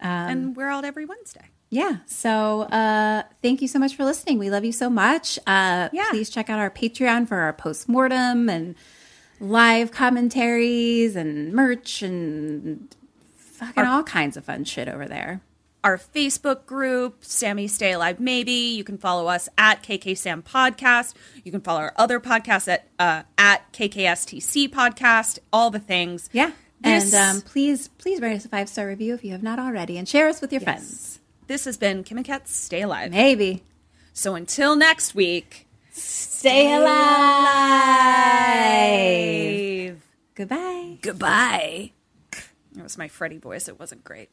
and 0.00 0.54
we're 0.56 0.68
out 0.68 0.84
every 0.84 1.04
Wednesday. 1.06 1.46
Yeah. 1.70 1.96
So 2.06 2.62
uh, 2.62 3.22
thank 3.42 3.60
you 3.62 3.68
so 3.68 3.78
much 3.78 3.94
for 3.96 4.04
listening. 4.04 4.38
We 4.38 4.48
love 4.50 4.64
you 4.64 4.72
so 4.72 4.88
much. 4.88 5.38
Uh, 5.46 5.88
Yeah. 5.92 6.06
Please 6.10 6.30
check 6.30 6.48
out 6.48 6.58
our 6.58 6.70
Patreon 6.70 7.26
for 7.28 7.36
our 7.38 7.52
postmortem 7.52 8.48
and 8.48 8.74
live 9.40 9.90
commentaries 9.90 11.14
and 11.16 11.52
merch 11.52 12.02
and 12.02 12.94
fucking 13.36 13.84
all 13.84 14.02
kinds 14.02 14.36
of 14.36 14.44
fun 14.44 14.64
shit 14.64 14.88
over 14.88 15.06
there. 15.06 15.40
Our 15.88 15.96
Facebook 15.96 16.66
group, 16.66 17.24
Sammy 17.24 17.66
Stay 17.66 17.92
Alive 17.92 18.20
Maybe. 18.20 18.52
You 18.52 18.84
can 18.84 18.98
follow 18.98 19.26
us 19.26 19.48
at 19.56 19.82
KK 19.82 20.18
Sam 20.18 20.42
Podcast. 20.42 21.14
You 21.42 21.50
can 21.50 21.62
follow 21.62 21.80
our 21.80 21.94
other 21.96 22.20
podcasts 22.20 22.68
at 22.68 22.88
uh, 22.98 23.22
at 23.38 23.72
KKSTC 23.72 24.68
Podcast. 24.68 25.38
All 25.50 25.70
the 25.70 25.78
things. 25.78 26.28
Yeah. 26.30 26.50
This- 26.82 27.14
and 27.14 27.36
um, 27.38 27.40
please, 27.40 27.88
please 27.88 28.20
write 28.20 28.36
us 28.36 28.44
a 28.44 28.50
five 28.50 28.68
star 28.68 28.86
review 28.86 29.14
if 29.14 29.24
you 29.24 29.32
have 29.32 29.42
not 29.42 29.58
already, 29.58 29.96
and 29.96 30.06
share 30.06 30.28
us 30.28 30.42
with 30.42 30.52
your 30.52 30.60
friends. 30.60 31.20
This 31.46 31.64
has 31.64 31.78
been 31.78 32.04
Kim 32.04 32.18
and 32.18 32.26
Ket's 32.26 32.54
Stay 32.54 32.82
Alive. 32.82 33.10
Maybe. 33.10 33.62
So 34.12 34.34
until 34.34 34.76
next 34.76 35.14
week, 35.14 35.66
Stay 35.90 36.74
alive. 36.74 36.92
Goodbye. 40.34 40.98
Goodbye. 41.00 41.92
It 42.76 42.82
was 42.82 42.98
my 42.98 43.08
Freddy 43.08 43.38
voice. 43.38 43.68
It 43.68 43.80
wasn't 43.80 44.04
great. 44.04 44.28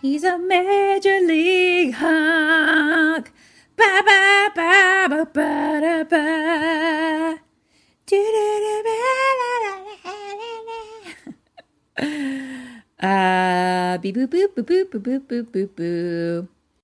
He's 0.00 0.22
a 0.22 0.38
major 0.38 1.18
league 1.26 1.94
hunk. 1.94 3.32
Ba 3.76 4.02
ba 4.06 4.48
ba 4.54 5.08
ba 5.10 5.24
ba 5.34 5.50
da 5.82 5.96
ba. 6.06 6.24
Do 8.06 8.20
do 8.34 8.46
do 8.64 8.74
ba 8.86 8.94
la 9.40 9.52
la 9.64 9.74
la 10.04 10.14
la 10.38 10.52
la. 10.68 10.78
Uh, 13.08 13.98
beep 13.98 14.14
boop 14.14 14.30
boop 14.30 14.54
boop 14.54 14.70
boop 14.70 15.02
boop 15.02 15.22
boop 15.26 15.46
boop 15.52 15.70
boop. 15.74 16.57